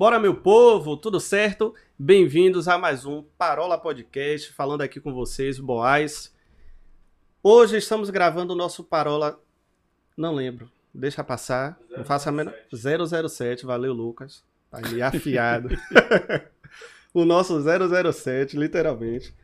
Simbora, 0.00 0.18
meu 0.18 0.34
povo, 0.34 0.96
tudo 0.96 1.20
certo? 1.20 1.74
Bem-vindos 1.98 2.66
a 2.68 2.78
mais 2.78 3.04
um 3.04 3.22
Parola 3.36 3.76
Podcast, 3.76 4.50
falando 4.50 4.80
aqui 4.80 4.98
com 4.98 5.12
vocês, 5.12 5.58
Boaz. 5.58 6.34
Hoje 7.42 7.76
estamos 7.76 8.08
gravando 8.08 8.54
o 8.54 8.56
nosso 8.56 8.82
Parola. 8.82 9.38
Não 10.16 10.34
lembro, 10.34 10.72
deixa 10.94 11.22
passar. 11.22 11.78
007. 11.90 11.98
Não 11.98 12.04
faça 12.06 12.30
a 12.30 12.32
menor. 12.32 12.54
007, 13.28 13.66
valeu, 13.66 13.92
Lucas. 13.92 14.42
Tá 14.70 14.80
me 14.88 15.02
afiado. 15.04 15.68
o 17.12 17.26
nosso 17.26 17.60
007, 17.60 18.56
literalmente. 18.56 19.34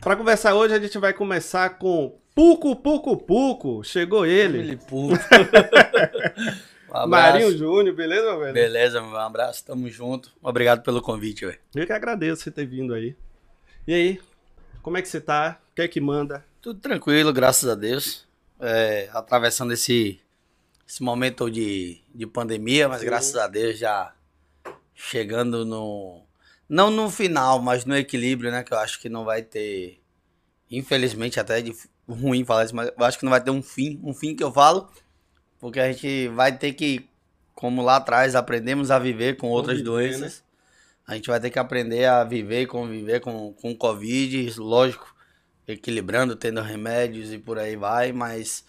Para 0.00 0.16
conversar 0.16 0.54
hoje, 0.54 0.72
a 0.72 0.80
gente 0.80 0.96
vai 0.96 1.12
começar 1.12 1.76
com 1.76 2.18
Puco, 2.34 2.74
Puco, 2.76 3.14
Puco. 3.14 3.84
Chegou 3.84 4.24
ele. 4.24 4.58
Ele, 4.58 4.76
Puco. 4.78 5.12
Um 6.90 7.06
Marinho 7.06 7.56
Júnior, 7.56 7.94
beleza, 7.94 8.22
meu 8.22 8.38
velho? 8.40 8.54
Beleza, 8.54 9.00
meu. 9.00 9.10
Um 9.10 9.16
abraço, 9.16 9.64
tamo 9.64 9.88
junto. 9.90 10.32
Obrigado 10.42 10.82
pelo 10.82 11.02
convite, 11.02 11.44
velho. 11.44 11.58
Eu 11.74 11.86
que 11.86 11.92
agradeço 11.92 12.42
você 12.42 12.50
ter 12.50 12.66
vindo 12.66 12.94
aí. 12.94 13.14
E 13.86 13.94
aí, 13.94 14.20
como 14.82 14.96
é 14.96 15.02
que 15.02 15.08
você 15.08 15.20
tá? 15.20 15.60
O 15.70 15.74
que 15.74 15.82
é 15.82 15.88
que 15.88 16.00
manda? 16.00 16.44
Tudo 16.62 16.80
tranquilo, 16.80 17.32
graças 17.32 17.68
a 17.68 17.74
Deus. 17.74 18.26
É, 18.60 19.08
atravessando 19.12 19.72
esse, 19.72 20.20
esse 20.86 21.02
momento 21.02 21.50
de, 21.50 22.00
de 22.14 22.26
pandemia, 22.26 22.88
mas 22.88 23.00
Sim. 23.00 23.06
graças 23.06 23.36
a 23.36 23.46
Deus 23.46 23.78
já 23.78 24.12
chegando 24.94 25.64
no. 25.64 26.22
Não 26.68 26.90
no 26.90 27.08
final, 27.10 27.60
mas 27.60 27.84
no 27.84 27.96
equilíbrio, 27.96 28.50
né? 28.50 28.62
Que 28.62 28.72
eu 28.72 28.78
acho 28.78 28.98
que 29.00 29.08
não 29.08 29.24
vai 29.24 29.42
ter. 29.42 30.00
Infelizmente, 30.70 31.38
até 31.38 31.58
é 31.58 31.62
de 31.62 31.74
ruim 32.08 32.44
falar 32.44 32.64
isso, 32.64 32.74
mas 32.74 32.90
eu 32.96 33.04
acho 33.04 33.18
que 33.18 33.24
não 33.24 33.30
vai 33.30 33.42
ter 33.42 33.50
um 33.50 33.62
fim. 33.62 34.00
Um 34.02 34.14
fim 34.14 34.34
que 34.34 34.42
eu 34.42 34.52
falo 34.52 34.88
porque 35.60 35.80
a 35.80 35.90
gente 35.90 36.28
vai 36.28 36.56
ter 36.56 36.72
que, 36.72 37.08
como 37.54 37.82
lá 37.82 37.96
atrás, 37.96 38.34
aprendemos 38.34 38.90
a 38.90 38.98
viver 38.98 39.36
com 39.36 39.48
outras 39.48 39.78
Conviver, 39.78 39.90
né? 39.90 40.18
doenças. 40.18 40.38
Né? 40.38 40.48
A 41.06 41.14
gente 41.14 41.28
vai 41.28 41.40
ter 41.40 41.50
que 41.50 41.58
aprender 41.58 42.04
a 42.04 42.22
viver 42.22 42.62
e 42.62 42.66
conviver 42.66 43.20
com, 43.20 43.52
com 43.54 43.74
Covid, 43.74 44.60
lógico, 44.60 45.14
equilibrando, 45.66 46.36
tendo 46.36 46.60
remédios 46.60 47.32
e 47.32 47.38
por 47.38 47.58
aí 47.58 47.76
vai, 47.76 48.12
mas 48.12 48.64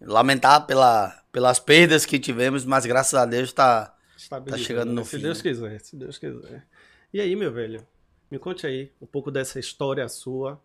lamentar 0.00 0.66
pela, 0.66 1.22
pelas 1.30 1.58
perdas 1.58 2.06
que 2.06 2.18
tivemos, 2.18 2.64
mas 2.64 2.86
graças 2.86 3.14
a 3.14 3.26
Deus 3.26 3.50
está 3.50 3.94
tá 4.28 4.56
chegando 4.56 4.92
no 4.92 5.04
se 5.04 5.10
fim. 5.10 5.16
Se 5.18 5.22
Deus 5.22 5.42
quiser, 5.42 5.80
se 5.80 5.96
Deus 5.96 6.18
quiser. 6.18 6.64
E 7.12 7.20
aí, 7.20 7.36
meu 7.36 7.52
velho, 7.52 7.86
me 8.30 8.38
conte 8.38 8.66
aí 8.66 8.90
um 9.00 9.06
pouco 9.06 9.30
dessa 9.30 9.60
história 9.60 10.08
sua, 10.08 10.58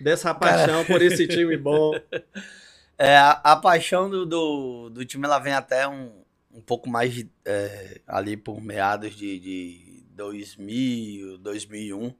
dessa 0.00 0.34
paixão 0.34 0.82
Cara... 0.82 0.86
por 0.86 1.02
esse 1.02 1.28
time 1.28 1.56
bom. 1.56 1.92
É, 2.96 3.16
a, 3.16 3.30
a, 3.30 3.56
paixão 3.56 4.08
do, 4.08 4.24
do, 4.24 4.90
do, 4.90 5.04
time 5.04 5.24
ela 5.24 5.38
vem 5.38 5.52
até 5.52 5.86
um, 5.88 6.12
um 6.52 6.60
pouco 6.60 6.88
mais 6.88 7.12
de, 7.12 7.28
é, 7.44 8.00
ali 8.06 8.36
por 8.36 8.60
meados 8.60 9.16
de, 9.16 9.38
de 9.40 10.06
2000, 10.10 11.38
2001. 11.38 12.14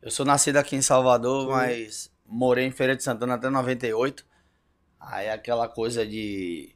Eu 0.00 0.10
sou 0.10 0.24
nascido 0.24 0.56
aqui 0.56 0.74
em 0.74 0.82
Salvador, 0.82 1.44
Sim. 1.44 1.50
mas 1.50 2.10
morei 2.24 2.64
em 2.66 2.70
Feira 2.70 2.96
de 2.96 3.02
Santana 3.02 3.34
até 3.34 3.50
98. 3.50 4.24
Aí 4.98 5.28
aquela 5.28 5.68
coisa 5.68 6.06
de, 6.06 6.74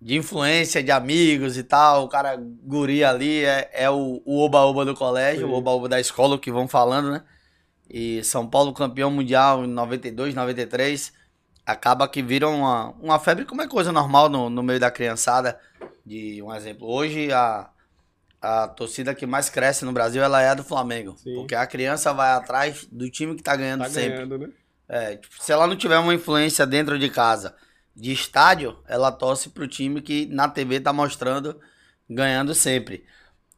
de 0.00 0.16
influência 0.16 0.82
de 0.82 0.92
amigos 0.92 1.58
e 1.58 1.64
tal, 1.64 2.04
o 2.04 2.08
cara 2.08 2.36
guri 2.36 3.02
ali 3.02 3.44
é, 3.44 3.68
é 3.72 3.90
o 3.90 4.22
oba-oba 4.24 4.84
do 4.84 4.94
colégio, 4.94 5.46
Sim. 5.46 5.52
o 5.52 5.56
oba-oba 5.56 5.88
da 5.88 6.00
escola, 6.00 6.38
que 6.38 6.52
vão 6.52 6.68
falando, 6.68 7.10
né? 7.10 7.24
E 7.90 8.22
São 8.22 8.48
Paulo 8.48 8.72
campeão 8.72 9.10
mundial 9.10 9.64
em 9.64 9.68
92, 9.68 10.34
93 10.34 11.17
acaba 11.68 12.08
que 12.08 12.22
vira 12.22 12.48
uma, 12.48 12.94
uma 12.98 13.18
febre 13.18 13.44
como 13.44 13.60
é 13.60 13.68
coisa 13.68 13.92
normal 13.92 14.30
no, 14.30 14.48
no 14.48 14.62
meio 14.62 14.80
da 14.80 14.90
criançada. 14.90 15.60
De 16.04 16.42
um 16.42 16.54
exemplo, 16.54 16.88
hoje 16.88 17.30
a, 17.30 17.68
a 18.40 18.68
torcida 18.68 19.14
que 19.14 19.26
mais 19.26 19.50
cresce 19.50 19.84
no 19.84 19.92
Brasil 19.92 20.22
ela 20.22 20.40
é 20.40 20.48
a 20.48 20.54
do 20.54 20.64
Flamengo. 20.64 21.14
Sim. 21.18 21.34
Porque 21.34 21.54
a 21.54 21.66
criança 21.66 22.14
vai 22.14 22.30
atrás 22.30 22.88
do 22.90 23.10
time 23.10 23.36
que 23.36 23.42
tá 23.42 23.54
ganhando 23.54 23.82
tá 23.82 23.90
sempre. 23.90 24.16
Ganhando, 24.16 24.38
né? 24.38 24.48
é, 24.88 25.16
tipo, 25.16 25.34
se 25.38 25.52
ela 25.52 25.66
não 25.66 25.76
tiver 25.76 25.98
uma 25.98 26.14
influência 26.14 26.66
dentro 26.66 26.98
de 26.98 27.10
casa, 27.10 27.54
de 27.94 28.12
estádio, 28.12 28.78
ela 28.88 29.12
torce 29.12 29.50
pro 29.50 29.68
time 29.68 30.00
que 30.00 30.24
na 30.24 30.48
TV 30.48 30.80
tá 30.80 30.90
mostrando 30.90 31.60
ganhando 32.08 32.54
sempre. 32.54 33.04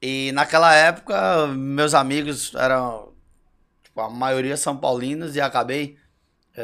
E 0.03 0.33
naquela 0.33 0.75
época, 0.75 1.47
meus 1.47 1.95
amigos 1.95 2.53
eram, 2.57 3.13
tipo, 3.85 4.01
a 4.01 4.11
maioria 4.11 4.57
são 4.57 4.77
paulinos 4.77 5.37
e 5.37 5.41
acabei 5.41 6.00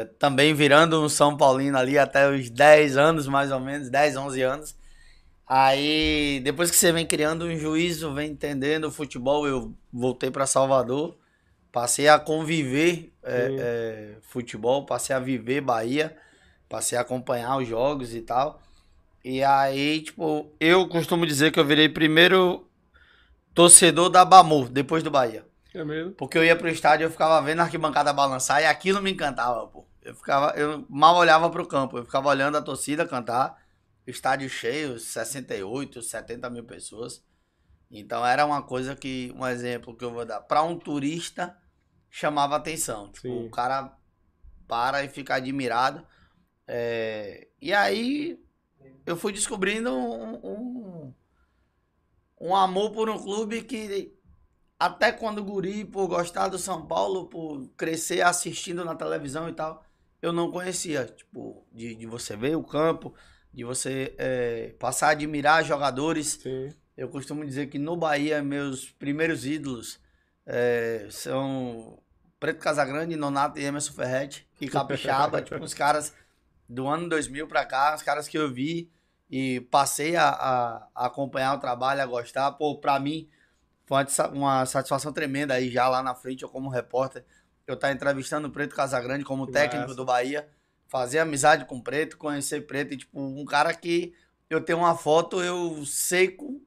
também 0.05 0.53
virando 0.53 1.01
um 1.03 1.09
São 1.09 1.35
Paulino 1.37 1.77
ali 1.77 1.97
até 1.97 2.29
os 2.29 2.49
10 2.49 2.97
anos, 2.97 3.27
mais 3.27 3.51
ou 3.51 3.59
menos, 3.59 3.89
10, 3.89 4.17
11 4.17 4.41
anos. 4.41 4.75
Aí, 5.47 6.41
depois 6.43 6.69
que 6.69 6.75
você 6.75 6.91
vem 6.91 7.05
criando 7.05 7.45
um 7.45 7.57
juízo, 7.57 8.13
vem 8.13 8.31
entendendo 8.31 8.85
o 8.85 8.91
futebol, 8.91 9.47
eu 9.47 9.73
voltei 9.93 10.29
para 10.29 10.45
Salvador, 10.45 11.17
passei 11.71 12.09
a 12.09 12.19
conviver 12.19 13.13
é, 13.23 13.55
é, 13.57 14.15
futebol, 14.21 14.85
passei 14.85 15.15
a 15.15 15.19
viver 15.19 15.61
Bahia, 15.61 16.15
passei 16.67 16.97
a 16.97 17.01
acompanhar 17.01 17.57
os 17.57 17.67
jogos 17.67 18.13
e 18.13 18.21
tal. 18.21 18.61
E 19.23 19.43
aí, 19.43 20.01
tipo, 20.01 20.51
eu 20.59 20.87
costumo 20.87 21.25
dizer 21.25 21.51
que 21.51 21.59
eu 21.59 21.65
virei 21.65 21.87
primeiro 21.87 22.67
torcedor 23.53 24.09
da 24.09 24.25
Bamu, 24.25 24.67
depois 24.67 25.01
do 25.01 25.09
Bahia. 25.09 25.45
É 25.73 25.83
mesmo? 25.83 26.11
Porque 26.11 26.37
eu 26.37 26.43
ia 26.43 26.55
pro 26.55 26.69
estádio, 26.69 27.05
eu 27.05 27.11
ficava 27.11 27.41
vendo 27.41 27.59
a 27.59 27.63
arquibancada 27.63 28.11
balançar 28.11 28.61
e 28.61 28.65
aquilo 28.65 29.01
me 29.01 29.11
encantava, 29.11 29.65
pô. 29.67 29.86
Eu 30.07 30.15
ficava, 30.15 30.57
eu 30.57 30.85
mal 30.89 31.17
olhava 31.17 31.49
pro 31.49 31.67
campo, 31.67 31.97
eu 31.97 32.05
ficava 32.05 32.29
olhando 32.29 32.57
a 32.57 32.61
torcida 32.61 33.05
cantar, 33.05 33.61
estádio 34.05 34.49
cheio, 34.49 34.97
68, 34.97 36.01
70 36.01 36.49
mil 36.49 36.63
pessoas. 36.63 37.21
Então 37.91 38.25
era 38.25 38.45
uma 38.45 38.61
coisa 38.61 38.95
que, 38.95 39.33
um 39.35 39.45
exemplo 39.45 39.97
que 39.97 40.05
eu 40.05 40.13
vou 40.13 40.25
dar, 40.25 40.39
para 40.39 40.63
um 40.63 40.79
turista 40.79 41.57
chamava 42.09 42.55
atenção. 42.55 43.11
Tipo, 43.11 43.47
o 43.47 43.51
cara 43.51 43.97
para 44.65 45.03
e 45.03 45.09
fica 45.09 45.35
admirado. 45.35 46.07
É... 46.65 47.49
E 47.61 47.73
aí 47.73 48.41
eu 49.05 49.17
fui 49.17 49.33
descobrindo 49.33 49.91
um, 49.91 50.35
um, 50.35 51.13
um 52.39 52.55
amor 52.55 52.91
por 52.91 53.09
um 53.09 53.17
clube 53.17 53.61
que 53.61 54.15
até 54.79 55.11
quando 55.11 55.43
guri, 55.43 55.83
por 55.83 56.07
gostar 56.07 56.47
do 56.47 56.57
São 56.57 56.87
Paulo, 56.87 57.27
por 57.27 57.67
crescer 57.75 58.21
assistindo 58.21 58.85
na 58.85 58.95
televisão 58.95 59.49
e 59.49 59.53
tal, 59.53 59.83
eu 60.21 60.31
não 60.31 60.51
conhecia. 60.51 61.05
Tipo, 61.05 61.65
de, 61.71 61.95
de 61.95 62.05
você 62.05 62.35
ver 62.35 62.55
o 62.55 62.63
campo, 62.63 63.13
de 63.53 63.63
você 63.63 64.15
é, 64.17 64.75
passar 64.79 65.07
a 65.07 65.11
admirar 65.11 65.63
jogadores. 65.63 66.39
Sim. 66.41 66.73
Eu 66.95 67.09
costumo 67.09 67.45
dizer 67.45 67.67
que 67.67 67.77
no 67.77 67.95
Bahia, 67.95 68.41
meus 68.41 68.91
primeiros 68.91 69.45
ídolos 69.45 69.99
é, 70.45 71.07
são 71.11 72.01
Preto 72.39 72.59
Casagrande, 72.59 73.15
Nonato 73.15 73.59
e 73.59 73.65
Emerson 73.65 73.93
Ferretti 73.93 74.47
e 74.59 74.67
Capixaba, 74.67 75.41
tipo, 75.43 75.63
os 75.63 75.73
caras 75.73 76.13
do 76.67 76.87
ano 76.87 77.07
2000 77.07 77.47
pra 77.47 77.65
cá, 77.65 77.95
os 77.95 78.01
caras 78.01 78.27
que 78.27 78.37
eu 78.37 78.51
vi 78.51 78.91
e 79.29 79.61
passei 79.61 80.15
a, 80.15 80.29
a, 80.29 80.87
a 80.95 81.05
acompanhar 81.07 81.53
o 81.55 81.59
trabalho, 81.59 82.01
a 82.01 82.05
gostar. 82.05 82.51
Pô, 82.53 82.79
pra 82.79 82.99
mim, 82.99 83.29
foi 83.85 83.97
uma 84.33 84.65
satisfação 84.65 85.13
tremenda 85.13 85.53
aí 85.53 85.69
já 85.69 85.87
lá 85.87 86.01
na 86.01 86.15
frente, 86.15 86.43
eu 86.43 86.49
como 86.49 86.69
repórter, 86.69 87.25
eu 87.67 87.75
estar 87.75 87.91
entrevistando 87.91 88.47
o 88.47 88.51
Preto 88.51 88.75
Casagrande 88.75 89.25
como 89.25 89.45
que 89.45 89.51
técnico 89.53 89.81
massa. 89.83 89.95
do 89.95 90.05
Bahia, 90.05 90.47
fazer 90.87 91.19
amizade 91.19 91.65
com 91.65 91.77
o 91.77 91.83
Preto, 91.83 92.17
conhecer 92.17 92.61
Preto, 92.65 92.93
e 92.93 92.97
tipo, 92.97 93.19
um 93.19 93.45
cara 93.45 93.73
que 93.73 94.13
eu 94.49 94.61
tenho 94.61 94.79
uma 94.79 94.95
foto, 94.95 95.43
eu 95.43 95.85
seco 95.85 96.61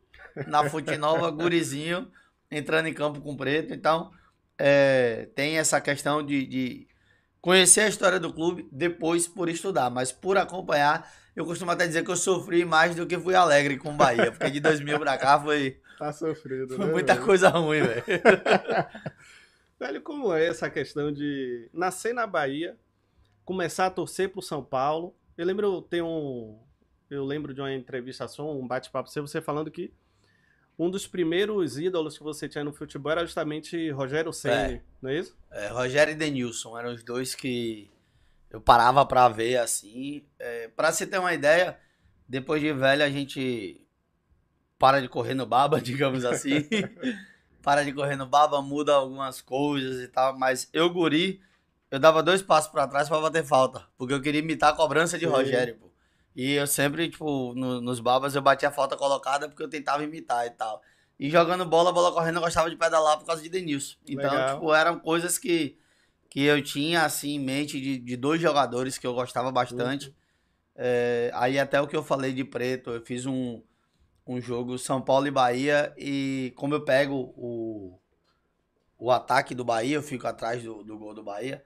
na 0.47 0.65
Fute 0.69 0.97
Nova, 0.99 1.31
gurizinho, 1.31 2.11
entrando 2.51 2.87
em 2.89 2.95
campo 2.95 3.21
com 3.21 3.33
o 3.33 3.37
Preto, 3.37 3.73
então 3.75 4.13
é, 4.59 5.29
tem 5.35 5.59
essa 5.59 5.81
questão 5.81 6.23
de, 6.25 6.47
de 6.47 6.89
conhecer 7.41 7.81
a 7.83 7.89
história 7.89 8.21
do 8.21 8.33
clube, 8.33 8.69
depois 8.71 9.27
por 9.27 9.49
estudar, 9.49 9.89
mas 9.91 10.13
por 10.13 10.37
acompanhar, 10.37 11.11
eu 11.35 11.47
costumo 11.47 11.71
até 11.71 11.87
dizer 11.87 12.05
que 12.05 12.11
eu 12.11 12.17
sofri 12.17 12.65
mais 12.65 12.95
do 12.95 13.07
que 13.07 13.19
fui 13.19 13.35
alegre 13.35 13.79
com 13.79 13.91
o 13.95 13.97
Bahia, 13.97 14.31
porque 14.31 14.51
de 14.51 14.61
2000 14.61 14.99
pra 14.99 15.17
cá 15.17 15.41
foi 15.41 15.81
Tá 15.97 16.13
sofrido, 16.13 16.77
Foi 16.77 16.87
né, 16.87 16.93
muita 16.93 17.15
velho? 17.15 17.27
coisa 17.27 17.49
ruim, 17.51 17.83
velho. 17.83 18.05
velho, 19.81 20.03
como 20.03 20.33
é 20.35 20.47
essa 20.47 20.69
questão 20.69 21.11
de 21.11 21.69
nascer 21.73 22.13
na 22.13 22.27
Bahia, 22.27 22.77
começar 23.45 23.87
a 23.87 23.91
torcer 23.91 24.29
pro 24.29 24.43
São 24.43 24.63
Paulo? 24.63 25.17
Eu 25.37 25.47
lembro, 25.47 25.81
tem 25.81 26.03
um. 26.03 26.61
Eu 27.09 27.25
lembro 27.25 27.55
de 27.55 27.61
uma 27.61 27.73
entrevista 27.73 28.29
só, 28.29 28.49
um 28.55 28.69
bate-papo 28.69 29.09
seu, 29.11 29.27
você 29.27 29.41
falando 29.41 29.71
que 29.71 29.93
um 30.79 30.89
dos 30.91 31.07
primeiros 31.07 31.79
ídolos 31.79 32.17
que 32.17 32.23
você 32.23 32.49
tinha 32.49 32.63
no 32.63 32.73
futebol 32.73 33.11
era 33.11 33.25
justamente 33.25 33.91
Rogério 33.91 34.33
Senna, 34.33 34.73
é. 34.73 34.83
não 35.03 35.11
é 35.11 35.19
isso? 35.19 35.37
É, 35.51 35.69
Rogério 35.69 36.13
e 36.13 36.17
Denilson 36.17 36.79
eram 36.79 36.95
os 36.95 37.03
dois 37.03 37.35
que 37.35 37.91
eu 38.51 38.61
parava 38.61 39.05
pra 39.05 39.29
ver 39.29 39.57
assim. 39.57 40.25
É, 40.39 40.69
pra 40.69 40.93
você 40.93 41.07
ter 41.07 41.19
uma 41.19 41.35
ideia, 41.35 41.79
depois 42.29 42.61
de 42.61 42.73
velho 42.73 43.03
a 43.03 43.11
gente 43.11 43.85
para 44.79 45.01
de 45.01 45.09
correr 45.09 45.35
no 45.35 45.47
baba, 45.47 45.81
digamos 45.83 46.25
assim. 46.25 46.69
para 47.63 47.85
de 47.85 47.93
correr 47.93 48.17
no 48.17 48.27
baba, 48.27 48.61
muda 48.61 48.95
algumas 48.95 49.41
coisas 49.41 50.03
e 50.03 50.09
tal. 50.09 50.39
Mas 50.39 50.69
eu, 50.73 50.91
guri, 50.91 51.41
eu 51.91 51.99
dava 51.99 52.23
dois 52.23 52.43
passos 52.43 52.71
para 52.71 52.87
trás 52.87 53.09
para 53.09 53.21
bater 53.21 53.45
falta. 53.45 53.87
Porque 53.97 54.15
eu 54.15 54.21
queria 54.21 54.41
imitar 54.41 54.73
a 54.73 54.77
cobrança 54.77 55.19
de 55.19 55.27
Sim. 55.27 55.31
Rogério, 55.31 55.77
pô. 55.77 55.91
E 56.35 56.53
eu 56.53 56.67
sempre, 56.67 57.09
tipo, 57.09 57.55
no, 57.55 57.81
nos 57.81 58.01
babas 58.01 58.35
eu 58.35 58.43
batia 58.43 58.69
a 58.69 58.73
falta 58.73 58.97
colocada 58.97 59.49
porque 59.49 59.63
eu 59.63 59.69
tentava 59.69 60.05
imitar 60.05 60.47
e 60.47 60.51
tal. 60.51 60.81
E 61.19 61.29
jogando 61.29 61.67
bola, 61.67 61.93
bola 61.93 62.13
correndo, 62.13 62.37
eu 62.37 62.43
gostava 62.43 62.71
de 62.71 62.77
pedalar 62.77 63.19
por 63.19 63.27
causa 63.27 63.43
de 63.43 63.49
Denilson. 63.49 63.97
Então, 64.09 64.31
Legal. 64.31 64.55
tipo, 64.55 64.73
eram 64.73 64.99
coisas 64.99 65.37
que, 65.37 65.77
que 66.31 66.45
eu 66.45 66.63
tinha, 66.63 67.05
assim, 67.05 67.33
em 67.33 67.39
mente 67.39 67.81
de, 67.81 67.99
de 67.99 68.17
dois 68.17 68.41
jogadores 68.41 68.97
que 68.97 69.07
eu 69.07 69.13
gostava 69.13 69.53
bastante. 69.53 70.09
Uhum. 70.09 70.15
É, 70.77 71.31
aí 71.35 71.59
até 71.59 71.79
o 71.79 71.87
que 71.87 71.95
eu 71.95 72.03
falei 72.03 72.33
de 72.33 72.43
preto, 72.43 72.91
eu 72.91 73.05
fiz 73.05 73.27
um, 73.27 73.61
um 74.31 74.41
jogo 74.41 74.79
São 74.79 75.03
Paulo 75.03 75.27
e 75.27 75.31
Bahia 75.31 75.93
e 75.99 76.53
como 76.55 76.73
eu 76.73 76.85
pego 76.85 77.35
o, 77.37 77.99
o 78.97 79.11
ataque 79.11 79.57
do 79.57 79.65
Bahia, 79.65 79.97
eu 79.97 80.03
fico 80.03 80.25
atrás 80.25 80.63
do, 80.63 80.85
do 80.85 80.97
gol 80.97 81.13
do 81.13 81.23
Bahia. 81.25 81.65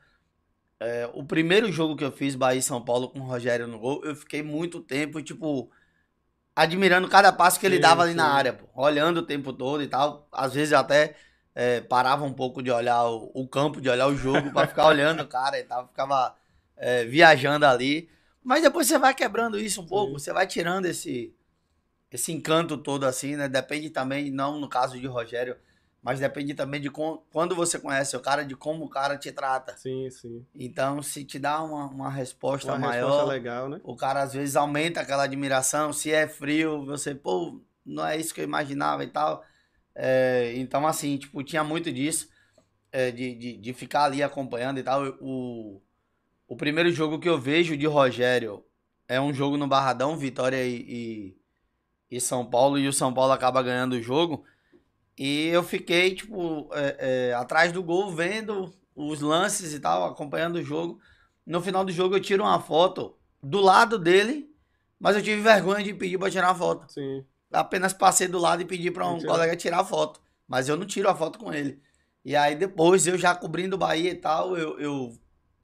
É, 0.80 1.08
o 1.12 1.22
primeiro 1.22 1.70
jogo 1.70 1.94
que 1.94 2.02
eu 2.02 2.10
fiz, 2.10 2.34
Bahia 2.34 2.60
e 2.60 2.62
São 2.62 2.82
Paulo, 2.82 3.10
com 3.10 3.20
o 3.20 3.24
Rogério 3.24 3.66
no 3.66 3.78
gol, 3.78 4.02
eu 4.02 4.16
fiquei 4.16 4.42
muito 4.42 4.80
tempo, 4.80 5.20
tipo, 5.20 5.70
admirando 6.56 7.06
cada 7.06 7.30
passo 7.30 7.60
que 7.60 7.66
ele 7.66 7.76
Sim, 7.76 7.82
dava 7.82 8.02
ali 8.02 8.12
sim. 8.12 8.16
na 8.16 8.32
área, 8.32 8.54
pô, 8.54 8.66
olhando 8.74 9.18
o 9.18 9.26
tempo 9.26 9.52
todo 9.52 9.82
e 9.82 9.86
tal. 9.86 10.26
Às 10.32 10.54
vezes 10.54 10.72
eu 10.72 10.78
até 10.78 11.14
é, 11.54 11.82
parava 11.82 12.24
um 12.24 12.32
pouco 12.32 12.62
de 12.62 12.70
olhar 12.70 13.04
o, 13.04 13.30
o 13.34 13.46
campo, 13.46 13.78
de 13.78 13.90
olhar 13.90 14.06
o 14.06 14.16
jogo, 14.16 14.50
pra 14.50 14.66
ficar 14.66 14.86
olhando 14.88 15.22
o 15.22 15.28
cara 15.28 15.58
e 15.58 15.64
tal, 15.64 15.86
ficava 15.88 16.34
é, 16.78 17.04
viajando 17.04 17.66
ali. 17.66 18.08
Mas 18.42 18.62
depois 18.62 18.86
você 18.86 18.98
vai 18.98 19.14
quebrando 19.14 19.58
isso 19.58 19.82
um 19.82 19.86
pouco, 19.86 20.18
você 20.18 20.32
vai 20.32 20.46
tirando 20.46 20.86
esse, 20.86 21.34
esse 22.14 22.32
encanto 22.32 22.78
todo 22.78 23.04
assim, 23.04 23.36
né? 23.36 23.48
Depende 23.48 23.90
também, 23.90 24.30
não 24.30 24.60
no 24.60 24.68
caso 24.68 24.98
de 24.98 25.06
Rogério, 25.06 25.56
mas 26.02 26.20
depende 26.20 26.54
também 26.54 26.80
de 26.80 26.90
com- 26.90 27.22
quando 27.32 27.54
você 27.54 27.78
conhece 27.78 28.16
o 28.16 28.20
cara, 28.20 28.44
de 28.44 28.54
como 28.54 28.84
o 28.84 28.88
cara 28.88 29.18
te 29.18 29.32
trata. 29.32 29.76
Sim, 29.76 30.08
sim. 30.10 30.46
Então, 30.54 31.02
se 31.02 31.24
te 31.24 31.38
dá 31.38 31.62
uma, 31.62 31.86
uma 31.86 32.10
resposta 32.10 32.68
Uma 32.72 32.78
maior, 32.78 33.08
resposta 33.08 33.32
legal, 33.32 33.68
né? 33.68 33.80
o 33.82 33.96
cara 33.96 34.22
às 34.22 34.32
vezes 34.34 34.54
aumenta 34.56 35.00
aquela 35.00 35.24
admiração. 35.24 35.92
Se 35.92 36.12
é 36.12 36.28
frio, 36.28 36.84
você, 36.86 37.14
pô, 37.14 37.60
não 37.84 38.06
é 38.06 38.16
isso 38.16 38.32
que 38.32 38.40
eu 38.40 38.44
imaginava 38.44 39.02
e 39.04 39.08
tal. 39.08 39.44
É, 39.94 40.52
então, 40.56 40.86
assim, 40.86 41.16
tipo, 41.18 41.42
tinha 41.42 41.64
muito 41.64 41.92
disso, 41.92 42.28
é, 42.92 43.10
de, 43.10 43.34
de, 43.34 43.56
de 43.58 43.72
ficar 43.72 44.04
ali 44.04 44.22
acompanhando 44.22 44.78
e 44.78 44.82
tal. 44.82 45.04
O, 45.20 45.82
o 46.48 46.56
primeiro 46.56 46.90
jogo 46.92 47.18
que 47.18 47.28
eu 47.28 47.40
vejo 47.40 47.76
de 47.76 47.86
Rogério 47.86 48.64
é 49.08 49.20
um 49.20 49.32
jogo 49.34 49.56
no 49.56 49.66
Barradão, 49.68 50.16
Vitória 50.16 50.64
e, 50.64 50.76
e, 50.88 51.36
e 52.14 52.20
São 52.20 52.46
Paulo, 52.46 52.78
e 52.78 52.86
o 52.86 52.92
São 52.92 53.12
Paulo 53.12 53.32
acaba 53.32 53.60
ganhando 53.60 53.94
o 53.94 54.02
jogo. 54.02 54.44
E 55.18 55.48
eu 55.48 55.64
fiquei, 55.64 56.14
tipo, 56.14 56.68
é, 56.72 57.30
é, 57.30 57.34
atrás 57.34 57.72
do 57.72 57.82
gol, 57.82 58.14
vendo 58.14 58.72
os 58.94 59.20
lances 59.20 59.74
e 59.74 59.80
tal, 59.80 60.04
acompanhando 60.04 60.56
o 60.56 60.62
jogo. 60.62 61.00
No 61.44 61.60
final 61.60 61.84
do 61.84 61.90
jogo 61.90 62.14
eu 62.14 62.20
tiro 62.20 62.44
uma 62.44 62.60
foto 62.60 63.16
do 63.42 63.60
lado 63.60 63.98
dele, 63.98 64.48
mas 64.98 65.16
eu 65.16 65.22
tive 65.22 65.42
vergonha 65.42 65.82
de 65.82 65.92
pedir 65.92 66.16
pra 66.16 66.30
tirar 66.30 66.50
a 66.50 66.54
foto. 66.54 66.92
Sim. 66.92 67.24
Apenas 67.52 67.92
passei 67.92 68.28
do 68.28 68.38
lado 68.38 68.62
e 68.62 68.64
pedi 68.64 68.92
pra 68.92 69.08
um 69.08 69.14
Mentira. 69.14 69.32
colega 69.32 69.56
tirar 69.56 69.80
a 69.80 69.84
foto. 69.84 70.20
Mas 70.46 70.68
eu 70.68 70.76
não 70.76 70.86
tiro 70.86 71.08
a 71.08 71.16
foto 71.16 71.36
com 71.36 71.52
ele. 71.52 71.82
E 72.24 72.36
aí 72.36 72.54
depois, 72.54 73.08
eu 73.08 73.18
já 73.18 73.34
cobrindo 73.34 73.74
o 73.74 73.78
Bahia 73.78 74.12
e 74.12 74.14
tal, 74.14 74.56
eu, 74.56 74.78
eu 74.78 75.18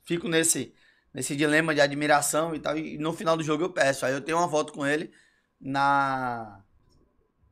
fico 0.04 0.26
nesse, 0.26 0.74
nesse 1.14 1.36
dilema 1.36 1.72
de 1.76 1.80
admiração 1.80 2.56
e 2.56 2.58
tal. 2.58 2.76
E 2.76 2.98
no 2.98 3.12
final 3.12 3.36
do 3.36 3.44
jogo 3.44 3.62
eu 3.62 3.70
peço. 3.70 4.04
Aí 4.04 4.12
eu 4.12 4.20
tenho 4.20 4.38
uma 4.38 4.48
foto 4.48 4.72
com 4.72 4.84
ele 4.84 5.12
na, 5.60 6.60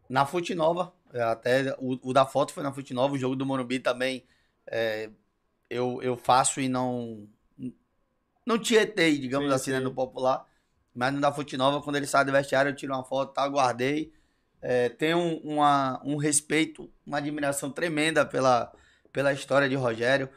na 0.09 0.25
Fute 0.25 0.55
Nova. 0.55 0.93
Até 1.13 1.75
o, 1.79 1.99
o 2.11 2.13
da 2.13 2.27
foto 2.27 2.53
foi 2.53 2.63
na 2.63 2.73
Fute 2.73 2.95
Nova. 2.95 3.15
O 3.15 3.19
jogo 3.19 3.37
do 3.37 3.47
Morumbi 3.47 3.79
também 3.79 4.25
é, 4.67 5.11
eu, 5.69 6.01
eu 6.03 6.17
faço 6.17 6.61
e 6.61 6.69
não. 6.69 7.29
Não 8.45 8.59
tietei, 8.59 9.19
digamos 9.19 9.49
Sim, 9.49 9.55
assim, 9.55 9.71
né, 9.73 9.79
sim. 9.79 9.85
no 9.85 9.95
popular. 9.95 10.47
Mas 10.95 11.13
no 11.13 11.21
da 11.21 11.33
Fute 11.33 11.57
Nova, 11.57 11.83
quando 11.83 11.97
ele 11.97 12.07
sai 12.07 12.25
do 12.25 12.33
vestiário, 12.33 12.71
eu 12.71 12.77
tiro 12.77 12.95
uma 12.95 13.05
foto, 13.05 13.33
tá? 13.33 13.47
Guardei. 13.47 14.13
É, 14.61 14.89
tenho 14.89 15.39
uma, 15.45 16.01
um 16.05 16.17
respeito, 16.17 16.91
uma 17.07 17.19
admiração 17.19 17.71
tremenda 17.71 18.25
pela, 18.27 18.73
pela 19.13 19.33
história 19.33 19.69
de 19.69 19.77
Rogério. 19.77 20.29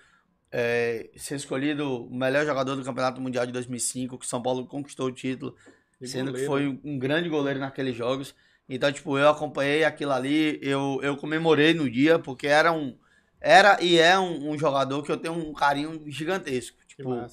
É, 0.51 1.09
ser 1.15 1.35
escolhido 1.35 2.06
o 2.06 2.13
melhor 2.13 2.45
jogador 2.45 2.75
do 2.75 2.83
Campeonato 2.83 3.21
Mundial 3.21 3.45
de 3.45 3.53
2005, 3.53 4.19
que 4.19 4.27
São 4.27 4.41
Paulo 4.41 4.67
conquistou 4.67 5.07
o 5.07 5.12
título, 5.12 5.56
E 6.01 6.07
sendo 6.07 6.33
que 6.33 6.45
goleiro. 6.45 6.80
foi 6.80 6.80
um 6.83 6.98
grande 6.98 7.30
goleiro 7.30 7.59
naqueles 7.59 7.95
jogos. 7.95 8.36
Então, 8.68 8.92
tipo, 8.92 9.18
eu 9.18 9.30
acompanhei 9.30 9.83
aquilo 9.83 10.12
ali, 10.12 10.59
eu, 10.62 11.00
eu 11.03 11.18
comemorei 11.18 11.74
no 11.74 11.89
dia, 11.89 12.18
porque 12.18 12.48
era 12.48 12.71
um. 12.71 12.98
Era 13.39 13.81
e 13.81 13.98
é 13.98 14.18
um, 14.18 14.51
um 14.51 14.57
jogador 14.57 15.03
que 15.03 15.12
eu 15.12 15.18
tenho 15.18 15.33
um 15.33 15.53
carinho 15.53 16.03
gigantesco. 16.07 16.77
Que 16.88 16.95
Tipo, 16.95 17.25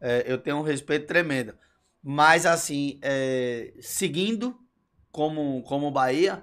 é, 0.00 0.24
eu 0.26 0.38
tenho 0.38 0.56
um 0.56 0.62
respeito 0.62 1.06
tremendo. 1.06 1.54
Mas, 2.02 2.46
assim, 2.46 2.98
é, 3.02 3.72
seguindo 3.80 4.58
como, 5.12 5.62
como 5.62 5.86
o 5.86 5.90
Bahia, 5.90 6.42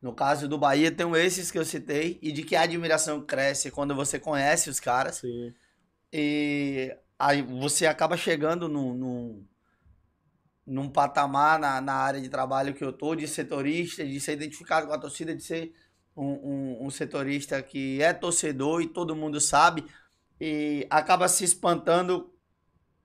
no 0.00 0.12
caso 0.14 0.48
do 0.48 0.58
Bahia, 0.58 0.90
tem 0.90 1.10
esses 1.16 1.50
que 1.50 1.58
eu 1.58 1.64
citei, 1.64 2.18
e 2.22 2.32
de 2.32 2.42
que 2.42 2.56
a 2.56 2.62
admiração 2.62 3.20
cresce 3.20 3.70
quando 3.70 3.94
você 3.94 4.18
conhece 4.18 4.70
os 4.70 4.80
caras. 4.80 5.16
Sim. 5.16 5.54
E 6.12 6.96
aí 7.18 7.42
você 7.42 7.86
acaba 7.86 8.16
chegando 8.16 8.68
num, 8.68 8.94
num, 8.94 9.46
num 10.66 10.88
patamar 10.88 11.58
na, 11.58 11.80
na 11.80 11.94
área 11.94 12.20
de 12.20 12.28
trabalho 12.28 12.74
que 12.74 12.84
eu 12.84 12.92
tô, 12.92 13.14
de 13.14 13.28
setorista, 13.28 14.04
de 14.04 14.18
ser 14.20 14.32
identificado 14.32 14.86
com 14.86 14.92
a 14.92 14.98
torcida, 14.98 15.34
de 15.34 15.42
ser 15.42 15.74
um, 16.16 16.26
um, 16.26 16.86
um 16.86 16.90
setorista 16.90 17.60
que 17.62 18.00
é 18.02 18.12
torcedor 18.12 18.80
e 18.80 18.86
todo 18.86 19.16
mundo 19.16 19.40
sabe, 19.40 19.84
e 20.40 20.86
acaba 20.90 21.28
se 21.28 21.44
espantando 21.44 22.32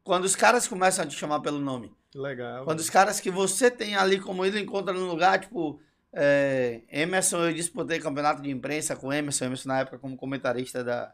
quando 0.03 0.25
os 0.25 0.35
caras 0.35 0.67
começam 0.67 1.03
a 1.03 1.07
te 1.07 1.15
chamar 1.15 1.41
pelo 1.41 1.59
nome. 1.59 1.91
Legal. 2.15 2.65
Quando 2.65 2.79
os 2.79 2.89
caras 2.89 3.19
que 3.19 3.29
você 3.29 3.69
tem 3.69 3.95
ali 3.95 4.19
como 4.19 4.43
ele 4.43 4.59
encontra 4.59 4.93
no 4.93 5.05
lugar, 5.05 5.39
tipo, 5.39 5.79
é, 6.11 6.81
Emerson, 6.89 7.45
eu 7.45 7.53
disputei 7.53 7.99
campeonato 7.99 8.41
de 8.41 8.49
imprensa 8.49 8.95
com 8.95 9.13
Emerson, 9.13 9.45
Emerson 9.45 9.67
na 9.69 9.79
época 9.81 9.99
como 9.99 10.17
comentarista 10.17 10.83
da, 10.83 11.13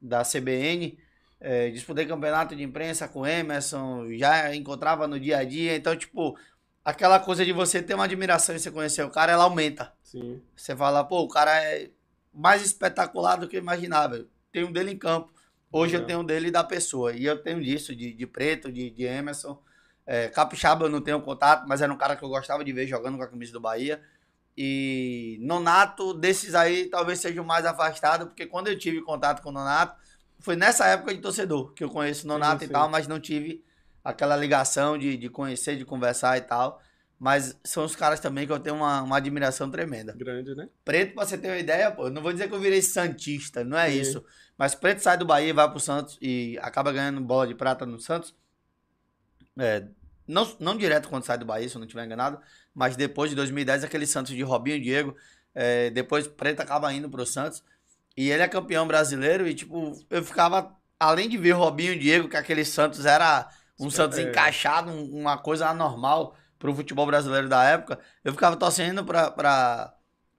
da 0.00 0.22
CBN, 0.22 0.98
é, 1.44 1.70
disputei 1.70 2.06
campeonato 2.06 2.54
de 2.54 2.62
imprensa 2.62 3.08
com 3.08 3.26
Emerson, 3.26 4.06
já 4.14 4.54
encontrava 4.54 5.08
no 5.08 5.18
dia 5.18 5.38
a 5.38 5.44
dia, 5.44 5.74
então, 5.74 5.96
tipo, 5.96 6.38
aquela 6.84 7.18
coisa 7.18 7.44
de 7.44 7.52
você 7.52 7.82
ter 7.82 7.94
uma 7.94 8.04
admiração 8.04 8.54
e 8.54 8.60
você 8.60 8.70
conhecer 8.70 9.02
o 9.02 9.10
cara, 9.10 9.32
ela 9.32 9.42
aumenta. 9.42 9.92
Sim. 10.04 10.40
Você 10.54 10.76
fala, 10.76 11.02
pô, 11.02 11.20
o 11.22 11.28
cara 11.28 11.52
é 11.64 11.90
mais 12.32 12.62
espetacular 12.62 13.36
do 13.36 13.48
que 13.48 13.56
eu 13.56 13.60
imaginava. 13.60 14.24
Tem 14.52 14.62
um 14.62 14.70
dele 14.70 14.92
em 14.92 14.96
campo. 14.98 15.32
Hoje 15.72 15.94
eu 15.94 16.00
Legal. 16.00 16.06
tenho 16.06 16.20
um 16.20 16.24
dele 16.24 16.50
da 16.50 16.62
pessoa. 16.62 17.12
E 17.12 17.24
eu 17.24 17.42
tenho 17.42 17.60
disso, 17.60 17.94
de, 17.96 18.12
de 18.12 18.26
preto, 18.26 18.70
de, 18.70 18.90
de 18.90 19.02
Emerson. 19.02 19.60
É, 20.06 20.28
Capixaba 20.28 20.84
eu 20.84 20.90
não 20.90 21.00
tenho 21.00 21.20
contato, 21.22 21.66
mas 21.66 21.82
era 21.82 21.92
um 21.92 21.96
cara 21.96 22.14
que 22.14 22.22
eu 22.22 22.28
gostava 22.28 22.64
de 22.64 22.72
ver 22.72 22.86
jogando 22.86 23.16
com 23.16 23.24
a 23.24 23.28
camisa 23.28 23.52
do 23.52 23.60
Bahia. 23.60 24.00
E 24.56 25.38
Nonato, 25.40 26.14
desses 26.14 26.54
aí, 26.54 26.86
talvez 26.86 27.18
seja 27.18 27.40
o 27.40 27.44
mais 27.44 27.64
afastado, 27.64 28.26
porque 28.26 28.46
quando 28.46 28.68
eu 28.68 28.78
tive 28.78 29.00
contato 29.00 29.42
com 29.42 29.48
o 29.48 29.52
Nonato, 29.52 29.96
foi 30.42 30.56
nessa 30.56 30.86
época 30.86 31.14
de 31.14 31.20
torcedor, 31.20 31.72
que 31.72 31.82
eu 31.82 31.88
conheço 31.88 32.24
o 32.24 32.28
Nonato 32.28 32.64
e 32.64 32.68
tal, 32.68 32.88
mas 32.88 33.06
não 33.06 33.18
tive 33.20 33.64
aquela 34.04 34.36
ligação 34.36 34.98
de, 34.98 35.16
de 35.16 35.28
conhecer, 35.28 35.76
de 35.76 35.84
conversar 35.84 36.36
e 36.36 36.42
tal. 36.42 36.82
Mas 37.18 37.56
são 37.62 37.84
os 37.84 37.94
caras 37.94 38.18
também 38.18 38.44
que 38.44 38.52
eu 38.52 38.58
tenho 38.58 38.74
uma, 38.74 39.00
uma 39.02 39.16
admiração 39.16 39.70
tremenda. 39.70 40.12
Grande, 40.12 40.56
né? 40.56 40.68
Preto, 40.84 41.14
pra 41.14 41.24
você 41.24 41.38
ter 41.38 41.48
uma 41.48 41.58
ideia, 41.58 41.88
pô, 41.92 42.10
não 42.10 42.20
vou 42.20 42.32
dizer 42.32 42.48
que 42.48 42.54
eu 42.54 42.58
virei 42.58 42.82
Santista, 42.82 43.62
não 43.62 43.78
é 43.78 43.90
Sim. 43.90 44.00
isso. 44.00 44.24
Mas 44.58 44.74
Preto 44.74 45.00
sai 45.00 45.16
do 45.16 45.24
Bahia 45.24 45.54
vai 45.54 45.70
pro 45.70 45.78
Santos 45.78 46.18
e 46.20 46.58
acaba 46.60 46.90
ganhando 46.90 47.20
bola 47.20 47.46
de 47.46 47.54
prata 47.54 47.86
no 47.86 48.00
Santos. 48.00 48.34
É, 49.56 49.86
não, 50.26 50.56
não 50.58 50.76
direto 50.76 51.08
quando 51.08 51.24
sai 51.24 51.38
do 51.38 51.44
Bahia, 51.44 51.68
se 51.68 51.76
eu 51.76 51.78
não 51.78 51.86
estiver 51.86 52.04
enganado, 52.04 52.40
mas 52.74 52.96
depois 52.96 53.30
de 53.30 53.36
2010, 53.36 53.84
aquele 53.84 54.06
Santos 54.06 54.34
de 54.34 54.42
Robinho 54.42 54.78
e 54.78 54.80
Diego. 54.80 55.16
é, 55.54 55.90
depois 55.90 56.26
Preto 56.26 56.60
acaba 56.60 56.92
indo 56.92 57.08
pro 57.08 57.24
Santos. 57.24 57.62
E 58.16 58.30
ele 58.30 58.42
é 58.42 58.48
campeão 58.48 58.86
brasileiro 58.86 59.46
e, 59.46 59.54
tipo, 59.54 59.92
eu 60.10 60.22
ficava, 60.22 60.74
além 61.00 61.28
de 61.28 61.36
ver 61.38 61.52
Robinho 61.52 61.92
e 61.94 61.98
Diego, 61.98 62.28
que 62.28 62.36
aquele 62.36 62.64
Santos 62.64 63.06
era 63.06 63.48
um 63.80 63.90
Santos 63.90 64.18
É. 64.18 64.22
encaixado, 64.22 64.90
um- 64.90 65.20
uma 65.20 65.38
coisa 65.38 65.68
anormal 65.68 66.36
pro 66.58 66.74
futebol 66.74 67.06
brasileiro 67.06 67.48
da 67.48 67.64
época, 67.64 67.98
eu 68.22 68.32
ficava 68.32 68.54
torcendo 68.56 69.04
pra, 69.04 69.30
pra, 69.30 69.92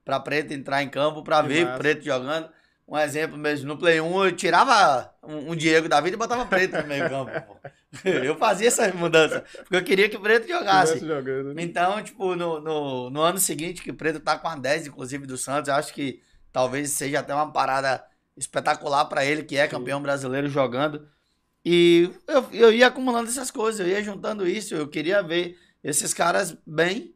pra 0.06 0.20
Preto 0.20 0.54
entrar 0.54 0.82
em 0.84 0.90
campo, 0.90 1.24
pra 1.24 1.42
Que 1.42 1.48
ver 1.50 1.66
massa. 1.66 1.78
Preto 1.80 2.06
jogando. 2.06 2.50
Um 2.88 2.98
exemplo 2.98 3.38
mesmo, 3.38 3.68
no 3.68 3.78
Play 3.78 4.00
1 4.02 4.26
eu 4.26 4.32
tirava 4.34 5.14
um, 5.24 5.52
um 5.52 5.56
Diego 5.56 5.88
da 5.90 6.00
vida 6.02 6.16
e 6.16 6.20
botava 6.20 6.46
Preto 6.46 6.78
no 6.82 6.88
meio 6.88 7.10
campo. 7.10 7.32
pô. 7.48 7.58
Eu 8.04 8.36
fazia 8.38 8.68
essa 8.70 8.92
mudança, 8.92 9.42
porque 9.60 9.76
eu 9.76 9.84
queria 9.84 10.10
que 10.10 10.18
Preto 10.18 10.48
jogasse. 10.48 10.98
Jogando, 11.00 11.54
né? 11.54 11.62
Então, 11.62 12.02
tipo, 12.04 12.36
no, 12.36 12.60
no, 12.60 13.10
no 13.12 13.22
ano 13.22 13.38
seguinte, 13.38 13.84
que 13.84 13.92
o 13.92 13.94
Preto 13.94 14.20
tá 14.20 14.36
com 14.38 14.48
a 14.48 14.56
10, 14.56 14.88
inclusive, 14.88 15.28
do 15.28 15.38
Santos, 15.38 15.68
eu 15.70 15.76
acho 15.76 15.94
que 15.94 16.20
talvez 16.54 16.92
seja 16.92 17.20
até 17.20 17.34
uma 17.34 17.52
parada 17.52 18.06
espetacular 18.38 19.06
pra 19.06 19.26
ele, 19.26 19.44
que 19.44 19.58
é 19.58 19.68
campeão 19.68 20.02
brasileiro 20.02 20.48
jogando. 20.48 21.06
E 21.66 22.10
eu, 22.28 22.48
eu 22.52 22.74
ia 22.74 22.88
acumulando 22.88 23.30
essas 23.30 23.50
coisas, 23.50 23.80
eu 23.80 23.88
ia 23.88 24.04
juntando 24.04 24.48
isso, 24.48 24.76
eu 24.76 24.88
queria 24.88 25.22
ver 25.22 25.58
esses 25.84 26.14
caras 26.14 26.56
bem. 26.66 27.14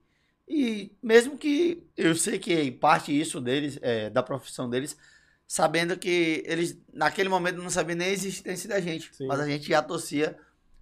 E 0.48 0.91
mesmo 1.03 1.38
que 1.38 1.84
eu 1.96 2.15
sei 2.15 2.39
que 2.39 2.72
parte 2.72 3.17
isso 3.17 3.39
deles, 3.39 3.77
é, 3.82 4.10
da 4.10 4.24
profissão 4.24 4.70
deles, 4.70 4.98
sabendo 5.46 5.98
que 5.98 6.44
eles 6.46 6.77
naquele 6.94 7.29
momento 7.29 7.62
não 7.62 7.70
sabiam 7.70 7.98
nem 7.98 8.08
a 8.08 8.12
existência 8.12 8.67
da 8.67 8.79
gente, 8.79 9.13
Sim. 9.13 9.27
mas 9.27 9.39
a 9.39 9.46
gente 9.46 9.67
já 9.67 9.82
torcia 9.82 10.38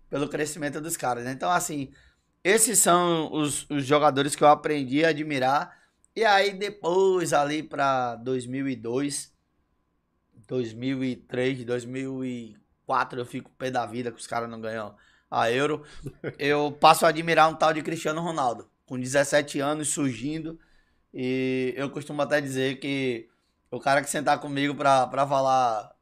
pelo 0.09 0.29
crescimento 0.29 0.79
dos 0.79 0.95
caras. 0.95 1.23
né? 1.25 1.31
Então, 1.31 1.51
assim, 1.51 1.91
esses 2.43 2.77
são 2.79 3.33
os, 3.33 3.67
os 3.69 3.83
jogadores 3.85 4.35
que 4.35 4.43
eu 4.43 4.47
aprendi 4.47 5.03
a 5.03 5.09
admirar 5.09 5.84
E 6.15 6.23
aí 6.23 6.53
depois, 6.53 7.33
ali 7.33 7.61
pra 7.61 8.15
2002, 8.15 9.33
2003, 10.47 11.65
2004, 11.65 13.19
eu 13.19 13.25
fico 13.25 13.51
pé 13.57 13.69
da 13.69 13.85
vida 13.85 14.11
que 14.11 14.19
os 14.19 14.27
caras 14.27 14.49
não 14.49 14.61
ganham 14.61 14.95
a 15.29 15.51
Euro. 15.51 15.83
Eu 16.39 16.71
passo 16.71 17.05
a 17.05 17.09
admirar 17.09 17.49
um 17.49 17.55
tal 17.55 17.73
de 17.73 17.81
Cristiano 17.81 18.21
Ronaldo, 18.21 18.69
com 18.85 18.97
17 18.97 19.59
anos 19.59 19.89
surgindo. 19.89 20.57
E 21.13 21.73
eu 21.77 21.89
costumo 21.89 22.21
até 22.21 22.41
dizer 22.41 22.77
que 22.77 23.29
o 23.71 23.79
cara 23.79 24.01
que 24.01 24.09
sentar 24.09 24.37
comigo 24.39 24.75
pra, 24.75 25.07
pra 25.07 25.25
falar 25.25 25.95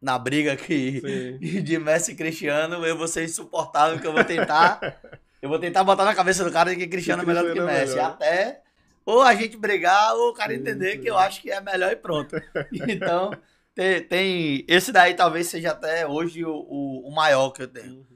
na 0.00 0.16
briga 0.16 0.52
aqui 0.52 1.00
Sim. 1.40 1.62
de 1.62 1.78
Messi 1.78 2.12
e 2.12 2.14
Cristiano, 2.14 2.86
eu 2.86 2.96
vou 2.96 3.08
ser 3.08 3.24
insuportável, 3.24 3.98
que 3.98 4.06
eu 4.06 4.12
vou 4.12 4.24
tentar. 4.24 4.80
eu 5.42 5.48
vou 5.48 5.58
tentar 5.58 5.82
botar 5.82 6.04
na 6.04 6.14
cabeça 6.14 6.44
do 6.44 6.52
cara 6.52 6.74
que 6.74 6.86
Cristiano 6.86 7.22
é 7.22 7.26
melhor 7.26 7.44
do 7.44 7.52
que 7.52 7.58
é 7.58 7.64
Messi. 7.64 7.94
melhor. 7.94 8.10
Até 8.12 8.62
ou 9.04 9.22
a 9.22 9.34
gente 9.34 9.56
brigar, 9.56 10.14
ou 10.14 10.30
o 10.30 10.34
cara 10.34 10.54
entender 10.54 10.98
que 10.98 11.08
eu 11.08 11.16
acho 11.18 11.40
que 11.40 11.50
é 11.50 11.60
melhor 11.60 11.92
e 11.92 11.96
pronto. 11.96 12.36
Então, 12.88 13.30
tem, 13.74 14.02
tem- 14.02 14.64
Esse 14.68 14.92
daí 14.92 15.14
talvez 15.14 15.46
seja 15.48 15.70
até 15.72 16.06
hoje 16.06 16.44
o, 16.44 16.52
o, 16.54 17.08
o 17.08 17.14
maior 17.14 17.50
que 17.50 17.62
eu 17.62 17.68
tenho. 17.68 18.06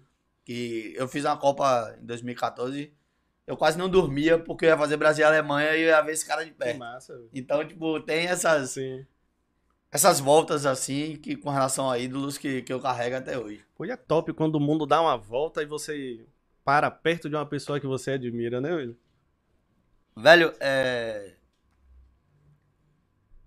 Que 0.44 0.92
eu 0.96 1.08
fiz 1.08 1.24
uma 1.24 1.36
Copa 1.36 1.96
em 2.00 2.04
2014. 2.04 2.92
Eu 3.46 3.56
quase 3.56 3.76
não 3.78 3.88
dormia 3.88 4.38
porque 4.38 4.64
eu 4.64 4.70
ia 4.70 4.78
fazer 4.78 4.96
Brasil 4.96 5.22
e 5.24 5.26
Alemanha 5.28 5.74
e 5.76 5.82
eu 5.82 5.88
ia 5.88 6.00
ver 6.02 6.12
esse 6.12 6.26
cara 6.26 6.44
de 6.44 6.50
Que 6.50 6.56
pé. 6.58 6.74
massa. 6.74 7.14
velho. 7.14 7.28
Então, 7.34 7.66
tipo, 7.66 8.00
tem 8.00 8.26
essas, 8.26 8.70
Sim. 8.70 9.04
essas 9.90 10.18
voltas 10.20 10.66
assim 10.66 11.16
que 11.16 11.36
com 11.36 11.50
relação 11.50 11.90
a 11.90 11.98
ídolos 11.98 12.36
que, 12.38 12.62
que 12.62 12.72
eu 12.72 12.80
carrego 12.80 13.16
até 13.16 13.38
hoje. 13.38 13.64
Pô, 13.74 13.84
é 13.84 13.96
top 13.96 14.32
quando 14.32 14.56
o 14.56 14.60
mundo 14.60 14.86
dá 14.86 15.00
uma 15.00 15.16
volta 15.16 15.62
e 15.62 15.66
você 15.66 16.24
para 16.64 16.90
perto 16.90 17.28
de 17.28 17.36
uma 17.36 17.44
pessoa 17.46 17.78
que 17.78 17.86
você 17.86 18.12
admira, 18.12 18.60
né, 18.60 18.74
velho? 18.74 18.96
Velho, 20.16 20.54
é. 20.60 21.34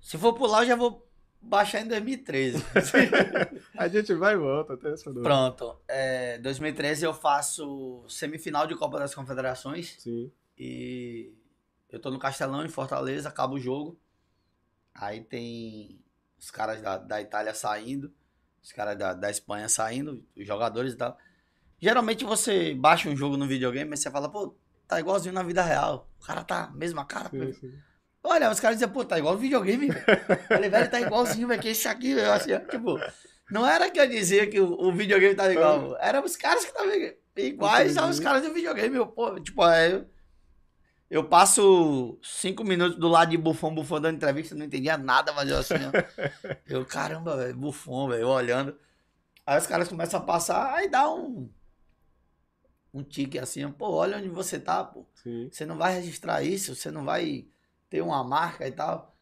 Se 0.01 0.17
for 0.17 0.33
pular, 0.33 0.63
eu 0.63 0.67
já 0.67 0.75
vou 0.75 1.07
baixar 1.41 1.81
em 1.81 1.88
2013. 1.88 2.63
A 3.77 3.88
gente 3.88 4.13
vai 4.13 4.33
e 4.33 4.38
volta 4.38 4.74
até 4.74 4.91
essa 4.91 5.09
noite. 5.09 5.24
Pronto. 5.24 5.79
É, 5.88 6.38
2013 6.39 7.05
eu 7.05 7.13
faço 7.13 8.05
semifinal 8.09 8.67
de 8.67 8.75
Copa 8.75 9.00
das 9.00 9.15
Confederações 9.15 9.95
Sim. 10.00 10.31
e 10.57 11.33
eu 11.89 12.00
tô 12.00 12.12
no 12.12 12.19
Castelão, 12.19 12.65
em 12.65 12.69
Fortaleza, 12.69 13.29
acaba 13.29 13.53
o 13.53 13.59
jogo. 13.59 14.00
Aí 14.93 15.21
tem 15.21 16.00
os 16.38 16.51
caras 16.51 16.81
da, 16.81 16.97
da 16.97 17.21
Itália 17.21 17.53
saindo, 17.53 18.13
os 18.62 18.71
caras 18.71 18.97
da, 18.97 19.13
da 19.13 19.29
Espanha 19.29 19.69
saindo, 19.69 20.25
os 20.36 20.45
jogadores 20.45 20.93
e 20.93 20.97
tal. 20.97 21.17
Geralmente 21.79 22.25
você 22.25 22.74
baixa 22.74 23.07
um 23.07 23.15
jogo 23.15 23.38
no 23.38 23.47
videogame 23.47 23.93
e 23.93 23.97
você 23.97 24.09
fala, 24.09 24.29
pô, 24.29 24.55
tá 24.88 25.00
igualzinho 25.00 25.34
na 25.34 25.44
vida 25.44 25.62
real. 25.62 26.10
O 26.20 26.25
cara 26.25 26.44
tá 26.44 26.72
mesma 26.74 27.06
cara. 27.06 27.29
Sim, 27.29 27.53
sim. 27.53 27.74
Olha, 28.24 28.51
os 28.51 28.60
caras 28.60 28.77
diziam, 28.77 28.91
pô, 28.91 29.06
tá 29.06 29.17
igual 29.17 29.38
videogame, 29.38 29.88
velho. 29.88 30.06
Falei, 30.48 30.70
velho, 30.70 30.91
tá 30.91 31.00
igualzinho, 31.00 31.48
velho, 31.48 31.62
que 31.62 31.70
esse 31.70 31.88
aqui, 31.88 32.12
eu 32.12 32.34
assim, 32.34 32.58
tipo, 32.70 33.00
não 33.50 33.65
era 33.65 33.89
que 33.89 34.00
eu 34.00 34.08
dizia 34.08 34.48
que 34.48 34.60
o, 34.60 34.70
o 34.74 34.91
videogame 34.91 35.36
tava 35.36 35.53
igual, 35.53 35.98
eram 36.00 36.24
os 36.24 36.36
caros 36.36 36.65
que 36.65 36.72
estavam 36.72 36.94
iguais 37.38 37.91
Entendi. 37.91 38.06
aos 38.06 38.20
caras 38.20 38.41
do 38.44 38.53
videogame, 38.53 38.98
eu, 38.98 39.08
pô, 39.08 39.39
tipo, 39.39 39.63
aí 39.63 39.94
eu, 39.94 40.06
eu 41.10 41.24
passo 41.24 42.20
cinco 42.22 42.65
minutos 42.65 42.98
do 43.00 43.08
lado 43.08 43.32
de 43.32 43.38
Buffon, 43.38 43.74
Buffon 43.74 44.01
dando 44.01 44.17
entrevista, 44.17 44.56
não 44.56 44.65
entendia 44.65 44.98
nada, 44.98 45.32
mas 45.32 45.50
eu 45.50 45.58
assim, 45.58 45.75
ó, 45.75 46.51
eu, 46.67 46.86
caramba, 46.86 47.38
velho, 47.38 47.56
Buffon, 47.56 48.10
velho, 48.10 48.27
olhando, 48.27 48.77
aí 49.46 49.58
os 49.58 49.67
caras 49.67 49.88
começam 49.88 50.20
a 50.20 50.24
passar, 50.24 50.74
aí 50.74 50.89
dá 50.89 51.10
um, 51.10 51.50
um 52.94 53.03
tique 53.03 53.38
assim, 53.38 53.70
pô, 53.72 53.91
olha 53.91 54.17
onde 54.17 54.29
você 54.29 54.60
tá, 54.60 54.84
pô, 54.84 55.06
Sim. 55.15 55.50
você 55.51 55.65
não 55.65 55.77
vai 55.77 55.94
registrar 55.94 56.41
isso, 56.44 56.75
você 56.75 56.89
não 56.89 57.03
vai 57.06 57.46
ter 57.89 58.01
uma 58.01 58.24
marca 58.24 58.67
e 58.67 58.72
tal. 58.72 59.15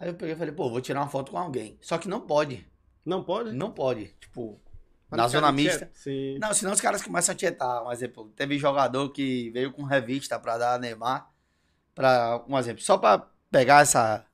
Aí 0.00 0.08
eu 0.08 0.14
peguei 0.14 0.34
e 0.34 0.38
falei, 0.38 0.52
pô, 0.52 0.68
vou 0.68 0.80
tirar 0.80 1.00
uma 1.00 1.08
foto 1.08 1.30
com 1.30 1.38
alguém. 1.38 1.78
Só 1.80 1.96
que 1.98 2.08
não 2.08 2.20
pode. 2.20 2.66
Não 3.04 3.22
pode? 3.22 3.52
Não 3.52 3.70
pode. 3.70 4.14
Tipo, 4.20 4.60
Pra 5.08 5.18
na 5.18 5.28
zona 5.28 5.52
mista. 5.52 5.90
Sim. 5.92 6.38
Não, 6.38 6.54
senão 6.54 6.72
os 6.72 6.80
caras 6.80 7.02
começam 7.02 7.34
a 7.34 7.36
tietar. 7.36 7.84
Um 7.84 7.92
exemplo, 7.92 8.32
teve 8.34 8.58
jogador 8.58 9.10
que 9.10 9.50
veio 9.50 9.70
com 9.70 9.82
revista 9.82 10.38
pra 10.38 10.56
dar 10.56 10.74
a 10.74 10.78
Neymar. 10.78 11.30
Pra, 11.94 12.42
um 12.48 12.58
exemplo, 12.58 12.82
só 12.82 12.96
pra 12.96 13.28
pegar 13.50 13.82
essa, 13.82 14.24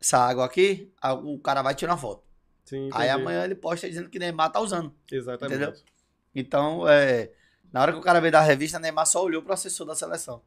essa 0.00 0.18
água 0.18 0.44
aqui, 0.44 0.92
o 1.24 1.38
cara 1.40 1.62
vai 1.62 1.74
tirar 1.74 1.92
uma 1.92 1.98
foto. 1.98 2.22
Sim, 2.64 2.88
Aí 2.92 3.10
amanhã 3.10 3.44
ele 3.44 3.56
posta 3.56 3.88
dizendo 3.88 4.08
que 4.08 4.18
Neymar 4.18 4.52
tá 4.52 4.60
usando. 4.60 4.94
Exatamente. 5.10 5.56
entendeu? 5.56 5.74
Então, 6.32 6.88
é, 6.88 7.32
na 7.74 7.82
hora 7.82 7.92
que 7.92 7.98
o 7.98 8.02
cara 8.02 8.20
veio 8.20 8.30
dar 8.30 8.38
a 8.38 8.42
revista, 8.42 8.78
Neymar 8.78 9.04
só 9.04 9.20
olhou 9.20 9.42
pro 9.42 9.52
assessor 9.52 9.84
da 9.84 9.96
seleção. 9.96 10.40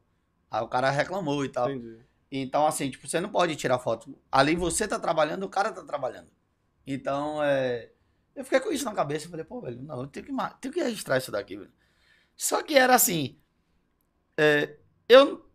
Aí 0.50 0.62
o 0.62 0.66
cara 0.66 0.88
reclamou 0.88 1.44
e 1.44 1.50
tal. 1.50 1.70
Entendi. 1.70 1.98
Então, 2.32 2.66
assim, 2.66 2.90
tipo, 2.90 3.06
você 3.06 3.20
não 3.20 3.28
pode 3.28 3.54
tirar 3.54 3.78
foto. 3.78 4.18
Ali 4.32 4.56
você 4.56 4.88
tá 4.88 4.98
trabalhando, 4.98 5.42
o 5.42 5.48
cara 5.50 5.70
tá 5.70 5.84
trabalhando. 5.84 6.30
Então, 6.86 7.44
é. 7.44 7.90
Eu 8.34 8.44
fiquei 8.44 8.60
com 8.60 8.72
isso 8.72 8.86
na 8.86 8.94
cabeça. 8.94 9.26
Eu 9.26 9.30
falei, 9.30 9.44
pô, 9.44 9.60
velho, 9.60 9.82
não, 9.82 10.00
eu 10.00 10.06
tenho 10.06 10.24
que, 10.24 10.32
tenho 10.58 10.72
que 10.72 10.82
registrar 10.82 11.18
isso 11.18 11.30
daqui, 11.30 11.58
velho. 11.58 11.70
Só 12.34 12.62
que 12.62 12.78
era 12.78 12.94
assim. 12.94 13.38
é, 14.34 14.78
eu 15.06 15.46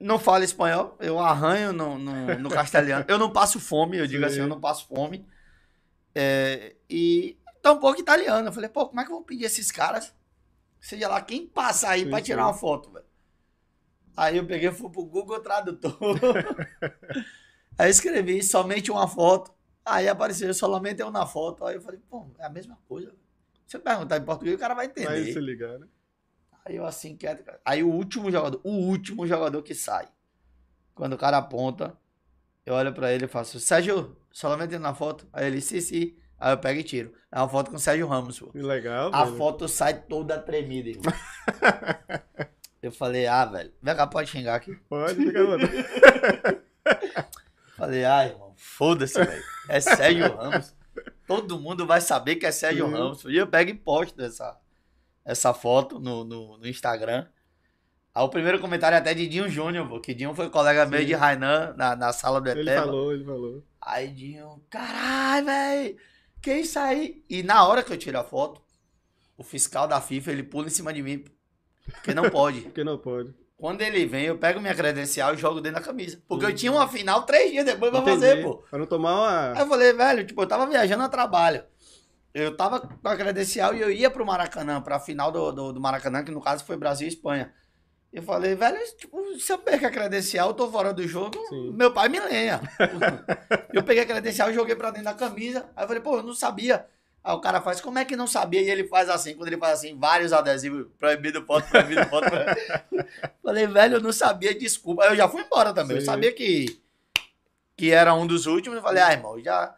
não 0.00 0.18
falo 0.18 0.42
espanhol, 0.42 0.96
eu 0.98 1.20
arranho 1.20 1.72
no, 1.72 1.96
no, 1.96 2.38
no 2.40 2.50
castelhano. 2.50 3.04
Eu 3.06 3.18
não 3.18 3.32
passo 3.32 3.60
fome, 3.60 3.98
eu 3.98 4.06
digo 4.08 4.24
Sim. 4.24 4.26
assim, 4.26 4.40
eu 4.40 4.48
não 4.48 4.60
passo 4.60 4.84
fome. 4.88 5.24
É, 6.12 6.74
e 6.90 7.38
tá 7.62 7.70
um 7.70 7.78
pouco 7.78 8.00
italiano. 8.00 8.48
Eu 8.48 8.52
falei, 8.52 8.68
pô, 8.68 8.88
como 8.88 9.00
é 9.00 9.04
que 9.04 9.12
eu 9.12 9.14
vou 9.14 9.24
pedir 9.24 9.44
esses 9.44 9.70
caras? 9.70 10.12
Seja 10.80 11.08
lá 11.08 11.20
quem 11.20 11.46
passa 11.46 11.90
aí 11.90 12.04
sim. 12.04 12.22
tirar 12.22 12.46
uma 12.46 12.54
foto, 12.54 12.90
velho. 12.90 13.04
Aí 14.16 14.36
eu 14.36 14.46
peguei 14.46 14.68
e 14.68 14.72
fui 14.72 14.90
pro 14.90 15.04
Google 15.04 15.40
Tradutor. 15.40 15.96
aí 17.78 17.90
escrevi 17.90 18.42
somente 18.42 18.90
uma 18.90 19.06
foto. 19.06 19.52
Aí 19.84 20.08
apareceu 20.08 20.52
somente 20.52 21.00
eu 21.00 21.10
na 21.10 21.26
foto. 21.26 21.64
Aí 21.64 21.76
eu 21.76 21.80
falei, 21.80 22.00
pô, 22.08 22.26
é 22.38 22.46
a 22.46 22.50
mesma 22.50 22.78
coisa. 22.88 23.14
Se 23.66 23.76
eu 23.76 23.80
perguntar 23.80 24.16
em 24.16 24.24
português, 24.24 24.56
o 24.56 24.58
cara 24.58 24.74
vai 24.74 24.86
entender. 24.86 25.06
Vai 25.06 25.32
se 25.32 25.40
ligar, 25.40 25.78
né? 25.78 25.86
Aí 26.64 26.76
eu 26.76 26.84
assim, 26.84 27.16
quieto. 27.16 27.44
Aí 27.64 27.82
o 27.82 27.88
último 27.88 28.30
jogador, 28.30 28.60
o 28.64 28.70
último 28.70 29.26
jogador 29.26 29.62
que 29.62 29.74
sai. 29.74 30.08
Quando 30.94 31.14
o 31.14 31.18
cara 31.18 31.38
aponta, 31.38 31.96
eu 32.66 32.74
olho 32.74 32.92
pra 32.92 33.12
ele 33.12 33.24
e 33.24 33.28
faço, 33.28 33.58
Sérgio, 33.58 34.16
somente 34.30 34.78
na 34.78 34.94
foto. 34.94 35.26
Aí 35.32 35.46
ele, 35.46 35.60
sim, 35.60 35.80
sim. 35.80 36.16
Aí 36.40 36.52
eu 36.54 36.58
pego 36.58 36.80
e 36.80 36.82
tiro. 36.82 37.12
É 37.30 37.38
uma 37.38 37.48
foto 37.48 37.70
com 37.70 37.76
o 37.76 37.78
Sérgio 37.78 38.06
Ramos, 38.08 38.40
pô. 38.40 38.46
Que 38.46 38.62
legal, 38.62 39.10
A 39.14 39.24
velho. 39.24 39.36
foto 39.36 39.68
sai 39.68 39.94
toda 40.00 40.38
tremida, 40.38 40.88
irmão. 40.88 41.12
eu 42.82 42.90
falei, 42.90 43.26
ah, 43.26 43.44
velho, 43.44 43.70
vem 43.82 43.94
cá, 43.94 44.06
pode 44.06 44.30
xingar 44.30 44.54
aqui. 44.54 44.74
Pode, 44.88 45.14
fica. 45.14 45.40
Falei, 47.76 48.04
ah, 48.04 48.26
irmão, 48.26 48.54
foda-se, 48.56 49.22
velho. 49.22 49.42
É 49.68 49.80
Sérgio 49.80 50.34
Ramos. 50.36 50.74
Todo 51.26 51.58
mundo 51.60 51.86
vai 51.86 52.00
saber 52.00 52.36
que 52.36 52.44
é 52.46 52.52
Sérgio 52.52 52.86
Sim. 52.86 52.92
Ramos. 52.92 53.24
E 53.24 53.36
eu 53.36 53.46
pego 53.46 53.70
e 53.70 53.74
posto 53.74 54.20
essa, 54.20 54.58
essa 55.24 55.54
foto 55.54 55.98
no, 55.98 56.24
no, 56.24 56.58
no 56.58 56.66
Instagram. 56.66 57.26
Aí 58.14 58.22
o 58.24 58.28
primeiro 58.28 58.58
comentário 58.58 58.96
é 58.96 58.98
até 58.98 59.14
de 59.14 59.26
Dinho 59.28 59.48
Júnior, 59.48 59.88
pô, 59.88 60.00
que 60.00 60.12
Dinho 60.12 60.34
foi 60.34 60.50
colega 60.50 60.84
meu 60.84 61.00
Sim. 61.00 61.06
de 61.06 61.14
Rainan 61.14 61.74
na, 61.76 61.94
na 61.94 62.12
sala 62.12 62.40
do 62.40 62.50
Ele 62.50 62.62
Eteba. 62.62 62.80
falou, 62.86 63.12
ele 63.12 63.24
falou. 63.24 63.64
Aí 63.80 64.08
Dinho, 64.08 64.60
caralho, 64.68 65.46
velho, 65.46 65.96
que 66.42 66.52
isso 66.54 66.78
aí? 66.78 67.24
E 67.28 67.42
na 67.42 67.66
hora 67.66 67.82
que 67.82 67.92
eu 67.92 67.96
tiro 67.98 68.18
a 68.18 68.24
foto, 68.24 68.60
o 69.36 69.42
fiscal 69.44 69.86
da 69.88 70.00
FIFA, 70.00 70.32
ele 70.32 70.42
pula 70.42 70.66
em 70.66 70.70
cima 70.70 70.92
de 70.92 71.02
mim, 71.02 71.24
porque 71.92 72.14
não 72.14 72.28
pode. 72.30 72.60
Porque 72.70 72.84
não 72.84 72.98
pode. 72.98 73.34
Quando 73.56 73.82
ele 73.82 74.06
vem, 74.06 74.24
eu 74.24 74.38
pego 74.38 74.58
minha 74.58 74.74
credencial 74.74 75.34
e 75.34 75.36
jogo 75.36 75.60
dentro 75.60 75.80
da 75.80 75.84
camisa. 75.86 76.22
Porque 76.26 76.46
eu 76.46 76.48
Uhum. 76.48 76.54
tinha 76.54 76.72
uma 76.72 76.88
final 76.88 77.24
três 77.24 77.50
dias 77.50 77.64
depois 77.64 77.90
pra 77.90 78.00
Entendi. 78.00 78.20
fazer, 78.20 78.42
pô. 78.42 78.56
Pra 78.56 78.78
não 78.78 78.86
tomar 78.86 79.10
Aí 79.10 79.52
uma. 79.52 79.60
eu 79.60 79.66
falei, 79.66 79.92
velho, 79.92 80.26
tipo, 80.26 80.40
eu 80.40 80.46
tava 80.46 80.66
viajando 80.66 81.02
a 81.02 81.08
trabalho. 81.10 81.62
Eu 82.32 82.56
tava 82.56 82.80
com 82.80 83.08
a 83.08 83.16
credencial 83.16 83.74
e 83.74 83.80
eu 83.82 83.90
ia 83.90 84.08
pro 84.10 84.24
Maracanã, 84.24 84.80
pra 84.80 84.98
final 85.00 85.30
do, 85.30 85.52
do, 85.52 85.72
do 85.74 85.80
Maracanã, 85.80 86.24
que 86.24 86.30
no 86.30 86.40
caso 86.40 86.64
foi 86.64 86.76
Brasil 86.78 87.06
e 87.06 87.10
Espanha. 87.10 87.52
Eu 88.12 88.22
falei, 88.22 88.56
velho, 88.56 88.76
tipo, 88.96 89.38
se 89.38 89.52
eu 89.52 89.58
perco 89.58 89.86
a 89.86 89.90
credencial, 89.90 90.48
eu 90.48 90.54
tô 90.54 90.68
fora 90.70 90.92
do 90.92 91.06
jogo, 91.06 91.38
Sim. 91.48 91.70
meu 91.72 91.92
pai 91.92 92.08
me 92.08 92.18
lenha. 92.18 92.60
eu 93.72 93.84
peguei 93.84 94.02
a 94.02 94.06
credencial 94.06 94.50
e 94.50 94.54
joguei 94.54 94.74
pra 94.74 94.90
dentro 94.90 95.04
da 95.04 95.14
camisa. 95.14 95.70
Aí 95.76 95.84
eu 95.84 95.88
falei, 95.88 96.02
pô, 96.02 96.16
eu 96.16 96.22
não 96.24 96.34
sabia. 96.34 96.86
Aí 97.22 97.34
o 97.34 97.40
cara 97.40 97.60
faz, 97.60 97.80
como 97.80 97.98
é 97.98 98.04
que 98.04 98.16
não 98.16 98.26
sabia? 98.26 98.62
E 98.62 98.68
ele 98.68 98.88
faz 98.88 99.08
assim, 99.08 99.34
quando 99.34 99.46
ele 99.46 99.58
faz 99.58 99.78
assim, 99.78 99.96
vários 99.96 100.32
adesivos, 100.32 100.86
proibido 100.98 101.44
foto, 101.44 101.68
proibido 101.68 102.04
foto. 102.06 102.28
proibido. 102.28 103.08
Falei, 103.44 103.66
velho, 103.68 103.96
eu 103.96 104.00
não 104.00 104.12
sabia, 104.12 104.58
desculpa. 104.58 105.04
Aí 105.04 105.10
eu 105.10 105.16
já 105.16 105.28
fui 105.28 105.42
embora 105.42 105.72
também. 105.72 105.96
Eu 105.96 106.00
Sim. 106.00 106.06
sabia 106.06 106.32
que, 106.32 106.80
que 107.76 107.92
era 107.92 108.12
um 108.14 108.26
dos 108.26 108.46
últimos. 108.46 108.78
Eu 108.78 108.82
falei, 108.82 109.02
ah, 109.02 109.12
irmão, 109.12 109.38
já 109.38 109.76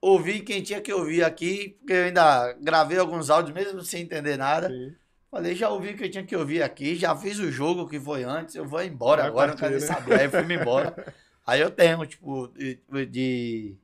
ouvi 0.00 0.40
quem 0.40 0.62
tinha 0.62 0.80
que 0.80 0.92
ouvir 0.92 1.24
aqui, 1.24 1.76
porque 1.80 1.92
eu 1.92 2.04
ainda 2.04 2.52
gravei 2.54 2.98
alguns 2.98 3.28
áudios 3.28 3.54
mesmo 3.54 3.82
sem 3.82 4.02
entender 4.02 4.36
nada. 4.38 4.68
Sim. 4.68 4.94
Falei, 5.34 5.52
já 5.56 5.68
ouvi 5.68 5.90
o 5.90 5.96
que 5.96 6.04
eu 6.04 6.10
tinha 6.12 6.24
que 6.24 6.36
ouvir 6.36 6.62
aqui, 6.62 6.94
já 6.94 7.16
fiz 7.16 7.40
o 7.40 7.50
jogo 7.50 7.88
que 7.88 7.98
foi 7.98 8.22
antes, 8.22 8.54
eu 8.54 8.64
vou 8.64 8.80
embora 8.80 9.22
Vai 9.22 9.30
agora, 9.30 9.46
não 9.48 9.58
partir, 9.58 9.58
quero 9.58 9.72
nem 9.72 9.80
né? 9.80 9.86
saber. 9.86 10.20
Aí 10.20 10.26
eu 10.26 10.30
fui 10.30 10.54
embora. 10.54 11.14
Aí 11.44 11.60
eu 11.60 11.72
tenho, 11.72 12.06
tipo, 12.06 12.46
de, 12.56 12.80
de, 13.10 13.76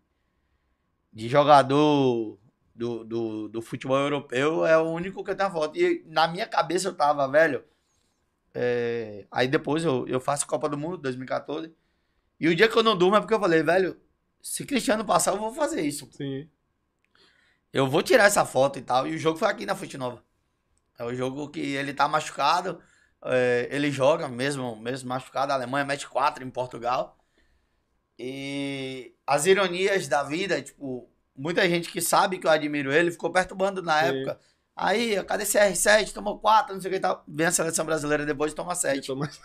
de 1.12 1.28
jogador 1.28 2.38
do, 2.72 3.04
do, 3.04 3.48
do 3.48 3.60
futebol 3.62 3.98
europeu, 3.98 4.64
é 4.64 4.78
o 4.78 4.90
único 4.90 5.24
que 5.24 5.32
eu 5.32 5.36
tenho 5.36 5.50
foto. 5.50 5.76
E 5.76 6.04
na 6.06 6.28
minha 6.28 6.46
cabeça 6.46 6.86
eu 6.86 6.94
tava, 6.96 7.26
velho. 7.28 7.64
é, 8.54 9.26
aí 9.30 9.48
depois 9.48 9.84
eu, 9.84 10.06
eu 10.06 10.20
faço 10.20 10.46
Copa 10.46 10.68
do 10.68 10.78
Mundo 10.78 10.98
2014. 10.98 11.74
E 12.38 12.48
o 12.48 12.54
dia 12.54 12.68
que 12.68 12.78
eu 12.78 12.82
não 12.84 12.96
durmo 12.96 13.16
é 13.16 13.20
porque 13.20 13.34
eu 13.34 13.40
falei, 13.40 13.62
velho, 13.64 14.00
se 14.40 14.64
Cristiano 14.64 15.04
passar, 15.04 15.32
eu 15.32 15.38
vou 15.40 15.52
fazer 15.52 15.82
isso. 15.82 16.08
Sim. 16.12 16.48
Eu 17.72 17.88
vou 17.88 18.02
tirar 18.04 18.24
essa 18.26 18.46
foto 18.46 18.78
e 18.78 18.82
tal. 18.82 19.08
E 19.08 19.16
o 19.16 19.18
jogo 19.18 19.36
foi 19.38 19.48
aqui 19.48 19.66
na 19.66 19.74
Fute 19.74 19.98
Nova. 19.98 20.22
É 21.00 21.04
o 21.04 21.14
jogo 21.14 21.48
que 21.48 21.60
ele 21.60 21.94
tá 21.94 22.06
machucado. 22.06 22.78
é, 23.24 23.68
ele 23.70 23.90
joga 23.90 24.28
mesmo, 24.28 24.76
mesmo 24.76 25.08
machucado. 25.08 25.50
A 25.50 25.54
Alemanha 25.54 25.82
mete 25.84 26.06
4 26.06 26.44
em 26.44 26.50
Portugal. 26.50 27.16
E 28.18 29.14
as 29.26 29.46
ironias 29.46 30.06
da 30.08 30.22
vida, 30.22 30.60
tipo, 30.60 31.10
muita 31.34 31.66
gente 31.66 31.90
que 31.90 32.02
sabe 32.02 32.38
que 32.38 32.46
eu 32.46 32.50
admiro 32.50 32.92
ele 32.92 33.10
ficou 33.10 33.30
perturbando 33.32 33.80
na 33.82 34.00
Sim. 34.00 34.08
época. 34.08 34.40
Aí, 34.76 35.22
cadê 35.24 35.44
CR7? 35.44 36.12
Tomou 36.12 36.38
4, 36.38 36.74
não 36.74 36.80
sei 36.82 36.90
o 36.90 36.94
que 36.94 37.00
tal. 37.00 37.24
Vem 37.26 37.46
a 37.46 37.52
seleção 37.52 37.84
brasileira 37.86 38.26
depois 38.26 38.52
e 38.52 38.54
toma 38.54 38.74
7. 38.74 39.00
Então, 39.10 39.16
mas- 39.16 39.40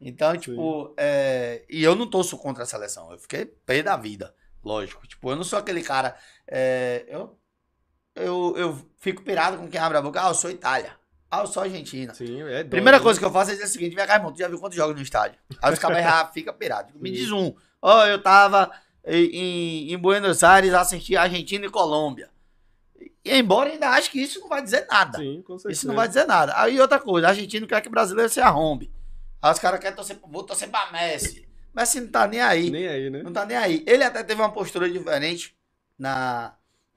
Então, 0.00 0.36
tipo, 0.36 0.92
é, 0.96 1.64
e 1.70 1.84
eu 1.84 1.94
não 1.94 2.10
torço 2.10 2.36
contra 2.36 2.64
a 2.64 2.66
seleção. 2.66 3.12
Eu 3.12 3.18
fiquei 3.20 3.44
pé 3.46 3.84
da 3.84 3.96
vida, 3.96 4.34
lógico. 4.64 5.06
Tipo, 5.06 5.30
eu 5.30 5.36
não 5.36 5.44
sou 5.44 5.60
aquele 5.60 5.80
cara. 5.80 6.16
é, 6.48 7.04
eu, 7.06 7.38
eu, 8.14 8.54
eu 8.56 8.78
fico 8.98 9.22
pirado 9.22 9.56
com 9.56 9.68
quem 9.68 9.80
abre 9.80 9.98
a 9.98 10.02
boca. 10.02 10.22
Ah, 10.22 10.28
eu 10.28 10.34
sou 10.34 10.50
Itália. 10.50 10.96
Ah, 11.30 11.40
eu 11.40 11.46
sou 11.46 11.62
Argentina. 11.62 12.12
Sim, 12.12 12.42
é 12.42 12.62
Primeira 12.62 12.98
dó, 12.98 13.04
coisa 13.04 13.18
né? 13.18 13.24
que 13.24 13.26
eu 13.26 13.32
faço 13.32 13.50
é 13.50 13.54
dizer 13.54 13.64
o 13.66 13.68
seguinte: 13.68 13.96
vem 13.96 14.06
cá, 14.06 14.16
irmão, 14.16 14.32
tu 14.32 14.38
já 14.38 14.48
viu 14.48 14.58
quantos 14.58 14.76
jogos 14.76 14.94
no 14.94 15.02
estádio? 15.02 15.38
Aí 15.62 15.72
os 15.72 15.78
caras 15.78 16.02
já 16.02 16.26
ficam 16.26 16.54
pirados. 16.54 16.92
Me 16.94 17.10
diz 17.10 17.30
um. 17.32 17.54
Ó, 17.80 18.04
eu 18.06 18.22
tava 18.22 18.70
em, 19.04 19.92
em 19.92 19.98
Buenos 19.98 20.44
Aires 20.44 20.74
assisti 20.74 21.16
Argentina 21.16 21.66
e 21.66 21.70
Colômbia. 21.70 22.30
E 23.24 23.36
embora 23.36 23.70
ainda 23.70 23.88
acho 23.90 24.10
que 24.10 24.20
isso 24.20 24.40
não 24.40 24.48
vai 24.48 24.62
dizer 24.62 24.86
nada. 24.90 25.18
Sim, 25.18 25.42
com 25.42 25.56
certeza. 25.58 25.72
Isso 25.72 25.86
não 25.86 25.94
vai 25.94 26.08
dizer 26.08 26.26
nada. 26.26 26.52
Aí 26.56 26.80
outra 26.80 26.98
coisa, 26.98 27.28
argentino 27.28 27.66
quer 27.66 27.80
que 27.80 27.88
o 27.88 27.90
brasileiro 27.90 28.28
se 28.28 28.40
arrombe. 28.40 28.92
Aí 29.40 29.52
os 29.52 29.58
caras 29.58 29.80
querem 29.80 29.96
torcer, 29.96 30.18
vou 30.28 30.42
torcer 30.42 30.68
pra 30.68 30.90
Messi. 30.92 31.48
Messi 31.74 32.00
não 32.00 32.08
tá 32.08 32.26
nem 32.26 32.40
aí. 32.40 32.70
Nem 32.70 32.88
aí, 32.88 33.10
né? 33.10 33.22
Não 33.22 33.32
tá 33.32 33.46
nem 33.46 33.56
aí. 33.56 33.84
Ele 33.86 34.04
até 34.04 34.22
teve 34.22 34.40
uma 34.40 34.52
postura 34.52 34.90
diferente 34.90 35.56
na, 35.98 36.54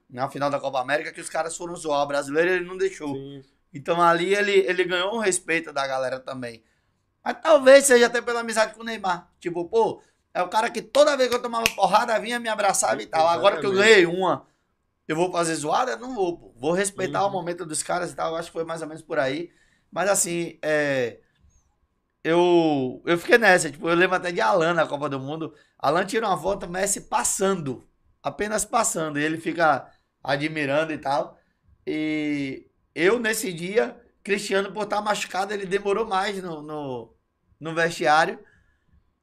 na 0.08 0.28
final 0.28 0.50
da 0.50 0.60
Copa 0.60 0.80
América, 0.80 1.12
que 1.12 1.20
os 1.20 1.28
caras 1.28 1.56
foram 1.56 1.76
zoar 1.76 2.02
o 2.02 2.06
brasileiro 2.06 2.50
ele 2.50 2.64
não 2.64 2.76
deixou. 2.76 3.14
Sim. 3.14 3.42
Então 3.74 4.00
ali 4.00 4.34
ele, 4.34 4.52
ele 4.52 4.84
ganhou 4.84 5.14
um 5.14 5.18
respeito 5.18 5.72
da 5.72 5.86
galera 5.86 6.20
também. 6.20 6.62
Mas 7.24 7.36
talvez 7.42 7.84
seja 7.84 8.06
até 8.06 8.22
pela 8.22 8.40
amizade 8.40 8.74
com 8.74 8.82
o 8.82 8.84
Neymar. 8.84 9.30
Tipo, 9.40 9.64
pô, 9.68 10.02
é 10.32 10.42
o 10.42 10.48
cara 10.48 10.70
que 10.70 10.80
toda 10.80 11.16
vez 11.16 11.28
que 11.28 11.34
eu 11.34 11.42
tomava 11.42 11.66
porrada 11.74 12.18
vinha 12.20 12.38
me 12.38 12.48
abraçava 12.48 13.02
e 13.02 13.06
tal. 13.06 13.26
Agora 13.28 13.58
que 13.60 13.66
eu 13.66 13.72
ganhei 13.72 14.06
uma, 14.06 14.46
eu 15.08 15.16
vou 15.16 15.32
fazer 15.32 15.54
zoada? 15.56 15.96
Não 15.96 16.14
vou, 16.14 16.38
pô. 16.38 16.54
Vou 16.56 16.72
respeitar 16.72 17.22
Uhum. 17.22 17.28
o 17.28 17.32
momento 17.32 17.66
dos 17.66 17.82
caras 17.82 18.12
e 18.12 18.16
tal. 18.16 18.30
Eu 18.32 18.36
acho 18.36 18.48
que 18.48 18.52
foi 18.52 18.64
mais 18.64 18.80
ou 18.82 18.88
menos 18.88 19.02
por 19.02 19.18
aí. 19.18 19.50
Mas 19.90 20.08
assim, 20.08 20.58
é. 20.62 21.18
Eu, 22.22 23.02
eu 23.06 23.16
fiquei 23.18 23.38
nessa, 23.38 23.70
tipo, 23.70 23.88
eu 23.88 23.94
lembro 23.94 24.16
até 24.16 24.32
de 24.32 24.40
Alan 24.40 24.74
na 24.74 24.86
Copa 24.86 25.08
do 25.08 25.20
Mundo. 25.20 25.54
Alan 25.78 26.04
tira 26.04 26.26
uma 26.26 26.36
foto, 26.36 26.68
Messi 26.68 27.02
passando. 27.02 27.86
Apenas 28.22 28.64
passando. 28.64 29.18
E 29.18 29.22
ele 29.24 29.38
fica 29.38 29.88
admirando 30.26 30.92
e 30.92 30.98
tal. 30.98 31.38
E 31.86 32.66
eu, 32.94 33.18
nesse 33.18 33.52
dia, 33.52 33.96
Cristiano, 34.22 34.72
por 34.72 34.84
estar 34.84 35.00
machucado, 35.00 35.52
ele 35.54 35.66
demorou 35.66 36.06
mais 36.06 36.42
no, 36.42 36.62
no, 36.62 37.14
no 37.60 37.74
vestiário. 37.74 38.38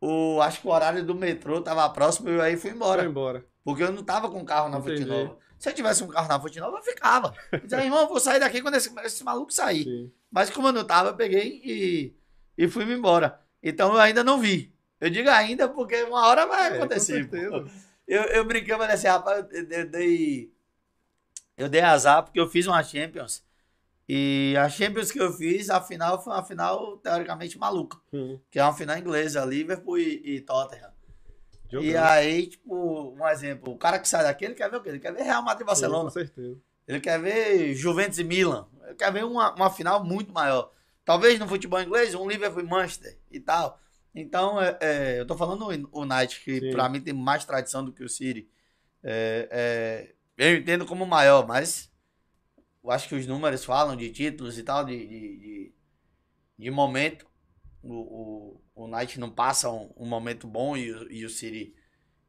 O, 0.02 0.42
acho 0.42 0.62
que 0.62 0.68
o 0.68 0.72
horário 0.72 1.04
do 1.06 1.16
metrô 1.16 1.62
tava 1.62 1.90
próximo 1.90 2.30
e 2.30 2.34
eu 2.34 2.42
aí 2.42 2.58
fui 2.58 2.72
embora. 2.72 3.04
embora. 3.06 3.46
Porque 3.64 3.84
eu 3.84 3.92
não 3.92 4.04
tava 4.04 4.30
com 4.30 4.44
carro 4.44 4.70
na 4.70 4.80
Entendi. 4.80 5.06
Nova. 5.06 5.38
Se 5.58 5.70
eu 5.70 5.74
tivesse 5.74 6.04
um 6.04 6.08
carro 6.08 6.28
na 6.28 6.40
Fonte 6.40 6.60
Nova, 6.60 6.78
eu 6.78 6.84
ficava. 6.84 7.34
Eu 7.54 7.60
dizia, 7.60 7.84
irmão, 7.84 8.02
eu 8.02 8.08
vou 8.10 8.20
sair 8.20 8.40
daqui 8.40 8.62
quando 8.62 8.76
esse, 8.76 8.94
esse 9.06 9.24
maluco 9.24 9.54
sair. 9.54 9.86
Sim. 9.86 10.12
Mas 10.30 10.50
como 10.50 10.68
eu 10.68 10.74
não 10.74 10.84
tava, 10.84 11.10
eu 11.10 11.16
peguei 11.16 11.62
e, 11.64 12.18
e 12.58 12.68
fui 12.68 12.84
me 12.84 12.94
embora. 12.94 13.40
Então 13.62 13.94
eu 13.94 14.00
ainda 14.00 14.24
não 14.26 14.40
vi. 14.40 14.74
Eu 15.00 15.10
digo 15.10 15.30
ainda 15.30 15.70
porque 15.70 16.04
uma 16.04 16.28
hora 16.28 16.46
vai 16.46 16.74
É, 16.74 16.78
acontecer. 16.78 17.24
certeza. 17.30 17.66
Eu, 18.06 18.24
eu 18.24 18.44
brinquei, 18.46 18.76
mas 18.76 18.90
assim, 18.92 19.08
rapaz, 19.08 19.46
eu, 19.52 19.68
eu 19.70 19.90
dei. 19.90 20.53
Eu 21.58 21.70
dei 21.70 21.82
azar 21.82 22.24
porque 22.24 22.40
eu 22.40 22.50
fiz 22.50 22.68
uma 22.68 22.84
Champions. 22.84 23.44
E 24.08 24.54
a 24.58 24.68
Champions 24.68 25.12
que 25.12 25.20
eu 25.20 25.32
fiz, 25.32 25.70
a 25.70 25.82
final 25.82 26.22
foi 26.22 26.34
uma 26.34 26.44
final 26.44 26.98
teoricamente 26.98 27.58
maluca. 27.58 27.98
Hum. 28.12 28.40
Que 28.52 28.60
é 28.60 28.64
uma 28.64 28.74
final 28.74 28.98
inglesa, 28.98 29.46
Liverpool 29.46 29.98
e, 29.98 30.22
e 30.24 30.42
Tottenham. 30.42 30.92
E 31.70 31.92
Jogando. 31.92 32.04
aí, 32.04 32.48
tipo, 32.48 33.16
um 33.18 33.28
exemplo, 33.28 33.74
o 33.74 33.78
cara 33.78 33.98
que 33.98 34.08
sai 34.08 34.24
daqui, 34.24 34.46
ele 34.46 34.54
quer 34.54 34.70
ver 34.70 34.78
o 34.78 34.82
quê? 34.82 34.90
Ele 34.90 35.00
quer 35.00 35.14
ver 35.14 35.24
Real 35.24 35.42
Madrid 35.42 35.62
e 35.62 35.64
Sim, 35.64 35.66
Barcelona. 35.66 36.04
Com 36.06 36.12
certeza. 36.12 36.58
Ele 36.88 37.00
quer 37.00 37.20
ver 37.20 37.74
Juventus 37.74 38.20
e 38.20 38.24
Milan. 38.24 38.68
Ele 38.86 38.96
quer 38.96 39.12
ver 39.12 39.24
uma, 39.24 39.54
uma 39.56 39.70
final 39.70 40.04
muito 40.04 40.34
maior. 40.34 40.72
Talvez 41.06 41.40
no 41.40 41.48
futebol 41.48 41.82
inglês, 41.82 42.14
um 42.14 42.28
Liverpool 42.28 42.62
e 42.62 42.68
Manchester 42.68 43.18
e 43.32 43.40
tal. 43.40 43.80
Então, 44.14 44.62
é, 44.62 44.78
é, 44.80 45.20
eu 45.20 45.26
tô 45.26 45.36
falando 45.36 45.66
o 45.92 46.02
United, 46.02 46.40
que 46.42 46.72
pra 46.72 46.88
mim 46.88 47.02
tem 47.02 47.14
mais 47.14 47.44
tradição 47.46 47.84
do 47.84 47.92
que 47.92 48.04
o 48.04 48.10
City. 48.10 48.48
É, 49.02 49.50
é, 49.52 50.16
eu 50.38 50.56
entendo 50.58 50.86
como 50.86 51.06
maior, 51.06 51.48
mas 51.48 51.92
eu 52.84 52.92
acho 52.92 53.08
que 53.10 53.16
os 53.16 53.28
números 53.28 53.66
falam 53.66 53.96
de 53.96 54.12
títulos 54.12 54.58
e 54.58 54.64
tal, 54.64 54.86
de, 54.86 54.98
de, 55.08 55.38
de, 55.38 55.76
de 56.60 56.72
momento. 56.72 57.26
O, 57.84 57.94
o, 57.96 58.62
o 58.76 58.86
United 58.86 59.20
não 59.20 59.32
passa 59.32 59.70
um, 59.72 59.92
um 59.98 60.06
momento 60.08 60.48
bom 60.48 60.78
e, 60.78 60.92
o- 60.92 61.12
e 61.12 61.26
o 61.26 61.30
City 61.30 61.76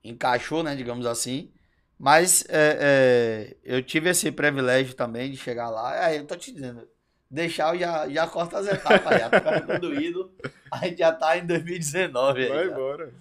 encaixou, 0.05 0.63
né, 0.63 0.77
digamos 0.77 1.07
assim. 1.07 1.53
Mas 1.99 2.45
é, 2.49 3.55
é, 3.55 3.57
eu 3.65 3.83
tive 3.83 4.11
esse 4.11 4.33
privilégio 4.33 4.95
também 4.95 5.31
de 5.31 5.37
chegar 5.39 5.71
lá. 5.71 6.07
Aí 6.07 6.19
eu 6.19 6.27
tô 6.27 6.37
te 6.37 6.53
dizendo, 6.53 6.89
deixar 7.31 7.75
eu 7.75 7.81
já, 7.81 8.09
já 8.09 8.27
corta 8.29 8.59
as 8.59 8.67
etapas, 8.67 9.17
já 9.19 9.31
todo 9.31 9.95
ido. 9.95 10.33
A 10.71 10.87
gente 10.89 10.99
já 10.99 11.13
tá 11.13 11.39
em 11.39 11.47
2019 11.47 12.43
aí. 12.45 12.49
Vai 12.49 12.67
já. 12.67 12.73
embora. 12.73 13.15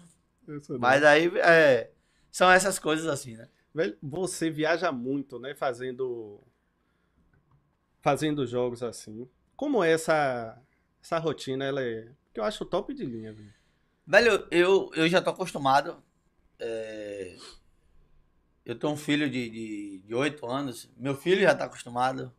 Mas 0.77 1.03
aí 1.03 1.27
é, 1.39 1.91
são 2.31 2.51
essas 2.51 2.79
coisas 2.79 3.07
assim, 3.07 3.35
né? 3.37 3.47
Velho, 3.73 3.97
você 4.01 4.49
viaja 4.49 4.91
muito, 4.91 5.39
né? 5.39 5.55
Fazendo. 5.55 6.39
Fazendo 8.01 8.45
jogos 8.45 8.83
assim. 8.83 9.27
Como 9.55 9.83
é 9.83 9.91
essa, 9.91 10.61
essa 11.01 11.17
rotina? 11.19 11.63
Ela 11.65 11.81
é. 11.81 12.11
Que 12.33 12.39
eu 12.39 12.43
acho 12.43 12.65
top 12.65 12.93
de 12.93 13.05
linha, 13.05 13.31
velho. 13.33 13.53
Velho, 14.05 14.47
eu, 14.51 14.91
eu 14.95 15.07
já 15.07 15.21
tô 15.21 15.29
acostumado. 15.29 16.03
é, 16.59 17.37
Eu 18.65 18.75
tenho 18.77 18.93
um 18.93 18.97
filho 18.97 19.29
de, 19.29 19.49
de, 19.49 19.97
de 20.05 20.13
8 20.15 20.45
anos. 20.45 20.89
Meu 20.97 21.15
filho 21.15 21.41
já 21.41 21.55
tá 21.55 21.65
acostumado. 21.65 22.33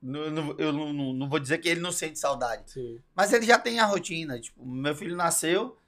Não- 0.00 0.30
não- 0.30 0.56
Eu 0.58 0.72
não, 0.72 0.92
não, 0.92 1.12
não 1.14 1.28
vou 1.28 1.38
dizer 1.40 1.58
que 1.58 1.68
ele 1.68 1.80
não 1.80 1.90
sente 1.92 2.18
saudade. 2.18 2.70
Sim. 2.70 3.00
Mas 3.14 3.32
ele 3.32 3.46
já 3.46 3.58
tem 3.58 3.80
a 3.80 3.86
rotina. 3.86 4.38
Tipo, 4.38 4.64
meu 4.66 4.94
filho 4.94 5.16
nasceu, 5.16 5.78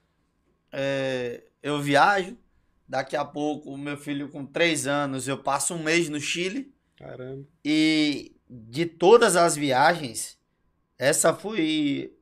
é, 0.71 1.43
eu 1.61 1.79
viajo. 1.81 2.35
Daqui 2.91 3.15
a 3.15 3.23
pouco, 3.23 3.77
meu 3.77 3.95
filho 3.95 4.27
com 4.27 4.45
3 4.45 4.85
anos, 4.85 5.25
eu 5.25 5.37
passo 5.37 5.73
um 5.73 5.81
mês 5.81 6.09
no 6.09 6.19
Chile. 6.19 6.75
Caramba. 6.97 7.47
E 7.63 8.35
de 8.49 8.85
todas 8.85 9.37
as 9.37 9.55
viagens, 9.55 10.37
essa 10.99 11.33
foi 11.33 12.13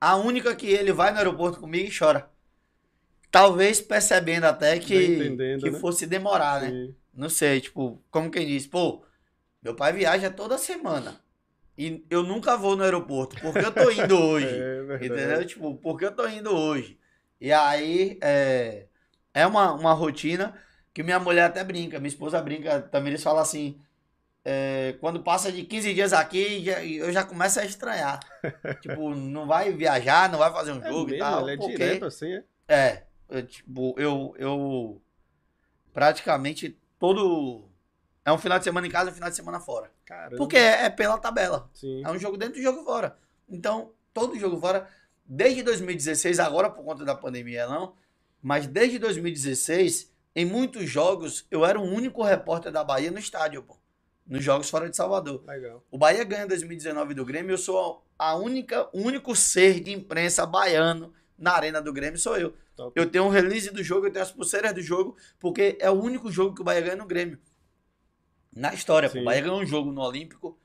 a 0.00 0.14
única 0.14 0.54
que 0.54 0.68
ele 0.68 0.92
vai 0.92 1.10
no 1.10 1.18
aeroporto 1.18 1.58
comigo 1.58 1.88
e 1.88 1.98
chora. 1.98 2.30
Talvez 3.28 3.80
percebendo 3.80 4.44
até 4.44 4.78
que, 4.78 5.36
que 5.58 5.70
né? 5.72 5.80
fosse 5.80 6.06
demorar, 6.06 6.62
né? 6.62 6.70
Sim. 6.70 6.94
Não 7.12 7.28
sei, 7.28 7.60
tipo, 7.60 8.00
como 8.08 8.30
quem 8.30 8.46
diz, 8.46 8.68
pô, 8.68 9.02
meu 9.60 9.74
pai 9.74 9.92
viaja 9.92 10.30
toda 10.30 10.56
semana. 10.58 11.20
E 11.76 12.06
eu 12.08 12.22
nunca 12.22 12.56
vou 12.56 12.76
no 12.76 12.84
aeroporto, 12.84 13.34
porque 13.40 13.58
eu 13.58 13.72
tô 13.72 13.90
indo 13.90 14.14
hoje. 14.30 14.46
É. 14.46 14.94
Entendeu? 15.04 15.44
Tipo, 15.44 15.74
porque 15.74 16.04
eu 16.04 16.12
tô 16.12 16.28
indo 16.28 16.54
hoje. 16.54 17.00
E 17.40 17.52
aí, 17.52 18.16
é, 18.22 18.86
é 19.40 19.46
uma, 19.46 19.72
uma 19.72 19.92
rotina 19.92 20.54
que 20.94 21.02
minha 21.02 21.18
mulher 21.20 21.44
até 21.44 21.62
brinca, 21.62 21.98
minha 21.98 22.08
esposa 22.08 22.40
brinca, 22.40 22.80
também 22.80 23.10
eles 23.12 23.22
falam 23.22 23.42
assim, 23.42 23.78
é, 24.44 24.94
quando 25.00 25.22
passa 25.22 25.52
de 25.52 25.62
15 25.64 25.92
dias 25.92 26.12
aqui, 26.14 26.64
já- 26.64 26.82
eu 26.84 27.12
já 27.12 27.22
começo 27.22 27.60
a 27.60 27.64
estranhar. 27.64 28.18
tipo, 28.80 29.14
não 29.14 29.46
vai 29.46 29.72
viajar, 29.72 30.30
não 30.30 30.38
vai 30.38 30.50
fazer 30.52 30.72
um 30.72 30.82
É 30.82 30.88
jogo 30.88 31.08
e 31.08 31.12
mesmo, 31.12 31.24
tal. 31.24 31.40
ela 31.40 31.52
é 31.52 31.56
porque- 31.56 31.72
direto 31.72 32.04
assim, 32.06 32.32
é? 32.32 32.44
É, 32.68 33.02
eu, 33.28 33.46
tipo, 33.46 33.94
eu, 33.98 34.34
eu 34.38 35.02
praticamente 35.92 36.78
todo... 36.98 37.68
É 38.24 38.32
um 38.32 38.38
final 38.38 38.58
de 38.58 38.64
semana 38.64 38.86
em 38.86 38.90
casa 38.90 39.08
e 39.08 39.12
um 39.12 39.14
final 39.14 39.30
de 39.30 39.36
semana 39.36 39.60
fora. 39.60 39.90
Caramba. 40.04 40.36
Porque 40.36 40.56
é, 40.56 40.86
é 40.86 40.90
pela 40.90 41.16
tabela. 41.16 41.70
Sim. 41.72 42.02
É 42.04 42.10
um 42.10 42.18
jogo 42.18 42.36
dentro 42.36 42.58
e 42.58 42.62
jogo 42.62 42.82
fora. 42.84 43.16
Então, 43.48 43.92
todo 44.12 44.36
jogo 44.38 44.58
fora, 44.58 44.88
desde 45.24 45.62
2016, 45.62 46.40
agora 46.40 46.68
por 46.68 46.84
conta 46.84 47.04
da 47.04 47.14
pandemia 47.14 47.66
não, 47.68 47.94
mas 48.42 48.66
desde 48.66 48.98
2016, 48.98 50.12
em 50.34 50.44
muitos 50.44 50.88
jogos, 50.88 51.46
eu 51.50 51.64
era 51.64 51.80
o 51.80 51.84
único 51.84 52.22
repórter 52.22 52.70
da 52.70 52.84
Bahia 52.84 53.10
no 53.10 53.18
estádio, 53.18 53.62
pô. 53.62 53.76
Nos 54.26 54.42
jogos 54.42 54.68
fora 54.68 54.90
de 54.90 54.96
Salvador. 54.96 55.42
Legal. 55.46 55.84
O 55.90 55.96
Bahia 55.96 56.24
ganha 56.24 56.46
2019 56.46 57.14
do 57.14 57.24
Grêmio, 57.24 57.52
eu 57.52 57.58
sou 57.58 58.04
a 58.18 58.34
única, 58.34 58.88
o 58.92 59.00
único 59.00 59.36
ser 59.36 59.80
de 59.80 59.92
imprensa 59.92 60.44
baiano 60.44 61.12
na 61.38 61.52
arena 61.52 61.80
do 61.80 61.92
Grêmio, 61.92 62.18
sou 62.18 62.36
eu. 62.36 62.54
Top. 62.74 62.92
Eu 62.94 63.08
tenho 63.08 63.24
um 63.24 63.28
release 63.28 63.70
do 63.70 63.82
jogo, 63.82 64.06
eu 64.06 64.12
tenho 64.12 64.24
as 64.24 64.32
pulseiras 64.32 64.74
do 64.74 64.82
jogo, 64.82 65.16
porque 65.38 65.78
é 65.80 65.90
o 65.90 65.94
único 65.94 66.30
jogo 66.30 66.54
que 66.54 66.60
o 66.60 66.64
Bahia 66.64 66.82
ganha 66.82 66.96
no 66.96 67.06
Grêmio. 67.06 67.38
Na 68.54 68.74
história, 68.74 69.08
pô. 69.08 69.18
O 69.20 69.24
Bahia 69.24 69.42
ganhou 69.42 69.60
um 69.60 69.66
jogo 69.66 69.92
no 69.92 70.02
Olímpico, 70.02 70.58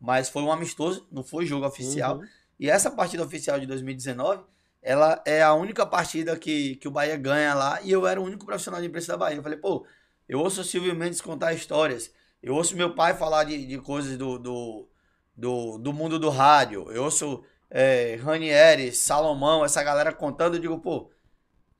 mas 0.00 0.28
foi 0.28 0.42
um 0.42 0.52
amistoso, 0.52 1.06
não 1.10 1.22
foi 1.22 1.46
jogo 1.46 1.66
oficial. 1.66 2.18
Uhum. 2.18 2.26
E 2.58 2.68
essa 2.68 2.90
partida 2.90 3.24
oficial 3.24 3.58
de 3.58 3.66
2019 3.66 4.44
ela 4.84 5.22
é 5.24 5.42
a 5.42 5.54
única 5.54 5.86
partida 5.86 6.36
que, 6.36 6.76
que 6.76 6.86
o 6.86 6.90
Bahia 6.90 7.16
ganha 7.16 7.54
lá 7.54 7.80
e 7.82 7.90
eu 7.90 8.06
era 8.06 8.20
o 8.20 8.24
único 8.24 8.44
profissional 8.44 8.82
de 8.82 8.86
imprensa 8.86 9.12
da 9.12 9.18
Bahia. 9.18 9.38
Eu 9.38 9.42
falei, 9.42 9.58
pô, 9.58 9.86
eu 10.28 10.38
ouço 10.38 10.60
o 10.60 10.64
Silvio 10.64 10.94
Mendes 10.94 11.22
contar 11.22 11.54
histórias, 11.54 12.12
eu 12.42 12.54
ouço 12.54 12.76
meu 12.76 12.94
pai 12.94 13.14
falar 13.14 13.44
de, 13.44 13.66
de 13.66 13.78
coisas 13.78 14.18
do, 14.18 14.38
do, 14.38 14.86
do, 15.34 15.78
do 15.78 15.92
mundo 15.92 16.18
do 16.18 16.28
rádio, 16.28 16.92
eu 16.92 17.04
ouço 17.04 17.42
é, 17.70 18.16
Ranieri, 18.22 18.92
Salomão, 18.92 19.64
essa 19.64 19.82
galera 19.82 20.12
contando, 20.12 20.56
eu 20.56 20.60
digo, 20.60 20.78
pô, 20.78 21.10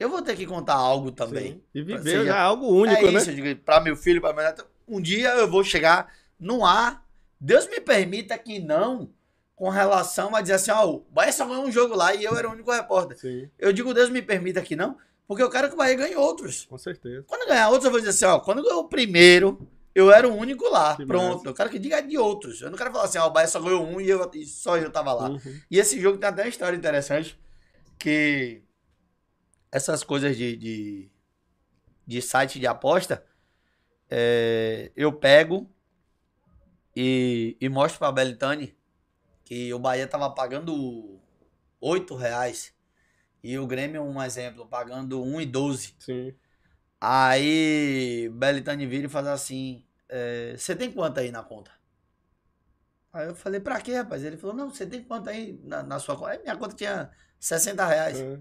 eu 0.01 0.09
vou 0.09 0.23
ter 0.23 0.35
que 0.35 0.47
contar 0.47 0.75
algo 0.75 1.13
também. 1.13 1.53
Sim. 1.53 1.63
E 1.75 1.83
viver 1.83 2.25
já 2.25 2.41
algo 2.41 2.67
único, 2.67 3.07
é 3.07 3.11
né? 3.11 3.19
isso, 3.19 3.31
eu 3.31 3.35
digo, 3.35 3.61
pra 3.63 3.81
meu 3.81 3.97
filho, 3.97 4.21
pra 4.21 4.33
minha 4.33 4.47
neta, 4.47 4.67
um 4.89 5.01
dia 5.01 5.29
eu 5.35 5.49
vou 5.49 5.63
chegar 5.63 6.11
no 6.41 6.65
ar, 6.65 7.07
Deus 7.39 7.69
me 7.69 7.81
permita 7.81 8.39
que 8.39 8.59
não 8.59 9.11
com 9.55 9.69
relação 9.69 10.35
a 10.35 10.41
dizer 10.41 10.55
assim, 10.55 10.71
ó, 10.71 10.87
o 10.89 11.07
Bahia 11.11 11.33
só 11.33 11.47
ganhou 11.47 11.65
um 11.65 11.71
jogo 11.71 11.95
lá 11.95 12.15
e 12.15 12.25
eu 12.25 12.37
era 12.37 12.49
o 12.49 12.53
único 12.53 12.73
repórter. 12.73 13.19
Sim, 13.19 13.49
Eu 13.59 13.73
digo, 13.73 13.95
Deus 13.95 14.11
me 14.11 14.21
permita 14.21 14.61
que 14.61 14.75
não, 14.75 14.97
porque 15.27 15.43
eu 15.43 15.51
quero 15.51 15.69
que 15.69 15.75
o 15.75 15.79
Bahia 15.79 15.95
ganhe 15.95 16.17
outros. 16.17 16.65
com 16.65 16.77
certeza. 16.77 17.25
Quando 17.27 17.47
ganhar 17.47 17.69
outros, 17.69 17.85
eu 17.85 17.91
vou 17.91 18.01
dizer 18.01 18.11
assim, 18.11 18.25
ó, 18.25 18.41
quando 18.41 18.63
ganhou 18.63 18.81
o 18.81 18.89
primeiro, 18.89 19.67
eu 19.95 20.11
era 20.11 20.29
o 20.29 20.35
único 20.35 20.69
lá. 20.69 20.97
Que 20.97 21.07
Pronto. 21.07 21.47
Eu 21.47 21.55
quero 21.55 21.71
que 21.71 21.79
diga 21.79 22.03
de 22.03 22.19
outros. 22.19 22.61
Eu 22.61 22.71
não 22.71 22.77
quero 22.77 22.91
falar 22.91 23.05
assim, 23.05 23.19
ó, 23.19 23.29
o 23.29 23.31
Bahia 23.31 23.47
só 23.47 23.61
ganhou 23.61 23.87
um 23.87 24.01
e, 24.01 24.11
eu, 24.11 24.29
e 24.35 24.45
só 24.45 24.77
eu 24.77 24.91
tava 24.91 25.13
lá. 25.13 25.31
Uhum. 25.31 25.61
E 25.71 25.79
esse 25.79 26.01
jogo 26.01 26.19
tem 26.19 26.29
até 26.29 26.43
uma 26.43 26.49
história 26.49 26.77
interessante, 26.77 27.39
que 27.97 28.63
essas 29.71 30.03
coisas 30.03 30.37
de, 30.37 30.57
de, 30.57 31.11
de 32.05 32.23
site 32.23 32.59
de 32.59 32.67
aposta, 32.67 33.25
é, 34.11 34.91
eu 34.97 35.13
pego 35.13 35.71
e, 36.95 37.57
e 37.61 37.69
mostro 37.69 37.99
pra 38.01 38.13
Belitani 38.13 38.77
que 39.45 39.73
o 39.73 39.79
Bahia 39.79 40.07
tava 40.07 40.31
pagando 40.31 41.21
8 41.81 42.15
reais 42.15 42.75
e 43.43 43.59
o 43.59 43.67
Grêmio, 43.67 44.03
um 44.03 44.23
exemplo, 44.23 44.67
pagando 44.67 45.21
1,12. 45.21 45.95
Sim. 45.99 46.35
Aí 46.99 48.31
Belitani 48.33 48.87
vira 48.87 49.07
e 49.07 49.11
faz 49.11 49.27
assim: 49.27 49.85
é, 50.09 50.55
Você 50.57 50.75
tem 50.75 50.91
quanto 50.91 51.21
aí 51.21 51.31
na 51.31 51.43
conta? 51.43 51.71
Aí 53.13 53.29
eu 53.29 53.35
falei: 53.35 53.61
Pra 53.61 53.79
quê, 53.83 53.97
rapaz? 53.97 54.25
Ele 54.25 54.39
falou: 54.39 54.57
Não, 54.57 54.71
você 54.71 54.87
tem 54.87 55.05
quanto 55.05 55.29
aí 55.29 55.61
na, 55.63 55.83
na 55.83 55.99
sua 55.99 56.17
conta? 56.17 56.31
Aí 56.31 56.43
minha 56.43 56.57
conta 56.57 56.75
tinha 56.75 57.11
60 57.39 57.87
reais. 57.87 58.19
É. 58.19 58.39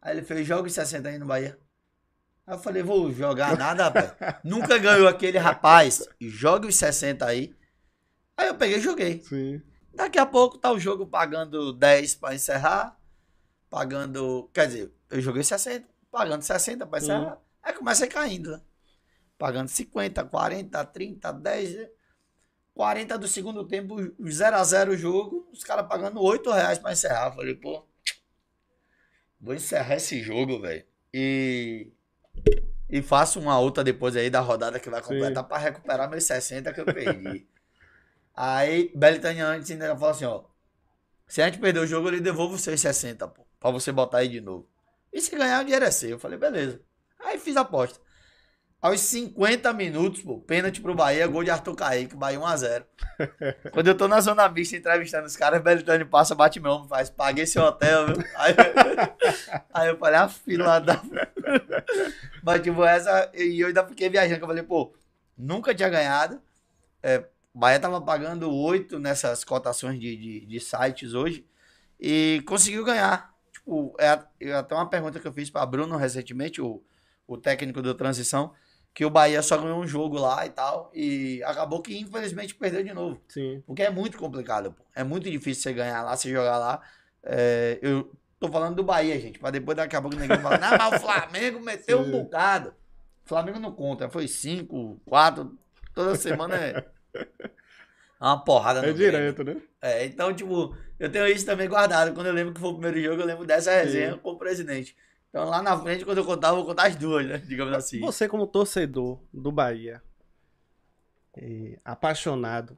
Aí 0.00 0.16
ele 0.16 0.22
fez: 0.22 0.46
Joga 0.46 0.66
os 0.66 0.72
60 0.72 1.06
aí 1.06 1.18
no 1.18 1.26
Bahia. 1.26 1.58
Aí 2.46 2.54
eu 2.54 2.58
falei: 2.58 2.82
Vou 2.82 3.12
jogar 3.12 3.58
nada, 3.58 3.84
rapaz. 3.84 4.14
Nunca 4.42 4.78
ganhou 4.78 5.06
aquele 5.06 5.36
rapaz. 5.36 6.08
Joga 6.18 6.66
os 6.66 6.76
60 6.76 7.26
aí. 7.26 7.54
Aí 8.34 8.48
eu 8.48 8.54
peguei 8.54 8.78
e 8.78 8.80
joguei. 8.80 9.22
Sim. 9.22 9.60
Daqui 9.98 10.16
a 10.16 10.24
pouco 10.24 10.56
tá 10.56 10.70
o 10.70 10.78
jogo 10.78 11.04
pagando 11.08 11.72
10 11.72 12.14
pra 12.14 12.32
encerrar. 12.32 12.96
Pagando. 13.68 14.48
Quer 14.54 14.68
dizer, 14.68 14.92
eu 15.10 15.20
joguei 15.20 15.42
60, 15.42 15.84
pagando 16.08 16.42
60 16.42 16.86
pra 16.86 17.00
encerrar. 17.00 17.38
Aí 17.60 17.72
começa 17.72 18.04
a 18.04 18.06
ir 18.06 18.10
caindo, 18.10 18.52
né? 18.52 18.60
Pagando 19.36 19.66
50, 19.66 20.22
40, 20.22 20.84
30, 20.84 21.32
10. 21.32 21.88
40 22.74 23.18
do 23.18 23.26
segundo 23.26 23.64
tempo, 23.66 23.96
0x0 23.96 24.90
o 24.90 24.96
jogo, 24.96 25.48
os 25.52 25.64
caras 25.64 25.88
pagando 25.88 26.22
8 26.22 26.48
reais 26.52 26.78
pra 26.78 26.92
encerrar. 26.92 27.30
Eu 27.30 27.32
falei, 27.32 27.54
pô, 27.56 27.84
vou 29.40 29.52
encerrar 29.52 29.96
esse 29.96 30.22
jogo, 30.22 30.60
velho. 30.60 30.86
E. 31.12 31.90
E 32.88 33.02
faço 33.02 33.40
uma 33.40 33.58
outra 33.58 33.82
depois 33.82 34.14
aí 34.14 34.30
da 34.30 34.38
rodada 34.38 34.78
que 34.78 34.88
vai 34.88 35.02
completar 35.02 35.42
pra 35.42 35.58
recuperar 35.58 36.08
meus 36.08 36.22
60 36.22 36.72
que 36.72 36.80
eu 36.80 36.84
perdi. 36.84 37.48
Aí, 38.40 38.92
Belitânia 38.94 39.48
antes 39.48 39.68
ainda 39.68 39.96
falou 39.96 40.10
assim, 40.10 40.24
ó. 40.24 40.44
Se 41.26 41.42
a 41.42 41.46
gente 41.46 41.58
perder 41.58 41.80
o 41.80 41.86
jogo, 41.88 42.06
eu 42.06 42.12
lhe 42.12 42.20
devolvo 42.20 42.54
os 42.54 42.60
seus 42.60 42.80
60, 42.80 43.26
pô. 43.26 43.44
Pra 43.58 43.72
você 43.72 43.90
botar 43.90 44.18
aí 44.18 44.28
de 44.28 44.40
novo. 44.40 44.70
E 45.12 45.20
se 45.20 45.36
ganhar, 45.36 45.60
o 45.60 45.64
dinheiro 45.64 45.84
é 45.84 45.90
seu. 45.90 46.10
Eu 46.10 46.18
falei, 46.20 46.38
beleza. 46.38 46.80
Aí 47.18 47.36
fiz 47.36 47.56
a 47.56 47.62
aposta. 47.62 47.98
Aos 48.80 49.00
50 49.00 49.72
minutos, 49.72 50.22
pô, 50.22 50.38
pênalti 50.38 50.80
pro 50.80 50.94
Bahia, 50.94 51.26
gol 51.26 51.42
de 51.42 51.50
Arthur 51.50 51.74
Kaique, 51.74 52.14
Bahia 52.14 52.38
1x0. 52.38 52.84
Quando 53.74 53.88
eu 53.88 53.96
tô 53.96 54.06
na 54.06 54.20
zona 54.20 54.48
mista 54.48 54.76
entrevistando 54.76 55.26
os 55.26 55.36
caras, 55.36 55.60
Belitani 55.60 56.04
passa, 56.04 56.36
bate 56.36 56.60
meu 56.60 56.70
ombro, 56.70 56.88
faz, 56.88 57.10
paguei 57.10 57.44
seu 57.44 57.64
hotel, 57.64 58.06
viu? 58.06 58.24
Aí, 58.38 58.54
aí 59.74 59.88
eu 59.88 59.98
falei, 59.98 60.20
a 60.20 60.28
fila 60.28 60.78
da... 60.78 61.02
Mas 62.40 62.62
tipo, 62.62 62.84
essa... 62.84 63.32
E 63.34 63.58
eu 63.58 63.66
ainda 63.66 63.84
fiquei 63.84 64.08
viajando, 64.08 64.38
que 64.38 64.44
eu 64.44 64.48
falei, 64.48 64.62
pô, 64.62 64.94
nunca 65.36 65.74
tinha 65.74 65.88
ganhado. 65.88 66.40
É, 67.02 67.24
o 67.58 67.60
Bahia 67.60 67.80
tava 67.80 68.00
pagando 68.00 68.54
8 68.54 69.00
nessas 69.00 69.42
cotações 69.42 69.98
de, 69.98 70.16
de, 70.16 70.46
de 70.46 70.60
sites 70.60 71.12
hoje 71.12 71.44
e 71.98 72.40
conseguiu 72.46 72.84
ganhar. 72.84 73.34
Tipo, 73.52 73.96
é, 73.98 74.16
é 74.40 74.52
até 74.52 74.76
uma 74.76 74.88
pergunta 74.88 75.18
que 75.18 75.26
eu 75.26 75.32
fiz 75.32 75.50
para 75.50 75.66
Bruno 75.66 75.96
recentemente, 75.96 76.62
o, 76.62 76.80
o 77.26 77.36
técnico 77.36 77.82
do 77.82 77.92
Transição, 77.96 78.52
que 78.94 79.04
o 79.04 79.10
Bahia 79.10 79.42
só 79.42 79.58
ganhou 79.58 79.80
um 79.80 79.88
jogo 79.88 80.20
lá 80.20 80.46
e 80.46 80.50
tal, 80.50 80.92
e 80.94 81.42
acabou 81.42 81.82
que 81.82 81.98
infelizmente 81.98 82.54
perdeu 82.54 82.84
de 82.84 82.94
novo. 82.94 83.20
Sim. 83.26 83.60
Porque 83.66 83.82
é 83.82 83.90
muito 83.90 84.18
complicado, 84.18 84.70
pô. 84.70 84.84
É 84.94 85.02
muito 85.02 85.28
difícil 85.28 85.64
você 85.64 85.72
ganhar 85.72 86.04
lá, 86.04 86.16
você 86.16 86.30
jogar 86.30 86.58
lá. 86.58 86.80
É, 87.24 87.80
eu 87.82 88.08
tô 88.38 88.46
falando 88.46 88.76
do 88.76 88.84
Bahia, 88.84 89.18
gente, 89.18 89.40
pra 89.40 89.50
depois 89.50 89.76
daqui 89.76 89.96
a 89.96 90.00
pouco 90.00 90.16
ninguém 90.16 90.38
falar, 90.38 90.60
não, 90.60 90.78
mas 90.78 90.94
o 90.94 91.04
Flamengo 91.04 91.58
meteu 91.58 91.98
um 92.02 92.04
Sim. 92.04 92.12
bocado. 92.12 92.72
O 93.24 93.28
Flamengo 93.28 93.58
não 93.58 93.72
conta, 93.72 94.08
foi 94.08 94.28
cinco, 94.28 95.00
quatro, 95.04 95.58
toda 95.92 96.14
semana 96.14 96.54
é 96.54 96.97
uma 98.20 98.44
porrada 98.44 98.82
no 98.82 98.88
É 98.88 98.92
Grêmio. 98.92 99.12
direto, 99.12 99.44
né? 99.44 99.56
É, 99.80 100.04
então, 100.06 100.34
tipo, 100.34 100.76
eu 100.98 101.10
tenho 101.10 101.26
isso 101.26 101.46
também 101.46 101.68
guardado. 101.68 102.12
Quando 102.14 102.26
eu 102.26 102.32
lembro 102.32 102.52
que 102.54 102.60
foi 102.60 102.70
o 102.70 102.74
primeiro 102.74 103.00
jogo, 103.02 103.22
eu 103.22 103.26
lembro 103.26 103.44
dessa 103.46 103.70
resenha 103.72 104.16
com 104.16 104.32
o 104.32 104.38
presidente. 104.38 104.96
Então, 105.30 105.44
lá 105.44 105.62
na 105.62 105.78
frente, 105.78 106.04
quando 106.04 106.18
eu 106.18 106.24
contar, 106.24 106.48
eu 106.48 106.56
vou 106.56 106.64
contar 106.64 106.86
as 106.86 106.96
duas, 106.96 107.26
né? 107.26 107.38
Digamos 107.38 107.74
assim. 107.74 108.00
Você, 108.00 108.26
como 108.28 108.46
torcedor 108.46 109.20
do 109.32 109.52
Bahia, 109.52 110.02
é, 111.36 111.78
apaixonado, 111.84 112.76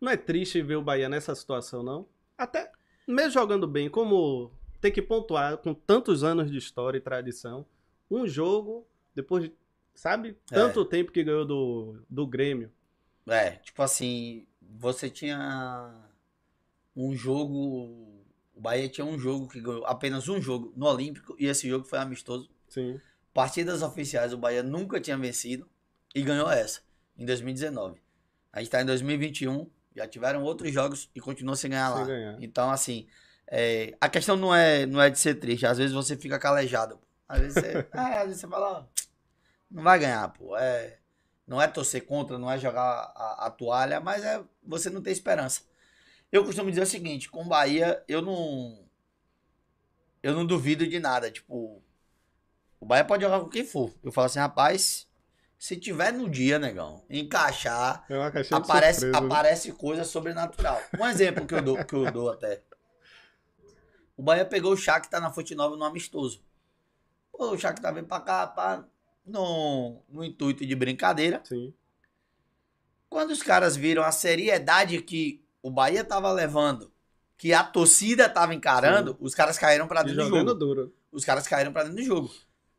não 0.00 0.10
é 0.10 0.16
triste 0.16 0.62
ver 0.62 0.76
o 0.76 0.82
Bahia 0.82 1.08
nessa 1.08 1.34
situação, 1.34 1.82
não? 1.82 2.06
Até 2.38 2.70
mesmo 3.06 3.32
jogando 3.32 3.66
bem, 3.66 3.88
como 3.90 4.50
ter 4.80 4.90
que 4.90 5.02
pontuar 5.02 5.58
com 5.58 5.74
tantos 5.74 6.24
anos 6.24 6.50
de 6.50 6.56
história 6.58 6.98
e 6.98 7.00
tradição, 7.00 7.66
um 8.10 8.26
jogo, 8.26 8.86
depois 9.14 9.44
de, 9.44 9.52
sabe, 9.94 10.36
tanto 10.46 10.84
tempo 10.84 11.12
que 11.12 11.22
ganhou 11.22 11.44
do, 11.44 12.02
do 12.08 12.26
Grêmio. 12.26 12.70
É, 13.28 13.52
tipo 13.52 13.82
assim, 13.82 14.46
você 14.60 15.08
tinha 15.08 15.92
um 16.96 17.14
jogo. 17.14 18.22
O 18.54 18.60
Bahia 18.60 18.88
tinha 18.88 19.04
um 19.04 19.18
jogo 19.18 19.48
que 19.48 19.60
ganhou, 19.60 19.84
apenas 19.86 20.28
um 20.28 20.40
jogo 20.40 20.72
no 20.76 20.86
Olímpico, 20.86 21.34
e 21.38 21.46
esse 21.46 21.68
jogo 21.68 21.84
foi 21.84 21.98
amistoso. 21.98 22.50
Sim, 22.68 23.00
Partidas 23.32 23.82
oficiais 23.82 24.32
o 24.32 24.38
Bahia 24.38 24.62
nunca 24.62 25.00
tinha 25.00 25.16
vencido 25.16 25.68
e 26.14 26.22
ganhou 26.22 26.50
essa, 26.50 26.80
em 27.16 27.24
2019. 27.24 28.00
A 28.52 28.60
gente 28.60 28.70
tá 28.70 28.82
em 28.82 28.84
2021, 28.84 29.70
já 29.96 30.06
tiveram 30.06 30.42
outros 30.42 30.72
jogos 30.72 31.10
e 31.14 31.20
continuou 31.20 31.56
sem 31.56 31.70
ganhar 31.70 31.90
sem 31.92 32.00
lá. 32.00 32.06
ganhar. 32.06 32.36
Então, 32.42 32.70
assim, 32.70 33.06
é, 33.46 33.94
a 34.00 34.08
questão 34.08 34.36
não 34.36 34.54
é, 34.54 34.84
não 34.84 35.00
é 35.00 35.08
de 35.08 35.18
ser 35.18 35.34
triste. 35.36 35.66
Às 35.66 35.78
vezes 35.78 35.94
você 35.94 36.16
fica 36.16 36.38
calejado. 36.38 36.98
Às 37.26 37.40
vezes 37.40 37.54
você, 37.54 37.88
é, 37.92 38.18
às 38.18 38.24
vezes 38.26 38.40
você 38.40 38.48
fala, 38.48 38.80
ó, 38.80 38.84
não 39.70 39.82
vai 39.82 39.98
ganhar, 39.98 40.28
pô. 40.28 40.56
É, 40.56 40.98
não 41.46 41.60
é 41.60 41.66
torcer 41.68 42.04
contra, 42.06 42.38
não 42.38 42.50
é 42.50 42.58
jogar 42.58 43.12
a, 43.14 43.46
a 43.46 43.50
toalha, 43.50 44.00
mas 44.00 44.24
é 44.24 44.42
você 44.62 44.88
não 44.90 45.02
ter 45.02 45.10
esperança. 45.10 45.62
Eu 46.30 46.44
costumo 46.44 46.70
dizer 46.70 46.82
o 46.82 46.86
seguinte, 46.86 47.28
com 47.28 47.42
o 47.42 47.48
Bahia, 47.48 48.02
eu 48.08 48.22
não. 48.22 48.78
Eu 50.22 50.34
não 50.34 50.46
duvido 50.46 50.86
de 50.86 50.98
nada. 50.98 51.30
Tipo, 51.30 51.82
o 52.80 52.86
Bahia 52.86 53.04
pode 53.04 53.22
jogar 53.22 53.40
com 53.40 53.48
quem 53.48 53.64
for. 53.64 53.92
Eu 54.02 54.10
falo 54.12 54.26
assim, 54.26 54.38
rapaz, 54.38 55.06
se 55.58 55.76
tiver 55.76 56.12
no 56.12 56.30
dia, 56.30 56.58
negão, 56.58 57.04
encaixar, 57.10 58.04
É 58.08 58.14
aparece, 58.54 59.00
surpresa, 59.00 59.10
né? 59.10 59.18
aparece 59.18 59.72
coisa 59.72 60.04
sobrenatural. 60.04 60.80
Um 60.98 61.06
exemplo 61.06 61.46
que 61.46 61.54
eu 61.54 61.62
dou, 61.62 61.84
que 61.84 61.94
eu 61.94 62.10
dou 62.10 62.30
até. 62.30 62.62
O 64.16 64.22
Bahia 64.22 64.44
pegou 64.44 64.72
o 64.72 64.76
Shakhtar 64.76 65.20
na 65.20 65.32
Fonte 65.32 65.54
Nova 65.54 65.76
no 65.76 65.84
amistoso. 65.84 66.42
Pô, 67.32 67.50
o 67.50 67.58
Shakhtar 67.58 67.92
veio 67.92 68.06
pra 68.06 68.20
cá, 68.20 68.46
pá, 68.46 68.84
no, 69.24 70.02
no 70.08 70.24
intuito 70.24 70.64
de 70.66 70.74
brincadeira. 70.74 71.40
Sim, 71.44 71.72
Quando 73.08 73.30
os 73.30 73.42
caras 73.42 73.76
viram 73.76 74.02
a 74.02 74.10
seriedade 74.12 75.00
que 75.02 75.44
o 75.62 75.70
Bahia 75.70 76.02
tava 76.04 76.30
levando, 76.32 76.90
que 77.36 77.52
a 77.52 77.62
torcida 77.62 78.28
tava 78.28 78.54
encarando, 78.54 79.16
os 79.20 79.34
caras 79.34 79.58
caíram 79.58 79.86
pra 79.86 80.00
e 80.00 80.04
dentro 80.04 80.24
do 80.24 80.28
jogo. 80.38 80.54
duro. 80.54 80.94
Os 81.10 81.24
caras 81.24 81.46
caíram 81.46 81.72
pra 81.72 81.82
dentro 81.84 81.98
do 81.98 82.04
jogo. 82.04 82.30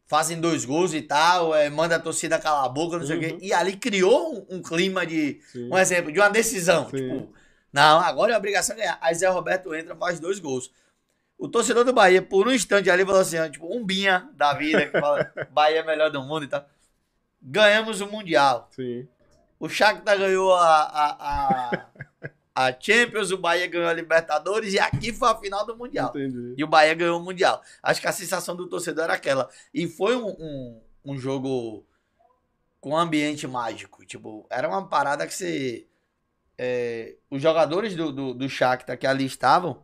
Fazem 0.05 0.39
dois 0.41 0.65
gols 0.65 0.93
e 0.93 1.01
tal, 1.01 1.55
é, 1.55 1.69
manda 1.69 1.95
a 1.95 1.99
torcida 1.99 2.37
calar 2.39 2.65
a 2.65 2.69
boca, 2.69 2.97
não 2.97 3.05
sei 3.05 3.17
o 3.17 3.21
Uhum. 3.21 3.37
quê. 3.39 3.45
E 3.45 3.53
ali 3.53 3.77
criou 3.77 4.35
um, 4.49 4.57
um 4.57 4.61
clima 4.61 5.05
de, 5.05 5.39
Sim. 5.51 5.69
um 5.71 5.77
exemplo, 5.77 6.11
de 6.11 6.19
uma 6.19 6.29
decisão. 6.29 6.89
Sim. 6.89 6.97
Tipo, 6.97 7.33
não, 7.71 7.99
agora 7.99 8.33
é 8.33 8.37
obrigação 8.37 8.75
ganhar. 8.75 8.97
Aí 9.01 9.15
Zé 9.15 9.27
Roberto 9.29 9.73
entra, 9.73 9.95
faz 9.95 10.19
dois 10.19 10.39
gols. 10.39 10.71
O 11.37 11.47
torcedor 11.49 11.83
do 11.83 11.91
Bahia, 11.93 12.21
por 12.21 12.47
um 12.47 12.51
instante 12.51 12.89
ali, 12.89 13.05
falou 13.05 13.21
assim, 13.21 13.37
tipo, 13.51 13.75
um 13.75 13.83
binha 13.83 14.29
da 14.33 14.53
vida, 14.53 14.85
que 14.85 14.99
fala, 14.99 15.31
Bahia 15.51 15.79
é 15.79 15.83
melhor 15.83 16.09
do 16.09 16.21
mundo 16.23 16.45
e 16.45 16.47
tal. 16.47 16.65
Ganhamos 17.41 17.99
o 18.01 18.07
Mundial. 18.07 18.69
Sim, 18.71 19.07
O 19.59 19.67
Shakhtar 19.67 20.17
ganhou 20.17 20.53
a, 20.53 20.83
a, 20.83 21.73
a, 21.75 21.85
a 22.55 22.79
Champions, 22.79 23.31
o 23.31 23.37
Bahia 23.37 23.67
ganhou 23.67 23.87
a 23.89 23.93
Libertadores 23.93 24.73
e 24.73 24.79
aqui 24.79 25.11
foi 25.11 25.29
a 25.29 25.35
final 25.35 25.65
do 25.65 25.75
Mundial. 25.75 26.09
Entendi. 26.15 26.53
E 26.57 26.63
o 26.63 26.67
Bahia 26.67 26.93
ganhou 26.93 27.19
o 27.19 27.23
Mundial. 27.23 27.61
Acho 27.81 27.99
que 27.99 28.07
a 28.07 28.13
sensação 28.13 28.55
do 28.55 28.67
torcedor 28.69 29.05
era 29.05 29.13
aquela. 29.13 29.49
E 29.73 29.87
foi 29.87 30.15
um, 30.15 30.29
um, 30.29 30.81
um 31.03 31.17
jogo 31.17 31.85
com 32.79 32.95
ambiente 32.97 33.47
mágico. 33.47 34.05
Tipo, 34.05 34.45
era 34.49 34.67
uma 34.69 34.87
parada 34.87 35.27
que 35.27 35.33
você. 35.33 35.87
é, 36.57 37.15
os 37.29 37.41
jogadores 37.41 37.95
do, 37.95 38.11
do, 38.11 38.33
do 38.33 38.47
Shakhtar 38.49 38.97
que 38.97 39.07
ali 39.07 39.25
estavam 39.25 39.83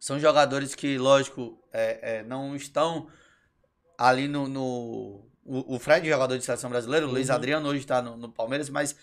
são 0.00 0.20
jogadores 0.20 0.74
que, 0.74 0.98
lógico, 0.98 1.62
é, 1.72 2.18
é, 2.20 2.24
não 2.24 2.56
estão 2.56 3.08
ali 3.98 4.28
no. 4.28 4.48
no- 4.48 5.26
o, 5.44 5.76
o 5.76 5.78
Fred, 5.78 6.08
jogador 6.08 6.38
de 6.38 6.44
seleção 6.44 6.70
brasileira, 6.70 7.06
o 7.06 7.10
Luiz 7.10 7.28
Uhum. 7.28 7.34
Adriano 7.34 7.68
hoje 7.68 7.80
está 7.80 8.00
no, 8.02 8.16
no 8.16 8.30
Palmeiras, 8.30 8.68
mas 8.70 8.94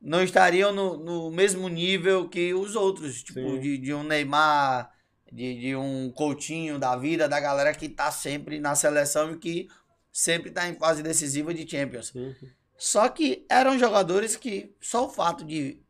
não 0.00 0.22
estariam 0.22 0.72
no, 0.72 0.96
no 0.96 1.30
mesmo 1.30 1.68
nível 1.68 2.28
que 2.28 2.54
os 2.54 2.74
outros, 2.76 3.22
tipo, 3.22 3.58
de, 3.58 3.78
de 3.78 3.94
um 3.94 4.02
Neymar, 4.02 4.92
de, 5.32 5.60
de 5.60 5.76
um 5.76 6.10
Coutinho 6.12 6.78
da 6.78 6.96
vida, 6.96 7.28
da 7.28 7.40
galera 7.40 7.74
que 7.74 7.88
tá 7.88 8.10
sempre 8.10 8.58
na 8.60 8.74
seleção 8.74 9.32
e 9.32 9.38
que 9.38 9.68
sempre 10.12 10.50
tá 10.50 10.68
em 10.68 10.74
fase 10.74 11.02
decisiva 11.02 11.52
de 11.54 11.68
Champions. 11.68 12.14
Uhum. 12.14 12.34
Só 12.76 13.08
que 13.08 13.46
eram 13.48 13.78
jogadores 13.78 14.36
que 14.36 14.74
só 14.80 15.06
o 15.06 15.10
fato 15.10 15.44
de 15.44 15.80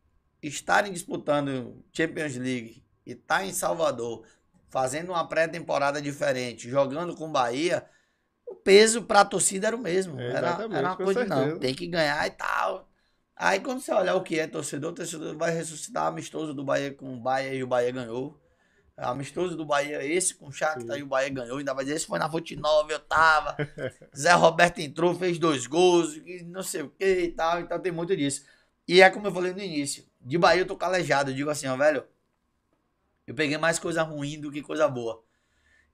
estarem 0.43 0.93
disputando 0.93 1.85
Champions 1.93 2.37
League 2.37 2.85
e 3.05 3.13
estar 3.13 3.45
em 3.45 3.53
Salvador, 3.53 4.25
fazendo 4.69 5.11
uma 5.11 5.27
pré-temporada 5.27 6.01
diferente, 6.01 6.69
jogando 6.69 7.15
com 7.15 7.31
Bahia, 7.31 7.85
o 8.47 8.55
peso 8.55 9.03
para 9.03 9.21
a 9.21 9.25
torcida 9.25 9.67
era 9.67 9.77
o 9.77 9.81
mesmo. 9.81 10.21
É, 10.21 10.31
era, 10.31 10.49
era 10.71 10.89
uma 10.89 10.97
coisa 10.97 11.25
de, 11.25 11.29
não, 11.29 11.39
certeza. 11.39 11.61
tem 11.61 11.75
que 11.75 11.87
ganhar 11.87 12.27
e 12.27 12.31
tal. 12.31 12.89
Aí 13.35 13.61
quando 13.61 13.81
você 13.81 13.93
olhar 13.93 14.15
o 14.15 14.23
que 14.23 14.39
é 14.39 14.47
torcedor, 14.47 14.93
o 14.93 14.95
torcedor 14.95 15.37
vai 15.37 15.51
ressuscitar 15.51 16.07
amistoso 16.07 16.55
do 16.55 16.65
Bahia 16.65 16.93
com 16.93 17.15
o 17.15 17.21
Bahia 17.21 17.55
e 17.55 17.63
o 17.63 17.67
Bahia 17.67 17.91
ganhou. 17.91 18.41
Amistoso 18.97 19.55
do 19.59 19.67
Bahia, 19.67 20.03
esse 20.03 20.35
com 20.35 20.47
o 20.47 20.53
Shakhtar 20.53 20.99
e 20.99 21.03
o 21.03 21.07
Bahia 21.07 21.29
ganhou. 21.29 21.59
Ainda 21.59 21.75
vai 21.75 21.85
dizer, 21.85 21.97
esse 21.97 22.07
foi 22.07 22.19
na 22.19 22.31
Fonte 22.31 22.57
Nova, 22.57 22.91
eu 22.91 22.99
tava. 22.99 23.55
Zé 24.17 24.33
Roberto 24.33 24.79
entrou, 24.79 25.15
fez 25.15 25.39
dois 25.39 25.67
gols, 25.67 26.19
não 26.47 26.63
sei 26.63 26.81
o 26.81 26.89
que 26.89 27.05
e 27.05 27.33
tal. 27.33 27.61
Então 27.61 27.79
tem 27.79 27.93
muito 27.93 28.17
disso. 28.17 28.47
E 28.89 29.03
é 29.03 29.11
como 29.11 29.27
eu 29.27 29.35
falei 29.35 29.53
no 29.53 29.61
início. 29.61 30.03
De 30.19 30.39
Bahia 30.39 30.63
eu 30.63 30.67
tô 30.67 30.77
calejado. 30.77 31.31
Eu 31.31 31.35
digo 31.35 31.51
assim, 31.51 31.67
ó, 31.67 31.77
velho. 31.77 32.05
Eu 33.27 33.35
peguei 33.35 33.59
mais 33.59 33.79
coisa 33.79 34.03
ruim 34.03 34.41
do 34.41 34.51
que 34.51 34.63
coisa 34.63 34.89
boa. 34.89 35.23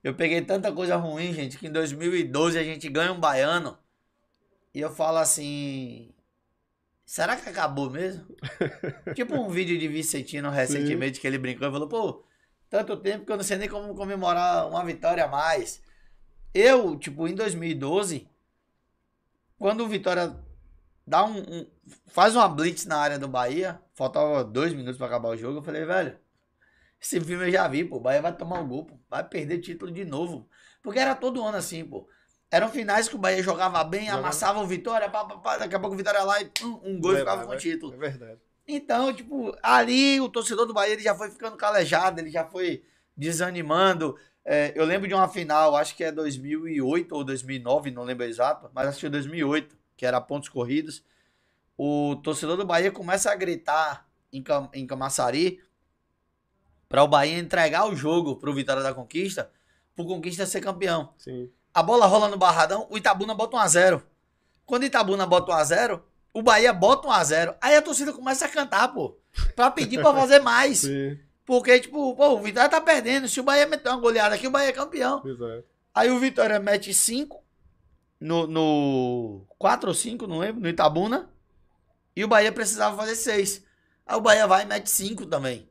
Eu 0.03 0.13
peguei 0.13 0.41
tanta 0.41 0.71
coisa 0.71 0.95
ruim, 0.97 1.33
gente, 1.33 1.57
que 1.57 1.67
em 1.67 1.71
2012 1.71 2.57
a 2.59 2.63
gente 2.63 2.89
ganha 2.89 3.11
um 3.11 3.19
baiano. 3.19 3.77
E 4.73 4.79
eu 4.79 4.89
falo 4.89 5.17
assim. 5.17 6.13
Será 7.05 7.35
que 7.35 7.47
acabou 7.49 7.89
mesmo? 7.89 8.25
tipo 9.15 9.35
um 9.35 9.49
vídeo 9.49 9.77
de 9.77 9.87
Vicentino 9.87 10.49
recentemente 10.49 11.19
que 11.19 11.27
ele 11.27 11.37
brincou 11.37 11.67
e 11.67 11.71
falou, 11.71 11.87
pô, 11.87 12.23
tanto 12.69 12.97
tempo 12.97 13.25
que 13.25 13.31
eu 13.31 13.37
não 13.37 13.43
sei 13.43 13.57
nem 13.57 13.69
como 13.69 13.93
comemorar 13.93 14.67
uma 14.67 14.83
vitória 14.85 15.25
a 15.25 15.27
mais. 15.27 15.81
Eu, 16.53 16.97
tipo, 16.97 17.27
em 17.27 17.35
2012, 17.35 18.27
quando 19.57 19.83
o 19.83 19.87
Vitória 19.87 20.35
dá 21.05 21.23
um, 21.25 21.37
um- 21.39 21.67
faz 22.07 22.35
uma 22.35 22.47
blitz 22.47 22.85
na 22.85 22.97
área 22.97 23.19
do 23.19 23.27
Bahia, 23.27 23.81
faltava 23.93 24.43
dois 24.43 24.73
minutos 24.73 24.97
pra 24.97 25.07
acabar 25.07 25.29
o 25.29 25.37
jogo, 25.37 25.59
eu 25.59 25.63
falei, 25.63 25.83
velho, 25.85 26.17
esse 27.03 27.19
filme 27.19 27.47
eu 27.47 27.51
já 27.51 27.67
vi, 27.67 27.83
pô, 27.83 27.97
o 27.97 27.99
Bahia 27.99 28.21
vai 28.21 28.35
tomar 28.35 28.61
o 28.61 28.65
gol, 28.65 28.85
pô, 28.85 28.95
vai 29.09 29.23
perder 29.27 29.59
título 29.59 29.91
de 29.91 30.05
novo. 30.05 30.47
Porque 30.81 30.99
era 30.99 31.13
todo 31.13 31.43
ano 31.43 31.57
assim, 31.57 31.83
pô. 31.83 32.07
Eram 32.49 32.69
finais 32.69 33.09
que 33.09 33.15
o 33.15 33.19
Bahia 33.19 33.43
jogava 33.43 33.83
bem, 33.83 34.05
Jogava. 34.05 34.19
amassava 34.19 34.59
o 34.61 34.67
Vitória, 34.67 35.09
pá, 35.09 35.25
pá, 35.25 35.37
pá, 35.37 35.57
daqui 35.57 35.75
a 35.75 35.79
pouco 35.79 35.95
o 35.95 35.97
Vitória 35.97 36.19
ia 36.19 36.23
lá 36.23 36.41
e 36.41 36.45
pum, 36.45 36.79
um 36.83 37.01
gol 37.01 37.13
e 37.13 37.17
ficava 37.17 37.41
Levava, 37.41 37.45
com 37.47 37.53
o 37.53 37.57
título. 37.57 37.93
É 37.93 37.97
verdade. 37.97 38.39
Então, 38.65 39.13
tipo, 39.13 39.53
ali 39.61 40.21
o 40.21 40.29
torcedor 40.29 40.65
do 40.65 40.73
Bahia 40.73 40.93
ele 40.93 41.01
já 41.01 41.13
foi 41.13 41.29
ficando 41.29 41.57
calejado, 41.57 42.21
ele 42.21 42.31
já 42.31 42.45
foi 42.45 42.83
desanimando. 43.17 44.15
É, 44.45 44.71
eu 44.75 44.85
lembro 44.85 45.07
de 45.07 45.13
uma 45.13 45.27
final, 45.27 45.75
acho 45.75 45.95
que 45.95 46.03
é 46.03 46.11
2008 46.11 47.13
ou 47.13 47.23
2009, 47.23 47.91
não 47.91 48.03
lembro 48.03 48.25
exato, 48.25 48.69
mas 48.73 48.87
acho 48.87 48.99
que 48.99 49.05
é 49.07 49.09
2008, 49.09 49.75
que 49.97 50.05
era 50.05 50.21
pontos 50.21 50.47
corridos. 50.47 51.03
O 51.77 52.15
torcedor 52.23 52.55
do 52.55 52.65
Bahia 52.65 52.91
começa 52.91 53.31
a 53.31 53.35
gritar 53.35 54.07
em, 54.31 54.41
Cam 54.41 54.69
em 54.73 54.85
Camaçari 54.85 55.59
para 56.93 57.03
o 57.03 57.07
Bahia 57.07 57.39
entregar 57.39 57.87
o 57.87 57.95
jogo 57.95 58.35
pro 58.35 58.53
Vitória 58.53 58.83
da 58.83 58.93
Conquista, 58.93 59.49
pro 59.95 60.05
Conquista 60.05 60.45
ser 60.45 60.61
campeão. 60.61 61.11
Sim. 61.17 61.49
A 61.73 61.81
bola 61.81 62.05
rola 62.05 62.27
no 62.27 62.37
Barradão, 62.37 62.85
o 62.87 62.95
Itabuna 62.95 63.33
bota 63.33 63.57
1x0. 63.57 63.99
Quando 64.63 64.83
o 64.83 64.85
Itabuna 64.85 65.25
bota 65.25 65.51
1x0, 65.53 65.99
o 66.31 66.43
Bahia 66.43 66.71
bota 66.71 67.07
1x0. 67.07 67.55
Aí 67.59 67.75
a 67.75 67.81
torcida 67.81 68.13
começa 68.13 68.45
a 68.45 68.47
cantar, 68.47 68.89
pô. 68.89 69.17
Pra 69.55 69.71
pedir 69.71 70.01
pra 70.01 70.13
fazer 70.13 70.37
mais. 70.37 70.81
Sim, 70.81 71.17
Porque, 71.43 71.79
tipo, 71.79 72.15
pô, 72.15 72.27
o 72.33 72.39
Vitória 72.39 72.69
tá 72.69 72.79
perdendo. 72.79 73.27
Se 73.27 73.39
o 73.39 73.43
Bahia 73.43 73.65
meter 73.65 73.89
uma 73.89 73.97
goleada 73.99 74.35
aqui, 74.35 74.45
o 74.45 74.51
Bahia 74.51 74.69
é 74.69 74.71
campeão. 74.73 75.23
exato. 75.25 75.63
Aí 75.95 76.11
o 76.11 76.19
Vitória 76.19 76.59
mete 76.59 76.93
5 76.93 77.43
no, 78.19 78.45
no 78.45 79.41
4 79.57 79.89
ou 79.89 79.95
5, 79.95 80.27
não 80.27 80.37
lembro, 80.37 80.61
no 80.61 80.69
Itabuna. 80.69 81.27
E 82.15 82.23
o 82.23 82.27
Bahia 82.27 82.51
precisava 82.51 82.95
fazer 82.95 83.15
6. 83.15 83.63
Aí 84.05 84.15
o 84.15 84.21
Bahia 84.21 84.45
vai 84.45 84.61
e 84.61 84.67
mete 84.67 84.91
5 84.91 85.25
também. 85.25 85.67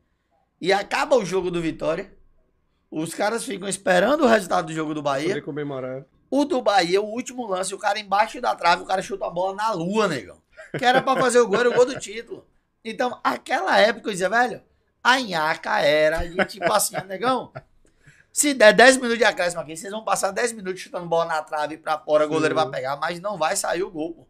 E 0.63 0.73
acaba 0.73 1.17
o 1.17 1.25
jogo 1.25 1.51
do 1.51 1.61
Vitória. 1.61 2.17
Os 2.89 3.13
caras 3.13 3.45
ficam 3.45 3.69
esperando 3.69 4.23
o 4.23 4.29
resultado 4.29 4.67
do 4.67 4.73
jogo 4.73 4.95
do 4.95 5.03
Bahia. 5.03 5.43
Comemorar. 5.43 6.05
O 6.31 6.45
do 6.45 6.63
Bahia, 6.63 7.03
o 7.03 7.07
último 7.07 7.49
lance, 7.49 7.75
o 7.75 7.79
cara 7.79 7.99
embaixo 7.99 8.41
da 8.41 8.55
trave, 8.55 8.85
o 8.85 8.87
cara 8.87 9.03
chuta 9.03 9.27
a 9.27 9.31
bola 9.31 9.57
na 9.57 9.73
lua, 9.73 10.07
negão. 10.07 10.41
Que 10.79 10.85
era 10.85 11.03
pra 11.03 11.17
fazer 11.17 11.41
o 11.41 11.49
gol, 11.49 11.59
era 11.59 11.69
o 11.69 11.75
gol 11.75 11.85
do 11.85 11.99
título. 11.99 12.47
Então, 12.85 13.19
aquela 13.25 13.77
época 13.77 14.07
eu 14.07 14.13
dizia, 14.13 14.29
velho, 14.29 14.63
a 15.03 15.19
nhaca 15.19 15.81
era 15.81 16.19
de 16.29 16.45
tipo 16.45 16.73
assim, 16.73 16.95
negão. 17.09 17.53
Se 18.33 18.55
der 18.55 18.73
10 18.73 18.99
minutos 18.99 19.19
de 19.19 19.25
acréscimo 19.25 19.63
aqui, 19.63 19.77
vocês 19.77 19.93
vão 19.93 20.05
passar 20.05 20.31
10 20.31 20.53
minutos 20.53 20.81
chutando 20.81 21.09
bola 21.09 21.25
na 21.25 21.43
trave 21.43 21.77
pra 21.77 21.99
fora, 21.99 22.25
o 22.25 22.29
goleiro 22.29 22.55
vai 22.55 22.71
pegar, 22.71 22.97
mas 22.99 23.19
não 23.19 23.37
vai 23.37 23.57
sair 23.57 23.83
o 23.83 23.91
gol, 23.91 24.15
pô. 24.15 24.29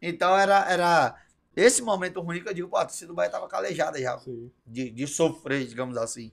Então 0.00 0.34
era, 0.34 0.64
era 0.70 1.14
esse 1.60 1.82
momento 1.82 2.20
ruim 2.20 2.42
que 2.42 2.48
eu 2.48 2.54
digo, 2.54 2.68
pô, 2.68 2.76
a 2.76 2.84
torcida 2.84 3.08
do 3.08 3.14
Bahia 3.14 3.30
tava 3.30 3.48
calejada 3.48 4.00
já 4.00 4.20
de, 4.66 4.90
de 4.90 5.06
sofrer, 5.06 5.66
digamos 5.66 5.96
assim. 5.96 6.32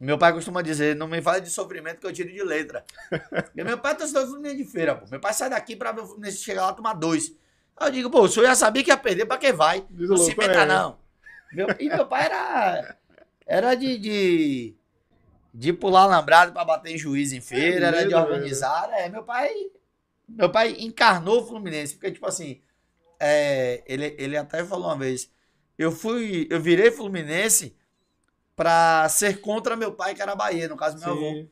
Meu 0.00 0.18
pai 0.18 0.32
costuma 0.32 0.60
dizer, 0.60 0.94
não 0.96 1.08
me 1.08 1.22
fale 1.22 1.40
de 1.40 1.50
sofrimento 1.50 2.00
que 2.00 2.06
eu 2.06 2.12
tiro 2.12 2.30
de 2.30 2.42
letra. 2.42 2.84
Meu 3.54 3.78
pai 3.78 3.92
é 3.92 3.94
torcedor 3.94 4.24
do 4.24 4.30
Fluminense 4.30 4.56
de 4.56 4.64
feira, 4.64 4.94
pô. 4.94 5.06
Meu 5.08 5.20
pai 5.20 5.32
sai 5.32 5.48
daqui 5.48 5.76
pra 5.76 5.92
ver 5.92 6.02
o 6.02 6.06
Fluminense 6.06 6.38
chegar 6.38 6.66
lá 6.66 6.72
tomar 6.72 6.94
dois. 6.94 7.34
Aí 7.76 7.88
eu 7.88 7.92
digo, 7.92 8.10
pô, 8.10 8.22
o 8.22 8.28
senhor 8.28 8.46
já 8.46 8.54
sabia 8.54 8.82
que 8.82 8.90
ia 8.90 8.96
perder, 8.96 9.26
pra 9.26 9.38
que 9.38 9.52
vai? 9.52 9.84
Diz 9.90 10.08
Não 10.08 10.16
se 10.16 10.36
meta 10.36 10.62
é. 10.62 10.66
não. 10.66 10.98
Meu, 11.52 11.68
e 11.78 11.88
meu 11.88 12.06
pai 12.06 12.26
era, 12.26 12.96
era 13.46 13.74
de, 13.74 13.98
de, 13.98 14.76
de 15.52 15.72
pular 15.72 16.02
alambrado 16.02 16.52
pra 16.52 16.64
bater 16.64 16.92
em 16.92 16.98
juiz 16.98 17.32
em 17.32 17.40
feira, 17.40 17.86
era 17.86 18.06
de 18.06 18.14
organizar. 18.14 18.90
É, 18.92 19.08
meu 19.08 19.22
pai, 19.22 19.50
meu 20.28 20.50
pai 20.50 20.76
encarnou 20.78 21.42
o 21.42 21.46
Fluminense, 21.46 21.94
porque 21.94 22.12
tipo 22.12 22.26
assim, 22.26 22.60
é, 23.20 23.82
ele, 23.86 24.14
ele 24.18 24.36
até 24.36 24.64
falou 24.64 24.86
uma 24.86 24.98
vez, 24.98 25.30
eu 25.78 25.90
fui, 25.90 26.46
eu 26.50 26.60
virei 26.60 26.90
Fluminense 26.90 27.76
pra 28.54 29.08
ser 29.08 29.40
contra 29.40 29.76
meu 29.76 29.92
pai 29.92 30.14
que 30.14 30.22
era 30.22 30.36
Bahia, 30.36 30.68
no 30.68 30.76
caso 30.76 30.98
meu 30.98 31.10
avô. 31.10 31.20
Sim. 31.20 31.50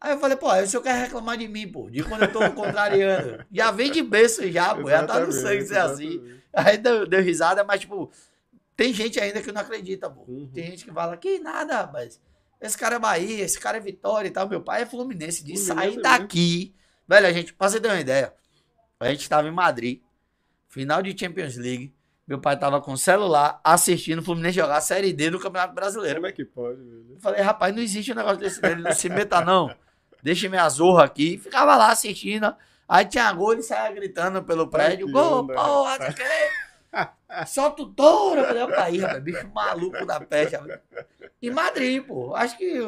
Aí 0.00 0.12
eu 0.14 0.18
falei, 0.18 0.36
pô, 0.36 0.48
aí 0.48 0.64
o 0.64 0.66
senhor 0.66 0.82
quer 0.82 1.00
reclamar 1.00 1.38
de 1.38 1.46
mim, 1.46 1.68
pô, 1.68 1.88
de 1.88 2.02
quando 2.02 2.22
eu 2.22 2.32
tô 2.32 2.50
contrariando. 2.50 3.44
já 3.52 3.70
vem 3.70 3.90
de 3.90 4.02
berço 4.02 4.50
já, 4.50 4.74
pô, 4.74 4.90
já 4.90 5.06
tá 5.06 5.20
no 5.20 5.30
sangue 5.30 5.64
ser 5.64 5.78
assim. 5.78 6.20
Aí 6.52 6.76
deu, 6.76 7.06
deu 7.06 7.22
risada, 7.22 7.62
mas, 7.62 7.80
tipo, 7.80 8.10
tem 8.76 8.92
gente 8.92 9.20
ainda 9.20 9.40
que 9.40 9.52
não 9.52 9.60
acredita, 9.60 10.10
pô. 10.10 10.24
Uhum. 10.26 10.50
Tem 10.52 10.66
gente 10.66 10.84
que 10.84 10.92
fala, 10.92 11.16
que 11.16 11.38
nada, 11.38 11.76
rapaz. 11.76 12.20
Esse 12.60 12.76
cara 12.76 12.96
é 12.96 12.98
Bahia, 12.98 13.44
esse 13.44 13.60
cara 13.60 13.76
é 13.76 13.80
Vitória 13.80 14.28
e 14.28 14.30
tal. 14.30 14.48
Meu 14.48 14.60
pai 14.60 14.82
é 14.82 14.86
Fluminense. 14.86 15.44
De 15.44 15.54
Fluminense 15.54 15.66
sair 15.66 15.96
mesmo. 15.96 16.02
daqui. 16.02 16.74
Velho, 17.08 17.26
a 17.26 17.32
gente, 17.32 17.52
pra 17.52 17.68
você 17.68 17.80
ter 17.80 17.88
uma 17.88 18.00
ideia, 18.00 18.32
a 18.98 19.08
gente 19.08 19.28
tava 19.28 19.48
em 19.48 19.52
Madrid, 19.52 20.00
final 20.72 21.02
de 21.02 21.16
Champions 21.16 21.56
League. 21.56 21.94
Meu 22.26 22.40
pai 22.40 22.58
tava 22.58 22.80
com 22.80 22.92
o 22.92 22.98
celular 22.98 23.60
assistindo 23.62 24.20
o 24.20 24.22
Fluminense 24.22 24.56
jogar 24.56 24.78
a 24.78 24.80
Série 24.80 25.12
D 25.12 25.28
do 25.28 25.38
Campeonato 25.38 25.74
Brasileiro. 25.74 26.16
Como 26.16 26.26
é 26.26 26.32
que 26.32 26.44
pode, 26.44 26.78
velho? 26.78 27.06
Eu 27.10 27.20
falei, 27.20 27.42
rapaz, 27.42 27.74
não 27.74 27.82
existe 27.82 28.10
um 28.10 28.14
negócio 28.14 28.38
desse 28.38 28.60
dele, 28.60 28.80
não 28.80 28.92
se 28.92 29.08
meta 29.10 29.42
não. 29.42 29.74
Deixa 30.22 30.48
minha 30.48 30.66
zorra 30.68 31.04
aqui. 31.04 31.36
Ficava 31.36 31.76
lá 31.76 31.90
assistindo. 31.92 32.54
Aí 32.88 33.04
tinha 33.04 33.30
gol, 33.32 33.52
ele 33.52 33.62
saia 33.62 33.92
gritando 33.92 34.42
pelo 34.44 34.66
prédio. 34.68 35.06
que 35.06 35.12
Gol, 35.12 35.42
onda, 35.42 35.54
porra, 35.54 35.98
não 35.98 36.06
sei. 36.16 37.46
Solta 37.46 37.82
o 37.82 37.86
touro. 37.86 38.40
Eu 38.40 38.46
falei, 38.46 38.62
opa 38.62 38.82
aí, 38.84 38.98
rapaz, 38.98 39.22
bicho 39.22 39.50
maluco 39.52 40.06
da 40.06 40.20
peste. 40.20 40.56
Em 41.42 41.50
Madrid, 41.50 42.02
pô. 42.02 42.34
Acho 42.34 42.56
que 42.56 42.80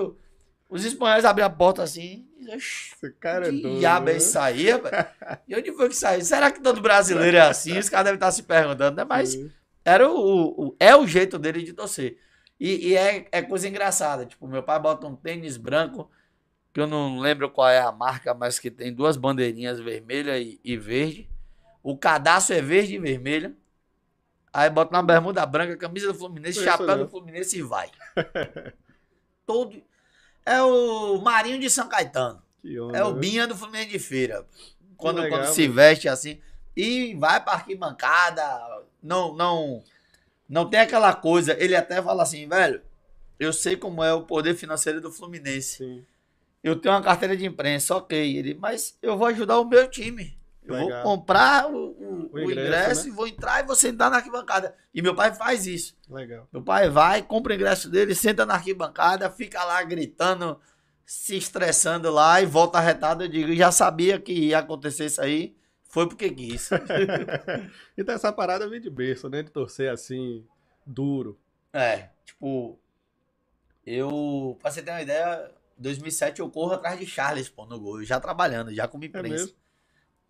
os 0.70 0.84
espanhóis 0.84 1.24
abriram 1.24 1.48
a 1.48 1.50
porta 1.50 1.82
assim. 1.82 2.26
E, 2.44 2.54
"Oxi, 2.54 2.94
Esse 2.94 3.10
cara 3.14 3.48
é 3.48 3.52
doido. 3.52 3.78
diabo 3.78 4.10
é 4.10 4.16
isso 4.16 4.38
aí, 4.38 4.70
rapaz? 4.70 5.06
E 5.48 5.56
onde 5.56 5.72
foi 5.72 5.88
que 5.88 5.96
saiu? 5.96 6.24
Será 6.24 6.50
que 6.50 6.60
todo 6.62 6.80
brasileiro 6.80 7.36
é 7.36 7.40
assim? 7.40 7.78
Os 7.78 7.88
caras 7.88 8.04
devem 8.06 8.16
estar 8.16 8.30
se 8.32 8.42
perguntando, 8.42 8.96
né? 8.96 9.04
Mas 9.04 9.34
era 9.84 10.08
o, 10.08 10.14
o- 10.14 10.66
o- 10.68 10.76
é 10.80 10.94
o 10.96 11.06
jeito 11.06 11.38
dele 11.38 11.62
de 11.62 11.72
torcer. 11.72 12.18
E, 12.58 12.88
e 12.90 12.96
é, 12.96 13.26
é 13.32 13.42
coisa 13.42 13.68
engraçada. 13.68 14.24
Tipo, 14.26 14.46
meu 14.46 14.62
pai 14.62 14.78
bota 14.78 15.06
um 15.06 15.16
tênis 15.16 15.56
branco, 15.56 16.10
que 16.72 16.80
eu 16.80 16.86
não 16.86 17.18
lembro 17.20 17.50
qual 17.50 17.68
é 17.68 17.80
a 17.80 17.92
marca, 17.92 18.32
mas 18.34 18.58
que 18.58 18.70
tem 18.70 18.92
duas 18.92 19.16
bandeirinhas 19.16 19.80
vermelha 19.80 20.38
e, 20.38 20.60
e 20.64 20.76
verde. 20.76 21.28
O 21.82 21.96
cadastro 21.98 22.54
é 22.56 22.62
verde 22.62 22.94
e 22.94 22.98
vermelho. 22.98 23.56
Aí 24.52 24.70
bota 24.70 24.94
uma 24.94 25.02
bermuda 25.02 25.44
branca, 25.44 25.76
camisa 25.76 26.06
do 26.12 26.14
Fluminense, 26.18 26.60
chapéu 26.64 26.86
do 26.98 27.08
Fluminense 27.08 27.58
e 27.58 27.62
vai. 27.62 27.90
Todo. 29.46 29.82
É 30.46 30.62
o 30.62 31.18
Marinho 31.20 31.58
de 31.58 31.70
São 31.70 31.88
Caetano. 31.88 32.42
Onda, 32.64 32.98
É 32.98 33.04
o? 33.04 33.12
Binha 33.14 33.46
do 33.46 33.56
Fluminense 33.56 33.90
de 33.90 33.98
Feira. 33.98 34.46
Quando, 34.96 35.20
legal, 35.20 35.40
quando 35.40 35.52
se 35.52 35.68
veste 35.68 36.08
assim. 36.08 36.40
E 36.76 37.14
vai 37.14 37.42
pra 37.42 37.54
arquibancada. 37.54 38.42
Não, 39.02 39.34
não, 39.34 39.82
não 40.48 40.68
tem 40.68 40.80
aquela 40.80 41.12
coisa. 41.14 41.56
Ele 41.58 41.76
até 41.76 42.02
fala 42.02 42.22
assim, 42.22 42.48
velho. 42.48 42.82
Eu 43.38 43.52
sei 43.52 43.76
como 43.76 44.02
é 44.02 44.12
o 44.12 44.22
poder 44.22 44.54
financeiro 44.54 45.00
do 45.00 45.10
Fluminense. 45.10 45.78
Sim. 45.78 46.04
Eu 46.62 46.76
tenho 46.76 46.94
uma 46.94 47.02
carteira 47.02 47.36
de 47.36 47.44
imprensa, 47.44 47.94
ok. 47.96 48.36
Ele, 48.36 48.54
mas 48.54 48.96
eu 49.02 49.18
vou 49.18 49.26
ajudar 49.26 49.58
o 49.60 49.64
meu 49.64 49.88
time. 49.88 50.38
Eu 50.64 50.74
Legal. 50.74 51.02
vou 51.02 51.16
comprar 51.16 51.66
o, 51.70 51.76
o- 51.76 52.30
O 52.32 52.36
o 52.36 52.40
ingresso, 52.40 52.60
ingresso, 52.60 53.02
né? 53.04 53.08
e 53.08 53.10
vou 53.12 53.26
entrar 53.28 53.62
e 53.62 53.66
vou 53.66 53.76
sentar 53.76 54.10
na 54.10 54.16
arquibancada. 54.16 54.74
E 54.94 55.02
meu 55.02 55.14
pai 55.14 55.34
faz 55.34 55.66
isso. 55.66 55.94
Legal. 56.08 56.48
Meu 56.52 56.62
pai 56.62 56.88
vai, 56.88 57.22
compra 57.22 57.52
o 57.52 57.56
ingresso 57.56 57.90
dele, 57.90 58.14
senta 58.14 58.46
na 58.46 58.54
arquibancada, 58.54 59.30
fica 59.30 59.62
lá 59.62 59.82
gritando, 59.82 60.58
se 61.04 61.36
estressando 61.36 62.10
lá 62.10 62.40
e 62.40 62.46
volta 62.46 62.78
arretado. 62.78 63.24
Eu 63.24 63.28
digo, 63.28 63.54
já 63.54 63.70
sabia 63.70 64.18
que 64.18 64.32
ia 64.32 64.58
acontecer 64.60 65.04
isso 65.06 65.20
aí, 65.20 65.54
foi 65.84 66.08
porque 66.08 66.30
quis. 66.30 66.70
então 67.96 68.14
essa 68.14 68.32
parada 68.32 68.66
vem 68.68 68.80
de 68.80 68.88
berço, 68.90 69.28
né? 69.28 69.42
De 69.42 69.50
torcer 69.50 69.90
assim, 69.92 70.46
duro. 70.86 71.38
é, 71.72 72.08
tipo, 72.24 72.78
eu, 73.86 74.56
pra 74.60 74.70
você 74.70 74.82
ter 74.82 74.90
uma 74.90 75.02
ideia, 75.02 75.50
2007 75.76 76.40
eu 76.40 76.50
corro 76.50 76.72
atrás 76.72 76.98
de 76.98 77.06
Charles, 77.06 77.48
pô, 77.48 77.66
no 77.66 77.78
gol, 77.78 78.02
já 78.02 78.18
trabalhando, 78.18 78.72
já 78.74 78.88
como 78.88 79.04
imprensa. 79.04 79.28
mesmo? 79.28 79.63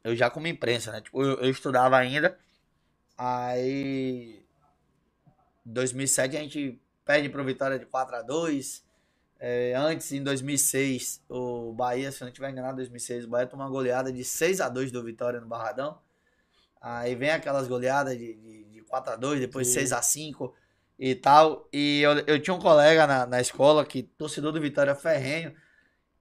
Eu 0.05 0.17
já 0.17 0.31
como 0.31 0.47
imprensa, 0.47 0.93
né? 0.93 1.01
Tipo, 1.01 1.23
eu, 1.23 1.41
eu 1.41 1.51
estudava 1.51 1.97
ainda, 1.99 2.39
aí 3.19 4.45
2007 5.65 6.37
a 6.37 6.41
gente 6.41 6.81
perde 7.05 7.29
pro 7.29 7.45
Vitória 7.45 7.79
de 7.79 7.87
4 7.87 8.17
a 8.17 8.23
2 8.23 8.85
É, 9.41 9.75
antes, 9.77 10.13
em 10.13 10.23
2006, 10.23 11.23
o 11.29 11.73
Bahia, 11.75 12.11
se 12.13 12.23
eu 12.23 12.27
não 12.27 12.33
tiver 12.33 12.51
enganado, 12.51 12.77
2006, 12.77 13.27
o 13.27 13.29
Bahia 13.29 13.47
tomou 13.47 13.67
uma 13.67 13.73
goleada 13.73 14.13
de 14.13 14.25
6 14.25 14.61
a 14.61 14.69
2 14.71 14.93
do 14.93 15.03
Vitória 15.05 15.41
no 15.41 15.47
Barradão. 15.49 15.99
Aí 16.81 17.15
vem 17.15 17.31
aquelas 17.31 17.67
goleadas 17.69 18.17
de, 18.19 18.35
de, 18.35 18.65
de 18.65 18.83
4 18.83 19.15
a 19.15 19.17
2 19.17 19.41
depois 19.41 19.69
Sim. 19.69 19.75
6 19.75 19.93
a 19.93 20.03
5 20.03 20.55
e 20.99 21.15
tal. 21.15 21.69
E 21.73 22.01
eu, 22.03 22.13
eu 22.27 22.41
tinha 22.41 22.55
um 22.55 22.61
colega 22.61 23.07
na, 23.07 23.27
na 23.27 23.41
escola 23.41 23.85
que, 23.85 24.03
torcedor 24.03 24.53
do 24.53 24.61
Vitória 24.61 24.95
ferrenho, 24.95 25.55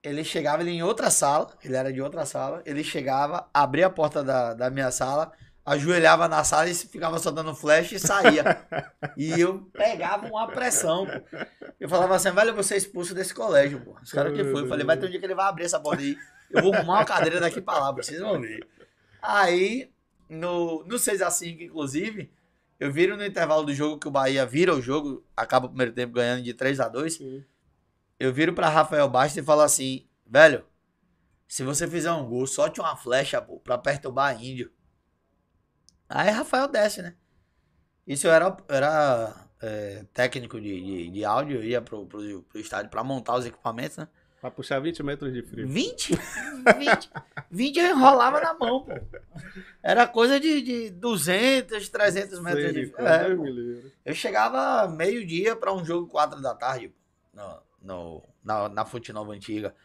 ele 0.03 0.23
chegava 0.23 0.61
ele 0.61 0.71
em 0.71 0.83
outra 0.83 1.09
sala, 1.09 1.49
ele 1.63 1.75
era 1.75 1.91
de 1.91 2.01
outra 2.01 2.25
sala, 2.25 2.61
ele 2.65 2.83
chegava, 2.83 3.47
abria 3.53 3.87
a 3.87 3.89
porta 3.89 4.21
da, 4.23 4.53
da 4.53 4.69
minha 4.69 4.91
sala, 4.91 5.31
ajoelhava 5.65 6.27
na 6.27 6.43
sala 6.43 6.69
e 6.69 6.75
ficava 6.75 7.17
só 7.19 7.31
dando 7.31 7.55
flash 7.55 7.93
e 7.93 7.99
saía. 7.99 8.43
e 9.15 9.39
eu 9.39 9.69
pegava 9.71 10.27
uma 10.27 10.47
pressão, 10.47 11.05
pô. 11.05 11.37
Eu 11.79 11.87
falava 11.87 12.15
assim, 12.15 12.31
velho, 12.31 12.61
ser 12.63 12.75
expulso 12.75 13.15
desse 13.15 13.33
colégio, 13.33 13.79
pô. 13.79 13.95
Os 14.01 14.11
caras 14.11 14.33
que 14.33 14.43
foi. 14.43 14.63
Eu 14.63 14.67
falei, 14.67 14.85
vai 14.85 14.97
ter 14.97 15.05
um 15.05 15.09
dia 15.09 15.19
que 15.19 15.25
ele 15.25 15.35
vai 15.35 15.47
abrir 15.47 15.63
essa 15.63 15.79
porta 15.79 16.01
aí. 16.01 16.17
Eu 16.51 16.61
vou 16.61 16.73
arrumar 16.73 16.95
uma 16.95 17.05
cadeira 17.05 17.39
daqui 17.39 17.61
pra 17.61 17.79
lá, 17.79 17.91
vocês 17.91 18.19
vão 18.19 18.39
ver. 18.39 18.67
Aí, 19.21 19.89
no, 20.29 20.83
no 20.83 20.97
6x5, 20.97 21.61
inclusive, 21.61 22.29
eu 22.77 22.91
viro 22.91 23.15
no 23.15 23.25
intervalo 23.25 23.63
do 23.63 23.73
jogo 23.73 23.97
que 23.97 24.07
o 24.07 24.11
Bahia 24.11 24.45
vira 24.45 24.75
o 24.75 24.81
jogo, 24.81 25.25
acaba 25.35 25.65
o 25.65 25.69
primeiro 25.69 25.93
tempo 25.93 26.13
ganhando 26.13 26.43
de 26.43 26.53
3 26.53 26.81
a 26.81 26.89
2 26.89 27.13
Sim. 27.13 27.43
Eu 28.19 28.34
viro 28.34 28.54
pra 28.54 28.69
Rafael 28.69 29.08
Bastos 29.10 29.38
e 29.38 29.45
falo 29.45 29.62
assim, 29.62 30.08
velho, 30.26 30.65
se 31.47 31.63
você 31.63 31.88
fizer 31.88 32.12
um 32.12 32.28
gol, 32.28 32.47
solte 32.47 32.80
uma 32.80 32.95
flecha, 32.95 33.41
pô, 33.41 33.60
pra 33.60 33.78
perturbar 33.78 34.41
índio. 34.43 34.71
Aí 36.10 36.30
Rafael 36.30 36.67
desce, 36.67 37.02
né? 37.02 37.15
Isso 38.06 38.28
eu 38.28 38.32
era, 38.32 38.58
era 38.67 39.47
é, 39.62 40.06
técnico 40.13 40.60
de, 40.60 40.82
de, 40.82 41.10
de 41.10 41.26
áudio, 41.26 41.58
eu 41.58 41.63
ia 41.63 41.82
pro, 41.82 42.06
pro, 42.06 42.43
pro 42.43 42.60
estádio 42.60 42.91
pra 42.91 43.04
montar 43.04 43.36
os 43.36 43.45
equipamentos, 43.45 43.97
né? 43.97 44.08
Pra 44.41 44.52
puxar 44.52 44.80
20 44.80 45.02
metros 45.04 45.32
de 45.32 45.41
frio. 45.41 45.65
20? 45.65 46.19
20, 46.78 47.12
20 47.49 47.78
eu 47.78 47.95
enrolava 47.95 48.41
na 48.41 48.54
mão, 48.54 48.84
pô. 48.84 48.91
Era 49.82 50.06
coisa 50.06 50.38
de, 50.38 50.62
de 50.62 50.89
200, 50.89 51.88
300 51.88 52.39
metros 52.41 52.63
Sei 52.63 52.73
de 52.73 52.91
frio. 52.91 53.08
É. 53.08 54.12
Eu 54.12 54.13
chegava 54.13 54.86
meio-dia 54.89 55.56
pra 55.56 55.73
um 55.73 55.86
jogo 55.86 56.08
4 56.08 56.41
da 56.41 56.54
tarde, 56.54 56.89
pô, 56.89 56.95
no, 57.34 57.62
no, 57.84 58.24
na, 58.43 58.69
na 58.69 58.86
Fonte 58.86 59.12
Nova 59.13 59.34
Antiga. 59.34 59.76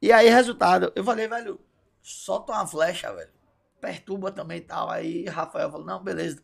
E 0.00 0.12
aí, 0.12 0.28
resultado, 0.28 0.92
eu 0.94 1.04
falei, 1.04 1.28
velho, 1.28 1.60
solta 2.00 2.52
uma 2.52 2.66
flecha, 2.66 3.12
velho. 3.12 3.32
Perturba 3.80 4.30
também 4.30 4.58
e 4.58 4.62
tal. 4.62 4.88
Aí 4.88 5.26
Rafael 5.26 5.70
falou, 5.70 5.86
não, 5.86 6.02
beleza. 6.02 6.42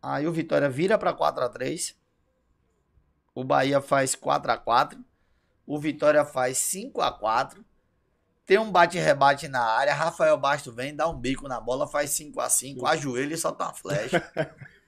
Aí 0.00 0.26
o 0.26 0.32
Vitória 0.32 0.68
vira 0.68 0.96
pra 0.96 1.14
4x3. 1.14 1.94
O 3.34 3.44
Bahia 3.44 3.80
faz 3.80 4.14
4x4. 4.14 5.02
O 5.66 5.78
Vitória 5.78 6.24
faz 6.24 6.58
5x4. 6.58 7.64
Tem 8.44 8.58
um 8.58 8.70
bate-rebate 8.70 9.48
na 9.48 9.62
área. 9.62 9.94
Rafael 9.94 10.36
Basto 10.36 10.72
vem, 10.72 10.94
dá 10.94 11.08
um 11.08 11.18
bico 11.18 11.48
na 11.48 11.60
bola, 11.60 11.86
faz 11.86 12.10
5x5. 12.10 12.84
Ajoelha 12.84 13.34
e 13.34 13.38
solta 13.38 13.64
uma 13.64 13.74
flecha. 13.74 14.22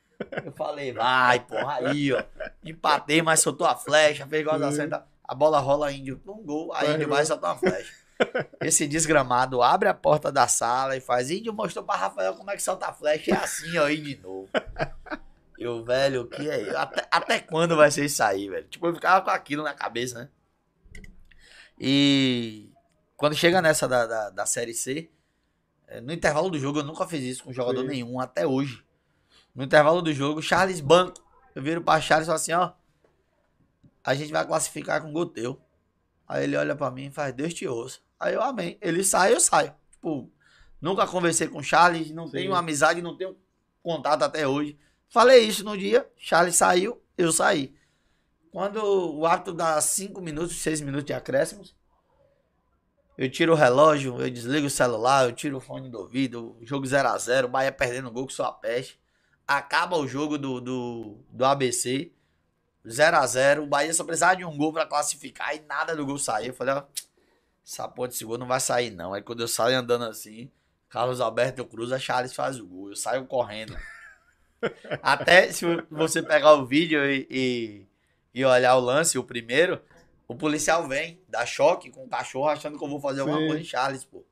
Eu 0.44 0.52
falei, 0.52 0.92
vai, 0.92 1.40
porra, 1.40 1.74
aí, 1.88 2.12
ó. 2.12 2.22
Empatei, 2.64 3.22
mas 3.22 3.40
soltou 3.40 3.66
a 3.66 3.74
flecha, 3.76 4.26
fez 4.26 4.42
igual 4.42 4.62
a 4.62 4.70
Sim. 4.70 4.76
senta. 4.76 5.06
A 5.26 5.34
bola 5.34 5.58
rola 5.58 5.90
índio, 5.90 6.20
um 6.26 6.42
gol, 6.42 6.72
aí 6.74 6.86
Vai, 6.86 6.94
índio 6.96 7.08
vai. 7.08 7.16
vai 7.18 7.26
soltar 7.26 7.52
uma 7.52 7.58
flecha. 7.58 7.92
Esse 8.60 8.86
desgramado 8.86 9.62
abre 9.62 9.88
a 9.88 9.94
porta 9.94 10.30
da 10.30 10.46
sala 10.46 10.96
e 10.96 11.00
faz. 11.00 11.30
Índio 11.30 11.52
mostrou 11.52 11.84
pra 11.84 11.96
Rafael 11.96 12.34
como 12.34 12.50
é 12.50 12.56
que 12.56 12.62
solta 12.62 12.86
a 12.86 12.92
flecha. 12.92 13.32
É 13.32 13.36
assim, 13.36 13.76
ó, 13.78 13.86
aí 13.86 13.96
de 14.00 14.16
novo. 14.22 14.48
Eu, 15.58 15.84
velho, 15.84 16.22
o 16.22 16.26
que 16.26 16.48
é 16.48 16.62
isso? 16.62 16.76
Até, 16.76 17.06
até 17.10 17.40
quando 17.40 17.76
vai 17.76 17.90
ser 17.90 18.04
isso 18.04 18.22
aí, 18.22 18.48
velho? 18.48 18.66
Tipo, 18.68 18.86
eu 18.88 18.94
ficava 18.94 19.20
com 19.24 19.30
aquilo 19.30 19.62
na 19.62 19.72
cabeça, 19.74 20.18
né? 20.18 20.28
E 21.78 22.70
quando 23.16 23.34
chega 23.34 23.60
nessa 23.62 23.88
da, 23.88 24.06
da, 24.06 24.30
da 24.30 24.46
Série 24.46 24.74
C, 24.74 25.10
eh, 25.88 26.00
no 26.00 26.12
intervalo 26.12 26.50
do 26.50 26.58
jogo, 26.58 26.80
eu 26.80 26.84
nunca 26.84 27.06
fiz 27.06 27.22
isso 27.22 27.44
com 27.44 27.52
jogador 27.52 27.80
Sim. 27.82 27.88
nenhum, 27.88 28.20
até 28.20 28.46
hoje. 28.46 28.83
No 29.54 29.64
intervalo 29.64 30.02
do 30.02 30.12
jogo, 30.12 30.42
Charles 30.42 30.80
Banco. 30.80 31.22
Eu 31.54 31.62
viro 31.62 31.82
pra 31.82 32.00
Charles 32.00 32.26
e 32.26 32.28
falo 32.28 32.36
assim, 32.36 32.52
ó. 32.52 32.72
A 34.02 34.14
gente 34.14 34.32
vai 34.32 34.46
classificar 34.46 35.00
com 35.00 35.12
gol 35.12 35.26
teu. 35.26 35.60
Aí 36.26 36.44
ele 36.44 36.56
olha 36.56 36.74
pra 36.74 36.90
mim 36.90 37.06
e 37.06 37.10
faz, 37.10 37.32
Deus 37.32 37.54
te 37.54 37.66
ouça. 37.66 38.00
Aí 38.18 38.34
eu, 38.34 38.42
amém. 38.42 38.78
Ele 38.80 39.04
sai, 39.04 39.32
eu 39.32 39.40
saio. 39.40 39.74
Tipo, 39.92 40.30
nunca 40.80 41.06
conversei 41.06 41.48
com 41.48 41.58
o 41.58 41.62
Charles, 41.62 42.10
não 42.10 42.26
Sim. 42.26 42.32
tenho 42.32 42.54
amizade, 42.54 43.00
não 43.00 43.16
tenho 43.16 43.36
contato 43.82 44.22
até 44.22 44.46
hoje. 44.46 44.78
Falei 45.08 45.46
isso 45.46 45.64
no 45.64 45.78
dia, 45.78 46.10
Charles 46.16 46.56
saiu, 46.56 47.00
eu 47.16 47.30
saí. 47.30 47.74
Quando 48.50 48.82
o 48.82 49.26
árbitro 49.26 49.52
dá 49.52 49.80
5 49.80 50.20
minutos, 50.20 50.56
6 50.56 50.80
minutos 50.80 51.04
de 51.04 51.12
acréscimos, 51.12 51.74
eu 53.16 53.30
tiro 53.30 53.52
o 53.52 53.56
relógio, 53.56 54.20
eu 54.20 54.30
desligo 54.30 54.66
o 54.66 54.70
celular, 54.70 55.24
eu 55.24 55.32
tiro 55.32 55.56
o 55.56 55.60
fone 55.60 55.88
do 55.88 56.00
ouvido, 56.00 56.56
jogo 56.62 56.84
0x0, 56.84 57.44
o 57.44 57.48
Bahia 57.48 57.70
perdendo 57.70 58.08
o 58.08 58.10
gol 58.10 58.24
com 58.24 58.32
sua 58.32 58.52
peste. 58.52 58.98
Acaba 59.46 59.96
o 59.96 60.06
jogo 60.06 60.38
do, 60.38 60.60
do, 60.60 61.18
do 61.28 61.44
ABC, 61.44 62.10
0x0, 62.86 63.62
o 63.62 63.66
Bahia 63.66 63.92
só 63.92 64.04
precisava 64.04 64.36
de 64.36 64.44
um 64.44 64.56
gol 64.56 64.72
pra 64.72 64.86
classificar 64.86 65.54
e 65.54 65.60
nada 65.60 65.96
do 65.96 66.04
gol 66.04 66.18
sair. 66.18 66.48
Eu 66.48 66.54
falei, 66.54 66.74
ó, 66.74 66.84
essa 67.66 67.88
porra 67.88 68.08
desse 68.08 68.24
gol 68.24 68.38
não 68.38 68.46
vai 68.46 68.60
sair 68.60 68.90
não. 68.90 69.14
Aí 69.14 69.22
quando 69.22 69.40
eu 69.40 69.48
saio 69.48 69.78
andando 69.78 70.04
assim, 70.04 70.50
Carlos 70.88 71.20
Alberto 71.20 71.64
cruza, 71.64 71.98
Charles 71.98 72.34
faz 72.34 72.60
o 72.60 72.66
gol. 72.66 72.90
Eu 72.90 72.96
saio 72.96 73.26
correndo. 73.26 73.76
Até 75.02 75.50
se 75.50 75.64
você 75.90 76.22
pegar 76.22 76.54
o 76.54 76.66
vídeo 76.66 77.04
e, 77.04 77.26
e, 77.30 77.86
e 78.34 78.44
olhar 78.44 78.76
o 78.76 78.80
lance, 78.80 79.18
o 79.18 79.24
primeiro, 79.24 79.80
o 80.28 80.34
policial 80.34 80.86
vem, 80.86 81.20
dá 81.28 81.44
choque 81.46 81.90
com 81.90 82.04
o 82.04 82.08
cachorro, 82.08 82.48
achando 82.48 82.78
que 82.78 82.84
eu 82.84 82.88
vou 82.88 83.00
fazer 83.00 83.20
alguma 83.20 83.40
Sim. 83.40 83.46
coisa 83.46 83.62
em 83.62 83.64
Charles, 83.64 84.04
pô. 84.04 84.24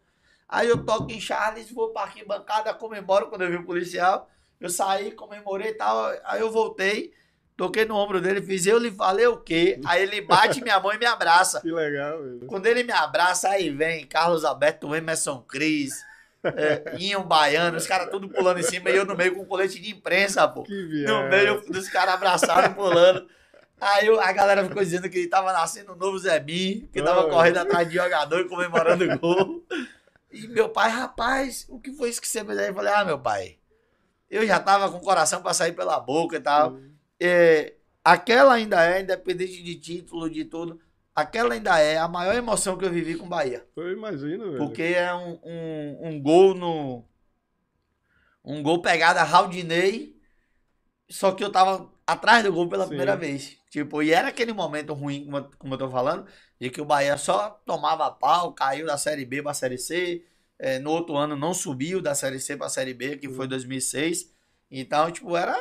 Aí 0.49 0.69
eu 0.69 0.85
toco 0.85 1.11
em 1.11 1.21
Charles, 1.21 1.71
vou 1.71 1.91
pra 1.91 2.03
arquibancada, 2.03 2.75
comemoro 2.75 3.29
quando 3.29 3.43
eu 3.43 3.51
vi 3.51 3.57
o 3.57 3.65
policial. 3.65 4.29
Eu 4.63 4.71
saí, 4.71 5.11
comemorei 5.13 5.71
e 5.71 5.75
tal. 5.75 6.13
Aí 6.25 6.41
eu 6.41 6.51
voltei, 6.51 7.13
toquei 7.57 7.85
no 7.85 7.97
ombro 7.97 8.21
dele, 8.21 8.41
fiz 8.41 8.67
eu 8.67 8.79
lhe 8.79 8.91
falei 8.91 9.27
o 9.27 9.37
quê? 9.39 9.81
Aí 9.85 10.03
ele 10.03 10.21
bate 10.21 10.63
minha 10.63 10.79
mão 10.81 10.93
e 10.93 10.99
me 10.99 11.07
abraça. 11.07 11.61
Que 11.61 11.71
legal, 11.71 12.23
velho. 12.23 12.47
Quando 12.47 12.67
ele 12.67 12.83
me 12.85 12.93
abraça, 12.93 13.49
aí 13.49 13.71
vem 13.71 14.07
Carlos 14.07 14.45
Alberto, 14.45 14.95
Emerson 14.95 15.41
Cris, 15.43 16.03
é, 16.45 16.95
Inho 16.99 17.23
Baiano, 17.25 17.77
os 17.77 17.87
caras 17.87 18.09
tudo 18.11 18.29
pulando 18.29 18.61
em 18.61 18.63
cima 18.65 18.91
e 18.91 18.97
eu 18.97 19.05
no 19.05 19.17
meio 19.17 19.35
com 19.35 19.45
colete 19.45 19.81
de 19.81 19.91
imprensa, 19.91 20.47
pô. 20.49 20.63
Que 20.63 21.05
No 21.07 21.29
meio 21.29 21.61
dos 21.63 21.89
caras 21.89 22.15
abraçados, 22.15 22.75
pulando. 22.75 23.27
Aí 23.81 24.09
a 24.09 24.33
galera 24.33 24.63
ficou 24.65 24.83
dizendo 24.83 25.11
que 25.11 25.19
ele 25.19 25.27
tava 25.29 25.53
nascendo 25.53 25.93
um 25.93 25.97
novo 25.97 26.17
Zebim, 26.17 26.89
que 26.93 27.03
tava 27.03 27.27
Oh. 27.27 27.29
correndo 27.31 27.57
atrás 27.59 27.89
de 27.89 27.95
jogador 27.97 28.41
e 28.41 28.49
comemorando 28.49 29.05
o 29.05 29.19
gol. 29.19 29.65
E 30.33 30.47
meu 30.47 30.69
pai, 30.69 30.89
rapaz, 30.89 31.67
o 31.69 31.81
que 31.81 31.93
foi 31.93 32.09
isso 32.09 32.21
que 32.21 32.29
você 32.29 32.45
fez 32.45 32.59
aí? 32.59 32.69
Eu 32.69 32.75
falei, 32.75 32.93
ah, 32.93 33.05
meu 33.05 33.19
pai, 33.19 33.57
eu 34.33 34.47
já 34.47 34.59
tava 34.59 34.91
com 34.91 34.97
o 34.97 35.03
coração 35.03 35.43
pra 35.43 35.53
sair 35.53 35.73
pela 35.73 36.01
boca 36.01 36.37
e 36.37 36.41
tal. 36.41 36.79
É, 37.21 37.75
aquela 38.03 38.55
ainda 38.55 38.83
é, 38.83 39.03
independente 39.03 39.63
de 39.63 39.75
título, 39.77 40.31
de 40.31 40.47
tudo, 40.47 40.81
aquela 41.15 41.53
ainda 41.53 41.79
é 41.79 41.99
a 41.99 42.09
maior 42.09 42.35
emoção 42.35 42.79
que 42.79 42.85
eu 42.87 42.91
vivi 42.91 43.15
com 43.15 43.27
o 43.27 43.29
Bahia. 43.29 43.69
Eu 43.77 43.93
imagino, 43.93 44.47
velho. 44.47 44.57
Porque 44.57 44.83
é 44.83 45.15
um, 45.15 45.39
um, 45.45 46.09
um 46.09 46.23
gol 46.23 46.55
no. 46.55 47.05
Um 48.43 48.63
gol 48.63 48.81
pegado 48.81 49.19
a 49.19 49.23
Raudinei. 49.23 50.19
Só 51.11 51.33
que 51.33 51.45
eu 51.45 51.53
tava 51.53 51.93
atrás 52.07 52.43
do 52.43 52.51
gol 52.51 52.71
pela 52.71 52.85
Sim. 52.85 52.89
primeira 52.89 53.15
vez. 53.15 53.59
Tipo, 53.69 54.03
e 54.03 54.15
era 54.15 54.29
aquele 54.29 54.55
momento 54.55 54.95
ruim, 54.95 55.29
como 55.59 55.75
eu 55.75 55.79
tô 55.79 55.91
falando, 55.91 56.27
de 56.59 56.71
que 56.71 56.81
o 56.81 56.87
Bahia 56.87 57.19
só 57.19 57.51
tomava 57.67 58.11
pau, 58.11 58.55
caiu 58.55 58.87
da 58.87 58.97
Série 58.97 59.27
B 59.27 59.43
pra 59.43 59.53
Série 59.53 59.77
C. 59.77 60.25
é, 60.63 60.79
no 60.79 60.91
outro 60.93 61.17
ano 61.17 61.37
não 61.37 61.55
subiu 61.55 62.01
da 62.03 62.15
Série 62.15 62.41
C 62.41 62.57
pra 62.57 62.69
Série 62.71 62.95
B, 62.95 63.17
que 63.19 63.29
foi 63.29 63.49
2006. 63.49 64.33
Então, 64.71 65.11
tipo, 65.11 65.37
era 65.37 65.57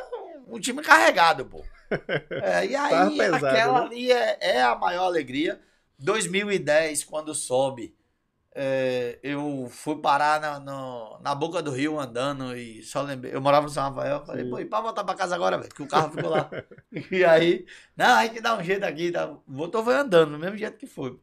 um 0.48 0.60
time 0.60 0.82
carregado, 0.82 1.46
pô. 1.46 1.64
É, 2.38 2.66
e 2.66 2.74
aí, 2.76 3.16
pesado, 3.16 3.46
aquela 3.46 3.80
né? 3.80 3.86
ali 3.86 4.12
é, 4.12 4.38
é 4.40 4.62
a 4.62 4.74
maior 4.76 5.04
alegria. 5.04 5.60
2010, 5.98 7.04
quando 7.04 7.34
sobe, 7.34 7.96
é, 8.54 9.18
eu 9.22 9.68
fui 9.70 9.96
parar 10.00 10.40
na, 10.40 10.60
no- 10.60 11.18
na 11.20 11.34
boca 11.34 11.62
do 11.62 11.70
rio 11.70 11.98
andando 12.00 12.56
e 12.56 12.82
só 12.82 13.02
lembrei. 13.02 13.34
Eu 13.34 13.40
morava 13.40 13.64
no 13.66 13.72
São 13.72 13.84
Rafael, 13.84 14.24
falei, 14.26 14.44
Sim. 14.44 14.50
pô, 14.50 14.58
e 14.60 14.64
pra 14.66 14.80
voltar 14.80 15.04
pra 15.04 15.14
casa 15.14 15.34
agora, 15.34 15.58
velho? 15.58 15.74
Que 15.74 15.82
o 15.82 15.88
carro 15.88 16.12
ficou 16.12 16.30
lá. 16.30 16.54
e 17.10 17.24
aí, 17.24 17.66
não, 17.96 18.16
a 18.18 18.26
gente 18.26 18.40
dá 18.40 18.56
um 18.56 18.62
jeito 18.64 18.84
aqui, 18.84 19.12
tá? 19.12 19.26
Voltou, 19.46 19.84
foi 19.84 19.94
andando, 19.94 20.32
do 20.32 20.38
mesmo 20.38 20.56
jeito 20.56 20.76
que 20.78 20.86
foi. 20.86 21.18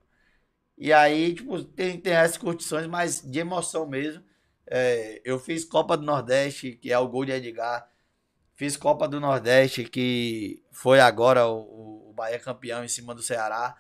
E 0.80 0.94
aí, 0.94 1.36
tipo, 1.36 1.62
tem, 1.62 2.00
tem 2.00 2.14
essas 2.14 2.38
curtições, 2.38 2.88
mas 2.88 3.22
de 3.22 3.38
emoção 3.38 3.86
mesmo. 3.86 4.24
É, 4.66 5.22
eu 5.26 5.38
fiz 5.38 5.66
Copa 5.66 5.98
do 5.98 6.06
Nordeste, 6.06 6.72
que 6.72 6.90
é 6.90 6.98
o 6.98 7.08
gol 7.08 7.26
de 7.26 7.34
Edgar. 7.34 7.86
Fiz 8.56 8.78
Copa 8.78 9.06
do 9.06 9.20
Nordeste, 9.20 9.84
que 9.84 10.64
foi 10.72 11.02
agora 11.02 11.46
o, 11.48 12.10
o 12.10 12.14
Bahia 12.14 12.40
campeão 12.40 12.82
em 12.82 12.88
cima 12.88 13.14
do 13.14 13.22
Ceará. 13.22 13.76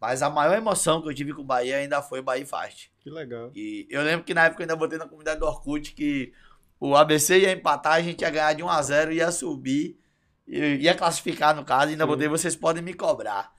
Mas 0.00 0.22
a 0.22 0.30
maior 0.30 0.56
emoção 0.56 1.02
que 1.02 1.08
eu 1.08 1.14
tive 1.14 1.32
com 1.32 1.42
o 1.42 1.46
Bahia 1.46 1.78
ainda 1.78 2.00
foi 2.00 2.20
o 2.20 2.22
Bahia 2.22 2.46
Fast. 2.46 2.92
Que 3.00 3.10
legal. 3.10 3.50
E 3.52 3.88
eu 3.90 4.02
lembro 4.02 4.24
que 4.24 4.34
na 4.34 4.44
época 4.44 4.62
eu 4.62 4.64
ainda 4.64 4.76
botei 4.76 4.98
na 4.98 5.08
comunidade 5.08 5.40
do 5.40 5.46
Orkut 5.46 5.92
que 5.92 6.32
o 6.78 6.94
ABC 6.94 7.38
ia 7.40 7.52
empatar, 7.52 7.94
a 7.94 8.02
gente 8.02 8.20
ia 8.20 8.30
ganhar 8.30 8.52
de 8.52 8.62
1 8.62 8.68
a 8.68 8.82
0 8.82 9.12
ia 9.12 9.32
subir, 9.32 9.98
ia 10.46 10.94
classificar 10.94 11.56
no 11.56 11.64
caso, 11.64 11.88
e 11.88 11.92
ainda 11.92 12.04
Sim. 12.04 12.10
botei, 12.10 12.28
vocês 12.28 12.54
podem 12.54 12.82
me 12.82 12.94
cobrar. 12.94 13.53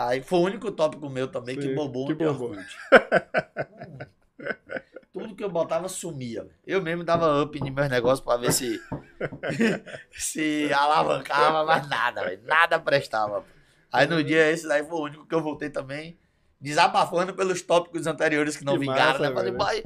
Aí 0.00 0.22
foi 0.22 0.38
o 0.38 0.42
único 0.44 0.72
tópico 0.72 1.10
meu 1.10 1.28
também 1.28 1.56
que 1.56 1.68
Sim, 1.68 1.74
bobou 1.74 2.06
que 2.06 2.14
de 2.14 2.24
bobou. 2.24 2.52
Orkut. 2.52 2.76
Tudo 5.12 5.36
que 5.36 5.44
eu 5.44 5.50
botava 5.50 5.90
sumia. 5.90 6.48
Eu 6.66 6.80
mesmo 6.80 7.04
dava 7.04 7.42
up 7.42 7.58
em 7.58 7.70
meus 7.70 7.90
negócios 7.90 8.24
pra 8.24 8.38
ver 8.38 8.50
se 8.50 8.80
se 10.10 10.72
alavancava, 10.72 11.66
mas 11.66 11.86
nada, 11.86 12.24
velho. 12.24 12.40
Nada 12.46 12.78
prestava. 12.78 13.44
Aí 13.92 14.06
no 14.06 14.24
dia 14.24 14.50
esse 14.50 14.66
daí 14.66 14.82
foi 14.82 14.98
o 14.98 15.04
único 15.04 15.26
que 15.26 15.34
eu 15.34 15.42
voltei 15.42 15.68
também, 15.68 16.18
desabafando 16.58 17.34
pelos 17.34 17.60
tópicos 17.60 18.06
anteriores 18.06 18.56
que 18.56 18.64
não 18.64 18.72
Que 18.74 18.78
vingaram, 18.78 19.20
massa, 19.20 19.28
né? 19.28 19.34
Falei, 19.34 19.52
velho. 19.52 19.58
"Vai, 19.58 19.84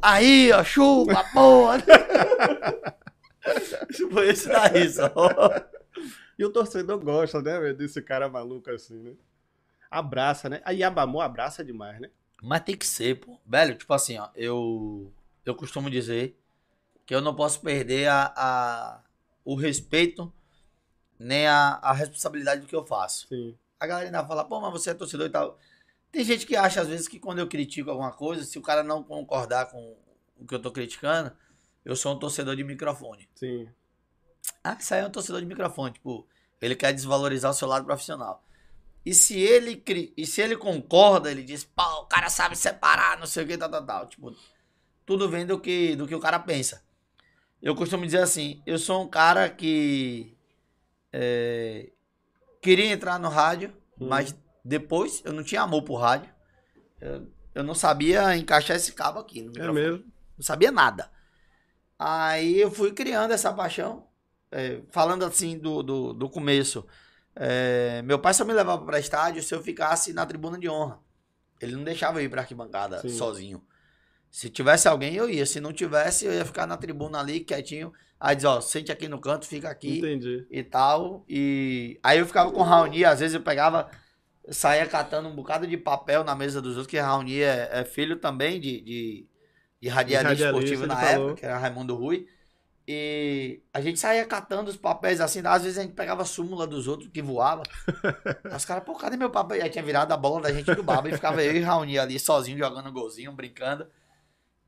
aí, 0.00 0.50
ó, 0.50 0.64
chupa, 0.64 1.24
porra. 1.34 1.76
foi 4.10 4.30
esse 4.30 4.48
daí 4.48 4.88
só. 4.88 5.12
E 6.38 6.42
o 6.42 6.50
torcedor 6.50 6.98
gosta, 7.00 7.42
né, 7.42 7.60
velho, 7.60 7.76
desse 7.76 8.00
cara 8.00 8.30
maluco 8.30 8.70
assim, 8.70 8.98
né? 8.98 9.12
Abraça, 9.98 10.48
né? 10.48 10.60
A 10.64 10.70
Yabamu 10.72 11.20
abraça 11.20 11.64
demais, 11.64 12.00
né? 12.00 12.10
Mas 12.42 12.62
tem 12.62 12.76
que 12.76 12.86
ser, 12.86 13.20
pô. 13.20 13.38
Velho, 13.46 13.76
tipo 13.76 13.92
assim, 13.92 14.18
ó, 14.18 14.28
eu, 14.34 15.12
eu 15.44 15.54
costumo 15.54 15.90
dizer 15.90 16.36
que 17.06 17.14
eu 17.14 17.20
não 17.20 17.34
posso 17.34 17.60
perder 17.60 18.08
a, 18.08 18.32
a- 18.36 19.00
o 19.44 19.54
respeito 19.54 20.32
nem 21.18 21.46
a, 21.46 21.78
a 21.82 21.92
responsabilidade 21.92 22.62
do 22.62 22.66
que 22.66 22.74
eu 22.74 22.84
faço. 22.86 23.28
Sim. 23.28 23.56
A 23.78 23.86
galera 23.86 24.06
ainda 24.08 24.26
fala, 24.26 24.44
pô, 24.44 24.60
mas 24.60 24.72
você 24.72 24.90
é 24.90 24.94
torcedor 24.94 25.26
e 25.26 25.30
tal. 25.30 25.58
Tem 26.10 26.24
gente 26.24 26.46
que 26.46 26.56
acha, 26.56 26.80
às 26.80 26.88
vezes, 26.88 27.08
que 27.08 27.18
quando 27.18 27.38
eu 27.38 27.48
critico 27.48 27.90
alguma 27.90 28.12
coisa, 28.12 28.44
se 28.44 28.58
o 28.58 28.62
cara 28.62 28.82
não 28.82 29.02
concordar 29.02 29.66
com 29.66 29.96
o 30.38 30.46
que 30.46 30.54
eu 30.54 30.60
tô 30.60 30.70
criticando, 30.70 31.32
eu 31.84 31.96
sou 31.96 32.14
um 32.14 32.18
torcedor 32.18 32.54
de 32.56 32.64
microfone. 32.64 33.28
Sim. 33.34 33.68
Ah, 34.62 34.76
isso 34.78 34.94
aí 34.94 35.00
é 35.00 35.06
um 35.06 35.10
torcedor 35.10 35.40
de 35.40 35.46
microfone. 35.46 35.92
Tipo, 35.94 36.26
ele 36.60 36.76
quer 36.76 36.92
desvalorizar 36.92 37.50
o 37.50 37.54
seu 37.54 37.66
lado 37.68 37.84
profissional. 37.84 38.44
E 39.04 39.14
se 39.14 39.38
ele, 39.40 39.76
cri- 39.76 40.12
e 40.16 40.26
se 40.26 40.40
ele 40.40 40.56
concorda, 40.56 41.30
ele 41.30 41.42
diz, 41.42 41.64
pô, 41.64 41.82
o 42.02 42.06
cara 42.06 42.30
sabe 42.30 42.56
separar, 42.56 43.18
não 43.18 43.26
sei 43.26 43.44
o 43.44 43.46
que, 43.46 43.58
tal, 43.58 43.70
tal, 43.70 43.84
tal. 43.86 44.06
Tipo, 44.08 44.34
tudo 45.06 45.28
vem 45.28 45.46
do 45.46 45.60
que, 45.60 45.96
do 45.96 46.06
que 46.08 46.14
o 46.14 46.20
cara 46.20 46.38
pensa. 46.38 46.82
Eu 47.62 47.74
costumo 47.76 48.04
dizer 48.06 48.20
assim, 48.20 48.62
eu 48.66 48.78
sou 48.78 49.04
um 49.04 49.08
cara 49.08 49.50
que 49.50 50.36
é, 51.12 51.90
queria 52.62 52.86
entrar 52.92 53.18
no 53.18 53.28
rádio, 53.28 53.74
Hum. 54.00 54.08
mas 54.08 54.34
depois 54.64 55.22
eu 55.24 55.32
não 55.32 55.44
tinha 55.44 55.62
amor 55.62 55.82
por 55.82 55.96
rádio. 55.96 56.32
Eu, 57.00 57.28
eu 57.54 57.64
não 57.64 57.74
sabia 57.74 58.36
encaixar 58.36 58.76
esse 58.76 58.92
cabo 58.92 59.20
aqui 59.20 59.42
no 59.42 59.52
É 59.60 59.72
mesmo. 59.72 60.04
Não 60.36 60.44
sabia 60.44 60.70
nada. 60.70 61.10
Aí 61.98 62.60
eu 62.60 62.70
fui 62.70 62.92
criando 62.92 63.32
essa 63.32 63.52
paixão. 63.52 64.06
é, 64.50 64.82
falando 64.90 65.24
assim 65.24 65.58
do, 65.58 65.82
do, 65.82 66.12
do 66.12 66.30
começo. 66.30 66.86
É, 67.34 68.02
meu 68.02 68.18
pai 68.18 68.34
só 68.34 68.44
me 68.44 68.52
levava 68.52 68.84
para 68.84 68.98
estádio 68.98 69.42
se 69.42 69.54
eu 69.54 69.62
ficasse 69.62 70.12
na 70.12 70.26
tribuna 70.26 70.58
de 70.58 70.68
honra. 70.68 70.98
Ele 71.60 71.76
não 71.76 71.84
deixava 71.84 72.20
eu 72.20 72.24
ir 72.24 72.28
pra 72.28 72.42
arquibancada 72.42 73.00
Sim. 73.00 73.10
sozinho. 73.10 73.62
Se 74.30 74.48
tivesse 74.48 74.88
alguém, 74.88 75.14
eu 75.14 75.28
ia. 75.28 75.44
Se 75.44 75.60
não 75.60 75.72
tivesse, 75.72 76.24
eu 76.24 76.32
ia 76.32 76.44
ficar 76.44 76.66
na 76.66 76.76
tribuna 76.76 77.20
ali, 77.20 77.40
quietinho. 77.40 77.92
Aí 78.18 78.34
diz, 78.34 78.44
ó, 78.44 78.60
sente 78.60 78.90
aqui 78.90 79.08
no 79.08 79.20
canto, 79.20 79.46
fica 79.46 79.68
aqui 79.68 79.98
Entendi. 79.98 80.46
e 80.50 80.62
tal. 80.62 81.24
E 81.28 81.98
aí 82.02 82.18
eu 82.18 82.26
ficava 82.26 82.50
com 82.50 82.60
o 82.60 82.62
Raoni, 82.62 83.04
às 83.04 83.20
vezes 83.20 83.34
eu 83.34 83.42
pegava, 83.42 83.90
saía 84.48 84.86
catando 84.86 85.28
um 85.28 85.34
bocado 85.34 85.66
de 85.66 85.76
papel 85.76 86.24
na 86.24 86.34
mesa 86.34 86.62
dos 86.62 86.76
outros, 86.76 86.86
que 86.86 86.98
Raoni 86.98 87.42
é, 87.42 87.68
é 87.72 87.84
filho 87.84 88.16
também 88.16 88.60
de, 88.60 88.80
de, 88.80 89.26
de 89.80 89.88
radialista 89.88 90.46
esportivo 90.46 90.86
na 90.86 90.94
ele 90.94 91.12
falou. 91.12 91.26
época, 91.26 91.40
que 91.40 91.46
era 91.46 91.58
Raimundo 91.58 91.94
Rui. 91.94 92.26
E 92.94 93.62
a 93.72 93.80
gente 93.80 93.98
saía 93.98 94.22
catando 94.26 94.70
os 94.70 94.76
papéis 94.76 95.18
assim, 95.18 95.40
às 95.46 95.62
vezes 95.62 95.78
a 95.78 95.82
gente 95.82 95.94
pegava 95.94 96.20
a 96.20 96.26
súmula 96.26 96.66
dos 96.66 96.86
outros 96.86 97.08
que 97.10 97.22
voava. 97.22 97.62
Os 98.54 98.66
caras, 98.66 98.84
pô, 98.84 98.94
cadê 98.94 99.16
meu 99.16 99.30
papel? 99.30 99.56
E 99.56 99.62
aí 99.62 99.70
tinha 99.70 99.82
virado 99.82 100.12
a 100.12 100.16
bola 100.16 100.42
da 100.42 100.52
gente 100.52 100.74
do 100.74 100.82
baba 100.82 101.08
e 101.08 101.14
ficava 101.14 101.42
eu 101.42 101.56
e 101.56 101.60
Raoni 101.60 101.98
ali 101.98 102.18
sozinho 102.18 102.58
jogando 102.58 102.92
golzinho, 102.92 103.32
brincando. 103.32 103.86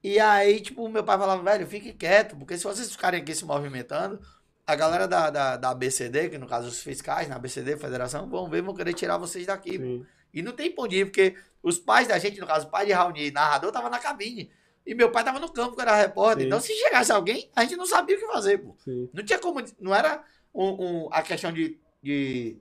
E 0.02 0.18
aí, 0.18 0.62
tipo, 0.62 0.88
meu 0.88 1.04
pai 1.04 1.18
falava, 1.18 1.42
velho, 1.42 1.66
fique 1.66 1.92
quieto, 1.92 2.34
porque 2.36 2.56
se 2.56 2.64
vocês 2.64 2.90
ficarem 2.90 3.20
aqui 3.20 3.34
se 3.34 3.44
movimentando, 3.44 4.18
a 4.66 4.74
galera 4.74 5.06
da, 5.06 5.28
da, 5.28 5.56
da 5.58 5.70
ABCD, 5.70 6.30
que 6.30 6.38
no 6.38 6.46
caso 6.46 6.68
os 6.68 6.80
fiscais, 6.80 7.28
na 7.28 7.36
ABCD, 7.36 7.76
Federação, 7.76 8.26
vão 8.26 8.48
ver, 8.48 8.62
vão 8.62 8.74
querer 8.74 8.94
tirar 8.94 9.18
vocês 9.18 9.46
daqui. 9.46 10.06
E 10.32 10.40
não 10.40 10.52
tem 10.52 10.68
ir, 10.68 11.04
porque 11.04 11.36
os 11.62 11.78
pais 11.78 12.08
da 12.08 12.18
gente, 12.18 12.40
no 12.40 12.46
caso, 12.46 12.68
o 12.68 12.70
pai 12.70 12.86
de 12.86 12.92
Raoni, 12.92 13.30
narrador, 13.30 13.70
tava 13.70 13.90
na 13.90 13.98
cabine. 13.98 14.50
E 14.86 14.94
meu 14.94 15.10
pai 15.10 15.24
tava 15.24 15.38
no 15.40 15.50
campo, 15.50 15.74
que 15.76 15.82
era 15.82 15.96
repórter. 15.96 16.42
Sim. 16.42 16.46
Então, 16.46 16.60
se 16.60 16.74
chegasse 16.74 17.10
alguém, 17.10 17.50
a 17.56 17.62
gente 17.62 17.76
não 17.76 17.86
sabia 17.86 18.16
o 18.16 18.20
que 18.20 18.26
fazer, 18.26 18.58
pô. 18.58 18.76
Sim. 18.84 19.08
Não 19.12 19.24
tinha 19.24 19.38
como. 19.38 19.62
Não 19.80 19.94
era 19.94 20.22
um, 20.54 21.04
um- 21.04 21.08
a 21.10 21.22
questão 21.22 21.50
de, 21.52 21.80
de 22.02 22.58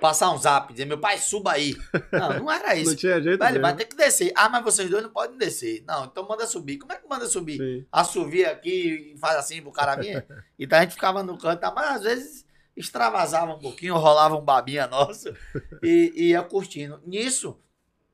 passar 0.00 0.30
um 0.30 0.38
zap, 0.38 0.72
dizer, 0.72 0.84
meu 0.86 0.98
pai, 0.98 1.18
suba 1.18 1.52
aí. 1.52 1.74
Não, 2.12 2.38
não 2.40 2.52
era 2.52 2.74
isso. 2.76 2.90
Não 2.90 2.96
tinha 2.96 3.20
jeito 3.20 3.38
Velho, 3.38 3.60
vai 3.60 3.74
ter 3.76 3.84
que 3.84 3.96
descer. 3.96 4.32
Ah, 4.36 4.48
mas 4.48 4.62
vocês 4.64 4.88
dois 4.88 5.02
não 5.02 5.10
podem 5.10 5.36
descer. 5.36 5.82
Não, 5.86 6.04
então 6.04 6.26
manda 6.26 6.46
subir. 6.46 6.78
Como 6.78 6.92
é 6.92 6.96
que 6.96 7.08
manda 7.08 7.26
subir? 7.26 7.58
Sim. 7.58 7.86
Assovia 7.90 8.50
aqui 8.52 9.12
e 9.14 9.18
faz 9.18 9.36
assim 9.36 9.60
pro 9.60 9.72
cara 9.72 9.96
vir. 9.96 10.24
Então 10.58 10.78
a 10.78 10.82
gente 10.82 10.94
ficava 10.94 11.22
no 11.22 11.36
canto, 11.38 11.60
tá? 11.60 11.72
mas 11.74 11.96
às 11.96 12.02
vezes 12.02 12.46
extravasava 12.76 13.52
um 13.54 13.58
pouquinho, 13.58 13.96
rolava 13.96 14.36
um 14.36 14.44
babinha 14.44 14.86
nosso 14.86 15.34
e, 15.82 16.12
e 16.14 16.24
ia 16.30 16.42
curtindo. 16.42 17.00
Nisso, 17.04 17.58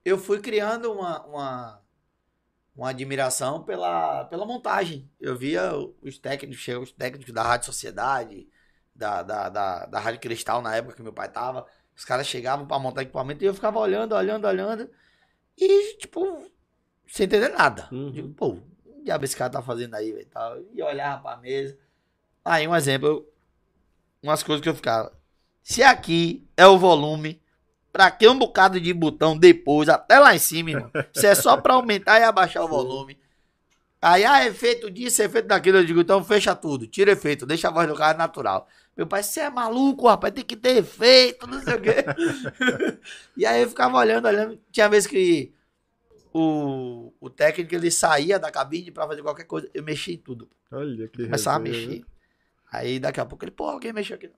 eu 0.05 0.17
fui 0.19 0.41
criando 0.41 0.91
uma, 0.91 1.23
uma, 1.27 1.83
uma 2.77 2.91
admiração 2.91 3.63
pela, 3.63 4.25
pela 4.25 4.45
montagem. 4.45 5.09
Eu 5.21 5.37
via 5.37 5.73
os 6.03 6.19
técnicos, 6.19 6.67
os 6.83 6.93
técnicos 6.93 7.33
da 7.33 7.43
Rádio 7.43 7.67
Sociedade, 7.67 8.49
da, 8.95 9.23
da, 9.23 9.49
da, 9.49 9.87
da 9.87 9.99
Rádio 10.01 10.21
Cristal 10.21 10.61
na 10.61 10.75
época 10.75 10.97
que 10.97 11.03
meu 11.03 11.13
pai 11.13 11.29
tava. 11.31 11.67
Os 11.97 12.05
caras 12.05 12.27
chegavam 12.27 12.67
pra 12.67 12.79
montar 12.79 13.03
equipamento 13.03 13.45
e 13.45 13.47
eu 13.47 13.55
ficava 13.55 13.79
olhando, 13.79 14.15
olhando, 14.15 14.47
olhando. 14.47 14.91
E, 15.57 15.97
tipo, 15.99 16.43
sem 17.07 17.27
entender 17.27 17.51
nada. 17.51 17.89
Uhum. 17.93 18.11
Digo, 18.11 18.35
pô, 18.35 18.49
o 18.49 18.63
que 18.95 19.03
diabo 19.05 19.25
esse 19.25 19.37
cara 19.37 19.51
tá 19.53 19.63
fazendo 19.63 19.95
aí, 19.95 20.13
velho? 20.13 20.27
tal? 20.27 20.61
E 20.73 20.83
olhava 20.83 21.23
pra 21.23 21.37
mesa. 21.37 21.79
Aí, 22.45 22.67
um 22.67 22.75
exemplo, 22.75 23.07
eu- 23.09 23.33
umas 24.23 24.43
coisas 24.43 24.61
que 24.63 24.69
eu 24.69 24.75
ficava. 24.75 25.13
Se 25.63 25.83
aqui 25.83 26.49
é 26.57 26.67
o 26.67 26.79
volume, 26.79 27.41
pra 27.95 28.11
que 28.11 28.27
um 28.27 28.37
bocado 28.37 28.81
de 28.81 28.93
botão 28.93 29.39
depois, 29.39 29.89
até 29.89 30.19
lá 30.19 30.35
em 30.35 30.39
cima, 30.41 30.71
irmão? 30.71 30.91
Se 31.13 31.29
é 31.29 31.35
só 31.37 31.57
pra 31.57 31.75
aumentar 31.75 32.19
e 32.19 32.25
abaixar 32.25 32.65
o 32.65 32.69
volume. 32.69 33.17
Aí, 34.03 34.25
ah, 34.25 34.45
efeito 34.45 34.91
disso, 34.91 35.23
efeito 35.23 35.47
daquilo. 35.47 35.79
Eu 35.79 35.85
digo, 35.85 36.01
então 36.01 36.23
fecha 36.25 36.57
tudo, 36.57 36.89
tira 36.89 37.13
efeito, 37.13 37.47
deixa 37.47 37.69
a 37.69 37.71
voz 37.71 37.87
do 37.87 37.95
cara 37.95 38.19
natural. 38.19 38.67
Meu 38.97 39.07
pai, 39.07 39.23
você 39.23 39.43
é 39.43 39.51
maluco, 39.51 40.09
rapaz, 40.09 40.35
tem 40.35 40.43
que 40.43 40.57
ter 40.57 40.79
efeito, 40.79 41.47
não 41.47 41.63
sei 41.63 41.75
o 41.75 41.81
quê. 41.81 41.95
e 43.37 43.47
aí 43.47 43.63
eu 43.63 43.69
ficava 43.69 43.97
olhando, 43.97 44.27
olhando. 44.27 44.59
Tinha 44.73 44.89
vez 44.89 45.07
que 45.07 45.55
o, 46.33 47.13
o 47.21 47.31
técnico 47.31 47.77
ele 47.77 47.93
saía 47.93 48.41
da 48.41 48.51
cabine 48.51 48.91
pra 48.91 49.07
fazer 49.07 49.23
qualquer 49.23 49.45
coisa. 49.45 49.71
Eu 49.73 49.85
mexia 49.85 50.15
em 50.15 50.19
tudo. 50.19 50.51
Olha 50.73 51.07
que 51.07 51.25
Começava 51.27 51.59
a 51.59 51.67
resenha, 51.69 51.87
mexer. 51.89 52.01
né? 52.01 52.07
Aí 52.73 52.99
daqui 52.99 53.21
a 53.21 53.25
pouco 53.25 53.45
ele, 53.45 53.53
pô, 53.53 53.69
alguém 53.69 53.93
mexeu 53.93 54.17
aqui. 54.17 54.31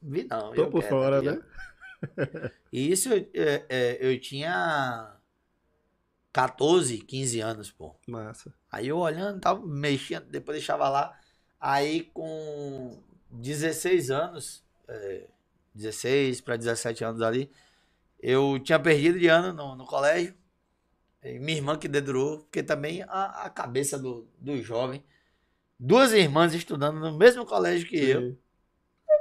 Vi 0.00 0.24
não. 0.24 0.54
Tô 0.54 0.66
por 0.68 0.80
quero, 0.82 0.96
fora, 0.96 1.18
ó. 1.18 1.22
né? 1.22 1.38
E 2.72 2.90
isso 2.90 3.10
eu, 3.10 3.28
é, 3.34 3.66
é, 3.68 3.98
eu 4.00 4.18
tinha 4.18 5.14
14, 6.32 6.98
15 6.98 7.40
anos, 7.40 7.70
pô. 7.70 7.94
Massa. 8.06 8.52
Aí 8.70 8.88
eu 8.88 8.98
olhando, 8.98 9.40
tava 9.40 9.64
mexendo, 9.66 10.24
depois 10.24 10.56
deixava 10.56 10.88
lá. 10.88 11.18
Aí 11.60 12.10
com 12.14 12.98
16 13.30 14.10
anos, 14.10 14.64
é, 14.88 15.26
16 15.74 16.40
para 16.40 16.56
17 16.56 17.04
anos 17.04 17.22
ali, 17.22 17.50
eu 18.18 18.58
tinha 18.58 18.78
perdido 18.78 19.18
de 19.18 19.28
ano 19.28 19.52
no, 19.52 19.76
no 19.76 19.84
colégio. 19.84 20.34
E 21.22 21.38
minha 21.38 21.58
irmã 21.58 21.78
que 21.78 21.86
dedurou, 21.86 22.38
porque 22.40 22.62
também 22.62 23.02
a, 23.02 23.44
a 23.44 23.50
cabeça 23.50 23.98
do, 23.98 24.26
do 24.38 24.60
jovem. 24.62 25.04
Duas 25.78 26.12
irmãs 26.12 26.54
estudando 26.54 26.98
no 26.98 27.16
mesmo 27.16 27.44
colégio 27.44 27.88
que 27.88 27.96
eu, 27.96 28.20
Sim. 28.20 28.38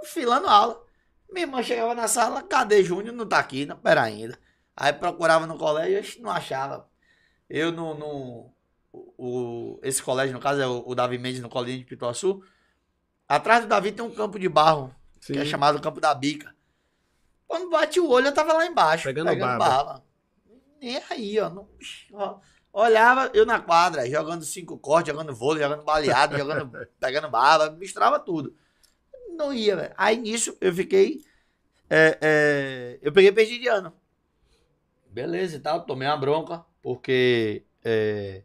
filando 0.05 0.47
aula. 0.47 0.83
Minha 1.31 1.45
irmã 1.45 1.63
chegava 1.63 1.95
na 1.95 2.07
sala, 2.07 2.43
cadê 2.43 2.83
Júnior? 2.83 3.15
Não 3.15 3.25
tá 3.25 3.39
aqui, 3.39 3.65
não, 3.65 3.77
pera 3.77 4.01
ainda. 4.03 4.37
Aí 4.75 4.91
procurava 4.91 5.47
no 5.47 5.57
colégio, 5.57 6.21
não 6.21 6.29
achava. 6.29 6.89
Eu 7.49 7.71
no. 7.71 7.93
no 7.93 8.53
o, 8.93 9.79
esse 9.83 10.03
colégio, 10.03 10.33
no 10.33 10.41
caso, 10.41 10.61
é 10.61 10.67
o, 10.67 10.83
o 10.85 10.93
Davi 10.93 11.17
Mendes, 11.17 11.41
no 11.41 11.49
Colinho 11.49 11.79
de 11.79 11.85
Pituaçu. 11.85 12.43
Atrás 13.27 13.63
do 13.63 13.67
Davi 13.67 13.91
tem 13.93 14.03
um 14.03 14.13
campo 14.13 14.37
de 14.37 14.49
barro, 14.49 14.93
Sim. 15.21 15.33
que 15.33 15.39
é 15.39 15.45
chamado 15.45 15.79
Campo 15.79 16.01
da 16.01 16.13
Bica. 16.13 16.53
Quando 17.47 17.69
bate 17.69 17.99
o 17.99 18.09
olho, 18.09 18.27
eu 18.27 18.33
tava 18.33 18.53
lá 18.53 18.65
embaixo, 18.65 19.05
Pegando 19.05 19.29
pegando. 19.29 20.03
Nem 20.81 21.01
aí, 21.09 21.39
ó, 21.39 21.49
não- 21.49 21.69
ó. 22.13 22.39
Olhava 22.73 23.29
eu 23.33 23.45
na 23.45 23.59
quadra, 23.59 24.09
jogando 24.09 24.43
cinco 24.43 24.77
cortes, 24.77 25.13
jogando 25.13 25.35
vôlei, 25.35 25.61
jogando 25.61 25.83
baleado, 25.83 26.37
jogando, 26.37 26.71
pegando 26.99 27.29
bala, 27.29 27.69
misturava 27.71 28.19
tudo. 28.19 28.55
Não 29.41 29.51
ia, 29.51 29.75
velho. 29.75 29.93
Aí 29.97 30.17
nisso 30.17 30.55
eu 30.61 30.71
fiquei. 30.71 31.25
é, 31.89 32.17
é, 32.21 32.99
eu 33.01 33.11
peguei 33.11 33.31
perdi 33.31 33.57
de 33.57 33.67
ano. 33.67 33.91
Beleza 35.09 35.57
e 35.57 35.59
tal, 35.59 35.85
tomei 35.85 36.07
uma 36.07 36.15
bronca, 36.15 36.63
porque 36.81 37.65
é, 37.83 38.43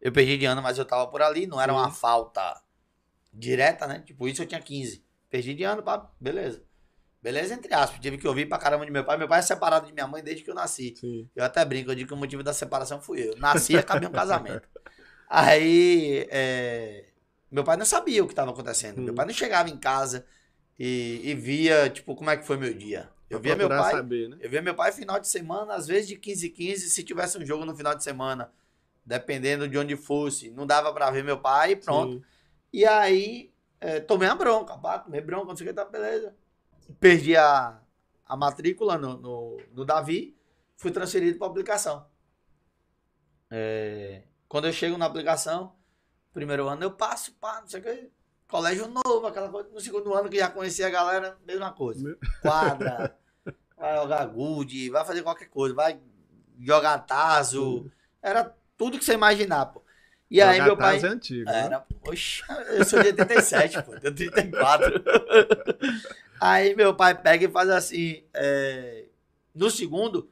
eu 0.00 0.12
perdi 0.12 0.36
de 0.36 0.44
ano, 0.44 0.62
mas 0.62 0.78
eu 0.78 0.84
tava 0.84 1.08
por 1.08 1.22
ali, 1.22 1.46
não 1.46 1.60
era 1.60 1.72
uma 1.72 1.90
Sim. 1.90 1.96
falta 1.96 2.62
direta, 3.32 3.86
né? 3.86 4.00
Tipo, 4.00 4.28
isso 4.28 4.42
eu 4.42 4.46
tinha 4.46 4.60
15. 4.60 5.02
Perdi 5.30 5.54
de 5.54 5.64
ano, 5.64 5.82
pá, 5.82 6.10
beleza. 6.20 6.62
Beleza, 7.22 7.54
entre 7.54 7.72
aspas. 7.72 7.98
Tive 8.00 8.18
que 8.18 8.28
ouvir 8.28 8.46
pra 8.46 8.58
caramba 8.58 8.84
de 8.84 8.90
meu 8.90 9.04
pai. 9.04 9.16
Meu 9.16 9.28
pai 9.28 9.38
é 9.38 9.42
separado 9.42 9.86
de 9.86 9.92
minha 9.92 10.06
mãe 10.06 10.22
desde 10.22 10.42
que 10.42 10.50
eu 10.50 10.54
nasci. 10.54 10.94
Sim. 10.96 11.28
Eu 11.34 11.44
até 11.44 11.64
brinco, 11.64 11.90
eu 11.90 11.94
digo 11.94 12.08
que 12.08 12.14
o 12.14 12.16
motivo 12.16 12.42
da 12.42 12.52
separação 12.52 13.00
fui 13.00 13.28
eu. 13.28 13.36
Nasci 13.38 13.74
e 13.74 13.78
acabei 13.78 14.08
um 14.08 14.12
casamento. 14.12 14.68
Aí, 15.30 16.26
é, 16.30 17.11
meu 17.52 17.64
pai 17.64 17.76
não 17.76 17.84
sabia 17.84 18.22
o 18.24 18.26
que 18.26 18.32
estava 18.32 18.50
acontecendo. 18.50 19.00
Hum. 19.00 19.04
Meu 19.04 19.14
pai 19.14 19.26
não 19.26 19.32
chegava 19.32 19.68
em 19.68 19.76
casa 19.76 20.26
e, 20.78 21.20
e 21.24 21.34
via, 21.34 21.90
tipo, 21.90 22.14
como 22.16 22.30
é 22.30 22.36
que 22.36 22.46
foi 22.46 22.56
meu 22.56 22.72
dia. 22.74 23.10
Eu 23.28 23.40
Pra 23.40 23.54
via 23.54 23.56
meu 23.56 23.68
pai, 23.68 23.92
saber, 23.92 24.28
né? 24.28 24.38
eu 24.40 24.50
via 24.50 24.62
meu 24.62 24.74
pai 24.74 24.92
final 24.92 25.18
de 25.20 25.28
semana, 25.28 25.74
às 25.74 25.86
vezes 25.86 26.08
de 26.08 26.16
15 26.16 26.46
em 26.48 26.50
15, 26.50 26.90
se 26.90 27.02
tivesse 27.04 27.38
um 27.38 27.46
jogo 27.46 27.64
no 27.64 27.74
final 27.74 27.94
de 27.94 28.02
semana, 28.02 28.52
dependendo 29.04 29.68
de 29.68 29.78
onde 29.78 29.96
fosse, 29.96 30.50
não 30.50 30.66
dava 30.66 30.92
pra 30.92 31.10
ver 31.10 31.24
meu 31.24 31.38
pai 31.38 31.72
e 31.72 31.76
pronto. 31.76 32.14
Sim. 32.14 32.24
E 32.72 32.84
aí, 32.84 33.52
é, 33.80 34.00
tomei 34.00 34.28
a 34.28 34.34
bronca, 34.34 34.76
pá, 34.76 34.98
tomei 34.98 35.20
bronca, 35.20 35.46
não 35.46 35.56
sei 35.56 35.66
o 35.66 35.68
que, 35.70 35.74
tá, 35.74 35.84
beleza. 35.84 36.34
Perdi 37.00 37.36
a, 37.36 37.80
a 38.26 38.36
matrícula 38.36 38.98
no, 38.98 39.16
no, 39.18 39.56
no 39.72 39.84
Davi, 39.84 40.36
fui 40.76 40.90
transferido 40.90 41.38
para 41.38 41.48
aplicação. 41.48 42.06
É, 43.50 44.22
quando 44.48 44.66
eu 44.66 44.72
chego 44.72 44.96
na 44.96 45.06
aplicação, 45.06 45.74
primeiro 46.32 46.68
ano 46.68 46.82
eu 46.82 46.90
passo, 46.92 47.32
pá, 47.34 47.60
não 47.60 47.68
sei 47.68 47.80
o 47.80 47.82
que, 47.82 48.10
colégio 48.48 48.88
novo, 48.88 49.26
aquela 49.26 49.48
coisa. 49.48 49.68
No 49.70 49.80
segundo 49.80 50.14
ano 50.14 50.28
que 50.28 50.38
já 50.38 50.50
conhecia 50.50 50.86
a 50.86 50.90
galera, 50.90 51.38
mesma 51.46 51.72
coisa. 51.72 52.02
Meu- 52.02 52.18
Quadra, 52.42 53.16
vai 53.76 53.96
jogar 53.96 54.26
good, 54.26 54.90
vai 54.90 55.04
fazer 55.04 55.22
qualquer 55.22 55.46
coisa, 55.48 55.74
vai 55.74 55.98
jogar 56.60 56.98
tazo, 57.00 57.90
era 58.22 58.54
tudo 58.76 58.98
que 58.98 59.04
você 59.04 59.14
imaginar, 59.14 59.66
pô. 59.66 59.82
E 60.30 60.40
aí 60.40 60.58
Jogar 60.58 60.66
meu 60.66 60.76
pai... 60.76 60.98
é 60.98 61.06
antigo, 61.08 61.50
né? 61.50 61.64
Era, 61.66 61.80
poxa, 61.80 62.44
eu 62.70 62.84
sou 62.84 63.00
de 63.00 63.08
87, 63.08 63.82
pô, 63.82 63.92
tenho 64.00 64.14
34. 64.14 65.02
Aí 66.40 66.74
meu 66.74 66.94
pai 66.94 67.14
pega 67.20 67.44
e 67.44 67.50
faz 67.50 67.68
assim. 67.70 68.24
é, 68.34 69.04
No 69.54 69.70
segundo, 69.70 70.28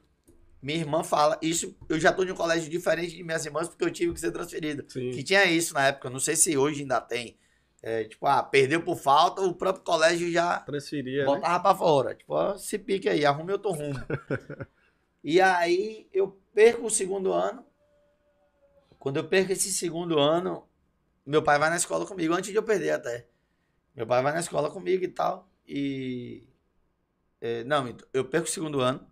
minha 0.61 0.77
irmã 0.77 1.03
fala, 1.03 1.39
isso 1.41 1.75
eu 1.89 1.99
já 1.99 2.13
tô 2.13 2.23
em 2.23 2.31
um 2.31 2.35
colégio 2.35 2.69
diferente 2.69 3.15
de 3.15 3.23
minhas 3.23 3.45
irmãs, 3.45 3.67
porque 3.67 3.83
eu 3.83 3.91
tive 3.91 4.13
que 4.13 4.19
ser 4.19 4.31
transferido. 4.31 4.85
Sim. 4.87 5.11
Que 5.11 5.23
tinha 5.23 5.45
isso 5.45 5.73
na 5.73 5.87
época, 5.87 6.09
não 6.09 6.19
sei 6.19 6.35
se 6.35 6.55
hoje 6.55 6.81
ainda 6.81 7.01
tem. 7.01 7.37
É, 7.83 8.03
tipo, 8.03 8.27
ah, 8.27 8.43
perdeu 8.43 8.83
por 8.83 8.95
falta, 8.95 9.41
o 9.41 9.55
próprio 9.55 9.83
colégio 9.83 10.31
já 10.31 10.59
Transferia, 10.59 11.21
né? 11.21 11.25
botava 11.25 11.59
pra 11.59 11.75
fora. 11.75 12.13
Tipo, 12.13 12.33
ó, 12.35 12.55
se 12.55 12.77
pique 12.77 13.09
aí, 13.09 13.25
arrume 13.25 13.53
outro 13.53 13.71
rumo. 13.71 13.99
e 15.23 15.41
aí 15.41 16.07
eu 16.13 16.39
perco 16.53 16.85
o 16.85 16.91
segundo 16.91 17.33
ano. 17.33 17.65
Quando 18.99 19.17
eu 19.17 19.27
perco 19.27 19.51
esse 19.51 19.73
segundo 19.73 20.19
ano, 20.19 20.67
meu 21.25 21.41
pai 21.41 21.57
vai 21.57 21.71
na 21.71 21.75
escola 21.75 22.05
comigo, 22.05 22.35
antes 22.35 22.51
de 22.51 22.55
eu 22.55 22.61
perder 22.61 22.91
até. 22.91 23.25
Meu 23.95 24.05
pai 24.05 24.21
vai 24.21 24.31
na 24.31 24.41
escola 24.41 24.69
comigo 24.69 25.03
e 25.03 25.07
tal. 25.07 25.49
E. 25.67 26.47
é, 27.41 27.63
não, 27.63 27.95
eu 28.13 28.25
perco 28.25 28.47
o 28.47 28.51
segundo 28.51 28.79
ano. 28.79 29.10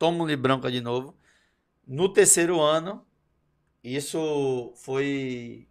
Tomo-lhe 0.00 0.34
branca 0.34 0.70
de 0.72 0.80
novo. 0.80 1.14
No 1.86 2.10
terceiro 2.10 2.58
ano, 2.58 3.06
isso 3.84 4.72
foi. 4.76 5.68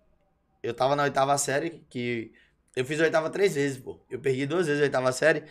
Eu 0.61 0.71
tava 0.71 0.95
na 0.95 1.01
oitava 1.01 1.35
série, 1.35 1.83
que 1.89 2.31
eu 2.75 2.85
fiz 2.85 3.01
a 3.01 3.05
oitava 3.05 3.31
três 3.31 3.55
vezes, 3.55 3.79
pô. 3.79 3.99
Eu 4.07 4.19
perdi 4.19 4.45
duas 4.45 4.67
vezes 4.67 4.81
a 4.81 4.85
oitava 4.85 5.11
série. 5.11 5.45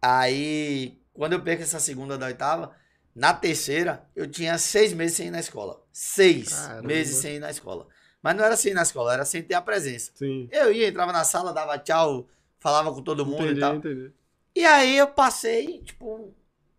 Aí, 0.00 0.98
quando 1.12 1.34
eu 1.34 1.42
perco 1.42 1.64
essa 1.64 1.78
segunda 1.78 2.16
da 2.16 2.24
oitava, 2.24 2.74
na 3.14 3.34
terceira, 3.34 4.08
eu 4.16 4.26
tinha 4.26 4.56
seis 4.56 4.94
meses 4.94 5.18
sem 5.18 5.26
ir 5.26 5.30
na 5.30 5.40
escola. 5.40 5.84
Seis 5.92 6.48
Caramba. 6.48 6.88
meses 6.88 7.16
sem 7.16 7.36
ir 7.36 7.40
na 7.40 7.50
escola. 7.50 7.86
Mas 8.22 8.36
não 8.36 8.44
era 8.44 8.56
sem 8.56 8.72
ir 8.72 8.74
na 8.74 8.82
escola, 8.84 9.12
era 9.12 9.26
sem 9.26 9.42
ter 9.42 9.52
a 9.52 9.60
presença. 9.60 10.12
Sim. 10.14 10.48
Eu 10.50 10.72
ia, 10.72 10.88
entrava 10.88 11.12
na 11.12 11.24
sala, 11.24 11.52
dava 11.52 11.78
tchau, 11.78 12.26
falava 12.58 12.90
com 12.90 13.02
todo 13.02 13.26
mundo 13.26 13.42
Entendi, 13.44 13.58
e 13.58 13.60
tal. 13.60 13.74
entendi. 13.76 14.12
E 14.56 14.64
aí 14.64 14.96
eu 14.96 15.08
passei, 15.08 15.82
tipo, 15.82 16.34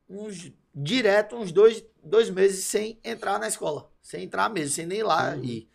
uns 0.09 0.51
direto, 0.75 1.35
uns 1.37 1.51
dois, 1.51 1.83
dois 2.03 2.29
meses 2.29 2.65
sem 2.65 2.99
entrar 3.03 3.39
na 3.39 3.47
escola. 3.47 3.89
Sem 4.01 4.23
entrar 4.25 4.49
mesmo, 4.49 4.71
sem 4.75 4.85
nem 4.85 4.99
ir 4.99 5.03
lá 5.03 5.33
Uhum. 5.33 5.43
ir. 5.43 5.69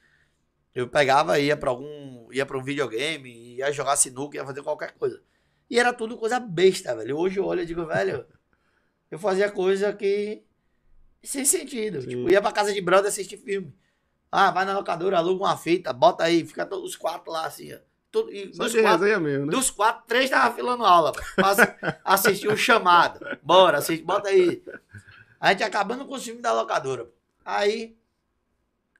Eu 0.74 0.88
pegava, 0.88 1.38
ia 1.40 1.56
pra 1.56 1.70
algum. 1.70 2.30
ia 2.32 2.46
pra 2.46 2.56
um 2.58 2.62
videogame, 2.62 3.56
ia 3.56 3.72
jogar 3.72 3.96
sinuca, 3.96 4.36
ia 4.36 4.44
fazer 4.44 4.62
qualquer 4.62 4.92
coisa. 4.92 5.20
E 5.68 5.78
era 5.78 5.92
tudo 5.92 6.16
coisa 6.16 6.38
besta, 6.38 6.94
velho. 6.94 7.16
Hoje 7.16 7.38
eu 7.40 7.44
olho 7.46 7.62
e 7.62 7.66
digo, 7.66 7.84
velho, 7.86 8.24
eu 9.10 9.18
fazia 9.18 9.50
coisa 9.50 9.92
que. 9.92 10.44
sem 11.24 11.44
sentido. 11.44 12.00
Sim. 12.02 12.08
Tipo, 12.08 12.30
ia 12.30 12.40
pra 12.40 12.52
casa 12.52 12.72
de 12.72 12.80
brother 12.80 13.08
assistir 13.08 13.36
filme. 13.38 13.74
Ah, 14.30 14.52
vai 14.52 14.64
na 14.64 14.76
locadora, 14.78 15.18
aluga 15.18 15.44
uma 15.44 15.56
fita, 15.56 15.92
bota 15.92 16.22
aí, 16.22 16.46
fica 16.46 16.64
todos 16.64 16.90
os 16.90 16.96
quatro 16.96 17.32
lá 17.32 17.46
assim, 17.46 17.72
ó. 17.72 17.78
E 18.30 18.52
Só 18.54 18.64
dos 18.64 18.74
quatro, 18.74 19.20
mesmo, 19.20 19.46
né? 19.46 19.52
dos 19.52 19.70
quatro, 19.70 20.04
três 20.06 20.24
estavam 20.24 20.56
filando 20.56 20.84
aula. 20.84 21.12
Pra 21.36 21.48
assi- 21.50 21.74
assistir 22.04 22.48
o 22.48 22.56
chamado. 22.56 23.20
Bora, 23.42 23.78
assiste, 23.78 24.02
bota 24.04 24.28
aí. 24.28 24.62
A 25.38 25.52
gente 25.52 25.62
acabando 25.62 26.04
com 26.06 26.14
o 26.14 26.20
filme 26.20 26.42
da 26.42 26.52
locadora. 26.52 27.08
Aí, 27.44 27.96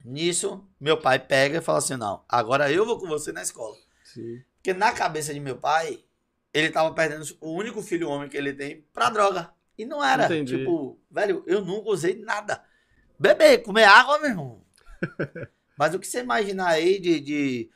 nisso, 0.05 0.65
meu 0.81 0.97
pai 0.97 1.19
pega 1.19 1.59
e 1.59 1.63
fala 1.63 1.79
assim: 1.79 1.97
não, 1.97 2.25
agora 2.29 2.71
eu 2.71 2.85
vou 2.87 2.99
com 2.99 3.07
você 3.07 3.33
na 3.33 3.43
escola. 3.43 3.77
Sim. 4.05 4.43
Porque 4.57 4.73
na 4.73 4.93
cabeça 4.93 5.33
de 5.35 5.41
meu 5.41 5.57
pai, 5.57 6.05
ele 6.53 6.71
tava 6.71 6.93
perdendo 6.95 7.25
o 7.41 7.53
único 7.53 7.83
filho 7.83 8.09
homem 8.09 8.29
que 8.29 8.37
ele 8.37 8.53
tem 8.53 8.85
pra 8.93 9.11
droga. 9.11 9.51
E 9.77 9.85
não 9.87 10.05
era. 10.05 10.27
Entendi. 10.27 10.59
Tipo, 10.59 10.99
velho, 11.11 11.43
eu 11.47 11.65
nunca 11.65 11.91
usei 11.91 12.15
nada. 12.17 12.63
Beber, 13.19 13.63
comer 13.63 13.85
água, 13.85 14.19
meu 14.19 14.31
irmão. 14.31 14.63
Mas 15.79 15.95
o 15.95 15.99
que 15.99 16.07
você 16.07 16.21
imaginar 16.21 16.69
aí 16.69 16.99
de, 16.99 17.21
de, 17.21 17.71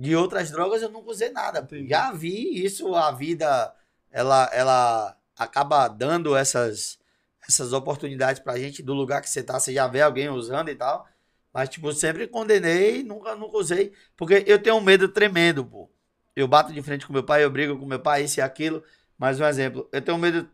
de 0.00 0.16
outras 0.16 0.50
drogas, 0.50 0.80
eu 0.80 0.88
nunca 0.88 1.10
usei 1.10 1.28
nada. 1.28 1.60
Entendi. 1.60 1.90
Já 1.90 2.10
vi 2.10 2.64
isso, 2.64 2.94
a 2.94 3.12
vida, 3.12 3.70
ela, 4.10 4.48
ela 4.50 5.14
acaba 5.36 5.86
dando 5.88 6.34
essas, 6.34 6.98
essas 7.46 7.74
oportunidades 7.74 8.40
pra 8.40 8.58
gente 8.58 8.82
do 8.82 8.94
lugar 8.94 9.20
que 9.20 9.28
você 9.28 9.42
tá, 9.42 9.60
você 9.60 9.74
já 9.74 9.86
vê 9.86 10.00
alguém 10.00 10.30
usando 10.30 10.70
e 10.70 10.74
tal. 10.74 11.06
Mas, 11.52 11.68
tipo, 11.68 11.92
sempre 11.92 12.26
condenei, 12.26 13.02
nunca, 13.02 13.34
nunca 13.34 13.58
usei. 13.58 13.92
Porque 14.16 14.42
eu 14.46 14.58
tenho 14.58 14.76
um 14.76 14.80
medo 14.80 15.06
tremendo, 15.06 15.62
pô. 15.66 15.90
Eu 16.34 16.48
bato 16.48 16.72
de 16.72 16.80
frente 16.80 17.06
com 17.06 17.12
meu 17.12 17.24
pai, 17.24 17.44
eu 17.44 17.50
brigo 17.50 17.76
com 17.76 17.84
meu 17.84 18.00
pai, 18.00 18.24
isso 18.24 18.40
e 18.40 18.42
aquilo. 18.42 18.82
Mas 19.18 19.38
um 19.38 19.44
exemplo, 19.44 19.86
eu 19.92 20.00
tenho 20.00 20.16
um 20.16 20.20
medo 20.20 20.48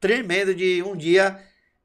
tremendo 0.00 0.54
de 0.54 0.82
um 0.82 0.96
dia 0.96 1.38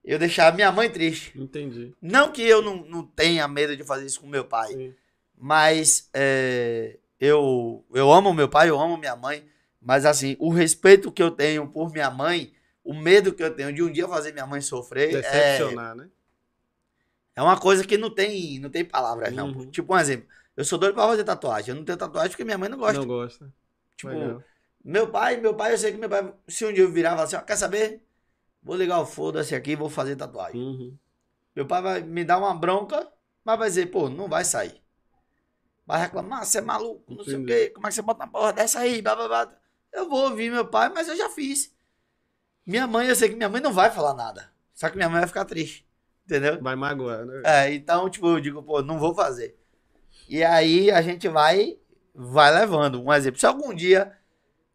eu 0.06 0.18
deixar 0.18 0.54
minha 0.54 0.72
mãe 0.72 0.90
triste. 0.90 1.38
Entendi. 1.38 1.94
Não 2.02 2.32
que 2.32 2.44
eu 2.44 2.62
não, 2.62 2.78
não 2.86 3.04
tenha 3.06 3.46
medo 3.46 3.76
de 3.76 3.84
fazer 3.84 4.06
isso 4.06 4.22
com 4.22 4.28
meu 4.28 4.46
pai, 4.46 4.72
Sim. 4.72 4.96
Mas 5.44 6.10
é, 6.14 6.98
eu, 7.20 7.84
eu 7.94 8.14
amo 8.14 8.34
meu 8.34 8.48
pai, 8.48 8.70
eu 8.70 8.80
amo 8.80 8.96
minha 8.96 9.14
mãe. 9.14 9.46
Mas 9.82 10.06
assim, 10.06 10.38
o 10.40 10.50
respeito 10.50 11.12
que 11.12 11.22
eu 11.22 11.30
tenho 11.30 11.68
por 11.68 11.92
minha 11.92 12.10
mãe, 12.10 12.54
o 12.82 12.94
medo 12.94 13.34
que 13.34 13.44
eu 13.44 13.54
tenho 13.54 13.74
de 13.74 13.84
um 13.84 13.92
dia 13.92 14.08
fazer 14.08 14.32
minha 14.32 14.48
mãe 14.48 14.62
sofrer, 14.62 15.14
é, 15.16 15.22
Decepcionar, 15.22 15.98
né? 15.98 16.08
é 17.36 17.42
uma 17.42 17.60
coisa 17.60 17.86
que 17.86 17.98
não 17.98 18.10
tem, 18.10 18.58
não 18.60 18.70
tem 18.70 18.86
palavras, 18.86 19.34
não. 19.34 19.50
Uhum. 19.50 19.70
Tipo 19.70 19.94
um 19.94 20.00
exemplo, 20.00 20.30
eu 20.56 20.64
sou 20.64 20.80
doido 20.80 20.94
pra 20.94 21.08
fazer 21.08 21.26
tatuagem. 21.26 21.72
Eu 21.72 21.76
não 21.76 21.84
tenho 21.84 21.98
tatuagem 21.98 22.30
porque 22.30 22.46
minha 22.46 22.58
mãe 22.58 22.70
não 22.70 22.78
gosta. 22.78 23.00
Não 23.00 23.06
gosta. 23.06 23.54
tipo, 23.98 24.14
Legal. 24.14 24.42
meu 24.82 25.10
pai, 25.10 25.36
meu 25.36 25.54
pai, 25.54 25.74
eu 25.74 25.78
sei 25.78 25.92
que 25.92 25.98
meu 25.98 26.08
pai, 26.08 26.34
se 26.48 26.66
um 26.66 26.72
dia 26.72 26.86
eu 26.86 26.90
virar 26.90 27.10
e 27.10 27.12
falar 27.16 27.24
assim, 27.24 27.36
ó, 27.36 27.42
quer 27.42 27.58
saber? 27.58 28.02
Vou 28.64 28.78
ligar 28.78 29.02
o 29.02 29.06
foda-se 29.06 29.54
aqui 29.54 29.72
e 29.72 29.76
vou 29.76 29.90
fazer 29.90 30.16
tatuagem. 30.16 30.62
Uhum. 30.62 30.98
Meu 31.54 31.66
pai 31.66 31.82
vai 31.82 32.02
me 32.02 32.24
dar 32.24 32.38
uma 32.38 32.56
bronca, 32.56 33.06
mas 33.44 33.60
vai 33.60 33.68
dizer, 33.68 33.88
pô, 33.88 34.08
não 34.08 34.30
vai 34.30 34.46
sair. 34.46 34.83
Vai 35.86 36.02
reclamar, 36.02 36.46
você 36.46 36.60
é 36.60 36.62
maluco, 36.62 37.14
não 37.14 37.24
sei 37.24 37.36
o 37.36 37.42
Entendi. 37.42 37.54
quê, 37.54 37.70
como 37.70 37.88
é 37.88 37.90
que 37.90 37.96
você 37.96 38.02
bota 38.02 38.24
uma 38.24 38.32
porra 38.32 38.54
dessa 38.54 38.80
aí, 38.80 39.02
blá, 39.02 39.16
blá, 39.16 39.28
blá. 39.28 39.54
Eu 39.92 40.10
vou 40.10 40.30
ouvir 40.30 40.50
meu 40.50 40.66
pai, 40.66 40.90
mas 40.90 41.08
eu 41.08 41.16
já 41.16 41.30
fiz. 41.30 41.74
Minha 42.66 42.88
mãe, 42.88 43.08
eu 43.08 43.16
sei 43.16 43.30
que 43.30 43.36
minha 43.36 43.50
mãe 43.50 43.62
não 43.62 43.74
vai 43.74 43.92
falar 43.92 44.14
nada. 44.14 44.52
Só 44.74 44.90
que 44.90 44.96
minha 44.96 45.10
mãe 45.10 45.20
vai 45.20 45.28
ficar 45.28 45.46
triste. 45.46 45.88
Entendeu? 46.26 46.62
Vai 46.62 46.76
magoar, 46.76 47.26
né? 47.26 47.42
É, 47.46 47.74
então, 47.74 48.10
tipo, 48.10 48.28
eu 48.28 48.40
digo, 48.40 48.64
pô, 48.64 48.82
não 48.82 48.98
vou 48.98 49.14
fazer. 49.14 49.60
E 50.28 50.44
aí 50.44 50.90
a 50.90 51.02
gente 51.02 51.28
vai, 51.28 51.78
vai 52.16 52.54
levando. 52.54 53.04
Um 53.04 53.14
exemplo, 53.14 53.40
se 53.40 53.46
algum 53.46 53.74
dia 53.74 54.18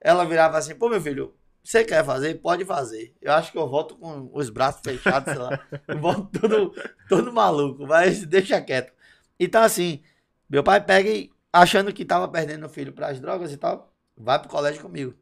ela 0.01 0.25
virava 0.25 0.59
assim, 0.59 0.75
pô, 0.75 0.89
meu 0.89 1.01
filho, 1.01 1.35
você 1.65 1.85
quer 1.85 2.05
fazer? 2.05 2.35
Pode 2.37 2.65
fazer. 2.65 3.15
Eu 3.21 3.33
acho 3.33 3.51
que 3.51 3.59
eu 3.59 3.69
volto 3.69 3.97
com 3.97 4.31
os 4.33 4.51
braços 4.51 4.83
fechados, 4.83 5.33
sei 5.33 5.43
lá. 5.43 5.61
Eu 5.89 5.99
volto 6.01 6.41
todo, 6.41 6.75
todo 7.09 7.33
maluco, 7.33 7.87
mas 7.87 8.25
deixa 8.25 8.61
quieto. 8.61 8.93
Então, 9.41 9.63
assim, 9.63 10.03
meu 10.49 10.63
pai 10.63 10.85
pega 10.85 11.11
e, 11.11 11.31
achando 11.53 11.93
que 11.93 12.05
tava 12.05 12.29
perdendo 12.29 12.67
o 12.67 12.69
filho 12.69 12.93
pras 12.93 13.21
drogas 13.21 13.53
e 13.53 13.57
tal, 13.57 13.93
vai 14.17 14.39
pro 14.39 14.49
colégio 14.49 14.83
comigo. 14.83 15.15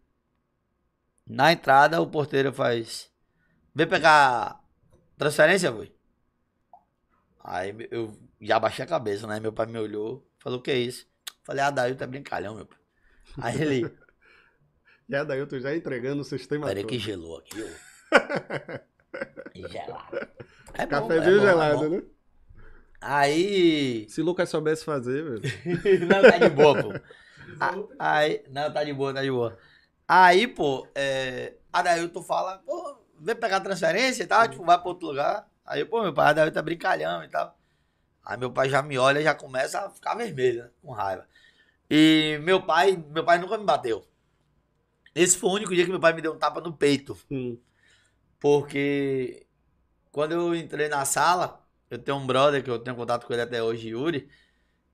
Na 1.27 1.53
entrada, 1.53 2.01
o 2.01 2.07
porteiro 2.07 2.53
faz, 2.53 3.11
vem 3.75 3.89
pegar 3.89 4.61
transferência, 5.19 5.71
vô? 5.71 5.85
Aí 7.43 7.75
eu 7.91 8.17
já 8.41 8.59
baixei 8.59 8.85
a 8.85 8.89
cabeça, 8.89 9.27
né? 9.27 9.41
Meu 9.41 9.53
pai 9.53 9.67
me 9.67 9.79
olhou, 9.79 10.29
falou, 10.39 10.59
o 10.59 10.63
que 10.63 10.71
é 10.71 10.79
isso? 10.79 11.07
Falei, 11.43 11.63
ah, 11.63 11.71
daí 11.71 11.95
tá 11.95 12.07
brincalhão, 12.07 12.55
meu 12.55 12.67
pai. 12.67 12.79
Aí 13.39 13.61
ele, 13.61 13.99
Já 15.09 15.25
tô 15.47 15.59
já 15.61 15.75
entregando 15.75 16.23
o 16.23 16.25
sistema 16.25 16.67
peraí 16.67 16.85
que 16.85 16.99
gelou 16.99 17.39
aqui, 17.39 17.63
ó. 17.63 18.79
E 19.55 19.63
gelado. 19.71 20.29
É 20.75 20.87
Cafézinho 20.87 21.37
é 21.37 21.39
é 21.39 21.41
gelado, 21.41 21.91
bom. 21.91 21.97
né? 21.97 22.03
Aí, 23.09 24.07
Se 24.09 24.21
o 24.21 24.25
Lucas 24.25 24.49
soubesse 24.49 24.85
fazer, 24.85 25.23
velho. 25.23 25.43
não, 26.09 26.27
tá 26.27 26.39
de 26.39 26.49
boa, 26.51 26.75
pô. 26.77 26.93
Aí, 27.99 28.45
não, 28.51 28.73
tá 28.73 28.83
de 28.85 28.93
boa, 28.93 29.15
tá 29.15 29.23
de 29.23 29.31
boa. 29.31 29.57
Aí, 30.09 30.47
pô, 30.47 30.87
é, 30.95 31.55
a 31.73 31.83
Dailton 31.83 32.23
fala, 32.23 32.59
pô, 32.59 32.99
vem 33.21 33.37
pegar 33.37 33.61
transferência 33.61 34.23
e 34.25 34.27
tal, 34.27 34.49
tipo, 34.49 34.65
vai 34.65 34.79
pra 34.79 34.89
outro 34.89 35.09
lugar. 35.09 35.49
Aí, 35.65 35.85
pô, 35.85 36.03
meu 36.03 36.13
pai, 36.15 36.31
a 36.31 36.33
Dailton 36.33 36.55
tá 36.55 36.63
brincalhão 36.63 37.23
e 37.25 37.29
tal. 37.29 37.57
Aí 38.25 38.37
meu 38.39 38.53
pai 38.53 38.69
já 38.71 38.83
me 38.83 38.99
olha 38.99 39.21
e 39.21 39.25
já 39.25 39.35
começa 39.35 39.81
a 39.81 39.91
ficar 39.91 40.15
vermelho, 40.17 40.65
né? 40.65 40.71
Com 40.83 40.93
raiva. 40.93 41.27
E 41.91 42.39
meu 42.43 42.63
pai, 42.63 42.97
meu 43.11 43.25
pai 43.25 43.39
nunca 43.39 43.59
me 43.59 43.65
bateu. 43.65 44.07
Esse 45.15 45.39
foi 45.39 45.51
o 45.51 45.55
único 45.55 45.75
dia 45.75 45.85
que 45.85 45.91
meu 45.91 46.01
pai 46.01 46.13
me 46.13 46.21
deu 46.23 46.35
um 46.35 46.39
tapa 46.39 46.61
no 46.61 46.73
peito. 46.77 47.17
Hum, 47.31 47.59
Porque 48.41 49.47
quando 50.13 50.33
eu 50.33 50.55
entrei 50.57 50.89
na 50.89 51.05
sala, 51.07 51.66
eu 51.91 51.99
tenho 51.99 52.19
um 52.19 52.27
brother 52.27 52.63
que 52.63 52.71
eu 52.71 52.79
tenho 52.79 52.97
contato 52.97 53.27
com 53.27 53.33
ele 53.33 53.43
até 53.43 53.63
hoje, 53.63 53.89
Yuri. 53.89 54.29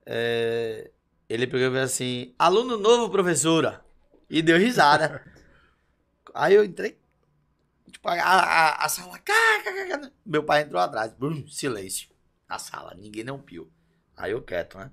é, 0.07 0.91
ele 1.29 1.47
pegou 1.47 1.67
e 1.67 1.71
falou 1.71 1.83
assim: 1.83 2.35
aluno 2.39 2.77
novo, 2.77 3.11
professora. 3.11 3.85
E 4.29 4.43
deu 4.43 4.59
risada. 4.59 5.25
Aí 6.35 6.55
eu 6.55 6.65
entrei. 6.65 6.99
Tipo, 7.91 8.09
a, 8.09 8.15
a, 8.15 8.85
a 8.85 8.89
sala. 8.89 9.19
cá. 9.19 9.33
Meu 10.25 10.45
pai 10.45 10.63
entrou 10.63 10.81
atrás. 10.81 11.13
Brum, 11.15 11.47
silêncio. 11.49 12.09
Na 12.49 12.59
sala, 12.59 12.95
ninguém 12.95 13.31
um 13.31 13.39
pio. 13.41 13.71
Aí 14.17 14.33
eu 14.33 14.43
quieto, 14.43 14.79
né? 14.79 14.91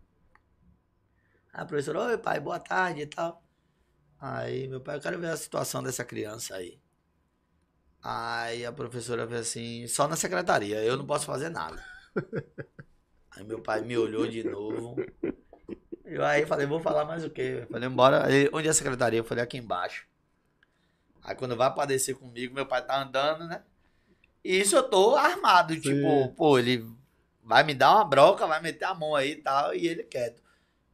Aí 1.53 1.61
a 1.63 1.65
professora, 1.65 1.99
oi 2.01 2.17
pai, 2.17 2.39
boa 2.39 2.59
tarde 2.59 3.01
e 3.01 3.07
tal. 3.07 3.43
Aí 4.19 4.67
meu 4.67 4.81
pai, 4.81 4.97
eu 4.97 5.01
quero 5.01 5.19
ver 5.19 5.27
a 5.31 5.37
situação 5.37 5.83
dessa 5.83 6.05
criança 6.05 6.55
aí. 6.55 6.79
Aí 8.01 8.65
a 8.65 8.71
professora 8.71 9.27
fez 9.27 9.41
assim, 9.41 9.87
só 9.87 10.07
na 10.07 10.15
secretaria, 10.15 10.81
eu 10.83 10.95
não 10.95 11.05
posso 11.05 11.25
fazer 11.25 11.49
nada. 11.49 11.83
Aí 13.31 13.43
meu 13.43 13.61
pai 13.61 13.81
me 13.81 13.97
olhou 13.97 14.27
de 14.27 14.43
novo. 14.43 14.95
Eu 16.03 16.25
aí 16.25 16.45
falei, 16.45 16.65
vou 16.65 16.79
falar 16.79 17.05
mais 17.05 17.23
o 17.23 17.29
quê? 17.29 17.59
Eu 17.61 17.67
Falei, 17.67 17.87
embora. 17.87 18.25
Aí, 18.25 18.49
onde 18.51 18.67
é 18.67 18.71
a 18.71 18.73
secretaria? 18.73 19.19
Eu 19.19 19.23
falei, 19.23 19.43
aqui 19.43 19.57
embaixo. 19.57 20.07
Aí 21.23 21.35
quando 21.35 21.55
vai 21.55 21.71
pra 21.73 21.85
descer 21.85 22.15
comigo, 22.15 22.55
meu 22.55 22.65
pai 22.65 22.83
tá 22.83 22.99
andando, 23.01 23.45
né? 23.45 23.61
E 24.43 24.59
isso 24.59 24.75
eu 24.75 24.83
tô 24.83 25.15
armado, 25.15 25.79
tipo, 25.79 26.29
pô, 26.35 26.57
ele 26.57 26.85
vai 27.43 27.63
me 27.63 27.73
dar 27.73 27.95
uma 27.95 28.05
broca, 28.05 28.47
vai 28.47 28.61
meter 28.61 28.85
a 28.85 28.95
mão 28.95 29.15
aí 29.15 29.31
e 29.31 29.35
tal, 29.35 29.75
e 29.75 29.87
ele 29.87 30.03
quieto. 30.03 30.41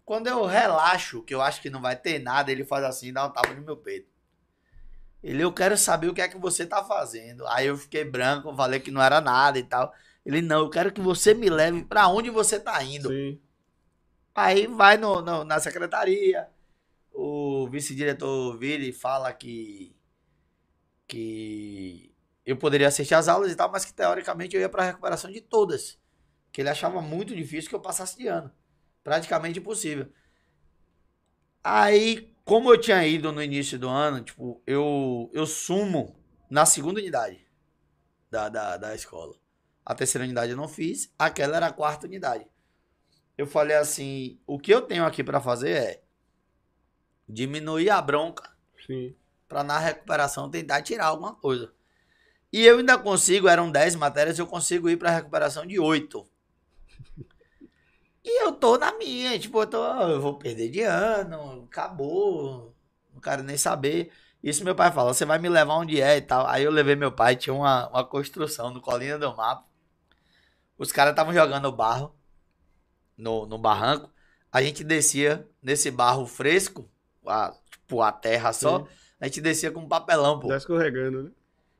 Quando 0.04 0.28
eu 0.28 0.46
relaxo, 0.46 1.24
que 1.24 1.34
eu 1.34 1.42
acho 1.42 1.62
que 1.62 1.70
não 1.70 1.82
vai 1.82 1.96
ter 1.96 2.20
nada, 2.20 2.52
ele 2.52 2.66
faz 2.66 2.84
assim, 2.84 3.14
dá 3.14 3.26
um 3.26 3.32
tapa 3.32 3.54
no 3.54 3.62
meu 3.62 3.78
peito. 3.78 4.08
Ele, 5.26 5.44
eu 5.44 5.54
quero 5.54 5.78
saber 5.78 6.10
o 6.10 6.16
que 6.16 6.22
é 6.22 6.30
que 6.30 6.40
você 6.40 6.68
tá 6.68 6.84
fazendo. 6.86 7.48
Aí 7.50 7.68
eu 7.68 7.78
fiquei 7.78 8.06
branco, 8.06 8.56
falei 8.56 8.80
que 8.82 8.92
não 8.92 9.04
era 9.04 9.22
nada 9.22 9.60
e 9.60 9.64
tal. 9.66 9.94
Ele, 10.26 10.42
não, 10.42 10.62
eu 10.62 10.72
quero 10.72 10.94
que 10.94 11.02
você 11.02 11.34
me 11.36 11.50
leve 11.52 11.86
pra 11.86 12.08
onde 12.10 12.32
você 12.32 12.60
tá 12.62 12.84
indo. 12.84 13.20
sim. 13.20 13.40
Aí 14.34 14.68
vai 14.68 14.98
no, 14.98 15.22
no- 15.22 15.44
na 15.44 15.60
secretaria, 15.60 16.48
o 17.14 17.68
vice-diretor 17.70 18.58
vira 18.60 18.84
e 18.84 18.94
fala 18.94 19.34
que, 19.34 19.96
que 21.08 22.14
eu 22.46 22.58
poderia 22.58 22.88
assistir 22.88 23.16
às 23.16 23.28
aulas 23.28 23.52
e 23.52 23.56
tal, 23.56 23.72
mas 23.72 23.86
que 23.86 23.94
teoricamente 23.94 24.56
eu 24.56 24.62
ia 24.62 24.70
pra 24.70 24.84
recuperação 24.84 25.32
de 25.32 25.42
todas. 25.42 25.98
Que 26.52 26.62
ele 26.62 26.70
achava 26.70 27.02
muito 27.02 27.36
difícil 27.36 27.70
que 27.70 27.76
eu 27.76 27.82
passasse 27.82 28.18
de 28.18 28.28
ano. 28.28 28.52
Praticamente 29.04 29.60
impossível. 29.60 30.12
Aí, 31.64 32.35
como 32.46 32.72
eu 32.72 32.80
tinha 32.80 33.06
ido 33.06 33.32
no 33.34 33.44
início 33.44 33.78
do 33.78 33.90
ano, 33.90 34.22
tipo, 34.22 34.62
eu, 34.66 35.30
eu 35.34 35.46
sumo 35.46 36.16
na 36.50 36.66
segunda 36.66 37.02
unidade 37.02 37.46
da, 38.32 38.48
da, 38.48 38.78
da 38.78 38.96
escola. 38.96 39.36
A 39.86 39.94
terceira 39.94 40.24
unidade 40.24 40.52
eu 40.52 40.58
não 40.58 40.68
fiz, 40.70 41.14
aquela 41.20 41.58
era 41.58 41.68
a 41.68 41.74
quarta 41.74 42.08
unidade 42.08 42.48
eu 43.38 43.46
falei 43.46 43.76
assim, 43.76 44.40
o 44.48 44.58
que 44.58 44.74
eu 44.74 44.82
tenho 44.82 45.06
aqui 45.06 45.24
pra 45.24 45.42
fazer 45.42 45.72
é 45.72 46.04
diminuir 47.28 47.90
a 47.90 48.02
bronca 48.02 48.50
Sim. 48.86 49.16
pra 49.48 49.64
na 49.64 49.78
recuperação 49.78 50.50
tentar 50.50 50.82
tirar 50.82 51.08
alguma 51.08 51.36
coisa. 51.36 51.74
E 52.52 52.66
eu 52.66 52.78
ainda 52.78 52.98
consigo, 52.98 53.48
eram 53.50 53.70
10 53.70 53.96
matérias, 53.96 54.40
eu 54.40 54.48
consigo 54.48 54.90
ir 54.90 54.98
pra 54.98 55.10
recuperação 55.10 55.66
de 55.66 55.78
8. 55.78 56.26
E 58.26 58.44
eu 58.44 58.52
tô 58.52 58.76
na 58.76 58.92
minha, 58.98 59.38
tipo, 59.38 59.62
eu, 59.62 59.68
tô, 59.68 59.86
eu 60.02 60.20
vou 60.20 60.34
perder 60.34 60.70
de 60.70 60.82
ano, 60.82 61.66
acabou, 61.66 62.76
não 63.14 63.22
quero 63.22 63.44
nem 63.44 63.56
saber. 63.56 64.12
Isso 64.42 64.64
meu 64.64 64.74
pai 64.74 64.92
fala, 64.92 65.14
você 65.14 65.26
vai 65.26 65.38
me 65.38 65.48
levar 65.48 65.76
onde 65.76 66.02
é 66.02 66.18
e 66.18 66.22
tal. 66.22 66.48
Aí 66.48 66.64
eu 66.64 66.72
levei 66.72 66.96
meu 66.96 67.12
pai, 67.12 67.36
tinha 67.36 67.54
uma, 67.54 67.88
uma 67.90 68.04
construção 68.04 68.72
no 68.74 68.82
Colina 68.82 69.20
do 69.20 69.36
Mapa. 69.36 69.68
Os 70.76 70.92
caras 70.92 71.12
estavam 71.12 71.34
jogando 71.34 71.72
barro 71.72 72.16
no, 73.16 73.46
no 73.46 73.60
barranco. 73.60 74.12
A 74.52 74.62
gente 74.62 74.84
descia 74.84 75.48
nesse 75.62 75.92
barro 75.92 76.26
fresco, 76.26 76.90
a, 77.28 77.56
tipo 77.70 78.02
a 78.02 78.12
terra 78.12 78.52
só. 78.54 78.80
Sim. 78.80 78.88
A 79.20 79.26
gente 79.28 79.42
descia 79.42 79.72
com 79.72 79.88
papelão, 79.88 80.40
pô. 80.40 80.50
Já 80.50 80.58
escorregando, 80.58 81.24
né? 81.24 81.32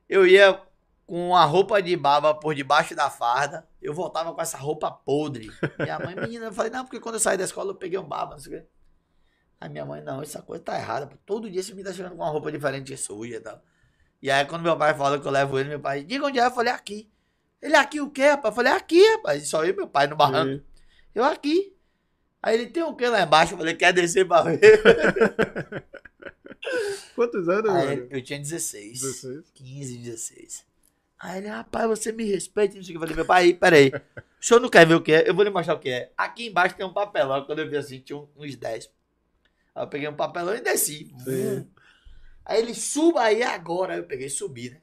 Eu 0.08 0.24
ia 0.24 0.60
com 1.06 1.36
a 1.36 1.44
roupa 1.44 1.80
de 1.80 1.96
baba 1.96 2.34
por 2.34 2.54
debaixo 2.54 2.94
da 2.94 3.08
farda. 3.08 3.66
Eu 3.80 3.94
voltava 3.94 4.34
com 4.34 4.40
essa 4.42 4.58
roupa 4.58 4.90
podre. 4.90 5.50
Minha 5.78 5.98
mãe, 6.00 6.14
menina, 6.20 6.46
eu 6.46 6.52
falei, 6.52 6.70
não, 6.70 6.84
porque 6.84 6.98
quando 6.98 7.14
eu 7.14 7.20
saí 7.20 7.38
da 7.38 7.44
escola 7.44 7.70
eu 7.70 7.76
peguei 7.76 7.98
um 7.98 8.04
baba, 8.04 8.32
não 8.32 8.40
sei 8.40 8.56
o 8.58 8.60
quê. 8.60 8.66
Aí 9.60 9.70
minha 9.70 9.86
mãe, 9.86 10.02
não, 10.02 10.20
essa 10.20 10.42
coisa 10.42 10.62
tá 10.62 10.76
errada. 10.76 11.06
pô. 11.06 11.16
Todo 11.24 11.48
dia 11.50 11.62
você 11.62 11.72
me 11.72 11.82
tá 11.82 11.92
chegando 11.92 12.16
com 12.16 12.22
uma 12.22 12.28
roupa 12.28 12.50
diferente 12.50 12.94
suja 12.96 13.36
e 13.36 13.40
tal. 13.40 13.62
E 14.20 14.30
aí 14.30 14.44
quando 14.44 14.62
meu 14.62 14.76
pai 14.76 14.94
falou 14.94 15.20
que 15.20 15.26
eu 15.26 15.30
levo 15.32 15.58
ele, 15.58 15.68
meu 15.70 15.80
pai, 15.80 16.02
diga 16.02 16.26
onde 16.26 16.38
é, 16.38 16.46
eu 16.46 16.50
falei, 16.50 16.72
aqui. 16.72 17.10
Ele, 17.62 17.76
aqui 17.76 18.00
o 18.00 18.10
quê, 18.10 18.28
rapaz? 18.30 18.52
Eu 18.52 18.56
falei, 18.56 18.72
aqui, 18.72 19.02
rapaz. 19.12 19.42
E 19.42 19.46
só 19.46 19.64
eu 19.64 19.70
e 19.70 19.76
meu 19.76 19.88
pai 19.88 20.06
no 20.06 20.16
barranco. 20.16 20.62
Sim. 20.62 20.64
Eu 21.14 21.24
aqui. 21.24 21.74
Aí 22.42 22.54
ele 22.54 22.66
tem 22.66 22.82
o 22.82 22.94
que 22.94 23.06
lá 23.08 23.22
embaixo? 23.22 23.54
Eu 23.54 23.58
falei, 23.58 23.74
quer 23.74 23.92
descer 23.92 24.26
pra 24.26 24.42
ver? 24.42 24.60
Quantos 27.14 27.48
anos, 27.48 27.70
Aí 27.70 27.96
mano? 27.96 28.08
eu 28.10 28.22
tinha 28.22 28.38
16. 28.38 29.00
16. 29.00 29.50
15, 29.54 29.98
16. 29.98 30.65
Aí 31.18 31.38
ele, 31.38 31.48
rapaz, 31.48 31.88
você 31.88 32.12
me 32.12 32.24
respeita. 32.24 32.76
Não 32.76 32.82
sei 32.82 32.94
o 32.94 32.98
que. 32.98 33.04
Eu 33.04 33.08
falei, 33.08 33.16
meu 33.16 33.24
pai, 33.26 33.54
peraí. 33.54 33.90
O 34.40 34.44
senhor 34.44 34.60
não 34.60 34.68
quer 34.68 34.86
ver 34.86 34.94
o 34.94 35.02
que 35.02 35.12
é? 35.12 35.28
Eu 35.28 35.34
vou 35.34 35.44
lhe 35.44 35.50
mostrar 35.50 35.74
o 35.74 35.78
que 35.78 35.88
é. 35.88 36.12
Aqui 36.16 36.48
embaixo 36.48 36.76
tem 36.76 36.84
um 36.84 36.92
papelão. 36.92 37.44
Quando 37.44 37.60
eu 37.60 37.68
vi 37.68 37.76
assim, 37.76 38.00
tinha 38.00 38.22
uns 38.36 38.54
10. 38.54 38.90
Aí 39.74 39.82
eu 39.82 39.88
peguei 39.88 40.08
um 40.08 40.14
papelão 40.14 40.54
e 40.54 40.60
desci. 40.60 41.14
Sim. 41.24 41.68
Aí 42.44 42.60
ele, 42.60 42.74
suba 42.74 43.22
aí 43.22 43.42
agora. 43.42 43.94
Aí 43.94 44.00
eu 44.00 44.04
peguei 44.04 44.26
e 44.26 44.30
subi, 44.30 44.70
né? 44.70 44.80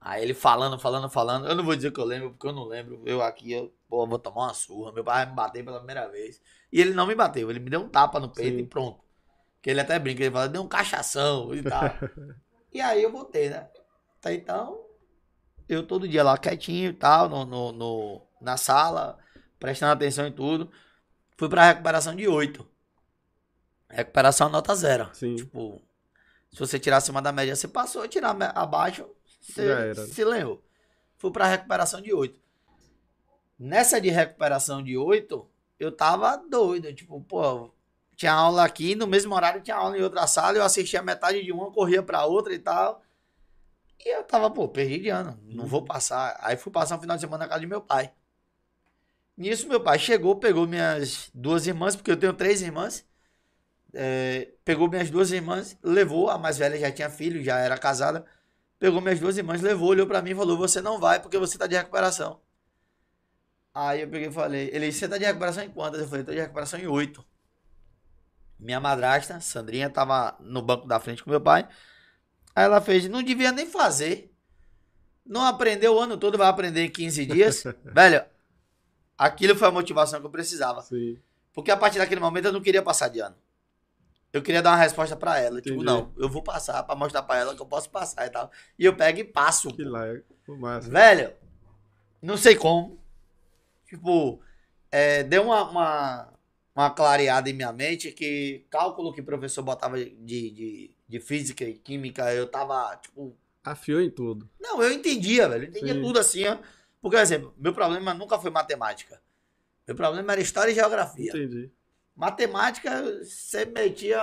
Aí 0.00 0.22
ele 0.22 0.32
falando, 0.32 0.78
falando, 0.78 1.10
falando. 1.10 1.46
Eu 1.46 1.54
não 1.54 1.64
vou 1.64 1.76
dizer 1.76 1.92
que 1.92 2.00
eu 2.00 2.04
lembro, 2.04 2.30
porque 2.30 2.46
eu 2.46 2.52
não 2.52 2.64
lembro. 2.64 3.02
Eu 3.04 3.20
aqui, 3.20 3.52
eu, 3.52 3.74
pô, 3.88 4.06
vou 4.06 4.18
tomar 4.18 4.46
uma 4.46 4.54
surra. 4.54 4.92
Meu 4.92 5.04
pai 5.04 5.24
vai 5.24 5.26
me 5.26 5.36
bater 5.36 5.64
pela 5.64 5.78
primeira 5.78 6.08
vez. 6.08 6.40
E 6.72 6.80
ele 6.80 6.94
não 6.94 7.06
me 7.06 7.14
bateu. 7.14 7.50
Ele 7.50 7.60
me 7.60 7.68
deu 7.68 7.80
um 7.80 7.88
tapa 7.88 8.18
no 8.18 8.30
peito 8.30 8.56
Sim. 8.56 8.62
e 8.62 8.66
pronto. 8.66 9.00
Que 9.60 9.70
ele 9.70 9.80
até 9.80 9.98
brinca, 9.98 10.22
ele 10.22 10.30
fala, 10.30 10.48
deu 10.48 10.62
um 10.62 10.68
cachação 10.68 11.54
e 11.54 11.62
tal. 11.62 11.82
e 12.72 12.80
aí 12.80 13.02
eu 13.02 13.12
voltei, 13.12 13.50
né? 13.50 13.68
Até 14.20 14.34
então, 14.34 14.80
eu 15.68 15.86
todo 15.86 16.08
dia 16.08 16.22
lá 16.24 16.36
quietinho 16.38 16.90
e 16.90 16.94
tal, 16.94 17.28
no, 17.28 17.44
no, 17.44 17.72
no- 17.72 18.22
na 18.40 18.56
sala, 18.56 19.18
prestando 19.58 19.92
atenção 19.92 20.26
em 20.26 20.32
tudo. 20.32 20.70
Fui 21.36 21.48
pra 21.48 21.66
recuperação 21.68 22.14
de 22.16 22.26
8. 22.28 22.66
Recuperação 23.88 24.48
nota 24.48 24.74
zero. 24.74 25.08
Sim. 25.14 25.36
Tipo, 25.36 25.80
se 26.52 26.58
você 26.58 26.78
tirar 26.78 26.98
acima 26.98 27.22
da 27.22 27.32
média, 27.32 27.54
você 27.56 27.68
passou. 27.68 28.06
Tirar 28.08 28.36
abaixo, 28.54 29.06
você 29.40 29.94
se 29.94 30.24
leu. 30.24 30.62
Fui 31.16 31.30
pra 31.30 31.46
recuperação 31.46 32.00
de 32.00 32.12
8. 32.12 32.40
Nessa 33.58 34.00
de 34.00 34.08
recuperação 34.10 34.82
de 34.82 34.96
8, 34.96 35.48
eu 35.78 35.90
tava 35.90 36.36
doido. 36.36 36.92
Tipo, 36.94 37.20
pô, 37.22 37.72
tinha 38.14 38.32
aula 38.32 38.64
aqui, 38.64 38.94
no 38.94 39.06
mesmo 39.06 39.34
horário 39.34 39.62
tinha 39.62 39.76
aula 39.76 39.96
em 39.98 40.02
outra 40.02 40.26
sala, 40.26 40.58
eu 40.58 40.62
assistia 40.64 41.02
metade 41.02 41.42
de 41.42 41.50
uma, 41.52 41.72
corria 41.72 42.02
pra 42.02 42.24
outra 42.26 42.54
e 42.54 42.58
tal. 42.58 43.02
E 44.04 44.08
eu 44.16 44.22
tava, 44.24 44.50
pô, 44.50 44.68
perdi 44.68 44.98
de 45.00 45.08
ano, 45.08 45.38
não 45.44 45.66
vou 45.66 45.84
passar. 45.84 46.36
Aí 46.40 46.56
fui 46.56 46.72
passar 46.72 46.96
um 46.96 47.00
final 47.00 47.16
de 47.16 47.22
semana 47.22 47.44
na 47.44 47.48
casa 47.48 47.60
de 47.60 47.66
meu 47.66 47.80
pai. 47.80 48.12
Nisso, 49.36 49.68
meu 49.68 49.80
pai 49.80 49.98
chegou, 49.98 50.36
pegou 50.36 50.66
minhas 50.66 51.30
duas 51.32 51.66
irmãs, 51.66 51.94
porque 51.94 52.10
eu 52.10 52.16
tenho 52.16 52.32
três 52.32 52.60
irmãs. 52.62 53.06
É, 53.94 54.52
pegou 54.64 54.88
minhas 54.88 55.10
duas 55.10 55.30
irmãs, 55.32 55.76
levou, 55.82 56.28
a 56.28 56.38
mais 56.38 56.58
velha 56.58 56.78
já 56.78 56.90
tinha 56.90 57.08
filho, 57.10 57.42
já 57.42 57.58
era 57.58 57.78
casada. 57.78 58.24
Pegou 58.78 59.00
minhas 59.00 59.20
duas 59.20 59.36
irmãs, 59.38 59.60
levou, 59.62 59.88
olhou 59.90 60.06
pra 60.06 60.22
mim 60.22 60.30
e 60.30 60.34
falou: 60.34 60.56
Você 60.58 60.80
não 60.80 61.00
vai 61.00 61.20
porque 61.20 61.38
você 61.38 61.58
tá 61.58 61.66
de 61.66 61.76
recuperação. 61.76 62.40
Aí 63.74 64.02
eu 64.02 64.08
peguei 64.08 64.28
e 64.28 64.32
falei: 64.32 64.70
Ele, 64.72 64.92
você 64.92 65.08
tá 65.08 65.18
de 65.18 65.24
recuperação 65.24 65.62
em 65.64 65.70
quantas? 65.70 66.00
Eu 66.00 66.08
falei: 66.08 66.24
Tô 66.24 66.32
de 66.32 66.40
recuperação 66.40 66.78
em 66.80 66.86
oito. 66.86 67.24
Minha 68.58 68.80
madrasta, 68.80 69.40
Sandrinha, 69.40 69.88
tava 69.88 70.36
no 70.40 70.60
banco 70.62 70.86
da 70.86 70.98
frente 70.98 71.22
com 71.22 71.30
meu 71.30 71.40
pai. 71.40 71.68
Aí 72.58 72.64
ela 72.64 72.80
fez: 72.80 73.08
Não 73.08 73.22
devia 73.22 73.52
nem 73.52 73.66
fazer. 73.66 74.34
Não 75.24 75.42
aprendeu 75.42 75.94
o 75.94 76.00
ano 76.00 76.16
todo, 76.16 76.36
vai 76.36 76.48
aprender 76.48 76.84
em 76.84 76.90
15 76.90 77.26
dias. 77.26 77.64
Velho, 77.84 78.24
Aquilo 79.16 79.54
foi 79.54 79.68
a 79.68 79.70
motivação 79.70 80.18
que 80.18 80.26
eu 80.26 80.30
precisava. 80.30 80.82
Sim. 80.82 81.18
Porque 81.52 81.70
a 81.70 81.76
partir 81.76 81.98
daquele 81.98 82.20
momento 82.20 82.46
eu 82.46 82.52
não 82.52 82.60
queria 82.60 82.82
passar 82.82 83.08
de 83.08 83.20
ano. 83.20 83.36
Eu 84.32 84.42
queria 84.42 84.60
dar 84.60 84.70
uma 84.70 84.76
resposta 84.76 85.14
pra 85.14 85.38
ela. 85.38 85.60
Tipo, 85.60 85.76
Entendi. 85.76 85.86
não, 85.86 86.12
eu 86.16 86.28
vou 86.28 86.42
passar 86.42 86.82
pra 86.82 86.96
mostrar 86.96 87.22
pra 87.22 87.38
ela 87.38 87.54
que 87.54 87.62
eu 87.62 87.66
posso 87.66 87.90
passar 87.90 88.26
e 88.26 88.30
tal. 88.30 88.50
E 88.76 88.84
eu 88.84 88.94
pego 88.96 89.20
e 89.20 89.24
passo. 89.24 89.72
Que 89.72 89.84
lá, 89.84 90.06
é 90.06 90.22
massa. 90.48 90.90
Velho, 90.90 91.32
não 92.20 92.36
sei 92.36 92.56
como. 92.56 92.98
Tipo, 93.86 94.40
é, 94.90 95.22
deu 95.22 95.44
uma, 95.44 95.62
uma, 95.68 96.28
uma 96.74 96.90
clareada 96.90 97.48
em 97.48 97.54
minha 97.54 97.72
mente 97.72 98.10
que 98.10 98.66
cálculo 98.68 99.12
que 99.12 99.20
o 99.20 99.24
professor 99.24 99.62
botava 99.62 99.96
de, 99.98 100.10
de, 100.50 100.94
de 101.08 101.18
física 101.20 101.64
e 101.64 101.74
química, 101.74 102.32
eu 102.34 102.46
tava, 102.46 102.96
tipo, 102.96 103.34
Afiou 103.64 104.00
em 104.00 104.10
tudo. 104.10 104.48
não, 104.60 104.82
eu 104.82 104.92
entendia, 104.92 105.48
velho. 105.48 105.64
Eu 105.64 105.68
entendia 105.68 105.94
Sim. 105.94 106.02
tudo 106.02 106.18
assim, 106.18 106.46
ó. 106.46 106.56
Porque, 107.00 107.16
por 107.16 107.22
exemplo, 107.22 107.54
meu 107.56 107.72
problema 107.72 108.14
nunca 108.14 108.38
foi 108.38 108.50
matemática. 108.50 109.20
Meu 109.86 109.96
problema 109.96 110.32
era 110.32 110.40
história 110.40 110.70
e 110.70 110.74
geografia. 110.74 111.30
Entendi. 111.30 111.70
Matemática, 112.14 113.02
você 113.22 113.64
metia 113.64 114.20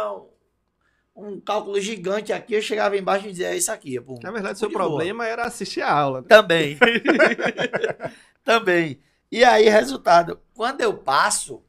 um, 1.16 1.40
cálculo 1.40 1.80
gigante 1.80 2.34
aqui, 2.34 2.54
eu 2.54 2.62
chegava 2.62 2.98
embaixo 2.98 3.26
e 3.28 3.32
dizia, 3.32 3.50
é 3.52 3.58
isso 3.58 3.72
aqui. 3.72 4.00
Pum. 4.02 4.20
Na 4.22 4.32
verdade, 4.32 4.60
seu 4.60 4.68
de 4.68 4.74
boa. 4.74 4.86
problema 4.86 5.26
era 5.26 5.46
assistir 5.46 5.82
a 5.82 5.92
aula. 5.92 6.22
né? 6.22 6.28
Também. 6.28 6.78
Também. 8.44 9.00
E 9.32 9.44
aí, 9.44 9.68
resultado, 9.70 10.40
quando 10.54 10.82
eu 10.82 10.94
passo, 10.98 11.64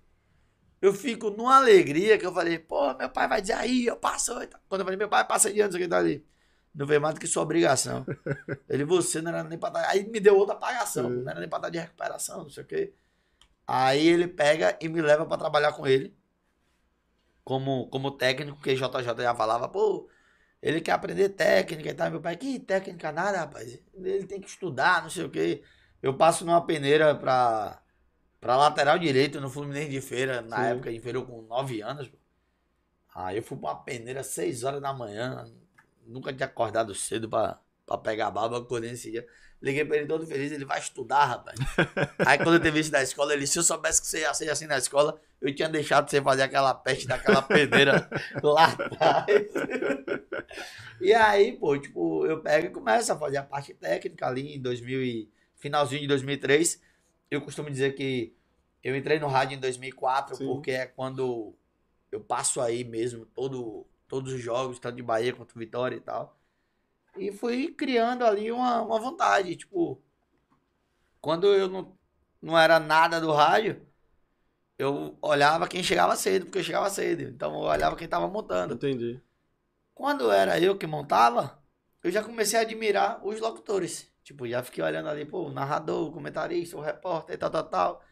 eu 0.86 0.94
fico 0.94 1.30
numa 1.30 1.56
alegria 1.56 2.18
que 2.18 2.26
eu 2.26 2.32
falei, 2.32 2.58
pô, 2.58 2.94
meu 2.94 3.10
pai 3.10 3.28
vai 3.28 3.40
dizer 3.40 3.54
aí, 3.54 3.86
eu 3.86 3.96
passo. 3.96 4.34
Quando 4.68 4.80
eu 4.80 4.84
falei, 4.84 4.96
meu 4.96 5.08
pai 5.08 5.26
passa 5.26 5.52
de 5.52 5.60
ano, 5.60 5.70
isso 5.70 5.76
aqui 5.76 5.88
tá 5.88 5.98
ali. 5.98 6.24
Não 6.74 6.86
veio 6.86 7.00
mais 7.00 7.14
do 7.14 7.20
que 7.20 7.26
sua 7.26 7.42
obrigação. 7.42 8.04
Ele, 8.68 8.84
você 8.84 9.20
não 9.20 9.30
era 9.30 9.42
nem 9.44 9.58
pra 9.58 9.70
dar. 9.70 9.88
Aí 9.88 10.06
me 10.08 10.20
deu 10.20 10.36
outra 10.36 10.54
pagação, 10.54 11.08
Sim. 11.08 11.16
não 11.22 11.30
era 11.30 11.40
nem 11.40 11.48
pra 11.48 11.58
dar 11.58 11.70
de 11.70 11.78
recuperação, 11.78 12.42
não 12.44 12.50
sei 12.50 12.62
o 12.62 12.66
quê. 12.66 12.92
Aí 13.66 14.06
ele 14.06 14.28
pega 14.28 14.78
e 14.80 14.88
me 14.88 15.02
leva 15.02 15.26
pra 15.26 15.36
trabalhar 15.36 15.72
com 15.72 15.86
ele. 15.86 16.16
Como, 17.42 17.88
como 17.88 18.12
técnico, 18.12 18.56
porque 18.56 18.74
JJ 18.74 19.22
já 19.22 19.34
falava, 19.34 19.68
pô, 19.68 20.08
ele 20.62 20.80
quer 20.80 20.92
aprender 20.92 21.30
técnica 21.30 21.90
e 21.90 21.94
tal. 21.94 22.10
Meu 22.10 22.20
pai, 22.20 22.36
que 22.36 22.60
técnica 22.60 23.10
nada, 23.10 23.38
rapaz. 23.38 23.78
Ele 23.94 24.26
tem 24.26 24.40
que 24.40 24.48
estudar, 24.48 25.02
não 25.02 25.10
sei 25.10 25.24
o 25.24 25.30
quê. 25.30 25.62
Eu 26.02 26.16
passo 26.16 26.44
numa 26.44 26.64
peneira 26.64 27.14
pra, 27.14 27.82
pra 28.40 28.56
lateral 28.56 28.98
direito 28.98 29.40
no 29.40 29.50
Fluminense 29.50 29.90
de 29.90 30.00
Feira, 30.00 30.42
na 30.42 30.56
Sim. 30.56 30.62
época 30.70 30.90
eu 30.90 31.26
com 31.26 31.42
9 31.42 31.80
anos. 31.82 32.08
pô. 32.08 32.16
Aí 33.14 33.38
eu 33.38 33.42
fui 33.42 33.56
pra 33.56 33.70
uma 33.70 33.82
peneira 33.82 34.20
às 34.20 34.26
6 34.28 34.62
horas 34.64 34.80
da 34.80 34.92
manhã. 34.92 35.44
Nunca 36.06 36.32
tinha 36.32 36.46
acordado 36.46 36.94
cedo 36.94 37.28
pra, 37.28 37.58
pra 37.86 37.96
pegar 37.96 38.26
a 38.26 38.30
baba, 38.30 38.58
acordei 38.58 38.90
nesse 38.90 39.10
dia. 39.10 39.26
Liguei 39.60 39.86
pra 39.86 39.96
ele 39.96 40.06
todo 40.06 40.26
feliz, 40.26 40.52
ele 40.52 40.66
vai 40.66 40.78
estudar, 40.78 41.24
rapaz. 41.24 41.58
Aí 42.26 42.36
quando 42.36 42.54
eu 42.54 42.60
teve 42.60 42.78
isso 42.78 42.90
da 42.90 43.02
escola, 43.02 43.32
ele, 43.32 43.46
se 43.46 43.58
eu 43.58 43.62
soubesse 43.62 44.02
que 44.02 44.06
você 44.06 44.20
ia 44.20 44.34
ser 44.34 44.50
assim 44.50 44.66
na 44.66 44.76
escola, 44.76 45.18
eu 45.40 45.54
tinha 45.54 45.68
deixado 45.68 46.10
você 46.10 46.20
fazer 46.20 46.42
aquela 46.42 46.74
peste 46.74 47.06
daquela 47.08 47.40
peneira 47.40 48.08
lá 48.42 48.66
atrás. 48.66 49.52
E 51.00 51.12
aí, 51.14 51.52
pô, 51.52 51.78
tipo, 51.78 52.26
eu 52.26 52.40
pego 52.42 52.66
e 52.66 52.70
começo 52.70 53.12
a 53.12 53.18
fazer 53.18 53.38
a 53.38 53.42
parte 53.42 53.72
técnica 53.72 54.26
ali 54.26 54.56
em 54.56 54.60
2000 54.60 55.02
e 55.02 55.30
finalzinho 55.54 56.02
de 56.02 56.08
2003. 56.08 56.80
Eu 57.30 57.40
costumo 57.40 57.70
dizer 57.70 57.94
que 57.94 58.34
eu 58.82 58.96
entrei 58.96 59.18
no 59.18 59.26
rádio 59.26 59.56
em 59.56 59.60
2004 59.60 60.36
Sim. 60.36 60.46
porque 60.46 60.70
é 60.70 60.86
quando 60.86 61.54
eu 62.12 62.20
passo 62.20 62.60
aí 62.60 62.84
mesmo 62.84 63.26
todo, 63.26 63.86
todos 64.06 64.32
os 64.32 64.40
jogos, 64.40 64.78
tanto 64.78 64.96
de 64.96 65.02
Bahia 65.02 65.34
quanto 65.34 65.58
Vitória 65.58 65.96
e 65.96 66.00
tal. 66.00 66.38
E 67.16 67.32
fui 67.32 67.72
criando 67.72 68.24
ali 68.24 68.52
uma, 68.52 68.82
uma 68.82 69.00
vontade, 69.00 69.56
tipo, 69.56 70.00
quando 71.20 71.46
eu 71.46 71.68
não, 71.68 71.96
não 72.40 72.58
era 72.58 72.78
nada 72.78 73.20
do 73.20 73.32
rádio, 73.32 73.84
eu 74.78 75.16
olhava 75.22 75.66
quem 75.66 75.82
chegava 75.82 76.14
cedo, 76.14 76.44
porque 76.44 76.58
eu 76.58 76.64
chegava 76.64 76.90
cedo. 76.90 77.22
Então 77.22 77.54
eu 77.54 77.60
olhava 77.60 77.96
quem 77.96 78.06
tava 78.06 78.28
montando. 78.28 78.74
Entendi. 78.74 79.20
Quando 79.94 80.30
era 80.30 80.60
eu 80.60 80.76
que 80.76 80.86
montava, 80.86 81.58
eu 82.02 82.10
já 82.10 82.22
comecei 82.22 82.58
a 82.58 82.62
admirar 82.62 83.26
os 83.26 83.40
locutores. 83.40 84.12
Tipo, 84.26 84.44
já 84.48 84.60
fiquei 84.60 84.82
olhando 84.82 85.08
ali, 85.08 85.24
pô, 85.24 85.46
o 85.46 85.52
narrador, 85.52 86.08
o 86.08 86.10
comentarista, 86.10 86.76
o 86.76 86.80
repórter 86.80 87.36
e 87.36 87.38
tal, 87.38 87.48
tal, 87.48 87.62
tal. 87.62 88.04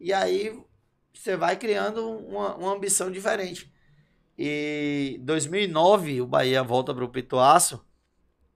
E 0.00 0.14
aí 0.14 0.58
você 1.12 1.36
vai 1.36 1.58
criando 1.58 2.10
uma, 2.10 2.56
uma 2.56 2.72
ambição 2.72 3.12
diferente. 3.12 3.70
E 4.38 5.20
2009, 5.20 6.22
o 6.22 6.26
Bahia 6.26 6.62
volta 6.62 6.94
para 6.94 7.04
o 7.04 7.10
Pituaço. 7.10 7.86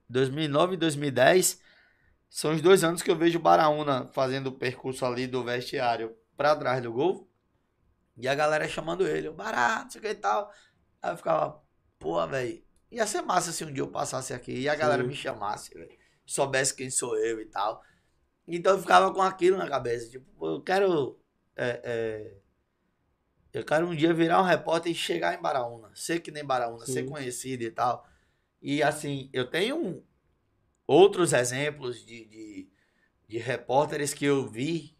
2009 0.08 0.72
e 0.72 0.76
2010 0.78 1.60
são 2.30 2.54
os 2.54 2.62
dois 2.62 2.82
anos 2.82 3.02
que 3.02 3.10
eu 3.10 3.16
vejo 3.16 3.38
o 3.38 3.42
Baraúna 3.42 4.08
fazendo 4.14 4.46
o 4.46 4.52
percurso 4.52 5.04
ali 5.04 5.26
do 5.26 5.44
vestiário 5.44 6.16
para 6.34 6.56
trás 6.56 6.82
do 6.82 6.90
gol. 6.94 7.28
E 8.16 8.26
a 8.26 8.34
galera 8.34 8.66
chamando 8.66 9.06
ele, 9.06 9.28
o 9.28 9.34
Bará, 9.34 9.82
não 9.82 9.90
sei 9.90 9.98
o 9.98 10.02
que 10.02 10.08
e 10.08 10.14
tal. 10.14 10.50
Aí 11.02 11.12
eu 11.12 11.16
ficava, 11.18 11.62
pô, 11.98 12.26
velho, 12.26 12.64
ia 12.90 13.06
ser 13.06 13.20
massa 13.20 13.52
se 13.52 13.66
um 13.66 13.70
dia 13.70 13.82
eu 13.82 13.88
passasse 13.88 14.32
aqui 14.32 14.60
e 14.60 14.66
a 14.66 14.74
galera 14.74 15.02
Sim. 15.02 15.08
me 15.08 15.14
chamasse, 15.14 15.74
velho. 15.74 16.01
Soubesse 16.26 16.74
quem 16.74 16.90
sou 16.90 17.16
eu 17.18 17.40
e 17.40 17.46
tal. 17.46 17.82
Então 18.46 18.74
eu 18.74 18.80
ficava 18.80 19.12
com 19.12 19.22
aquilo 19.22 19.56
na 19.58 19.68
cabeça, 19.68 20.08
tipo, 20.10 20.46
eu 20.46 20.60
quero. 20.62 21.18
é, 21.56 21.80
é, 21.84 22.36
eu 23.52 23.64
quero 23.64 23.86
um 23.86 23.94
dia 23.94 24.14
virar 24.14 24.40
um 24.40 24.44
repórter 24.44 24.90
e 24.92 24.94
chegar 24.94 25.34
em 25.38 25.42
Baraúna. 25.42 25.90
Ser 25.94 26.20
que 26.20 26.30
nem 26.30 26.44
Baraúna, 26.44 26.86
Sim. 26.86 26.92
ser 26.92 27.04
conhecido 27.04 27.62
e 27.62 27.70
tal. 27.70 28.06
E 28.62 28.82
assim, 28.82 29.28
eu 29.32 29.48
tenho 29.50 30.02
outros 30.86 31.32
exemplos 31.32 32.04
de, 32.04 32.24
de, 32.26 32.70
de 33.28 33.38
repórteres 33.38 34.14
que 34.14 34.24
eu 34.24 34.46
vi 34.48 34.96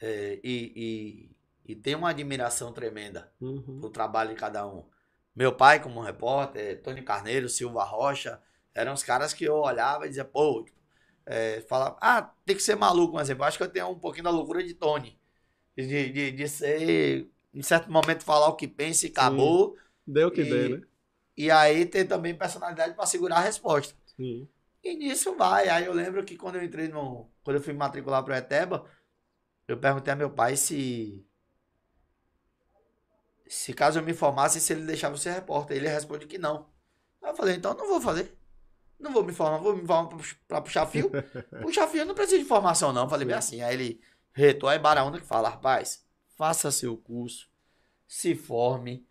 é, 0.00 0.40
e, 0.42 1.30
e, 1.66 1.72
e 1.72 1.76
tenho 1.76 1.98
uma 1.98 2.10
admiração 2.10 2.72
tremenda 2.72 3.32
Uhum. 3.40 3.80
do 3.80 3.90
trabalho 3.90 4.30
de 4.30 4.36
cada 4.36 4.66
um. 4.66 4.88
Meu 5.34 5.54
pai, 5.54 5.82
como 5.82 6.00
repórter, 6.02 6.82
Tony 6.82 7.02
Carneiro, 7.02 7.48
Silva 7.48 7.84
Rocha, 7.84 8.42
eram 8.74 8.92
os 8.94 9.02
caras 9.02 9.32
que 9.34 9.44
eu 9.44 9.56
olhava 9.56 10.06
e 10.06 10.08
dizia, 10.08 10.24
pô, 10.24 10.62
tipo, 10.64 10.78
é, 11.26 11.60
falava, 11.62 11.96
ah, 12.00 12.22
tem 12.46 12.56
que 12.56 12.62
ser 12.62 12.76
maluco, 12.76 13.20
exemplo. 13.20 13.44
Eu 13.44 13.48
acho 13.48 13.58
que 13.58 13.64
eu 13.64 13.70
tenho 13.70 13.88
um 13.90 13.98
pouquinho 13.98 14.24
da 14.24 14.30
loucura 14.30 14.62
de 14.64 14.74
Tony. 14.74 15.18
De, 15.76 16.10
de, 16.12 16.32
de 16.32 16.48
ser, 16.48 17.30
em 17.54 17.62
certo 17.62 17.90
momento, 17.90 18.24
falar 18.24 18.48
o 18.48 18.56
que 18.56 18.68
pensa 18.68 19.06
e 19.06 19.10
acabou. 19.10 19.76
Deu 20.06 20.28
o 20.28 20.30
que 20.30 20.42
E- 20.42 20.44
der, 20.44 20.70
né? 20.70 20.82
E 21.36 21.50
aí 21.50 21.86
ter 21.86 22.04
também 22.06 22.34
personalidade 22.36 22.94
para 22.94 23.06
segurar 23.06 23.38
a 23.38 23.40
resposta. 23.40 23.94
Sim. 24.16 24.48
E 24.82 24.96
nisso 24.96 25.36
vai. 25.36 25.68
Aí 25.68 25.84
eu 25.86 25.92
lembro 25.94 26.24
que 26.24 26.36
quando 26.36 26.56
eu 26.56 26.64
entrei 26.64 26.88
no. 26.88 27.30
Quando 27.44 27.56
eu 27.56 27.62
fui 27.62 27.72
matricular 27.74 28.24
pro 28.24 28.34
Eteba, 28.34 28.86
eu 29.68 29.78
perguntei 29.78 30.12
a 30.12 30.16
meu 30.16 30.30
pai 30.30 30.56
se. 30.56 31.24
Se 33.48 33.74
caso 33.74 33.98
eu 33.98 34.02
me 34.04 34.14
formasse, 34.14 34.60
se 34.60 34.72
ele 34.72 34.86
deixava 34.86 35.14
eu 35.14 35.18
ser 35.18 35.32
repórter. 35.32 35.76
Ele 35.76 35.88
responde 35.88 36.26
que 36.26 36.38
não. 36.38 36.70
Aí 37.22 37.30
eu 37.30 37.36
falei, 37.36 37.56
então 37.56 37.74
não 37.74 37.86
vou 37.88 38.00
fazer. 38.00 38.38
Não 39.00 39.12
vou 39.12 39.24
me 39.24 39.32
formar, 39.32 39.58
vou 39.58 39.74
me 39.76 39.86
formar 39.86 40.08
pra 40.08 40.18
pux- 40.18 40.36
pra 40.46 40.60
puxar 40.60 40.86
fio. 40.86 41.10
puxar 41.60 41.88
fio 41.88 42.00
eu 42.02 42.06
não 42.06 42.14
preciso 42.14 42.42
de 42.42 42.48
formação, 42.48 42.92
não. 42.92 43.08
Falei 43.08 43.26
bem 43.26 43.36
assim. 43.36 43.62
Aí 43.62 43.74
ele 43.74 44.00
retou 44.32 44.68
aí 44.68 44.78
Baraúna 44.78 45.18
que 45.20 45.26
fala, 45.26 45.48
rapaz, 45.50 46.06
faça 46.36 46.70
seu 46.70 46.96
curso, 46.96 47.48
se 48.06 48.34
forme. 48.34 49.06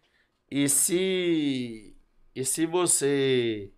E 0.49 0.69
se. 0.69 1.95
E 2.35 2.45
se 2.45 2.65
você. 2.65 3.71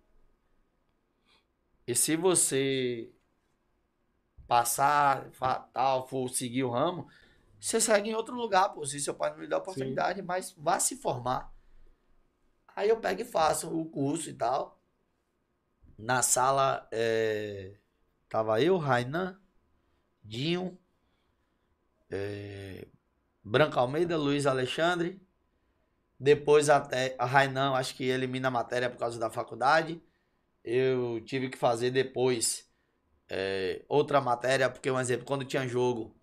E 1.86 1.94
se 1.94 2.16
você 2.16 3.12
passar, 4.46 5.30
tal, 5.72 6.06
for 6.06 6.28
seguir 6.28 6.64
o 6.64 6.70
ramo, 6.70 7.08
você 7.58 7.80
segue 7.80 8.10
em 8.10 8.14
outro 8.14 8.34
lugar, 8.34 8.70
pô. 8.70 8.84
Se 8.84 9.00
seu 9.00 9.14
pai 9.14 9.30
não 9.32 9.40
lhe 9.40 9.46
dá 9.48 9.58
oportunidade, 9.58 10.22
mas 10.22 10.52
vá 10.56 10.78
se 10.78 10.96
formar. 10.96 11.52
Aí 12.74 12.88
eu 12.88 12.98
pego 13.00 13.22
e 13.22 13.24
faço 13.24 13.68
o 13.74 13.84
curso 13.88 14.30
e 14.30 14.34
tal. 14.34 14.81
Na 16.02 16.20
sala, 16.20 16.88
é, 16.90 17.76
tava 18.28 18.60
eu, 18.60 18.76
Rainan, 18.76 19.40
Dinho, 20.24 20.76
é, 22.10 22.88
Branco 23.44 23.78
Almeida, 23.78 24.16
Luiz 24.16 24.44
Alexandre. 24.44 25.22
Depois 26.18 26.68
até 26.68 27.14
a 27.20 27.24
Rainan, 27.24 27.72
acho 27.74 27.94
que 27.94 28.02
elimina 28.02 28.48
a 28.48 28.50
matéria 28.50 28.90
por 28.90 28.98
causa 28.98 29.16
da 29.16 29.30
faculdade. 29.30 30.02
Eu 30.64 31.20
tive 31.24 31.48
que 31.48 31.56
fazer 31.56 31.92
depois 31.92 32.68
é, 33.28 33.84
outra 33.88 34.20
matéria, 34.20 34.68
porque, 34.68 34.90
um 34.90 34.98
exemplo, 34.98 35.24
quando 35.24 35.44
tinha 35.44 35.68
jogo, 35.68 36.16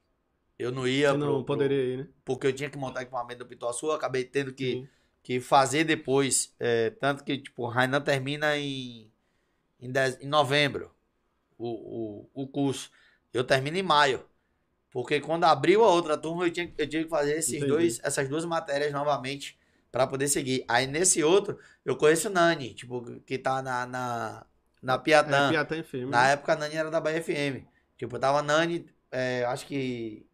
eu 0.58 0.74
não 0.74 0.86
ia. 0.86 1.12
Você 1.12 1.18
não 1.18 1.36
pro- 1.38 1.46
poderia 1.46 1.78
pro- 1.78 1.86
ir, 1.86 1.98
né? 2.00 2.14
porque 2.26 2.48
eu 2.48 2.54
tinha 2.54 2.70
que 2.70 2.78
montar 2.78 3.04
equipamento 3.04 3.40
do 3.40 3.48
Pituaçu, 3.48 3.92
acabei 3.92 4.26
tendo 4.26 4.54
que, 4.54 4.72
Sim. 4.74 4.90
que 5.24 5.40
fazer 5.40 5.86
depois. 5.86 6.54
é, 6.60 6.90
tanto 6.90 7.24
que, 7.24 7.38
tipo, 7.38 7.64
o 7.64 7.68
Rainan 7.70 8.02
termina 8.02 8.58
em, 8.58 9.10
em, 9.80 9.92
dez- 9.92 10.18
em 10.22 10.28
novembro 10.28 10.92
o, 11.58 12.26
o, 12.36 12.44
o 12.44 12.48
curso. 12.48 12.92
Eu 13.34 13.44
termino 13.44 13.78
em 13.78 13.84
maio. 13.84 14.26
Porque 14.92 15.20
quando 15.22 15.44
abriu 15.44 15.84
a 15.84 15.90
outra 15.90 16.18
turma, 16.18 16.46
eu 16.46 16.52
tinha, 16.52 16.74
eu 16.78 16.90
tinha 16.90 17.04
que 17.04 17.10
fazer 17.10 17.38
esses 17.38 17.54
Entendi. 17.56 17.68
dois, 17.68 18.00
essas 18.04 18.28
duas 18.28 18.44
matérias 18.46 18.92
novamente 18.92 19.58
para 19.92 20.08
poder 20.08 20.28
seguir. 20.28 20.66
Aí 20.68 20.88
nesse 20.88 21.24
outro, 21.24 21.60
eu 21.86 21.96
conheço 21.96 22.28
o 22.28 22.32
Nani, 22.32 22.74
tipo, 22.74 23.04
que 23.22 23.38
tá 23.38 23.62
na, 23.62 23.86
na, 23.86 24.46
na 24.82 24.98
Piatã. 24.98 25.48
É, 25.48 25.50
Piatã 25.52 25.84
FM. 25.84 26.10
Na 26.10 26.28
época 26.30 26.54
a 26.54 26.56
Nani 26.56 26.76
era 26.76 26.90
da 26.90 27.00
Bahia 27.00 27.22
FM. 27.22 27.68
Tipo, 27.98 28.18
tava 28.18 28.42
Nani, 28.42 28.86
é, 29.12 29.46
acho 29.46 29.66
que. 29.68 30.26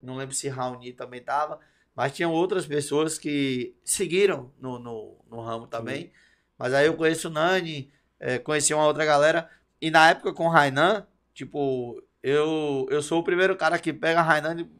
Não 0.00 0.16
lembro 0.16 0.34
se 0.34 0.48
Raoni 0.48 0.92
também 0.92 1.22
tava. 1.22 1.58
Mas 1.96 2.12
tinham 2.14 2.32
outras 2.32 2.66
pessoas 2.66 3.18
que 3.18 3.74
seguiram 3.84 4.52
no, 4.60 4.78
no, 4.78 5.24
no 5.28 5.40
ramo 5.40 5.66
também. 5.66 6.12
Mas 6.58 6.74
aí 6.74 6.86
eu 6.86 6.96
conheço 6.96 7.28
o 7.28 7.30
Nani, 7.30 7.90
é, 8.24 8.38
conheci 8.38 8.72
uma 8.72 8.86
outra 8.86 9.04
galera. 9.04 9.50
E 9.78 9.90
na 9.90 10.08
época 10.08 10.32
com 10.32 10.46
o 10.46 10.48
Rainan, 10.48 11.06
tipo, 11.34 12.02
eu, 12.22 12.86
eu 12.90 13.02
sou 13.02 13.20
o 13.20 13.22
primeiro 13.22 13.54
cara 13.54 13.78
que 13.78 13.92
pega 13.92 14.20
a 14.20 14.22
Rainan 14.22 14.62
e. 14.62 14.70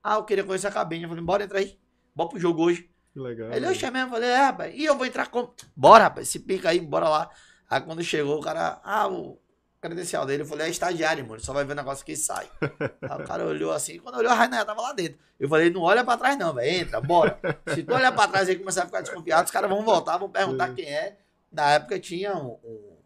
Ah, 0.00 0.14
eu 0.14 0.22
queria 0.22 0.44
conhecer 0.44 0.68
a 0.68 0.70
cabine. 0.70 1.02
Eu 1.02 1.08
falei, 1.08 1.24
bora 1.24 1.42
entrar 1.42 1.58
aí. 1.58 1.76
Bora 2.14 2.28
pro 2.28 2.38
jogo 2.38 2.62
hoje. 2.62 2.88
Que 3.12 3.18
legal. 3.18 3.50
Ele, 3.50 3.66
eu 3.66 3.74
chamei, 3.74 4.02
eu 4.02 4.08
falei, 4.08 4.28
é, 4.28 4.36
rapaz, 4.36 4.72
e 4.72 4.84
eu 4.84 4.96
vou 4.96 5.04
entrar 5.04 5.26
como? 5.26 5.52
Bora, 5.74 6.04
rapaz, 6.04 6.28
se 6.28 6.38
pica 6.38 6.68
aí, 6.68 6.78
bora 6.78 7.08
lá. 7.08 7.28
Aí 7.68 7.80
quando 7.80 8.04
chegou, 8.04 8.38
o 8.38 8.40
cara, 8.40 8.80
ah, 8.84 9.08
o 9.08 9.36
credencial 9.80 10.24
dele, 10.24 10.42
eu 10.42 10.46
falei, 10.46 10.68
é 10.68 10.70
estagiário, 10.70 11.26
mano, 11.26 11.40
só 11.40 11.52
vai 11.52 11.64
ver 11.64 11.72
o 11.72 11.76
negócio 11.76 12.06
que 12.06 12.14
sai. 12.14 12.48
aí 13.02 13.20
o 13.20 13.24
cara 13.24 13.44
olhou 13.44 13.72
assim, 13.72 13.98
quando 13.98 14.18
olhou, 14.18 14.30
a 14.30 14.34
Rainha 14.34 14.64
tava 14.64 14.80
lá 14.80 14.92
dentro. 14.92 15.18
Eu 15.40 15.48
falei, 15.48 15.70
não 15.70 15.80
olha 15.80 16.04
pra 16.04 16.16
trás 16.16 16.38
não, 16.38 16.54
velho, 16.54 16.82
entra, 16.82 17.00
bora. 17.00 17.36
Se 17.74 17.82
tu 17.82 17.94
olhar 17.94 18.12
pra 18.12 18.28
trás 18.28 18.48
e 18.48 18.54
começar 18.54 18.84
a 18.84 18.86
ficar 18.86 19.00
desconfiado, 19.00 19.46
os 19.46 19.50
caras 19.50 19.68
vão 19.68 19.82
voltar, 19.82 20.18
vão 20.18 20.30
perguntar 20.30 20.72
quem 20.72 20.84
é. 20.84 21.16
Na 21.56 21.70
época 21.72 21.98
tinha 21.98 22.36
um, 22.36 22.58
um, 22.62 22.98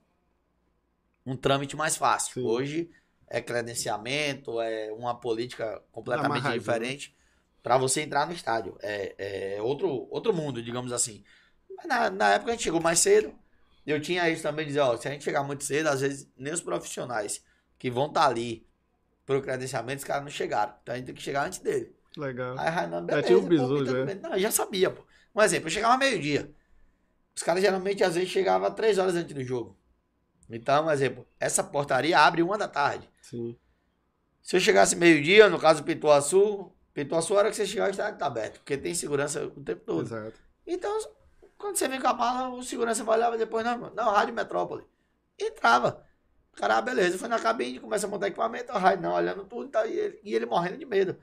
um 1.25 1.37
trâmite 1.37 1.77
mais 1.77 1.97
fácil. 1.97 2.35
Sim. 2.35 2.49
Hoje 2.49 2.91
é 3.29 3.41
credenciamento, 3.41 4.61
é 4.61 4.93
uma 4.93 5.15
política 5.15 5.81
completamente 5.93 6.39
Amarradinho. 6.39 6.59
diferente 6.59 7.17
para 7.63 7.79
você 7.79 8.01
entrar 8.01 8.27
no 8.27 8.33
estádio. 8.33 8.77
É, 8.83 9.55
é 9.57 9.63
outro, 9.63 10.09
outro 10.11 10.35
mundo, 10.35 10.61
digamos 10.61 10.91
assim. 10.93 11.23
Mas 11.77 11.87
na, 11.87 12.11
na 12.11 12.33
época 12.33 12.51
a 12.51 12.55
gente 12.55 12.65
chegou 12.65 12.81
mais 12.81 12.99
cedo. 12.99 13.33
Eu 13.87 14.01
tinha 14.01 14.29
isso 14.29 14.43
também, 14.43 14.67
dizer, 14.67 14.81
ó, 14.81 14.97
se 14.97 15.07
a 15.07 15.13
gente 15.13 15.23
chegar 15.23 15.45
muito 15.45 15.63
cedo, 15.63 15.87
às 15.87 16.01
vezes 16.01 16.29
nem 16.37 16.53
os 16.53 16.61
profissionais 16.61 17.45
que 17.79 17.89
vão 17.89 18.07
estar 18.09 18.27
ali 18.27 18.67
pro 19.25 19.41
credenciamento, 19.41 19.99
os 19.99 20.05
caras 20.05 20.25
não 20.25 20.31
chegaram. 20.31 20.75
Então 20.83 20.93
a 20.93 20.99
gente 20.99 21.07
tem 21.07 21.15
que 21.15 21.23
chegar 21.23 21.47
antes 21.47 21.61
dele. 21.61 21.95
Legal. 22.17 22.59
Aí 22.59 22.69
Rainan, 22.69 22.99
Já 22.99 23.07
beleza. 23.07 23.27
tinha 23.29 23.39
um 23.39 23.43
pô, 23.43 23.49
bizu, 23.49 23.69
tudo 23.69 23.87
já. 23.87 24.15
Não, 24.17 24.33
eu 24.33 24.41
já 24.41 24.51
sabia, 24.51 24.91
pô. 24.91 25.07
Um 25.37 25.41
exemplo, 25.41 25.69
eu 25.69 25.71
chegava 25.73 25.97
meio-dia. 25.97 26.53
Os 27.41 27.43
caras 27.43 27.63
geralmente, 27.63 28.05
às 28.05 28.17
vezes, 28.17 28.29
chegavam 28.29 28.71
três 28.71 28.99
horas 28.99 29.15
antes 29.15 29.35
do 29.35 29.43
jogo. 29.43 29.75
Então, 30.51 30.85
um 30.85 30.91
exemplo, 30.91 31.27
essa 31.41 31.65
portaria 31.65 32.19
abre 32.19 32.43
uma 32.43 32.59
da 32.59 32.69
tarde. 32.69 33.09
Sim. 33.23 33.57
Se 34.43 34.57
eu 34.57 34.61
chegasse 34.61 34.95
meio-dia, 34.95 35.49
no 35.49 35.59
caso 35.59 35.83
Pituaçu, 35.83 36.71
Pituaçu, 36.93 37.33
a 37.33 37.39
hora 37.39 37.49
que 37.49 37.57
você 37.57 37.65
chegar, 37.65 37.87
o 37.87 37.91
estádio 37.91 38.19
tá 38.19 38.27
aberto, 38.27 38.59
porque 38.59 38.77
tem 38.77 38.93
segurança 38.93 39.47
o 39.47 39.65
tempo 39.65 39.83
todo. 39.87 40.03
Exato. 40.03 40.39
Então, 40.67 40.99
quando 41.57 41.77
você 41.77 41.89
vem 41.89 41.99
com 41.99 42.09
a 42.09 42.13
mala, 42.13 42.51
o 42.51 42.63
segurança 42.63 43.03
vai 43.05 43.17
olhar 43.17 43.35
depois, 43.39 43.65
não, 43.65 43.91
não, 43.95 44.11
Rádio 44.11 44.35
Metrópole. 44.35 44.85
Entrava. 45.41 46.07
O 46.53 46.57
cara, 46.57 46.77
ah, 46.77 46.83
beleza, 46.83 47.17
foi 47.17 47.29
na 47.29 47.39
cabine, 47.39 47.81
começa 47.81 48.07
a 48.07 48.11
montar 48.11 48.27
equipamento, 48.27 48.71
o 48.71 48.77
rádio 48.77 49.03
não, 49.03 49.15
olhando 49.15 49.47
tudo 49.47 49.65
e 49.65 49.71
tal, 49.71 49.87
e 49.87 49.99
ele, 49.99 50.21
e 50.23 50.35
ele 50.35 50.45
morrendo 50.45 50.77
de 50.77 50.85
medo. 50.85 51.17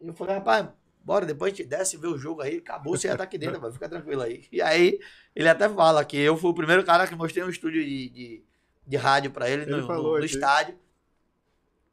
E 0.00 0.06
eu 0.06 0.14
falei, 0.14 0.36
rapaz, 0.36 0.68
bora, 1.04 1.26
depois 1.26 1.52
a 1.52 1.56
gente 1.56 1.68
desce 1.68 1.96
e 1.96 1.98
vê 1.98 2.06
o 2.06 2.18
jogo 2.18 2.40
aí, 2.42 2.56
acabou, 2.58 2.96
você 2.96 3.08
já 3.08 3.16
tá 3.16 3.24
aqui 3.24 3.38
dentro, 3.38 3.60
vai 3.60 3.70
fica 3.72 3.88
tranquilo 3.88 4.22
aí. 4.22 4.46
E 4.50 4.62
aí, 4.62 4.98
ele 5.36 5.48
até 5.48 5.68
fala 5.68 6.04
que 6.04 6.16
eu 6.16 6.36
fui 6.36 6.50
o 6.50 6.54
primeiro 6.54 6.84
cara 6.84 7.06
que 7.06 7.14
mostrei 7.14 7.44
um 7.44 7.50
estúdio 7.50 7.84
de, 7.84 8.08
de, 8.08 8.44
de 8.86 8.96
rádio 8.96 9.30
pra 9.30 9.48
ele, 9.50 9.62
Ele 9.62 9.70
no, 9.72 9.76
no- 9.80 9.86
no 10.20 10.24
estádio. 10.24 10.78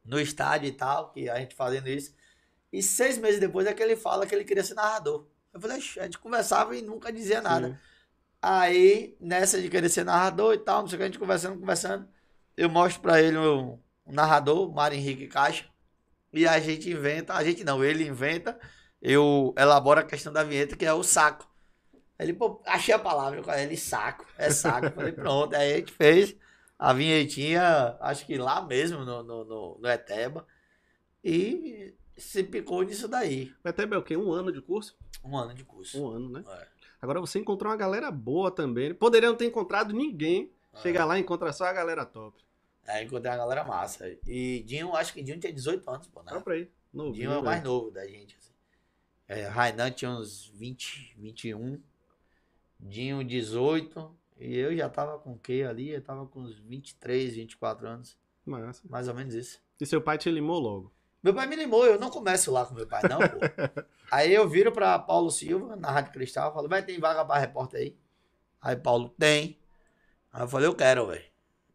No 0.04 0.18
estádio 0.20 0.68
e 0.68 0.72
tal, 0.72 1.10
que 1.12 1.28
a 1.28 1.38
gente 1.38 1.54
fazendo 1.54 1.88
isso. 1.88 2.14
E 2.72 2.82
seis 2.82 3.18
meses 3.18 3.38
depois 3.38 3.66
é 3.66 3.72
que 3.74 3.82
ele 3.82 3.94
fala 3.96 4.26
que 4.26 4.34
ele 4.34 4.44
queria 4.44 4.64
ser 4.64 4.74
narrador. 4.74 5.26
Eu 5.52 5.60
falei, 5.60 5.78
"Ixi, 5.78 6.00
a 6.00 6.04
gente 6.04 6.18
conversava 6.18 6.74
e 6.74 6.82
nunca 6.82 7.12
dizia 7.12 7.40
nada. 7.40 7.68
Sim. 7.68 7.76
Aí, 8.40 9.16
nessa 9.20 9.60
de 9.62 9.68
querer 9.68 9.88
ser 9.88 10.04
narrador 10.04 10.54
e 10.54 10.58
tal, 10.58 10.80
não 10.82 10.88
sei 10.88 10.96
o 10.96 10.98
que, 10.98 11.02
a 11.04 11.06
gente 11.06 11.18
conversando, 11.18 11.60
conversando, 11.60 12.08
eu 12.56 12.68
mostro 12.68 13.00
pra 13.00 13.20
ele 13.22 13.36
o, 13.36 13.78
o 14.04 14.12
narrador, 14.12 14.72
Mário 14.72 14.96
Henrique 14.98 15.28
Caixa, 15.28 15.64
e 16.32 16.46
a 16.48 16.58
gente 16.58 16.90
inventa, 16.90 17.34
a 17.34 17.44
gente 17.44 17.62
não, 17.62 17.84
ele 17.84 18.04
inventa, 18.06 18.58
eu 19.02 19.52
elaboro 19.58 20.00
a 20.00 20.04
questão 20.04 20.32
da 20.32 20.44
vinheta, 20.44 20.76
que 20.76 20.86
é 20.86 20.92
o 20.94 21.02
saco. 21.02 21.50
Ele, 22.18 22.32
pô, 22.32 22.62
achei 22.64 22.94
a 22.94 22.98
palavra 22.98 23.42
com 23.42 23.52
ele, 23.52 23.76
saco, 23.76 24.24
é 24.38 24.48
saco. 24.48 24.86
Eu 24.86 24.92
falei, 24.92 25.12
pronto, 25.12 25.54
aí 25.56 25.72
a 25.72 25.76
gente 25.78 25.92
fez 25.92 26.36
a 26.78 26.92
vinhetinha, 26.92 27.96
acho 28.00 28.24
que 28.24 28.38
lá 28.38 28.62
mesmo, 28.62 29.04
no, 29.04 29.22
no, 29.24 29.44
no, 29.44 29.78
no 29.78 29.88
Eteba, 29.88 30.46
e 31.24 31.94
se 32.16 32.44
picou 32.44 32.82
nisso 32.82 33.08
daí. 33.08 33.52
Até 33.64 33.84
bem, 33.84 33.98
o 33.98 34.02
quê? 34.02 34.16
Um 34.16 34.32
ano 34.32 34.52
de 34.52 34.62
curso? 34.62 34.96
Um 35.24 35.36
ano 35.36 35.52
de 35.52 35.64
curso. 35.64 36.00
Um 36.00 36.08
ano, 36.08 36.28
né? 36.28 36.44
É. 36.46 36.66
Agora 37.00 37.20
você 37.20 37.40
encontrou 37.40 37.70
uma 37.70 37.76
galera 37.76 38.10
boa 38.10 38.50
também. 38.50 38.94
Poderia 38.94 39.28
não 39.28 39.36
ter 39.36 39.46
encontrado 39.46 39.92
ninguém. 39.92 40.52
É. 40.72 40.78
Chega 40.78 41.04
lá 41.04 41.18
e 41.18 41.22
encontra 41.22 41.52
só 41.52 41.64
a 41.64 41.72
galera 41.72 42.06
top. 42.06 42.40
Aí 42.86 43.04
encontrei 43.04 43.32
uma 43.32 43.38
galera 43.38 43.64
massa. 43.64 44.08
E 44.26 44.62
Dinho, 44.64 44.94
acho 44.94 45.12
que 45.12 45.22
Dinho 45.22 45.40
tinha 45.40 45.52
18 45.52 45.88
anos, 45.90 46.06
pô, 46.06 46.22
né? 46.22 46.32
Só 46.32 46.40
pra 46.40 46.54
aí. 46.54 46.70
Novinho, 46.92 47.14
Dinho 47.14 47.32
é 47.32 47.38
o 47.38 47.44
mais 47.44 47.62
novo 47.62 47.90
da 47.90 48.06
gente. 48.06 48.36
É, 49.32 49.46
Rainan 49.46 49.90
tinha 49.90 50.10
uns 50.10 50.52
20, 50.54 51.14
21. 51.16 51.82
Dinho, 52.78 53.24
18. 53.24 54.14
E 54.38 54.58
eu 54.58 54.76
já 54.76 54.90
tava 54.90 55.18
com 55.18 55.32
o 55.32 55.38
quê 55.38 55.64
ali? 55.66 55.88
Eu 55.88 56.02
tava 56.02 56.26
com 56.26 56.40
uns 56.40 56.58
23, 56.58 57.36
24 57.36 57.88
anos. 57.88 58.18
Massa. 58.44 58.82
Mais 58.90 59.08
ou 59.08 59.14
menos 59.14 59.32
isso. 59.32 59.58
E 59.80 59.86
seu 59.86 60.02
pai 60.02 60.18
te 60.18 60.30
limou 60.30 60.60
logo. 60.60 60.92
Meu 61.22 61.32
pai 61.32 61.46
me 61.46 61.56
limou, 61.56 61.86
eu 61.86 61.98
não 61.98 62.10
começo 62.10 62.50
lá 62.50 62.66
com 62.66 62.74
meu 62.74 62.86
pai, 62.86 63.02
não, 63.08 63.20
pô. 63.20 63.38
aí 64.10 64.34
eu 64.34 64.46
viro 64.48 64.72
pra 64.72 64.98
Paulo 64.98 65.30
Silva, 65.30 65.76
na 65.76 65.88
Rádio 65.88 66.12
Cristal, 66.12 66.52
falo, 66.52 66.68
vai, 66.68 66.84
tem 66.84 66.98
vaga 66.98 67.24
pra 67.24 67.38
repórter 67.38 67.80
aí? 67.80 67.96
Aí 68.60 68.76
Paulo, 68.76 69.08
tem. 69.10 69.58
Aí 70.32 70.42
eu 70.42 70.48
falei, 70.48 70.66
eu 70.66 70.74
quero, 70.74 71.06
velho. 71.06 71.24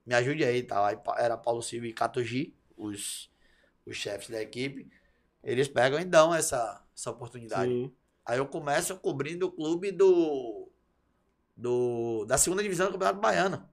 Me 0.06 0.14
ajude 0.14 0.44
aí 0.44 0.58
e 0.58 0.64
tal. 0.64 0.86
Aí 0.86 0.98
era 1.18 1.38
Paulo 1.38 1.62
Silva 1.64 1.88
e 1.88 1.94
Catugi, 1.94 2.54
os, 2.76 3.32
os 3.86 3.96
chefes 3.96 4.30
da 4.30 4.42
equipe. 4.42 4.92
Eles 5.42 5.68
pegam 5.70 6.00
e 6.00 6.06
dão 6.06 6.36
essa, 6.36 6.86
essa 6.98 7.12
oportunidade. 7.12 7.72
Sim. 7.72 7.94
Aí 8.26 8.40
eu 8.40 8.48
começo 8.48 8.98
cobrindo 8.98 9.48
o 9.48 9.52
clube 9.52 9.92
do, 9.92 10.70
do 11.56 12.26
da 12.26 12.38
segunda 12.38 12.64
divisão 12.64 12.88
do 12.88 12.94
Campeonato 12.94 13.22
Baiano. 13.22 13.70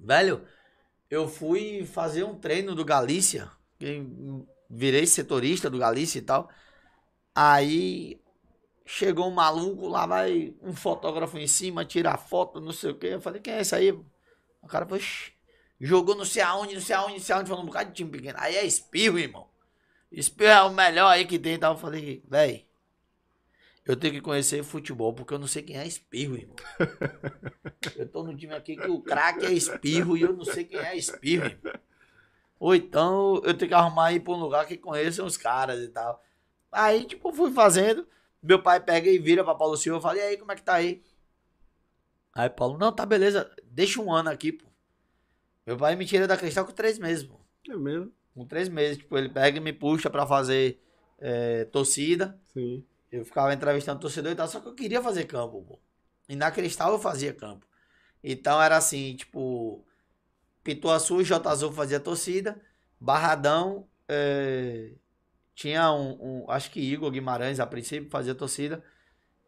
Velho, 0.00 0.46
eu 1.10 1.28
fui 1.28 1.84
fazer 1.86 2.24
um 2.24 2.38
treino 2.38 2.74
do 2.74 2.84
Galícia, 2.84 3.50
virei 4.68 5.06
setorista 5.06 5.70
do 5.70 5.78
Galícia 5.78 6.18
e 6.18 6.22
tal. 6.22 6.50
Aí 7.34 8.20
chegou 8.86 9.28
um 9.28 9.34
maluco, 9.34 9.88
lá 9.88 10.06
vai 10.06 10.54
um 10.62 10.74
fotógrafo 10.74 11.38
em 11.38 11.46
cima, 11.46 11.84
tira 11.84 12.16
foto, 12.16 12.60
não 12.60 12.72
sei 12.72 12.90
o 12.90 12.98
quê. 12.98 13.08
Eu 13.08 13.20
falei, 13.20 13.40
quem 13.40 13.54
é 13.54 13.60
esse 13.60 13.74
aí? 13.74 13.92
O 13.92 14.66
cara 14.66 14.86
"Xi, 14.98 15.32
jogou 15.80 16.14
não 16.14 16.24
sei 16.24 16.42
aonde, 16.42 16.74
não 16.74 16.82
sei 16.82 16.96
aonde, 16.96 17.14
não 17.14 17.20
sei 17.20 17.34
aonde, 17.34 17.48
falando 17.48 17.64
um 17.64 17.68
bocado 17.68 17.90
de 17.90 17.96
time 17.96 18.10
pequeno. 18.10 18.38
Aí 18.40 18.56
é 18.56 18.64
espirro, 18.64 19.18
irmão. 19.18 19.48
Espirro 20.14 20.50
é 20.50 20.62
o 20.62 20.72
melhor 20.72 21.08
aí 21.08 21.26
que 21.26 21.38
tem. 21.38 21.54
Então 21.54 21.72
eu 21.72 21.78
falei, 21.78 22.22
véi, 22.28 22.66
eu 23.84 23.96
tenho 23.96 24.14
que 24.14 24.20
conhecer 24.20 24.62
futebol, 24.62 25.12
porque 25.12 25.34
eu 25.34 25.38
não 25.38 25.46
sei 25.46 25.62
quem 25.62 25.76
é 25.76 25.86
espirro, 25.86 26.36
irmão. 26.36 26.56
Eu 27.96 28.08
tô 28.08 28.22
no 28.22 28.34
time 28.34 28.54
aqui 28.54 28.76
que 28.76 28.88
o 28.88 29.00
craque 29.00 29.44
é 29.44 29.52
espirro 29.52 30.16
e 30.16 30.22
eu 30.22 30.32
não 30.32 30.44
sei 30.44 30.64
quem 30.64 30.78
é 30.78 30.96
espirro, 30.96 31.44
irmão. 31.44 31.74
Ou 32.58 32.74
então 32.74 33.42
eu 33.44 33.52
tenho 33.52 33.68
que 33.68 33.74
arrumar 33.74 34.12
ir 34.12 34.20
pra 34.20 34.32
um 34.32 34.38
lugar 34.38 34.66
que 34.66 34.78
conheçam 34.78 35.26
os 35.26 35.36
caras 35.36 35.80
e 35.80 35.88
tal. 35.88 36.24
Aí, 36.72 37.04
tipo, 37.04 37.30
fui 37.30 37.52
fazendo. 37.52 38.06
Meu 38.42 38.62
pai 38.62 38.80
pega 38.80 39.10
e 39.10 39.18
vira 39.18 39.44
pra 39.44 39.54
Paulo 39.54 39.76
Silva. 39.76 39.98
Eu 39.98 40.02
falei, 40.02 40.22
e 40.22 40.26
aí, 40.28 40.36
como 40.38 40.50
é 40.50 40.56
que 40.56 40.62
tá 40.62 40.74
aí? 40.74 41.02
Aí 42.32 42.48
Paulo, 42.48 42.78
não, 42.78 42.90
tá 42.90 43.04
beleza. 43.04 43.54
Deixa 43.64 44.00
um 44.00 44.10
ano 44.10 44.30
aqui, 44.30 44.50
pô. 44.50 44.64
Meu 45.66 45.76
pai 45.76 45.94
me 45.94 46.06
tira 46.06 46.26
da 46.26 46.36
cristal 46.38 46.64
com 46.64 46.72
três 46.72 46.98
meses, 46.98 47.24
pô. 47.24 47.38
É 47.68 47.76
mesmo? 47.76 48.10
Com 48.34 48.46
três 48.46 48.68
meses. 48.68 48.98
Tipo, 48.98 49.16
ele 49.16 49.28
pega 49.28 49.58
e 49.58 49.60
me 49.60 49.72
puxa 49.72 50.10
pra 50.10 50.26
fazer 50.26 50.80
é, 51.18 51.64
torcida. 51.66 52.38
Sim. 52.52 52.84
Eu 53.10 53.24
ficava 53.24 53.54
entrevistando 53.54 54.00
torcedor 54.00 54.32
e 54.32 54.34
tal, 54.34 54.48
só 54.48 54.60
que 54.60 54.66
eu 54.66 54.74
queria 54.74 55.00
fazer 55.00 55.24
campo, 55.24 55.62
pô. 55.62 55.78
E 56.28 56.34
na 56.34 56.50
Cristal 56.50 56.92
eu 56.92 56.98
fazia 56.98 57.32
campo. 57.32 57.66
Então 58.22 58.60
era 58.60 58.76
assim, 58.76 59.14
tipo, 59.14 59.84
Pituaçu 60.64 61.20
e 61.20 61.24
J 61.24 61.48
Azul 61.48 61.72
fazia 61.72 62.00
torcida, 62.00 62.60
Barradão, 62.98 63.86
é, 64.08 64.92
tinha 65.54 65.92
um, 65.92 66.42
um, 66.44 66.50
acho 66.50 66.70
que 66.70 66.80
Igor 66.80 67.10
Guimarães, 67.10 67.60
a 67.60 67.66
princípio, 67.66 68.10
fazia 68.10 68.34
torcida. 68.34 68.82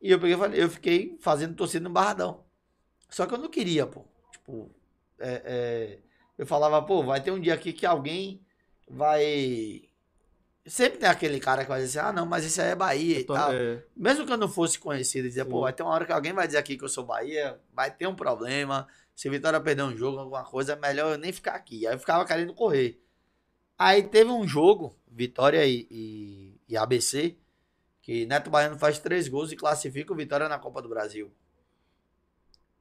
E 0.00 0.10
eu 0.10 0.20
peguei, 0.20 0.62
eu 0.62 0.70
fiquei 0.70 1.16
fazendo 1.20 1.56
torcida 1.56 1.82
no 1.82 1.90
Barradão. 1.92 2.44
Só 3.08 3.26
que 3.26 3.34
eu 3.34 3.38
não 3.38 3.48
queria, 3.48 3.86
pô. 3.86 4.04
Tipo, 4.30 4.70
é, 5.18 5.42
é, 5.44 5.98
eu 6.38 6.46
falava, 6.46 6.80
pô, 6.82 7.02
vai 7.02 7.20
ter 7.20 7.30
um 7.30 7.40
dia 7.40 7.54
aqui 7.54 7.72
que 7.72 7.86
alguém 7.86 8.45
vai. 8.88 9.82
Sempre 10.64 10.98
tem 10.98 11.08
aquele 11.08 11.38
cara 11.38 11.62
que 11.62 11.68
vai 11.68 11.80
dizer 11.80 12.00
assim, 12.00 12.08
ah, 12.08 12.12
não, 12.12 12.26
mas 12.26 12.44
isso 12.44 12.60
aí 12.60 12.70
é 12.70 12.74
Bahia 12.74 13.20
e 13.20 13.24
tal. 13.24 13.52
É. 13.52 13.84
Mesmo 13.96 14.26
que 14.26 14.32
eu 14.32 14.36
não 14.36 14.48
fosse 14.48 14.78
conhecido, 14.78 15.28
dizer, 15.28 15.44
pô, 15.44 15.60
vai 15.60 15.72
ter 15.72 15.84
uma 15.84 15.92
hora 15.92 16.04
que 16.04 16.12
alguém 16.12 16.32
vai 16.32 16.46
dizer 16.46 16.58
aqui 16.58 16.76
que 16.76 16.84
eu 16.84 16.88
sou 16.88 17.04
Bahia, 17.04 17.60
vai 17.72 17.90
ter 17.90 18.06
um 18.08 18.16
problema. 18.16 18.88
Se 19.14 19.30
Vitória 19.30 19.60
perder 19.60 19.82
um 19.82 19.96
jogo, 19.96 20.18
alguma 20.18 20.44
coisa, 20.44 20.72
é 20.72 20.76
melhor 20.76 21.12
eu 21.12 21.18
nem 21.18 21.32
ficar 21.32 21.54
aqui. 21.54 21.86
Aí 21.86 21.94
eu 21.94 21.98
ficava 21.98 22.24
querendo 22.24 22.52
correr. 22.52 23.00
Aí 23.78 24.02
teve 24.02 24.30
um 24.30 24.46
jogo, 24.46 24.96
Vitória 25.06 25.64
e, 25.64 25.86
e, 25.90 26.60
e 26.68 26.76
ABC, 26.76 27.36
que 28.02 28.26
Neto 28.26 28.50
Baiano 28.50 28.78
faz 28.78 28.98
três 28.98 29.28
gols 29.28 29.52
e 29.52 29.56
classifica 29.56 30.12
o 30.12 30.16
Vitória 30.16 30.48
na 30.48 30.58
Copa 30.58 30.82
do 30.82 30.88
Brasil. 30.88 31.32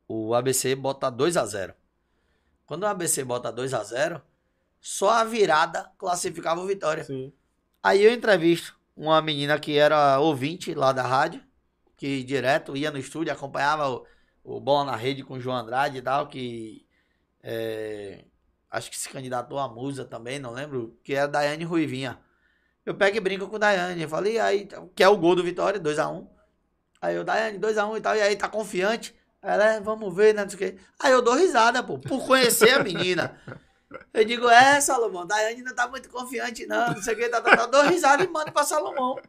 O 0.07 0.33
ABC 0.33 0.75
bota 0.75 1.09
2 1.09 1.37
a 1.37 1.45
0 1.45 1.73
Quando 2.65 2.83
o 2.83 2.87
ABC 2.87 3.23
bota 3.23 3.51
2 3.51 3.73
a 3.73 3.83
0 3.83 4.21
só 4.85 5.09
a 5.09 5.23
virada 5.23 5.91
classificava 5.97 6.61
o 6.61 6.67
Vitória. 6.67 7.03
Sim. 7.03 7.33
Aí 7.81 8.03
eu 8.03 8.13
entrevisto 8.13 8.79
uma 8.95 9.19
menina 9.19 9.59
que 9.59 9.75
era 9.75 10.19
ouvinte 10.19 10.75
lá 10.75 10.91
da 10.91 11.01
rádio, 11.01 11.41
que 11.97 12.23
direto 12.23 12.77
ia 12.77 12.91
no 12.91 12.99
estúdio, 12.99 13.33
acompanhava 13.33 13.89
o, 13.89 14.05
o 14.43 14.59
Bola 14.59 14.91
na 14.91 14.95
Rede 14.95 15.23
com 15.23 15.33
o 15.33 15.39
João 15.39 15.57
Andrade 15.57 15.97
e 15.97 16.01
tal, 16.03 16.27
que 16.27 16.85
é, 17.41 18.25
acho 18.69 18.91
que 18.91 18.99
se 18.99 19.09
candidatou 19.09 19.57
a 19.57 19.67
musa 19.67 20.05
também, 20.05 20.37
não 20.37 20.53
lembro, 20.53 20.99
que 21.03 21.15
era 21.15 21.27
Daiane 21.27 21.63
Ruivinha. 21.63 22.19
Eu 22.85 22.93
pego 22.93 23.17
e 23.17 23.19
brinco 23.19 23.47
com 23.47 23.55
o 23.55 23.59
Daiane, 23.59 24.07
falei, 24.07 24.37
aí, 24.37 24.69
que 24.95 25.01
é 25.01 25.09
o 25.09 25.17
gol 25.17 25.35
do 25.35 25.43
Vitória, 25.43 25.79
2x1. 25.79 26.13
Um. 26.13 26.27
Aí 27.01 27.15
eu, 27.15 27.23
Daiane, 27.23 27.57
2x1 27.57 27.89
um 27.89 27.97
e 27.97 28.01
tal, 28.01 28.15
e 28.15 28.21
aí 28.21 28.35
tá 28.35 28.47
confiante. 28.47 29.15
Ela, 29.41 29.65
é, 29.65 29.81
vamos 29.81 30.15
ver, 30.15 30.35
né, 30.35 30.43
não 30.43 30.49
sei 30.51 30.55
o 30.55 30.59
quê. 30.59 30.79
Aí 30.99 31.11
eu 31.11 31.23
dou 31.23 31.33
risada, 31.33 31.81
pô, 31.81 31.97
por 31.97 32.23
conhecer 32.27 32.69
a 32.69 32.83
menina. 32.83 33.35
Eu 34.13 34.25
digo, 34.25 34.49
é, 34.49 34.79
Salomão, 34.81 35.25
Daiane 35.25 35.61
não 35.61 35.75
tá 35.75 35.87
muito 35.87 36.09
confiante, 36.09 36.65
não, 36.65 36.93
não 36.93 37.01
sei 37.01 37.13
o 37.13 37.17
que, 37.17 37.29
tá, 37.29 37.41
tá, 37.41 37.55
tá. 37.55 37.65
Dou 37.65 37.83
risada 37.83 38.23
e 38.23 38.27
mando 38.27 38.51
pra 38.51 38.63
Salomão. 38.63 39.19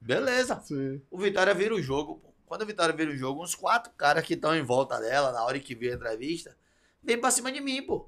Beleza. 0.00 0.60
Sim. 0.64 1.00
O 1.10 1.18
Vitória 1.18 1.54
vira 1.54 1.74
o 1.74 1.82
jogo, 1.82 2.16
pô. 2.16 2.34
Quando 2.46 2.62
o 2.62 2.66
Vitória 2.66 2.94
vira 2.94 3.10
o 3.10 3.16
jogo, 3.16 3.42
uns 3.42 3.54
quatro 3.54 3.92
caras 3.96 4.24
que 4.24 4.34
estão 4.34 4.54
em 4.54 4.62
volta 4.62 5.00
dela, 5.00 5.32
na 5.32 5.44
hora 5.44 5.58
que 5.58 5.74
viu 5.74 5.92
a 5.92 5.94
entrevista, 5.94 6.56
vem 7.02 7.18
pra 7.18 7.30
cima 7.30 7.50
de 7.50 7.60
mim, 7.60 7.82
pô. 7.82 8.06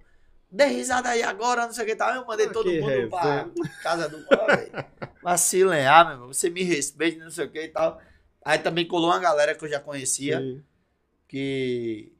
Dê 0.50 0.66
risada 0.66 1.08
aí 1.08 1.22
agora, 1.22 1.66
não 1.66 1.72
sei 1.72 1.84
o 1.84 1.86
que 1.86 1.96
tal. 1.96 2.14
Eu 2.14 2.24
mandei 2.24 2.46
ah, 2.46 2.52
todo 2.52 2.70
mundo 2.70 2.86
resenha. 2.86 3.08
pra 3.08 3.50
casa 3.82 4.08
do 4.08 4.18
velho. 4.18 4.86
Vacilear, 5.22 6.04
meu 6.04 6.14
irmão. 6.14 6.28
Você 6.28 6.48
me 6.48 6.62
respeita, 6.62 7.24
não 7.24 7.30
sei 7.30 7.46
o 7.46 7.50
que 7.50 7.62
e 7.62 7.68
tal. 7.68 8.00
Aí 8.44 8.58
também 8.58 8.86
colou 8.86 9.10
uma 9.10 9.18
galera 9.18 9.54
que 9.54 9.64
eu 9.64 9.68
já 9.68 9.80
conhecia. 9.80 10.38
Sim. 10.38 10.62
Que 11.26 12.15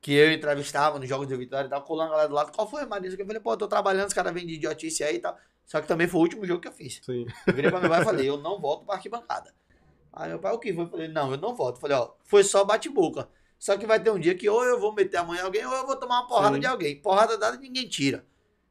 que 0.00 0.12
eu 0.12 0.32
entrevistava 0.32 0.98
nos 0.98 1.08
jogos 1.08 1.26
de 1.26 1.36
Vitória 1.36 1.66
e 1.66 1.70
tal, 1.70 1.82
colando 1.82 2.08
a 2.08 2.12
galera 2.12 2.28
do 2.28 2.34
lado, 2.34 2.52
qual 2.52 2.68
foi, 2.68 2.86
Marisa? 2.86 3.16
Eu 3.18 3.26
falei, 3.26 3.40
pô, 3.40 3.52
eu 3.52 3.56
tô 3.56 3.68
trabalhando, 3.68 4.08
os 4.08 4.14
caras 4.14 4.32
vêm 4.32 4.46
de 4.46 4.54
idiotice 4.54 5.04
aí 5.04 5.16
e 5.16 5.18
tal. 5.18 5.36
Só 5.66 5.80
que 5.80 5.86
também 5.86 6.08
foi 6.08 6.20
o 6.20 6.22
último 6.22 6.46
jogo 6.46 6.60
que 6.60 6.68
eu 6.68 6.72
fiz. 6.72 7.00
Sim. 7.02 7.26
Eu 7.46 7.54
virei 7.54 7.70
pra 7.70 7.80
meu 7.80 7.90
pai 7.90 8.00
e 8.00 8.04
falei, 8.04 8.28
eu 8.28 8.38
não 8.38 8.60
volto 8.60 8.84
pra 8.84 8.94
arquibancada. 8.94 9.54
Aí 10.12 10.30
meu 10.30 10.38
pai, 10.38 10.52
o 10.52 10.58
que 10.58 10.72
foi? 10.72 10.84
Eu 10.84 10.88
falei, 10.88 11.08
não, 11.08 11.30
eu 11.30 11.36
não 11.36 11.54
volto. 11.54 11.76
Eu 11.76 11.80
falei, 11.80 11.96
ó, 11.96 12.12
foi 12.24 12.42
só 12.42 12.64
bate-boca. 12.64 13.28
Só 13.58 13.76
que 13.76 13.86
vai 13.86 14.00
ter 14.00 14.10
um 14.10 14.18
dia 14.18 14.34
que 14.34 14.48
ou 14.48 14.64
eu 14.64 14.80
vou 14.80 14.94
meter 14.94 15.18
a 15.18 15.24
mão 15.24 15.36
em 15.36 15.40
alguém 15.40 15.64
ou 15.66 15.72
eu 15.72 15.86
vou 15.86 15.94
tomar 15.94 16.20
uma 16.20 16.26
porrada 16.26 16.54
Sim. 16.54 16.60
de 16.60 16.66
alguém. 16.66 17.00
Porrada 17.00 17.36
dada 17.36 17.58
ninguém 17.58 17.86
tira. 17.86 18.24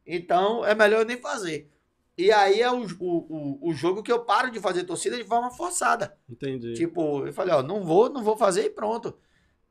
Então 0.06 0.66
é 0.66 0.74
melhor 0.74 1.02
eu 1.02 1.06
nem 1.06 1.18
fazer. 1.18 1.70
E 2.18 2.32
aí 2.34 2.60
é 2.60 2.70
o, 2.70 2.86
o, 3.00 3.70
o, 3.70 3.74
jogo 3.74 4.04
que 4.04 4.12
eu 4.12 4.26
paro 4.26 4.52
de 4.52 4.60
fazer 4.60 4.84
torcida 4.84 5.16
de 5.16 5.24
forma 5.24 5.52
forçada. 5.52 6.18
Entendi. 6.28 6.74
Tipo, 6.74 7.26
eu 7.26 7.32
falei, 7.32 7.54
ó, 7.54 7.64
não 7.64 7.84
vou, 7.84 8.10
não 8.10 8.22
vou 8.22 8.36
fazer 8.36 8.66
e 8.66 8.70
pronto. 8.70 9.18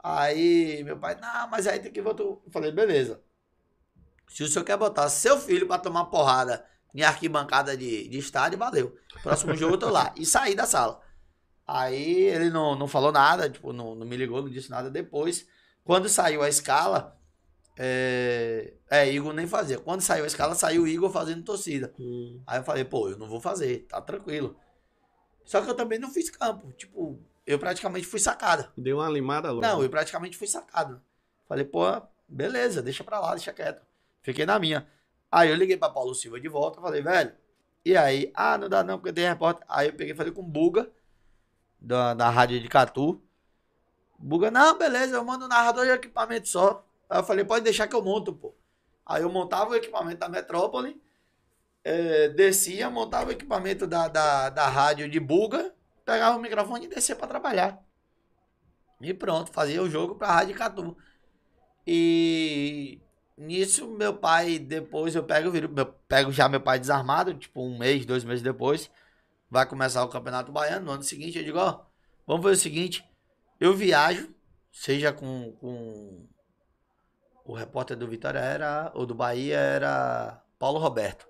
Aí 0.02 0.82
meu 0.84 0.98
pai, 0.98 1.16
não, 1.20 1.48
mas 1.48 1.66
aí 1.66 1.78
tem 1.78 1.92
que 1.92 2.00
voltar. 2.00 2.22
Eu 2.22 2.42
falei, 2.50 2.70
beleza. 2.70 3.20
Se 4.28 4.42
o 4.42 4.48
senhor 4.48 4.64
quer 4.64 4.76
botar 4.76 5.08
seu 5.08 5.38
filho 5.38 5.66
para 5.66 5.80
tomar 5.80 6.06
porrada 6.06 6.64
em 6.94 7.02
arquibancada 7.02 7.76
de, 7.76 8.08
de 8.08 8.18
estádio, 8.18 8.58
valeu. 8.58 8.96
Próximo 9.22 9.54
jogo 9.54 9.74
eu 9.74 9.78
tô 9.78 9.90
lá. 9.90 10.12
E 10.16 10.24
saí 10.24 10.54
da 10.54 10.66
sala. 10.66 11.00
Aí 11.66 12.22
ele 12.22 12.50
não, 12.50 12.74
não 12.74 12.88
falou 12.88 13.12
nada, 13.12 13.50
tipo, 13.50 13.72
não, 13.72 13.94
não 13.94 14.06
me 14.06 14.16
ligou, 14.16 14.40
não 14.40 14.48
disse 14.48 14.70
nada 14.70 14.90
depois. 14.90 15.46
Quando 15.84 16.08
saiu 16.08 16.42
a 16.42 16.48
escala, 16.48 17.18
é, 17.78 18.74
é, 18.90 19.10
Igor 19.12 19.32
nem 19.32 19.46
fazia. 19.46 19.78
Quando 19.78 20.00
saiu 20.00 20.24
a 20.24 20.26
escala, 20.26 20.54
saiu 20.54 20.82
o 20.82 20.88
Igor 20.88 21.10
fazendo 21.10 21.44
torcida. 21.44 21.92
Hum. 21.98 22.42
Aí 22.46 22.58
eu 22.58 22.64
falei, 22.64 22.84
pô, 22.84 23.08
eu 23.08 23.18
não 23.18 23.28
vou 23.28 23.40
fazer, 23.40 23.86
tá 23.88 24.00
tranquilo. 24.00 24.56
Só 25.44 25.62
que 25.62 25.70
eu 25.70 25.74
também 25.74 25.98
não 25.98 26.10
fiz 26.10 26.28
campo. 26.30 26.72
Tipo, 26.72 27.18
eu 27.48 27.58
praticamente 27.58 28.06
fui 28.06 28.20
sacada. 28.20 28.70
Deu 28.76 28.98
uma 28.98 29.08
limada 29.08 29.50
logo. 29.50 29.62
Não, 29.62 29.82
eu 29.82 29.88
praticamente 29.88 30.36
fui 30.36 30.46
sacado. 30.46 31.00
Falei, 31.48 31.64
pô, 31.64 31.80
beleza, 32.28 32.82
deixa 32.82 33.02
pra 33.02 33.18
lá, 33.18 33.30
deixa 33.30 33.54
quieto. 33.54 33.80
Fiquei 34.20 34.44
na 34.44 34.58
minha. 34.58 34.86
Aí 35.32 35.48
eu 35.48 35.56
liguei 35.56 35.78
pra 35.78 35.88
Paulo 35.88 36.14
Silva 36.14 36.38
de 36.38 36.46
volta, 36.46 36.78
falei, 36.78 37.00
velho, 37.00 37.32
e 37.86 37.96
aí? 37.96 38.30
Ah, 38.34 38.58
não 38.58 38.68
dá 38.68 38.84
não, 38.84 38.98
porque 38.98 39.14
tem 39.14 39.26
repórter. 39.26 39.64
Aí 39.66 39.88
eu 39.88 39.94
peguei 39.94 40.12
e 40.12 40.16
falei 40.16 40.30
com 40.30 40.42
o 40.42 40.44
Buga, 40.44 40.90
da, 41.80 42.12
da 42.12 42.28
rádio 42.28 42.60
de 42.60 42.68
Catu. 42.68 43.18
Buga, 44.18 44.50
não, 44.50 44.76
beleza, 44.76 45.16
eu 45.16 45.24
mando 45.24 45.46
o 45.46 45.48
narrador 45.48 45.86
de 45.86 45.92
equipamento 45.92 46.48
só. 46.48 46.84
Aí 47.08 47.18
eu 47.18 47.24
falei, 47.24 47.46
pode 47.46 47.64
deixar 47.64 47.88
que 47.88 47.96
eu 47.96 48.04
monto, 48.04 48.30
pô. 48.30 48.54
Aí 49.06 49.22
eu 49.22 49.30
montava 49.30 49.70
o 49.70 49.74
equipamento 49.74 50.18
da 50.18 50.28
Metrópole, 50.28 51.00
é, 51.82 52.28
descia, 52.28 52.90
montava 52.90 53.30
o 53.30 53.32
equipamento 53.32 53.86
da, 53.86 54.06
da, 54.06 54.50
da 54.50 54.68
rádio 54.68 55.08
de 55.08 55.18
Buga 55.18 55.74
pegava 56.08 56.38
o 56.38 56.40
microfone 56.40 56.86
e 56.86 56.88
descia 56.88 57.14
para 57.14 57.28
trabalhar. 57.28 57.84
E 58.98 59.12
pronto, 59.12 59.52
fazia 59.52 59.82
o 59.82 59.90
jogo 59.90 60.14
pra 60.14 60.32
Rádio 60.32 60.56
Catu. 60.56 60.96
E 61.86 62.98
nisso, 63.36 63.86
meu 63.86 64.14
pai, 64.16 64.58
depois 64.58 65.14
eu 65.14 65.22
pego, 65.22 65.54
eu 65.54 65.86
pego 66.08 66.32
já 66.32 66.48
meu 66.48 66.62
pai 66.62 66.80
desarmado, 66.80 67.34
tipo 67.34 67.62
um 67.62 67.76
mês, 67.76 68.06
dois 68.06 68.24
meses 68.24 68.42
depois, 68.42 68.90
vai 69.50 69.66
começar 69.66 70.02
o 70.02 70.08
Campeonato 70.08 70.50
Baiano. 70.50 70.86
No 70.86 70.92
ano 70.92 71.02
seguinte, 71.02 71.36
eu 71.36 71.44
digo, 71.44 71.58
ó, 71.58 71.84
vamos 72.26 72.42
fazer 72.42 72.56
o 72.56 72.60
seguinte, 72.62 73.04
eu 73.60 73.74
viajo, 73.74 74.34
seja 74.72 75.12
com, 75.12 75.52
com 75.60 76.26
o 77.44 77.52
repórter 77.52 77.98
do 77.98 78.08
Vitória 78.08 78.38
era, 78.38 78.90
ou 78.94 79.04
do 79.04 79.14
Bahia 79.14 79.58
era 79.58 80.42
Paulo 80.58 80.78
Roberto. 80.78 81.28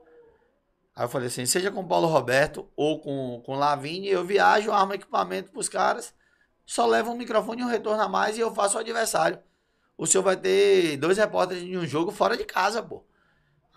Aí 0.99 1.05
eu 1.05 1.09
falei 1.09 1.29
assim, 1.29 1.47
seja 1.47 1.71
com 1.71 1.79
o 1.79 1.87
Paulo 1.87 2.09
Roberto 2.09 2.69
ou 2.75 3.01
com, 3.01 3.41
com 3.47 3.53
o 3.53 3.57
Lavigne, 3.57 4.09
eu 4.09 4.25
viajo, 4.25 4.73
armo 4.73 4.95
equipamento 4.95 5.53
pros 5.53 5.69
caras, 5.69 6.13
só 6.67 6.87
levo 6.87 7.13
um 7.13 7.17
microfone 7.17 7.63
e 7.63 7.65
um 7.65 7.69
retorno 7.69 8.03
a 8.03 8.09
mais 8.09 8.37
e 8.37 8.41
eu 8.41 8.53
faço 8.53 8.77
o 8.77 8.81
adversário. 8.81 9.39
O 9.97 10.09
senhor 10.09 10.25
vai 10.25 10.37
ter 10.37 10.97
dois 10.97 11.17
repórteres 11.17 11.63
em 11.63 11.79
um 11.79 11.87
jogo 11.87 12.11
fora 12.11 12.37
de 12.37 12.45
casa, 12.45 12.83
pô. 12.83 13.05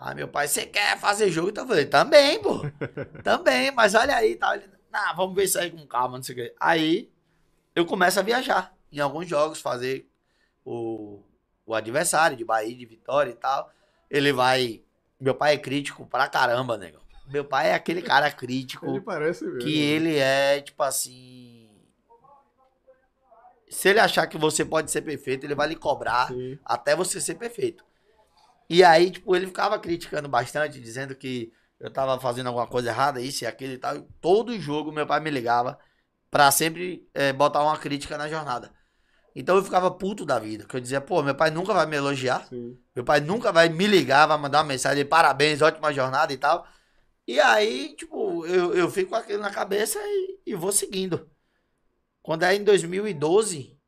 Aí 0.00 0.16
meu 0.16 0.26
pai, 0.26 0.48
você 0.48 0.66
quer 0.66 0.98
fazer 0.98 1.30
jogo? 1.30 1.50
Então 1.50 1.62
eu 1.62 1.68
falei, 1.68 1.86
também, 1.86 2.42
pô. 2.42 2.60
também, 3.22 3.70
mas 3.70 3.94
olha 3.94 4.16
aí, 4.16 4.34
tá. 4.34 4.56
Ele, 4.56 4.68
nah, 4.90 5.12
vamos 5.12 5.36
ver 5.36 5.44
isso 5.44 5.60
aí 5.60 5.70
com 5.70 5.86
calma, 5.86 6.16
não 6.16 6.24
sei 6.24 6.34
o 6.34 6.38
quê. 6.38 6.54
Aí 6.58 7.08
eu 7.72 7.86
começo 7.86 8.18
a 8.18 8.22
viajar 8.24 8.74
em 8.90 8.98
alguns 8.98 9.28
jogos, 9.28 9.60
fazer 9.60 10.10
o, 10.64 11.22
o 11.64 11.72
adversário 11.72 12.36
de 12.36 12.44
Bahia, 12.44 12.76
de 12.76 12.84
Vitória 12.84 13.30
e 13.30 13.36
tal. 13.36 13.70
Ele 14.10 14.32
vai. 14.32 14.82
Meu 15.20 15.36
pai 15.36 15.54
é 15.54 15.58
crítico 15.58 16.04
pra 16.04 16.26
caramba, 16.26 16.76
nego. 16.76 17.01
Meu 17.26 17.44
pai 17.44 17.70
é 17.70 17.74
aquele 17.74 18.02
cara 18.02 18.30
crítico. 18.30 18.86
ele 18.86 19.00
parece 19.00 19.44
mesmo. 19.44 19.60
Que 19.60 19.80
ele 19.80 20.18
é, 20.18 20.60
tipo 20.60 20.82
assim. 20.82 21.70
Se 23.68 23.88
ele 23.88 24.00
achar 24.00 24.26
que 24.26 24.36
você 24.36 24.64
pode 24.64 24.90
ser 24.90 25.02
perfeito, 25.02 25.44
ele 25.44 25.54
vai 25.54 25.68
lhe 25.68 25.76
cobrar 25.76 26.28
Sim. 26.28 26.58
até 26.64 26.94
você 26.94 27.20
ser 27.20 27.36
perfeito. 27.36 27.84
E 28.68 28.84
aí, 28.84 29.10
tipo, 29.10 29.34
ele 29.34 29.46
ficava 29.46 29.78
criticando 29.78 30.28
bastante, 30.28 30.80
dizendo 30.80 31.14
que 31.14 31.52
eu 31.80 31.90
tava 31.90 32.18
fazendo 32.20 32.46
alguma 32.48 32.66
coisa 32.66 32.90
errada, 32.90 33.20
isso 33.20 33.44
e 33.44 33.46
aquilo 33.46 33.72
e 33.72 33.78
tal. 33.78 33.96
E 33.96 34.02
todo 34.20 34.58
jogo 34.60 34.92
meu 34.92 35.06
pai 35.06 35.20
me 35.20 35.30
ligava 35.30 35.78
pra 36.30 36.50
sempre 36.50 37.06
é, 37.12 37.32
botar 37.32 37.62
uma 37.62 37.76
crítica 37.76 38.16
na 38.16 38.28
jornada. 38.28 38.70
Então 39.34 39.56
eu 39.56 39.64
ficava 39.64 39.90
puto 39.90 40.24
da 40.24 40.38
vida, 40.38 40.64
que 40.64 40.76
eu 40.76 40.80
dizia, 40.80 41.00
pô, 41.00 41.22
meu 41.22 41.34
pai 41.34 41.50
nunca 41.50 41.72
vai 41.72 41.86
me 41.86 41.96
elogiar, 41.96 42.46
Sim. 42.48 42.78
meu 42.94 43.04
pai 43.04 43.20
nunca 43.20 43.50
vai 43.50 43.68
me 43.68 43.86
ligar, 43.86 44.26
vai 44.26 44.38
mandar 44.38 44.58
uma 44.58 44.64
mensagem 44.64 45.04
parabéns, 45.04 45.62
ótima 45.62 45.92
jornada 45.92 46.32
e 46.32 46.36
tal. 46.36 46.66
E 47.26 47.40
aí, 47.40 47.94
tipo, 47.96 48.44
eu, 48.46 48.74
eu 48.74 48.90
fico 48.90 49.10
com 49.10 49.16
aquilo 49.16 49.42
na 49.42 49.50
cabeça 49.50 49.98
e, 50.00 50.40
e 50.46 50.54
vou 50.54 50.72
seguindo. 50.72 51.30
Quando 52.22 52.44
é 52.44 52.54
em 52.54 52.64
2012, 52.64 53.78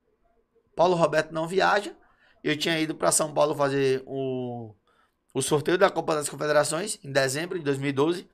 Paulo 0.74 0.94
Roberto 0.94 1.32
não 1.32 1.46
viaja. 1.46 1.94
Eu 2.42 2.56
tinha 2.58 2.78
ido 2.78 2.94
para 2.94 3.12
São 3.12 3.32
Paulo 3.32 3.54
fazer 3.54 4.02
o, 4.06 4.74
o 5.32 5.42
sorteio 5.42 5.78
da 5.78 5.90
Copa 5.90 6.14
das 6.14 6.28
Confederações 6.28 6.98
em 7.02 7.10
dezembro 7.10 7.58
de 7.58 7.64
2012. 7.64 8.28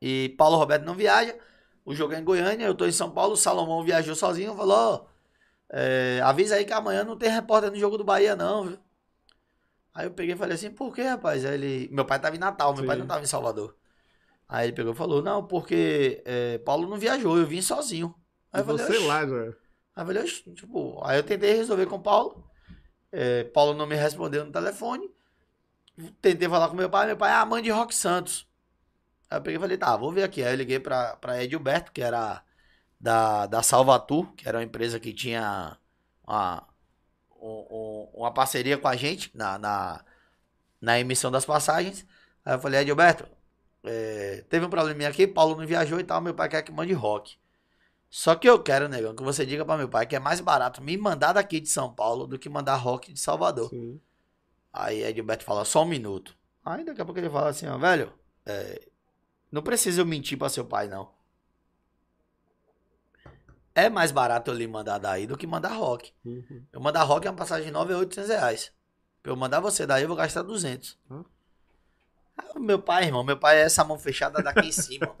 E 0.00 0.30
Paulo 0.36 0.56
Roberto 0.56 0.84
não 0.84 0.94
viaja. 0.94 1.36
O 1.84 1.94
jogo 1.94 2.14
é 2.14 2.18
em 2.18 2.24
Goiânia, 2.24 2.66
eu 2.66 2.74
tô 2.74 2.86
em 2.86 2.92
São 2.92 3.10
Paulo. 3.10 3.34
O 3.34 3.36
Salomão 3.36 3.82
viajou 3.84 4.14
sozinho. 4.14 4.56
Falou: 4.56 5.08
é, 5.72 6.20
avisa 6.22 6.56
aí 6.56 6.64
que 6.64 6.72
amanhã 6.72 7.04
não 7.04 7.16
tem 7.16 7.30
repórter 7.30 7.70
no 7.70 7.78
jogo 7.78 7.96
do 7.96 8.04
Bahia, 8.04 8.34
não, 8.34 8.64
viu? 8.64 8.78
Aí 9.94 10.06
eu 10.06 10.12
peguei 10.12 10.34
e 10.34 10.38
falei 10.38 10.54
assim, 10.54 10.70
por 10.70 10.94
que, 10.94 11.02
rapaz? 11.02 11.44
Aí 11.44 11.54
ele. 11.54 11.88
Meu 11.92 12.04
pai 12.04 12.20
tava 12.20 12.36
em 12.36 12.38
Natal, 12.38 12.72
meu 12.72 12.82
Sim. 12.82 12.86
pai 12.86 12.96
não 12.96 13.06
tava 13.06 13.22
em 13.22 13.26
Salvador. 13.26 13.76
Aí 14.48 14.66
ele 14.66 14.72
pegou 14.72 14.92
e 14.92 14.96
falou, 14.96 15.22
não, 15.22 15.46
porque 15.46 16.22
é, 16.24 16.58
Paulo 16.58 16.88
não 16.88 16.98
viajou, 16.98 17.38
eu 17.38 17.46
vim 17.46 17.62
sozinho. 17.62 18.14
Aí 18.52 18.60
eu 18.60 18.64
falei, 18.64 18.84
você 18.84 18.98
lá 18.98 19.26
já. 19.26 19.36
Aí 19.36 19.52
eu 19.96 20.06
falei, 20.06 20.24
tipo, 20.54 21.00
aí 21.04 21.18
eu 21.18 21.22
tentei 21.22 21.54
resolver 21.54 21.86
com 21.86 21.96
o 21.96 22.02
Paulo. 22.02 22.44
É, 23.12 23.44
Paulo 23.44 23.74
não 23.74 23.86
me 23.86 23.94
respondeu 23.94 24.44
no 24.44 24.52
telefone. 24.52 25.08
Tentei 26.20 26.48
falar 26.48 26.68
com 26.68 26.76
meu 26.76 26.88
pai, 26.90 27.06
meu 27.06 27.16
pai, 27.16 27.32
ah, 27.32 27.44
mãe 27.44 27.62
de 27.62 27.70
Rock 27.70 27.94
Santos. 27.94 28.48
Aí 29.28 29.38
eu 29.38 29.42
peguei 29.42 29.56
e 29.56 29.60
falei, 29.60 29.76
tá, 29.78 29.96
vou 29.96 30.12
ver 30.12 30.24
aqui. 30.24 30.42
Aí 30.42 30.52
eu 30.52 30.56
liguei 30.56 30.80
pra, 30.80 31.16
pra 31.16 31.42
Edilberto, 31.42 31.92
que 31.92 32.02
era 32.02 32.42
da, 32.98 33.46
da 33.46 33.62
Salvatur, 33.62 34.32
que 34.34 34.48
era 34.48 34.58
uma 34.58 34.64
empresa 34.64 34.98
que 34.98 35.12
tinha 35.12 35.76
uma, 36.26 36.66
um- 37.40 37.66
um- 37.70 38.20
uma 38.20 38.32
parceria 38.32 38.78
com 38.78 38.88
a 38.88 38.96
gente 38.96 39.30
na, 39.36 39.58
na, 39.58 40.04
na 40.80 41.00
emissão 41.00 41.30
das 41.30 41.44
passagens. 41.44 42.06
Aí 42.44 42.54
eu 42.54 42.60
falei, 42.60 42.80
Edilberto, 42.80 43.26
é, 43.84 44.44
teve 44.48 44.66
um 44.66 44.70
probleminha 44.70 45.08
aqui, 45.10 45.26
Paulo 45.26 45.56
não 45.56 45.66
viajou 45.66 46.00
e 46.00 46.04
tal, 46.04 46.20
meu 46.20 46.34
pai 46.34 46.48
quer 46.48 46.62
que 46.62 46.72
mande 46.72 46.92
rock. 46.92 47.36
Só 48.10 48.34
que 48.34 48.48
eu 48.48 48.62
quero, 48.62 48.88
negão, 48.88 49.14
que 49.14 49.22
você 49.22 49.46
diga 49.46 49.64
pra 49.64 49.76
meu 49.76 49.88
pai 49.88 50.06
que 50.06 50.16
é 50.16 50.18
mais 50.20 50.40
barato 50.40 50.82
me 50.82 50.96
mandar 50.96 51.32
daqui 51.34 51.60
de 51.60 51.68
São 51.68 51.92
Paulo 51.94 52.26
do 52.26 52.38
que 52.38 52.48
mandar 52.48 52.76
rock 52.76 53.12
de 53.12 53.20
Salvador. 53.20 53.70
Sim. 53.70 54.00
Aí 54.72 55.02
Edilberto 55.02 55.44
fala, 55.44 55.64
só 55.64 55.82
um 55.82 55.86
minuto. 55.86 56.36
Aí 56.64 56.84
daqui 56.84 57.00
a 57.00 57.04
pouco 57.04 57.20
ele 57.20 57.30
fala 57.30 57.50
assim, 57.50 57.66
ó, 57.66 57.78
velho, 57.78 58.12
é, 58.46 58.88
não 59.50 59.62
precisa 59.62 60.00
eu 60.00 60.06
mentir 60.06 60.38
pra 60.38 60.48
seu 60.48 60.64
pai, 60.64 60.88
não. 60.88 61.10
É 63.74 63.88
mais 63.88 64.10
barato 64.10 64.50
eu 64.50 64.54
lhe 64.54 64.66
mandar 64.66 64.98
daí 64.98 65.26
do 65.26 65.36
que 65.36 65.46
mandar 65.46 65.74
rock. 65.74 66.12
Uhum. 66.24 66.64
Eu 66.72 66.80
mandar 66.80 67.02
rock 67.04 67.26
é 67.26 67.30
uma 67.30 67.36
passagem 67.36 67.66
de 67.66 67.72
9 67.72 67.92
a 67.94 67.98
800 67.98 68.30
reais. 68.30 68.72
Pra 69.22 69.32
eu 69.32 69.36
mandar 69.36 69.60
você 69.60 69.86
daí, 69.86 70.02
eu 70.02 70.08
vou 70.08 70.16
gastar 70.16 70.42
200. 70.42 70.98
Hã? 71.10 71.24
Ah, 72.36 72.58
Meu 72.58 72.80
pai, 72.80 73.04
irmão, 73.04 73.22
meu 73.22 73.36
pai 73.36 73.58
é 73.58 73.62
essa 73.62 73.84
mão 73.84 73.98
fechada 73.98 74.42
daqui 74.42 74.68
em 74.68 74.72
cima. 74.72 75.14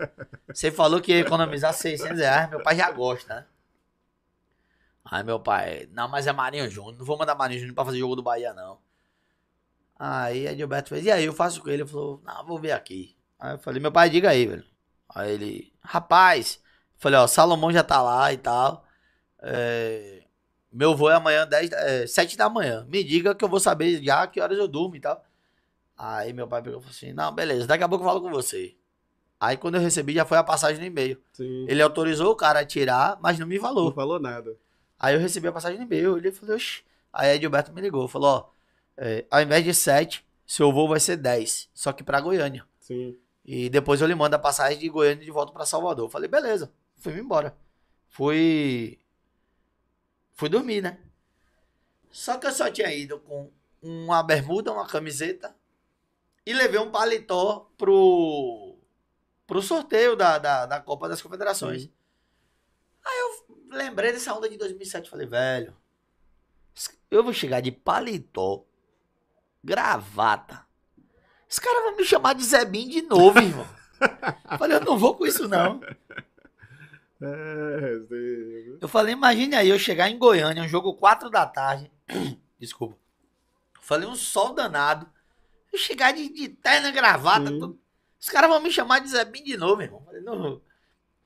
Você 0.52 0.70
falou 0.70 1.00
que 1.00 1.12
ia 1.12 1.20
economizar 1.20 1.72
600 1.72 2.18
reais, 2.18 2.50
meu 2.50 2.62
pai 2.62 2.76
já 2.76 2.90
gosta, 2.90 3.34
né? 3.34 3.46
Aí 5.04 5.22
meu 5.22 5.40
pai, 5.40 5.88
não, 5.92 6.08
mas 6.08 6.26
é 6.26 6.32
Marinho 6.32 6.70
Júnior, 6.70 6.96
não 6.98 7.04
vou 7.04 7.18
mandar 7.18 7.34
Marinho 7.34 7.60
Júnior 7.60 7.74
pra 7.74 7.84
fazer 7.84 7.98
jogo 7.98 8.16
do 8.16 8.22
Bahia, 8.22 8.52
não. 8.54 8.78
Aí 9.98 10.46
Edilberto 10.46 10.88
fez, 10.88 11.04
e 11.04 11.10
aí, 11.10 11.24
eu 11.24 11.32
faço 11.32 11.60
com 11.60 11.68
ele? 11.68 11.82
Ele 11.82 11.88
falou, 11.88 12.22
não, 12.24 12.46
vou 12.46 12.58
ver 12.58 12.72
aqui. 12.72 13.16
Aí 13.38 13.54
eu 13.54 13.58
falei, 13.58 13.80
meu 13.80 13.92
pai, 13.92 14.08
diga 14.08 14.30
aí, 14.30 14.46
velho. 14.46 14.64
Aí 15.08 15.32
ele, 15.32 15.72
rapaz, 15.82 16.62
falei, 17.00 17.18
ó, 17.18 17.26
Salomão 17.26 17.72
já 17.72 17.82
tá 17.82 18.00
lá 18.00 18.32
e 18.32 18.36
tal. 18.36 18.84
É, 19.42 20.22
meu 20.72 20.94
voo 20.94 21.10
é 21.10 21.14
amanhã, 21.14 21.46
10, 21.46 21.72
é, 21.72 22.06
7 22.06 22.36
da 22.36 22.48
manhã. 22.48 22.86
Me 22.88 23.02
diga 23.02 23.34
que 23.34 23.44
eu 23.44 23.48
vou 23.48 23.58
saber 23.58 24.02
já 24.02 24.26
que 24.26 24.40
horas 24.40 24.56
eu 24.58 24.68
durmo 24.68 24.94
e 24.96 25.00
tal. 25.00 25.24
Aí 25.96 26.32
meu 26.32 26.46
pai 26.46 26.62
pegou 26.62 26.78
e 26.78 26.82
falou 26.82 26.94
assim: 26.94 27.12
Não, 27.12 27.32
beleza, 27.34 27.66
daqui 27.66 27.82
a 27.84 27.88
pouco 27.88 28.04
eu 28.04 28.08
falo 28.08 28.20
com 28.20 28.30
você. 28.30 28.74
Aí 29.38 29.56
quando 29.56 29.74
eu 29.76 29.80
recebi, 29.80 30.12
já 30.14 30.24
foi 30.24 30.38
a 30.38 30.44
passagem 30.44 30.78
no 30.78 30.86
e-mail. 30.86 31.20
Sim. 31.32 31.66
Ele 31.68 31.82
autorizou 31.82 32.30
o 32.30 32.36
cara 32.36 32.60
a 32.60 32.64
tirar, 32.64 33.18
mas 33.20 33.38
não 33.38 33.46
me 33.46 33.56
Não 33.56 33.62
falou. 33.62 33.92
falou 33.92 34.20
nada. 34.20 34.54
Aí 34.98 35.14
eu 35.14 35.20
recebi 35.20 35.48
a 35.48 35.52
passagem 35.52 35.78
no 35.78 35.84
e-mail. 35.84 36.16
Ele 36.18 36.30
falou: 36.30 36.54
Oxi. 36.54 36.82
Aí 37.12 37.34
Edilberto 37.34 37.72
me 37.72 37.80
ligou, 37.80 38.06
falou: 38.06 38.28
Ó, 38.28 38.50
é, 38.96 39.24
ao 39.30 39.40
invés 39.42 39.64
de 39.64 39.74
7, 39.74 40.24
seu 40.46 40.70
voo 40.72 40.88
vai 40.88 41.00
ser 41.00 41.16
10, 41.16 41.68
só 41.74 41.92
que 41.92 42.02
pra 42.04 42.20
Goiânia. 42.20 42.64
Sim. 42.78 43.16
E 43.44 43.68
depois 43.70 44.00
eu 44.00 44.06
lhe 44.06 44.14
mando 44.14 44.36
a 44.36 44.38
passagem 44.38 44.78
de 44.78 44.88
Goiânia 44.88 45.24
de 45.24 45.30
volta 45.30 45.52
pra 45.52 45.64
Salvador. 45.66 46.06
Eu 46.06 46.10
falei, 46.10 46.28
beleza. 46.28 46.70
Fui 47.00 47.12
me 47.14 47.20
embora. 47.20 47.56
Fui. 48.08 48.98
Fui 50.34 50.48
dormir, 50.48 50.82
né? 50.82 51.00
Só 52.10 52.38
que 52.38 52.46
eu 52.46 52.52
só 52.52 52.70
tinha 52.70 52.92
ido 52.94 53.18
com 53.20 53.50
uma 53.82 54.22
bermuda, 54.22 54.72
uma 54.72 54.86
camiseta 54.86 55.56
e 56.44 56.52
levei 56.52 56.78
um 56.78 56.90
paletó 56.90 57.70
pro. 57.76 58.76
pro 59.46 59.62
sorteio 59.62 60.14
da, 60.14 60.38
da, 60.38 60.66
da 60.66 60.80
Copa 60.80 61.08
das 61.08 61.22
Confederações. 61.22 61.82
Sim. 61.82 61.92
Aí 63.04 63.18
eu 63.18 63.76
lembrei 63.76 64.12
dessa 64.12 64.34
onda 64.34 64.48
de 64.48 64.56
2007. 64.58 65.08
Falei, 65.08 65.26
velho, 65.26 65.76
eu 67.10 67.24
vou 67.24 67.32
chegar 67.32 67.60
de 67.60 67.72
paletó, 67.72 68.64
gravata. 69.64 70.66
Os 71.48 71.58
caras 71.58 71.82
vão 71.82 71.96
me 71.96 72.04
chamar 72.04 72.34
de 72.34 72.44
Zebim 72.44 72.88
de 72.88 73.02
novo, 73.02 73.38
irmão. 73.38 73.66
Falei, 74.58 74.76
eu 74.76 74.84
não 74.84 74.98
vou 74.98 75.16
com 75.16 75.26
isso, 75.26 75.48
não. 75.48 75.80
É. 77.22 78.76
Eu 78.80 78.88
falei, 78.88 79.12
imagine 79.12 79.54
aí 79.54 79.68
eu 79.68 79.78
chegar 79.78 80.08
em 80.08 80.18
Goiânia, 80.18 80.62
um 80.62 80.68
jogo 80.68 80.94
4 80.94 81.28
da 81.30 81.46
tarde. 81.46 81.90
Desculpa. 82.58 82.96
Falei, 83.80 84.08
um 84.08 84.14
sol 84.16 84.54
danado. 84.54 85.06
Eu 85.72 85.78
chegar 85.78 86.12
de, 86.12 86.28
de 86.32 86.48
terna 86.48 86.90
gravata. 86.90 87.50
Os 88.20 88.28
caras 88.28 88.50
vão 88.50 88.60
me 88.60 88.70
chamar 88.70 88.98
de 89.00 89.08
Zebim 89.08 89.42
de 89.42 89.56
novo, 89.56 89.82
irmão. 89.82 90.02
Falei, 90.04 90.20
não. 90.22 90.60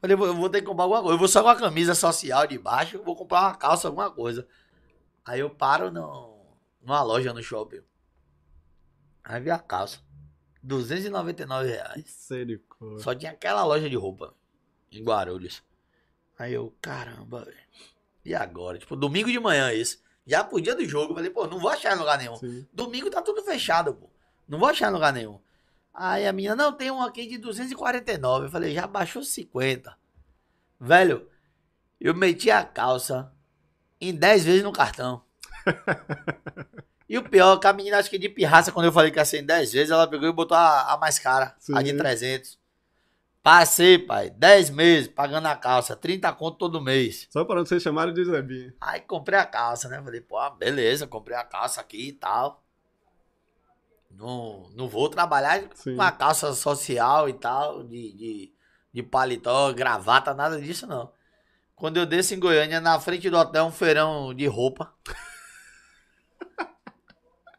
Falei, 0.00 0.14
eu 0.14 0.18
vou- 0.18 0.26
eu 0.44 0.48
ter 0.50 0.60
que 0.60 0.66
comprar 0.66 0.84
alguma 0.84 1.00
coisa. 1.00 1.14
Eu 1.14 1.18
vou 1.18 1.28
só 1.28 1.42
com 1.42 1.48
a 1.48 1.56
camisa 1.56 1.94
social 1.94 2.46
de 2.46 2.58
baixo, 2.58 2.96
eu 2.96 3.02
vou 3.04 3.16
comprar 3.16 3.40
uma 3.42 3.54
calça, 3.54 3.88
alguma 3.88 4.10
coisa. 4.10 4.46
Aí 5.24 5.40
eu 5.40 5.48
paro 5.50 5.90
no, 5.90 6.36
numa 6.82 7.02
loja 7.02 7.32
no 7.32 7.42
shopping. 7.42 7.80
Aí 9.24 9.40
vi 9.40 9.50
a 9.50 9.58
calça. 9.58 10.00
299 10.62 11.68
reais. 11.70 12.02
Misericórdia. 12.04 12.98
Só 13.02 13.14
tinha 13.14 13.32
aquela 13.32 13.64
loja 13.64 13.88
de 13.88 13.96
roupa 13.96 14.34
em 14.90 15.02
Guarulhos. 15.02 15.62
Aí 16.38 16.52
eu, 16.52 16.74
caramba, 16.80 17.44
velho. 17.44 17.56
E 18.24 18.34
agora? 18.34 18.78
Tipo, 18.78 18.96
domingo 18.96 19.30
de 19.30 19.38
manhã 19.38 19.72
isso. 19.72 20.02
Já 20.26 20.42
pro 20.42 20.60
dia 20.60 20.74
do 20.74 20.84
jogo, 20.86 21.12
eu 21.12 21.16
falei, 21.16 21.30
pô, 21.30 21.46
não 21.46 21.58
vou 21.58 21.70
achar 21.70 21.94
em 21.94 21.98
lugar 21.98 22.18
nenhum. 22.18 22.36
Sim. 22.36 22.66
Domingo 22.72 23.10
tá 23.10 23.20
tudo 23.20 23.42
fechado, 23.42 23.94
pô. 23.94 24.08
Não 24.48 24.58
vou 24.58 24.68
achar 24.68 24.90
em 24.90 24.94
lugar 24.94 25.12
nenhum. 25.12 25.38
Aí 25.92 26.26
a 26.26 26.32
minha, 26.32 26.56
não, 26.56 26.72
tem 26.72 26.90
um 26.90 27.02
aqui 27.02 27.26
de 27.26 27.38
249. 27.38 28.46
Eu 28.46 28.50
falei, 28.50 28.74
já 28.74 28.86
baixou 28.86 29.22
50. 29.22 29.96
Velho, 30.80 31.28
eu 32.00 32.14
meti 32.14 32.50
a 32.50 32.64
calça 32.64 33.32
em 34.00 34.14
10 34.14 34.44
vezes 34.44 34.62
no 34.62 34.72
cartão. 34.72 35.22
e 37.08 37.16
o 37.16 37.22
pior, 37.22 37.58
que 37.58 37.66
a 37.66 37.72
menina, 37.72 37.98
acho 37.98 38.10
que 38.10 38.18
de 38.18 38.28
pirraça, 38.28 38.72
quando 38.72 38.86
eu 38.86 38.92
falei 38.92 39.10
que 39.10 39.18
ia 39.18 39.24
ser 39.24 39.40
em 39.40 39.46
10 39.46 39.72
vezes, 39.72 39.90
ela 39.90 40.08
pegou 40.08 40.28
e 40.28 40.32
botou 40.32 40.56
a, 40.56 40.94
a 40.94 40.98
mais 40.98 41.18
cara, 41.18 41.54
a 41.74 41.82
de 41.82 41.90
Sim. 41.90 41.96
300. 41.96 42.58
Passei, 43.44 43.98
pai, 43.98 44.30
10 44.30 44.70
meses 44.70 45.06
pagando 45.06 45.48
a 45.48 45.54
calça, 45.54 45.94
30 45.94 46.32
conto 46.32 46.56
todo 46.56 46.80
mês. 46.80 47.28
Só 47.28 47.44
para 47.44 47.56
não 47.56 47.66
ser 47.66 47.78
chamado 47.78 48.10
de 48.10 48.24
Zebinho. 48.24 48.72
Aí 48.80 49.02
comprei 49.02 49.38
a 49.38 49.44
calça, 49.44 49.86
né? 49.86 50.00
Falei, 50.02 50.22
pô, 50.22 50.38
beleza, 50.52 51.06
comprei 51.06 51.36
a 51.36 51.44
calça 51.44 51.78
aqui 51.78 52.08
e 52.08 52.12
tal. 52.14 52.64
Não, 54.10 54.70
não 54.74 54.88
vou 54.88 55.10
trabalhar 55.10 55.62
Sim. 55.74 55.94
com 55.94 56.00
a 56.00 56.10
calça 56.10 56.54
social 56.54 57.28
e 57.28 57.34
tal, 57.34 57.82
de, 57.82 58.12
de, 58.14 58.52
de 58.90 59.02
paletó, 59.02 59.70
gravata, 59.74 60.32
nada 60.32 60.58
disso 60.58 60.86
não. 60.86 61.12
Quando 61.76 61.98
eu 61.98 62.06
desço 62.06 62.32
em 62.32 62.40
Goiânia, 62.40 62.80
na 62.80 62.98
frente 62.98 63.28
do 63.28 63.36
hotel, 63.36 63.66
um 63.66 63.70
feirão 63.70 64.32
de 64.32 64.46
roupa. 64.46 64.90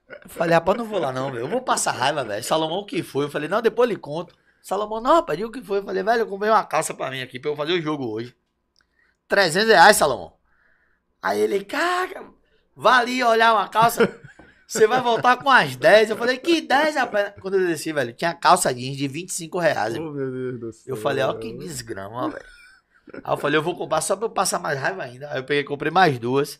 Eu 0.09 0.17
falei, 0.33 0.55
rapaz, 0.55 0.79
não 0.79 0.85
vou 0.85 0.97
lá 0.97 1.11
não, 1.11 1.31
velho. 1.31 1.43
Eu 1.43 1.47
vou 1.47 1.61
passar 1.61 1.91
raiva, 1.91 2.23
velho. 2.23 2.43
Salomão, 2.43 2.79
o 2.79 2.85
que 2.87 3.03
foi? 3.03 3.25
Eu 3.25 3.29
falei, 3.29 3.47
não, 3.47 3.61
depois 3.61 3.87
ele 3.87 3.99
conta. 3.99 4.33
Salomão, 4.65 4.99
não, 4.99 5.17
rapaz, 5.17 5.39
o 5.39 5.51
que 5.51 5.61
foi. 5.61 5.77
Eu 5.77 5.83
falei, 5.83 6.01
velho, 6.01 6.21
eu 6.21 6.25
comprei 6.25 6.49
uma 6.49 6.65
calça 6.65 6.91
pra 6.91 7.11
mim 7.11 7.21
aqui, 7.21 7.39
pra 7.39 7.51
eu 7.51 7.55
fazer 7.55 7.73
o 7.73 7.81
jogo 7.83 8.03
hoje. 8.11 8.35
300 9.27 9.69
reais, 9.69 9.95
Salomão. 9.95 10.33
Aí 11.21 11.39
ele, 11.39 11.63
cara, 11.63 12.25
valia 12.75 13.27
olhar 13.27 13.53
uma 13.53 13.69
calça. 13.69 14.19
Você 14.65 14.87
vai 14.87 15.03
voltar 15.03 15.37
com 15.37 15.51
as 15.51 15.75
10. 15.75 16.09
Eu 16.09 16.17
falei, 16.17 16.39
que 16.39 16.61
10, 16.61 16.95
rapaz? 16.95 17.33
Quando 17.39 17.59
eu 17.59 17.67
desci, 17.67 17.93
velho, 17.93 18.11
tinha 18.13 18.33
calça 18.33 18.73
jeans 18.73 18.97
de 18.97 19.07
25 19.07 19.59
reais. 19.59 19.95
Oh, 19.95 20.11
meu 20.11 20.31
Deus 20.31 20.59
do 20.59 20.73
céu. 20.73 20.95
Eu 20.95 20.99
falei, 20.99 21.23
ó, 21.23 21.35
que 21.35 21.53
desgrama, 21.53 22.29
velho. 22.31 22.45
Aí 23.23 23.33
eu 23.33 23.37
falei, 23.37 23.59
eu 23.59 23.63
vou 23.63 23.77
comprar 23.77 24.01
só 24.01 24.15
pra 24.15 24.25
eu 24.25 24.31
passar 24.31 24.57
mais 24.57 24.79
raiva 24.79 25.03
ainda. 25.03 25.29
Aí 25.29 25.37
eu 25.37 25.43
peguei 25.43 25.63
comprei 25.63 25.91
mais 25.91 26.17
duas. 26.17 26.59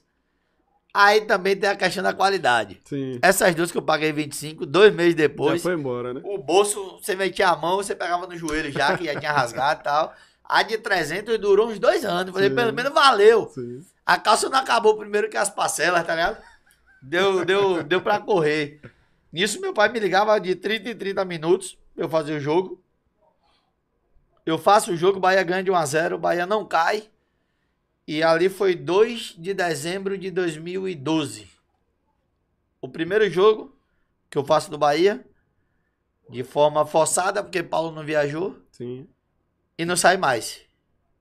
Aí 0.97 1.19
também 1.25 1.57
tem 1.57 1.69
a 1.69 1.75
questão 1.75 2.01
da 2.01 2.13
qualidade. 2.13 2.79
Sim. 2.85 3.19
Essas 3.21 3.53
duas 3.53 3.69
que 3.69 3.77
eu 3.77 3.81
paguei 3.81 4.13
25, 4.13 4.65
dois 4.65 4.95
meses 4.95 5.11
Já 5.11 5.17
depois, 5.17 5.61
foi 5.61 5.73
embora, 5.73 6.13
né? 6.13 6.21
o 6.23 6.37
bolso, 6.37 6.99
você 7.01 7.17
metia 7.17 7.49
a 7.49 7.55
mão, 7.57 7.75
você 7.75 7.93
pegava 7.93 8.25
no 8.25 8.37
joelho 8.37 8.71
já, 8.71 8.97
que 8.97 9.03
já 9.03 9.19
tinha 9.19 9.33
rasgado 9.33 9.81
e 9.81 9.83
tal. 9.83 10.13
A 10.41 10.63
de 10.63 10.77
300 10.77 11.37
durou 11.37 11.67
uns 11.67 11.79
dois 11.79 12.05
anos. 12.05 12.31
Falei, 12.31 12.47
Sim. 12.47 12.55
pelo 12.55 12.71
menos 12.71 12.93
valeu. 12.93 13.49
Sim. 13.53 13.81
A 14.05 14.17
calça 14.17 14.47
não 14.47 14.57
acabou 14.57 14.95
primeiro 14.95 15.29
que 15.29 15.35
as 15.35 15.49
parcelas, 15.49 16.01
tá 16.07 16.15
ligado? 16.15 16.41
Deu, 17.01 17.43
deu, 17.43 17.83
deu 17.83 17.99
pra 17.99 18.19
correr. 18.19 18.79
Nisso, 19.33 19.59
meu 19.59 19.73
pai 19.73 19.89
me 19.89 19.99
ligava 19.99 20.39
de 20.39 20.55
30 20.55 20.91
em 20.91 20.95
30 20.95 21.25
minutos 21.25 21.77
pra 21.93 22.05
eu 22.05 22.09
fazer 22.09 22.37
o 22.37 22.39
jogo. 22.39 22.81
Eu 24.45 24.57
faço 24.57 24.93
o 24.93 24.95
jogo, 24.95 25.17
o 25.17 25.21
Bahia 25.21 25.43
ganha 25.43 25.61
de 25.61 25.71
1x0, 25.71 26.13
o 26.13 26.17
Bahia 26.17 26.45
não 26.45 26.63
cai. 26.63 27.09
E 28.07 28.21
ali 28.21 28.49
foi 28.49 28.75
2 28.75 29.35
de 29.37 29.53
dezembro 29.53 30.17
de 30.17 30.29
2012. 30.29 31.47
O 32.79 32.87
primeiro 32.87 33.29
jogo 33.29 33.75
que 34.29 34.37
eu 34.37 34.45
faço 34.45 34.69
do 34.69 34.77
Bahia, 34.77 35.25
de 36.29 36.43
forma 36.43 36.85
forçada, 36.85 37.41
porque 37.43 37.63
Paulo 37.63 37.91
não 37.91 38.05
viajou 38.05 38.59
Sim. 38.71 39.07
e 39.77 39.85
não 39.85 39.95
sai 39.95 40.17
mais. 40.17 40.61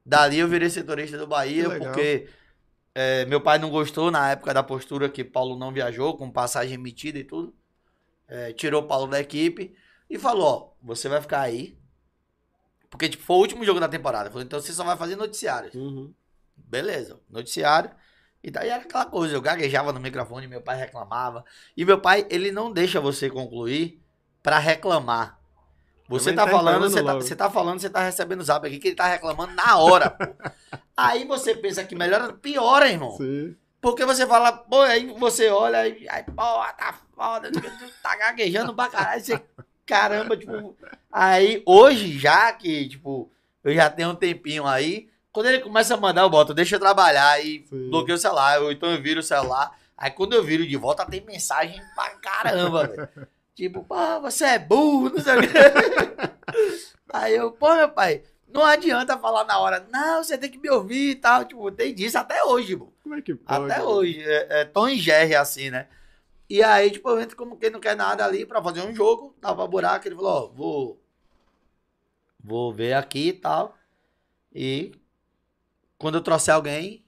Dali 0.04 0.38
eu 0.38 0.48
virei 0.48 0.68
setorista 0.68 1.16
do 1.16 1.26
Bahia, 1.26 1.70
porque 1.78 2.28
é, 2.94 3.24
meu 3.26 3.40
pai 3.40 3.58
não 3.58 3.70
gostou 3.70 4.10
na 4.10 4.30
época 4.32 4.52
da 4.52 4.62
postura 4.62 5.08
que 5.08 5.24
Paulo 5.24 5.56
não 5.56 5.72
viajou, 5.72 6.16
com 6.16 6.30
passagem 6.30 6.74
emitida 6.74 7.18
e 7.18 7.24
tudo. 7.24 7.54
É, 8.28 8.52
tirou 8.52 8.82
Paulo 8.86 9.06
da 9.06 9.20
equipe 9.20 9.74
e 10.08 10.18
falou: 10.18 10.76
ó, 10.82 10.86
você 10.86 11.08
vai 11.08 11.20
ficar 11.20 11.40
aí 11.40 11.78
Porque, 12.90 13.08
tipo, 13.08 13.24
foi 13.24 13.36
o 13.36 13.40
último 13.40 13.64
jogo 13.64 13.80
da 13.80 13.88
temporada. 13.88 14.30
Falou, 14.30 14.44
então 14.44 14.60
você 14.60 14.72
só 14.72 14.84
vai 14.84 14.96
fazer 14.96 15.16
noticiários. 15.16 15.74
Uhum. 15.74 16.12
Beleza, 16.56 17.20
noticiário. 17.30 17.90
E 18.42 18.50
daí 18.50 18.68
era 18.68 18.82
aquela 18.82 19.06
coisa, 19.06 19.34
eu 19.34 19.40
gaguejava 19.40 19.92
no 19.92 20.00
microfone, 20.00 20.46
meu 20.46 20.60
pai 20.60 20.76
reclamava. 20.76 21.44
E 21.76 21.84
meu 21.84 22.00
pai, 22.00 22.26
ele 22.28 22.52
não 22.52 22.70
deixa 22.70 23.00
você 23.00 23.30
concluir 23.30 24.02
pra 24.42 24.58
reclamar. 24.58 25.38
Você 26.08 26.32
tá 26.34 26.44
tá 26.44 26.50
falando, 26.50 26.82
você 26.82 27.02
tá, 27.02 27.12
logo. 27.12 27.22
você 27.22 27.36
tá 27.36 27.50
falando, 27.50 27.80
você 27.80 27.88
tá 27.88 28.00
recebendo 28.00 28.44
zap 28.44 28.66
aqui 28.66 28.78
que 28.78 28.88
ele 28.88 28.96
tá 28.96 29.06
reclamando 29.06 29.54
na 29.54 29.78
hora, 29.78 30.10
pô. 30.10 30.24
Aí 30.94 31.24
você 31.24 31.54
pensa 31.54 31.82
que 31.84 31.94
melhora, 31.94 32.34
piora, 32.34 32.88
irmão. 32.88 33.16
Sim. 33.16 33.56
Porque 33.80 34.04
você 34.04 34.26
fala, 34.26 34.52
pô, 34.52 34.80
aí 34.80 35.12
você 35.18 35.50
olha, 35.50 35.80
aí, 35.80 36.06
aí 36.08 36.22
pô, 36.22 36.34
tá 36.78 36.98
foda, 37.14 37.52
tu 37.52 37.60
tá 38.02 38.16
gaguejando 38.16 38.74
pra 38.74 38.88
caralho, 38.88 39.22
você, 39.22 39.38
caramba, 39.84 40.38
tipo. 40.38 40.74
Aí, 41.12 41.62
hoje, 41.66 42.18
já 42.18 42.50
que, 42.54 42.88
tipo, 42.88 43.30
eu 43.62 43.74
já 43.74 43.90
tenho 43.90 44.10
um 44.10 44.14
tempinho 44.14 44.66
aí, 44.66 45.10
quando 45.34 45.46
ele 45.46 45.58
começa 45.58 45.94
a 45.94 45.96
mandar, 45.96 46.22
eu 46.22 46.30
boto, 46.30 46.54
deixa 46.54 46.76
eu 46.76 46.80
trabalhar, 46.80 47.28
aí 47.30 47.66
Sim. 47.68 47.90
bloqueio 47.90 48.14
o 48.14 48.20
celular, 48.20 48.62
ou 48.62 48.70
então 48.70 48.88
eu 48.88 49.02
viro 49.02 49.18
o 49.18 49.22
celular. 49.22 49.76
Aí 49.98 50.08
quando 50.08 50.32
eu 50.32 50.44
viro 50.44 50.64
de 50.64 50.76
volta, 50.76 51.04
tem 51.04 51.20
mensagem 51.22 51.82
pra 51.92 52.10
caramba, 52.10 52.86
velho. 52.86 53.08
Tipo, 53.52 53.84
pô, 53.84 54.20
você 54.20 54.44
é 54.44 54.58
burro, 54.58 55.10
não 55.10 55.20
sei 55.20 55.36
o 55.36 55.40
quê. 55.40 55.48
Aí 57.12 57.34
eu, 57.34 57.52
pô, 57.52 57.72
meu 57.74 57.88
pai, 57.88 58.22
não 58.48 58.64
adianta 58.64 59.18
falar 59.18 59.44
na 59.44 59.58
hora, 59.58 59.86
não, 59.92 60.22
você 60.22 60.38
tem 60.38 60.50
que 60.50 60.58
me 60.58 60.68
ouvir 60.70 61.10
e 61.10 61.14
tal. 61.14 61.44
Tipo, 61.44 61.70
tem 61.70 61.94
disso 61.94 62.18
até 62.18 62.42
hoje, 62.44 62.76
pô. 62.76 62.92
Como 63.02 63.14
é 63.14 63.22
que 63.22 63.34
pode? 63.34 63.72
Até 63.72 63.82
hoje. 63.82 64.20
É, 64.20 64.60
é 64.60 64.64
Tom 64.64 64.88
e 64.88 64.98
Jerry, 64.98 65.36
assim, 65.36 65.70
né? 65.70 65.86
E 66.48 66.62
aí, 66.62 66.90
tipo, 66.90 67.08
eu 67.08 67.20
entro 67.20 67.36
como 67.36 67.56
quem 67.56 67.70
não 67.70 67.80
quer 67.80 67.96
nada 67.96 68.24
ali 68.24 68.44
pra 68.44 68.62
fazer 68.62 68.82
um 68.82 68.94
jogo, 68.94 69.34
tava 69.40 69.66
buraco, 69.66 70.06
ele 70.06 70.16
falou, 70.16 70.32
ó, 70.32 70.46
vou. 70.48 71.00
Vou 72.42 72.72
ver 72.72 72.94
aqui 72.94 73.28
e 73.28 73.32
tal. 73.32 73.76
E 74.52 74.92
quando 75.98 76.16
eu 76.16 76.20
trouxer 76.20 76.54
alguém, 76.54 77.04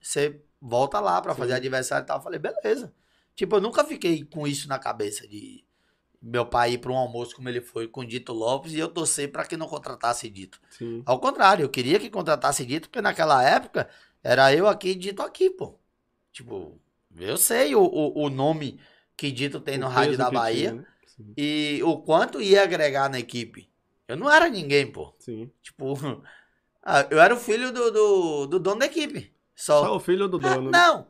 você 0.00 0.40
volta 0.60 1.00
lá 1.00 1.20
pra 1.20 1.34
Sim. 1.34 1.40
fazer 1.40 1.52
adversário 1.54 2.04
e 2.04 2.06
tal. 2.06 2.18
Eu 2.18 2.22
falei, 2.22 2.38
beleza. 2.38 2.92
Tipo, 3.34 3.56
eu 3.56 3.60
nunca 3.60 3.84
fiquei 3.84 4.24
com 4.24 4.46
isso 4.46 4.68
na 4.68 4.78
cabeça 4.78 5.26
de 5.26 5.64
meu 6.20 6.44
pai 6.44 6.72
ir 6.72 6.78
pra 6.78 6.92
um 6.92 6.96
almoço 6.98 7.34
como 7.34 7.48
ele 7.48 7.62
foi 7.62 7.88
com 7.88 8.04
Dito 8.04 8.32
Lopes 8.32 8.72
e 8.74 8.78
eu 8.78 8.88
torcer 8.88 9.32
pra 9.32 9.46
que 9.46 9.56
não 9.56 9.66
contratasse 9.66 10.28
Dito. 10.28 10.60
Sim. 10.70 11.02
Ao 11.06 11.18
contrário, 11.18 11.62
eu 11.64 11.68
queria 11.68 11.98
que 11.98 12.10
contratasse 12.10 12.64
Dito, 12.66 12.88
porque 12.88 13.00
naquela 13.00 13.42
época 13.42 13.88
era 14.22 14.54
eu 14.54 14.66
aqui 14.66 14.90
e 14.90 14.94
Dito 14.94 15.22
aqui, 15.22 15.48
pô. 15.48 15.78
Tipo, 16.30 16.78
eu 17.18 17.38
sei 17.38 17.74
o, 17.74 17.82
o, 17.82 18.24
o 18.24 18.30
nome 18.30 18.78
que 19.16 19.30
Dito 19.30 19.60
tem 19.60 19.78
no 19.78 19.86
O 19.86 19.88
rádio 19.88 20.10
peso 20.10 20.18
da 20.18 20.30
Bahia 20.30 20.70
tinha, 20.70 20.74
né? 20.74 20.86
E 21.36 21.80
o 21.84 21.98
quanto 21.98 22.40
ia 22.40 22.62
agregar 22.62 23.08
na 23.08 23.18
equipe. 23.18 23.68
Eu 24.08 24.16
não 24.16 24.30
era 24.30 24.48
ninguém, 24.48 24.90
pô. 24.90 25.14
Sim. 25.18 25.50
Tipo, 25.62 25.94
ah, 26.82 27.06
eu 27.10 27.20
era 27.20 27.34
o 27.34 27.38
filho 27.38 27.72
do, 27.72 27.90
do, 27.90 28.46
do 28.46 28.58
dono 28.58 28.80
da 28.80 28.86
equipe. 28.86 29.32
Só. 29.54 29.84
Só 29.84 29.96
o 29.96 30.00
filho 30.00 30.28
do 30.28 30.38
dono. 30.38 30.70
né? 30.70 30.78
não, 30.78 31.06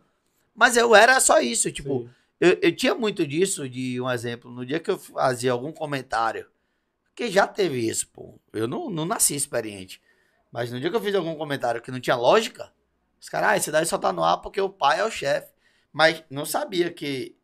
mas 0.55 0.77
eu 0.77 0.95
era 0.95 1.21
só 1.21 1.41
isso, 1.41 1.71
tipo, 1.71 2.01
Sim. 2.01 2.11
eu, 2.41 2.59
eu 2.63 2.75
tinha 2.75 2.95
muito 2.95 3.27
disso, 3.27 3.69
de 3.69 4.01
um 4.01 4.11
exemplo, 4.11 4.51
no 4.51 4.67
dia 4.67 4.81
que 4.81 4.91
eu 4.91 4.99
fazia 4.99 5.53
algum 5.53 5.73
comentário, 5.73 6.47
que 7.15 7.31
já 7.31 7.47
teve 7.47 7.89
isso, 7.89 8.09
pô. 8.09 8.41
Eu 8.53 8.67
não, 8.67 8.91
não 8.91 9.05
nasci 9.05 9.35
experiente. 9.35 10.01
Mas 10.51 10.73
no 10.73 10.81
dia 10.81 10.91
que 10.91 10.97
eu 10.97 11.01
fiz 11.01 11.15
algum 11.15 11.37
comentário 11.37 11.81
que 11.81 11.91
não 11.91 12.01
tinha 12.01 12.17
lógica, 12.17 12.73
os 13.21 13.29
caras, 13.29 13.51
ah, 13.51 13.57
esse 13.57 13.71
daí 13.71 13.87
só 13.87 13.99
tá 13.99 14.13
no 14.13 14.25
ar 14.25 14.39
porque 14.39 14.61
o 14.61 14.71
pai 14.71 15.01
é 15.01 15.05
o 15.05 15.11
chefe. 15.11 15.53
Mas 15.93 16.25
não 16.31 16.45
sabia 16.45 16.91
que 16.91 17.37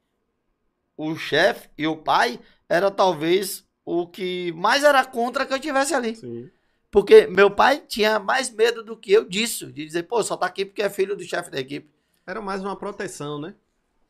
o 0.97 1.15
chefe 1.15 1.69
e 1.77 1.87
o 1.87 1.97
pai 1.97 2.41
era 2.69 2.91
talvez 2.91 3.65
o 3.85 4.07
que 4.07 4.53
mais 4.53 4.83
era 4.83 5.05
contra 5.05 5.45
que 5.47 5.53
eu 5.53 5.61
tivesse 5.61 5.95
ali. 5.95 6.17
Sim. 6.17 6.51
Porque 6.91 7.27
meu 7.27 7.51
pai 7.51 7.81
tinha 7.87 8.19
mais 8.19 8.51
medo 8.51 8.83
do 8.83 8.97
que 8.97 9.13
eu 9.13 9.25
disso, 9.25 9.73
de 9.73 9.85
dizer, 9.85 10.05
pô, 10.05 10.23
só 10.23 10.37
tá 10.37 10.47
aqui 10.47 10.65
porque 10.65 10.83
é 10.83 10.91
filho 10.91 11.17
do 11.17 11.25
chefe 11.25 11.51
da 11.51 11.59
equipe. 11.59 11.91
Era 12.27 12.41
mais 12.41 12.63
uma 12.63 12.77
proteção, 12.77 13.41
né? 13.41 13.55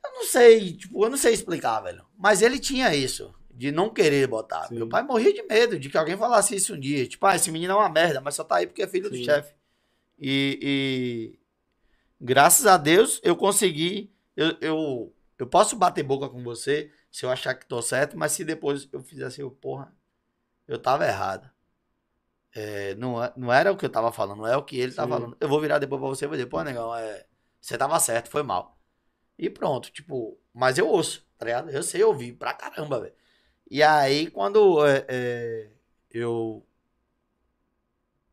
Eu 0.05 0.13
não 0.13 0.25
sei, 0.25 0.73
tipo, 0.73 1.05
eu 1.05 1.11
não 1.11 1.17
sei 1.17 1.33
explicar, 1.33 1.81
velho. 1.81 2.05
Mas 2.17 2.43
ele 2.43 2.59
tinha 2.59 2.95
isso, 2.95 3.35
de 3.51 3.73
não 3.73 3.91
querer 3.91 4.27
botar. 4.29 4.69
Sim. 4.69 4.77
Meu 4.77 4.89
pai 4.89 5.03
morria 5.03 5.33
de 5.33 5.43
medo 5.43 5.79
de 5.79 5.89
que 5.89 5.99
alguém 5.99 6.17
falasse 6.17 6.55
isso 6.55 6.75
um 6.75 6.81
dia. 6.81 7.07
Tipo, 7.07 7.27
ah, 7.27 7.37
esse 7.37 7.51
menino 7.51 7.73
é 7.73 7.77
uma 7.77 7.89
merda, 7.89 8.21
mas 8.21 8.35
só 8.35 8.45
tá 8.45 8.57
aí 8.57 8.67
porque 8.67 8.83
é 8.83 8.87
filho 8.87 9.11
do 9.11 9.17
Sim. 9.17 9.25
chefe. 9.25 9.55
E, 10.19 10.59
e 10.63 11.39
graças 12.21 12.67
a 12.67 12.77
Deus 12.77 13.21
eu 13.23 13.37
consegui. 13.37 14.13
Eu, 14.37 14.57
eu, 14.61 15.15
eu 15.39 15.47
posso 15.47 15.77
bater 15.77 16.03
boca 16.03 16.29
com 16.29 16.43
você 16.43 16.91
se 17.11 17.25
eu 17.25 17.31
achar 17.31 17.55
que 17.55 17.67
tô 17.67 17.81
certo, 17.81 18.17
mas 18.17 18.33
se 18.33 18.45
depois 18.45 18.89
eu 18.93 19.03
fizer 19.03 19.25
assim, 19.25 19.41
eu, 19.41 19.51
porra, 19.51 19.93
eu 20.69 20.79
tava 20.79 21.07
errado. 21.07 21.51
É, 22.59 22.95
não, 22.95 23.23
é- 23.23 23.33
não 23.37 23.53
era 23.53 23.71
o 23.71 23.77
que 23.77 23.85
eu 23.85 23.91
tava 23.91 24.11
falando, 24.11 24.39
não 24.39 24.47
é 24.47 24.57
o 24.57 24.63
que 24.65 24.79
ele 24.79 24.93
tá 24.95 25.03
Sim. 25.05 25.11
falando. 25.11 25.37
Eu 25.39 25.47
vou 25.49 25.61
virar 25.61 25.79
depois 25.79 26.01
pra 26.01 26.09
você 26.09 26.25
e 26.25 26.29
vou 26.29 26.37
dizer, 26.37 26.49
pô, 26.49 26.63
negão, 26.63 26.95
é, 26.97 27.27
você 27.61 27.77
tava 27.77 28.01
certo, 28.01 28.31
foi 28.31 28.43
mal. 28.43 28.81
E 29.39 29.51
pronto, 29.51 29.91
tipo, 29.93 30.39
mas 30.55 30.79
eu 30.79 30.89
ouço, 30.89 31.27
tá 31.39 31.47
ligado? 31.47 31.71
Eu 31.71 31.83
sei 31.83 32.03
ouvir 32.05 32.35
pra 32.35 32.55
caramba, 32.55 33.01
velho. 33.01 33.15
E 33.71 33.83
aí, 33.83 34.31
quando 34.31 34.87
é, 34.87 35.07
é, 35.09 35.71
eu 36.11 36.67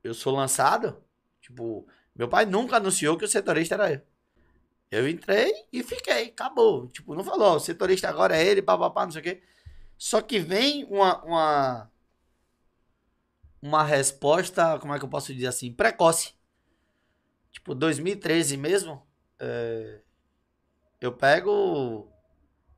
eu 0.04 0.14
sou 0.14 0.34
lançado, 0.36 1.04
tipo, 1.42 1.88
meu 2.16 2.28
pai 2.28 2.46
nunca 2.46 2.78
anunciou 2.78 3.18
que 3.18 3.26
o 3.26 3.28
setorista 3.28 3.76
era 3.76 3.94
eu. 3.94 4.02
Eu 4.92 5.10
entrei 5.10 5.52
e 5.74 5.84
fiquei, 5.84 6.26
acabou. 6.28 6.88
Tipo, 6.90 7.16
não 7.16 7.24
falou, 7.24 7.56
o 7.56 7.60
setorista 7.60 8.10
agora 8.10 8.38
é 8.38 8.46
ele, 8.46 8.62
papapá, 8.62 9.06
não 9.06 9.12
sei 9.12 9.22
o 9.22 9.24
quê. 9.24 9.44
Só 9.98 10.22
que 10.22 10.40
vem 10.40 10.86
uma, 10.86 11.24
uma, 11.24 11.92
uma 13.64 13.82
resposta, 13.82 14.78
como 14.80 14.94
é 14.94 15.00
que 15.00 15.06
eu 15.06 15.10
posso 15.10 15.34
dizer 15.34 15.48
assim, 15.48 15.72
precoce. 15.72 16.34
Tipo, 17.50 17.74
2013 17.74 18.58
mesmo, 18.58 19.08
é, 19.40 20.02
eu 21.00 21.14
pego 21.14 22.12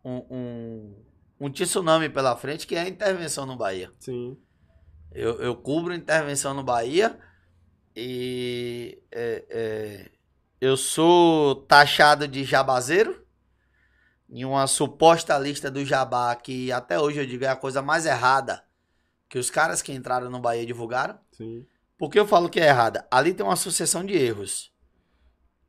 um, 0.04 0.18
um, 0.30 1.06
um 1.40 1.50
tsunami 1.50 2.08
pela 2.08 2.38
frente 2.38 2.68
que 2.68 2.76
é 2.76 2.82
a 2.82 2.88
intervenção 2.88 3.48
no 3.48 3.56
Bahia. 3.58 3.92
Sim. 4.00 4.38
Eu, 5.12 5.42
eu 5.42 5.56
cubro 5.56 5.92
intervenção 5.92 6.54
no 6.54 6.64
Bahia 6.64 7.18
e 7.96 9.02
é, 9.12 9.46
é, 9.50 10.12
eu 10.62 10.78
sou 10.78 11.56
taxado 11.56 12.28
de 12.28 12.44
jabazeiro 12.44 13.26
em 14.30 14.46
uma 14.46 14.68
suposta 14.68 15.36
lista 15.40 15.72
do 15.72 15.84
jabá 15.84 16.36
que 16.36 16.72
até 16.72 17.00
hoje 17.00 17.22
eu 17.22 17.26
digo 17.26 17.44
é 17.44 17.48
a 17.48 17.56
coisa 17.56 17.82
mais 17.82 18.06
errada 18.06 18.65
que 19.36 19.40
os 19.40 19.50
caras 19.50 19.82
que 19.82 19.92
entraram 19.92 20.30
no 20.30 20.40
Bahia 20.40 20.66
divulgaram. 20.66 21.20
Sim. 21.34 21.68
Por 21.98 22.10
que 22.10 22.18
eu 22.18 22.26
falo 22.26 22.50
que 22.50 22.58
é 22.58 22.68
errada? 22.68 23.06
Ali 23.12 23.34
tem 23.34 23.46
uma 23.46 23.58
sucessão 23.58 24.06
de 24.06 24.14
erros. 24.14 24.72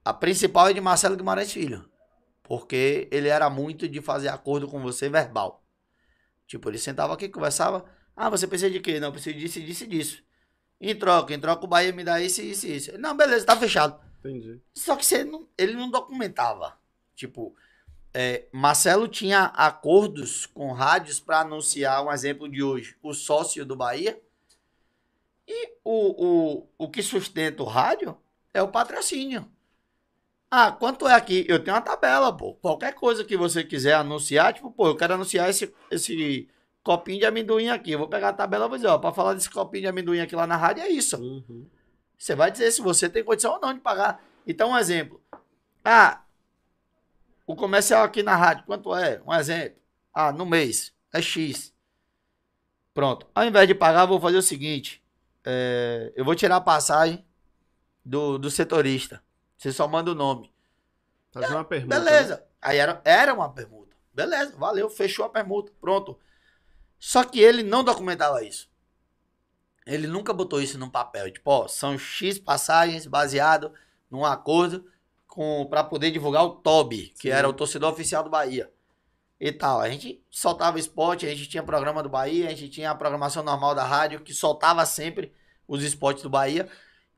A 0.05 0.15
principal 0.15 0.69
é 0.69 0.73
de 0.73 0.81
Marcelo 0.81 1.17
Guimarães 1.17 1.51
Filho. 1.51 1.85
Porque 2.45 3.09
ele 3.11 3.27
era 3.27 3.51
muito 3.51 3.89
de 3.89 4.01
fazer 4.01 4.29
acordo 4.29 4.69
com 4.69 4.81
você 4.81 5.09
verbal. 5.09 5.65
Tipo, 6.47 6.71
ele 6.71 6.79
sentava 6.79 7.13
aqui, 7.15 7.29
conversava. 7.29 7.85
Ah, 8.15 8.31
você 8.31 8.47
precisa 8.47 8.71
de 8.71 8.79
quê? 8.79 9.01
Não, 9.01 9.09
eu 9.09 9.13
preciso 9.13 9.37
disso, 9.37 9.61
disso 9.61 9.83
e 9.83 9.87
disso. 9.89 10.23
Em 10.81 10.95
troca, 10.95 11.35
em 11.35 11.41
troca 11.41 11.65
o 11.65 11.69
Bahia 11.69 11.93
me 11.93 12.05
dá 12.05 12.21
isso, 12.21 12.41
isso 12.43 12.69
e 12.69 12.77
isso. 12.77 12.97
Não, 12.99 13.17
beleza, 13.17 13.45
tá 13.47 13.57
fechado. 13.57 13.99
Entendi. 14.21 14.63
Só 14.77 14.95
que 14.95 15.05
você 15.05 15.25
não- 15.25 15.49
ele 15.59 15.73
não 15.73 15.91
documentava. 15.91 16.79
Tipo, 17.17 17.53
é, 18.19 18.47
Marcelo 18.51 19.07
tinha 19.07 19.53
acordos 19.55 20.47
com 20.47 20.73
rádios 20.73 21.21
para 21.21 21.41
anunciar 21.41 22.03
um 22.03 22.11
exemplo 22.11 22.49
de 22.49 22.63
hoje, 22.63 22.97
o 23.03 23.13
sócio 23.13 23.63
do 23.63 23.77
Bahia. 23.77 24.19
E 25.47 25.75
o, 25.85 26.25
o, 26.25 26.69
o 26.79 26.89
que 26.89 27.03
sustenta 27.03 27.63
o 27.63 27.67
rádio 27.67 28.17
é 28.55 28.63
o 28.63 28.69
patrocínio. 28.69 29.47
Ah, 30.51 30.73
quanto 30.73 31.07
é 31.07 31.13
aqui? 31.13 31.45
Eu 31.47 31.63
tenho 31.63 31.77
uma 31.77 31.83
tabela, 31.83 32.35
pô. 32.35 32.55
Qualquer 32.55 32.95
coisa 32.95 33.23
que 33.23 33.37
você 33.37 33.63
quiser 33.63 33.93
anunciar, 33.93 34.55
tipo, 34.55 34.71
pô, 34.71 34.87
eu 34.87 34.97
quero 34.97 35.13
anunciar 35.13 35.51
esse, 35.51 35.71
esse 35.91 36.49
copinho 36.83 37.19
de 37.19 37.27
amendoim 37.27 37.69
aqui. 37.69 37.93
Eu 37.93 37.99
vou 37.99 38.09
pegar 38.09 38.31
a 38.31 38.33
tabela 38.33 38.65
e 38.65 38.69
vou 38.71 38.79
dizer, 38.79 38.89
ó, 38.89 38.97
pra 38.97 39.13
falar 39.13 39.35
desse 39.35 39.51
copinho 39.51 39.83
de 39.83 39.89
amendoim 39.89 40.21
aqui 40.21 40.35
lá 40.35 40.47
na 40.47 40.57
rádio 40.57 40.83
é 40.83 40.89
isso. 40.89 41.19
Uhum. 41.19 41.69
Você 42.17 42.35
vai 42.35 42.51
dizer 42.51 42.71
se 42.71 42.81
você 42.81 43.11
tem 43.11 43.23
condição 43.23 43.53
ou 43.53 43.61
não 43.61 43.75
de 43.75 43.81
pagar. 43.81 44.25
Então, 44.47 44.71
um 44.71 44.79
exemplo. 44.79 45.21
Ah, 45.85 46.23
o 47.47 47.55
comercial 47.55 48.05
aqui 48.05 48.23
na 48.23 48.35
rádio, 48.37 48.65
quanto 48.67 48.95
é? 48.95 49.23
Um 49.27 49.33
exemplo. 49.35 49.79
Ah, 50.13 50.33
no 50.33 50.45
mês, 50.47 50.93
é 51.13 51.21
X. 51.23 51.73
Pronto. 52.93 53.27
Ao 53.35 53.45
invés 53.45 53.69
de 53.69 53.75
pagar, 53.75 54.07
vou 54.07 54.21
fazer 54.21 54.39
o 54.39 54.43
seguinte. 54.43 55.03
é, 55.45 56.13
eu 56.17 56.25
vou 56.25 56.35
tirar 56.35 56.57
a 56.57 56.61
passagem 56.61 57.25
do, 58.05 58.39
do 58.39 58.51
setorista. 58.51 59.23
Você 59.57 59.73
só 59.73 59.87
manda 59.87 60.11
o 60.11 60.15
nome. 60.15 60.53
Fazer 61.31 61.55
uma 61.55 61.65
pergunta. 61.65 61.99
né? 61.99 62.05
Beleza. 62.05 62.45
Aí 62.61 62.79
era, 62.79 63.01
era 63.05 63.35
uma 63.35 63.53
permuta. 63.53 63.95
Beleza, 64.13 64.57
valeu, 64.57 64.89
fechou 64.89 65.25
a 65.27 65.29
permuta. 65.29 65.71
Pronto. 65.81 66.19
Só 66.99 67.23
que 67.25 67.39
ele 67.39 67.63
não 67.63 67.85
documentava 67.85 68.43
isso. 68.43 68.71
Ele 69.87 70.07
nunca 70.07 70.33
botou 70.33 70.61
isso 70.61 70.79
num 70.79 70.89
papel. 70.91 71.31
Tipo, 71.31 71.51
ó, 71.51 71.69
são 71.69 71.99
X 71.99 72.39
passagens 72.39 73.07
baseado 73.07 73.73
num 74.11 74.25
acordo 74.25 74.91
com 75.37 75.67
para 75.67 75.85
poder 75.85 76.11
divulgar 76.11 76.43
o 76.45 76.51
TOB, 76.51 77.13
que 77.21 77.29
Sim. 77.29 77.29
era 77.29 77.47
o 77.47 77.53
torcedor 77.53 77.93
oficial 77.93 78.25
do 78.25 78.31
Bahia. 78.31 78.73
E 79.39 79.53
tal. 79.53 79.83
A 79.83 79.91
gente 79.91 80.25
soltava 80.31 80.79
esporte, 80.79 81.27
a 81.27 81.29
gente 81.29 81.47
tinha 81.47 81.63
programa 81.63 82.03
do 82.03 82.09
Bahia, 82.09 82.47
a 82.47 82.55
gente 82.55 82.71
tinha 82.71 82.91
a 82.91 82.95
programação 82.95 83.43
normal 83.43 83.75
da 83.75 83.85
rádio, 83.85 84.21
que 84.21 84.33
soltava 84.33 84.87
sempre 84.87 85.31
os 85.69 85.83
spots 85.83 86.23
do 86.23 86.31
Bahia. 86.31 86.67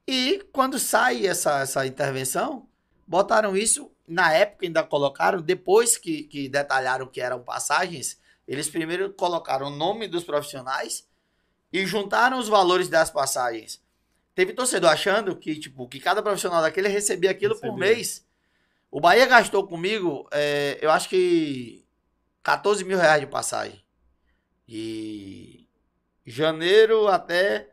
E 0.04 0.44
quando 0.52 0.80
sai 0.80 1.26
essa, 1.26 1.60
essa 1.60 1.86
intervenção, 1.86 2.66
botaram 3.06 3.56
isso, 3.56 3.88
na 4.06 4.32
época 4.32 4.66
ainda 4.66 4.82
colocaram, 4.82 5.40
depois 5.40 5.96
que, 5.96 6.24
que 6.24 6.48
detalharam 6.48 7.06
que 7.06 7.20
eram 7.20 7.40
passagens, 7.40 8.18
eles 8.48 8.68
primeiro 8.68 9.12
colocaram 9.12 9.68
o 9.68 9.76
nome 9.76 10.08
dos 10.08 10.24
profissionais 10.24 11.06
e 11.72 11.86
juntaram 11.86 12.38
os 12.40 12.48
valores 12.48 12.88
das 12.88 13.10
passagens. 13.10 13.80
Teve 14.38 14.52
torcedor 14.52 14.90
achando 14.90 15.34
que, 15.34 15.56
tipo, 15.58 15.88
que 15.88 15.98
cada 15.98 16.22
profissional 16.22 16.62
daquele 16.62 16.86
recebia 16.86 17.28
aquilo 17.28 17.54
recebia. 17.54 17.72
por 17.72 17.76
mês. 17.76 18.24
O 18.88 19.00
Bahia 19.00 19.26
gastou 19.26 19.66
comigo, 19.66 20.28
é, 20.30 20.78
eu 20.80 20.92
acho 20.92 21.08
que 21.08 21.84
14 22.44 22.84
mil 22.84 22.96
reais 22.96 23.20
de 23.20 23.26
passagem. 23.26 23.84
De 24.64 25.66
janeiro 26.24 27.08
até 27.08 27.68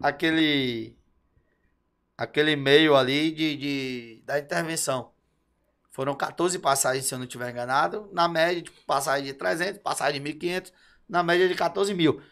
aquele 0.00 0.96
aquele 2.16 2.56
meio 2.56 2.96
ali 2.96 3.30
de, 3.30 3.54
de, 3.54 4.22
da 4.24 4.38
intervenção. 4.38 5.12
Foram 5.90 6.14
14 6.14 6.58
passagens, 6.60 7.04
se 7.04 7.12
eu 7.12 7.18
não 7.18 7.26
estiver 7.26 7.50
enganado. 7.50 8.08
Na 8.10 8.26
média, 8.26 8.62
tipo, 8.62 8.80
passagem 8.86 9.26
de 9.26 9.34
300, 9.34 9.82
passagem 9.82 10.22
de 10.22 10.32
1.500, 10.32 10.72
na 11.06 11.22
média 11.22 11.46
de 11.46 11.54
14 11.54 11.92
mil. 11.92 12.22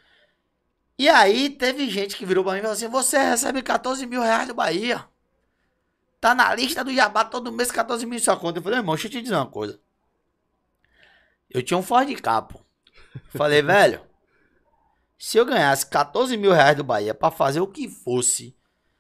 E 0.99 1.09
aí 1.09 1.51
teve 1.51 1.91
gente 1.91 2.17
que 2.17 2.25
virou 2.25 2.45
pra 2.45 2.53
mim 2.53 2.59
e 2.59 2.63
falou 2.63 2.75
assim: 2.75 2.89
Você 2.89 3.19
recebe 3.19 3.63
14 3.63 4.07
mil 4.07 4.23
reais 4.23 4.49
do 4.49 4.55
Bahia. 4.55 5.05
Tá 6.21 6.35
na 6.35 6.55
lista 6.55 6.83
do 6.83 6.95
Jabá 6.95 7.23
todo 7.23 7.53
mês 7.53 7.71
14 7.71 8.07
mil 8.07 8.19
em 8.19 8.23
sua 8.23 8.35
conta. 8.35 8.59
Eu 8.59 8.63
falei, 8.63 8.79
irmão, 8.79 8.95
deixa 8.95 9.09
eu 9.09 9.13
te 9.13 9.21
dizer 9.21 9.35
uma 9.35 9.47
coisa. 9.47 9.79
Eu 11.51 11.63
tinha 11.63 11.77
um 11.77 11.83
Ford 11.83 12.11
Capo. 12.23 12.65
Falei, 13.29 13.61
velho, 13.63 14.01
se 15.19 15.37
eu 15.37 15.45
ganhasse 15.45 15.85
14 15.87 16.35
mil 16.39 16.51
reais 16.51 16.77
do 16.79 16.83
Bahia 16.83 17.13
pra 17.13 17.31
fazer 17.31 17.61
o 17.61 17.67
que 17.67 17.91
fosse, 17.91 18.57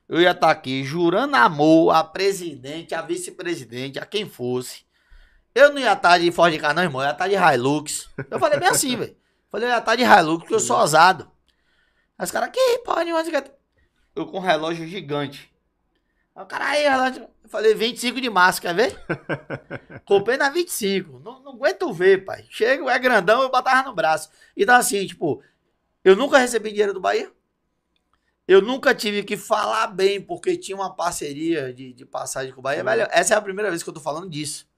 eu 0.07 0.21
ia 0.21 0.33
estar 0.33 0.49
tá 0.49 0.53
aqui 0.53 0.85
jurando 0.85 1.35
amor 1.35 1.95
a 1.95 2.05
presidente, 2.05 2.95
a 2.95 3.01
vice-presidente, 3.01 3.99
a 3.99 4.05
quem 4.05 4.29
fosse. 4.29 4.85
Eu 5.55 5.73
não 5.73 5.79
ia 5.79 5.95
estar 5.95 6.11
tá 6.11 6.19
de 6.19 6.31
Ford 6.31 6.55
Car, 6.59 6.75
não, 6.75 6.83
irmão. 6.83 7.01
Eu 7.01 7.07
ia 7.07 7.13
estar 7.13 7.25
tá 7.25 7.29
de 7.31 7.57
Hilux. 7.57 8.11
Eu 8.31 8.39
falei 8.39 8.59
bem 8.59 8.69
assim, 8.69 8.97
velho. 8.97 9.17
Falei, 9.51 9.69
eu 9.69 9.73
ia 9.73 9.79
estar 9.79 9.97
de 9.97 10.03
Hilux, 10.03 10.41
porque 10.41 10.55
eu 10.55 10.61
sou 10.61 10.79
ousado. 10.79 11.33
Aí 12.19 12.25
os 12.25 12.31
caras, 12.31 12.51
que 12.51 12.79
porra 12.79 13.05
nenhuma. 13.05 13.23
Eu 14.15 14.27
com 14.27 14.39
um 14.39 14.41
relógio 14.41 14.87
gigante. 14.87 15.53
Aí 16.35 16.43
o 16.43 16.47
cara, 16.47 16.67
aí, 16.67 16.89
relógio. 16.89 17.29
Eu 17.43 17.49
falei, 17.49 17.75
25 17.75 18.21
de 18.21 18.31
março, 18.31 18.61
quer 18.61 18.75
ver? 18.75 18.97
Comprei 20.07 20.37
na 20.37 20.49
25. 20.49 21.19
Não, 21.21 21.41
não 21.41 21.53
aguento 21.53 21.93
ver, 21.93 22.25
pai. 22.25 22.45
Chega, 22.49 22.91
é 22.91 22.99
grandão, 22.99 23.43
eu 23.43 23.51
botava 23.51 23.89
no 23.89 23.95
braço. 23.95 24.31
Então, 24.57 24.75
assim, 24.75 25.07
tipo, 25.07 25.43
eu 26.05 26.17
nunca 26.17 26.39
recebi 26.39 26.71
dinheiro 26.71 26.95
do 26.95 27.01
Bahia. 27.01 27.31
Eu 28.47 28.61
nunca 28.61 28.95
tive 28.95 29.23
que 29.23 29.37
falar 29.37 29.87
bem, 29.87 30.21
porque 30.21 30.57
tinha 30.57 30.77
uma 30.77 30.95
parceria 30.95 31.73
de, 31.73 31.93
de 31.93 32.05
passagem 32.05 32.53
com 32.53 32.61
o 32.61 32.63
Bahia. 32.63 32.81
Uhum. 32.81 32.91
Velho, 32.91 33.09
essa 33.11 33.35
é 33.35 33.37
a 33.37 33.43
primeira 33.43 33.71
vez 33.71 33.83
que 33.83 33.89
eu 33.89 33.95
tô 33.95 34.01
falando 34.01 34.29
disso. 34.29 34.69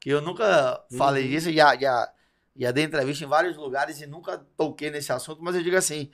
Que 0.00 0.08
eu 0.08 0.22
nunca 0.22 0.82
falei 0.96 1.24
uhum. 1.24 1.30
disso, 1.30 1.52
já, 1.52 1.76
já, 1.76 2.10
já 2.56 2.70
dei 2.70 2.84
entrevista 2.84 3.24
em 3.24 3.28
vários 3.28 3.56
lugares 3.56 4.00
e 4.00 4.06
nunca 4.06 4.38
toquei 4.56 4.90
nesse 4.90 5.12
assunto, 5.12 5.42
mas 5.42 5.54
eu 5.54 5.62
digo 5.62 5.76
assim, 5.76 6.10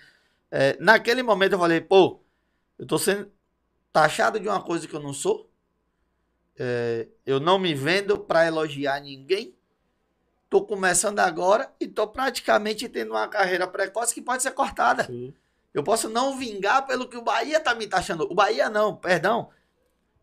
é, 0.51 0.77
naquele 0.81 1.23
momento 1.23 1.53
eu 1.53 1.59
falei, 1.59 1.81
pô, 1.81 2.21
eu 2.79 2.87
tô 2.87 2.99
sendo 2.99 3.31
taxado 3.93 4.39
de 4.39 4.49
uma 4.49 4.63
coisa 4.63 4.87
que 4.87 4.95
eu 4.95 5.01
não 5.01 5.13
sou, 5.13 5.51
é, 6.59 7.09
eu 7.25 7.41
não 7.41 7.59
me 7.59 7.75
vendo 7.75 8.19
para 8.19 8.47
elogiar 8.47 9.01
ninguém, 9.01 9.55
tô 10.49 10.63
começando 10.65 11.21
agora 11.21 11.73
e 11.81 11.87
tô 11.87 12.07
praticamente 12.07 12.89
tendo 12.89 13.13
uma 13.13 13.29
carreira 13.29 13.67
precoce 13.67 14.15
que 14.15 14.23
pode 14.23 14.43
ser 14.43 14.53
cortada. 14.53 15.05
Sim. 15.05 15.35
Eu 15.75 15.83
posso 15.83 16.09
não 16.09 16.39
vingar 16.39 16.87
pelo 16.87 17.07
que 17.07 17.19
o 17.19 17.23
Bahia 17.23 17.61
tá 17.61 17.75
me 17.75 17.87
taxando. 17.87 18.27
O 18.31 18.35
Bahia 18.35 18.71
não, 18.71 18.97
perdão. 18.97 19.51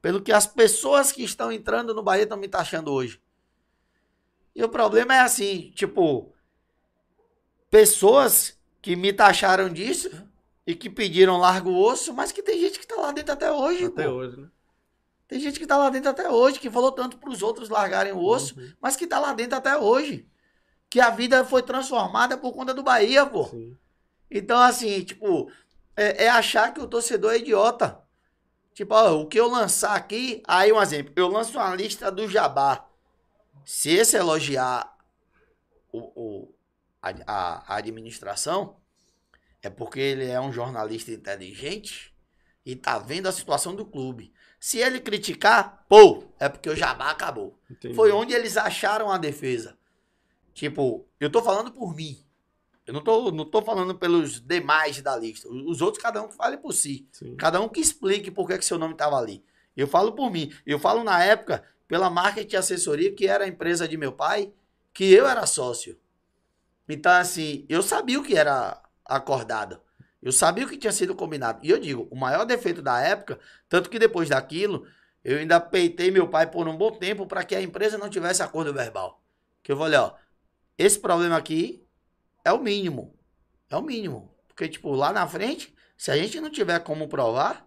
Pelo 0.01 0.19
que 0.19 0.31
as 0.31 0.47
pessoas 0.47 1.11
que 1.11 1.23
estão 1.23 1.51
entrando 1.51 1.93
no 1.93 2.01
Bahia 2.01 2.23
estão 2.23 2.37
me 2.37 2.47
taxando 2.47 2.91
hoje. 2.91 3.21
E 4.55 4.63
o 4.63 4.69
problema 4.69 5.13
é 5.13 5.19
assim, 5.19 5.71
tipo, 5.75 6.33
pessoas 7.69 8.59
que 8.83 8.97
me 8.97 9.13
taxaram 9.13 9.69
disso 9.69 10.11
e 10.67 10.75
que 10.75 10.89
pediram 10.89 11.37
largo 11.37 11.71
osso, 11.71 12.13
mas 12.13 12.33
que 12.33 12.43
tem 12.43 12.59
gente 12.59 12.77
que 12.77 12.85
tá 12.85 12.97
lá 12.97 13.13
dentro 13.13 13.33
até 13.33 13.49
hoje. 13.49 13.85
Até 13.85 14.03
pô. 14.03 14.11
hoje, 14.11 14.41
né? 14.41 14.49
Tem 15.25 15.39
gente 15.39 15.57
que 15.57 15.65
tá 15.65 15.77
lá 15.77 15.89
dentro 15.89 16.09
até 16.11 16.29
hoje, 16.29 16.59
que 16.59 16.69
falou 16.69 16.91
tanto 16.91 17.17
para 17.17 17.29
os 17.29 17.41
outros 17.41 17.69
largarem 17.69 18.11
o 18.11 18.21
osso, 18.21 18.59
uhum. 18.59 18.73
mas 18.81 18.97
que 18.97 19.07
tá 19.07 19.19
lá 19.19 19.33
dentro 19.33 19.57
até 19.57 19.77
hoje. 19.77 20.27
Que 20.89 20.99
a 20.99 21.09
vida 21.09 21.45
foi 21.45 21.63
transformada 21.63 22.37
por 22.37 22.51
conta 22.51 22.73
do 22.73 22.83
Bahia, 22.83 23.25
pô. 23.25 23.45
Sim. 23.45 23.75
Então, 24.29 24.59
assim, 24.59 25.01
tipo, 25.01 25.49
é, 25.95 26.25
é, 26.25 26.29
achar 26.29 26.73
que 26.73 26.81
o 26.81 26.87
torcedor 26.87 27.31
é 27.31 27.37
idiota. 27.37 27.99
Tipo, 28.73 28.93
ó, 28.95 29.21
o 29.21 29.27
que 29.27 29.39
eu 29.39 29.47
lançar 29.47 29.95
aqui, 29.95 30.43
aí 30.45 30.73
um 30.73 30.81
exemplo, 30.81 31.13
eu 31.15 31.29
lanço 31.29 31.57
uma 31.57 31.73
lista 31.73 32.11
do 32.11 32.27
Jabá. 32.27 32.85
Se 33.63 33.91
esse 33.91 34.17
elogiar 34.17 34.93
o, 35.91 35.99
o 36.15 36.52
a, 37.03 37.73
a, 37.73 37.75
administração, 37.75 38.77
é 39.61 39.69
porque 39.69 39.99
ele 39.99 40.25
é 40.25 40.39
um 40.39 40.53
jornalista 40.53 41.11
inteligente 41.11 42.13
e 42.65 42.75
tá 42.75 42.97
vendo 42.97 43.27
a 43.27 43.31
situação 43.31 43.75
do 43.75 43.85
clube. 43.85 44.33
Se 44.59 44.77
ele 44.77 45.01
criticar, 45.01 45.85
pô, 45.89 46.23
é 46.39 46.47
porque 46.47 46.69
o 46.69 46.75
Jabá 46.75 47.11
acabou. 47.11 47.59
Entendi. 47.69 47.93
Foi 47.93 48.11
onde 48.11 48.33
eles 48.33 48.55
acharam 48.55 49.11
a 49.11 49.17
defesa. 49.17 49.77
Tipo, 50.53 51.05
eu 51.19 51.29
tô 51.29 51.43
falando 51.43 51.71
por 51.71 51.93
mim. 51.93 52.23
Eu 52.85 52.93
não 52.93 53.03
tô, 53.03 53.31
não 53.31 53.45
tô 53.45 53.61
falando 53.61 53.95
pelos 53.95 54.39
demais 54.39 55.01
da 55.01 55.17
lista. 55.17 55.49
Os 55.49 55.81
outros, 55.81 56.01
cada 56.01 56.21
um 56.21 56.27
que 56.27 56.35
fale 56.35 56.57
por 56.57 56.73
si. 56.73 57.07
Sim. 57.11 57.35
Cada 57.35 57.59
um 57.59 57.67
que 57.67 57.81
explique 57.81 58.31
por 58.31 58.47
que, 58.47 58.57
que 58.57 58.65
seu 58.65 58.77
nome 58.77 58.93
estava 58.93 59.17
ali. 59.17 59.43
Eu 59.75 59.87
falo 59.87 60.13
por 60.13 60.31
mim. 60.31 60.51
Eu 60.65 60.79
falo 60.79 61.03
na 61.03 61.23
época 61.23 61.63
pela 61.87 62.09
marketing 62.09 62.55
assessoria, 62.55 63.13
que 63.13 63.27
era 63.27 63.43
a 63.43 63.47
empresa 63.47 63.87
de 63.87 63.97
meu 63.97 64.11
pai, 64.11 64.51
que 64.93 65.11
eu 65.11 65.27
era 65.27 65.45
sócio. 65.45 65.97
Então, 66.87 67.11
assim, 67.13 67.65
eu 67.69 67.81
sabia 67.81 68.19
o 68.19 68.23
que 68.23 68.35
era 68.35 68.81
acordado. 69.05 69.81
Eu 70.21 70.31
sabia 70.31 70.65
o 70.65 70.69
que 70.69 70.77
tinha 70.77 70.91
sido 70.91 71.15
combinado. 71.15 71.59
E 71.63 71.69
eu 71.69 71.79
digo, 71.79 72.07
o 72.09 72.15
maior 72.15 72.45
defeito 72.45 72.81
da 72.81 72.99
época, 72.99 73.39
tanto 73.67 73.89
que 73.89 73.99
depois 73.99 74.29
daquilo, 74.29 74.87
eu 75.23 75.37
ainda 75.37 75.59
peitei 75.59 76.11
meu 76.11 76.27
pai 76.29 76.49
por 76.49 76.67
um 76.67 76.77
bom 76.77 76.91
tempo 76.91 77.25
para 77.25 77.43
que 77.43 77.55
a 77.55 77.61
empresa 77.61 77.97
não 77.97 78.09
tivesse 78.09 78.41
acordo 78.41 78.73
verbal. 78.73 79.21
Que 79.61 79.71
eu 79.71 79.77
falei, 79.77 79.99
ó, 79.99 80.13
esse 80.77 80.99
problema 80.99 81.37
aqui 81.37 81.85
é 82.43 82.51
o 82.51 82.61
mínimo. 82.61 83.13
É 83.69 83.75
o 83.75 83.81
mínimo. 83.81 84.33
Porque, 84.47 84.67
tipo, 84.67 84.91
lá 84.91 85.11
na 85.11 85.27
frente, 85.27 85.73
se 85.97 86.11
a 86.11 86.17
gente 86.17 86.39
não 86.39 86.49
tiver 86.49 86.79
como 86.79 87.07
provar, 87.07 87.65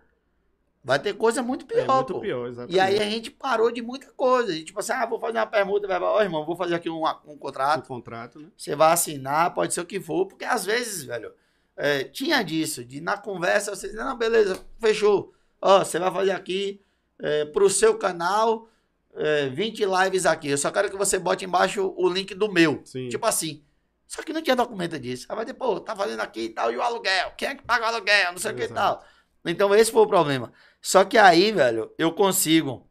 vai 0.87 1.01
ter 1.01 1.15
coisa 1.15 1.43
muito 1.43 1.65
é 1.65 1.69
pior. 1.69 1.83
É 1.83 1.95
muito 1.95 2.15
pô. 2.15 2.21
pior, 2.21 2.47
exatamente. 2.47 2.77
E 2.77 2.79
aí 2.79 3.01
a 3.01 3.11
gente 3.11 3.29
parou 3.29 3.73
de 3.73 3.83
muita 3.83 4.07
coisa. 4.13 4.55
E, 4.55 4.65
tipo 4.65 4.79
assim, 4.79 4.93
ah, 4.93 5.05
vou 5.05 5.19
fazer 5.19 5.37
uma 5.37 5.47
permuta, 5.47 5.89
vai, 5.89 6.01
ó, 6.01 6.23
irmão, 6.23 6.47
vou 6.47 6.55
fazer 6.55 6.77
aqui 6.77 6.89
um, 6.89 7.05
um 7.27 7.37
contrato. 7.37 7.81
Um 7.81 7.89
contrato, 7.89 8.39
né? 8.39 8.47
Você 8.57 8.77
vai 8.77 8.93
assinar, 8.93 9.53
pode 9.53 9.75
ser 9.75 9.81
o 9.81 9.85
que 9.85 10.01
for, 10.01 10.27
porque 10.27 10.45
às 10.45 10.65
vezes, 10.65 11.03
velho, 11.03 11.33
é, 11.77 12.05
tinha 12.05 12.41
disso, 12.45 12.85
de 12.85 13.01
na 13.01 13.19
conversa 13.19 13.75
você 13.75 13.89
diz, 13.89 13.97
não, 13.97 14.17
beleza, 14.17 14.65
fechou. 14.79 15.35
Ó, 15.61 15.81
você 15.81 15.99
vai 15.99 16.13
fazer 16.13 16.31
aqui 16.31 16.81
é, 17.21 17.45
pro 17.47 17.69
seu 17.69 17.99
canal 17.99 18.69
é, 19.17 19.49
20 19.49 19.85
lives 19.85 20.25
aqui. 20.25 20.51
Eu 20.51 20.59
só 20.59 20.71
quero 20.71 20.89
que 20.89 20.97
você 20.97 21.19
bote 21.19 21.45
embaixo 21.45 21.93
o 21.97 22.09
link 22.09 22.33
do 22.33 22.53
meu. 22.53 22.81
Sim. 22.85 23.09
Tipo 23.09 23.27
assim. 23.27 23.61
Só 24.07 24.23
que 24.23 24.33
não 24.33 24.41
tinha 24.41 24.55
documento 24.55 25.01
disso. 25.01 25.27
Aí 25.29 25.35
vai 25.35 25.45
dizer, 25.45 25.59
pô, 25.59 25.81
tá 25.81 25.97
fazendo 25.97 26.21
aqui 26.21 26.43
e 26.43 26.49
tal, 26.51 26.71
e 26.71 26.77
o 26.77 26.83
aluguel? 26.83 27.33
Quem 27.37 27.49
é 27.49 27.55
que 27.57 27.65
paga 27.65 27.87
o 27.87 27.89
aluguel? 27.89 28.31
Não 28.31 28.39
sei 28.39 28.53
o 28.53 28.55
que 28.55 28.63
e 28.63 28.69
tal. 28.69 29.05
Então 29.45 29.75
esse 29.75 29.91
foi 29.91 30.03
o 30.03 30.07
problema. 30.07 30.53
Só 30.87 31.05
que 31.05 31.19
aí, 31.19 31.51
velho, 31.51 31.93
eu 31.99 32.13
consigo 32.13 32.89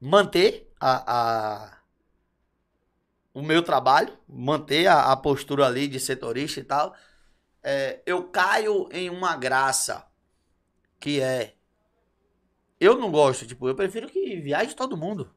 manter 0.00 0.72
a, 0.78 1.64
a 1.64 1.78
o 3.34 3.42
meu 3.42 3.60
trabalho, 3.60 4.16
manter 4.28 4.86
a, 4.86 5.10
a, 5.10 5.16
postura 5.16 5.66
ali 5.66 5.88
de 5.88 5.98
setorista 5.98 6.60
e 6.60 6.62
tal. 6.62 6.94
É, 7.60 8.00
eu 8.06 8.28
caio 8.28 8.88
em 8.92 9.10
uma 9.10 9.36
graça 9.36 10.06
que 11.00 11.20
é. 11.20 11.56
Eu 12.78 12.96
não 12.96 13.10
gosto, 13.10 13.44
tipo, 13.48 13.68
eu 13.68 13.74
prefiro 13.74 14.08
que 14.08 14.36
viaje 14.36 14.76
todo 14.76 14.96
mundo. 14.96 15.34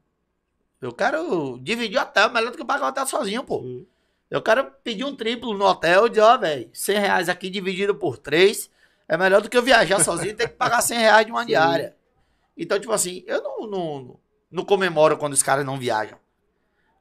Eu 0.80 0.92
quero 0.92 1.58
dividir 1.58 1.98
o 1.98 2.02
hotel, 2.02 2.30
melhor 2.30 2.52
do 2.52 2.58
que 2.58 2.64
pagar 2.64 2.86
o 2.86 2.88
hotel 2.90 3.08
sozinho, 3.08 3.42
pô. 3.42 3.84
Eu 4.30 4.40
quero 4.40 4.70
pedir 4.84 5.02
um 5.02 5.16
triplo 5.16 5.52
no 5.52 5.64
hotel 5.64 6.06
e 6.06 6.10
dizer, 6.10 6.20
ó, 6.20 6.38
velho, 6.38 6.70
100 6.72 6.98
reais 7.00 7.28
aqui 7.28 7.50
dividido 7.50 7.92
por 7.96 8.18
três 8.18 8.70
é 9.10 9.16
melhor 9.16 9.42
do 9.42 9.50
que 9.50 9.58
eu 9.58 9.62
viajar 9.62 9.98
sozinho 10.04 10.30
e 10.30 10.34
ter 10.34 10.48
que 10.48 10.54
pagar 10.54 10.80
100 10.80 10.98
reais 10.98 11.26
de 11.26 11.32
uma 11.32 11.44
diária. 11.44 11.96
Então, 12.56 12.78
tipo 12.78 12.92
assim, 12.92 13.24
eu 13.26 13.42
não, 13.42 13.66
não, 13.66 14.20
não 14.48 14.64
comemoro 14.64 15.18
quando 15.18 15.32
os 15.32 15.42
caras 15.42 15.66
não 15.66 15.76
viajam. 15.76 16.16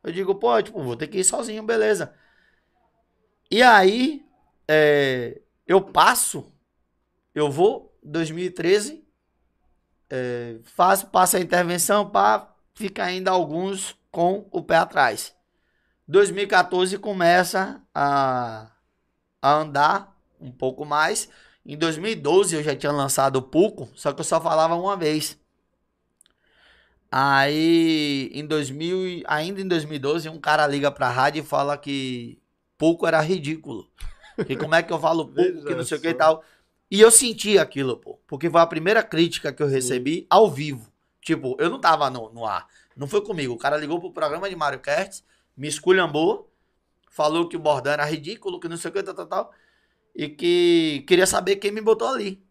Eu 0.03 0.11
digo, 0.11 0.33
pô, 0.33 0.59
tipo, 0.59 0.81
vou 0.81 0.95
ter 0.95 1.05
que 1.05 1.19
ir 1.19 1.23
sozinho, 1.23 1.61
beleza. 1.61 2.11
E 3.51 3.61
aí, 3.61 4.25
é, 4.67 5.39
eu 5.67 5.79
passo, 5.81 6.51
eu 7.35 7.51
vou, 7.51 7.95
2013, 8.01 9.07
é, 10.09 10.55
faço, 10.63 11.05
passo 11.07 11.37
a 11.37 11.39
intervenção 11.39 12.09
para 12.09 12.51
ficar 12.73 13.03
ainda 13.03 13.29
alguns 13.29 13.95
com 14.09 14.47
o 14.49 14.63
pé 14.63 14.77
atrás. 14.77 15.35
2014 16.07 16.97
começa 16.97 17.79
a, 17.93 18.71
a 19.39 19.53
andar 19.53 20.17
um 20.41 20.51
pouco 20.51 20.83
mais. 20.85 21.29
Em 21.69 21.77
2012 21.77 22.55
eu 22.55 22.63
já 22.63 22.75
tinha 22.75 22.91
lançado 22.91 23.35
o 23.35 23.43
Puco, 23.43 23.87
só 23.93 24.11
que 24.11 24.19
eu 24.19 24.25
só 24.25 24.41
falava 24.41 24.73
uma 24.73 24.97
vez. 24.97 25.37
Aí, 27.11 28.31
em 28.33 28.43
2000, 28.43 29.21
ainda 29.27 29.61
em 29.61 29.67
2012, 29.67 30.29
um 30.29 30.39
cara 30.39 30.65
liga 30.65 30.91
pra 30.91 31.11
rádio 31.11 31.41
e 31.41 31.45
fala 31.45 31.77
que 31.77 32.39
Puco 32.75 33.05
era 33.05 33.21
ridículo. 33.21 33.87
Que 34.47 34.55
como 34.55 34.73
é 34.73 34.81
que 34.81 34.91
eu 34.91 34.97
falo 34.97 35.27
Puco, 35.29 35.63
que 35.63 35.75
não 35.75 35.83
sei 35.83 35.99
o 35.99 36.01
que 36.01 36.07
e 36.07 36.13
tal. 36.15 36.43
E 36.89 36.99
eu 36.99 37.11
senti 37.11 37.59
aquilo, 37.59 37.97
pô. 37.97 38.19
Porque 38.25 38.49
foi 38.49 38.61
a 38.61 38.65
primeira 38.65 39.03
crítica 39.03 39.53
que 39.53 39.61
eu 39.61 39.67
recebi 39.67 40.25
ao 40.27 40.49
vivo. 40.49 40.91
Tipo, 41.21 41.55
eu 41.59 41.69
não 41.69 41.79
tava 41.79 42.09
no, 42.09 42.31
no 42.33 42.47
ar. 42.47 42.67
Não 42.97 43.05
foi 43.05 43.21
comigo. 43.21 43.53
O 43.53 43.59
cara 43.59 43.77
ligou 43.77 43.99
pro 43.99 44.11
programa 44.11 44.49
de 44.49 44.55
Mario 44.55 44.79
Kart, 44.79 45.19
me 45.55 45.67
esculhambou, 45.67 46.51
falou 47.11 47.47
que 47.47 47.55
o 47.55 47.59
bordão 47.59 47.93
era 47.93 48.05
ridículo, 48.05 48.59
que 48.59 48.67
não 48.67 48.75
sei 48.75 48.89
o 48.89 48.91
que, 48.91 49.03
tal, 49.03 49.13
tal, 49.13 49.27
tal. 49.27 49.53
E 50.15 50.27
que 50.27 51.03
queria 51.07 51.25
saber 51.25 51.57
quem 51.57 51.71
me 51.71 51.81
botou 51.81 52.07
ali. 52.07 52.43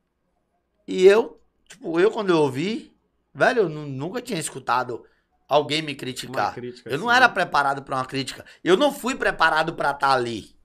E 0.87 1.07
eu, 1.07 1.41
tipo, 1.69 2.01
eu 2.01 2.11
quando 2.11 2.31
eu 2.31 2.39
ouvi, 2.39 2.97
velho, 3.35 3.63
eu 3.63 3.69
nunca 3.69 4.23
tinha 4.23 4.39
escutado 4.39 5.05
alguém 5.49 5.83
me 5.83 5.95
criticar. 5.95 6.55
Crítica, 6.55 6.89
eu 6.89 6.99
não 6.99 7.11
era 7.11 7.29
preparado 7.29 7.83
para 7.83 7.97
uma 7.97 8.07
crítica. 8.07 8.45
Eu 8.65 8.77
não 8.77 8.93
fui 8.93 9.15
preparado 9.15 9.75
para 9.75 9.91
estar 9.91 10.09
tá 10.09 10.15
ali. 10.15 10.57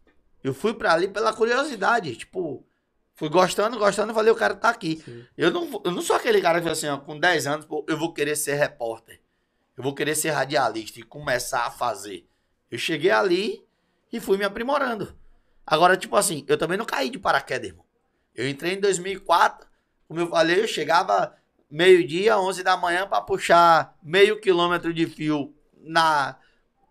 Eu 0.43 0.53
fui 0.53 0.73
para 0.73 0.93
ali 0.93 1.07
pela 1.07 1.33
curiosidade. 1.33 2.15
Tipo, 2.15 2.65
Fui 3.15 3.29
gostando, 3.29 3.77
gostando 3.77 4.13
falei, 4.13 4.31
o 4.31 4.35
cara 4.35 4.55
tá 4.55 4.69
aqui. 4.69 5.03
Eu 5.37 5.51
não, 5.51 5.81
eu 5.85 5.91
não 5.91 6.01
sou 6.01 6.15
aquele 6.15 6.41
cara 6.41 6.59
que 6.59 6.67
assim, 6.67 6.87
ó, 6.87 6.97
com 6.97 7.19
10 7.19 7.47
anos, 7.47 7.65
pô, 7.65 7.85
eu 7.87 7.97
vou 7.97 8.11
querer 8.11 8.35
ser 8.35 8.55
repórter. 8.55 9.21
Eu 9.77 9.83
vou 9.83 9.93
querer 9.93 10.15
ser 10.15 10.31
radialista 10.31 10.99
e 10.99 11.03
começar 11.03 11.65
a 11.65 11.71
fazer. 11.71 12.27
Eu 12.71 12.77
cheguei 12.77 13.11
ali 13.11 13.63
e 14.11 14.19
fui 14.19 14.37
me 14.37 14.43
aprimorando. 14.43 15.15
Agora, 15.65 15.95
tipo 15.95 16.15
assim, 16.15 16.45
eu 16.47 16.57
também 16.57 16.77
não 16.77 16.85
caí 16.85 17.09
de 17.09 17.17
paraquedas, 17.17 17.69
irmão. 17.69 17.85
Eu 18.35 18.47
entrei 18.47 18.73
em 18.73 18.79
2004, 18.79 19.67
como 20.07 20.19
eu 20.19 20.27
falei, 20.27 20.61
eu 20.61 20.67
chegava 20.67 21.35
meio-dia, 21.69 22.37
11 22.37 22.63
da 22.63 22.77
manhã, 22.77 23.07
para 23.07 23.21
puxar 23.21 23.97
meio 24.03 24.39
quilômetro 24.39 24.93
de 24.93 25.05
fio 25.07 25.53
na 25.81 26.37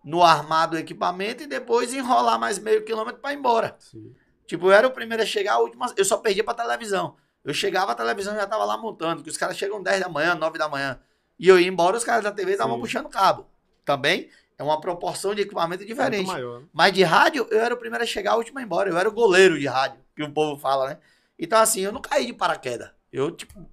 no 0.05 0.21
armado 0.23 0.77
equipamento 0.77 1.45
e 1.45 1.47
depois 1.47 1.95
enrolar 1.95 2.39
mais 2.39 2.59
meio 2.59 2.85
quilômetro 2.85 3.21
para 3.21 3.33
ir 3.33 3.39
embora. 3.39 3.77
Sim. 3.79 4.13
Tipo, 4.47 4.67
eu 4.67 4.73
era 4.73 4.87
o 4.87 4.91
primeiro 4.91 5.23
a 5.23 5.27
chegar, 5.27 5.55
a 5.55 5.59
última, 5.59 5.93
eu 5.97 6.05
só 6.05 6.17
perdia 6.17 6.43
pra 6.43 6.55
televisão. 6.55 7.17
Eu 7.45 7.55
chegava, 7.55 7.93
a 7.93 7.95
televisão 7.95 8.35
já 8.35 8.47
tava 8.47 8.65
lá 8.65 8.77
montando, 8.77 9.23
que 9.23 9.31
os 9.31 9.37
caras 9.37 9.57
chegam 9.57 9.83
10 9.83 10.01
da 10.01 10.09
manhã, 10.09 10.35
9 10.35 10.59
da 10.59 10.69
manhã. 10.69 11.01
E 11.39 11.49
eu 11.49 11.59
ia 11.59 11.69
embora, 11.69 11.97
os 11.97 12.05
caras 12.05 12.25
da 12.25 12.33
TV 12.33 12.53
estavam 12.53 12.79
puxando 12.81 13.09
cabo. 13.09 13.47
Também 13.85 14.29
é 14.63 14.65
uma 14.65 14.81
proporção 14.81 15.35
de 15.35 15.43
equipamento 15.43 15.85
diferente. 15.85 16.27
Maior. 16.27 16.61
Né? 16.61 16.67
Mas 16.73 16.93
de 16.93 17.03
rádio, 17.03 17.47
eu 17.51 17.61
era 17.61 17.75
o 17.75 17.77
primeiro 17.77 18.05
a 18.05 18.07
chegar, 18.07 18.33
a 18.33 18.37
última 18.37 18.61
a 18.61 18.63
ir 18.63 18.67
embora. 18.67 18.89
Eu 18.89 18.97
era 18.97 19.09
o 19.09 19.13
goleiro 19.13 19.59
de 19.59 19.67
rádio, 19.67 19.99
que 20.15 20.23
o 20.23 20.33
povo 20.33 20.59
fala, 20.59 20.91
né? 20.91 20.99
Então, 21.39 21.59
assim, 21.59 21.81
eu 21.81 21.93
não 21.93 22.01
caí 22.01 22.27
de 22.27 22.33
paraquedas. 22.33 22.91
Eu, 23.13 23.31
tipo, 23.33 23.69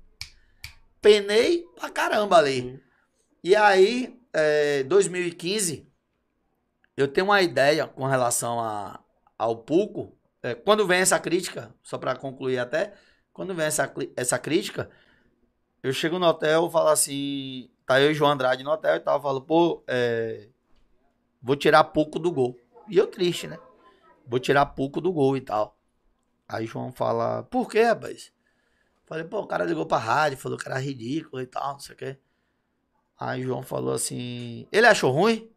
penei 1.02 1.64
pra 1.76 1.90
caramba 1.90 2.38
ali. 2.38 2.62
Sim. 2.62 2.80
E 3.44 3.56
aí, 3.56 4.20
é, 4.34 4.84
2015, 4.84 5.88
eu 6.98 7.08
tenho 7.08 7.28
uma 7.28 7.42
ideia 7.42 7.88
com 7.88 8.06
relação 8.06 8.60
a, 8.60 9.00
ao 9.38 9.58
Puco, 9.58 10.18
é, 10.42 10.56
quando 10.56 10.88
vem 10.88 11.00
essa 11.00 11.20
crítica, 11.20 11.74
só 11.84 11.98
para 11.98 12.16
concluir 12.16 12.58
até, 12.58 12.94
quando 13.32 13.54
vem 13.54 13.68
essa, 13.68 13.92
essa 14.16 14.40
crítica, 14.40 14.90
eu 15.84 15.94
chego 15.94 16.20
no 16.20 16.26
hotel 16.26 16.68
e 16.68 16.72
falo 16.72 16.90
assim, 16.90 17.70
tá 17.86 18.02
eu 18.02 18.12
e 18.12 18.14
João 18.14 18.32
Andrade 18.32 18.64
no 18.64 18.72
hotel 18.72 18.96
e 18.96 19.00
tal, 19.00 19.18
eu 19.18 19.22
falo, 19.22 19.42
pô, 19.42 19.84
é, 19.88 20.50
vou 21.42 21.56
tirar 21.56 21.84
pouco 21.86 22.20
do 22.20 22.32
gol. 22.32 22.58
E 22.88 22.98
eu 22.98 23.08
triste, 23.08 23.48
né? 23.48 23.58
Vou 24.26 24.40
tirar 24.40 24.66
pouco 24.68 25.02
do 25.02 25.12
gol 25.12 25.36
e 25.38 25.42
tal. 25.42 25.78
Aí 26.48 26.66
João 26.66 26.92
fala, 26.92 27.44
por 27.44 27.70
quê, 27.70 27.84
rapaz? 27.84 28.32
Falei, 29.06 29.24
pô, 29.24 29.40
o 29.40 29.48
cara 29.48 29.66
ligou 29.66 29.86
pra 29.86 29.98
rádio, 29.98 30.38
falou 30.38 30.58
que 30.58 30.68
era 30.68 30.80
ridículo 30.80 31.42
e 31.42 31.48
tal, 31.48 31.74
não 31.74 31.80
sei 31.80 31.96
o 31.96 31.98
quê. 31.98 32.18
Aí 33.20 33.44
João 33.44 33.62
falou 33.62 33.94
assim, 33.94 34.68
ele 34.72 34.88
achou 34.88 35.12
ruim? 35.12 35.50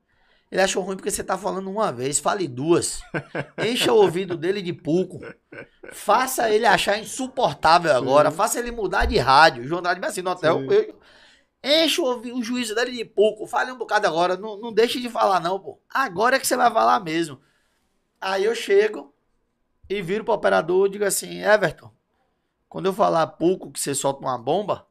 Ele 0.50 0.60
achou 0.60 0.82
ruim 0.82 0.96
porque 0.96 1.10
você 1.10 1.24
tá 1.24 1.38
falando 1.38 1.70
uma 1.70 1.90
vez, 1.90 2.18
fale 2.18 2.46
duas. 2.46 3.00
Encha 3.56 3.90
o 3.90 3.96
ouvido 3.96 4.36
dele 4.36 4.60
de 4.60 4.72
pouco. 4.72 5.18
Faça 5.92 6.50
ele 6.50 6.66
achar 6.66 6.98
insuportável 6.98 7.94
agora. 7.96 8.30
Sim. 8.30 8.36
Faça 8.36 8.58
ele 8.58 8.70
mudar 8.70 9.06
de 9.06 9.16
rádio. 9.16 9.62
O 9.62 9.66
João 9.66 9.78
Andrade 9.78 10.04
assim 10.04 10.20
no 10.20 10.30
hotel. 10.30 10.60
Encha 11.62 12.02
o, 12.02 12.38
o 12.38 12.42
juízo 12.42 12.74
dele 12.74 12.92
de 12.92 13.04
pouco. 13.04 13.46
Fale 13.46 13.70
um 13.70 13.78
bocado 13.78 14.06
agora. 14.06 14.36
Não, 14.36 14.58
não 14.58 14.72
deixe 14.72 15.00
de 15.00 15.08
falar, 15.08 15.40
não, 15.40 15.60
pô. 15.60 15.78
Agora 15.88 16.36
é 16.36 16.38
que 16.38 16.46
você 16.46 16.56
vai 16.56 16.70
falar 16.70 17.00
mesmo. 17.00 17.40
Aí 18.20 18.44
eu 18.44 18.54
chego 18.54 19.14
e 19.88 20.02
viro 20.02 20.24
pro 20.24 20.34
operador 20.34 20.86
e 20.86 20.90
digo 20.90 21.04
assim: 21.04 21.42
Everton, 21.42 21.92
quando 22.68 22.86
eu 22.86 22.92
falar 22.92 23.26
pouco 23.26 23.70
que 23.70 23.80
você 23.80 23.94
solta 23.94 24.20
uma 24.20 24.38
bomba, 24.38 24.86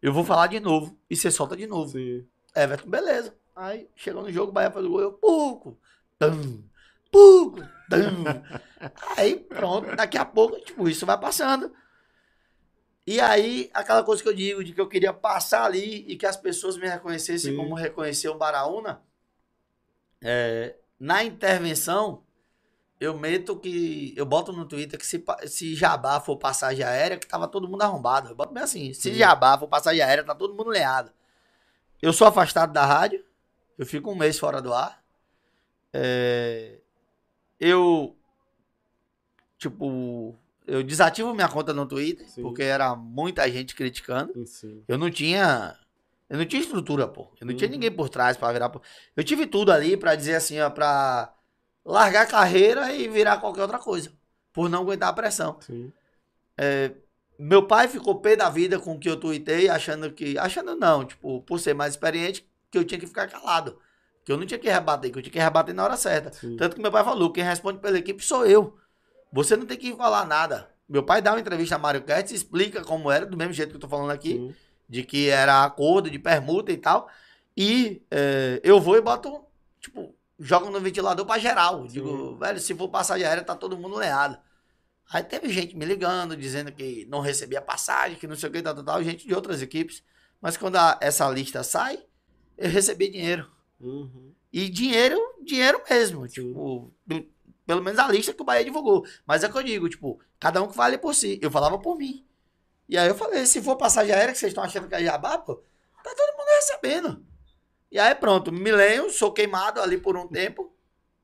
eu 0.00 0.12
vou 0.12 0.24
falar 0.24 0.46
de 0.48 0.60
novo. 0.60 0.98
E 1.08 1.16
você 1.16 1.30
solta 1.30 1.56
de 1.56 1.66
novo. 1.66 1.92
Sim. 1.92 2.26
Everton, 2.54 2.88
beleza. 2.88 3.34
Aí 3.54 3.88
chegou 3.96 4.22
no 4.22 4.32
jogo, 4.32 4.50
o 4.50 4.52
Bahia 4.52 4.70
faz 4.70 4.86
o 4.86 4.88
gol, 4.88 5.00
eu, 5.00 5.12
pouco, 5.12 5.76
tum, 6.16 6.62
pouco, 7.10 7.60
tum. 7.90 8.24
Aí 9.16 9.34
pronto, 9.34 9.96
daqui 9.96 10.16
a 10.16 10.24
pouco, 10.24 10.60
tipo, 10.60 10.88
isso 10.88 11.04
vai 11.04 11.18
passando. 11.18 11.72
E 13.08 13.22
aí, 13.22 13.70
aquela 13.72 14.04
coisa 14.04 14.22
que 14.22 14.28
eu 14.28 14.34
digo, 14.34 14.62
de 14.62 14.74
que 14.74 14.80
eu 14.82 14.86
queria 14.86 15.14
passar 15.14 15.64
ali 15.64 16.04
e 16.06 16.14
que 16.14 16.26
as 16.26 16.36
pessoas 16.36 16.76
me 16.76 16.86
reconhecessem 16.86 17.52
Sim. 17.52 17.56
como 17.56 17.74
reconheceu 17.74 18.32
o 18.32 18.36
Baraúna, 18.36 19.00
é, 20.20 20.76
na 21.00 21.24
intervenção, 21.24 22.22
eu 23.00 23.16
meto 23.16 23.58
que. 23.58 24.12
Eu 24.14 24.26
boto 24.26 24.52
no 24.52 24.66
Twitter 24.66 24.98
que 24.98 25.06
se, 25.06 25.24
se 25.46 25.74
Jabá 25.74 26.20
for 26.20 26.36
passagem 26.36 26.84
aérea, 26.84 27.16
que 27.16 27.26
tava 27.26 27.48
todo 27.48 27.66
mundo 27.66 27.80
arrombado. 27.80 28.28
Eu 28.28 28.34
boto 28.34 28.52
bem 28.52 28.62
assim: 28.62 28.92
se 28.92 29.10
Sim. 29.10 29.14
Jabá 29.14 29.56
for 29.56 29.68
passagem 29.68 30.02
aérea, 30.02 30.22
tá 30.22 30.34
todo 30.34 30.54
mundo 30.54 30.68
leado. 30.68 31.10
Eu 32.02 32.12
sou 32.12 32.26
afastado 32.26 32.74
da 32.74 32.84
rádio, 32.84 33.24
eu 33.78 33.86
fico 33.86 34.10
um 34.10 34.16
mês 34.16 34.38
fora 34.38 34.60
do 34.60 34.74
ar. 34.74 35.02
É, 35.94 36.78
eu, 37.58 38.14
tipo, 39.56 40.38
eu 40.68 40.82
desativo 40.82 41.34
minha 41.34 41.48
conta 41.48 41.72
no 41.72 41.86
Twitter, 41.86 42.28
Sim. 42.28 42.42
porque 42.42 42.62
era 42.62 42.94
muita 42.94 43.50
gente 43.50 43.74
criticando. 43.74 44.46
Sim. 44.46 44.84
Eu 44.86 44.98
não 44.98 45.10
tinha. 45.10 45.74
Eu 46.28 46.36
não 46.36 46.44
tinha 46.44 46.60
estrutura, 46.60 47.08
pô. 47.08 47.32
Eu 47.40 47.46
não 47.46 47.52
uhum. 47.52 47.56
tinha 47.58 47.70
ninguém 47.70 47.90
por 47.90 48.10
trás 48.10 48.36
para 48.36 48.52
virar. 48.52 48.70
Eu 49.16 49.24
tive 49.24 49.46
tudo 49.46 49.72
ali 49.72 49.96
para 49.96 50.14
dizer 50.14 50.34
assim, 50.34 50.60
ó, 50.60 50.68
pra 50.68 51.34
largar 51.82 52.24
a 52.24 52.26
carreira 52.26 52.92
e 52.92 53.08
virar 53.08 53.38
qualquer 53.38 53.62
outra 53.62 53.78
coisa. 53.78 54.12
Por 54.52 54.68
não 54.68 54.82
aguentar 54.82 55.08
a 55.08 55.12
pressão. 55.14 55.58
É, 56.58 56.92
meu 57.38 57.66
pai 57.66 57.88
ficou 57.88 58.20
pé 58.20 58.36
da 58.36 58.50
vida 58.50 58.78
com 58.78 58.92
o 58.94 58.98
que 58.98 59.08
eu 59.08 59.16
tuitei, 59.16 59.70
achando 59.70 60.12
que. 60.12 60.36
Achando 60.36 60.76
não, 60.76 61.02
tipo, 61.02 61.40
por 61.42 61.58
ser 61.58 61.72
mais 61.72 61.94
experiente, 61.94 62.46
que 62.70 62.76
eu 62.76 62.84
tinha 62.84 63.00
que 63.00 63.06
ficar 63.06 63.26
calado. 63.26 63.78
Que 64.22 64.30
eu 64.30 64.36
não 64.36 64.44
tinha 64.44 64.58
que 64.58 64.68
rebater, 64.68 65.10
que 65.10 65.18
eu 65.18 65.22
tinha 65.22 65.32
que 65.32 65.38
rebater 65.38 65.74
na 65.74 65.84
hora 65.84 65.96
certa. 65.96 66.30
Sim. 66.30 66.58
Tanto 66.58 66.76
que 66.76 66.82
meu 66.82 66.92
pai 66.92 67.02
falou, 67.02 67.32
quem 67.32 67.42
responde 67.42 67.78
pela 67.78 67.96
equipe 67.96 68.22
sou 68.22 68.44
eu. 68.44 68.76
Você 69.32 69.56
não 69.56 69.66
tem 69.66 69.76
que 69.76 69.94
falar 69.94 70.26
nada. 70.26 70.70
Meu 70.88 71.02
pai 71.02 71.20
dá 71.20 71.32
uma 71.32 71.40
entrevista 71.40 71.74
a 71.74 71.78
Mário 71.78 72.02
Kertz, 72.02 72.32
explica 72.32 72.82
como 72.82 73.10
era, 73.10 73.26
do 73.26 73.36
mesmo 73.36 73.52
jeito 73.52 73.70
que 73.70 73.76
eu 73.76 73.80
tô 73.80 73.88
falando 73.88 74.10
aqui, 74.10 74.54
de 74.88 75.02
que 75.02 75.28
era 75.28 75.64
acordo 75.64 76.10
de 76.10 76.18
permuta 76.18 76.72
e 76.72 76.78
tal. 76.78 77.08
E 77.56 78.02
é, 78.10 78.60
eu 78.62 78.80
vou 78.80 78.96
e 78.96 79.00
boto, 79.00 79.44
tipo, 79.80 80.14
jogo 80.38 80.70
no 80.70 80.80
ventilador 80.80 81.26
pra 81.26 81.38
geral. 81.38 81.82
Sim. 81.82 81.94
Digo, 81.94 82.36
velho, 82.36 82.58
se 82.58 82.74
for 82.74 82.88
passagem 82.88 83.26
aérea, 83.26 83.44
tá 83.44 83.54
todo 83.54 83.76
mundo 83.76 83.96
leado. 83.96 84.38
Aí 85.10 85.22
teve 85.22 85.48
gente 85.50 85.76
me 85.76 85.84
ligando, 85.84 86.36
dizendo 86.36 86.70
que 86.70 87.06
não 87.10 87.20
recebia 87.20 87.60
passagem, 87.60 88.18
que 88.18 88.26
não 88.26 88.36
sei 88.36 88.48
o 88.48 88.52
que, 88.52 88.62
tal, 88.62 88.74
tal, 88.74 88.84
tal, 88.84 89.02
gente 89.02 89.26
de 89.26 89.34
outras 89.34 89.60
equipes. 89.60 90.02
Mas 90.40 90.56
quando 90.56 90.76
a, 90.76 90.98
essa 91.00 91.28
lista 91.30 91.62
sai, 91.62 91.98
eu 92.56 92.70
recebi 92.70 93.10
dinheiro. 93.10 93.50
Uhum. 93.80 94.32
E 94.52 94.68
dinheiro, 94.68 95.18
dinheiro 95.42 95.82
mesmo. 95.88 96.28
Sim. 96.28 96.48
Tipo, 96.48 96.94
pelo 97.68 97.82
menos 97.82 97.98
a 97.98 98.08
lista 98.08 98.32
que 98.32 98.40
o 98.40 98.44
Bahia 98.46 98.64
divulgou. 98.64 99.06
Mas 99.26 99.44
é 99.44 99.48
que 99.50 99.54
eu 99.54 99.62
digo, 99.62 99.90
tipo, 99.90 100.18
cada 100.40 100.62
um 100.62 100.68
que 100.68 100.74
vale 100.74 100.96
por 100.96 101.14
si. 101.14 101.38
Eu 101.42 101.50
falava 101.50 101.78
por 101.78 101.98
mim. 101.98 102.26
E 102.88 102.96
aí 102.96 103.06
eu 103.06 103.14
falei, 103.14 103.44
se 103.44 103.60
for 103.60 103.76
passagem 103.76 104.14
aérea 104.14 104.32
que 104.32 104.38
vocês 104.38 104.52
estão 104.52 104.64
achando 104.64 104.88
que 104.88 104.94
é 104.94 105.04
jabá, 105.04 105.36
pô, 105.36 105.56
tá 106.02 106.14
todo 106.16 106.38
mundo 106.38 106.48
recebendo. 106.56 107.26
E 107.92 107.98
aí 107.98 108.14
pronto, 108.14 108.50
me 108.50 108.72
leio, 108.72 109.10
sou 109.10 109.30
queimado 109.34 109.82
ali 109.82 109.98
por 109.98 110.16
um 110.16 110.26
tempo, 110.32 110.74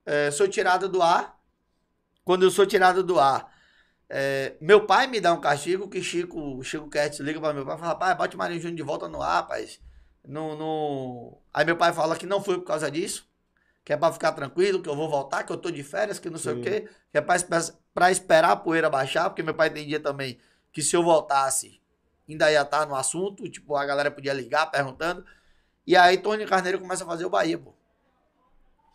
é, 0.04 0.30
sou 0.30 0.46
tirado 0.46 0.86
do 0.86 1.00
ar. 1.00 1.34
Quando 2.26 2.42
eu 2.42 2.50
sou 2.50 2.66
tirado 2.66 3.02
do 3.02 3.18
ar, 3.18 3.50
é, 4.06 4.54
meu 4.60 4.84
pai 4.84 5.06
me 5.06 5.22
dá 5.22 5.32
um 5.32 5.40
castigo 5.40 5.88
que 5.88 6.02
Chico, 6.02 6.62
Chico 6.62 6.90
Kertz 6.90 7.20
liga 7.20 7.40
para 7.40 7.54
meu 7.54 7.64
pai 7.64 7.76
e 7.76 7.78
fala, 7.78 7.94
pai, 7.94 8.14
bote 8.14 8.36
Marinho 8.36 8.60
Júnior 8.60 8.76
de 8.76 8.82
volta 8.82 9.08
no 9.08 9.22
ar, 9.22 9.36
rapaz. 9.36 9.80
No, 10.22 10.54
no... 10.56 11.38
Aí 11.54 11.64
meu 11.64 11.76
pai 11.78 11.94
fala 11.94 12.18
que 12.18 12.26
não 12.26 12.44
foi 12.44 12.58
por 12.58 12.66
causa 12.66 12.90
disso, 12.90 13.26
que 13.85 13.93
é 13.93 13.97
pra 13.97 14.12
ficar 14.12 14.32
tranquilo, 14.32 14.82
que 14.82 14.89
eu 14.89 14.97
vou 14.97 15.09
voltar, 15.09 15.44
que 15.44 15.52
eu 15.52 15.59
tô 15.59 15.70
de 15.70 15.82
férias, 15.82 16.19
que 16.19 16.31
não 16.31 16.39
sei 16.39 16.55
Sim. 16.55 16.61
o 16.61 16.62
quê, 16.62 16.89
que 17.11 17.19
é 17.19 17.20
pra, 17.20 17.36
pra 17.93 18.11
esperar 18.11 18.52
a 18.52 18.56
poeira 18.56 18.89
baixar, 18.90 19.28
porque 19.31 19.43
meu 19.43 19.55
pai 19.55 19.69
entendia 19.69 20.01
também 20.01 20.40
que 20.73 20.82
se 20.82 20.97
eu 20.97 21.02
voltasse, 21.05 21.81
ainda 22.28 22.51
ia 22.51 22.62
estar 22.62 22.86
no 22.86 22.97
assunto, 22.97 23.48
tipo, 23.48 23.77
a 23.77 23.85
galera 23.85 24.11
podia 24.11 24.32
ligar 24.32 24.70
perguntando. 24.70 25.24
E 25.86 25.97
aí 25.97 26.19
Tony 26.19 26.47
Carneiro 26.47 26.81
começa 26.81 27.05
a 27.05 27.06
fazer 27.06 27.24
o 27.27 27.31
Bahia, 27.31 27.59
pô. 27.59 27.74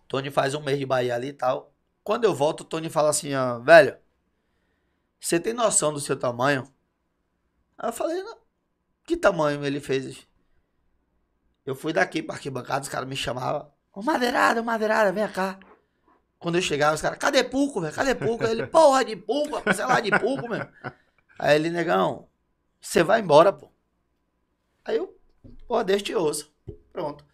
Tony 0.08 0.32
faz 0.32 0.56
um 0.56 0.62
mês 0.62 0.80
de 0.80 0.86
Bahia 0.86 1.16
ali 1.16 1.28
e 1.30 1.34
tal. 1.34 1.72
Quando 2.04 2.24
eu 2.26 2.34
volto, 2.34 2.62
o 2.62 2.66
Tony 2.66 2.90
fala 2.90 3.10
assim, 3.10 3.34
ó, 3.36 3.60
velho, 3.60 3.98
Você 5.20 5.40
tem 5.40 5.54
noção 5.54 5.94
do 5.94 6.00
seu 6.00 6.18
tamanho? 6.18 6.64
Aí 7.78 7.90
eu 7.90 7.94
falei, 7.94 8.22
não. 8.24 8.38
Que 9.06 9.18
tamanho 9.18 9.64
ele 9.66 9.80
fez? 9.80 10.28
Eu 11.66 11.76
fui 11.76 11.94
daqui 11.94 12.22
pra 12.22 12.36
arquibancada, 12.36 12.82
os 12.82 12.90
caras 12.90 13.08
me 13.08 13.16
chamavam. 13.16 13.72
Ô, 14.00 14.02
madeirada, 14.02 14.64
madeirada, 14.64 15.12
vem 15.12 15.28
cá. 15.28 15.60
Quando 16.40 16.56
eu 16.56 16.62
chegava, 16.62 16.96
os 16.96 17.02
caras, 17.02 17.20
cadê 17.20 17.44
Puco, 17.44 17.82
velho? 17.82 17.94
Cadê 17.94 18.16
Puco? 18.16 18.46
Aí 18.46 18.52
ele, 18.52 18.66
porra 18.66 19.04
de 19.04 19.14
você 19.14 19.82
é 19.82 19.86
lá 19.86 20.00
de 20.00 20.10
Puco, 20.10 20.48
meu. 20.48 20.66
Aí 21.38 21.58
ele, 21.58 21.70
negão, 21.70 22.26
você 22.80 23.04
vai 23.04 23.20
embora, 23.20 23.52
pô. 23.52 23.70
Aí 24.86 24.96
eu, 24.96 25.20
pô, 25.68 25.84
deixa 25.84 26.06
te 26.06 26.16
ouço. 26.16 26.50
Pronto. 26.94 27.26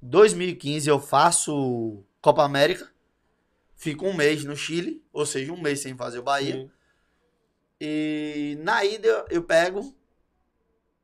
2015 0.00 0.88
eu 0.88 1.00
faço 1.00 2.04
Copa 2.22 2.44
América. 2.44 2.88
Fico 3.74 4.06
um 4.06 4.14
mês 4.14 4.44
no 4.44 4.54
Chile, 4.54 5.04
ou 5.12 5.26
seja, 5.26 5.52
um 5.52 5.60
mês 5.60 5.80
sem 5.80 5.96
fazer 5.96 6.20
o 6.20 6.22
Bahia. 6.22 6.70
E 7.80 8.56
na 8.60 8.84
ida 8.84 9.26
eu 9.28 9.42
pego, 9.42 9.92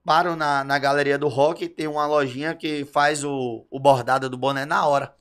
paro 0.05 0.37
na, 0.37 0.65
na 0.65 0.79
galeria 0.79 1.19
do 1.19 1.29
rock, 1.29 1.69
tem 1.69 1.87
uma 1.87 2.07
lojinha 2.07 2.55
que 2.55 2.85
faz 2.85 3.25
o, 3.25 3.67
o 3.71 3.79
bordado 3.79 4.29
do 4.29 4.37
boné 4.37 4.65
na 4.65 4.87
hora. 4.87 5.15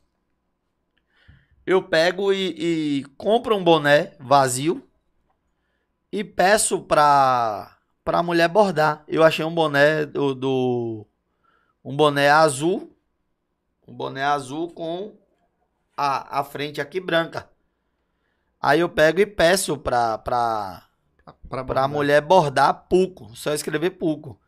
Eu 1.66 1.84
pego 1.84 2.34
e, 2.34 3.00
e 3.00 3.04
compro 3.18 3.56
um 3.56 3.64
boné 3.64 4.14
vazio 4.20 4.88
e 6.12 6.24
peço 6.24 6.82
pra, 6.82 7.78
pra 8.04 8.24
mulher 8.24 8.48
bordar. 8.48 9.04
Eu 9.08 9.24
achei 9.24 9.46
um 9.46 9.54
boné 9.54 10.06
do, 10.06 10.34
do 10.34 11.08
um 11.84 11.96
boné 11.96 12.30
azul, 12.30 12.96
um 13.88 13.94
boné 13.94 14.24
azul 14.24 14.72
com 14.72 15.16
a, 15.96 16.40
a 16.40 16.44
frente 16.44 16.82
aqui 16.82 17.00
branca. 17.00 17.50
Aí 18.60 18.80
eu 18.80 18.90
pego 18.90 19.22
e 19.22 19.26
peço 19.26 19.78
pra, 19.78 20.18
pra, 20.18 20.90
Pra, 21.50 21.64
pra 21.64 21.88
mulher 21.88 22.22
bordar 22.22 22.86
Puco. 22.88 23.36
Só 23.36 23.54
escrever 23.54 23.92
Puco. 23.92 24.40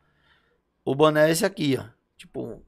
O 0.83 0.95
boné 0.95 1.27
é 1.27 1.31
esse 1.31 1.45
aqui, 1.45 1.77
ó. 1.79 1.85
Tipo, 2.17 2.61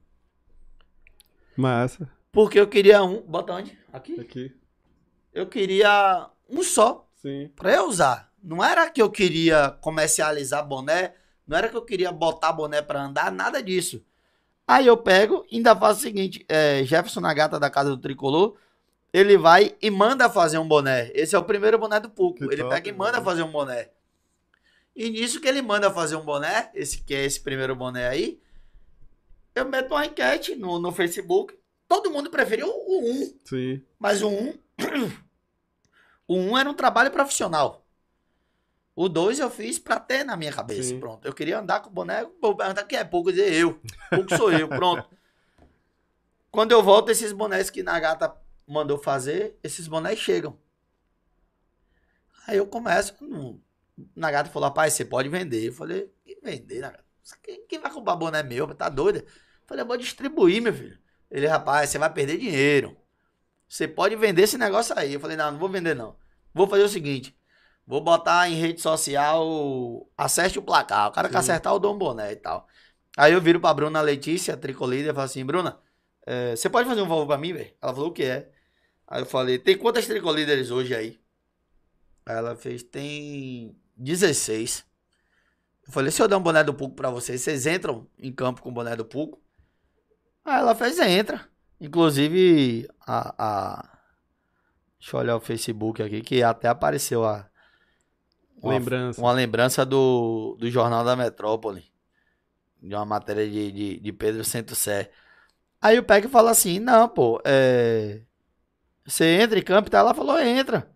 Massa. 1.56 2.08
porque 2.32 2.58
eu 2.58 2.66
queria 2.66 3.02
um. 3.02 3.20
Bota 3.22 3.52
onde? 3.54 3.78
Aqui? 3.92 4.20
Aqui. 4.20 4.54
Eu 5.32 5.46
queria 5.48 6.28
um 6.48 6.62
só 6.62 7.08
Sim. 7.14 7.50
pra 7.56 7.72
eu 7.74 7.88
usar. 7.88 8.32
Não 8.42 8.62
era 8.62 8.88
que 8.90 9.00
eu 9.02 9.10
queria 9.10 9.70
comercializar 9.80 10.66
boné. 10.66 11.14
Não 11.46 11.56
era 11.56 11.68
que 11.68 11.76
eu 11.76 11.84
queria 11.84 12.12
botar 12.12 12.52
boné 12.52 12.80
pra 12.82 13.02
andar, 13.02 13.32
nada 13.32 13.62
disso. 13.62 14.04
Aí 14.66 14.86
eu 14.86 14.96
pego 14.96 15.44
e 15.50 15.56
ainda 15.56 15.74
faço 15.76 16.00
o 16.00 16.02
seguinte: 16.02 16.44
é, 16.48 16.84
Jefferson 16.84 17.20
Nagata 17.20 17.58
da 17.58 17.70
Casa 17.70 17.90
do 17.90 17.98
Tricolor. 17.98 18.56
Ele 19.12 19.36
vai 19.38 19.76
e 19.80 19.90
manda 19.90 20.28
fazer 20.28 20.58
um 20.58 20.66
boné. 20.66 21.10
Esse 21.14 21.36
é 21.36 21.38
o 21.38 21.44
primeiro 21.44 21.78
boné 21.78 22.00
do 22.00 22.10
Puco. 22.10 22.38
Que 22.38 22.44
Ele 22.52 22.62
top, 22.62 22.74
pega 22.74 22.88
e 22.88 22.92
manda 22.92 23.12
mano. 23.12 23.24
fazer 23.24 23.42
um 23.44 23.50
boné. 23.52 23.88
E 24.94 25.10
nisso 25.10 25.40
que 25.40 25.48
ele 25.48 25.60
manda 25.60 25.90
fazer 25.90 26.16
um 26.16 26.24
boné, 26.24 26.70
esse 26.74 26.98
que 27.02 27.14
é 27.14 27.24
esse 27.24 27.40
primeiro 27.40 27.74
boné 27.74 28.06
aí, 28.08 28.40
eu 29.54 29.64
meto 29.64 29.90
uma 29.92 30.06
enquete 30.06 30.54
no, 30.54 30.78
no 30.78 30.92
Facebook. 30.92 31.58
Todo 31.88 32.10
mundo 32.10 32.30
preferiu 32.30 32.68
o 32.68 33.10
1, 33.10 33.38
Sim. 33.44 33.82
mas 33.98 34.22
o 34.22 34.28
1 34.28 34.58
o 36.28 36.36
1 36.36 36.58
era 36.58 36.70
um 36.70 36.74
trabalho 36.74 37.10
profissional. 37.10 37.84
O 38.96 39.08
2 39.08 39.40
eu 39.40 39.50
fiz 39.50 39.78
pra 39.78 39.98
ter 39.98 40.24
na 40.24 40.36
minha 40.36 40.52
cabeça, 40.52 40.90
Sim. 40.90 41.00
pronto. 41.00 41.26
Eu 41.26 41.32
queria 41.34 41.58
andar 41.58 41.80
com 41.80 41.90
o 41.90 41.92
boné, 41.92 42.24
perguntar 42.24 42.84
quem 42.84 42.98
é 42.98 43.04
pouco, 43.04 43.32
dizer 43.32 43.52
eu. 43.52 43.80
Pouco 44.10 44.36
sou 44.36 44.52
eu, 44.52 44.68
pronto. 44.68 45.08
Quando 46.50 46.70
eu 46.70 46.80
volto, 46.80 47.10
esses 47.10 47.32
bonés 47.32 47.68
que 47.68 47.82
Nagata 47.82 48.32
mandou 48.66 48.96
fazer, 48.96 49.58
esses 49.64 49.88
bonés 49.88 50.20
chegam. 50.20 50.56
Aí 52.46 52.56
eu 52.58 52.66
começo, 52.66 53.16
no- 53.20 53.60
Nagata 54.14 54.50
falou, 54.50 54.68
rapaz, 54.68 54.92
você 54.92 55.04
pode 55.04 55.28
vender. 55.28 55.68
Eu 55.68 55.72
falei, 55.72 56.10
que 56.24 56.38
vender, 56.42 56.80
Nagata? 56.80 57.04
Quem, 57.42 57.66
quem 57.66 57.78
vai 57.78 57.90
comprar 57.90 58.16
boné 58.16 58.42
meu? 58.42 58.74
Tá 58.74 58.88
doido? 58.88 59.18
Eu 59.18 59.26
falei, 59.66 59.82
eu 59.82 59.86
vou 59.86 59.96
distribuir, 59.96 60.60
meu 60.60 60.72
filho. 60.72 60.98
Ele, 61.30 61.46
rapaz, 61.46 61.90
você 61.90 61.98
vai 61.98 62.12
perder 62.12 62.38
dinheiro. 62.38 62.96
Você 63.68 63.88
pode 63.88 64.14
vender 64.16 64.42
esse 64.42 64.58
negócio 64.58 64.96
aí. 64.98 65.14
Eu 65.14 65.20
falei, 65.20 65.36
não, 65.36 65.52
não 65.52 65.58
vou 65.58 65.68
vender 65.68 65.94
não. 65.94 66.16
Vou 66.52 66.68
fazer 66.68 66.84
o 66.84 66.88
seguinte, 66.88 67.36
vou 67.84 68.00
botar 68.00 68.48
em 68.48 68.54
rede 68.54 68.80
social, 68.80 70.08
acerte 70.16 70.58
o 70.58 70.62
placar. 70.62 71.08
O 71.08 71.12
cara 71.12 71.28
que 71.28 71.36
acertar, 71.36 71.72
eu 71.72 71.80
dou 71.80 71.92
um 71.94 71.98
boné 71.98 72.32
e 72.32 72.36
tal. 72.36 72.68
Aí 73.16 73.32
eu 73.32 73.40
viro 73.40 73.58
pra 73.60 73.74
Bruna 73.74 74.00
Letícia, 74.00 74.56
tricolíder, 74.56 75.10
e 75.10 75.14
falo 75.14 75.24
assim, 75.24 75.44
Bruna, 75.44 75.80
eh, 76.26 76.54
você 76.54 76.70
pode 76.70 76.88
fazer 76.88 77.02
um 77.02 77.08
favor 77.08 77.26
pra 77.26 77.38
mim, 77.38 77.52
velho? 77.52 77.74
Ela 77.82 77.92
falou, 77.92 78.10
o 78.10 78.12
que 78.12 78.24
é? 78.24 78.50
Aí 79.06 79.22
eu 79.22 79.26
falei, 79.26 79.58
tem 79.58 79.76
quantas 79.76 80.06
tricolíderes 80.06 80.70
hoje 80.70 80.94
aí? 80.94 81.20
Aí 82.26 82.36
ela 82.36 82.56
fez, 82.56 82.82
tem 82.82 83.76
16. 83.96 84.84
Eu 85.86 85.92
falei, 85.92 86.10
se 86.10 86.22
eu 86.22 86.28
der 86.28 86.36
um 86.36 86.42
boné 86.42 86.64
do 86.64 86.72
Puco 86.74 86.94
pra 86.96 87.10
vocês, 87.10 87.40
vocês 87.42 87.66
entram 87.66 88.06
em 88.18 88.32
campo 88.32 88.62
com 88.62 88.70
o 88.70 88.72
boné 88.72 88.96
do 88.96 89.04
Puco? 89.04 89.42
Aí 90.44 90.58
ela 90.58 90.74
fez, 90.74 90.98
entra. 90.98 91.46
Inclusive, 91.80 92.88
a, 93.06 93.34
a- 93.78 93.98
Deixa 94.98 95.16
eu 95.16 95.20
olhar 95.20 95.36
o 95.36 95.40
Facebook 95.40 96.02
aqui, 96.02 96.22
que 96.22 96.42
até 96.42 96.66
apareceu 96.68 97.24
a... 97.26 97.46
uma- 98.62 98.72
Lembrança. 98.72 99.20
Uma 99.20 99.32
lembrança 99.32 99.84
do, 99.84 100.56
do 100.58 100.70
Jornal 100.70 101.04
da 101.04 101.14
Metrópole. 101.14 101.84
De 102.82 102.94
uma 102.94 103.04
matéria 103.04 103.48
de, 103.48 103.70
de, 103.72 104.00
de 104.00 104.12
Pedro 104.12 104.42
Centro-Sé. 104.44 105.10
Aí 105.80 105.98
o 105.98 106.02
Peck 106.04 106.28
fala 106.28 106.50
assim, 106.50 106.78
não, 106.78 107.06
pô, 107.08 107.40
é... 107.44 108.22
Você 109.06 109.24
entra 109.42 109.58
em 109.58 109.62
campo 109.62 109.90
tal? 109.90 110.00
Ela 110.06 110.14
falou, 110.14 110.38
entra. 110.40 110.90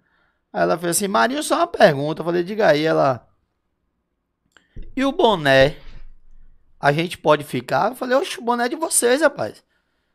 Aí 0.52 0.62
ela 0.62 0.78
fez 0.78 0.96
assim, 0.96 1.08
Marinho, 1.08 1.42
só 1.42 1.56
uma 1.56 1.66
pergunta. 1.66 2.20
Eu 2.20 2.24
falei, 2.24 2.42
diga 2.42 2.68
aí, 2.68 2.84
ela... 2.84 3.26
E 4.96 5.04
o 5.04 5.12
boné? 5.12 5.76
A 6.80 6.92
gente 6.92 7.18
pode 7.18 7.44
ficar? 7.44 7.90
Eu 7.90 7.96
falei, 7.96 8.16
oxe, 8.16 8.38
o 8.38 8.42
boné 8.42 8.66
é 8.66 8.68
de 8.68 8.76
vocês, 8.76 9.20
rapaz. 9.20 9.64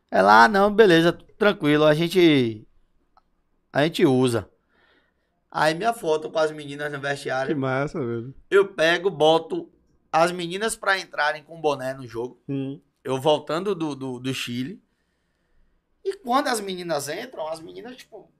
Ela, 0.10 0.44
ah, 0.44 0.48
não, 0.48 0.74
beleza, 0.74 1.12
tranquilo, 1.38 1.86
a 1.86 1.94
gente... 1.94 2.68
A 3.72 3.84
gente 3.84 4.06
usa. 4.06 4.50
Aí 5.50 5.74
minha 5.76 5.94
foto 5.94 6.30
com 6.32 6.40
as 6.40 6.52
meninas 6.52 6.92
no 6.92 7.00
Que 7.00 7.08
vestiário, 7.08 7.58
massa, 7.58 8.00
velho. 8.00 8.34
eu 8.50 8.68
pego, 8.68 9.10
boto 9.10 9.72
as 10.12 10.32
meninas 10.32 10.76
pra 10.76 11.00
entrarem 11.00 11.44
com 11.44 11.60
boné 11.60 11.94
no 11.94 12.08
jogo. 12.08 12.42
Hum. 12.48 12.80
Eu 13.04 13.20
voltando 13.20 13.76
do, 13.76 13.96
do, 13.96 14.20
do 14.20 14.34
Chile. 14.34 14.82
E 16.04 16.16
quando 16.18 16.48
as 16.48 16.60
meninas 16.60 17.08
entram, 17.10 17.48
as 17.48 17.60
meninas, 17.60 17.98
tipo, 17.98 18.32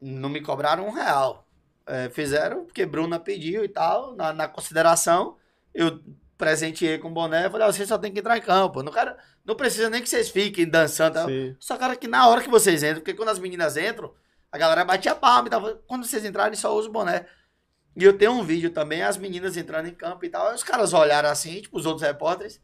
não 0.00 0.28
me 0.28 0.40
cobraram 0.40 0.86
um 0.86 0.92
real. 0.92 1.46
É, 1.86 2.10
fizeram 2.10 2.64
porque 2.64 2.84
Bruna 2.84 3.18
pediu 3.18 3.64
e 3.64 3.68
tal, 3.68 4.14
na, 4.14 4.32
na 4.32 4.48
consideração. 4.48 5.36
Eu 5.74 6.00
presenteei 6.36 6.98
com 6.98 7.12
boné. 7.12 7.50
Falei, 7.50 7.66
ó, 7.66 7.72
vocês 7.72 7.88
só 7.88 7.98
tem 7.98 8.12
que 8.12 8.20
entrar 8.20 8.36
em 8.36 8.42
campo. 8.42 8.82
Não, 8.82 8.92
quero, 8.92 9.14
não 9.44 9.56
precisa 9.56 9.90
nem 9.90 10.02
que 10.02 10.08
vocês 10.08 10.28
fiquem 10.30 10.68
dançando. 10.68 11.18
Sim. 11.26 11.56
Só 11.58 11.76
quero 11.76 11.98
que 11.98 12.06
na 12.06 12.28
hora 12.28 12.42
que 12.42 12.50
vocês 12.50 12.82
entram, 12.82 13.00
porque 13.00 13.14
quando 13.14 13.30
as 13.30 13.38
meninas 13.38 13.76
entram, 13.76 14.12
a 14.52 14.56
galera 14.56 14.84
bate 14.84 15.08
a 15.08 15.14
palma 15.14 15.48
e 15.48 15.50
tal. 15.50 15.76
Quando 15.86 16.06
vocês 16.06 16.24
entrarem, 16.24 16.54
só 16.54 16.74
usa 16.74 16.88
o 16.88 16.92
boné. 16.92 17.26
E 17.96 18.04
eu 18.04 18.16
tenho 18.16 18.32
um 18.32 18.44
vídeo 18.44 18.70
também, 18.70 19.02
as 19.02 19.16
meninas 19.16 19.56
entrando 19.56 19.88
em 19.88 19.94
campo 19.94 20.24
e 20.24 20.28
tal. 20.28 20.48
Aí 20.48 20.54
os 20.54 20.62
caras 20.62 20.92
olharam 20.92 21.28
assim, 21.28 21.60
tipo, 21.60 21.76
os 21.76 21.84
outros 21.84 22.06
repórteres. 22.06 22.60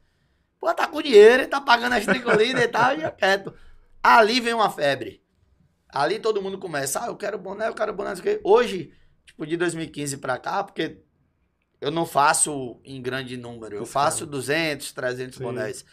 Pô, 0.60 0.72
tá 0.72 0.86
com 0.86 1.02
dinheiro, 1.02 1.48
tá 1.48 1.60
pagando 1.60 1.94
as 1.94 2.04
tricolidas 2.04 2.62
e 2.62 2.68
tal, 2.68 2.96
e 2.96 3.02
eu 3.02 3.10
quieto. 3.10 3.52
Ali 4.02 4.40
vem 4.40 4.54
uma 4.54 4.70
febre. 4.70 5.23
Ali 5.94 6.18
todo 6.18 6.42
mundo 6.42 6.58
começa, 6.58 7.04
ah, 7.04 7.06
eu 7.06 7.16
quero 7.16 7.38
boné, 7.38 7.68
eu 7.68 7.74
quero 7.74 7.92
boné, 7.92 8.10
não 8.10 8.16
sei 8.16 8.34
o 8.34 8.36
quê. 8.36 8.40
Hoje, 8.44 8.92
tipo, 9.24 9.46
de 9.46 9.56
2015 9.56 10.16
pra 10.18 10.36
cá, 10.38 10.64
porque 10.64 10.98
eu 11.80 11.90
não 11.90 12.04
faço 12.04 12.80
em 12.84 13.00
grande 13.00 13.36
número, 13.36 13.76
eu 13.76 13.86
faço 13.86 14.20
cara. 14.20 14.30
200, 14.32 14.92
300 14.92 15.36
Sim. 15.36 15.44
bonés. 15.44 15.84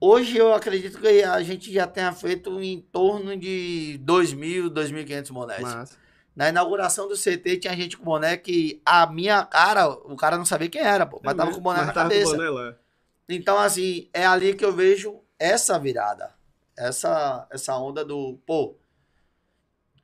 Hoje 0.00 0.36
eu 0.36 0.52
acredito 0.52 0.98
que 1.00 1.22
a 1.22 1.40
gente 1.42 1.72
já 1.72 1.86
tenha 1.86 2.12
feito 2.12 2.60
em 2.60 2.80
torno 2.80 3.36
de 3.36 3.98
2.000, 4.04 4.68
2.500 4.68 5.32
bonés. 5.32 5.60
Massa. 5.62 5.96
Na 6.34 6.48
inauguração 6.48 7.06
do 7.08 7.14
CT 7.16 7.58
tinha 7.58 7.76
gente 7.76 7.96
com 7.96 8.04
boné 8.04 8.36
que 8.36 8.82
a 8.84 9.06
minha 9.06 9.44
cara, 9.44 9.88
o 9.88 10.16
cara 10.16 10.36
não 10.36 10.44
sabia 10.44 10.68
quem 10.68 10.80
era, 10.82 11.06
pô, 11.06 11.20
mas 11.22 11.34
É 11.34 11.36
tava 11.36 11.50
mesmo? 11.50 11.62
com 11.62 11.62
boné 11.62 11.78
Mas 11.78 11.86
na 11.86 11.92
tava 11.92 12.08
com 12.08 12.14
cabeça. 12.16 12.36
boné 12.36 12.50
lá. 12.50 12.76
Então, 13.28 13.56
assim, 13.58 14.10
é 14.12 14.26
ali 14.26 14.54
que 14.54 14.64
eu 14.64 14.72
vejo 14.72 15.20
essa 15.38 15.78
virada. 15.78 16.34
Essa, 16.76 17.46
essa 17.50 17.76
onda 17.78 18.04
do, 18.04 18.36
pô, 18.44 18.76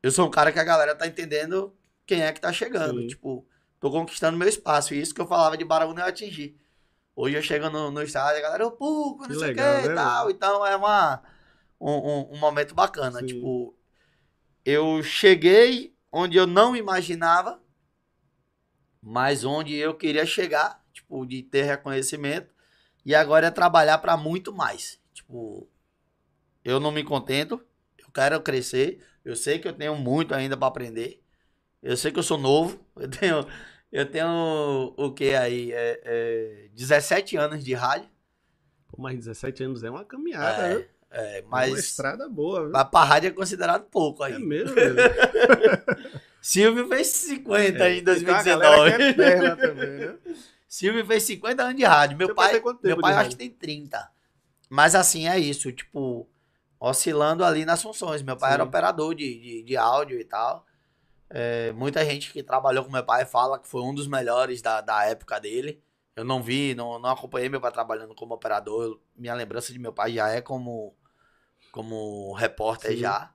eu 0.02 0.10
sou 0.10 0.26
um 0.26 0.30
cara 0.30 0.52
que 0.52 0.58
a 0.58 0.64
galera 0.64 0.94
tá 0.94 1.06
entendendo 1.06 1.76
quem 2.06 2.22
é 2.22 2.32
que 2.32 2.40
tá 2.40 2.52
chegando. 2.52 3.00
Sim. 3.00 3.06
Tipo, 3.08 3.46
tô 3.78 3.90
conquistando 3.90 4.38
meu 4.38 4.48
espaço. 4.48 4.94
E 4.94 5.00
isso 5.00 5.14
que 5.14 5.20
eu 5.20 5.26
falava 5.26 5.56
de 5.56 5.64
Baraúna 5.64 6.02
eu 6.02 6.06
atingi. 6.06 6.58
Hoje 7.14 7.36
eu 7.36 7.42
chego 7.42 7.68
no, 7.68 7.90
no 7.90 8.02
estádio, 8.02 8.38
a 8.38 8.42
galera, 8.42 8.66
ô, 8.66 8.72
pô, 8.72 9.16
não 9.20 9.28
Que 9.28 9.34
sei 9.34 9.52
o 9.52 9.54
que 9.54 9.60
legal, 9.60 9.84
e 9.84 9.88
né, 9.88 9.94
tal. 9.94 10.30
Então 10.30 10.66
é 10.66 10.74
uma, 10.74 11.22
um, 11.80 11.92
um, 11.92 12.32
um 12.32 12.38
momento 12.38 12.74
bacana. 12.74 13.20
Sim. 13.20 13.26
Tipo, 13.26 13.76
eu 14.64 15.02
cheguei 15.02 15.94
onde 16.10 16.36
eu 16.36 16.46
não 16.46 16.74
imaginava, 16.74 17.60
mas 19.02 19.44
onde 19.44 19.74
eu 19.74 19.94
queria 19.94 20.26
chegar, 20.26 20.84
tipo, 20.92 21.24
de 21.26 21.42
ter 21.42 21.62
reconhecimento. 21.62 22.54
E 23.04 23.14
agora 23.14 23.46
é 23.46 23.50
trabalhar 23.50 23.98
para 23.98 24.16
muito 24.16 24.52
mais. 24.52 25.00
Tipo, 25.12 25.68
eu 26.64 26.78
não 26.78 26.90
me 26.90 27.02
contento, 27.02 27.62
eu 27.98 28.10
quero 28.12 28.40
crescer. 28.40 29.04
Eu 29.24 29.36
sei 29.36 29.58
que 29.58 29.68
eu 29.68 29.72
tenho 29.72 29.94
muito 29.96 30.34
ainda 30.34 30.56
para 30.56 30.68
aprender. 30.68 31.22
Eu 31.82 31.96
sei 31.96 32.10
que 32.12 32.18
eu 32.18 32.22
sou 32.22 32.38
novo. 32.38 32.78
Eu 32.96 33.08
tenho, 33.10 33.46
eu 33.90 34.06
tenho 34.10 34.94
o 34.96 35.12
que 35.12 35.34
aí? 35.34 35.72
É, 35.72 36.00
é, 36.04 36.68
17 36.74 37.36
anos 37.36 37.64
de 37.64 37.72
rádio. 37.74 38.08
Pô, 38.88 39.00
mas 39.00 39.16
17 39.16 39.62
anos 39.64 39.82
é 39.82 39.90
uma 39.90 40.04
caminhada, 40.04 40.62
É, 40.66 40.74
né? 40.78 40.84
é, 41.10 41.38
É 41.38 41.40
uma 41.42 41.50
mas, 41.50 41.78
estrada 41.78 42.28
boa, 42.28 42.62
viu? 42.62 42.70
mas 42.70 42.88
pra 42.88 43.04
rádio 43.04 43.28
é 43.28 43.30
considerado 43.32 43.84
pouco 43.84 44.22
aí. 44.22 44.34
É 44.34 44.38
mesmo, 44.38 44.74
velho. 44.74 44.96
Silvio 46.42 46.88
fez 46.88 47.06
50 47.08 47.88
É, 47.88 47.94
em 47.94 48.04
tem 48.04 48.24
uma 48.28 48.42
galera 48.42 48.96
que 48.96 49.02
é 49.02 49.04
2019. 49.04 49.10
eterna 49.10 49.56
também, 49.56 49.98
né? 49.98 50.18
Silvio 50.68 51.04
fez 51.06 51.22
50 51.24 51.62
anos 51.64 51.76
de 51.76 51.84
rádio. 51.84 52.16
Meu 52.16 52.28
Seu 52.28 52.34
pai 52.34 52.52
meu 52.82 52.98
pai 53.00 53.14
acho 53.14 53.30
que 53.30 53.36
tem 53.36 53.50
30. 53.50 54.10
Mas 54.68 54.94
assim, 54.94 55.26
é 55.28 55.38
isso, 55.38 55.72
tipo, 55.72 56.28
oscilando 56.80 57.44
ali 57.44 57.66
nas 57.66 57.82
funções. 57.82 58.22
Meu 58.22 58.36
pai 58.38 58.52
Sim. 58.52 58.54
era 58.54 58.64
operador 58.64 59.14
de, 59.14 59.40
de, 59.40 59.64
de 59.64 59.76
áudio 59.78 60.20
e 60.20 60.24
tal. 60.24 60.66
É, 61.28 61.72
muita 61.72 62.04
gente 62.04 62.32
que 62.32 62.42
trabalhou 62.42 62.84
com 62.84 62.90
meu 62.92 63.04
pai 63.04 63.24
fala 63.26 63.58
que 63.58 63.68
foi 63.68 63.82
um 63.82 63.94
dos 63.94 64.06
melhores 64.08 64.62
da, 64.62 64.80
da 64.80 65.04
época 65.04 65.40
dele. 65.40 65.82
Eu 66.16 66.24
não 66.24 66.42
vi, 66.42 66.74
não, 66.74 66.98
não 66.98 67.10
acompanhei 67.10 67.48
meu 67.48 67.60
pai 67.60 67.72
trabalhando 67.72 68.14
como 68.14 68.34
operador. 68.34 68.84
Eu- 68.84 69.02
Minha 69.16 69.34
lembrança 69.34 69.72
de 69.72 69.78
meu 69.78 69.92
pai 69.92 70.14
já 70.14 70.28
é 70.30 70.40
como, 70.40 70.94
como 71.72 72.32
repórter 72.34 72.92
Sim. 72.92 72.96
já. 72.96 73.32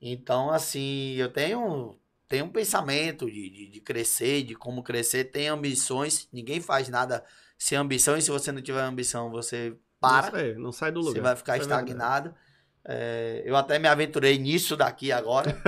Então, 0.00 0.50
assim, 0.50 1.14
eu 1.16 1.32
tenho, 1.32 1.98
tenho 2.28 2.46
um 2.46 2.50
pensamento 2.52 3.26
de, 3.30 3.50
de, 3.50 3.66
de 3.68 3.80
crescer, 3.80 4.42
de 4.44 4.54
como 4.54 4.82
crescer. 4.82 5.24
Tenho 5.24 5.54
ambições. 5.54 6.28
Ninguém 6.32 6.60
faz 6.60 6.88
nada 6.88 7.24
sem 7.58 7.76
ambição. 7.78 8.16
E 8.16 8.22
se 8.22 8.30
você 8.30 8.52
não 8.52 8.62
tiver 8.62 8.82
ambição, 8.82 9.30
você 9.30 9.76
para 10.00 10.28
Isso 10.28 10.36
aí, 10.36 10.54
não 10.56 10.72
sai 10.72 10.92
do 10.92 11.00
lugar. 11.00 11.14
você 11.14 11.20
vai 11.20 11.36
ficar 11.36 11.58
estagnado. 11.58 12.34
É, 12.84 13.42
eu 13.44 13.56
até 13.56 13.78
me 13.78 13.88
aventurei 13.88 14.38
nisso 14.38 14.76
daqui 14.76 15.12
agora, 15.12 15.62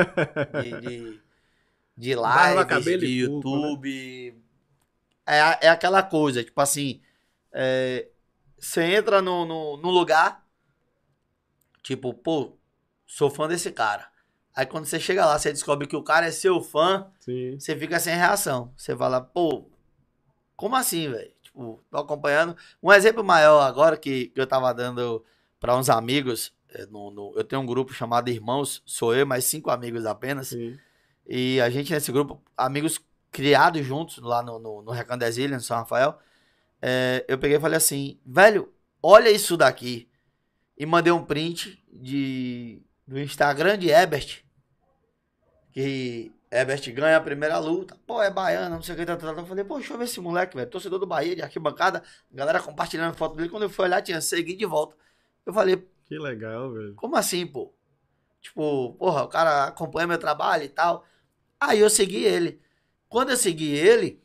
de, 0.51 0.76
de, 0.78 1.22
de 1.97 2.14
lives, 2.16 2.98
de 2.98 3.06
né? 3.20 3.20
YouTube. 3.20 4.34
É, 5.26 5.40
a- 5.40 5.59
é 5.62 5.68
aquela 5.68 6.02
coisa, 6.02 6.43
tipo 6.44 6.60
assim, 6.60 7.01
é, 7.52 8.09
você 8.59 8.82
entra 8.97 9.22
no, 9.22 9.44
no, 9.47 9.76
no 9.76 9.90
lugar, 9.90 10.44
tipo, 11.82 12.12
pô, 12.14 12.56
sou 13.06 13.30
fã 13.30 13.48
desse 13.48 13.70
cara. 13.72 14.09
Aí 14.55 14.66
quando 14.66 14.84
você 14.86 15.01
chega 15.01 15.24
lá, 15.26 15.39
você 15.39 15.52
descobre 15.52 15.86
que 15.86 15.97
o 15.97 16.02
cara 16.02 16.26
é 16.26 16.30
seu 16.30 16.60
fã, 16.60 17.06
Sim. 17.20 17.62
você 17.62 17.76
fica 17.76 17.98
sem 18.01 18.14
reação. 18.14 18.72
Você 18.76 18.97
fala, 18.97 19.20
pô, 19.20 19.64
como 20.56 20.76
assim, 20.76 21.10
velho? 21.10 21.32
Tipo, 21.43 21.84
tô 21.90 21.98
acompanhando. 21.98 22.56
Um 22.82 22.93
exemplo 22.93 23.24
maior 23.24 23.60
agora 23.62 23.97
que, 23.97 24.28
que 24.28 24.40
eu 24.40 24.47
tava 24.47 24.72
dando 24.74 25.24
para 25.60 25.76
uns 25.76 25.90
amigos. 25.90 26.55
É, 26.74 26.86
no- 26.86 27.11
no- 27.11 27.32
eu 27.36 27.44
tenho 27.44 27.62
um 27.62 27.66
grupo 27.66 27.93
chamado 27.93 28.28
Irmãos, 28.31 28.82
sou 28.86 29.15
eu, 29.15 29.27
mais 29.27 29.44
cinco 29.44 29.70
amigos 29.70 30.07
apenas. 30.07 30.49
Sim. 30.49 30.78
E 31.27 31.61
a 31.61 31.70
gente 31.70 31.93
nesse 31.93 32.11
grupo, 32.12 32.43
amigos 32.57 33.01
criados 33.31 33.85
juntos 33.85 34.19
lá 34.19 34.43
no, 34.43 34.59
no, 34.59 34.82
no 34.82 34.90
Recandesilha, 34.93 35.55
no 35.57 35.61
São 35.62 35.77
Rafael. 35.78 36.19
é, 36.81 37.24
eu 37.28 37.39
peguei 37.39 37.57
e 37.59 37.61
falei 37.61 37.77
assim, 37.77 38.19
velho, 38.27 38.73
olha 39.03 39.31
isso 39.31 39.57
daqui. 39.57 40.09
E 40.77 40.85
mandei 40.86 41.12
um 41.12 41.24
print 41.24 41.82
de, 41.93 42.82
do 43.07 43.19
Instagram 43.20 43.78
de 43.78 43.90
Ebert. 43.90 44.43
Que 45.73 46.32
Ebert 46.51 46.93
ganha 46.93 47.16
a 47.16 47.20
primeira 47.20 47.59
luta. 47.59 47.97
Pô, 48.07 48.23
é 48.23 48.31
baiano, 48.31 48.77
não 48.77 48.82
sei 48.82 48.94
o 48.94 48.99
que. 48.99 49.07
Tá, 49.07 49.16
tá, 49.16 49.32
tá. 49.35 49.40
Eu 49.40 49.47
falei, 49.47 49.65
pô, 49.65 49.77
deixa 49.78 49.94
eu 49.94 49.99
ver 49.99 50.05
esse 50.05 50.20
moleque, 50.20 50.57
velho. 50.57 50.69
Torcedor 50.69 50.99
do 50.99 51.07
Bahia, 51.07 51.35
de 51.36 51.43
arquibancada. 51.43 52.03
Galera 52.31 52.61
compartilhando 52.61 53.15
foto 53.16 53.36
dele. 53.36 53.49
Quando 53.49 53.62
eu 53.65 53.70
fui 53.70 53.85
olhar, 53.85 54.03
tinha 54.03 54.20
seguido 54.20 54.59
de 54.59 54.66
volta. 54.66 54.97
Eu 55.47 55.53
falei, 55.53 55.89
Que 56.05 56.19
legal, 56.19 56.73
velho. 56.73 56.95
como 56.95 57.16
assim, 57.16 57.47
pô? 57.47 57.73
Tipo, 58.41 58.95
porra, 58.95 59.23
o 59.23 59.29
cara 59.29 59.65
acompanha 59.66 60.07
meu 60.07 60.19
trabalho 60.19 60.65
e 60.65 60.69
tal. 60.69 61.07
Aí 61.61 61.79
eu 61.79 61.89
segui 61.89 62.24
ele. 62.24 62.61
Quando 63.09 63.31
eu 63.31 63.37
segui 63.37 63.73
ele, 63.73 64.20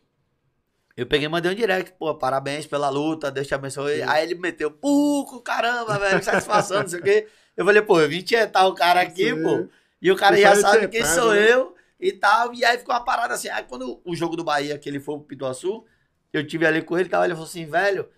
eu 0.95 1.05
peguei 1.05 1.27
e 1.27 1.29
mandei 1.29 1.51
um 1.51 1.55
direct, 1.55 1.93
pô, 1.99 2.15
parabéns 2.15 2.65
pela 2.65 2.89
luta, 2.89 3.29
Deus 3.29 3.45
te 3.45 3.53
abençoe. 3.53 3.97
Sim. 3.97 4.03
Aí 4.07 4.23
ele 4.23 4.33
meteu, 4.33 4.71
puco, 4.71 5.39
caramba, 5.41 5.99
velho, 5.99 6.23
satisfação, 6.23 6.81
não 6.81 6.87
sei 6.87 6.99
o 6.99 7.03
quê. 7.03 7.27
Eu 7.55 7.63
falei, 7.63 7.81
pô, 7.83 8.01
eu 8.01 8.09
vim 8.09 8.21
tietar 8.21 8.67
o 8.67 8.73
cara 8.73 9.01
aqui, 9.01 9.29
Sim. 9.35 9.43
pô. 9.43 9.69
E 10.01 10.11
o 10.11 10.15
cara 10.15 10.35
já 10.35 10.55
sabe 10.55 10.87
quem 10.87 11.05
sou 11.05 11.33
né? 11.33 11.51
eu 11.51 11.75
e 11.99 12.11
tal. 12.11 12.53
E 12.53 12.65
aí 12.65 12.79
ficou 12.79 12.95
uma 12.95 13.03
parada 13.03 13.35
assim. 13.35 13.49
Aí 13.49 13.63
quando 13.63 14.01
o 14.03 14.15
jogo 14.15 14.35
do 14.35 14.43
Bahia, 14.43 14.77
que 14.79 14.89
ele 14.89 14.99
foi 14.99 15.17
pro 15.17 15.25
Pituaçu, 15.25 15.85
eu 16.33 16.45
tive 16.45 16.65
ali 16.65 16.81
com 16.81 16.97
ele 16.97 17.07
e 17.07 17.11
tal, 17.11 17.23
ele 17.23 17.33
falou 17.33 17.47
assim, 17.47 17.65
velho, 17.65 18.09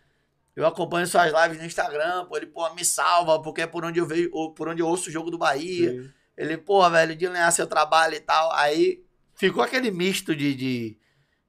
eu 0.59 0.65
acompanho 0.65 1.07
suas 1.07 1.31
lives 1.31 1.57
no 1.57 1.65
Instagram, 1.65 2.25
pô, 2.25 2.35
ele, 2.35 2.47
pô, 2.47 2.69
me 2.73 2.83
salva, 2.83 3.41
porque 3.41 3.61
é 3.61 3.67
por 3.67 3.85
onde 3.85 3.97
eu 3.97 4.05
vejo, 4.05 4.29
por 4.53 4.67
onde 4.67 4.81
eu 4.81 4.87
ouço 4.87 5.07
o 5.07 5.11
jogo 5.11 5.31
do 5.31 5.37
Bahia. 5.37 5.93
Sim. 5.93 6.11
Ele, 6.37 6.57
porra, 6.57 6.89
velho, 6.89 7.15
de 7.15 7.25
alinhar 7.25 7.49
seu 7.53 7.65
trabalho 7.65 8.15
e 8.15 8.19
tal. 8.19 8.51
Aí 8.53 9.01
ficou 9.35 9.63
aquele 9.63 9.89
misto 9.89 10.35
de, 10.35 10.53
de, 10.53 10.97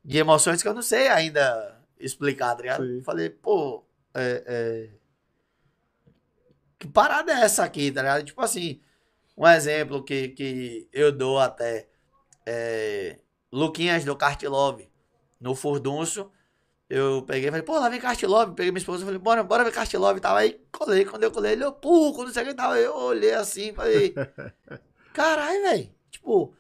de 0.05 0.19
emoções 0.19 0.63
que 0.63 0.69
eu 0.69 0.75
não 0.75 0.81
sei 0.81 1.09
ainda 1.09 1.81
explicar, 1.99 2.55
tá 2.55 2.63
ligado? 2.63 2.87
Sim. 2.87 3.03
Falei, 3.03 3.31
pô, 3.31 3.85
é, 4.15 4.45
é, 4.47 4.89
que 6.79 6.87
parada 6.87 7.33
é 7.33 7.41
essa 7.41 7.65
aqui, 7.65 7.91
tá 7.91 8.03
ligado? 8.03 8.25
Tipo 8.25 8.41
assim, 8.43 8.81
um 9.37 9.45
exemplo 9.45 10.05
que, 10.05 10.29
que 10.29 10.89
eu 10.93 11.11
dou 11.11 11.41
até. 11.41 11.89
É, 12.47 13.19
Luquinhas 13.53 14.05
do 14.05 14.15
Cartilove, 14.15 14.89
no 15.41 15.57
Furdunço. 15.57 16.31
Eu 16.91 17.23
peguei 17.23 17.49
e 17.49 17.51
falei, 17.53 17.63
pô, 17.63 17.79
lá 17.79 17.89
vem 17.89 18.01
Castilove. 18.01 18.53
Peguei 18.53 18.73
minha 18.73 18.81
esposa 18.81 19.03
e 19.03 19.05
falei, 19.05 19.21
bora, 19.21 19.45
bora 19.45 19.63
ver 19.63 19.73
Castilove 19.73 20.19
e 20.19 20.21
tal. 20.21 20.35
Aí 20.35 20.61
colei, 20.73 21.05
quando 21.05 21.23
eu 21.23 21.31
colei, 21.31 21.53
ele, 21.53 21.63
eu, 21.63 21.71
puco, 21.71 22.25
não 22.25 22.33
sei 22.33 22.43
o 22.43 22.47
que 22.47 22.55
tal. 22.55 22.75
Eu 22.75 22.97
olhei 22.97 23.33
assim, 23.33 23.73
falei, 23.73 24.13
caralho, 25.15 25.63
velho. 25.63 25.89
Tipo, 26.11 26.53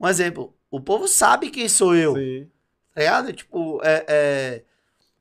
um 0.00 0.08
exemplo, 0.08 0.56
o 0.70 0.80
povo 0.80 1.06
sabe 1.06 1.50
quem 1.50 1.68
sou 1.68 1.94
eu, 1.94 2.14
Sim. 2.14 2.48
tá 2.94 3.00
ligado? 3.02 3.32
Tipo, 3.34 3.82
é, 3.84 4.04
é, 4.08 4.64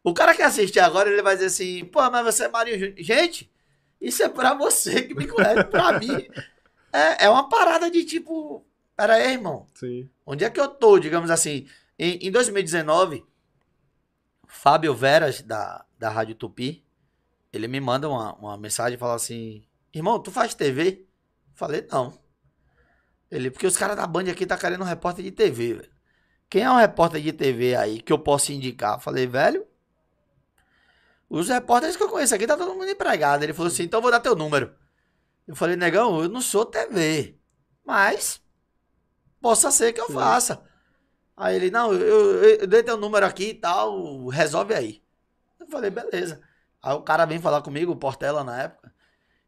o 0.01 0.13
cara 0.13 0.33
que 0.33 0.41
assistir 0.41 0.79
agora, 0.79 1.09
ele 1.09 1.21
vai 1.21 1.35
dizer 1.35 1.47
assim, 1.47 1.83
pô, 1.83 1.99
mas 2.09 2.23
você 2.23 2.45
é 2.45 2.47
Marinho 2.47 2.79
Júnior. 2.79 2.95
Gente, 2.97 3.51
isso 3.99 4.23
é 4.23 4.29
pra 4.29 4.53
você 4.53 5.01
que 5.01 5.13
me 5.13 5.27
conhece. 5.27 5.65
pra 5.65 5.91
mim, 5.99 6.29
é, 6.93 7.25
é 7.25 7.29
uma 7.29 7.49
parada 7.49 7.91
de 7.91 8.05
tipo, 8.05 8.65
pera 8.95 9.15
aí, 9.15 9.33
irmão. 9.33 9.67
Sim. 9.75 10.09
Onde 10.25 10.45
é 10.45 10.49
que 10.49 10.61
eu 10.61 10.69
tô, 10.69 10.97
digamos 10.97 11.29
assim? 11.29 11.67
Em, 11.97 12.27
em 12.27 12.31
2019, 12.31 13.25
Fábio 14.51 14.95
Veras, 14.95 15.43
da, 15.43 15.85
da 15.97 16.09
Rádio 16.09 16.33
Tupi, 16.33 16.83
ele 17.53 17.67
me 17.67 17.79
manda 17.79 18.09
uma, 18.09 18.33
uma 18.33 18.57
mensagem 18.57 18.95
e 18.95 18.99
fala 18.99 19.13
assim: 19.13 19.63
Irmão, 19.93 20.19
tu 20.19 20.31
faz 20.31 20.55
TV? 20.55 21.07
Falei, 21.53 21.87
não. 21.91 22.17
Ele, 23.29 23.51
porque 23.51 23.67
os 23.67 23.77
caras 23.77 23.95
da 23.95 24.07
Band 24.07 24.23
aqui 24.31 24.47
tá 24.47 24.57
querendo 24.57 24.81
um 24.81 24.87
repórter 24.87 25.23
de 25.23 25.31
TV, 25.31 25.75
velho. 25.75 25.91
Quem 26.49 26.63
é 26.63 26.71
um 26.71 26.77
repórter 26.77 27.21
de 27.21 27.31
TV 27.31 27.75
aí 27.75 28.01
que 28.01 28.11
eu 28.11 28.17
posso 28.17 28.51
indicar? 28.51 28.99
Falei, 28.99 29.27
velho. 29.27 29.65
Os 31.29 31.47
repórteres 31.47 31.95
que 31.95 32.01
eu 32.01 32.09
conheço 32.09 32.33
aqui 32.33 32.47
tá 32.47 32.57
todo 32.57 32.73
mundo 32.73 32.89
empregado. 32.89 33.43
Ele 33.43 33.53
falou 33.53 33.71
assim: 33.71 33.83
então 33.83 33.99
eu 33.99 34.01
vou 34.01 34.11
dar 34.11 34.19
teu 34.19 34.35
número. 34.35 34.75
Eu 35.47 35.55
falei, 35.55 35.75
negão, 35.75 36.21
eu 36.23 36.27
não 36.27 36.41
sou 36.41 36.65
TV. 36.65 37.39
Mas 37.85 38.41
possa 39.39 39.69
ser 39.69 39.93
que 39.93 40.01
eu 40.01 40.09
faça. 40.11 40.67
Aí 41.39 41.55
ele, 41.55 41.71
não, 41.71 41.93
eu, 41.93 42.43
eu, 42.43 42.43
eu 42.59 42.67
dei 42.67 42.83
teu 42.83 42.97
número 42.97 43.25
aqui 43.25 43.51
e 43.51 43.53
tal, 43.53 44.27
resolve 44.27 44.73
aí. 44.73 45.01
Eu 45.57 45.67
falei, 45.67 45.89
beleza. 45.89 46.41
Aí 46.83 46.93
o 46.93 47.01
cara 47.01 47.25
vem 47.25 47.39
falar 47.39 47.61
comigo, 47.61 47.93
o 47.93 47.95
Portela 47.95 48.43
na 48.43 48.63
época. 48.63 48.93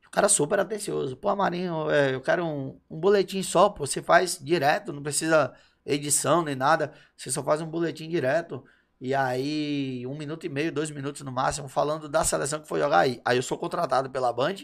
O 0.07 0.09
cara 0.09 0.29
super 0.29 0.57
atencioso. 0.61 1.17
Pô, 1.17 1.35
Marinho, 1.35 1.91
é, 1.91 2.15
eu 2.15 2.21
quero 2.21 2.45
um, 2.45 2.79
um 2.89 2.97
boletim 2.97 3.43
só, 3.43 3.69
pô. 3.69 3.85
Você 3.85 4.01
faz 4.01 4.39
direto, 4.41 4.93
não 4.93 5.03
precisa 5.03 5.53
edição 5.85 6.41
nem 6.41 6.55
nada. 6.55 6.93
Você 7.15 7.29
só 7.29 7.43
faz 7.43 7.59
um 7.59 7.67
boletim 7.67 8.07
direto. 8.07 8.63
E 8.99 9.13
aí, 9.13 10.07
um 10.07 10.15
minuto 10.15 10.45
e 10.45 10.49
meio, 10.49 10.71
dois 10.71 10.91
minutos 10.91 11.23
no 11.23 11.31
máximo, 11.31 11.67
falando 11.67 12.07
da 12.07 12.23
seleção 12.23 12.61
que 12.61 12.69
foi 12.69 12.79
jogar 12.79 12.99
aí. 12.99 13.21
Aí 13.25 13.37
eu 13.37 13.43
sou 13.43 13.57
contratado 13.57 14.09
pela 14.09 14.31
Band 14.31 14.55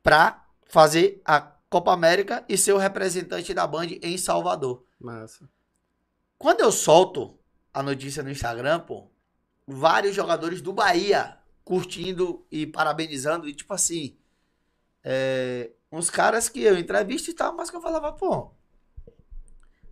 pra 0.00 0.44
fazer 0.68 1.20
a 1.24 1.40
Copa 1.40 1.92
América 1.92 2.44
e 2.48 2.56
ser 2.56 2.72
o 2.72 2.78
representante 2.78 3.52
da 3.52 3.66
Band 3.66 3.88
em 4.00 4.16
Salvador. 4.16 4.84
Massa. 5.00 5.57
Quando 6.38 6.60
eu 6.60 6.70
solto 6.70 7.38
a 7.74 7.82
notícia 7.82 8.22
no 8.22 8.30
Instagram, 8.30 8.80
pô, 8.80 9.10
vários 9.66 10.14
jogadores 10.14 10.60
do 10.62 10.72
Bahia 10.72 11.36
curtindo 11.64 12.46
e 12.50 12.66
parabenizando, 12.66 13.48
e 13.48 13.54
tipo 13.54 13.74
assim, 13.74 14.16
é, 15.04 15.70
uns 15.92 16.08
caras 16.08 16.48
que 16.48 16.62
eu 16.62 16.78
entrevisto 16.78 17.30
e 17.30 17.34
tal, 17.34 17.54
mas 17.54 17.68
que 17.70 17.76
eu 17.76 17.80
falava, 17.82 18.12
pô, 18.12 18.50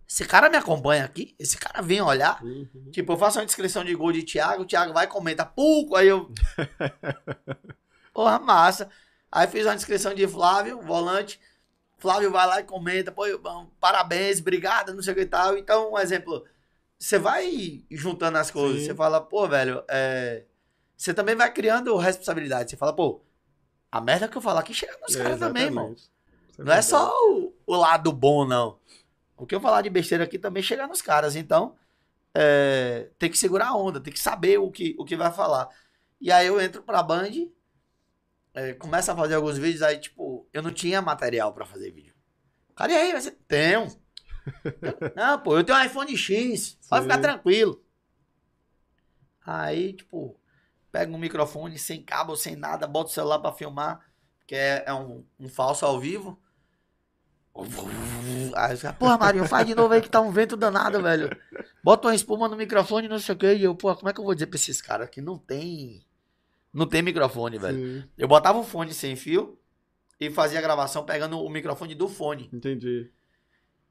esse 0.07 0.25
cara 0.25 0.49
me 0.49 0.57
acompanha 0.57 1.03
aqui, 1.05 1.35
esse 1.37 1.57
cara 1.57 1.81
vem 1.81 2.01
olhar, 2.01 2.41
Uhum. 2.43 2.89
tipo, 2.91 3.11
eu 3.11 3.17
faço 3.17 3.37
uma 3.39 3.45
descrição 3.45 3.83
de 3.83 3.93
gol 3.93 4.11
de 4.11 4.23
Thiago, 4.23 4.63
o 4.63 4.65
Thiago 4.65 4.93
vai 4.93 5.05
e 5.05 5.09
comenta, 5.09 5.45
pouco, 5.45 5.95
aí 5.95 6.07
eu, 6.07 6.31
porra, 8.13 8.39
massa, 8.39 8.89
aí 9.31 9.47
fiz 9.47 9.65
uma 9.65 9.75
descrição 9.75 10.13
de 10.15 10.27
Flávio, 10.27 10.81
volante, 10.81 11.39
Flávio 11.97 12.31
vai 12.31 12.45
lá 12.45 12.59
e 12.59 12.63
comenta, 12.63 13.11
pô, 13.11 13.23
bom, 13.39 13.67
parabéns, 13.79 14.39
obrigado, 14.39 14.93
não 14.93 15.01
sei 15.01 15.13
o 15.13 15.15
que 15.15 15.21
e 15.23 15.25
tal. 15.25 15.57
Então, 15.57 15.93
um 15.93 15.97
exemplo, 15.99 16.45
você 16.97 17.17
vai 17.17 17.83
juntando 17.91 18.37
as 18.37 18.51
coisas, 18.51 18.81
Sim. 18.81 18.87
você 18.87 18.95
fala, 18.95 19.21
pô, 19.21 19.47
velho, 19.47 19.83
é... 19.89 20.45
você 20.95 21.13
também 21.13 21.35
vai 21.35 21.51
criando 21.51 21.95
responsabilidade. 21.97 22.69
Você 22.69 22.77
fala, 22.77 22.93
pô, 22.95 23.21
a 23.91 24.01
merda 24.01 24.27
que 24.27 24.37
eu 24.37 24.41
falar 24.41 24.61
aqui 24.61 24.73
chega 24.73 24.97
nos 25.01 25.15
É, 25.15 25.23
caras 25.23 25.39
também, 25.39 25.63
irmão. 25.65 25.93
Isso 25.93 26.11
Não 26.57 26.73
é 26.73 26.81
só 26.81 27.11
o, 27.31 27.53
o 27.65 27.75
lado 27.75 28.11
bom, 28.11 28.45
não. 28.45 28.79
O 29.35 29.45
que 29.45 29.55
eu 29.55 29.61
falar 29.61 29.81
de 29.81 29.89
besteira 29.89 30.23
aqui 30.23 30.39
também 30.39 30.63
chega 30.63 30.87
nos 30.87 31.01
caras. 31.01 31.35
Então, 31.35 31.75
é, 32.33 33.09
tem 33.17 33.29
que 33.29 33.37
segurar 33.37 33.69
a 33.69 33.75
onda, 33.75 33.99
tem 33.99 34.13
que 34.13 34.19
saber 34.19 34.59
o 34.59 34.71
que, 34.71 34.95
o 34.99 35.05
que 35.05 35.15
vai 35.15 35.31
falar. 35.31 35.69
E 36.19 36.31
aí 36.31 36.47
eu 36.47 36.59
entro 36.59 36.81
pra 36.83 37.03
Band, 37.03 37.31
é, 38.57 38.73
começo 38.73 39.11
a 39.11 39.15
fazer 39.15 39.35
alguns 39.35 39.55
vídeos, 39.55 39.83
aí, 39.83 39.99
tipo, 39.99 40.49
eu 40.51 40.63
não 40.63 40.73
tinha 40.73 40.99
material 40.99 41.53
pra 41.53 41.63
fazer 41.63 41.91
vídeo. 41.91 42.15
Cara, 42.75 42.91
e 42.91 42.95
aí? 42.95 43.13
Você 43.13 43.29
tem 43.29 43.77
um. 43.77 43.87
não, 45.15 45.39
pô, 45.39 45.55
eu 45.55 45.63
tenho 45.63 45.77
um 45.77 45.83
iPhone 45.83 46.17
X, 46.17 46.75
pode 46.89 47.03
ficar 47.03 47.19
tranquilo. 47.19 47.83
Aí, 49.45 49.93
tipo, 49.93 50.39
pega 50.91 51.13
um 51.13 51.19
microfone 51.19 51.77
sem 51.77 52.01
cabo, 52.01 52.35
sem 52.35 52.55
nada, 52.55 52.87
bota 52.87 53.11
o 53.11 53.13
celular 53.13 53.37
pra 53.37 53.53
filmar, 53.53 54.03
que 54.47 54.55
é, 54.55 54.85
é 54.87 54.93
um, 54.93 55.23
um 55.39 55.47
falso 55.47 55.85
ao 55.85 55.99
vivo. 55.99 56.41
Aí 58.55 58.73
os 58.73 58.81
caras, 58.81 58.97
porra, 58.97 59.19
Marinho, 59.19 59.45
faz 59.45 59.67
de 59.67 59.75
novo 59.75 59.93
aí 59.93 60.01
que 60.01 60.09
tá 60.09 60.19
um 60.19 60.31
vento 60.31 60.57
danado, 60.57 61.01
velho. 61.01 61.29
Bota 61.83 62.07
uma 62.07 62.15
espuma 62.15 62.47
no 62.47 62.57
microfone, 62.57 63.07
não 63.07 63.19
sei 63.19 63.35
o 63.35 63.37
que. 63.37 63.53
E 63.53 63.63
eu, 63.63 63.75
pô, 63.75 63.95
como 63.95 64.09
é 64.09 64.13
que 64.13 64.19
eu 64.19 64.25
vou 64.25 64.33
dizer 64.33 64.47
pra 64.47 64.55
esses 64.55 64.81
caras 64.81 65.09
que 65.09 65.21
não 65.21 65.37
tem. 65.37 66.06
Não 66.73 66.85
tem 66.87 67.01
microfone, 67.01 67.57
velho? 67.57 67.77
Sim, 67.77 68.09
Eu 68.17 68.27
botava 68.27 68.59
o 68.59 68.63
fone 68.63 68.93
sem 68.93 69.15
fio 69.15 69.57
e 70.19 70.29
fazia 70.29 70.59
a 70.59 70.61
gravação 70.61 71.05
pegando 71.05 71.39
o 71.39 71.49
microfone 71.49 71.95
do 71.95 72.07
fone. 72.07 72.49
entendi. 72.53 73.09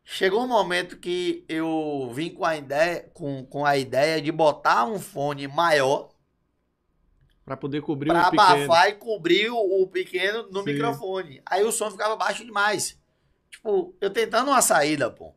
Chegou 0.05 0.45
um 0.45 0.49
momento 0.49 0.97
que 0.99 1.45
eu 1.49 2.11
vim 2.15 2.31
com 2.31 2.45
a 2.45 2.57
ideia, 2.57 3.11
com, 3.13 3.45
com 3.47 3.65
a 3.67 3.77
ideia 3.77 4.23
de 4.23 4.31
botar 4.31 4.85
um 4.87 5.01
fone 5.01 5.49
maior 5.49 6.11
Pra 7.45 7.57
poder 7.57 7.81
cobrir 7.81 8.11
pra 8.11 8.29
o 8.29 8.31
pequeno. 8.31 8.51
abafar 8.51 8.89
e 8.89 8.93
cobrir 8.95 9.51
o, 9.51 9.83
o 9.83 9.87
pequeno 9.89 10.49
no 10.51 10.61
Sim. 10.61 10.73
microfone. 10.73 11.41
Aí 11.47 11.63
o 11.65 11.71
som 11.73 11.91
ficava 11.91 12.17
baixo 12.17 12.45
demais. 12.45 13.01
Tipo, 13.51 13.95
eu 14.01 14.11
tentando 14.11 14.51
uma 14.51 14.61
saída, 14.63 15.11
pô. 15.11 15.33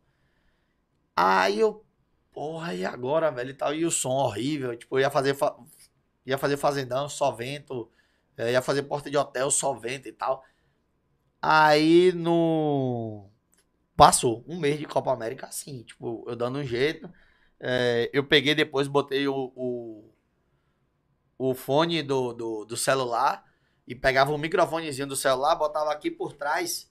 Aí 1.15 1.59
eu, 1.59 1.83
porra, 2.31 2.73
e 2.73 2.85
agora, 2.85 3.29
velho, 3.31 3.51
e 3.51 3.53
tal? 3.53 3.73
E 3.75 3.85
o 3.85 3.91
som 3.91 4.09
horrível. 4.11 4.75
Tipo, 4.75 4.97
eu 4.97 5.01
ia 5.01 5.09
fazer, 5.11 5.35
fa- 5.35 5.55
ia 6.25 6.37
fazer 6.37 6.57
fazendão, 6.57 7.09
só 7.09 7.31
vento. 7.31 7.91
eh, 8.37 8.51
ia 8.53 8.61
fazer 8.61 8.83
porta 8.83 9.09
de 9.11 9.17
hotel, 9.17 9.51
só 9.51 9.73
vento 9.73 10.07
e 10.07 10.11
tal. 10.13 10.43
Aí 11.41 12.11
no. 12.13 13.29
Passou 13.95 14.43
um 14.47 14.57
mês 14.59 14.79
de 14.79 14.85
Copa 14.85 15.11
América 15.13 15.47
assim, 15.47 15.83
tipo, 15.83 16.25
eu 16.27 16.35
dando 16.35 16.59
um 16.59 16.63
jeito. 16.63 17.09
Eh, 17.59 18.09
eu 18.13 18.25
peguei 18.25 18.55
depois, 18.55 18.87
botei 18.87 19.27
o, 19.27 19.51
o, 19.55 20.13
o 21.37 21.53
fone 21.55 22.01
do, 22.03 22.33
do, 22.33 22.65
do 22.65 22.77
celular 22.77 23.43
e 23.87 23.95
pegava 23.95 24.31
o 24.31 24.37
microfonezinho 24.37 25.07
do 25.07 25.15
celular, 25.15 25.55
botava 25.55 25.91
aqui 25.91 26.11
por 26.11 26.33
trás 26.33 26.89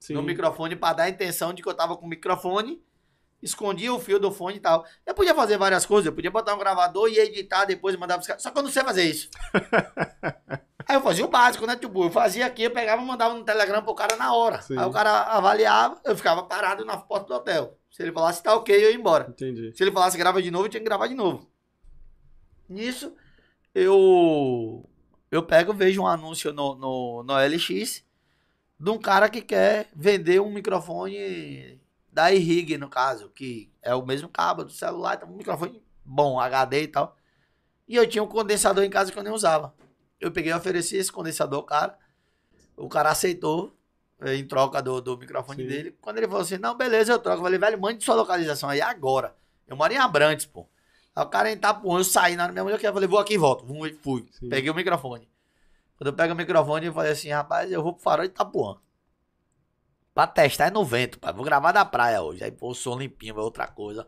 Sim. 0.00 0.14
no 0.14 0.22
microfone 0.22 0.76
pra 0.76 0.92
dar 0.92 1.04
a 1.04 1.08
intenção 1.08 1.52
de 1.52 1.62
que 1.62 1.68
eu 1.68 1.74
tava 1.74 1.96
com 1.96 2.06
o 2.06 2.08
microfone, 2.08 2.82
escondia 3.42 3.92
o 3.92 4.00
fio 4.00 4.18
do 4.18 4.30
fone 4.30 4.56
e 4.56 4.60
tal. 4.60 4.84
Eu 5.06 5.14
podia 5.14 5.34
fazer 5.34 5.56
várias 5.56 5.86
coisas, 5.86 6.06
eu 6.06 6.12
podia 6.12 6.30
botar 6.30 6.54
um 6.54 6.58
gravador 6.58 7.08
e 7.08 7.18
editar 7.18 7.64
depois 7.64 7.94
e 7.94 7.98
mandar 7.98 8.14
pros 8.14 8.26
caras. 8.26 8.42
Só 8.42 8.50
que 8.50 8.58
eu 8.58 8.62
não 8.62 8.70
sei 8.70 8.82
fazer 8.82 9.04
isso. 9.04 9.28
Aí 10.86 10.96
eu 10.96 11.02
fazia 11.02 11.24
o 11.24 11.28
básico, 11.28 11.66
né, 11.66 11.76
tipo, 11.76 12.04
eu 12.04 12.10
fazia 12.10 12.46
aqui, 12.46 12.62
eu 12.62 12.70
pegava 12.70 13.02
e 13.02 13.04
mandava 13.04 13.34
no 13.34 13.44
Telegram 13.44 13.82
pro 13.82 13.94
cara 13.94 14.16
na 14.16 14.34
hora. 14.34 14.62
Sim. 14.62 14.78
Aí 14.78 14.86
o 14.86 14.90
cara 14.90 15.24
avaliava, 15.24 16.00
eu 16.02 16.16
ficava 16.16 16.42
parado 16.44 16.82
na 16.82 16.96
porta 16.96 17.26
do 17.26 17.34
hotel. 17.34 17.78
Se 17.90 18.02
ele 18.02 18.12
falasse 18.12 18.42
tá 18.42 18.54
ok, 18.54 18.74
eu 18.74 18.90
ia 18.90 18.96
embora. 18.96 19.26
Entendi. 19.28 19.70
Se 19.76 19.82
ele 19.82 19.92
falasse 19.92 20.16
grava 20.16 20.40
de 20.40 20.50
novo, 20.50 20.64
eu 20.64 20.70
tinha 20.70 20.80
que 20.80 20.86
gravar 20.86 21.06
de 21.06 21.14
novo. 21.14 21.46
Nisso, 22.66 23.14
eu 23.74 24.88
eu 25.30 25.42
pego, 25.42 25.74
vejo 25.74 26.00
um 26.00 26.06
anúncio 26.06 26.54
no, 26.54 26.74
no, 26.74 27.22
no 27.22 27.34
LX 27.34 28.02
de 28.80 28.90
um 28.90 28.98
cara 28.98 29.28
que 29.28 29.42
quer 29.42 29.88
vender 29.94 30.40
um 30.40 30.50
microfone 30.50 31.78
da 32.18 32.32
iRig, 32.32 32.76
no 32.76 32.88
caso, 32.88 33.30
que 33.30 33.70
é 33.80 33.94
o 33.94 34.04
mesmo 34.04 34.28
cabo 34.28 34.64
do 34.64 34.72
celular, 34.72 35.14
então 35.14 35.28
um 35.28 35.36
microfone 35.36 35.80
bom, 36.04 36.40
HD 36.40 36.82
e 36.82 36.88
tal. 36.88 37.16
E 37.86 37.94
eu 37.94 38.08
tinha 38.08 38.20
um 38.20 38.26
condensador 38.26 38.82
em 38.82 38.90
casa 38.90 39.12
que 39.12 39.16
eu 39.16 39.22
nem 39.22 39.32
usava. 39.32 39.72
Eu 40.20 40.32
peguei 40.32 40.50
e 40.50 40.54
ofereci 40.54 40.96
esse 40.96 41.12
condensador 41.12 41.60
ao 41.60 41.64
cara. 41.64 41.96
O 42.76 42.88
cara 42.88 43.10
aceitou 43.10 43.72
eh, 44.20 44.34
em 44.34 44.44
troca 44.44 44.82
do, 44.82 45.00
do 45.00 45.16
microfone 45.16 45.62
Sim. 45.62 45.68
dele. 45.68 45.96
Quando 46.00 46.18
ele 46.18 46.26
falou 46.26 46.42
assim, 46.42 46.58
não, 46.58 46.76
beleza, 46.76 47.12
eu 47.12 47.20
troco. 47.20 47.38
Eu 47.38 47.44
falei, 47.44 47.58
velho, 47.58 47.80
mande 47.80 48.04
sua 48.04 48.16
localização 48.16 48.68
aí 48.68 48.80
agora. 48.80 49.36
Eu 49.68 49.76
moro 49.76 49.92
em 49.92 49.96
Abrantes, 49.96 50.44
pô. 50.44 50.68
Aí 51.14 51.22
o 51.22 51.28
cara 51.28 51.52
em 51.52 51.54
Itapuã, 51.54 52.00
eu 52.00 52.04
saí 52.04 52.34
na 52.34 52.48
minha 52.48 52.64
mulher, 52.64 52.82
eu 52.82 52.92
falei, 52.92 53.08
vou 53.08 53.20
aqui 53.20 53.34
e 53.34 53.38
volto. 53.38 53.64
E 53.86 53.94
Fui. 53.94 54.26
Sim. 54.32 54.48
Peguei 54.48 54.70
o 54.70 54.74
microfone. 54.74 55.30
Quando 55.96 56.08
eu 56.08 56.12
pego 56.14 56.34
o 56.34 56.36
microfone, 56.36 56.86
eu 56.86 56.92
falei 56.92 57.12
assim, 57.12 57.30
rapaz, 57.30 57.70
eu 57.70 57.80
vou 57.80 57.92
pro 57.92 58.02
farol 58.02 58.26
de 58.26 58.32
Itapuã. 58.32 58.76
Pra 60.18 60.26
testar 60.26 60.66
é 60.66 60.70
no 60.72 60.84
vento, 60.84 61.16
pai. 61.20 61.32
Vou 61.32 61.44
gravar 61.44 61.70
da 61.70 61.84
praia 61.84 62.20
hoje. 62.20 62.42
Aí, 62.42 62.50
pô, 62.50 62.70
o 62.70 62.74
som 62.74 62.98
limpinho, 62.98 63.36
vai 63.36 63.44
outra 63.44 63.68
coisa. 63.68 64.04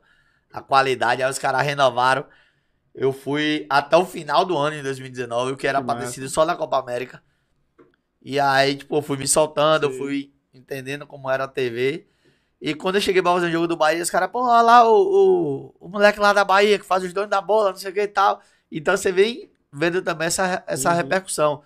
A 0.52 0.60
qualidade, 0.60 1.22
aí 1.22 1.30
os 1.30 1.38
caras 1.38 1.62
renovaram. 1.62 2.26
Eu 2.92 3.12
fui 3.12 3.64
até 3.70 3.96
o 3.96 4.04
final 4.04 4.44
do 4.44 4.58
ano, 4.58 4.74
em 4.74 4.82
2019, 4.82 5.52
o 5.52 5.56
que 5.56 5.68
era 5.68 5.78
Que 5.78 5.86
pra 5.86 5.94
ter 5.94 6.08
sido 6.08 6.28
só 6.28 6.44
na 6.44 6.56
Copa 6.56 6.80
América. 6.80 7.22
E 8.20 8.40
aí, 8.40 8.74
tipo, 8.74 8.96
eu 8.96 9.02
fui 9.02 9.16
me 9.18 9.28
soltando, 9.28 9.84
eu 9.84 9.92
Sim. 9.92 9.98
fui 9.98 10.34
entendendo 10.52 11.06
como 11.06 11.30
era 11.30 11.44
a 11.44 11.48
TV. 11.48 12.08
E 12.60 12.74
quando 12.74 12.96
eu 12.96 13.00
cheguei 13.00 13.22
pra 13.22 13.32
fazer 13.34 13.46
o 13.46 13.52
jogo 13.52 13.68
do 13.68 13.76
Bahia, 13.76 14.02
os 14.02 14.10
caras, 14.10 14.32
pô, 14.32 14.42
olha 14.42 14.62
lá 14.62 14.90
o, 14.90 15.70
o, 15.70 15.74
o 15.78 15.88
moleque 15.88 16.18
lá 16.18 16.32
da 16.32 16.44
Bahia 16.44 16.76
que 16.76 16.84
faz 16.84 17.04
os 17.04 17.12
donos 17.12 17.30
da 17.30 17.40
bola, 17.40 17.70
não 17.70 17.76
sei 17.76 17.92
o 17.92 17.94
que 17.94 18.02
e 18.02 18.08
tal. 18.08 18.42
Então 18.72 18.96
você 18.96 19.12
vem 19.12 19.48
vendo 19.72 20.02
também 20.02 20.26
essa, 20.26 20.64
essa 20.66 20.90
Uhum. 20.90 20.96
repercussão. 20.96 21.62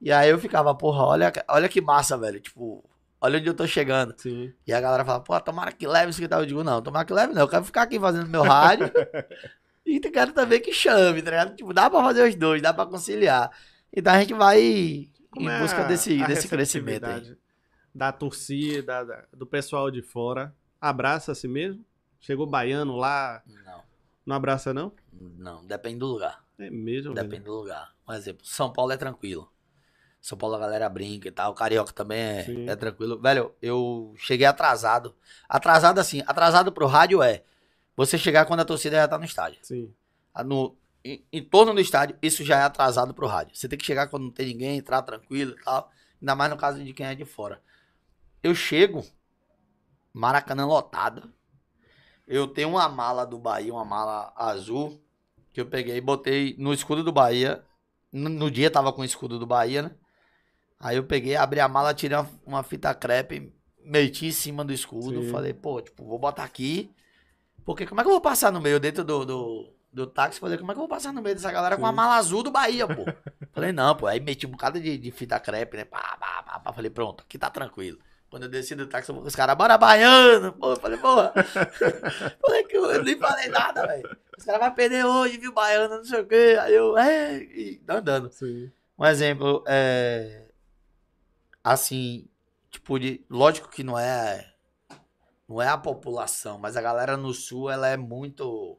E 0.00 0.12
aí 0.12 0.30
eu 0.30 0.38
ficava, 0.38 0.74
porra, 0.76 1.04
olha, 1.04 1.32
olha 1.48 1.68
que 1.68 1.80
massa, 1.80 2.16
velho. 2.16 2.40
Tipo, 2.40 2.84
olha 3.20 3.38
onde 3.38 3.48
eu 3.48 3.54
tô 3.54 3.66
chegando. 3.66 4.14
Sim. 4.16 4.52
E 4.66 4.72
a 4.72 4.80
galera 4.80 5.04
fala, 5.04 5.20
pô, 5.20 5.38
tomara 5.40 5.72
que 5.72 5.86
leve 5.86 6.10
isso 6.10 6.20
que 6.20 6.28
tal. 6.28 6.40
Eu 6.40 6.46
digo, 6.46 6.64
não, 6.64 6.80
tomara 6.82 7.04
que 7.04 7.12
leve 7.12 7.32
não. 7.32 7.42
Eu 7.42 7.48
quero 7.48 7.64
ficar 7.64 7.82
aqui 7.82 7.98
fazendo 7.98 8.28
meu 8.28 8.42
rádio. 8.42 8.90
e 9.86 9.98
quero 10.00 10.32
também 10.32 10.60
que 10.60 10.72
chame, 10.72 11.22
tá 11.22 11.30
ligado? 11.30 11.56
Tipo, 11.56 11.72
dá 11.72 11.88
pra 11.90 12.00
fazer 12.02 12.28
os 12.28 12.34
dois, 12.34 12.62
dá 12.62 12.72
pra 12.72 12.86
conciliar. 12.86 13.50
Então 13.92 14.12
a 14.12 14.20
gente 14.20 14.34
vai 14.34 15.08
Como 15.30 15.48
em 15.48 15.52
é 15.52 15.60
busca 15.60 15.82
a- 15.84 15.86
desse, 15.86 16.22
a 16.22 16.26
desse 16.26 16.48
crescimento 16.48 17.04
aí. 17.06 17.36
Da 17.94 18.12
torcida, 18.12 19.04
da- 19.04 19.24
do 19.32 19.46
pessoal 19.46 19.90
de 19.90 20.00
fora. 20.02 20.54
Abraça 20.80 21.32
assim 21.32 21.48
mesmo? 21.48 21.84
Chegou 22.20 22.46
baiano 22.46 22.96
lá, 22.96 23.42
Não, 23.46 23.82
não 24.26 24.36
abraça 24.36 24.72
não? 24.74 24.92
não, 25.12 25.66
depende 25.66 25.98
do 25.98 26.06
lugar. 26.06 26.44
É 26.58 26.70
mesmo. 26.70 27.14
Depende 27.14 27.44
do 27.44 27.52
lugar. 27.52 27.92
Um 28.06 28.12
exemplo, 28.12 28.44
São 28.46 28.72
Paulo 28.72 28.92
é 28.92 28.96
tranquilo. 28.96 29.50
São 30.20 30.36
Paulo 30.36 30.56
a 30.56 30.58
galera 30.58 30.88
brinca 30.88 31.28
e 31.28 31.30
tal. 31.30 31.54
Carioca 31.54 31.92
também 31.92 32.20
é, 32.20 32.46
é 32.68 32.76
tranquilo. 32.76 33.20
Velho, 33.20 33.54
eu 33.62 34.14
cheguei 34.18 34.46
atrasado. 34.46 35.14
Atrasado 35.48 35.98
assim, 35.98 36.22
atrasado 36.26 36.70
pro 36.70 36.86
rádio 36.86 37.22
é 37.22 37.42
você 37.96 38.18
chegar 38.18 38.44
quando 38.44 38.60
a 38.60 38.64
torcida 38.64 38.96
já 38.96 39.08
tá 39.08 39.18
no 39.18 39.24
estádio. 39.24 39.58
Sim. 39.62 39.92
No, 40.44 40.76
em, 41.04 41.24
em 41.32 41.42
torno 41.42 41.72
do 41.72 41.80
estádio, 41.80 42.16
isso 42.22 42.44
já 42.44 42.58
é 42.58 42.62
atrasado 42.62 43.14
pro 43.14 43.26
rádio. 43.26 43.56
Você 43.56 43.68
tem 43.68 43.78
que 43.78 43.84
chegar 43.84 44.08
quando 44.08 44.24
não 44.24 44.30
tem 44.30 44.46
ninguém, 44.46 44.78
entrar 44.78 45.02
tranquilo 45.02 45.56
e 45.58 45.64
tal. 45.64 45.90
Ainda 46.20 46.34
mais 46.34 46.50
no 46.50 46.56
caso 46.56 46.84
de 46.84 46.92
quem 46.92 47.06
é 47.06 47.14
de 47.14 47.24
fora. 47.24 47.62
Eu 48.42 48.54
chego, 48.54 49.04
Maracanã 50.12 50.66
lotado. 50.66 51.32
Eu 52.26 52.46
tenho 52.46 52.68
uma 52.68 52.88
mala 52.88 53.24
do 53.24 53.38
Bahia, 53.38 53.72
uma 53.72 53.84
mala 53.84 54.32
azul, 54.36 55.02
que 55.52 55.60
eu 55.60 55.66
peguei 55.66 55.96
e 55.96 56.00
botei 56.00 56.54
no 56.58 56.72
escudo 56.72 57.02
do 57.02 57.12
Bahia. 57.12 57.64
No, 58.12 58.28
no 58.28 58.50
dia 58.50 58.70
tava 58.70 58.92
com 58.92 59.02
o 59.02 59.04
escudo 59.04 59.38
do 59.38 59.46
Bahia, 59.46 59.82
né? 59.82 59.90
Aí 60.80 60.96
eu 60.96 61.04
peguei, 61.04 61.36
abri 61.36 61.60
a 61.60 61.68
mala, 61.68 61.92
tirei 61.92 62.16
uma, 62.16 62.28
uma 62.46 62.62
fita 62.62 62.94
crepe, 62.94 63.52
meti 63.84 64.26
em 64.26 64.32
cima 64.32 64.64
do 64.64 64.72
escudo. 64.72 65.22
Sim. 65.22 65.30
Falei, 65.30 65.52
pô, 65.52 65.82
tipo, 65.82 66.06
vou 66.06 66.18
botar 66.18 66.42
aqui. 66.42 66.90
Porque 67.66 67.86
como 67.86 68.00
é 68.00 68.04
que 68.04 68.08
eu 68.08 68.14
vou 68.14 68.20
passar 68.20 68.50
no 68.50 68.62
meio 68.62 68.80
dentro 68.80 69.04
do, 69.04 69.26
do, 69.26 69.72
do 69.92 70.06
táxi? 70.06 70.40
Falei, 70.40 70.56
como 70.56 70.72
é 70.72 70.74
que 70.74 70.78
eu 70.78 70.86
vou 70.86 70.88
passar 70.88 71.12
no 71.12 71.20
meio 71.20 71.36
dessa 71.36 71.52
galera 71.52 71.76
com 71.76 71.84
a 71.84 71.90
Sim. 71.90 71.94
mala 71.94 72.16
azul 72.16 72.42
do 72.42 72.50
Bahia, 72.50 72.86
pô? 72.86 73.04
Falei, 73.52 73.72
não, 73.72 73.94
pô. 73.94 74.06
Aí 74.06 74.20
meti 74.20 74.46
um 74.46 74.52
bocado 74.52 74.80
de, 74.80 74.96
de 74.96 75.10
fita 75.10 75.38
crepe, 75.38 75.76
né? 75.76 75.84
Pá, 75.84 76.16
pá, 76.18 76.42
pá, 76.42 76.58
pá. 76.60 76.72
Falei, 76.72 76.90
pronto, 76.90 77.24
aqui 77.24 77.36
tá 77.36 77.50
tranquilo. 77.50 77.98
Quando 78.30 78.44
eu 78.44 78.48
desci 78.48 78.74
do 78.74 78.86
táxi, 78.86 79.10
eu 79.10 79.18
os 79.18 79.36
caras, 79.36 79.56
bora 79.56 79.76
baiano, 79.76 80.54
pô. 80.54 80.70
Eu 80.70 80.76
falei, 80.76 80.98
porra. 80.98 81.34
falei 82.40 82.64
que 82.64 82.76
eu 82.78 83.04
nem 83.04 83.18
falei 83.18 83.48
nada, 83.48 83.86
velho. 83.86 84.16
Os 84.38 84.44
caras 84.44 84.60
vão 84.62 84.72
perder 84.72 85.04
hoje, 85.04 85.36
viu, 85.36 85.52
baiano, 85.52 85.98
não 85.98 86.04
sei 86.04 86.20
o 86.20 86.26
quê. 86.26 86.56
Aí 86.58 86.74
eu, 86.74 86.96
é, 86.96 87.36
e 87.36 87.82
andando. 87.86 88.32
Sim. 88.32 88.72
Um 88.98 89.04
exemplo, 89.04 89.62
é. 89.66 90.49
Assim, 91.62 92.26
tipo, 92.70 92.98
de. 92.98 93.24
Lógico 93.28 93.68
que 93.68 93.82
não 93.82 93.98
é. 93.98 94.52
Não 95.48 95.60
é 95.60 95.68
a 95.68 95.76
população, 95.76 96.58
mas 96.58 96.76
a 96.76 96.82
galera 96.82 97.16
no 97.16 97.34
sul, 97.34 97.70
ela 97.70 97.88
é 97.88 97.96
muito. 97.96 98.78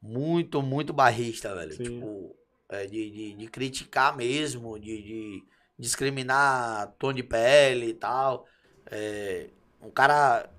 Muito, 0.00 0.62
muito 0.62 0.92
barrista, 0.92 1.54
velho. 1.54 1.72
Sim. 1.72 1.82
Tipo, 1.82 2.36
é, 2.68 2.86
de, 2.86 3.10
de, 3.10 3.34
de 3.34 3.48
criticar 3.48 4.16
mesmo, 4.16 4.78
de, 4.78 5.02
de 5.02 5.44
discriminar 5.78 6.94
tom 6.98 7.12
de 7.12 7.22
pele 7.22 7.88
e 7.88 7.94
tal. 7.94 8.46
É, 8.90 9.50
um 9.80 9.90
cara. 9.90 10.50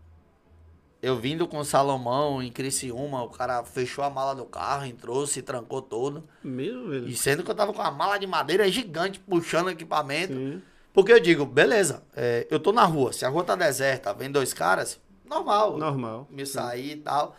Eu 1.02 1.16
vindo 1.16 1.48
com 1.48 1.60
o 1.60 1.64
Salomão 1.64 2.44
em 2.44 2.52
Criciúma, 2.52 3.24
o 3.24 3.30
cara 3.30 3.64
fechou 3.64 4.04
a 4.04 4.10
mala 4.10 4.36
do 4.36 4.46
carro, 4.46 4.86
entrou, 4.86 5.26
se 5.26 5.42
trancou 5.42 5.82
todo. 5.82 6.28
Mesmo, 6.44 6.90
velho? 6.90 7.08
E 7.08 7.16
sendo 7.16 7.42
que 7.42 7.50
eu 7.50 7.56
tava 7.56 7.72
com 7.72 7.80
uma 7.80 7.90
mala 7.90 8.18
de 8.18 8.28
madeira 8.28 8.70
gigante 8.70 9.18
puxando 9.18 9.68
o 9.68 9.72
equipamento. 9.72 10.34
Sim. 10.34 10.62
Porque 10.94 11.12
eu 11.14 11.20
digo, 11.20 11.46
beleza, 11.46 12.04
é, 12.16 12.48
eu 12.50 12.60
tô 12.60 12.72
na 12.72 12.84
rua, 12.84 13.14
se 13.14 13.24
a 13.26 13.30
rua 13.30 13.44
tá 13.44 13.56
deserta, 13.56 14.14
vem 14.14 14.32
dois 14.32 14.54
caras, 14.54 15.00
normal. 15.26 15.78
Normal. 15.78 16.28
Me 16.30 16.46
sair 16.46 16.92
e 16.94 16.98
tal. 16.98 17.36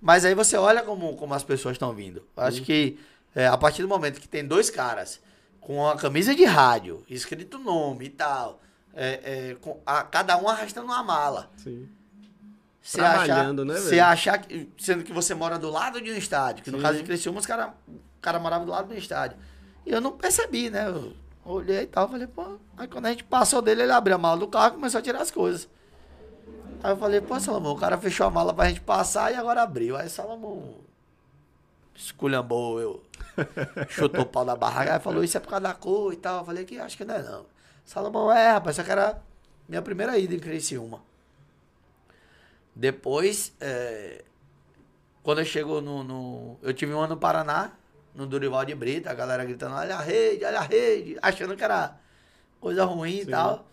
Mas 0.00 0.24
aí 0.24 0.34
você 0.34 0.56
olha 0.56 0.82
como, 0.82 1.16
como 1.16 1.34
as 1.34 1.42
pessoas 1.44 1.74
estão 1.74 1.92
vindo. 1.94 2.26
Eu 2.36 2.42
Acho 2.42 2.62
que 2.62 2.98
é, 3.34 3.46
a 3.46 3.56
partir 3.56 3.82
do 3.82 3.88
momento 3.88 4.20
que 4.20 4.28
tem 4.28 4.44
dois 4.46 4.68
caras 4.70 5.20
com 5.60 5.76
uma 5.78 5.96
camisa 5.96 6.34
de 6.34 6.44
rádio, 6.44 7.04
escrito 7.08 7.58
nome 7.58 8.06
e 8.06 8.10
tal, 8.10 8.60
é, 8.94 9.50
é, 9.50 9.54
com 9.60 9.80
a- 9.86 10.02
cada 10.02 10.36
um 10.36 10.48
arrastando 10.48 10.86
uma 10.86 11.02
mala. 11.02 11.50
Sim. 11.56 11.88
Você 12.80 12.98
Trabalhando, 12.98 13.62
achar, 13.62 13.74
né, 13.74 13.80
Você 13.80 13.90
velho? 13.90 14.04
achar 14.04 14.38
que, 14.38 14.68
sendo 14.78 15.04
que 15.04 15.12
você 15.12 15.34
mora 15.34 15.58
do 15.58 15.68
lado 15.70 16.00
de 16.00 16.10
um 16.10 16.16
estádio, 16.16 16.64
que 16.64 16.70
no 16.70 16.78
Sim. 16.78 16.82
caso 16.82 16.98
de 16.98 17.04
Criciúma, 17.04 17.38
os 17.38 17.44
cara, 17.46 17.74
o 17.86 17.98
cara 18.20 18.38
morava 18.38 18.64
do 18.64 18.70
lado 18.70 18.88
do 18.88 18.94
estádio. 18.96 19.36
E 19.84 19.90
eu 19.90 20.00
não 20.00 20.12
percebi, 20.12 20.70
né? 20.70 20.86
Eu 20.88 21.12
olhei 21.52 21.82
e 21.82 21.86
tal, 21.86 22.08
falei, 22.08 22.26
pô. 22.26 22.58
Aí 22.76 22.86
quando 22.88 23.06
a 23.06 23.10
gente 23.10 23.24
passou 23.24 23.60
dele, 23.62 23.82
ele 23.82 23.92
abriu 23.92 24.16
a 24.16 24.18
mala 24.18 24.38
do 24.38 24.48
carro 24.48 24.68
e 24.72 24.74
começou 24.76 24.98
a 24.98 25.02
tirar 25.02 25.20
as 25.22 25.30
coisas. 25.30 25.68
Aí 26.82 26.92
eu 26.92 26.96
falei, 26.96 27.20
pô, 27.20 27.38
Salomão, 27.40 27.72
o 27.72 27.78
cara 27.78 27.98
fechou 27.98 28.26
a 28.26 28.30
mala 28.30 28.54
pra 28.54 28.68
gente 28.68 28.80
passar 28.80 29.32
e 29.32 29.36
agora 29.36 29.62
abriu. 29.62 29.96
Aí 29.96 30.08
Salomão 30.08 30.76
esculhambou, 31.94 32.80
eu 32.80 33.02
chutou 33.88 34.22
o 34.22 34.26
pau 34.26 34.44
da 34.44 34.54
barraca, 34.54 34.94
aí 34.94 35.00
falou, 35.00 35.24
isso 35.24 35.36
é 35.36 35.40
por 35.40 35.48
causa 35.48 35.62
da 35.64 35.74
cor 35.74 36.12
e 36.12 36.16
tal. 36.16 36.38
Eu 36.40 36.44
falei 36.44 36.64
que 36.64 36.78
acho 36.78 36.96
que 36.96 37.04
não 37.04 37.14
é 37.14 37.22
não. 37.22 37.46
Salomão, 37.84 38.30
é, 38.30 38.52
rapaz, 38.52 38.76
essa 38.78 38.84
que 38.84 38.92
era 38.92 39.20
minha 39.68 39.82
primeira 39.82 40.16
ida 40.18 40.34
em 40.34 40.38
Criciúma. 40.38 41.00
Depois, 42.74 43.52
é, 43.60 44.24
quando 45.22 45.40
eu 45.40 45.44
chego 45.44 45.80
no, 45.80 46.04
no- 46.04 46.56
Eu 46.62 46.72
tive 46.72 46.94
um 46.94 47.00
ano 47.00 47.14
no 47.14 47.20
Paraná, 47.20 47.72
no 48.14 48.26
Durival 48.26 48.64
de 48.64 48.74
Brita, 48.74 49.10
a 49.10 49.14
galera 49.14 49.44
gritando, 49.44 49.74
olha 49.74 49.96
a 49.96 50.00
rede, 50.00 50.44
olha 50.44 50.58
a 50.58 50.62
rede, 50.62 51.16
achando 51.22 51.56
que 51.56 51.64
era 51.64 51.96
coisa 52.60 52.84
ruim 52.84 53.18
e 53.18 53.24
Sim. 53.24 53.30
tal. 53.30 53.66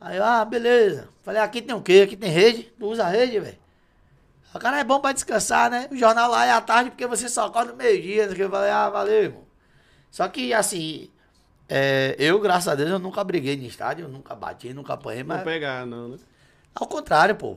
Aí 0.00 0.16
eu, 0.16 0.24
ah, 0.24 0.44
beleza. 0.44 1.08
Falei, 1.22 1.40
aqui 1.40 1.62
tem 1.62 1.74
o 1.74 1.80
quê? 1.82 2.02
Aqui 2.04 2.16
tem 2.16 2.30
rede? 2.30 2.64
Tu 2.78 2.86
usa 2.86 3.06
rede, 3.06 3.38
velho? 3.38 3.58
O 4.54 4.58
cara 4.58 4.80
é 4.80 4.84
bom 4.84 5.00
pra 5.00 5.12
descansar, 5.12 5.70
né? 5.70 5.88
O 5.90 5.96
jornal 5.96 6.30
lá 6.30 6.44
é 6.44 6.50
à 6.50 6.60
tarde 6.60 6.90
porque 6.90 7.06
você 7.06 7.28
só 7.28 7.46
acorda 7.46 7.72
no 7.72 7.78
meio-dia. 7.78 8.24
Eu 8.24 8.50
falei, 8.50 8.70
ah, 8.70 8.90
valeu, 8.90 9.22
irmão. 9.22 9.44
Só 10.10 10.28
que, 10.28 10.52
assim, 10.52 11.10
é, 11.68 12.14
eu, 12.18 12.38
graças 12.40 12.68
a 12.68 12.74
Deus, 12.74 12.90
eu 12.90 12.98
nunca 12.98 13.24
briguei 13.24 13.54
em 13.54 13.64
estádio, 13.64 14.04
eu 14.04 14.08
nunca 14.08 14.34
bati, 14.34 14.74
nunca 14.74 14.92
apanhei, 14.92 15.22
Não 15.22 15.36
mas 15.36 15.44
pegar, 15.44 15.86
não, 15.86 16.08
né? 16.08 16.18
ao 16.74 16.86
contrário, 16.86 17.34
pô. 17.34 17.56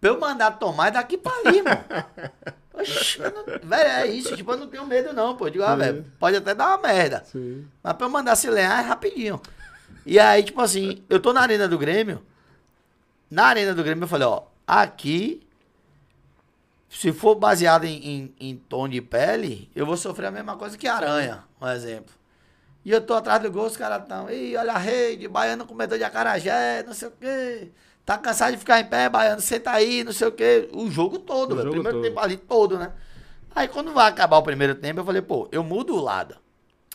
Pra 0.00 0.10
eu 0.10 0.18
mandar 0.18 0.50
tomar 0.52 0.88
é 0.88 0.90
daqui 0.92 1.16
pra 1.16 1.32
ali, 1.32 1.58
irmão. 1.58 1.78
Oxi, 2.74 3.18
não- 3.20 3.44
velho, 3.68 3.90
é 3.90 4.06
isso. 4.06 4.34
Tipo, 4.36 4.52
eu 4.52 4.56
não 4.58 4.66
tenho 4.66 4.86
medo, 4.86 5.12
não, 5.12 5.36
pô. 5.36 5.46
Eu 5.46 5.50
digo, 5.50 5.64
ah, 5.64 5.76
velho, 5.76 6.04
pode 6.18 6.36
até 6.36 6.54
dar 6.54 6.68
uma 6.68 6.78
merda. 6.78 7.22
Sim. 7.24 7.66
Mas 7.82 7.92
pra 7.94 8.06
eu 8.06 8.10
mandar 8.10 8.34
se 8.36 8.48
lenhar 8.48 8.82
é 8.82 8.86
rapidinho. 8.86 9.40
E 10.06 10.18
aí, 10.18 10.42
tipo 10.42 10.60
assim, 10.60 11.02
eu 11.08 11.20
tô 11.20 11.32
na 11.32 11.40
arena 11.42 11.68
do 11.68 11.78
Grêmio. 11.78 12.24
Na 13.30 13.46
arena 13.46 13.74
do 13.74 13.82
Grêmio 13.84 14.04
eu 14.04 14.08
falei, 14.08 14.26
ó, 14.26 14.42
aqui, 14.66 15.46
se 16.88 17.12
for 17.12 17.34
baseado 17.34 17.84
em, 17.84 18.06
em, 18.06 18.34
em 18.40 18.56
tom 18.56 18.88
de 18.88 19.00
pele, 19.00 19.70
eu 19.74 19.86
vou 19.86 19.96
sofrer 19.96 20.26
a 20.26 20.30
mesma 20.30 20.56
coisa 20.56 20.76
que 20.76 20.86
aranha, 20.88 21.44
um 21.60 21.68
exemplo. 21.68 22.12
E 22.84 22.90
eu 22.90 23.00
tô 23.00 23.14
atrás 23.14 23.40
do 23.40 23.50
gol, 23.50 23.66
os 23.66 23.76
caras 23.76 24.06
tão, 24.08 24.28
ih, 24.30 24.56
olha 24.56 24.72
a 24.72 24.78
rede, 24.78 25.28
baiano 25.28 25.64
comedor 25.66 25.96
de 25.96 26.04
acarajé, 26.04 26.82
não 26.82 26.92
sei 26.92 27.08
o 27.08 27.12
quê. 27.12 27.70
Tá 28.04 28.18
cansado 28.18 28.52
de 28.52 28.58
ficar 28.58 28.80
em 28.80 28.84
pé, 28.84 29.08
baiano, 29.08 29.40
senta 29.40 29.70
aí, 29.70 30.02
não 30.02 30.12
sei 30.12 30.26
o 30.28 30.32
quê. 30.32 30.68
O 30.72 30.90
jogo 30.90 31.18
todo, 31.20 31.52
O 31.52 31.56
velho. 31.56 31.68
jogo 31.68 31.82
Primeiro 31.82 31.98
todo. 31.98 32.02
tempo 32.08 32.18
ali 32.20 32.36
todo, 32.36 32.78
né? 32.78 32.92
Aí 33.54 33.68
quando 33.68 33.92
vai 33.92 34.08
acabar 34.08 34.38
o 34.38 34.42
primeiro 34.42 34.74
tempo, 34.74 35.00
eu 35.00 35.04
falei, 35.04 35.22
pô, 35.22 35.48
eu 35.52 35.62
mudo 35.62 35.94
o 35.94 36.00
lado. 36.00 36.36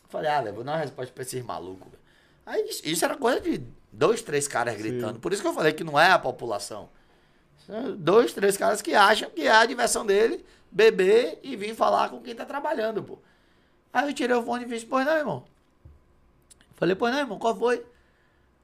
Falei, 0.10 0.30
ah, 0.32 0.42
velho, 0.42 0.56
vou 0.56 0.64
dar 0.64 0.74
uma 0.74 0.78
resposta 0.80 1.14
pra 1.14 1.22
esses 1.24 1.44
malucos. 1.44 1.88
velho. 1.92 2.04
Aí 2.46 2.62
isso, 2.70 2.82
isso 2.86 3.06
era 3.06 3.16
coisa 3.16 3.40
de 3.40 3.62
dois, 3.92 4.22
três 4.22 4.48
caras 4.48 4.76
gritando. 4.76 5.20
Por 5.20 5.32
isso 5.32 5.42
que 5.42 5.48
eu 5.48 5.54
falei 5.54 5.72
que 5.74 5.84
não 5.84 6.00
é 6.00 6.12
a 6.12 6.20
população. 6.20 6.90
São 7.66 7.96
Dois, 7.96 8.34
três 8.34 8.58
caras 8.58 8.82
que 8.82 8.94
acham 8.94 9.30
que 9.30 9.42
é 9.48 9.52
a 9.52 9.66
diversão 9.66 10.06
dele 10.06 10.46
beber 10.72 11.40
e 11.44 11.56
vir 11.56 11.74
falar 11.76 12.10
com 12.10 12.22
quem 12.22 12.36
tá 12.36 12.46
trabalhando, 12.46 13.02
pô. 13.04 13.18
Aí 13.94 14.08
eu 14.10 14.14
tirei 14.14 14.36
o 14.36 14.44
fone 14.44 14.66
e 14.66 14.68
fiz, 14.70 14.84
pois 14.84 15.06
não, 15.06 15.18
irmão. 15.18 15.44
Falei, 16.76 16.96
pois 16.96 17.14
não, 17.14 17.20
irmão, 17.22 17.40
qual 17.40 17.56
foi? 17.56 17.84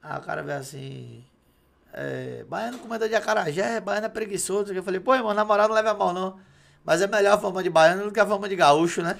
Aí 0.01 0.17
o 0.17 0.21
cara 0.21 0.43
veio 0.43 0.57
assim. 0.59 1.23
É, 1.93 2.43
baiano 2.49 2.79
comedor 2.79 3.07
de 3.07 3.15
acarajé, 3.15 3.79
baiano 3.79 4.07
é 4.07 4.09
preguiçoso. 4.09 4.73
Eu 4.73 4.83
falei, 4.83 4.99
pô, 4.99 5.13
irmão, 5.13 5.33
na 5.33 5.45
moral 5.45 5.67
não 5.67 5.75
leva 5.75 5.91
a 5.91 5.93
mal, 5.93 6.11
não. 6.13 6.39
Mas 6.83 7.01
é 7.01 7.07
melhor 7.07 7.35
a 7.35 7.37
forma 7.37 7.63
de 7.63 7.69
baiano 7.69 8.03
do 8.03 8.11
que 8.11 8.19
a 8.19 8.25
forma 8.25 8.49
de 8.49 8.57
gaúcho, 8.57 9.01
né? 9.01 9.15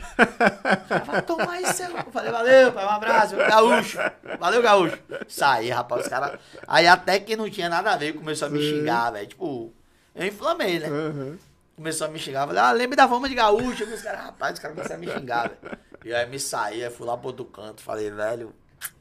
Vai 1.06 1.22
tomar 1.22 1.62
isso. 1.62 1.84
Eu 1.84 2.12
falei, 2.12 2.30
valeu, 2.30 2.74
pai, 2.74 2.86
um 2.86 2.90
abraço, 2.90 3.36
gaúcho. 3.38 4.00
Valeu, 4.38 4.62
gaúcho. 4.62 5.00
Saí, 5.30 5.70
rapaz, 5.70 6.04
os 6.04 6.08
caras. 6.10 6.38
Aí 6.68 6.86
até 6.88 7.20
que 7.20 7.38
não 7.38 7.50
tinha 7.50 7.70
nada 7.70 7.94
a 7.94 7.96
ver, 7.96 8.14
começou 8.14 8.50
a 8.50 8.52
me 8.52 8.60
Sim. 8.60 8.70
xingar, 8.80 9.12
velho. 9.12 9.28
Tipo, 9.28 9.74
eu 10.14 10.28
inflamei, 10.28 10.80
né? 10.80 10.88
Aham. 10.88 11.38
Começou 11.76 12.08
a 12.08 12.10
me 12.10 12.20
xingar. 12.20 12.46
Falei, 12.48 12.62
ah, 12.62 12.72
lembra 12.72 12.98
da 12.98 13.08
forma 13.08 13.30
de 13.30 13.36
gaúcho. 13.36 13.86
Os 13.86 14.02
caras, 14.02 14.26
rapaz, 14.26 14.54
os 14.54 14.60
caras 14.60 14.76
começaram 14.76 15.02
a 15.02 15.06
me 15.06 15.12
xingar, 15.12 15.50
velho. 15.50 15.78
E 16.04 16.14
aí 16.14 16.30
me 16.30 16.40
saí, 16.40 16.84
aí 16.84 16.92
fui 16.92 17.08
lá 17.08 17.16
pro 17.16 17.28
outro 17.28 17.46
canto. 17.46 17.82
Falei, 17.82 18.12
velho, 18.12 18.54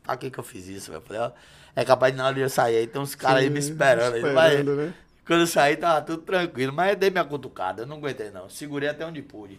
pra 0.04 0.16
que 0.16 0.30
que 0.30 0.38
eu 0.38 0.44
fiz 0.44 0.68
isso, 0.68 0.92
velho? 0.92 1.02
Falei, 1.02 1.22
ó, 1.22 1.32
é 1.74 1.84
capaz 1.84 2.12
de 2.12 2.18
na 2.18 2.26
hora 2.26 2.34
de 2.34 2.40
eu 2.40 2.50
sair 2.50 2.76
aí, 2.76 2.86
tem 2.86 3.00
uns 3.00 3.14
caras 3.14 3.42
aí 3.42 3.50
me 3.50 3.60
Sim, 3.62 3.70
esperando. 3.70 4.14
aí, 4.14 4.20
esperando, 4.22 4.76
né? 4.76 4.94
Quando 5.26 5.40
eu 5.40 5.46
saí, 5.46 5.76
tava 5.76 6.02
tudo 6.02 6.22
tranquilo. 6.22 6.72
Mas 6.72 6.90
eu 6.90 6.96
dei 6.96 7.10
minha 7.10 7.24
cutucada, 7.24 7.82
eu 7.82 7.86
não 7.86 7.96
aguentei 7.98 8.30
não. 8.30 8.48
Segurei 8.48 8.88
até 8.88 9.06
onde 9.06 9.22
pude. 9.22 9.58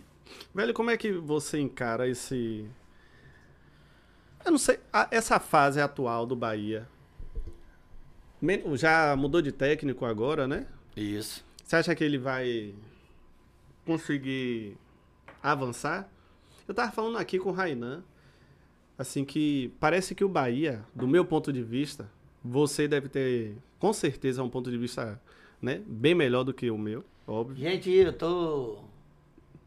Velho, 0.53 0.73
como 0.73 0.91
é 0.91 0.97
que 0.97 1.11
você 1.13 1.59
encara 1.59 2.07
esse. 2.07 2.69
Eu 4.45 4.51
não 4.51 4.57
sei, 4.57 4.79
a- 4.91 5.07
essa 5.09 5.39
fase 5.39 5.79
atual 5.79 6.25
do 6.25 6.35
Bahia. 6.35 6.87
Já 8.75 9.15
mudou 9.15 9.41
de 9.41 9.51
técnico 9.53 10.05
agora, 10.05 10.45
né? 10.47 10.67
Isso. 10.97 11.45
Você 11.63 11.77
acha 11.77 11.95
que 11.95 12.03
ele 12.03 12.17
vai 12.17 12.75
conseguir 13.85 14.77
avançar? 15.41 16.09
Eu 16.67 16.73
tava 16.73 16.91
falando 16.91 17.17
aqui 17.17 17.39
com 17.39 17.49
o 17.49 17.53
Rainan, 17.53 18.03
assim 19.03 19.23
que 19.23 19.71
parece 19.79 20.15
que 20.15 20.23
o 20.23 20.29
Bahia, 20.29 20.83
do 20.95 21.07
meu 21.07 21.23
ponto 21.23 21.53
de 21.53 21.61
vista, 21.61 22.09
você 22.43 22.87
deve 22.87 23.07
ter 23.07 23.55
com 23.79 23.93
certeza 23.93 24.41
um 24.43 24.49
ponto 24.49 24.71
de 24.71 24.77
vista, 24.77 25.21
né, 25.61 25.81
bem 25.85 26.15
melhor 26.15 26.43
do 26.43 26.53
que 26.53 26.71
o 26.71 26.77
meu, 26.77 27.03
óbvio. 27.27 27.55
Gente, 27.57 27.89
eu 27.91 28.11
tô. 28.13 28.79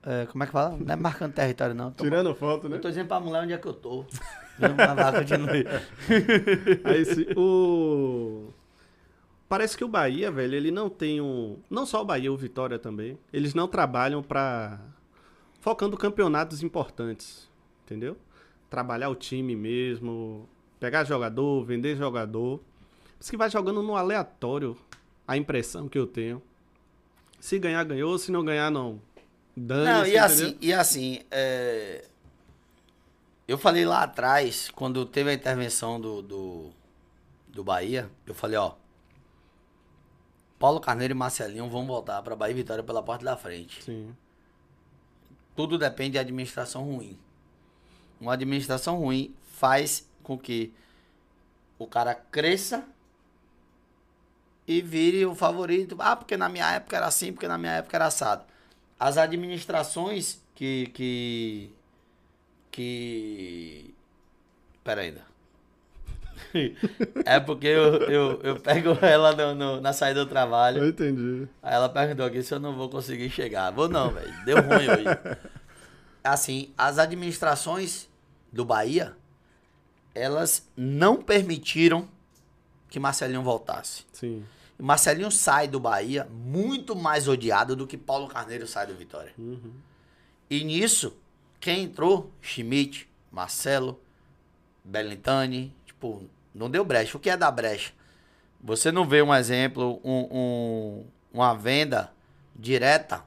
é, 0.03 0.27
como 0.27 0.43
é 0.43 0.47
que 0.47 0.53
fala? 0.53 0.77
Não 0.77 0.93
é 0.93 0.97
marcando 0.97 1.33
território, 1.33 1.75
não. 1.75 1.91
Tô, 1.93 2.03
Tirando 2.05 2.35
foto, 2.35 2.69
né? 2.69 2.77
eu 2.77 2.81
tô 2.81 2.89
dizendo 2.89 3.07
pra 3.09 3.21
mulher 3.21 3.43
onde 3.43 3.53
é 3.53 3.59
que 3.59 3.67
eu 3.69 3.75
tô. 3.75 4.05
Mas 4.59 4.75
vai, 4.97 5.21
continue. 5.21 5.65
Aí 6.85 7.05
se- 7.05 7.29
o 7.37 8.49
Parece 9.49 9.77
que 9.77 9.85
o 9.85 9.89
Bahia, 9.89 10.29
velho, 10.31 10.55
ele 10.57 10.71
não 10.73 10.89
tem 10.91 11.21
um, 11.21 11.59
não 11.71 11.87
só 11.87 12.03
o 12.03 12.05
Bahia, 12.05 12.33
o 12.33 12.37
Vitória 12.37 12.79
também, 12.81 13.17
eles 13.33 13.55
não 13.55 13.69
trabalham 13.69 14.21
pra 14.23 14.81
focando 15.61 15.97
campeonatos 15.97 16.63
importantes, 16.65 17.49
entendeu? 17.85 18.17
Trabalhar 18.69 19.09
o 19.09 19.15
time 19.15 19.55
mesmo, 19.55 20.49
pegar 20.81 21.05
jogador, 21.05 21.65
vender 21.65 21.97
jogador. 21.97 22.59
Por 22.59 23.21
isso 23.21 23.31
que 23.31 23.37
vai 23.37 23.51
jogando 23.51 23.83
no 23.83 23.97
aleatório, 23.97 24.77
a 25.27 25.37
impressão 25.37 25.89
que 25.89 25.99
eu 25.99 26.07
tenho. 26.07 26.43
Se 27.39 27.59
ganhar, 27.59 27.85
ganhou, 27.85 28.19
se 28.19 28.33
não 28.33 28.45
ganhar, 28.45 28.71
não. 28.71 29.01
Dane 29.57 29.85
Não, 29.85 30.07
e 30.07 30.19
assim, 30.19 30.59
e 30.61 30.73
assim, 30.73 31.21
é, 31.31 32.05
eu 33.49 33.57
falei 33.57 33.85
lá 33.85 34.03
atrás, 34.03 34.71
quando 34.71 35.07
teve 35.07 35.31
a 35.31 35.35
intervenção 35.35 36.01
do, 36.01 36.21
do, 36.21 36.71
do 37.49 37.65
Bahia, 37.65 38.11
eu 38.27 38.35
falei, 38.35 38.59
ó, 38.59 38.75
Paulo 40.59 40.81
Carneiro 40.81 41.13
e 41.13 41.17
Marcelinho 41.17 41.69
vão 41.69 41.87
voltar 41.87 42.21
pra 42.23 42.35
Bahia 42.35 42.55
Vitória 42.55 42.83
pela 42.83 43.03
porta 43.03 43.25
da 43.25 43.37
frente. 43.37 43.85
Sim. 43.85 44.15
Tudo 45.55 45.79
depende 45.79 46.13
de 46.13 46.19
administração 46.19 46.85
ruim. 46.85 47.19
Uma 48.21 48.35
administração 48.35 48.99
ruim 48.99 49.35
faz 49.53 50.09
com 50.23 50.39
que 50.39 50.73
o 51.79 51.87
cara 51.87 52.15
cresça 52.15 52.85
e 54.67 54.81
vire 54.83 55.25
o 55.27 55.35
favorito. 55.35 55.97
Ah, 56.01 56.17
porque 56.17 56.37
na 56.37 56.49
minha 56.49 56.71
época 56.73 56.97
era 56.97 57.07
assim, 57.07 57.33
porque 57.33 57.49
na 57.49 57.59
minha 57.59 57.73
época 57.73 57.97
era 57.97 58.07
assado. 58.07 58.45
As 58.99 59.17
administrações 59.19 60.43
que. 60.55 60.87
que. 60.95 61.71
que. 62.71 63.95
Pera 64.85 65.03
ainda. 65.03 65.23
é 67.25 67.41
porque 67.41 67.67
eu, 67.67 67.95
eu, 68.09 68.41
eu 68.43 68.61
pego 68.61 68.97
ela 69.03 69.33
no- 69.35 69.55
no- 69.55 69.81
na 69.81 69.93
saída 69.93 70.25
do 70.25 70.29
trabalho. 70.31 70.79
Eu 70.83 70.89
entendi. 70.89 71.49
Aí 71.63 71.75
ela 71.75 71.89
perguntou 71.89 72.25
aqui 72.27 72.43
se 72.43 72.55
eu 72.55 72.61
não 72.61 72.75
vou 72.75 72.89
conseguir 72.89 73.31
chegar. 73.31 73.71
Vou 73.73 73.89
não, 73.89 74.11
velho. 74.11 74.33
Deu 74.45 74.57
ruim 74.63 74.89
hoje. 74.89 75.05
Assim, 76.27 76.73
as 76.77 76.99
administrações 76.99 78.09
do 78.53 78.65
Bahia, 78.65 79.17
elas 80.15 80.69
não 80.77 81.23
permitiram 81.23 82.09
que 82.89 82.99
Marcelinho 82.99 83.43
voltasse. 83.43 84.05
Sim. 84.13 84.45
Marcelinho 84.79 85.31
sai 85.31 85.69
do 85.69 85.81
Bahia 85.81 86.29
muito 86.31 86.95
mais 86.95 87.29
odiado 87.29 87.75
do 87.75 87.87
que 87.87 87.97
Paulo 87.97 88.29
Carneiro 88.29 88.67
sai 88.67 88.87
do 88.87 88.95
Vitória. 88.95 89.33
Uhum. 89.39 89.73
E 90.51 90.63
nisso, 90.65 91.17
quem 91.59 91.85
entrou? 91.85 92.31
Schmidt, 92.41 93.09
Marcelo, 93.31 94.01
Bellintani, 94.85 95.75
tipo, 95.85 96.25
não 96.55 96.71
deu 96.71 96.85
brecha. 96.85 97.17
O 97.17 97.21
que 97.21 97.31
é 97.31 97.37
dar 97.37 97.51
brecha? 97.51 97.93
Você 98.63 98.93
não 98.93 99.07
vê 99.07 99.23
um 99.23 99.35
exemplo, 99.35 100.01
um, 100.05 100.29
um, 100.31 101.07
uma 101.33 101.55
venda 101.55 102.13
direta 102.55 103.23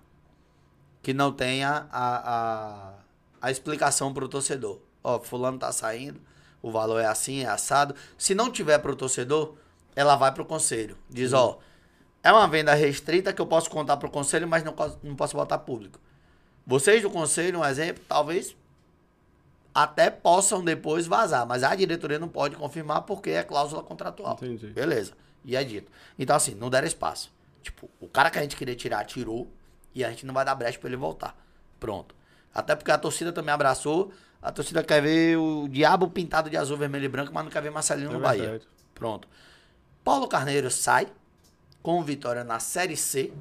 que 1.02 1.14
não 1.14 1.32
tenha 1.32 1.88
a, 1.92 2.34
a, 2.36 2.94
a 3.42 3.52
explicação 3.52 4.14
para 4.14 4.26
o 4.26 4.28
torcedor. 4.30 4.80
Ó, 5.04 5.20
fulano 5.20 5.58
tá 5.58 5.72
saindo, 5.72 6.20
o 6.62 6.72
valor 6.72 7.00
é 7.00 7.06
assim, 7.06 7.42
é 7.42 7.48
assado. 7.48 7.96
Se 8.18 8.36
não 8.36 8.52
tiver 8.52 8.78
para 8.80 8.92
o 8.92 8.96
torcedor, 8.96 9.56
ela 9.96 10.16
vai 10.16 10.32
para 10.34 10.44
o 10.44 10.46
conselho. 10.46 10.98
Diz, 11.10 11.32
ó, 11.34 11.60
é 12.22 12.32
uma 12.32 12.48
venda 12.48 12.74
restrita 12.74 13.32
que 13.32 13.42
eu 13.42 13.48
posso 13.48 13.70
contar 13.70 13.98
para 13.98 14.08
o 14.08 14.12
conselho, 14.12 14.48
mas 14.48 14.64
não, 14.64 14.74
posso- 14.74 15.00
não 15.02 15.16
posso 15.16 15.36
botar 15.38 15.58
público. 15.60 16.00
Vocês 16.68 17.02
do 17.02 17.10
conselho, 17.10 17.60
um 17.60 17.66
exemplo, 17.66 18.04
talvez 18.08 18.56
até 19.74 20.10
possam 20.10 20.64
depois 20.64 21.08
vazar, 21.08 21.46
mas 21.48 21.64
a 21.64 21.74
diretoria 21.76 22.20
não 22.20 22.28
pode 22.28 22.56
confirmar 22.56 23.04
porque 23.04 23.30
é 23.30 23.44
cláusula 23.44 23.82
contratual. 23.84 24.34
Entendi. 24.34 24.68
Beleza. 24.68 25.14
E 25.46 25.56
é 25.56 25.64
dito. 25.64 25.90
Então, 26.18 26.36
assim, 26.36 26.54
não 26.56 26.70
deram 26.70 26.88
espaço. 26.88 27.32
Tipo, 27.64 27.90
o 28.00 28.08
cara 28.08 28.30
que 28.30 28.38
a 28.38 28.42
gente 28.42 28.56
queria 28.56 28.76
tirar, 28.76 29.06
tirou. 29.06 29.50
E 29.94 30.04
a 30.04 30.10
gente 30.10 30.26
não 30.26 30.34
vai 30.34 30.46
dar 30.46 30.56
brecha 30.56 30.78
pra 30.80 30.88
ele 30.90 30.98
voltar. 30.98 31.36
Pronto. 31.80 32.16
Até 32.54 32.76
porque 32.76 32.92
a 32.92 32.98
torcida 32.98 33.32
também 33.32 33.54
abraçou. 33.54 34.12
A 34.42 34.52
torcida 34.52 34.84
quer 34.84 35.02
ver 35.02 35.38
o 35.38 35.68
diabo 35.68 36.10
pintado 36.10 36.50
de 36.50 36.58
azul, 36.58 36.78
vermelho 36.78 37.06
e 37.06 37.10
branco, 37.10 37.32
mas 37.34 37.44
não 37.44 37.52
quer 37.52 37.62
ver 37.62 37.72
Marcelinho 37.72 38.10
É 38.10 38.14
no 38.14 38.20
Bahia. 38.20 38.42
verdade. 38.44 38.68
Pronto. 38.96 39.28
Paulo 40.04 40.28
Carneiro 40.28 40.70
sai 40.72 41.08
com 41.84 42.00
o 42.00 42.04
Vitória 42.04 42.44
na 42.44 42.60
Série 42.60 42.96
C. 42.96 43.32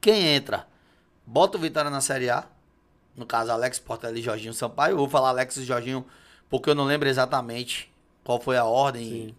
Quem 0.00 0.26
entra? 0.34 0.66
Bota 1.26 1.56
o 1.56 1.60
Vitória 1.60 1.90
na 1.90 2.00
Série 2.00 2.28
A. 2.30 2.44
No 3.16 3.26
caso, 3.26 3.52
Alex 3.52 3.78
Portela 3.78 4.18
e 4.18 4.22
Jorginho 4.22 4.54
Sampaio. 4.54 4.92
Eu 4.94 4.98
vou 4.98 5.08
falar 5.08 5.28
Alex 5.30 5.56
e 5.58 5.64
Jorginho 5.64 6.04
porque 6.48 6.70
eu 6.70 6.74
não 6.74 6.84
lembro 6.84 7.08
exatamente 7.08 7.92
qual 8.24 8.40
foi 8.40 8.56
a 8.56 8.64
ordem. 8.64 9.04
Sim. 9.08 9.34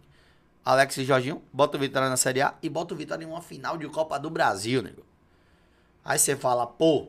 Alex 0.63 0.95
e 0.97 1.03
Jorginho, 1.05 1.41
bota 1.51 1.75
o 1.75 1.79
Vitória 1.79 2.07
na 2.09 2.15
Série 2.15 2.41
A 2.41 2.53
e 2.63 2.69
bota 2.69 2.93
o 2.93 2.97
Vitória 2.97 3.23
em 3.25 3.27
uma 3.27 3.41
final 3.41 3.77
de 3.77 3.87
Copa 3.89 4.17
do 4.17 4.29
Brasil, 4.29 4.81
nego. 4.81 5.03
Aí 6.03 6.19
você 6.19 6.35
fala, 6.35 6.67
pô, 6.67 7.07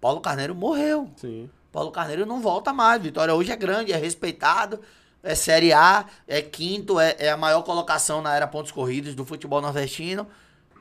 Paulo 0.00 0.20
Carneiro 0.20 0.54
morreu. 0.54 1.10
Sim. 1.16 1.50
Paulo 1.70 1.90
Carneiro 1.90 2.26
não 2.26 2.40
volta 2.40 2.72
mais. 2.72 3.02
Vitória 3.02 3.34
hoje 3.34 3.50
é 3.50 3.56
grande, 3.56 3.92
é 3.92 3.96
respeitado, 3.96 4.80
é 5.22 5.34
Série 5.34 5.72
A, 5.72 6.06
é 6.28 6.42
quinto, 6.42 7.00
é, 7.00 7.16
é 7.18 7.30
a 7.30 7.36
maior 7.36 7.62
colocação 7.62 8.20
na 8.20 8.34
era 8.34 8.46
pontos 8.46 8.72
corridos 8.72 9.14
do 9.14 9.24
futebol 9.24 9.60
nordestino. 9.60 10.26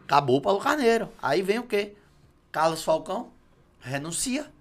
Acabou 0.04 0.38
o 0.38 0.42
Paulo 0.42 0.60
Carneiro. 0.60 1.10
Aí 1.22 1.42
vem 1.42 1.60
o 1.60 1.64
quê? 1.64 1.96
Carlos 2.52 2.84
Falcão 2.84 3.32
renuncia. 3.80 4.52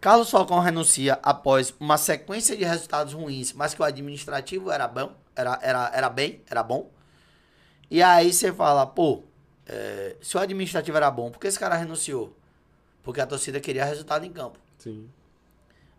Carlos 0.00 0.30
Falcão 0.30 0.60
renuncia 0.60 1.18
após 1.22 1.74
uma 1.78 1.96
sequência 1.96 2.56
de 2.56 2.64
resultados 2.64 3.12
ruins, 3.12 3.52
mas 3.52 3.74
que 3.74 3.82
o 3.82 3.84
administrativo 3.84 4.70
era 4.70 4.86
bom, 4.86 5.12
era, 5.34 5.58
era, 5.62 5.90
era 5.92 6.08
bem, 6.08 6.42
era 6.48 6.62
bom. 6.62 6.90
E 7.90 8.02
aí 8.02 8.32
você 8.32 8.52
fala, 8.52 8.86
pô, 8.86 9.24
é, 9.68 10.16
se 10.22 10.34
o 10.34 10.40
administrativo 10.40 10.96
era 10.96 11.10
bom, 11.10 11.30
por 11.30 11.38
que 11.38 11.46
esse 11.46 11.58
cara 11.58 11.76
renunciou? 11.76 12.34
Porque 13.02 13.20
a 13.20 13.26
torcida 13.26 13.60
queria 13.60 13.84
resultado 13.84 14.24
em 14.24 14.32
campo. 14.32 14.58
Sim. 14.78 15.08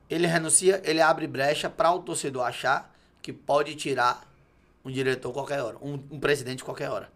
Ele 0.10 0.26
renuncia, 0.26 0.82
ele 0.84 1.00
abre 1.00 1.28
brecha 1.28 1.70
para 1.70 1.92
o 1.92 2.00
torcedor 2.00 2.44
achar 2.44 2.92
que 3.22 3.32
pode 3.32 3.76
tirar 3.76 4.28
um 4.84 4.90
diretor 4.90 5.32
qualquer 5.32 5.62
hora, 5.62 5.78
um, 5.82 5.94
um 6.10 6.20
presidente 6.20 6.64
qualquer 6.64 6.90
hora. 6.90 7.12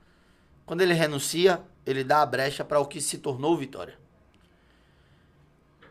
Quando 0.63 0.81
ele 0.81 0.93
renuncia, 0.93 1.59
ele 1.85 2.03
dá 2.03 2.21
a 2.21 2.25
brecha 2.25 2.63
para 2.63 2.79
o 2.79 2.85
que 2.85 3.01
se 3.01 3.17
tornou 3.17 3.57
Vitória. 3.57 3.97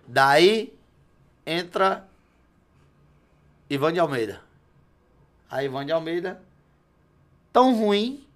Daí 0.07 0.73
entra 1.45 2.09
Ivan 3.69 3.93
de 3.93 3.99
Almeida. 3.99 4.41
A 5.51 5.65
Ivan 5.65 5.85
de 5.85 5.93
Almeida, 5.93 6.41
tão 7.53 7.75
ruim 7.75 8.27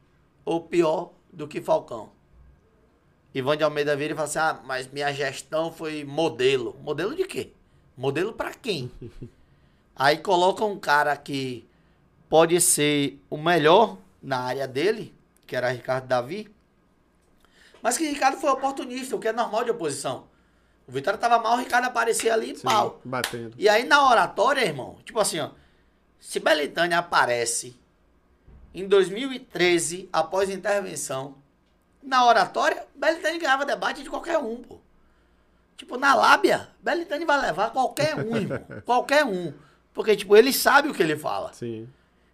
ou 0.44 0.60
pior 0.60 1.12
do 1.32 1.46
que 1.46 1.60
Falcão. 1.60 2.15
Ivan 3.36 3.54
de 3.54 3.62
Almeida 3.62 3.94
vira 3.94 4.14
e 4.14 4.16
fala 4.16 4.26
assim: 4.26 4.38
ah, 4.38 4.60
mas 4.64 4.90
minha 4.90 5.12
gestão 5.12 5.70
foi 5.70 6.04
modelo. 6.04 6.74
Modelo 6.82 7.14
de 7.14 7.24
quê? 7.24 7.52
Modelo 7.94 8.32
pra 8.32 8.54
quem? 8.54 8.90
Aí 9.94 10.16
coloca 10.16 10.64
um 10.64 10.78
cara 10.78 11.14
que 11.18 11.68
pode 12.30 12.58
ser 12.62 13.22
o 13.28 13.36
melhor 13.36 13.98
na 14.22 14.38
área 14.38 14.66
dele, 14.66 15.14
que 15.46 15.54
era 15.54 15.68
Ricardo 15.68 16.06
Davi, 16.06 16.50
mas 17.82 17.98
que 17.98 18.08
Ricardo 18.08 18.38
foi 18.38 18.48
oportunista, 18.48 19.14
o 19.14 19.18
que 19.18 19.28
é 19.28 19.32
normal 19.32 19.64
de 19.64 19.70
oposição. 19.70 20.28
O 20.88 20.92
Vitória 20.92 21.18
tava 21.18 21.38
mal, 21.38 21.56
o 21.56 21.60
Ricardo 21.60 21.84
aparecia 21.84 22.32
ali 22.32 22.52
e 22.52 22.58
pau. 22.58 23.00
Batendo. 23.04 23.54
E 23.58 23.68
aí 23.68 23.84
na 23.84 24.08
oratória, 24.08 24.64
irmão, 24.64 24.96
tipo 25.04 25.20
assim, 25.20 25.40
ó, 25.40 25.50
se 26.18 26.40
Belitânia 26.40 26.98
aparece 26.98 27.76
em 28.72 28.88
2013, 28.88 30.08
após 30.10 30.48
a 30.48 30.54
intervenção, 30.54 31.36
na 32.06 32.24
oratória, 32.24 32.86
Belitânia 32.94 33.40
ganhava 33.40 33.66
debate 33.66 34.02
de 34.02 34.08
qualquer 34.08 34.38
um, 34.38 34.62
pô. 34.62 34.78
Tipo, 35.76 35.98
na 35.98 36.14
lábia, 36.14 36.68
Belitânia 36.80 37.26
vai 37.26 37.40
levar 37.40 37.70
qualquer 37.70 38.14
um, 38.16 38.36
irmão. 38.36 38.64
qualquer 38.86 39.24
um. 39.24 39.52
Porque, 39.92 40.16
tipo, 40.16 40.36
ele 40.36 40.52
sabe 40.52 40.88
o 40.88 40.94
que 40.94 41.02
ele 41.02 41.16
fala. 41.16 41.52
Sim. 41.52 41.88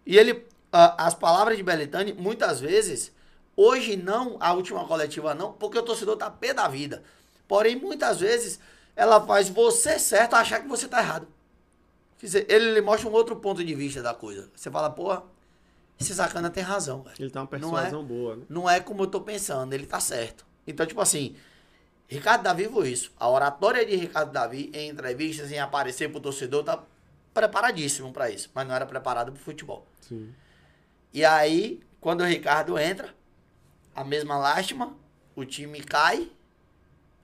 E 0.05 0.17
ele, 0.17 0.45
as 0.71 1.13
palavras 1.13 1.57
de 1.57 1.63
Belitani, 1.63 2.13
muitas 2.13 2.61
vezes, 2.61 3.11
hoje 3.57 3.97
não, 3.97 4.37
a 4.39 4.53
última 4.53 4.85
coletiva 4.85 5.33
não, 5.33 5.53
porque 5.53 5.77
o 5.77 5.83
torcedor 5.83 6.15
tá 6.15 6.29
pé 6.29 6.53
da 6.53 6.67
vida. 6.67 7.03
Porém, 7.47 7.75
muitas 7.75 8.19
vezes, 8.19 8.59
ela 8.95 9.19
faz 9.25 9.49
você 9.49 9.97
certo 9.97 10.35
achar 10.35 10.61
que 10.61 10.67
você 10.67 10.87
tá 10.87 10.99
errado. 10.99 11.27
Quer 12.19 12.25
dizer, 12.27 12.45
ele 12.47 12.73
lhe 12.73 12.81
mostra 12.81 13.09
um 13.09 13.13
outro 13.13 13.35
ponto 13.35 13.63
de 13.63 13.75
vista 13.75 14.01
da 14.01 14.13
coisa. 14.13 14.49
Você 14.55 14.71
fala, 14.71 14.89
porra, 14.89 15.23
esse 16.03 16.15
sacana 16.15 16.49
tem 16.49 16.63
razão, 16.63 17.01
velho. 17.01 17.15
Ele 17.19 17.29
tem 17.29 17.41
uma 17.41 17.47
é? 17.47 17.49
persuasão 17.49 18.03
boa, 18.03 18.35
né? 18.35 18.43
Não 18.49 18.69
é 18.69 18.79
como 18.79 19.03
eu 19.03 19.07
tô 19.07 19.21
pensando, 19.21 19.73
ele 19.73 19.85
tá 19.85 19.99
certo. 19.99 20.45
Então, 20.67 20.85
tipo 20.85 21.01
assim, 21.01 21.35
Ricardo 22.07 22.43
Davi 22.43 22.67
foi 22.69 22.89
isso. 22.89 23.11
A 23.17 23.29
oratória 23.29 23.85
de 23.85 23.95
Ricardo 23.95 24.31
Davi 24.31 24.71
em 24.73 24.89
entrevistas, 24.89 25.51
em 25.51 25.59
aparecer 25.59 26.11
pro 26.11 26.19
torcedor, 26.19 26.63
tá 26.63 26.83
preparadíssimo 27.33 28.11
pra 28.13 28.29
isso. 28.29 28.49
Mas 28.53 28.67
não 28.67 28.75
era 28.75 28.85
preparado 28.85 29.31
pro 29.31 29.41
futebol. 29.41 29.87
Sim. 30.01 30.33
E 31.13 31.23
aí, 31.25 31.81
quando 31.99 32.21
o 32.21 32.25
Ricardo 32.25 32.77
entra, 32.77 33.13
a 33.95 34.03
mesma 34.03 34.37
lástima, 34.37 34.95
o 35.35 35.45
time 35.45 35.81
cai, 35.81 36.29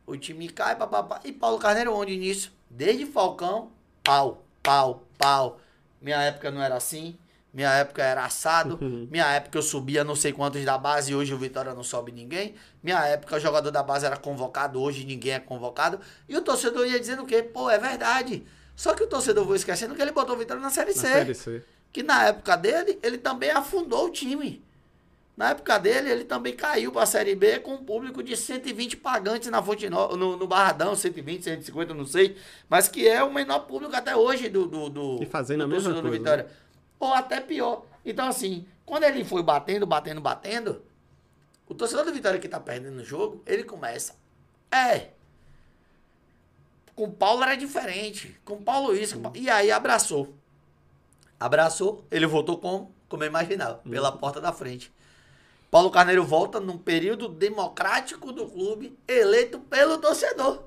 o 0.05 0.17
time 0.17 0.49
cai, 0.49 0.75
papapá, 0.75 1.21
e 1.23 1.31
Paulo 1.31 1.59
Carneiro 1.59 1.93
onde 1.95 2.17
nisso? 2.17 2.51
Desde 2.69 3.05
Falcão, 3.05 3.71
pau, 4.03 4.43
pau, 4.63 5.03
pau. 5.17 5.59
Minha 6.01 6.21
época 6.21 6.49
não 6.49 6.61
era 6.61 6.75
assim, 6.75 7.17
minha 7.53 7.71
época 7.73 8.03
era 8.03 8.23
assado, 8.25 8.77
minha 9.09 9.25
época 9.33 9.57
eu 9.57 9.61
subia 9.61 10.03
não 10.03 10.15
sei 10.15 10.31
quantos 10.31 10.63
da 10.63 10.77
base 10.77 11.11
e 11.11 11.15
hoje 11.15 11.33
o 11.33 11.37
Vitória 11.37 11.73
não 11.73 11.83
sobe 11.83 12.11
ninguém. 12.11 12.53
Minha 12.83 13.03
época 13.05 13.37
o 13.37 13.39
jogador 13.39 13.71
da 13.71 13.81
base 13.81 14.05
era 14.05 14.17
convocado, 14.17 14.79
hoje 14.79 15.03
ninguém 15.03 15.33
é 15.33 15.39
convocado. 15.39 15.99
E 16.27 16.37
o 16.37 16.41
torcedor 16.41 16.85
ia 16.85 16.99
dizendo 16.99 17.23
o 17.23 17.25
quê? 17.25 17.41
Pô, 17.41 17.69
é 17.69 17.77
verdade. 17.77 18.45
Só 18.75 18.93
que 18.93 19.03
o 19.03 19.07
torcedor 19.07 19.45
foi 19.45 19.57
esquecendo 19.57 19.95
que 19.95 20.01
ele 20.01 20.11
botou 20.11 20.35
o 20.35 20.37
Vitória 20.39 20.61
na 20.61 20.69
Série 20.69 20.93
Na 20.93 21.01
C 21.01 21.07
Série 21.07 21.35
C. 21.35 21.63
que 21.91 22.03
na 22.03 22.27
época 22.27 22.55
dele, 22.55 22.99
ele 23.01 23.17
também 23.17 23.49
afundou 23.49 24.05
o 24.05 24.09
time. 24.11 24.63
Na 25.35 25.51
época 25.51 25.77
dele, 25.79 26.11
ele 26.11 26.25
também 26.25 26.53
caiu 26.53 26.91
para 26.91 27.03
a 27.03 27.05
Série 27.05 27.33
B 27.33 27.59
com 27.59 27.75
um 27.75 27.83
público 27.83 28.21
de 28.21 28.35
120 28.35 28.97
pagantes 28.97 29.49
na 29.49 29.63
Fonte 29.63 29.89
Nova, 29.89 30.17
no, 30.17 30.35
no 30.35 30.45
Barradão, 30.45 30.93
120, 30.93 31.43
150, 31.43 31.93
não 31.93 32.05
sei, 32.05 32.35
mas 32.69 32.89
que 32.89 33.07
é 33.07 33.23
o 33.23 33.33
menor 33.33 33.59
público 33.59 33.95
até 33.95 34.13
hoje 34.15 34.49
do, 34.49 34.67
do, 34.67 34.89
do, 34.89 35.23
E 35.23 35.25
fazendo 35.25 35.59
do 35.59 35.63
a 35.63 35.67
mesma 35.67 35.93
torcedor 35.93 36.01
do 36.01 36.09
coisa, 36.09 36.17
Vitória. 36.17 36.47
Ou 36.99 37.13
até 37.13 37.39
pior. 37.39 37.85
Então, 38.05 38.27
assim, 38.27 38.67
quando 38.85 39.03
ele 39.03 39.23
foi 39.23 39.41
batendo, 39.41 39.85
batendo, 39.85 40.19
batendo, 40.19 40.81
o 41.67 41.73
torcedor 41.73 42.05
do 42.05 42.13
Vitória 42.13 42.39
que 42.39 42.47
tá 42.49 42.59
perdendo 42.59 42.99
o 42.99 43.05
jogo, 43.05 43.41
ele 43.45 43.63
começa. 43.63 44.15
É. 44.71 45.09
Com 46.95 47.05
o 47.05 47.11
Paulo 47.11 47.43
era 47.43 47.55
diferente. 47.55 48.37
Com 48.43 48.55
o 48.55 48.61
Paulo 48.61 48.95
isso. 48.95 49.19
Paulo- 49.19 49.37
E 49.37 49.49
aí 49.49 49.71
abraçou. 49.71 50.33
Abraçou, 51.39 52.03
ele 52.11 52.25
voltou 52.27 52.57
como? 52.57 52.93
Como 53.07 53.23
eu 53.23 53.27
imaginava, 53.27 53.75
pela 53.89 54.11
porta 54.11 54.41
da 54.41 54.51
frente. 54.51 54.91
Paulo 55.71 55.89
Carneiro 55.91 56.25
volta 56.25 56.59
num 56.59 56.77
período 56.77 57.27
democrático 57.29 58.31
do 58.31 58.47
clube, 58.47 58.97
eleito 59.07 59.59
pelo 59.59 59.99
torcedor. 59.99 60.63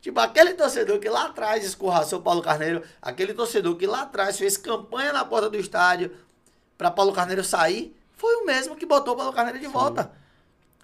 Tipo, 0.00 0.18
aquele 0.20 0.54
torcedor 0.54 0.98
que 0.98 1.08
lá 1.08 1.26
atrás 1.26 1.64
escorraçou 1.64 2.22
Paulo 2.22 2.40
Carneiro, 2.40 2.82
aquele 3.02 3.34
torcedor 3.34 3.76
que 3.76 3.86
lá 3.86 4.02
atrás 4.02 4.38
fez 4.38 4.56
campanha 4.56 5.12
na 5.12 5.24
porta 5.24 5.50
do 5.50 5.58
estádio 5.58 6.16
para 6.78 6.90
Paulo 6.90 7.12
Carneiro 7.12 7.44
sair, 7.44 7.94
foi 8.14 8.36
o 8.36 8.46
mesmo 8.46 8.76
que 8.76 8.86
botou 8.86 9.14
Paulo 9.14 9.32
Carneiro 9.32 9.58
de 9.58 9.66
volta. 9.66 10.10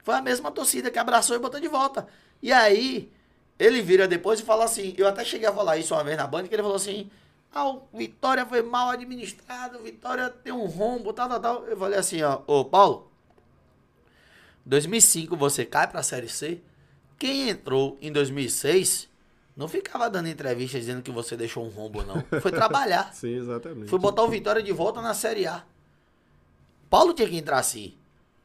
Foi 0.02 0.14
a 0.14 0.22
mesma 0.22 0.50
torcida 0.52 0.90
que 0.90 0.98
abraçou 0.98 1.34
e 1.34 1.38
botou 1.38 1.58
de 1.58 1.68
volta. 1.68 2.06
E 2.42 2.52
aí, 2.52 3.10
ele 3.58 3.80
vira 3.80 4.06
depois 4.06 4.40
e 4.40 4.42
fala 4.42 4.64
assim, 4.64 4.94
eu 4.98 5.08
até 5.08 5.24
cheguei 5.24 5.48
a 5.48 5.52
falar 5.52 5.78
isso 5.78 5.94
uma 5.94 6.04
vez 6.04 6.16
na 6.16 6.26
banda, 6.26 6.46
que 6.46 6.54
ele 6.54 6.62
falou 6.62 6.76
assim, 6.76 7.10
ah, 7.52 7.68
o 7.68 7.88
Vitória 7.94 8.44
foi 8.44 8.62
mal 8.62 8.90
administrado, 8.90 9.82
Vitória 9.82 10.28
tem 10.28 10.52
um 10.52 10.66
rombo, 10.66 11.12
tal, 11.14 11.28
tal, 11.28 11.40
tal. 11.40 11.64
Eu 11.64 11.76
falei 11.76 11.98
assim, 11.98 12.22
ó, 12.22 12.42
ô 12.46 12.66
Paulo, 12.66 13.10
2005 14.66 15.34
você 15.36 15.64
cai 15.64 15.86
pra 15.86 16.02
Série 16.02 16.28
C, 16.28 16.60
quem 17.18 17.48
entrou 17.48 17.96
em 18.00 18.12
2006 18.12 19.08
não 19.56 19.66
ficava 19.66 20.10
dando 20.10 20.28
entrevista 20.28 20.78
dizendo 20.78 21.02
que 21.02 21.10
você 21.10 21.36
deixou 21.36 21.64
um 21.64 21.70
rombo, 21.70 22.02
não. 22.02 22.22
Foi 22.40 22.52
trabalhar. 22.52 23.12
Sim, 23.14 23.36
exatamente. 23.36 23.88
Foi 23.88 23.98
botar 23.98 24.22
o 24.22 24.28
Vitória 24.28 24.62
de 24.62 24.70
volta 24.70 25.00
na 25.00 25.14
Série 25.14 25.46
A. 25.46 25.64
Paulo 26.90 27.14
tinha 27.14 27.28
que 27.28 27.36
entrar 27.36 27.58
assim. 27.58 27.94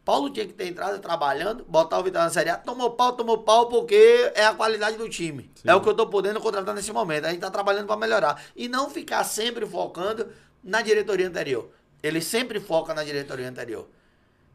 Paulo 0.06 0.30
tinha 0.30 0.48
que 0.48 0.54
ter 0.54 0.68
entrado 0.68 1.00
trabalhando, 1.00 1.66
botar 1.66 2.00
o 2.00 2.04
Vitória 2.04 2.26
na 2.26 2.32
Série 2.32 2.50
A. 2.50 2.58
Tomou 2.58 2.92
pau, 2.92 3.12
tomou 3.12 3.40
pau, 3.40 3.68
porque 3.68 4.32
é 4.34 4.46
a 4.46 4.54
qualidade 4.54 4.98
do 4.98 5.10
time. 5.10 5.52
Sim. 5.56 5.70
É 5.70 5.76
o 5.76 5.82
que 5.82 5.90
eu 5.90 5.94
tô 5.94 6.08
podendo 6.08 6.40
contratar 6.40 6.74
nesse 6.74 6.94
momento. 6.94 7.26
A 7.26 7.30
gente 7.30 7.42
tá 7.42 7.52
trabalhando 7.52 7.88
para 7.88 7.98
melhorar. 7.98 8.42
E 8.56 8.70
não 8.70 8.90
ficar 8.90 9.26
sempre 9.26 9.66
focando 9.66 10.28
na 10.64 10.82
diretoria 10.82 11.28
anterior. 11.28 11.70
Ele 12.02 12.22
sempre 12.22 12.60
foca 12.60 12.94
na 12.94 13.04
diretoria 13.04 13.50
anterior. 13.50 13.88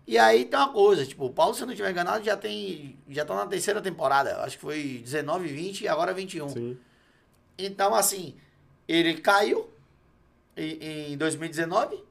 E 0.06 0.16
aí 0.18 0.44
tem 0.44 0.58
uma 0.58 0.72
coisa, 0.72 1.04
tipo, 1.04 1.26
o 1.26 1.30
Paulo, 1.30 1.54
se 1.54 1.62
eu 1.62 1.66
não 1.66 1.72
estiver 1.72 1.90
enganado, 1.90 2.24
já 2.24 2.36
tem. 2.36 2.96
Já 3.08 3.24
tá 3.24 3.34
na 3.34 3.46
terceira 3.46 3.82
temporada. 3.82 4.40
Acho 4.42 4.56
que 4.56 4.62
foi 4.62 5.00
19, 5.02 5.48
20 5.48 5.80
e 5.82 5.88
agora 5.88 6.14
21. 6.14 6.48
Sim. 6.48 6.78
Então, 7.58 7.94
assim, 7.94 8.36
ele 8.86 9.14
caiu 9.14 9.68
em, 10.56 11.12
em 11.12 11.16
2019. 11.16 12.04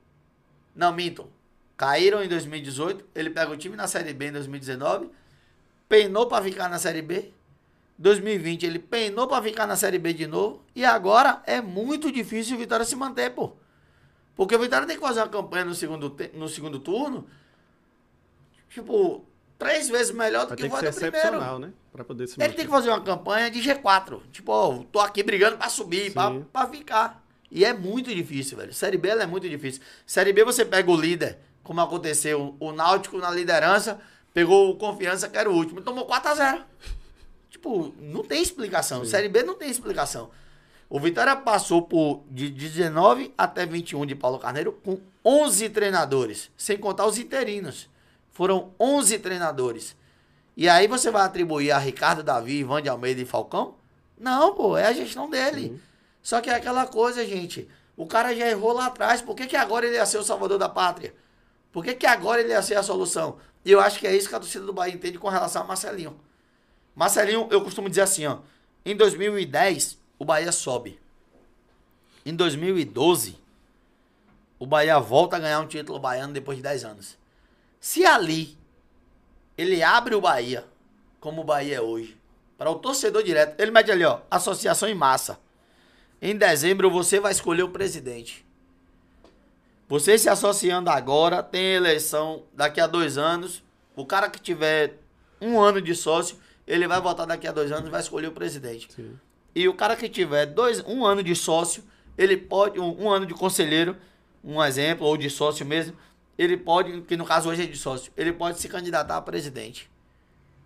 Não, 0.75 0.91
minto. 0.93 1.29
Caíram 1.77 2.21
em 2.21 2.27
2018. 2.27 3.05
Ele 3.15 3.29
pega 3.29 3.51
o 3.51 3.57
time 3.57 3.77
na 3.77 3.87
Série 3.87 4.13
B 4.13 4.27
em 4.27 4.31
2019. 4.33 5.09
Penou 5.87 6.27
pra 6.27 6.41
ficar 6.41 6.67
na 6.67 6.77
Série 6.77 7.01
B. 7.01 7.31
2020 7.97 8.65
ele 8.65 8.79
penou 8.79 9.25
pra 9.25 9.41
ficar 9.41 9.65
na 9.65 9.75
Série 9.75 9.97
B 9.97 10.13
de 10.13 10.27
novo. 10.27 10.61
E 10.75 10.83
agora 10.83 11.41
é 11.45 11.61
muito 11.61 12.11
difícil 12.11 12.55
o 12.55 12.59
Vitória 12.59 12.85
se 12.85 12.95
manter, 12.95 13.29
pô. 13.31 13.53
Porque 14.35 14.55
o 14.55 14.59
Vitória 14.59 14.85
tem 14.85 14.97
que 14.97 15.01
fazer 15.01 15.21
uma 15.21 15.29
campanha 15.29 15.63
no 15.63 15.73
segundo, 15.73 16.13
no 16.33 16.49
segundo 16.49 16.79
turno. 16.79 17.25
Tipo, 18.69 19.25
três 19.57 19.89
vezes 19.89 20.11
melhor 20.13 20.45
do 20.47 20.55
que 20.55 20.67
que 20.67 20.75
ser 20.77 20.85
no 20.85 20.91
primeiro. 20.91 21.17
excepcional, 21.17 21.59
né? 21.59 21.71
Pra 21.91 22.03
poder 22.03 22.27
se 22.27 22.41
Ele 22.41 22.53
tem 22.53 22.65
que 22.65 22.71
fazer 22.71 22.89
uma 22.89 23.01
campanha 23.01 23.49
de 23.49 23.61
G4. 23.61 24.21
Tipo, 24.31 24.51
ó, 24.51 24.83
tô 24.91 24.99
aqui 24.99 25.23
brigando 25.23 25.57
pra 25.57 25.69
subir, 25.69 26.11
pra, 26.11 26.29
Sim. 26.29 26.45
pra 26.51 26.67
ficar. 26.67 27.23
E 27.49 27.63
é 27.63 27.73
muito 27.73 28.13
difícil, 28.13 28.57
velho. 28.57 28.73
Série 28.73 28.97
B 28.97 29.07
ela 29.09 29.23
é 29.23 29.27
muito 29.27 29.47
difícil. 29.47 29.81
Série 30.05 30.33
B 30.33 30.43
você 30.43 30.65
pega 30.65 30.91
o 30.91 30.99
líder, 30.99 31.37
como 31.63 31.79
aconteceu, 31.79 32.55
o 32.59 32.71
Náutico 32.73 33.17
na 33.17 33.31
liderança, 33.31 33.99
pegou 34.33 34.69
o 34.69 34.75
Confiança, 34.75 35.29
que 35.29 35.37
era 35.37 35.49
o 35.49 35.53
último, 35.55 35.81
tomou 35.81 36.05
4x0. 36.05 36.63
Tipo, 37.49 37.95
não 38.01 38.23
tem 38.23 38.41
explicação. 38.41 39.05
Série 39.05 39.29
B 39.29 39.43
não 39.43 39.55
tem 39.55 39.69
explicação. 39.69 40.29
O 40.89 40.99
Vitória 40.99 41.35
passou 41.35 41.81
por 41.81 42.23
de 42.29 42.49
19 42.49 43.33
até 43.37 43.65
21 43.65 44.05
de 44.05 44.15
Paulo 44.15 44.37
Carneiro 44.37 44.73
com 44.83 44.99
11 45.23 45.69
treinadores, 45.69 46.51
sem 46.57 46.77
contar 46.77 47.05
os 47.07 47.17
interinos. 47.17 47.89
Foram 48.35 48.73
11 48.77 49.19
treinadores. 49.19 49.95
E 50.57 50.67
aí 50.67 50.89
você 50.89 51.09
vai 51.09 51.23
atribuir 51.23 51.71
a 51.71 51.77
Ricardo 51.77 52.21
Davi, 52.21 52.59
Ivan 52.59 52.81
de 52.81 52.89
Almeida 52.89 53.21
e 53.21 53.25
Falcão? 53.25 53.75
Não, 54.19 54.53
pô, 54.53 54.77
é 54.77 54.85
a 54.87 54.91
gestão 54.91 55.29
dele. 55.29 55.69
Sim. 55.69 55.81
Só 56.21 56.41
que 56.41 56.49
é 56.49 56.55
aquela 56.55 56.85
coisa, 56.85 57.25
gente. 57.25 57.65
O 57.95 58.05
cara 58.05 58.35
já 58.35 58.45
errou 58.49 58.73
lá 58.73 58.87
atrás. 58.87 59.21
Por 59.21 59.37
que, 59.37 59.47
que 59.47 59.55
agora 59.55 59.85
ele 59.85 59.95
ia 59.95 60.05
ser 60.05 60.17
o 60.17 60.23
salvador 60.23 60.57
da 60.57 60.67
pátria? 60.67 61.15
Por 61.71 61.81
que, 61.81 61.93
que 61.93 62.05
agora 62.05 62.41
ele 62.41 62.49
ia 62.49 62.61
ser 62.61 62.75
a 62.75 62.83
solução? 62.83 63.37
E 63.63 63.71
eu 63.71 63.79
acho 63.79 63.99
que 63.99 64.05
é 64.05 64.13
isso 64.13 64.27
que 64.27 64.35
a 64.35 64.39
torcida 64.39 64.65
do 64.65 64.73
Bahia 64.73 64.93
entende 64.93 65.17
com 65.17 65.29
relação 65.29 65.61
a 65.61 65.65
Marcelinho. 65.65 66.19
Marcelinho, 66.93 67.47
eu 67.49 67.61
costumo 67.61 67.87
dizer 67.87 68.01
assim, 68.01 68.25
ó. 68.25 68.39
Em 68.85 68.97
2010, 68.97 69.97
o 70.19 70.25
Bahia 70.25 70.51
sobe. 70.51 70.99
Em 72.25 72.35
2012, 72.35 73.37
o 74.59 74.65
Bahia 74.65 74.99
volta 74.99 75.37
a 75.37 75.39
ganhar 75.39 75.61
um 75.61 75.67
título 75.67 75.99
baiano 75.99 76.33
depois 76.33 76.57
de 76.57 76.63
10 76.63 76.83
anos. 76.83 77.24
Se 77.85 78.03
ali 78.03 78.57
ele 79.55 79.83
abre 79.83 80.15
o 80.15 80.19
Bahia, 80.19 80.65
como 81.19 81.41
o 81.41 81.43
Bahia 81.43 81.75
é 81.75 81.81
hoje, 81.81 82.17
para 82.57 82.71
o 82.71 82.79
torcedor 82.79 83.21
direto, 83.21 83.59
ele 83.59 83.69
mete 83.69 83.91
ali, 83.91 84.03
ó, 84.03 84.21
associação 84.29 84.89
em 84.89 84.95
massa. 84.95 85.39
Em 86.19 86.35
dezembro 86.35 86.89
você 86.89 87.19
vai 87.19 87.31
escolher 87.31 87.61
o 87.61 87.69
presidente. 87.69 88.43
Você 89.87 90.17
se 90.17 90.27
associando 90.27 90.89
agora, 90.89 91.43
tem 91.43 91.75
eleição 91.75 92.41
daqui 92.55 92.81
a 92.81 92.87
dois 92.87 93.19
anos. 93.19 93.63
O 93.95 94.03
cara 94.03 94.31
que 94.31 94.41
tiver 94.41 94.97
um 95.39 95.61
ano 95.61 95.79
de 95.79 95.93
sócio, 95.93 96.37
ele 96.65 96.87
vai 96.87 96.99
votar 96.99 97.27
daqui 97.27 97.47
a 97.47 97.51
dois 97.51 97.71
anos 97.71 97.87
e 97.87 97.91
vai 97.91 98.01
escolher 98.01 98.29
o 98.29 98.31
presidente. 98.31 98.91
Sim. 98.95 99.15
E 99.53 99.67
o 99.67 99.75
cara 99.75 99.95
que 99.95 100.09
tiver 100.09 100.47
dois, 100.47 100.83
um 100.87 101.05
ano 101.05 101.21
de 101.21 101.35
sócio, 101.35 101.83
ele 102.17 102.35
pode, 102.35 102.79
um, 102.79 103.03
um 103.03 103.11
ano 103.11 103.27
de 103.27 103.35
conselheiro, 103.35 103.95
um 104.43 104.61
exemplo, 104.63 105.05
ou 105.05 105.15
de 105.15 105.29
sócio 105.29 105.63
mesmo, 105.63 105.95
ele 106.37 106.57
pode, 106.57 107.01
que 107.01 107.15
no 107.15 107.25
caso 107.25 107.49
hoje 107.49 107.63
é 107.63 107.65
de 107.65 107.77
sócio, 107.77 108.11
ele 108.15 108.33
pode 108.33 108.59
se 108.59 108.67
candidatar 108.67 109.17
a 109.17 109.21
presidente. 109.21 109.89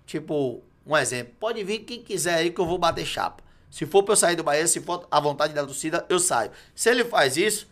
Tipo, 0.05 0.63
um 0.85 0.97
exemplo, 0.97 1.33
pode 1.39 1.63
vir 1.63 1.79
quem 1.79 2.01
quiser 2.01 2.35
aí 2.35 2.51
que 2.51 2.59
eu 2.59 2.65
vou 2.65 2.77
bater 2.77 3.05
chapa. 3.05 3.43
Se 3.69 3.85
for 3.85 4.03
pra 4.03 4.13
eu 4.13 4.17
sair 4.17 4.35
do 4.35 4.43
Bahia, 4.43 4.67
se 4.67 4.81
for 4.81 5.07
a 5.11 5.19
vontade 5.19 5.53
da 5.53 5.63
torcida, 5.63 6.05
eu 6.09 6.19
saio. 6.19 6.51
Se 6.73 6.89
ele 6.89 7.05
faz 7.05 7.37
isso, 7.37 7.67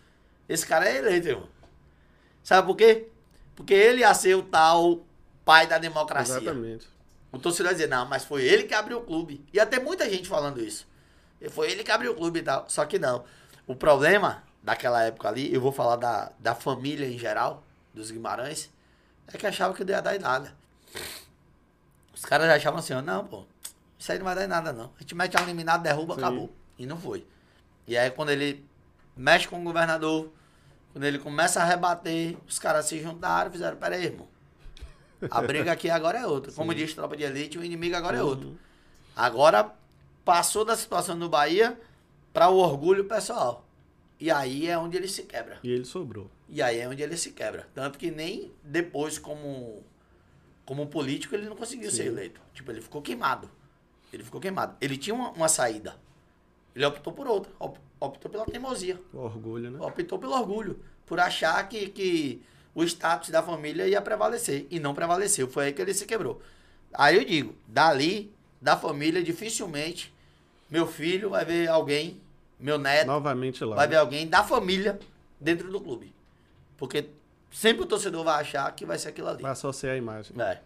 esse 0.47 0.65
cara 0.65 0.87
é 0.87 0.97
eleito, 0.97 1.27
irmão. 1.27 1.49
Sabe 2.43 2.67
por 2.67 2.75
quê? 2.75 3.07
Porque 3.55 3.73
ele 3.73 4.01
ia 4.01 4.13
ser 4.13 4.35
o 4.35 4.43
tal 4.43 5.03
pai 5.43 5.65
da 5.65 5.79
democracia. 5.79 6.37
Exatamente. 6.37 6.87
O 7.31 7.39
torcedor 7.39 7.67
vai 7.67 7.73
dizer, 7.73 7.87
não, 7.87 8.05
mas 8.05 8.23
foi 8.23 8.43
ele 8.43 8.63
que 8.63 8.73
abriu 8.73 8.99
o 8.99 9.01
clube. 9.01 9.43
Ia 9.51 9.65
ter 9.65 9.79
muita 9.79 10.09
gente 10.09 10.27
falando 10.27 10.61
isso. 10.61 10.87
E 11.41 11.49
Foi 11.49 11.71
ele 11.71 11.83
que 11.83 11.91
abriu 11.91 12.11
o 12.11 12.15
clube 12.15 12.39
e 12.39 12.43
tal. 12.43 12.65
Só 12.69 12.85
que 12.85 12.97
não. 12.97 13.23
O 13.65 13.75
problema 13.75 14.43
daquela 14.63 15.03
época 15.03 15.27
ali, 15.27 15.53
eu 15.53 15.59
vou 15.59 15.71
falar 15.71 15.95
da, 15.97 16.31
da 16.39 16.55
família 16.55 17.07
em 17.07 17.17
geral, 17.17 17.63
dos 17.97 18.11
Guimarães, 18.11 18.71
é 19.27 19.37
que 19.37 19.45
achava 19.45 19.73
que 19.73 19.83
não 19.83 19.91
ia 19.91 20.01
dar 20.01 20.15
em 20.15 20.19
nada. 20.19 20.55
Os 22.13 22.23
caras 22.23 22.49
achavam 22.49 22.79
assim, 22.79 22.93
ó, 22.93 23.01
não, 23.01 23.25
pô, 23.25 23.45
isso 23.99 24.11
aí 24.11 24.17
não 24.17 24.25
vai 24.25 24.35
dar 24.35 24.45
em 24.45 24.47
nada, 24.47 24.71
não. 24.71 24.91
A 24.97 25.01
gente 25.01 25.13
mete 25.13 25.37
a 25.37 25.41
eliminada, 25.41 25.83
derruba, 25.83 26.15
Sim. 26.15 26.21
acabou. 26.21 26.53
E 26.77 26.85
não 26.85 26.97
foi. 26.97 27.25
E 27.87 27.97
aí 27.97 28.09
quando 28.11 28.29
ele 28.29 28.65
mexe 29.15 29.47
com 29.47 29.59
o 29.59 29.63
governador, 29.63 30.31
quando 30.93 31.03
ele 31.03 31.19
começa 31.19 31.61
a 31.61 31.65
rebater, 31.65 32.37
os 32.47 32.57
caras 32.57 32.85
se 32.85 32.99
juntaram 33.01 33.49
e 33.49 33.53
fizeram, 33.53 33.77
peraí, 33.77 34.05
irmão. 34.05 34.27
A 35.29 35.41
briga 35.41 35.71
aqui 35.71 35.89
agora 35.89 36.19
é 36.19 36.27
outra. 36.27 36.51
Como 36.51 36.73
diz 36.73 36.93
tropa 36.93 37.17
de 37.17 37.23
elite, 37.23 37.57
o 37.57 37.63
inimigo 37.63 37.95
agora 37.95 38.17
é 38.17 38.23
outro. 38.23 38.57
Agora 39.15 39.71
passou 40.23 40.63
da 40.63 40.77
situação 40.77 41.15
no 41.15 41.27
Bahia 41.27 41.79
para 42.31 42.49
o 42.49 42.57
orgulho 42.57 43.05
pessoal. 43.05 43.66
E 44.19 44.31
aí 44.31 44.67
é 44.67 44.77
onde 44.77 44.97
ele 44.97 45.07
se 45.07 45.23
quebra. 45.23 45.59
E 45.63 45.69
ele 45.71 45.85
sobrou. 45.85 46.29
E 46.49 46.61
aí 46.61 46.79
é 46.79 46.87
onde 46.89 47.03
ele 47.03 47.15
se 47.17 47.31
quebra. 47.31 47.67
Tanto 47.73 47.99
que 47.99 48.09
nem 48.09 48.51
depois, 48.63 49.19
como, 49.19 49.83
como 50.65 50.87
político, 50.87 51.35
ele 51.35 51.47
não 51.47 51.55
conseguiu 51.55 51.91
ser 51.91 52.03
Sim. 52.03 52.09
eleito. 52.09 52.41
Tipo, 52.53 52.71
ele 52.71 52.81
ficou 52.81 53.01
queimado. 53.01 53.49
Ele 54.11 54.23
ficou 54.23 54.41
queimado. 54.41 54.75
Ele 54.81 54.97
tinha 54.97 55.13
uma, 55.13 55.29
uma 55.31 55.47
saída. 55.47 55.95
Ele 56.75 56.85
optou 56.85 57.13
por 57.13 57.27
outra. 57.27 57.51
Op- 57.59 57.79
Optou 57.99 58.29
pela 58.29 58.45
teimosia. 58.45 59.01
O 59.11 59.17
orgulho, 59.17 59.71
né? 59.71 59.79
Optou 59.81 60.19
pelo 60.19 60.33
orgulho. 60.33 60.79
Por 61.05 61.19
achar 61.19 61.67
que, 61.67 61.89
que 61.89 62.43
o 62.75 62.83
status 62.83 63.29
da 63.29 63.41
família 63.41 63.87
ia 63.87 63.99
prevalecer. 64.01 64.67
E 64.69 64.79
não 64.79 64.93
prevaleceu. 64.93 65.47
Foi 65.47 65.65
aí 65.65 65.73
que 65.73 65.81
ele 65.81 65.95
se 65.95 66.05
quebrou. 66.05 66.39
Aí 66.93 67.17
eu 67.17 67.25
digo, 67.25 67.55
dali, 67.67 68.31
da 68.61 68.77
família, 68.77 69.23
dificilmente, 69.23 70.13
meu 70.69 70.85
filho 70.85 71.31
vai 71.31 71.43
ver 71.43 71.67
alguém, 71.69 72.21
meu 72.59 72.77
neto, 72.77 73.07
Novamente 73.07 73.63
lá. 73.63 73.75
vai 73.75 73.87
ver 73.87 73.97
alguém 73.97 74.27
da 74.27 74.43
família 74.43 74.99
dentro 75.39 75.71
do 75.71 75.79
clube. 75.79 76.13
Porque 76.77 77.09
sempre 77.51 77.83
o 77.83 77.85
torcedor 77.85 78.23
vai 78.23 78.41
achar 78.41 78.71
que 78.75 78.85
vai 78.85 78.97
ser 78.97 79.09
aquilo 79.09 79.27
ali. 79.29 79.41
Vai 79.41 79.51
associar 79.51 79.93
a 79.93 79.97
imagem. 79.97 80.39
É. 80.41 80.59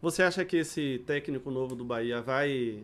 Você 0.00 0.22
acha 0.22 0.44
que 0.44 0.56
esse 0.58 1.02
técnico 1.06 1.50
novo 1.50 1.74
do 1.74 1.84
Bahia 1.84 2.20
vai 2.20 2.82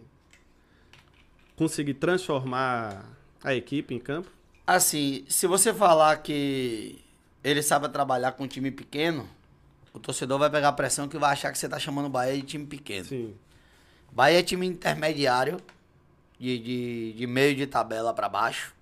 conseguir 1.56 1.94
transformar 1.94 3.05
a 3.43 3.55
equipe 3.55 3.94
em 3.94 3.98
campo? 3.98 4.31
Assim, 4.66 5.24
se 5.28 5.47
você 5.47 5.74
falar 5.74 6.16
que 6.18 6.98
ele 7.43 7.62
sabe 7.62 7.89
trabalhar 7.89 8.32
com 8.32 8.44
um 8.44 8.48
time 8.48 8.70
pequeno, 8.70 9.28
o 9.93 9.98
torcedor 9.98 10.39
vai 10.39 10.48
pegar 10.48 10.68
a 10.68 10.72
pressão 10.72 11.09
que 11.09 11.18
vai 11.18 11.32
achar 11.32 11.52
que 11.52 11.59
você 11.59 11.68
tá 11.68 11.78
chamando 11.78 12.06
o 12.06 12.10
Bahia 12.10 12.36
de 12.36 12.43
time 12.43 12.66
pequeno. 12.66 13.05
Sim. 13.05 13.35
Bahia 14.12 14.39
é 14.39 14.43
time 14.43 14.66
intermediário, 14.66 15.59
de, 16.40 16.58
de, 16.58 17.12
de 17.12 17.26
meio 17.26 17.54
de 17.54 17.66
tabela 17.66 18.14
pra 18.14 18.28
baixo. 18.28 18.74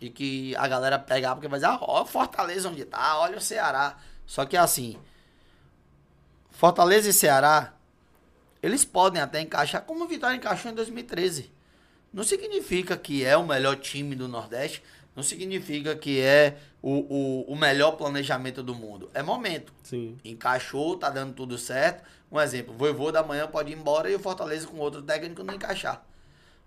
E 0.00 0.08
que 0.08 0.54
a 0.56 0.66
galera 0.66 0.98
pegar 0.98 1.34
porque 1.34 1.48
vai 1.48 1.58
dizer, 1.58 1.70
ah, 1.70 1.78
ó, 1.82 2.06
Fortaleza 2.06 2.70
onde 2.70 2.84
tá, 2.84 3.18
olha 3.18 3.36
o 3.36 3.40
Ceará. 3.40 3.98
Só 4.24 4.46
que 4.46 4.56
assim, 4.56 4.96
Fortaleza 6.50 7.10
e 7.10 7.12
Ceará, 7.12 7.74
eles 8.62 8.84
podem 8.84 9.20
até 9.20 9.40
encaixar 9.40 9.82
como 9.82 10.04
o 10.04 10.08
Vitória 10.08 10.36
encaixou 10.36 10.70
em 10.70 10.74
2013. 10.74 11.50
Não 12.12 12.22
significa 12.22 12.96
que 12.96 13.24
é 13.24 13.36
o 13.36 13.46
melhor 13.46 13.76
time 13.76 14.14
do 14.14 14.26
Nordeste, 14.26 14.82
não 15.14 15.22
significa 15.22 15.94
que 15.94 16.20
é 16.20 16.56
o, 16.80 17.44
o, 17.48 17.52
o 17.52 17.56
melhor 17.56 17.92
planejamento 17.92 18.62
do 18.62 18.74
mundo. 18.74 19.10
É 19.12 19.22
momento 19.22 19.72
Sim. 19.82 20.16
encaixou, 20.24 20.96
tá 20.96 21.10
dando 21.10 21.34
tudo 21.34 21.58
certo. 21.58 22.02
Um 22.32 22.40
exemplo, 22.40 22.72
o 22.72 22.78
Vovô 22.78 23.12
da 23.12 23.22
manhã 23.22 23.46
pode 23.46 23.70
ir 23.72 23.76
embora 23.76 24.08
e 24.08 24.14
o 24.14 24.20
Fortaleza 24.20 24.66
com 24.66 24.78
outro 24.78 25.02
técnico 25.02 25.42
não 25.42 25.54
encaixar. 25.54 26.04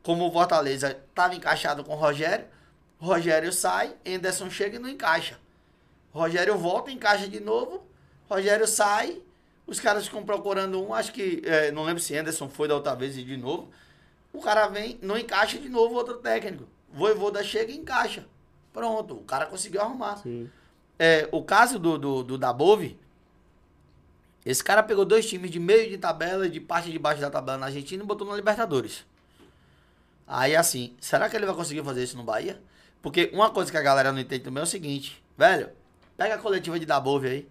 Como 0.03 0.27
o 0.27 0.31
Fortaleza 0.31 0.91
estava 0.91 1.33
encaixado 1.33 1.83
com 1.83 1.93
o 1.93 1.97
Rogério, 1.97 2.45
o 2.99 3.05
Rogério 3.05 3.51
sai, 3.51 3.95
Anderson 4.05 4.49
chega 4.49 4.75
e 4.75 4.79
não 4.79 4.89
encaixa. 4.89 5.39
O 6.13 6.19
Rogério 6.19 6.57
volta, 6.57 6.91
encaixa 6.91 7.27
de 7.27 7.39
novo, 7.39 7.83
Rogério 8.29 8.67
sai, 8.67 9.21
os 9.65 9.79
caras 9.79 10.05
ficam 10.05 10.23
procurando 10.23 10.81
um, 10.81 10.93
acho 10.93 11.11
que, 11.13 11.41
é, 11.45 11.71
não 11.71 11.83
lembro 11.83 12.01
se 12.03 12.15
Anderson 12.15 12.49
foi 12.49 12.67
da 12.67 12.75
outra 12.75 12.93
vez 12.93 13.17
e 13.17 13.23
de 13.23 13.37
novo. 13.37 13.69
O 14.31 14.41
cara 14.41 14.67
vem, 14.67 14.99
não 15.01 15.17
encaixa 15.17 15.57
de 15.57 15.69
novo 15.69 15.95
outro 15.95 16.15
técnico. 16.15 16.67
Voivoda 16.91 17.43
chega 17.43 17.71
e 17.71 17.77
encaixa. 17.77 18.25
Pronto, 18.73 19.15
o 19.15 19.23
cara 19.23 19.45
conseguiu 19.45 19.81
arrumar. 19.81 20.21
É, 20.99 21.27
o 21.31 21.43
caso 21.43 21.79
do, 21.79 21.97
do, 21.97 22.23
do 22.23 22.37
Dabove, 22.37 22.99
Esse 24.45 24.63
cara 24.63 24.83
pegou 24.83 25.05
dois 25.05 25.27
times 25.27 25.49
de 25.49 25.59
meio 25.59 25.89
de 25.89 25.97
tabela 25.97 26.49
de 26.49 26.59
parte 26.59 26.91
de 26.91 26.99
baixo 26.99 27.21
da 27.21 27.29
tabela 27.29 27.57
na 27.57 27.67
Argentina 27.67 28.03
e 28.03 28.05
botou 28.05 28.27
na 28.27 28.35
Libertadores. 28.35 29.05
Aí 30.27 30.55
assim, 30.55 30.95
será 30.99 31.29
que 31.29 31.35
ele 31.35 31.45
vai 31.45 31.55
conseguir 31.55 31.83
fazer 31.83 32.03
isso 32.03 32.17
no 32.17 32.23
Bahia? 32.23 32.61
Porque 33.01 33.29
uma 33.33 33.49
coisa 33.49 33.69
que 33.69 33.77
a 33.77 33.81
galera 33.81 34.11
não 34.11 34.19
entende 34.19 34.43
também 34.43 34.61
é 34.61 34.63
o 34.63 34.67
seguinte, 34.67 35.21
velho, 35.37 35.69
pega 36.15 36.35
a 36.35 36.37
coletiva 36.37 36.79
de 36.79 36.85
Dabove 36.85 37.27
aí. 37.27 37.49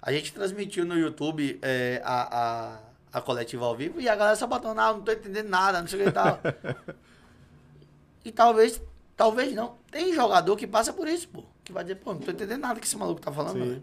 A 0.00 0.12
gente 0.12 0.32
transmitiu 0.32 0.84
no 0.84 0.96
YouTube 0.96 1.58
é, 1.62 2.00
a, 2.04 2.76
a, 3.12 3.18
a, 3.18 3.20
coletiva 3.20 3.64
ao 3.64 3.74
vivo 3.74 4.00
e 4.00 4.08
a 4.08 4.14
galera 4.14 4.36
só 4.36 4.46
botando, 4.46 4.78
ah, 4.78 4.92
não 4.92 5.00
tô 5.00 5.10
entendendo 5.10 5.48
nada, 5.48 5.80
não 5.80 5.88
sei 5.88 6.00
o 6.00 6.02
que 6.04 6.08
e 6.10 6.12
tal. 6.12 6.40
e 8.24 8.30
talvez, 8.30 8.80
talvez 9.16 9.52
não. 9.54 9.76
Tem 9.90 10.12
jogador 10.12 10.56
que 10.56 10.66
passa 10.66 10.92
por 10.92 11.08
isso, 11.08 11.26
pô. 11.28 11.42
Que 11.64 11.72
vai 11.72 11.82
dizer, 11.82 11.96
pô, 11.96 12.12
não 12.12 12.20
tô 12.20 12.30
entendendo 12.30 12.60
nada 12.60 12.78
que 12.78 12.86
esse 12.86 12.96
maluco 12.96 13.20
tá 13.20 13.32
falando, 13.32 13.64
né? 13.64 13.82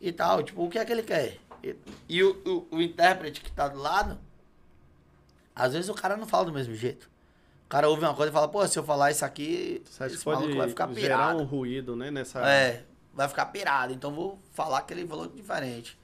E 0.00 0.12
tal, 0.12 0.42
tipo, 0.42 0.64
o 0.64 0.70
que 0.70 0.78
é 0.78 0.84
que 0.84 0.92
ele 0.92 1.02
quer? 1.02 1.38
E, 1.62 1.76
e 2.08 2.22
o, 2.22 2.66
o, 2.70 2.76
o 2.76 2.80
intérprete 2.80 3.40
que 3.40 3.50
tá 3.50 3.66
do 3.66 3.80
lado, 3.80 4.18
às 5.54 5.72
vezes 5.72 5.90
o 5.90 5.94
cara 5.94 6.16
não 6.16 6.26
fala 6.26 6.44
do 6.44 6.52
mesmo 6.52 6.74
jeito. 6.74 7.10
O 7.66 7.68
cara 7.68 7.88
ouve 7.88 8.04
uma 8.04 8.14
coisa 8.14 8.30
e 8.30 8.32
fala, 8.32 8.46
pô, 8.46 8.66
se 8.66 8.78
eu 8.78 8.84
falar 8.84 9.10
isso 9.10 9.24
aqui, 9.24 9.82
esse 9.84 10.24
pode 10.24 10.54
vai 10.54 10.68
ficar 10.68 10.86
pirado. 10.86 11.00
gerar 11.00 11.36
um 11.36 11.42
ruído, 11.42 11.96
né, 11.96 12.12
nessa... 12.12 12.40
É, 12.48 12.84
vai 13.12 13.28
ficar 13.28 13.46
pirado, 13.46 13.92
então 13.92 14.12
vou 14.12 14.38
falar 14.52 14.82
que 14.82 14.94
ele 14.94 15.04
falou 15.04 15.26
diferente. 15.26 15.98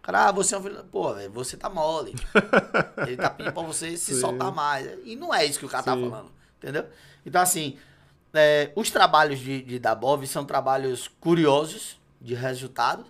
Cara, 0.00 0.28
ah, 0.28 0.32
você 0.32 0.54
é 0.54 0.58
um 0.58 0.62
filho... 0.62 0.82
Pô, 0.84 1.12
véio, 1.12 1.30
você 1.30 1.54
tá 1.54 1.68
mole. 1.68 2.14
ele 3.06 3.18
tá 3.18 3.28
pedindo 3.28 3.52
pra 3.52 3.62
você 3.62 3.94
se 3.96 4.14
Sim. 4.14 4.20
soltar 4.20 4.50
mais. 4.50 4.88
E 5.04 5.14
não 5.14 5.34
é 5.34 5.44
isso 5.44 5.58
que 5.58 5.66
o 5.66 5.68
cara 5.68 5.82
tá 5.82 5.94
Sim. 5.94 6.02
tá 6.02 6.10
falando, 6.10 6.32
entendeu? 6.56 6.86
Então, 7.26 7.42
assim, 7.42 7.76
é, 8.32 8.72
os 8.74 8.90
trabalhos 8.90 9.38
de, 9.38 9.62
de 9.62 9.78
Dabov 9.78 10.26
são 10.26 10.46
trabalhos 10.46 11.08
curiosos, 11.20 12.00
de 12.22 12.34
resultado, 12.34 13.04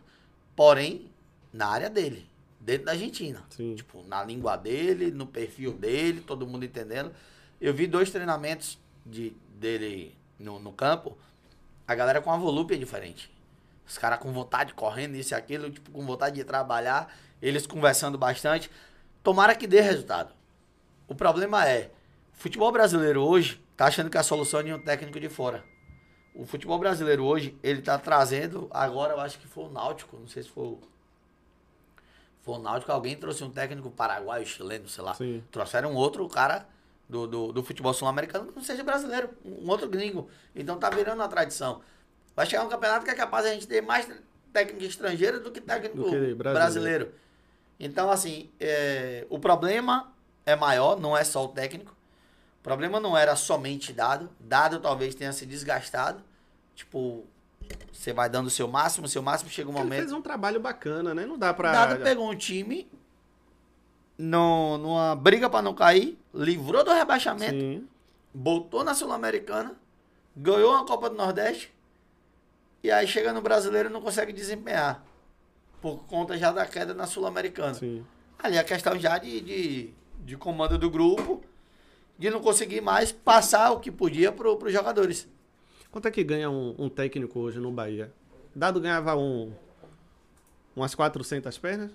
porém, 0.57 1.09
na 1.53 1.69
área 1.69 1.89
dele, 1.89 2.29
dentro 2.59 2.87
da 2.87 2.93
Argentina. 2.93 3.45
Sim. 3.51 3.77
Tipo, 3.77 4.03
na 4.09 4.25
língua 4.25 4.57
dele, 4.57 5.13
no 5.13 5.27
perfil 5.27 5.73
dele, 5.73 6.21
todo 6.21 6.47
mundo 6.49 6.65
entendendo. 6.65 7.13
Eu 7.63 7.73
vi 7.73 7.87
dois 7.87 8.11
treinamentos 8.11 8.77
de, 9.07 9.31
dele 9.55 10.19
no, 10.37 10.59
no 10.59 10.73
campo, 10.73 11.17
a 11.87 11.95
galera 11.95 12.21
com 12.21 12.29
uma 12.29 12.37
volúpia 12.37 12.77
diferente. 12.77 13.33
Os 13.87 13.97
caras 13.97 14.19
com 14.19 14.33
vontade, 14.33 14.75
correndo, 14.75 15.15
isso 15.15 15.33
e 15.33 15.37
aquilo, 15.37 15.71
tipo, 15.71 15.93
com 15.93 16.05
vontade 16.05 16.35
de 16.35 16.43
trabalhar, 16.43 17.15
eles 17.41 17.65
conversando 17.65 18.19
bastante. 18.19 18.69
Tomara 19.23 19.55
que 19.55 19.69
dê 19.69 19.81
resultado. 19.81 20.35
O 21.07 21.15
problema 21.15 21.65
é, 21.65 21.93
o 22.35 22.37
futebol 22.37 22.73
brasileiro 22.73 23.23
hoje 23.23 23.63
tá 23.77 23.87
achando 23.87 24.11
que 24.11 24.19
a 24.19 24.25
solução 24.25 24.59
é 24.59 24.75
um 24.75 24.83
técnico 24.83 25.21
de 25.21 25.29
fora. 25.29 25.63
O 26.35 26.45
futebol 26.45 26.81
brasileiro 26.81 27.23
hoje, 27.23 27.57
ele 27.63 27.81
tá 27.81 27.97
trazendo, 27.97 28.67
agora 28.73 29.13
eu 29.13 29.21
acho 29.21 29.39
que 29.39 29.47
foi 29.47 29.67
o 29.67 29.71
Náutico, 29.71 30.17
não 30.17 30.27
sei 30.27 30.43
se 30.43 30.49
foi 30.49 30.65
o 30.65 30.81
foi 32.43 32.57
o 32.57 32.59
Náutico, 32.59 32.91
alguém 32.91 33.15
trouxe 33.17 33.45
um 33.45 33.51
técnico 33.51 33.89
paraguaio, 33.89 34.45
chileno, 34.45 34.89
sei 34.89 35.05
lá. 35.05 35.15
Sim. 35.15 35.45
Trouxeram 35.53 35.95
outro 35.95 36.29
cara 36.29 36.67
do, 37.09 37.27
do, 37.27 37.53
do 37.53 37.63
futebol 37.63 37.93
sul-americano 37.93 38.47
que 38.47 38.57
não 38.57 38.63
seja 38.63 38.83
brasileiro, 38.83 39.31
um 39.45 39.69
outro 39.69 39.89
gringo. 39.89 40.29
Então 40.55 40.79
tá 40.79 40.89
virando 40.91 41.21
uma 41.21 41.29
tradição. 41.29 41.81
Vai 42.35 42.47
chegar 42.47 42.65
um 42.65 42.69
campeonato 42.69 43.05
que 43.05 43.11
é 43.11 43.15
capaz 43.15 43.45
de 43.45 43.51
a 43.51 43.55
gente 43.55 43.67
ter 43.67 43.83
mais 43.83 44.09
técnico 44.53 44.85
estrangeiro 44.85 45.41
do 45.41 45.51
que 45.51 45.61
técnico 45.61 45.97
do 45.97 46.05
que 46.05 46.35
brasileiro. 46.35 46.37
brasileiro. 46.37 47.15
Então, 47.79 48.11
assim, 48.11 48.51
é, 48.61 49.27
o 49.29 49.39
problema 49.39 50.13
é 50.47 50.55
maior, 50.55 51.01
não 51.01 51.17
é 51.17 51.25
só 51.25 51.45
o 51.45 51.49
técnico. 51.49 51.95
O 52.61 52.63
problema 52.63 53.01
não 53.01 53.17
era 53.17 53.35
somente 53.35 53.93
dado. 53.93 54.31
Dado 54.39 54.79
talvez 54.79 55.15
tenha 55.15 55.33
se 55.33 55.45
desgastado. 55.45 56.23
Tipo, 56.77 57.27
você 57.93 58.13
vai 58.13 58.29
dando 58.29 58.47
o 58.47 58.51
seu 58.51 58.69
máximo, 58.69 59.07
o 59.07 59.09
seu 59.09 59.21
máximo 59.21 59.51
chega 59.51 59.69
um 59.69 59.73
momento. 59.73 59.95
Ele 59.95 60.03
fez 60.03 60.13
um 60.13 60.23
trabalho 60.23 60.61
bacana, 60.61 61.13
né? 61.13 61.27
Não 61.27 61.37
dá 61.37 61.53
pra. 61.53 61.73
Dado 61.73 62.03
pegou 62.03 62.31
um 62.31 62.37
time 62.37 62.89
no, 64.23 64.79
numa 64.79 65.17
briga 65.17 65.51
para 65.51 65.63
não 65.63 65.75
cair, 65.75 66.17
livrou 66.33 66.85
do 66.85 66.93
rebaixamento, 66.93 67.59
Sim. 67.59 67.89
botou 68.33 68.85
na 68.85 68.95
Sul-Americana, 68.95 69.75
ganhou 70.37 70.73
a 70.77 70.87
Copa 70.87 71.11
do 71.11 71.17
Nordeste, 71.17 71.73
e 72.85 72.91
aí 72.91 73.07
chega 73.07 73.33
no 73.33 73.43
brasileiro 73.43 73.89
e 73.89 73.93
não 73.93 74.01
consegue 74.01 74.33
desempenhar. 74.33 75.05
Por 75.81 76.05
conta 76.05 76.39
já 76.39 76.53
da 76.53 76.65
queda 76.65 76.95
na 76.95 77.07
Sul-Americana. 77.07 77.77
Ali 78.39 78.59
a 78.59 78.63
questão 78.63 78.97
já 78.97 79.19
de, 79.19 79.41
de, 79.41 79.91
de, 80.21 80.37
comando 80.37 80.79
do 80.79 80.89
grupo, 80.89 81.43
de 82.17 82.31
não 82.31 82.41
conseguir 82.41 82.81
mais 82.81 83.11
passar 83.11 83.73
o 83.73 83.81
que 83.81 83.91
podia 83.91 84.31
para 84.31 84.49
os 84.49 84.73
jogadores. 84.73 85.29
Quanto 85.91 86.07
é 86.07 86.11
que 86.13 86.23
ganha 86.23 86.49
um, 86.49 86.77
um, 86.79 86.89
técnico 86.89 87.41
hoje 87.41 87.59
no 87.59 87.73
Bahia? 87.73 88.13
Dado 88.55 88.81
ganhava 88.81 89.17
um, 89.17 89.53
umas 90.77 90.95
400 90.95 91.59
pernas? 91.59 91.91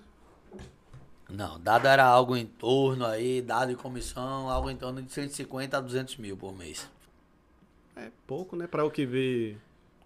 Não, 1.28 1.60
dado 1.60 1.86
era 1.86 2.04
algo 2.04 2.36
em 2.36 2.46
torno 2.46 3.04
aí, 3.04 3.42
dado 3.42 3.70
em 3.70 3.74
comissão, 3.74 4.48
algo 4.48 4.70
em 4.70 4.76
torno 4.76 5.02
de 5.02 5.12
150 5.12 5.76
a 5.76 5.80
200 5.80 6.16
mil 6.16 6.36
por 6.36 6.56
mês. 6.56 6.88
É 7.94 8.08
pouco, 8.26 8.56
né? 8.56 8.66
Para 8.66 8.84
o 8.84 8.90
que 8.90 9.04
vê 9.04 9.56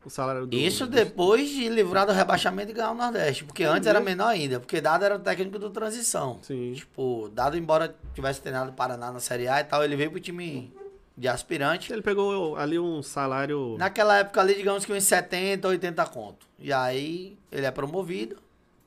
o 0.05 0.11
salário 0.11 0.47
do. 0.47 0.57
Isso 0.57 0.86
depois 0.86 1.49
de 1.49 1.69
livrar 1.69 2.07
do 2.07 2.12
rebaixamento 2.12 2.73
e 2.73 2.74
ganhar 2.74 2.90
o 2.90 2.94
Nordeste. 2.94 3.44
Porque 3.44 3.62
antes 3.62 3.86
era 3.86 4.01
menor 4.01 4.28
ainda. 4.28 4.59
Porque 4.59 4.81
Dado 4.81 5.05
era 5.05 5.15
o 5.15 5.19
técnico 5.19 5.59
do 5.59 5.70
transição. 5.70 6.40
Sim. 6.43 6.73
Tipo, 6.74 7.31
Dado, 7.32 7.57
embora 7.57 7.94
tivesse 8.15 8.40
treinado 8.40 8.70
o 8.70 8.74
Paraná 8.74 9.12
na 9.12 9.20
Série 9.20 9.47
A 9.47 9.61
e 9.61 9.65
tal, 9.65 9.85
ele 9.85 9.94
veio 9.94 10.11
pro 10.11 10.19
time 10.19 10.73
de 11.16 11.28
aspirante. 11.28 11.93
Ele 11.93 12.03
pegou 12.03 12.57
ali 12.57 12.78
um 12.78 13.03
salário. 13.03 13.77
Naquela 13.78 14.19
época 14.19 14.40
ali, 14.40 14.55
digamos 14.55 14.85
que 14.85 14.93
uns 14.93 15.05
70, 15.05 15.69
80 15.69 16.05
conto. 16.07 16.47
E 16.59 16.73
aí 16.73 17.36
ele 17.51 17.66
é 17.66 17.70
promovido, 17.70 18.39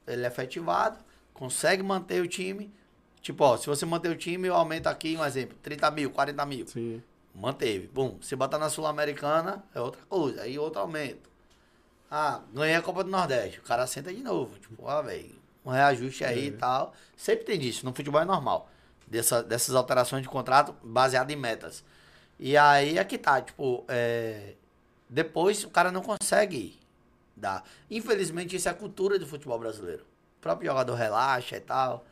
ele 0.07 0.23
é 0.23 0.27
efetivado 0.27 1.04
consegue 1.35 1.83
manter 1.83 2.21
o 2.21 2.27
time. 2.27 2.73
Tipo, 3.21 3.43
ó, 3.43 3.57
se 3.57 3.67
você 3.67 3.85
manter 3.85 4.09
o 4.09 4.15
time, 4.15 4.47
eu 4.47 4.55
aumento 4.55 4.87
aqui, 4.87 5.15
um 5.15 5.23
exemplo, 5.23 5.55
30 5.61 5.91
mil, 5.91 6.09
40 6.09 6.45
mil. 6.45 6.67
Sim. 6.67 7.03
Manteve. 7.33 7.89
Bom, 7.93 8.17
se 8.21 8.35
botar 8.35 8.57
na 8.57 8.69
Sul-Americana, 8.69 9.63
é 9.73 9.79
outra 9.79 10.01
coisa. 10.07 10.41
Aí 10.41 10.57
outro 10.57 10.81
aumento. 10.81 11.29
Ah, 12.09 12.41
ganhei 12.53 12.75
a 12.75 12.81
Copa 12.81 13.03
do 13.03 13.09
Nordeste. 13.09 13.59
O 13.59 13.63
cara 13.63 13.85
senta 13.85 14.13
de 14.13 14.21
novo. 14.21 14.57
Tipo, 14.57 14.87
ah, 14.87 15.01
velho, 15.01 15.35
um 15.65 15.69
reajuste 15.71 16.23
aí 16.23 16.45
é. 16.45 16.47
e 16.47 16.51
tal. 16.51 16.93
Sempre 17.17 17.45
tem 17.45 17.59
disso. 17.59 17.85
No 17.85 17.93
futebol 17.93 18.21
é 18.21 18.25
normal. 18.25 18.69
Dessa, 19.07 19.43
dessas 19.43 19.75
alterações 19.75 20.23
de 20.23 20.29
contrato 20.29 20.75
baseado 20.83 21.29
em 21.31 21.35
metas. 21.35 21.83
E 22.39 22.55
aí 22.55 22.97
é 22.97 23.03
que 23.03 23.17
tá, 23.17 23.41
tipo, 23.41 23.85
é... 23.87 24.55
depois 25.09 25.63
o 25.63 25.69
cara 25.69 25.91
não 25.91 26.01
consegue 26.01 26.79
dar. 27.35 27.63
Infelizmente, 27.89 28.55
isso 28.55 28.67
é 28.67 28.71
a 28.71 28.75
cultura 28.75 29.19
do 29.19 29.27
futebol 29.27 29.59
brasileiro 29.59 30.05
próprio 30.45 30.69
jogador 30.69 30.93
relaxa 30.93 31.57
e 31.57 31.59
tal. 31.59 32.05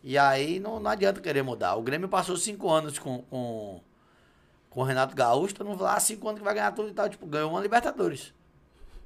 E 0.00 0.16
aí 0.16 0.60
não, 0.60 0.78
não 0.78 0.90
adianta 0.92 1.20
querer 1.20 1.42
mudar. 1.42 1.74
O 1.74 1.82
Grêmio 1.82 2.08
passou 2.08 2.36
cinco 2.36 2.70
anos 2.70 3.00
com, 3.00 3.22
com, 3.22 3.80
com 4.70 4.80
o 4.80 4.84
Renato 4.84 5.16
Gaúcho, 5.16 5.56
todo 5.56 5.66
mundo 5.66 5.78
falou, 5.78 5.92
ah, 5.92 5.98
cinco 5.98 6.28
anos 6.28 6.38
que 6.38 6.44
vai 6.44 6.54
ganhar 6.54 6.70
tudo 6.70 6.88
e 6.88 6.92
tal. 6.92 7.08
Tipo, 7.08 7.26
ganhou 7.26 7.50
uma 7.50 7.60
Libertadores. 7.60 8.32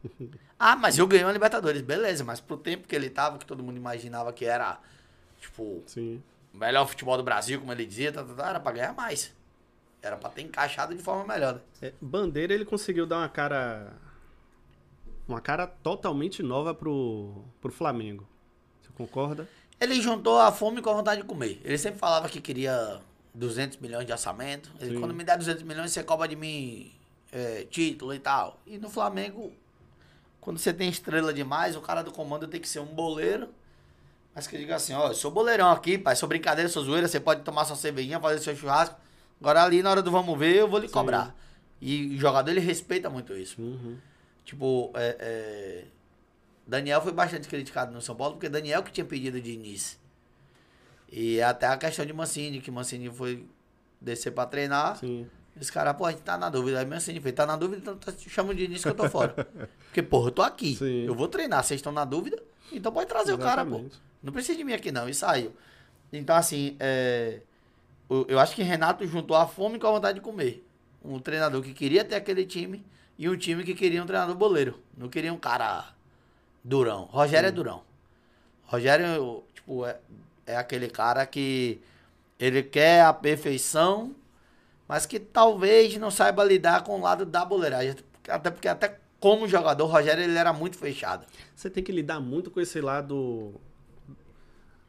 ah, 0.61 0.77
mas 0.77 0.99
eu 0.99 1.07
ganhei 1.07 1.25
uma 1.25 1.33
Libertadores, 1.33 1.81
beleza, 1.81 2.23
mas 2.23 2.41
pro 2.41 2.59
tempo 2.59 2.87
que 2.87 2.95
ele 2.95 3.09
tava, 3.09 3.39
que 3.39 3.47
todo 3.47 3.63
mundo 3.63 3.79
imaginava 3.79 4.31
que 4.35 4.45
era, 4.45 4.79
tipo, 5.41 5.83
Sim. 5.87 6.23
o 6.53 6.59
melhor 6.59 6.87
futebol 6.87 7.17
do 7.17 7.23
Brasil, 7.23 7.59
como 7.59 7.73
ele 7.73 7.87
dizia, 7.87 8.13
tá, 8.13 8.23
tá, 8.23 8.35
tá, 8.35 8.51
era 8.51 8.61
pra 8.61 8.73
ganhar 8.73 8.93
mais. 8.93 9.35
Era 10.03 10.19
pra 10.19 10.29
ter 10.29 10.43
encaixado 10.43 10.95
de 10.95 11.03
forma 11.03 11.25
melhor. 11.33 11.55
Né? 11.55 11.61
É, 11.81 11.93
Bandeira, 11.99 12.53
ele 12.53 12.67
conseguiu 12.67 13.07
dar 13.07 13.17
uma 13.17 13.29
cara. 13.31 13.95
Uma 15.27 15.41
cara 15.41 15.67
totalmente 15.67 16.43
nova 16.43 16.75
pro, 16.75 17.43
pro 17.63 17.73
Flamengo. 17.73 18.29
Concorda? 18.97 19.49
Ele 19.81 20.01
juntou 20.01 20.39
a 20.39 20.53
fome 20.53 20.81
com 20.81 20.91
a 20.91 20.95
vontade 20.95 21.23
de 21.23 21.27
comer. 21.27 21.61
Ele 21.65 21.77
sempre 21.77 21.99
falava 21.99 22.29
que 22.29 22.41
queria 22.41 23.01
200 23.35 23.79
milhões 23.79 24.07
de 24.07 24.13
orçamento. 24.13 24.71
Ele, 24.81 24.99
quando 24.99 25.13
me 25.13 25.25
der 25.25 25.37
200 25.37 25.63
milhões, 25.63 25.91
você 25.91 26.03
cobra 26.03 26.29
de 26.29 26.37
mim 26.37 26.93
é, 27.33 27.67
título 27.69 28.15
e 28.15 28.19
tal. 28.19 28.61
E 28.67 28.79
no 28.79 28.89
Flamengo, 28.89 29.53
quando 30.41 30.59
você 30.59 30.73
tem 30.73 30.89
estrela 30.89 31.35
demais, 31.35 31.75
o 31.75 31.81
cara 31.81 32.03
do 32.03 32.13
comando 32.13 32.47
tem 32.47 32.61
que 32.61 32.69
ser 32.69 32.81
um 32.81 32.87
boleiro. 32.87 33.49
Mas 34.35 34.47
que 34.47 34.57
diga 34.57 34.77
assim, 34.77 34.93
ó, 34.95 35.09
eu 35.09 35.15
sou 35.15 35.31
boleirão 35.31 35.71
aqui, 35.71 35.97
pai, 35.97 36.17
sou 36.17 36.29
brincadeira, 36.29 36.69
sou 36.69 36.83
zoeira, 36.83 37.07
você 37.07 37.21
pode 37.21 37.43
tomar 37.43 37.65
sua 37.65 37.77
cervejinha, 37.77 38.21
fazer 38.21 38.41
seu 38.41 38.57
churrasco. 38.57 38.97
Agora 39.41 39.63
ali, 39.63 39.83
na 39.83 39.91
hora 39.91 40.03
do 40.03 40.11
vamos 40.11 40.39
ver, 40.39 40.57
eu 40.57 40.69
vou 40.69 40.81
lhe 40.81 40.89
Sim. 40.89 40.95
cobrar. 40.95 41.35
E 41.81 42.17
o 42.17 42.19
jogador, 42.19 42.51
ele 42.51 42.61
respeita 42.61 43.11
muito 43.11 43.37
isso. 43.37 43.61
Uhum. 43.61 43.97
Tipo, 44.45 44.91
é, 44.95 45.17
é, 45.21 45.85
Daniel 46.67 47.01
foi 47.03 47.13
bastante 47.13 47.49
criticado 47.49 47.93
no 47.93 48.01
São 48.01 48.17
Paulo, 48.17 48.35
porque 48.35 48.49
Daniel 48.49 48.83
que 48.83 48.91
tinha 48.91 49.05
pedido 49.05 49.41
de 49.41 49.53
início. 49.53 49.99
E 51.11 51.41
até 51.41 51.67
a 51.67 51.77
questão 51.77 52.05
de 52.05 52.13
Mancini, 52.13 52.61
que 52.61 52.71
Mancini 52.71 53.11
foi 53.11 53.47
descer 54.01 54.33
pra 54.33 54.47
treinar. 54.47 54.97
Sim. 54.97 55.29
Esse 55.61 55.71
cara, 55.71 55.95
pô, 55.95 56.05
a 56.05 56.11
gente 56.11 56.23
tá 56.23 56.37
na 56.37 56.49
dúvida. 56.49 56.81
Aí 56.81 56.87
Mancini 56.87 57.21
fez, 57.21 57.35
tá 57.35 57.47
na 57.47 57.57
dúvida, 57.57 57.81
então 57.81 57.97
tá, 57.97 58.13
chama 58.29 58.55
de 58.55 58.65
início 58.65 58.83
que 58.83 58.89
eu 58.89 59.05
tô 59.05 59.09
fora. 59.09 59.35
porque, 59.87 60.03
porra, 60.03 60.29
eu 60.29 60.33
tô 60.33 60.43
aqui. 60.43 60.75
Sim. 60.75 61.05
Eu 61.05 61.15
vou 61.15 61.29
treinar, 61.29 61.63
vocês 61.63 61.79
estão 61.79 61.93
na 61.93 62.05
dúvida, 62.05 62.43
então 62.73 62.91
pode 62.91 63.09
trazer 63.09 63.35
Exatamente. 63.35 63.69
o 63.69 63.81
cara, 63.81 63.91
pô. 63.91 63.97
Não 64.23 64.33
precisa 64.33 64.59
de 64.59 64.65
mim 64.65 64.73
aqui 64.73 64.91
não, 64.91 65.09
e 65.09 65.15
saiu. 65.15 65.55
Então, 66.13 66.35
assim, 66.35 66.77
é, 66.81 67.41
eu 68.29 68.39
acho 68.39 68.55
que 68.55 68.63
Renato 68.63 69.07
juntou 69.07 69.37
a 69.37 69.47
fome 69.47 69.79
com 69.79 69.87
a 69.87 69.91
vontade 69.91 70.19
de 70.19 70.25
comer. 70.25 70.67
Um 71.05 71.19
treinador 71.19 71.63
que 71.63 71.75
queria 71.75 72.05
ter 72.05 72.15
aquele 72.15 72.47
time 72.47 72.85
e 73.19 73.29
um 73.29 73.37
time 73.37 73.63
que 73.63 73.75
queria 73.75 74.03
um 74.03 74.07
treinador 74.07 74.35
boleiro. 74.35 74.81
Não 74.97 75.09
queria 75.09 75.33
um 75.33 75.39
cara 75.39 75.93
Durão. 76.65 77.05
Rogério 77.13 77.47
é 77.47 77.51
Sim. 77.51 77.53
é 77.53 77.57
Durão. 77.57 77.83
Rogério, 78.65 79.45
tipo, 79.55 79.85
é, 79.85 79.99
é 80.47 80.57
aquele 80.57 80.89
cara 80.89 81.27
que 81.27 81.81
ele 82.41 82.63
quer 82.63 83.03
a 83.05 83.13
perfeição, 83.13 84.15
mas 84.89 85.05
que 85.07 85.21
talvez 85.21 85.97
não 85.99 86.11
saiba 86.11 86.43
lidar 86.43 86.83
com 86.83 86.99
o 86.99 87.03
lado 87.03 87.25
da 87.27 87.45
boleiragem. 87.45 87.95
Até 88.29 88.51
porque 88.51 88.67
até 88.69 88.99
como 89.21 89.47
jogador, 89.47 89.85
o 89.85 89.89
Rogério 89.89 90.23
ele 90.25 90.37
era 90.37 90.53
muito 90.53 90.77
fechado. 90.79 91.27
Você 91.55 91.69
tem 91.71 91.83
que 91.85 91.93
lidar 91.93 92.21
muito 92.21 92.51
com 92.51 92.61
esse 92.61 92.81
lado 92.81 93.55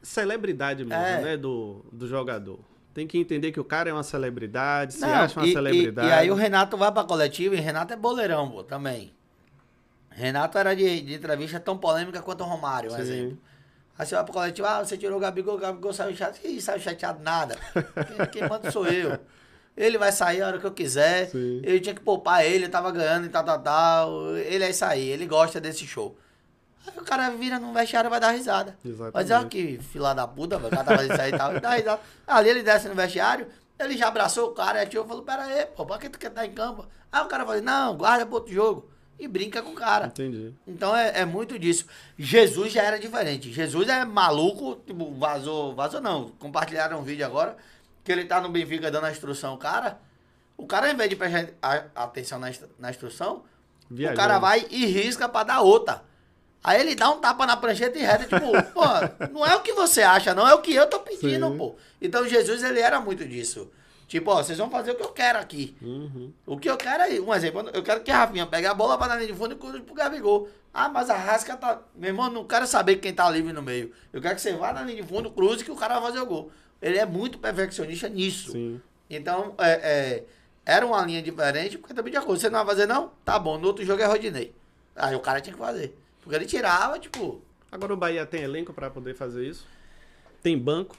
celebridade 0.02 0.84
mesmo, 0.85 1.03
É. 1.03 1.22
né, 1.22 1.38
do, 1.38 1.84
do 1.91 2.07
jogador. 2.07 2.60
Tem 2.93 3.06
que 3.07 3.18
entender 3.18 3.52
que 3.52 3.60
o 3.60 3.64
cara 3.64 3.89
é 3.89 3.93
uma 3.93 4.03
celebridade, 4.03 4.93
se 4.93 5.02
Não, 5.02 5.10
acha 5.10 5.39
uma 5.39 5.45
e, 5.45 5.49
e- 5.49 5.53
celebridade. 5.53 6.07
E, 6.07 6.11
aí 6.11 6.31
o 6.31 6.35
Renato 6.35 6.77
vai 6.77 6.91
pra 6.91 7.03
coletiva 7.03 7.56
e 7.56 7.60
Renato 7.60 7.91
é 7.93 7.95
boleirão, 7.97 8.49
pô, 8.49 8.64
também. 8.64 9.11
Renato 10.15 10.57
era 10.57 10.73
de, 10.73 11.01
de 11.01 11.13
entrevista 11.13 11.59
tão 11.59 11.77
polêmica 11.77 12.21
quanto 12.21 12.41
o 12.41 12.47
Romário, 12.47 12.89
um 12.91 12.95
Sim. 12.95 13.01
exemplo. 13.01 13.37
Aí 13.97 14.05
você 14.05 14.15
vai 14.15 14.23
pra 14.23 14.33
coletiva, 14.33 14.69
ah, 14.69 14.83
você 14.83 14.97
tirou 14.97 15.17
o 15.17 15.19
Gabigol, 15.19 15.55
o 15.55 15.57
Gabigol 15.57 15.93
saiu 15.93 16.15
chateado. 16.15 16.47
Ih, 16.47 16.61
saiu 16.61 16.79
chateado 16.79 17.21
nada. 17.21 17.57
Quem, 17.73 18.25
quem 18.27 18.49
manda 18.49 18.71
sou 18.71 18.87
eu. 18.87 19.19
Ele 19.75 19.97
vai 19.97 20.11
sair 20.11 20.41
a 20.41 20.47
hora 20.47 20.57
que 20.57 20.65
eu 20.65 20.71
quiser. 20.71 21.29
Sim. 21.29 21.61
Eu 21.63 21.79
tinha 21.81 21.93
que 21.93 22.01
poupar 22.01 22.45
ele, 22.45 22.65
eu 22.65 22.69
tava 22.69 22.91
ganhando 22.91 23.25
e 23.25 23.29
tal, 23.29 23.43
tal, 23.43 23.59
tal. 23.59 24.37
Ele 24.37 24.63
é 24.63 24.69
isso 24.69 24.85
aí, 24.85 25.05
ele 25.07 25.25
gosta 25.25 25.59
desse 25.59 25.85
show. 25.85 26.17
Aí 26.87 26.93
o 26.97 27.03
cara 27.03 27.29
vira 27.31 27.59
no 27.59 27.73
vestiário 27.73 28.07
e 28.07 28.09
vai 28.09 28.19
dar 28.19 28.31
risada. 28.31 28.77
Exatamente. 28.85 29.13
Mas 29.13 29.31
olha 29.31 29.49
que 29.49 29.79
fila 29.79 30.13
da 30.13 30.25
puta, 30.25 30.57
o 30.57 30.69
cara 30.69 30.83
tava 30.83 31.03
isso 31.03 31.21
aí 31.21 31.33
e 31.33 31.37
tal. 31.37 31.55
E 31.55 31.59
dá 31.59 31.71
risada. 31.71 32.01
Ali 32.25 32.49
ele 32.49 32.63
desce 32.63 32.87
no 32.87 32.95
vestiário, 32.95 33.47
ele 33.77 33.97
já 33.97 34.07
abraçou 34.07 34.49
o 34.49 34.53
cara, 34.53 34.79
e 34.79 34.83
atirou 34.83 35.03
e 35.03 35.07
falou: 35.07 35.23
Pera 35.23 35.43
aí, 35.43 35.65
pô, 35.65 35.85
pra 35.85 35.97
que 35.97 36.09
tu 36.09 36.17
quer 36.17 36.29
estar 36.29 36.45
em 36.45 36.53
campo? 36.53 36.85
Aí 37.11 37.21
o 37.21 37.27
cara 37.27 37.45
falou: 37.45 37.61
Não, 37.61 37.97
guarda 37.97 38.25
pro 38.25 38.35
outro 38.35 38.53
jogo. 38.53 38.94
E 39.17 39.27
brinca 39.27 39.61
com 39.61 39.71
o 39.71 39.75
cara. 39.75 40.07
Entendi. 40.07 40.53
Então 40.67 40.95
é, 40.95 41.21
é 41.21 41.25
muito 41.25 41.57
disso. 41.57 41.85
Jesus 42.17 42.73
já 42.73 42.83
era 42.83 42.99
diferente. 42.99 43.51
Jesus 43.51 43.87
é 43.87 44.03
maluco, 44.03 44.81
tipo, 44.85 45.13
vazou, 45.13 45.73
vazou 45.73 46.01
não. 46.01 46.29
Compartilharam 46.37 46.99
um 46.99 47.03
vídeo 47.03 47.25
agora, 47.25 47.55
que 48.03 48.11
ele 48.11 48.25
tá 48.25 48.41
no 48.41 48.49
Benfica 48.49 48.91
dando 48.91 49.05
a 49.05 49.11
instrução, 49.11 49.51
ao 49.51 49.57
cara. 49.57 49.99
O 50.57 50.65
cara, 50.65 50.87
ao 50.87 50.93
invés 50.93 51.09
de 51.09 51.15
prestar 51.15 51.47
atenção 51.95 52.39
na, 52.39 52.51
na 52.77 52.89
instrução, 52.89 53.43
Viajando. 53.89 54.19
o 54.19 54.21
cara 54.21 54.39
vai 54.39 54.65
e 54.69 54.85
risca 54.85 55.29
pra 55.29 55.43
dar 55.43 55.61
outra. 55.61 56.03
Aí 56.63 56.81
ele 56.81 56.95
dá 56.95 57.11
um 57.11 57.19
tapa 57.19 57.45
na 57.45 57.55
prancheta 57.55 57.97
e 57.97 58.01
reta, 58.01 58.23
tipo, 58.23 58.51
pô, 58.73 58.81
não 59.31 59.45
é 59.45 59.55
o 59.55 59.61
que 59.61 59.71
você 59.73 60.01
acha, 60.01 60.33
não, 60.33 60.47
é 60.47 60.53
o 60.53 60.61
que 60.61 60.73
eu 60.73 60.87
tô 60.87 60.99
pedindo, 60.99 61.47
Sim. 61.51 61.57
pô. 61.57 61.75
Então 62.01 62.27
Jesus, 62.27 62.63
ele 62.63 62.79
era 62.79 62.99
muito 62.99 63.23
disso. 63.25 63.69
Tipo, 64.07 64.32
ó, 64.32 64.44
vocês 64.44 64.57
vão 64.57 64.69
fazer 64.69 64.91
o 64.91 64.95
que 64.95 65.03
eu 65.03 65.10
quero 65.10 65.40
aqui. 65.40 65.76
Uhum. 65.82 66.32
O 66.45 66.57
que 66.57 66.69
eu 66.69 66.77
quero 66.77 67.03
é, 67.03 67.19
um 67.19 67.34
exemplo, 67.34 67.69
eu 67.73 67.82
quero 67.82 68.02
que 68.02 68.11
a 68.11 68.18
Rafinha 68.18 68.45
pegue 68.45 68.68
a 68.68 68.73
bola 68.73 68.98
pra 68.98 69.07
na 69.07 69.15
linha 69.15 69.27
de 69.27 69.34
fundo 69.34 69.53
e 69.53 69.57
cruze 69.57 69.80
pro 69.82 69.95
Gabigol. 69.95 70.48
Ah, 70.73 70.90
mas 70.90 71.10
a 71.10 71.15
Rasca 71.15 71.57
tá. 71.57 71.82
Meu 71.95 72.10
irmão, 72.10 72.30
não 72.30 72.45
quero 72.45 72.68
saber 72.68 72.98
quem 72.98 73.14
tá 73.14 73.30
livre 73.30 73.52
no 73.52 73.61
meio. 73.61 73.91
Eu 74.14 74.22
quero 74.22 74.36
que 74.36 74.41
você 74.41 74.53
vá 74.53 74.73
na 74.73 74.84
linha 74.84 75.02
de 75.02 75.07
fundo, 75.07 75.32
cruze 75.32 75.64
que 75.64 75.72
o 75.72 75.76
cara 75.76 75.99
vai 75.99 76.11
fazer 76.11 76.19
o 76.22 76.26
gol. 76.26 76.52
Ele 76.82 76.98
é 76.98 77.06
muito 77.06 77.40
perfeccionista 77.40 78.07
nisso. 78.07 78.52
Sim. 78.52 78.80
Então, 79.10 79.56
é, 79.57 79.72
é, 79.72 80.23
era 80.65 80.86
uma 80.86 81.02
linha 81.03 81.22
diferente, 81.22 81.77
porque 81.77 81.94
também 81.94 82.11
de 82.11 82.18
acordo. 82.18 82.40
Você 82.40 82.49
não 82.49 82.60
vai 82.64 82.76
fazer, 82.76 82.88
não? 82.88 83.11
Tá 83.23 83.40
bom, 83.40 83.57
no 83.57 83.68
outro 83.68 83.86
jogo 83.86 84.02
é 84.02 84.06
Rodinei. 84.06 84.53
Aí 84.95 85.15
o 85.15 85.19
cara 85.19 85.41
tinha 85.41 85.53
que 85.53 85.60
fazer. 85.60 85.98
Porque 86.22 86.36
ele 86.36 86.45
tirava, 86.45 86.99
tipo. 86.99 87.41
Agora 87.72 87.94
o 87.94 87.98
Bahia 87.98 88.26
tem 88.26 88.44
elenco 88.44 88.72
pra 88.72 88.90
poder 88.90 89.15
fazer 89.15 89.48
isso? 89.48 89.65
Tem 90.44 90.57
banco? 90.57 90.95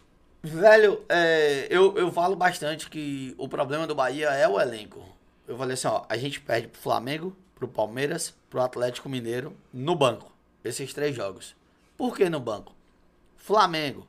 Velho, 0.46 1.04
é, 1.08 1.66
eu, 1.68 1.96
eu 1.98 2.12
falo 2.12 2.36
bastante 2.36 2.88
que 2.88 3.34
o 3.36 3.48
problema 3.48 3.86
do 3.86 3.94
Bahia 3.94 4.28
é 4.30 4.46
o 4.46 4.60
elenco. 4.60 5.04
Eu 5.46 5.56
falei 5.58 5.74
assim, 5.74 5.88
ó, 5.88 6.04
a 6.08 6.16
gente 6.16 6.40
perde 6.40 6.68
pro 6.68 6.80
Flamengo, 6.80 7.36
pro 7.54 7.66
Palmeiras, 7.66 8.32
pro 8.48 8.60
Atlético 8.60 9.08
Mineiro 9.08 9.56
no 9.72 9.96
banco. 9.96 10.32
Esses 10.64 10.92
três 10.92 11.14
jogos. 11.14 11.56
Por 11.96 12.16
que 12.16 12.28
no 12.30 12.38
banco? 12.38 12.72
Flamengo. 13.36 14.06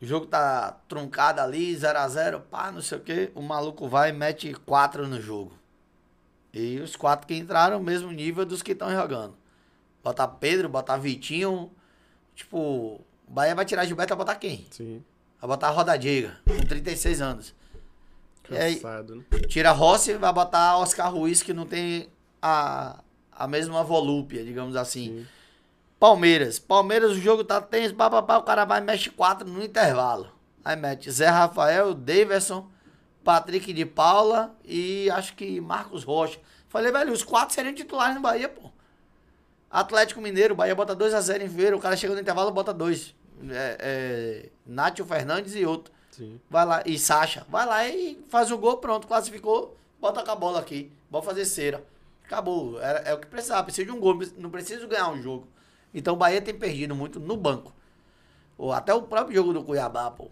O 0.00 0.06
jogo 0.06 0.26
tá 0.26 0.78
truncado 0.88 1.40
ali, 1.40 1.74
0x0, 1.74 2.40
pá, 2.50 2.72
não 2.72 2.80
sei 2.80 2.98
o 2.98 3.00
quê. 3.02 3.30
O 3.34 3.42
maluco 3.42 3.86
vai 3.88 4.10
e 4.10 4.12
mete 4.12 4.54
quatro 4.54 5.06
no 5.06 5.20
jogo. 5.20 5.52
E 6.52 6.78
os 6.80 6.96
quatro 6.96 7.26
que 7.26 7.34
entraram, 7.34 7.78
mesmo 7.80 8.10
nível 8.10 8.44
dos 8.44 8.62
que 8.62 8.72
estão 8.72 8.90
jogando. 8.90 9.34
Botar 10.02 10.28
Pedro, 10.28 10.68
botar 10.68 10.96
Vitinho. 10.96 11.70
Tipo, 12.34 12.58
o 12.58 13.04
Bahia 13.28 13.54
vai 13.54 13.64
tirar 13.64 13.84
Gilberto, 13.84 14.16
vai 14.16 14.24
botar 14.24 14.38
quem? 14.38 14.66
Sim. 14.70 15.02
Vai 15.42 15.48
botar 15.48 15.68
a 15.68 15.70
Roda 15.70 15.98
Diga, 15.98 16.38
com 16.46 16.64
36 16.64 17.20
anos. 17.20 17.52
E 18.48 18.76
Cansado, 18.76 19.16
né? 19.16 19.24
tira 19.48 19.72
Rossi, 19.72 20.14
vai 20.14 20.32
botar 20.32 20.78
Oscar 20.78 21.12
Ruiz, 21.12 21.42
que 21.42 21.52
não 21.52 21.66
tem 21.66 22.08
a, 22.40 23.00
a 23.32 23.48
mesma 23.48 23.82
volúpia, 23.82 24.44
digamos 24.44 24.76
assim. 24.76 25.06
Sim. 25.06 25.26
Palmeiras. 25.98 26.60
Palmeiras, 26.60 27.10
o 27.10 27.20
jogo 27.20 27.42
tá 27.42 27.60
tenso, 27.60 27.92
pá, 27.92 28.08
pá, 28.08 28.22
pá, 28.22 28.38
o 28.38 28.44
cara 28.44 28.64
vai 28.64 28.80
e 28.80 28.84
mexe 28.84 29.10
quatro 29.10 29.48
no 29.48 29.60
intervalo. 29.64 30.30
Aí 30.64 30.76
mete 30.76 31.10
Zé 31.10 31.26
Rafael, 31.26 31.92
Daverson, 31.92 32.70
Patrick 33.24 33.72
de 33.72 33.84
Paula 33.84 34.54
e 34.64 35.10
acho 35.10 35.34
que 35.34 35.60
Marcos 35.60 36.04
Rocha. 36.04 36.38
Falei, 36.68 36.92
velho, 36.92 37.12
os 37.12 37.24
quatro 37.24 37.52
seriam 37.52 37.74
titulares 37.74 38.14
no 38.14 38.22
Bahia, 38.22 38.48
pô. 38.48 38.70
Atlético 39.68 40.20
Mineiro, 40.20 40.54
o 40.54 40.56
Bahia 40.56 40.74
bota 40.76 40.94
2x0 40.94 41.42
em 41.42 41.48
feira, 41.48 41.76
o 41.76 41.80
cara 41.80 41.96
chega 41.96 42.14
no 42.14 42.20
intervalo 42.20 42.52
bota 42.52 42.72
dois. 42.72 43.12
É, 43.50 43.76
é, 43.80 44.48
Nátio 44.66 45.04
Fernandes 45.04 45.54
e 45.54 45.64
outro. 45.64 45.92
Sim. 46.10 46.40
Vai 46.50 46.66
lá, 46.66 46.82
e 46.84 46.98
Sacha, 46.98 47.46
vai 47.48 47.64
lá 47.66 47.88
e 47.88 48.22
faz 48.28 48.50
o 48.50 48.58
gol, 48.58 48.76
pronto, 48.76 49.06
classificou, 49.06 49.76
bota 50.00 50.22
com 50.22 50.30
a 50.30 50.36
bola 50.36 50.60
aqui, 50.60 50.92
bora 51.10 51.24
fazer 51.24 51.44
cera. 51.46 51.82
Acabou, 52.24 52.80
é, 52.80 53.10
é 53.10 53.14
o 53.14 53.18
que 53.18 53.26
precisava, 53.26 53.64
precisa 53.64 53.86
de 53.86 53.92
um 53.92 53.98
gol, 53.98 54.18
não 54.36 54.50
preciso 54.50 54.86
ganhar 54.86 55.08
um 55.08 55.20
jogo. 55.20 55.48
Então 55.94 56.14
o 56.14 56.16
Bahia 56.16 56.40
tem 56.40 56.54
perdido 56.54 56.94
muito 56.94 57.18
no 57.18 57.36
banco. 57.36 57.74
Ou 58.58 58.72
até 58.72 58.92
o 58.92 59.02
próprio 59.02 59.36
jogo 59.36 59.52
do 59.52 59.64
Cuiabá, 59.64 60.10
pô, 60.10 60.30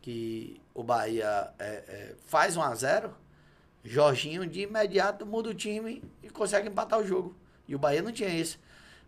que 0.00 0.60
o 0.74 0.82
Bahia 0.82 1.50
é, 1.58 1.66
é, 1.66 2.14
faz 2.26 2.56
1 2.56 2.62
a 2.62 2.74
0 2.74 3.14
Jorginho 3.84 4.46
de 4.46 4.62
imediato 4.62 5.24
muda 5.24 5.50
o 5.50 5.54
time 5.54 6.02
e 6.22 6.28
consegue 6.28 6.68
empatar 6.68 6.98
o 6.98 7.06
jogo. 7.06 7.34
E 7.66 7.74
o 7.74 7.78
Bahia 7.78 8.02
não 8.02 8.12
tinha 8.12 8.28
isso. 8.28 8.58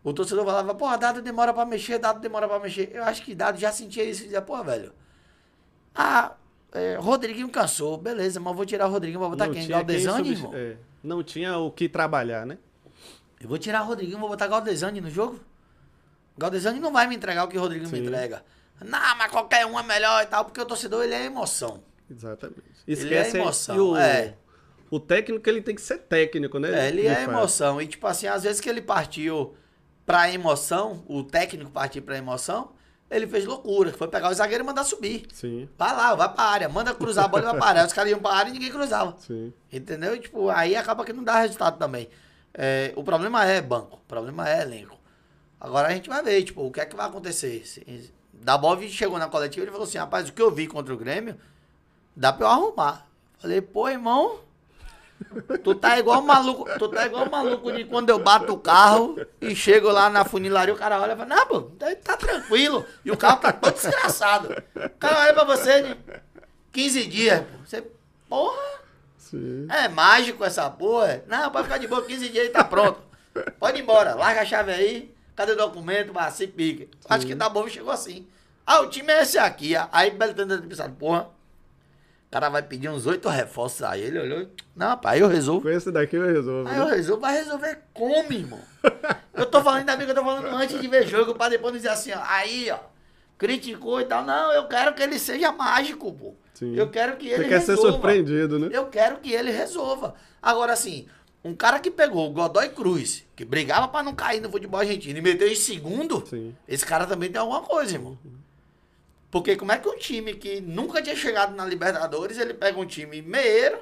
O 0.02 0.12
torcedor 0.14 0.44
falava, 0.46 0.74
porra, 0.74 0.96
dado 0.96 1.20
demora 1.20 1.52
pra 1.52 1.66
mexer, 1.66 1.98
dado 1.98 2.20
demora 2.20 2.48
pra 2.48 2.58
mexer. 2.58 2.90
Eu 2.94 3.04
acho 3.04 3.22
que 3.22 3.34
dado 3.34 3.58
já 3.58 3.70
sentia 3.70 4.02
isso 4.04 4.22
e 4.22 4.24
dizia, 4.24 4.40
pô, 4.40 4.62
velho. 4.64 4.92
Ah, 5.94 6.32
é, 6.72 6.96
Rodriguinho 6.96 7.48
cansou, 7.50 7.98
beleza, 7.98 8.40
mas 8.40 8.54
vou 8.56 8.64
tirar 8.64 8.86
o 8.86 8.90
Rodriguinho, 8.90 9.20
vou 9.20 9.30
botar 9.30 9.46
Não 9.46 9.52
quem? 9.54 9.66
Galdesani, 9.68 10.30
irmão? 10.32 10.52
é, 10.54 10.76
não 11.02 11.22
tinha 11.22 11.58
o 11.58 11.70
que 11.70 11.88
trabalhar, 11.88 12.46
né? 12.46 12.56
Eu 13.40 13.48
vou 13.48 13.58
tirar 13.58 13.82
o 13.82 13.86
Rodriguinho, 13.86 14.18
vou 14.18 14.28
botar 14.28 14.46
Galdesani 14.46 15.00
no 15.00 15.10
jogo? 15.10 15.40
Galdesani 16.38 16.80
não 16.80 16.92
vai 16.92 17.06
me 17.06 17.16
entregar 17.16 17.44
o 17.44 17.48
que 17.48 17.58
o 17.58 17.60
Rodriguinho 17.60 17.90
me 17.90 17.98
entrega. 18.00 18.42
Não, 18.82 19.16
mas 19.16 19.30
qualquer 19.30 19.66
um 19.66 19.78
é 19.78 19.82
melhor 19.82 20.22
e 20.22 20.26
tal, 20.26 20.44
porque 20.44 20.60
o 20.60 20.64
torcedor, 20.64 21.04
ele 21.04 21.14
é 21.14 21.24
emoção. 21.26 21.82
Exatamente. 22.10 22.62
Ele 22.86 22.96
Esquece 22.98 23.36
é 23.36 23.40
aí- 23.40 23.42
emoção, 23.44 23.76
e 23.76 23.80
o, 23.80 23.96
é. 23.96 24.34
o 24.90 24.98
técnico, 24.98 25.46
ele 25.50 25.60
tem 25.60 25.74
que 25.74 25.82
ser 25.82 25.98
técnico, 25.98 26.58
né? 26.58 26.86
É, 26.86 26.88
ele 26.88 27.06
é 27.06 27.14
fato. 27.16 27.30
emoção. 27.30 27.82
E, 27.82 27.86
tipo 27.86 28.06
assim, 28.06 28.26
às 28.26 28.42
vezes 28.44 28.60
que 28.60 28.68
ele 28.70 28.80
partiu 28.80 29.54
pra 30.10 30.32
emoção, 30.32 31.04
o 31.06 31.22
técnico 31.22 31.70
partiu 31.70 32.02
pra 32.02 32.18
emoção, 32.18 32.72
ele 33.08 33.28
fez 33.28 33.44
loucura, 33.44 33.92
foi 33.92 34.08
pegar 34.08 34.28
o 34.28 34.34
zagueiro 34.34 34.64
e 34.64 34.66
mandar 34.66 34.82
subir. 34.82 35.24
Sim, 35.32 35.68
Vai 35.78 35.94
lá, 35.96 36.16
vai 36.16 36.32
pra 36.32 36.42
área, 36.42 36.68
manda 36.68 36.92
cruzar 36.92 37.26
a 37.26 37.28
bola 37.28 37.44
e 37.44 37.46
vai 37.46 37.56
pra 37.56 37.66
área. 37.68 37.86
Os 37.86 37.92
caras 37.92 38.10
iam 38.10 38.18
pra 38.18 38.32
área 38.32 38.50
e 38.50 38.52
ninguém 38.52 38.72
cruzava. 38.72 39.14
sim. 39.20 39.52
Entendeu? 39.72 40.16
E, 40.16 40.18
tipo, 40.18 40.48
aí 40.50 40.74
acaba 40.74 41.04
que 41.04 41.12
não 41.12 41.22
dá 41.22 41.38
resultado 41.38 41.78
também. 41.78 42.08
É, 42.52 42.92
o 42.96 43.04
problema 43.04 43.44
é 43.44 43.60
banco, 43.60 43.98
o 43.98 44.08
problema 44.08 44.48
é 44.48 44.62
elenco. 44.62 44.98
Agora 45.60 45.86
a 45.88 45.92
gente 45.92 46.08
vai 46.08 46.22
ver, 46.24 46.42
tipo, 46.42 46.66
o 46.66 46.72
que 46.72 46.80
é 46.80 46.86
que 46.86 46.96
vai 46.96 47.06
acontecer. 47.06 47.62
Dabov 48.32 48.82
chegou 48.88 49.16
na 49.18 49.28
coletiva 49.28 49.64
e 49.66 49.70
falou 49.70 49.84
assim, 49.84 49.98
rapaz, 49.98 50.28
o 50.28 50.32
que 50.32 50.42
eu 50.42 50.50
vi 50.50 50.66
contra 50.66 50.92
o 50.92 50.96
Grêmio, 50.96 51.36
dá 52.16 52.32
pra 52.32 52.46
eu 52.46 52.50
arrumar. 52.50 53.06
Falei, 53.38 53.60
pô, 53.60 53.88
irmão, 53.88 54.40
tu 55.62 55.74
tá 55.74 55.98
igual 55.98 56.22
maluco, 56.22 56.66
tu 56.78 56.88
tá 56.88 57.06
igual 57.06 57.28
maluco 57.30 57.70
de 57.72 57.84
quando 57.84 58.10
eu 58.10 58.18
bato 58.18 58.52
o 58.52 58.58
carro 58.58 59.16
e 59.40 59.54
chego 59.54 59.90
lá 59.90 60.10
na 60.10 60.24
funilaria, 60.24 60.74
o 60.74 60.76
cara 60.76 61.00
olha 61.00 61.12
e 61.12 61.16
fala, 61.16 61.34
não, 61.34 61.46
pô, 61.46 61.60
tá, 61.62 61.94
tá 61.96 62.16
tranquilo. 62.16 62.84
E 63.04 63.10
o 63.10 63.16
carro 63.16 63.40
tá 63.40 63.52
todo 63.52 63.74
desgraçado. 63.74 64.54
O 64.74 64.98
cara 64.98 65.20
olha 65.20 65.34
pra 65.34 65.44
você 65.44 65.82
de 65.82 65.96
15 66.72 67.06
dias, 67.06 67.40
pô. 67.40 67.58
Você, 67.64 67.84
porra... 68.28 68.80
Sim. 69.18 69.68
É 69.70 69.86
mágico 69.88 70.44
essa 70.44 70.68
porra. 70.68 71.22
Não, 71.28 71.50
pode 71.50 71.64
ficar 71.64 71.78
de 71.78 71.86
boa, 71.86 72.04
15 72.04 72.28
dias 72.30 72.46
e 72.46 72.50
tá 72.50 72.64
pronto. 72.64 73.00
Pode 73.60 73.78
ir 73.78 73.82
embora, 73.82 74.14
larga 74.14 74.40
a 74.40 74.44
chave 74.44 74.72
aí. 74.72 75.14
Cadê 75.36 75.52
o 75.52 75.56
documento? 75.56 76.12
Vai, 76.12 76.30
se 76.32 76.46
pique. 76.48 76.90
Acho 77.08 77.26
que 77.26 77.36
tá 77.36 77.48
bom, 77.48 77.68
chegou 77.68 77.92
assim. 77.92 78.26
Ah, 78.66 78.80
o 78.80 78.88
time 78.88 79.12
é 79.12 79.22
esse 79.22 79.38
aqui. 79.38 79.72
Aí 79.92 80.10
Beltrano 80.10 80.60
pensado, 80.62 80.94
porra, 80.96 81.28
cara 82.30 82.48
vai 82.48 82.62
pedir 82.62 82.88
uns 82.88 83.06
oito 83.06 83.28
reforços 83.28 83.82
aí. 83.82 84.02
Ele 84.02 84.18
olhou, 84.18 84.48
não, 84.76 84.88
rapaz, 84.88 85.14
aí 85.16 85.20
eu 85.20 85.28
resolvo. 85.28 85.62
Com 85.62 85.68
esse 85.70 85.90
daqui 85.90 86.16
eu 86.16 86.26
resolvo. 86.26 86.68
Aí 86.68 86.78
eu 86.78 86.86
né? 86.86 86.94
resolvo, 86.94 87.20
vai 87.22 87.34
resolver 87.36 87.78
como, 87.92 88.32
irmão? 88.32 88.60
Eu 89.34 89.46
tô 89.46 89.62
falando 89.62 89.80
ainda 89.80 89.96
bem 89.96 90.06
que 90.06 90.12
eu 90.12 90.16
tô 90.16 90.24
falando 90.24 90.46
antes 90.48 90.80
de 90.80 90.86
ver 90.86 91.06
jogo, 91.06 91.34
pra 91.34 91.48
depois 91.48 91.74
dizer 91.74 91.88
assim, 91.88 92.12
ó, 92.12 92.20
aí, 92.22 92.70
ó, 92.70 92.78
criticou 93.38 94.00
e 94.00 94.04
tal. 94.04 94.24
Não, 94.24 94.52
eu 94.52 94.68
quero 94.68 94.94
que 94.94 95.02
ele 95.02 95.18
seja 95.18 95.50
mágico, 95.52 96.12
pô. 96.12 96.34
Sim. 96.54 96.74
Eu 96.76 96.90
quero 96.90 97.16
que 97.16 97.26
ele 97.28 97.44
Você 97.44 97.48
quer 97.48 97.60
ser 97.60 97.72
resolva. 97.72 97.92
surpreendido, 97.92 98.58
né? 98.58 98.68
Eu 98.70 98.86
quero 98.86 99.16
que 99.18 99.32
ele 99.32 99.50
resolva. 99.50 100.14
Agora, 100.42 100.72
assim, 100.74 101.06
Um 101.42 101.54
cara 101.54 101.78
que 101.80 101.90
pegou 101.90 102.28
o 102.28 102.32
Godoy 102.34 102.68
Cruz, 102.68 103.24
que 103.34 103.46
brigava 103.46 103.88
pra 103.88 104.02
não 104.02 104.14
cair 104.14 104.42
no 104.42 104.50
futebol 104.50 104.78
argentino 104.78 105.18
e 105.18 105.22
meteu 105.22 105.48
em 105.48 105.54
segundo, 105.54 106.22
Sim. 106.26 106.54
esse 106.68 106.84
cara 106.84 107.06
também 107.06 107.30
tem 107.30 107.40
alguma 107.40 107.62
coisa, 107.62 107.94
irmão. 107.94 108.18
Porque 109.30 109.56
como 109.56 109.70
é 109.72 109.78
que 109.78 109.88
um 109.88 109.96
time 109.96 110.34
que 110.34 110.60
nunca 110.60 111.00
tinha 111.00 111.14
chegado 111.14 111.54
na 111.54 111.64
Libertadores, 111.64 112.36
ele 112.38 112.52
pega 112.52 112.78
um 112.78 112.86
time 112.86 113.22
meieiro, 113.22 113.78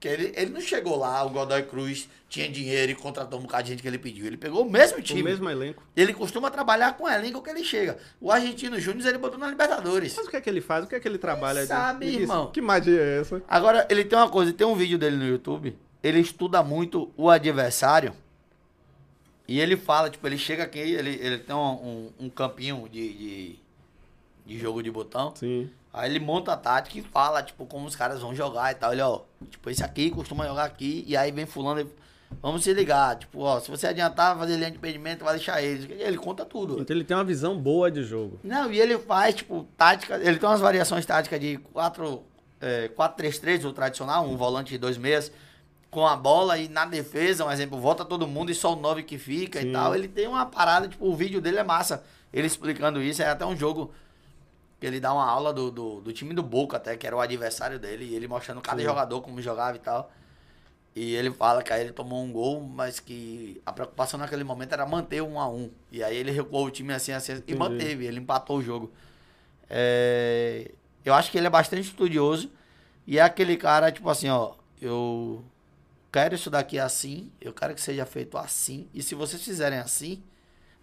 que 0.00 0.08
ele, 0.08 0.32
ele 0.34 0.50
não 0.50 0.60
chegou 0.60 0.96
lá, 0.96 1.22
o 1.22 1.30
Godoy 1.30 1.62
Cruz 1.64 2.08
tinha 2.28 2.48
dinheiro 2.48 2.92
e 2.92 2.94
contratou 2.94 3.38
um 3.38 3.42
bocado 3.42 3.64
de 3.64 3.68
gente 3.70 3.82
que 3.82 3.88
ele 3.88 3.98
pediu. 3.98 4.26
Ele 4.26 4.38
pegou 4.38 4.66
o 4.66 4.70
mesmo 4.70 5.02
time. 5.02 5.20
O 5.20 5.24
mesmo 5.24 5.48
elenco. 5.50 5.82
Ele 5.94 6.14
costuma 6.14 6.50
trabalhar 6.50 6.96
com 6.96 7.04
o 7.04 7.08
elenco 7.08 7.42
que 7.42 7.50
ele 7.50 7.62
chega. 7.62 7.98
O 8.20 8.32
Argentino 8.32 8.80
Júnior 8.80 9.06
ele 9.06 9.18
botou 9.18 9.38
na 9.38 9.48
Libertadores. 9.48 10.14
Mas 10.16 10.26
o 10.26 10.30
que 10.30 10.36
é 10.36 10.40
que 10.40 10.48
ele 10.48 10.62
faz? 10.62 10.84
O 10.84 10.88
que 10.88 10.94
é 10.94 11.00
que 11.00 11.06
ele 11.06 11.18
trabalha? 11.18 11.60
Quem 11.60 11.66
sabe, 11.68 12.06
irmão? 12.06 12.50
Que 12.50 12.60
magia 12.60 13.00
é 13.00 13.20
essa? 13.20 13.42
Agora, 13.46 13.86
ele 13.90 14.04
tem 14.04 14.18
uma 14.18 14.30
coisa, 14.30 14.52
tem 14.52 14.66
um 14.66 14.74
vídeo 14.74 14.98
dele 14.98 15.16
no 15.16 15.26
YouTube, 15.26 15.76
ele 16.02 16.20
estuda 16.20 16.62
muito 16.62 17.12
o 17.16 17.28
adversário 17.28 18.14
e 19.46 19.60
ele 19.60 19.76
fala, 19.76 20.08
tipo, 20.08 20.26
ele 20.26 20.38
chega 20.38 20.62
aqui, 20.62 20.78
ele, 20.78 21.18
ele 21.20 21.38
tem 21.38 21.54
um, 21.54 21.58
um, 21.58 22.12
um 22.20 22.30
campinho 22.30 22.88
de, 22.90 23.12
de, 23.12 23.58
de 24.44 24.58
jogo 24.58 24.82
de 24.82 24.90
botão, 24.90 25.32
Sim. 25.34 25.70
aí 25.92 26.10
ele 26.10 26.20
monta 26.20 26.52
a 26.52 26.56
tática 26.56 26.98
e 26.98 27.02
fala, 27.02 27.42
tipo, 27.42 27.64
como 27.66 27.86
os 27.86 27.96
caras 27.96 28.20
vão 28.20 28.34
jogar 28.34 28.72
e 28.72 28.74
tal. 28.74 28.92
Ele, 28.92 29.02
ó, 29.02 29.20
tipo, 29.50 29.70
esse 29.70 29.82
aqui 29.82 30.10
costuma 30.10 30.46
jogar 30.46 30.64
aqui, 30.64 31.04
e 31.06 31.16
aí 31.16 31.30
vem 31.30 31.46
fulano, 31.46 31.80
e, 31.80 31.86
vamos 32.40 32.64
se 32.64 32.72
ligar, 32.72 33.16
tipo, 33.16 33.40
ó, 33.40 33.60
se 33.60 33.70
você 33.70 33.86
adiantar, 33.86 34.36
fazer 34.36 34.56
linha 34.56 34.70
de 34.70 34.76
impedimento, 34.76 35.24
vai 35.24 35.34
deixar 35.36 35.62
eles. 35.62 35.88
Ele 35.90 36.16
conta 36.16 36.44
tudo. 36.44 36.80
Então 36.80 36.94
ele 36.96 37.04
tem 37.04 37.16
uma 37.16 37.24
visão 37.24 37.56
boa 37.56 37.90
de 37.90 38.02
jogo. 38.02 38.38
Não, 38.42 38.72
e 38.72 38.80
ele 38.80 38.98
faz, 38.98 39.34
tipo, 39.34 39.66
tática. 39.76 40.16
Ele 40.16 40.38
tem 40.38 40.48
umas 40.48 40.60
variações 40.60 41.06
táticas 41.06 41.38
de 41.40 41.58
4, 41.72 42.22
é, 42.60 42.88
4-3-3, 42.88 43.64
o 43.64 43.72
tradicional, 43.72 44.26
um 44.26 44.36
volante 44.36 44.70
de 44.70 44.78
dois 44.78 44.96
meias, 44.96 45.30
com 45.90 46.06
a 46.06 46.16
bola 46.16 46.56
e 46.56 46.68
na 46.68 46.86
defesa, 46.86 47.44
um 47.44 47.50
exemplo, 47.50 47.78
volta 47.78 48.04
todo 48.04 48.26
mundo 48.26 48.50
e 48.50 48.54
só 48.54 48.72
o 48.72 48.76
9 48.76 49.02
que 49.02 49.18
fica 49.18 49.60
Sim. 49.60 49.68
e 49.68 49.72
tal. 49.72 49.94
Ele 49.94 50.08
tem 50.08 50.26
uma 50.26 50.46
parada, 50.46 50.88
tipo, 50.88 51.06
o 51.06 51.14
vídeo 51.14 51.40
dele 51.40 51.58
é 51.58 51.62
massa. 51.62 52.02
Ele 52.32 52.46
explicando 52.46 53.02
isso, 53.02 53.22
é 53.22 53.28
até 53.28 53.44
um 53.44 53.54
jogo 53.54 53.92
ele 54.86 55.00
dá 55.00 55.12
uma 55.12 55.24
aula 55.26 55.52
do, 55.52 55.70
do, 55.70 56.00
do 56.00 56.12
time 56.12 56.34
do 56.34 56.42
Boca, 56.42 56.76
até, 56.76 56.96
que 56.96 57.06
era 57.06 57.16
o 57.16 57.20
adversário 57.20 57.78
dele, 57.78 58.04
e 58.06 58.14
ele 58.14 58.28
mostrando 58.28 58.60
cada 58.60 58.80
Sim. 58.80 58.86
jogador 58.86 59.20
como 59.22 59.40
jogava 59.42 59.76
e 59.76 59.80
tal. 59.80 60.10
E 60.94 61.14
ele 61.14 61.30
fala 61.30 61.62
que 61.62 61.72
aí 61.72 61.80
ele 61.82 61.92
tomou 61.92 62.22
um 62.22 62.30
gol, 62.32 62.60
mas 62.60 63.00
que 63.00 63.60
a 63.64 63.72
preocupação 63.72 64.18
naquele 64.20 64.44
momento 64.44 64.72
era 64.74 64.84
manter 64.86 65.22
um 65.22 65.40
a 65.40 65.48
um. 65.48 65.70
E 65.90 66.02
aí 66.04 66.16
ele 66.16 66.30
recuou 66.30 66.66
o 66.66 66.70
time 66.70 66.92
assim, 66.92 67.12
assim, 67.12 67.32
e 67.32 67.36
Entendi. 67.36 67.54
manteve, 67.54 68.06
ele 68.06 68.20
empatou 68.20 68.58
o 68.58 68.62
jogo. 68.62 68.92
É, 69.70 70.70
Eu 71.04 71.14
acho 71.14 71.30
que 71.30 71.38
ele 71.38 71.46
é 71.46 71.50
bastante 71.50 71.82
estudioso 71.88 72.50
e 73.06 73.18
é 73.18 73.22
aquele 73.22 73.56
cara, 73.56 73.90
tipo 73.90 74.08
assim, 74.10 74.28
ó, 74.28 74.54
eu 74.80 75.42
quero 76.12 76.34
isso 76.34 76.50
daqui 76.50 76.78
assim, 76.78 77.30
eu 77.40 77.52
quero 77.52 77.74
que 77.74 77.80
seja 77.80 78.04
feito 78.06 78.36
assim, 78.38 78.88
e 78.94 79.02
se 79.02 79.14
vocês 79.14 79.42
fizerem 79.42 79.78
assim, 79.78 80.22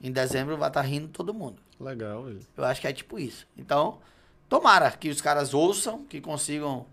em 0.02 0.12
dezembro 0.12 0.58
vai 0.58 0.70
estar 0.70 0.82
rindo 0.82 1.08
todo 1.10 1.34
mundo. 1.34 1.62
Legal, 1.80 2.24
velho. 2.24 2.40
Eu 2.56 2.64
acho 2.66 2.82
que 2.82 2.88
é 2.88 2.94
tipo 2.94 3.20
isso. 3.20 3.48
Então, 3.58 4.00
tomara 4.48 4.92
que 4.92 5.10
os 5.10 5.22
caras 5.22 5.54
ouçam, 5.54 6.06
que 6.06 6.22
consigam 6.22 6.86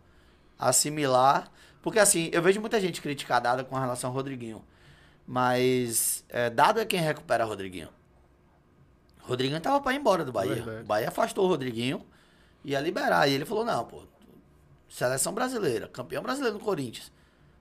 assimilar. 0.59 1.51
Porque 1.83 1.99
assim, 1.99 2.31
eu 2.33 2.43
vejo 2.43 2.61
muita 2.61 2.81
gente 2.81 3.01
criticar 3.01 3.41
Dado 3.41 3.65
com 3.65 3.77
relação 3.77 4.11
ao 4.11 4.15
Rodriguinho. 4.15 4.65
Mas 5.27 6.25
é, 6.29 6.51
Dado 6.51 6.81
é 6.81 6.85
quem 6.85 7.01
recupera 7.01 7.45
Rodriguinho. 7.45 7.89
Rodriguinho 9.21 9.61
tava 9.61 9.81
pra 9.81 9.93
ir 9.93 9.97
embora 9.97 10.25
do 10.25 10.33
Bahia. 10.33 10.55
Verdade. 10.55 10.83
O 10.83 10.87
Bahia 10.87 11.09
afastou 11.09 11.47
o 11.47 11.49
Rodriguinho, 11.49 12.07
ia 12.65 12.81
liberar. 12.81 13.27
E 13.29 13.33
ele 13.33 13.45
falou, 13.45 13.65
não, 13.65 13.85
pô, 13.85 14.03
seleção 14.89 15.33
brasileira, 15.33 15.89
campeão 15.89 16.23
brasileiro 16.23 16.59
do 16.59 16.65
Corinthians. 16.65 17.11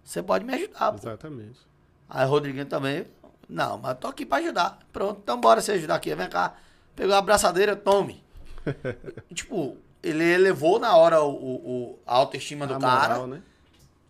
Você 0.03 0.21
pode 0.21 0.45
me 0.45 0.53
ajudar, 0.53 0.91
pô. 0.91 0.99
Exatamente. 0.99 1.59
Aí 2.07 2.25
o 2.25 2.29
Rodriguinho 2.29 2.67
também, 2.67 3.07
não, 3.47 3.77
mas 3.77 3.91
eu 3.91 3.95
tô 3.97 4.07
aqui 4.07 4.25
pra 4.25 4.37
ajudar. 4.39 4.79
Pronto, 4.91 5.19
então 5.23 5.39
bora 5.39 5.61
você 5.61 5.73
ajudar 5.73 5.95
aqui. 5.95 6.13
Vem 6.15 6.29
cá. 6.29 6.55
Pegou 6.95 7.13
a 7.15 7.19
abraçadeira, 7.19 7.75
tome. 7.75 8.23
E, 9.29 9.33
tipo, 9.35 9.77
ele 10.01 10.23
elevou 10.23 10.79
na 10.79 10.95
hora 10.97 11.21
o, 11.21 11.29
o- 11.29 11.55
o- 11.91 11.99
a 12.05 12.15
autoestima 12.15 12.65
do 12.65 12.75
A 12.75 12.79
cara. 12.79 13.09
moral, 13.13 13.27
né? 13.27 13.41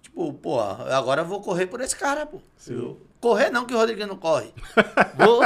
Tipo, 0.01 0.31
pô, 0.33 0.59
agora 0.59 1.21
eu 1.21 1.25
vou 1.25 1.41
correr 1.41 1.67
por 1.67 1.81
esse 1.81 1.95
cara, 1.95 2.25
pô. 2.25 2.39
Sim. 2.57 2.75
Eu- 2.75 3.01
Correr 3.19 3.49
não, 3.49 3.65
que 3.65 3.73
o 3.73 3.77
Rodriguinho 3.77 4.07
não 4.07 4.17
corre. 4.17 4.53
Vou 5.17 5.41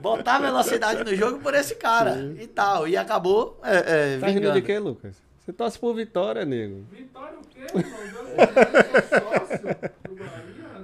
botar 0.00 0.38
velocidade 0.38 1.04
no 1.04 1.14
jogo 1.14 1.38
por 1.40 1.52
esse 1.54 1.74
cara. 1.74 2.16
E 2.40 2.46
tal. 2.46 2.88
E 2.88 2.96
acabou 2.96 3.60
é, 3.62 4.14
é, 4.14 4.18
Tá 4.18 4.26
rindo 4.28 4.40
vingando. 4.40 4.54
de 4.60 4.62
quê, 4.62 4.78
Lucas? 4.78 5.16
Você 5.38 5.52
torce 5.52 5.78
por 5.78 5.94
vitória, 5.94 6.46
nego. 6.46 6.86
Vitória 6.90 7.36
o 7.38 7.42
quê, 7.46 7.60
irmão? 7.60 7.92
Eu 8.38 9.02
sou 9.02 9.38
sócio 9.48 9.58
do 10.07 10.07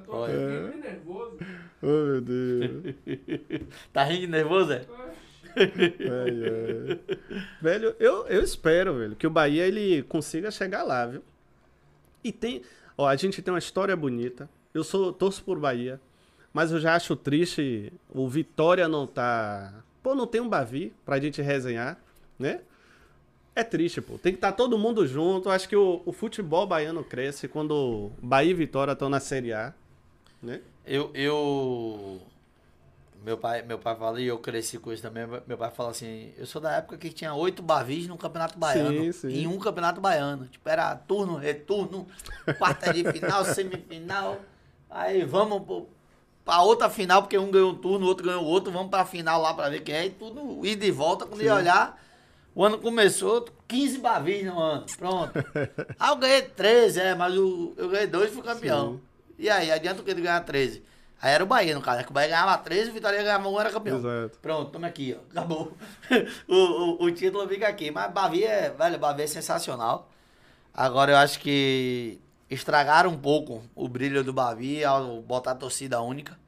tô 0.05 0.13
Olha. 0.13 0.69
aqui 0.69 0.79
nervoso. 0.79 1.39
Oh, 1.87 1.87
meu 1.87 2.21
Deus. 2.23 2.95
Tá 3.93 4.05
rindo 4.05 4.29
nervoso, 4.29 4.73
é? 4.73 4.87
Ai, 5.57 5.69
ai. 6.09 7.01
Velho, 7.61 7.95
eu, 8.01 8.27
eu 8.27 8.43
espero, 8.43 8.95
velho, 8.95 9.15
que 9.15 9.27
o 9.27 9.31
Bahia 9.31 9.67
ele 9.67 10.03
consiga 10.05 10.51
chegar 10.51 10.83
lá, 10.83 11.05
viu? 11.07 11.23
E 12.23 12.33
tem. 12.33 12.63
Ó, 12.97 13.07
a 13.07 13.15
gente 13.17 13.43
tem 13.43 13.53
uma 13.53 13.59
história 13.59 13.95
bonita. 13.95 14.49
Eu 14.73 14.83
sou 14.83 15.13
torço 15.13 15.45
por 15.45 15.59
Bahia, 15.59 16.01
mas 16.55 16.73
eu 16.73 16.81
já 16.81 16.95
acho 16.95 17.15
triste 17.15 17.93
o 18.09 18.27
Vitória 18.29 18.89
não 18.89 19.07
tá. 19.07 19.85
Pô, 20.03 20.15
não 20.15 20.27
tem 20.27 20.41
um 20.41 20.49
Bavi 20.49 20.93
pra 21.05 21.21
gente 21.21 21.43
resenhar, 21.43 21.99
né? 22.39 22.61
É 23.55 23.63
triste, 23.63 24.01
pô. 24.01 24.19
Tem 24.19 24.33
que 24.33 24.39
estar 24.39 24.53
todo 24.53 24.77
mundo 24.79 25.07
junto. 25.07 25.49
Acho 25.49 25.69
que 25.69 25.77
o, 25.77 26.03
o 26.05 26.13
futebol 26.13 26.67
baiano 26.67 27.05
cresce 27.05 27.47
quando 27.47 28.11
Bahia 28.21 28.51
e 28.51 28.55
Vitória 28.55 28.93
estão 28.93 29.09
na 29.09 29.21
Série 29.21 29.53
A, 29.53 29.73
né? 30.45 30.61
Eu, 30.87 31.11
eu. 31.15 32.21
Meu 33.25 33.39
pai, 33.39 33.63
meu 33.63 33.79
pai 33.79 33.97
fala, 33.97 34.21
e 34.21 34.27
eu 34.27 34.39
cresci 34.39 34.79
com 34.79 34.93
isso 34.93 35.03
também. 35.03 35.27
Meu 35.47 35.57
pai 35.57 35.71
fala 35.71 35.91
assim: 35.91 36.33
eu 36.37 36.47
sou 36.47 36.61
da 36.61 36.73
época 36.73 36.99
que 36.99 37.11
tinha 37.11 37.33
oito 37.35 37.63
bavis 37.63 38.07
no 38.07 38.19
Campeonato 38.19 38.59
Baiano. 38.59 39.05
Sim, 39.05 39.13
sim. 39.13 39.29
Em 39.29 39.47
um 39.47 39.59
Campeonato 39.59 40.01
Baiano. 40.01 40.47
Tipo, 40.47 40.69
era 40.69 40.95
turno, 40.95 41.37
retorno, 41.37 42.07
quarta 42.59 42.93
de 42.93 43.11
final, 43.11 43.43
semifinal. 43.47 44.41
Aí 44.91 45.25
vamos 45.25 45.63
pro, 45.63 45.89
pra 46.45 46.61
outra 46.63 46.91
final, 46.91 47.23
porque 47.23 47.39
um 47.39 47.51
ganhou 47.51 47.73
um 47.73 47.75
turno, 47.75 48.05
o 48.05 48.09
outro 48.09 48.27
ganhou 48.27 48.45
outro. 48.45 48.71
Vamos 48.71 48.91
pra 48.91 49.07
final 49.07 49.41
lá 49.41 49.55
pra 49.55 49.71
ver 49.71 49.81
quem 49.81 49.95
é. 49.95 50.07
E 50.07 50.11
tudo 50.11 50.65
ida 50.67 50.85
e 50.85 50.91
volta. 50.91 51.25
Quando 51.25 51.43
ia 51.43 51.55
olhar, 51.55 51.99
o 52.55 52.63
ano 52.63 52.77
começou, 52.77 53.47
15 53.67 53.99
bavis 53.99 54.45
no 54.45 54.61
ano. 54.61 54.85
Pronto. 54.99 55.33
Ah, 55.99 56.11
eu 56.11 56.17
ganhei 56.17 56.43
13, 56.43 57.01
é, 57.01 57.15
mas 57.15 57.35
o, 57.35 57.73
eu 57.79 57.89
ganhei 57.89 58.07
dois 58.07 58.31
e 58.31 58.35
fui 58.35 58.43
campeão. 58.43 58.95
Sim. 58.97 59.14
E 59.39 59.49
aí, 59.51 59.71
adianta 59.71 60.01
o 60.01 60.05
que 60.05 60.15
de 60.15 60.21
ganhar 60.23 60.41
13? 60.41 60.83
Aí 61.21 61.33
era 61.33 61.43
o 61.43 61.47
Bahia, 61.47 61.75
no 61.75 61.81
caso, 61.81 61.99
né? 61.99 62.05
Que 62.05 62.11
o 62.11 62.13
Bahia 62.13 62.29
ganhava 62.29 62.59
13, 62.59 62.91
o 62.91 62.93
Vitória 62.93 63.23
ganhava 63.23 63.49
um, 63.49 63.59
era 63.61 63.71
campeão. 63.71 63.97
Exato. 63.99 64.39
Pronto, 64.41 64.71
toma 64.71 64.87
aqui, 64.89 65.17
ó. 65.19 65.23
Acabou. 65.31 65.77
o, 66.49 66.55
o, 66.55 67.05
o 67.05 67.11
título 67.13 67.49
fica 67.49 67.67
aqui. 67.67 67.91
Mas 67.91 68.13
Bavi 68.13 68.45
é, 68.45 68.71
velho, 68.71 68.99
Bavi 68.99 69.23
é 69.23 69.27
sensacional. 69.27 70.11
Agora 70.73 71.13
eu 71.13 71.17
acho 71.17 71.39
que 71.41 72.21
estragaram 72.51 73.11
um 73.11 73.19
pouco 73.19 73.63
o 73.75 73.89
brilho 73.89 74.23
do 74.23 74.33
Bavi 74.33 74.85
ao 74.85 75.23
botar 75.23 75.53
a 75.53 75.55
torcida 75.55 76.01
única. 76.03 76.39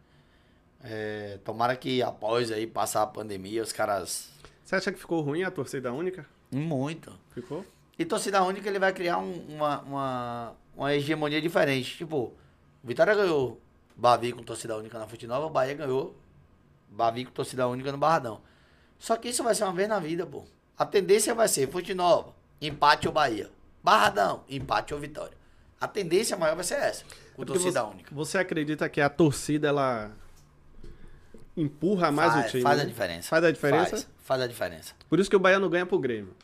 É, 0.84 1.38
tomara 1.44 1.74
que 1.74 2.02
após 2.02 2.50
aí 2.52 2.66
passar 2.66 3.02
a 3.02 3.06
pandemia, 3.06 3.62
os 3.62 3.72
caras. 3.72 4.28
Você 4.64 4.76
acha 4.76 4.92
que 4.92 4.98
ficou 4.98 5.20
ruim 5.22 5.42
a 5.42 5.50
torcida 5.50 5.92
única? 5.92 6.26
Muito. 6.52 7.12
Ficou? 7.30 7.64
E 7.98 8.04
torcida 8.04 8.42
única 8.42 8.68
ele 8.68 8.78
vai 8.78 8.92
criar 8.92 9.18
um- 9.18 9.46
uma, 9.48 9.80
uma, 9.80 10.52
uma 10.76 10.94
hegemonia 10.94 11.40
diferente. 11.40 11.96
Tipo, 11.96 12.34
Vitória 12.86 13.16
ganhou 13.16 13.60
Bavi 13.96 14.32
com 14.32 14.44
torcida 14.44 14.76
única 14.76 14.96
na 14.96 15.08
Fute 15.08 15.26
Nova, 15.26 15.46
o 15.46 15.50
Bahia 15.50 15.74
ganhou 15.74 16.16
Bavi 16.88 17.24
com 17.24 17.32
torcida 17.32 17.66
única 17.66 17.90
no 17.90 17.98
Barradão. 17.98 18.40
Só 18.96 19.16
que 19.16 19.28
isso 19.28 19.42
vai 19.42 19.54
ser 19.56 19.64
uma 19.64 19.72
vez 19.72 19.88
na 19.88 19.98
vida, 19.98 20.24
pô. 20.24 20.44
A 20.78 20.86
tendência 20.86 21.34
vai 21.34 21.48
ser 21.48 21.68
Fute 21.68 21.92
Nova, 21.94 22.32
empate 22.60 23.08
ou 23.08 23.12
Bahia. 23.12 23.50
Barradão, 23.82 24.44
empate 24.48 24.94
ou 24.94 25.00
Vitória. 25.00 25.36
A 25.80 25.88
tendência 25.88 26.36
maior 26.36 26.54
vai 26.54 26.64
ser 26.64 26.74
essa, 26.74 27.04
com 27.34 27.42
É 27.42 27.46
torcida 27.46 27.82
você, 27.82 27.90
única. 27.90 28.14
Você 28.14 28.38
acredita 28.38 28.88
que 28.88 29.00
a 29.00 29.10
torcida 29.10 29.66
ela 29.68 30.12
empurra 31.56 32.12
mais 32.12 32.32
faz, 32.32 32.46
o 32.46 32.50
time? 32.50 32.62
faz 32.62 32.80
a 32.80 32.82
né? 32.84 32.88
diferença. 32.88 33.28
Faz 33.28 33.44
a 33.44 33.50
diferença? 33.50 33.90
Faz, 33.90 34.08
faz 34.22 34.42
a 34.42 34.46
diferença. 34.46 34.94
Por 35.08 35.18
isso 35.18 35.28
que 35.28 35.36
o 35.36 35.40
Bahia 35.40 35.58
não 35.58 35.68
ganha 35.68 35.84
pro 35.84 35.98
Grêmio. 35.98 36.34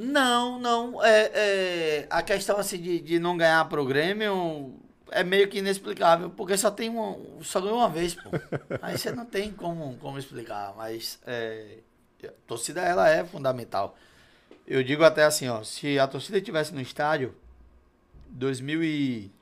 Não, 0.00 0.60
não. 0.60 1.04
É, 1.04 1.30
é, 1.34 2.06
a 2.08 2.22
questão 2.22 2.56
assim 2.56 2.80
de, 2.80 3.00
de 3.00 3.18
não 3.18 3.36
ganhar 3.36 3.68
pro 3.68 3.84
Grêmio 3.84 4.72
é 5.10 5.24
meio 5.24 5.48
que 5.48 5.58
inexplicável, 5.58 6.30
porque 6.30 6.56
só 6.56 6.70
tem 6.70 6.88
uma, 6.88 7.18
só 7.42 7.60
ganhou 7.60 7.78
uma 7.78 7.88
vez, 7.88 8.14
pô. 8.14 8.30
Aí 8.80 8.96
você 8.96 9.10
não 9.10 9.26
tem 9.26 9.50
como, 9.50 9.96
como 9.96 10.16
explicar, 10.16 10.72
mas 10.76 11.18
é, 11.26 11.78
a 12.22 12.30
torcida 12.46 12.80
ela 12.80 13.08
é 13.08 13.24
fundamental. 13.24 13.98
Eu 14.64 14.84
digo 14.84 15.02
até 15.02 15.24
assim, 15.24 15.48
ó, 15.48 15.64
se 15.64 15.98
a 15.98 16.06
torcida 16.06 16.38
estivesse 16.38 16.72
no 16.72 16.80
estádio 16.80 17.34
2000 18.28 18.84
e 18.84 19.32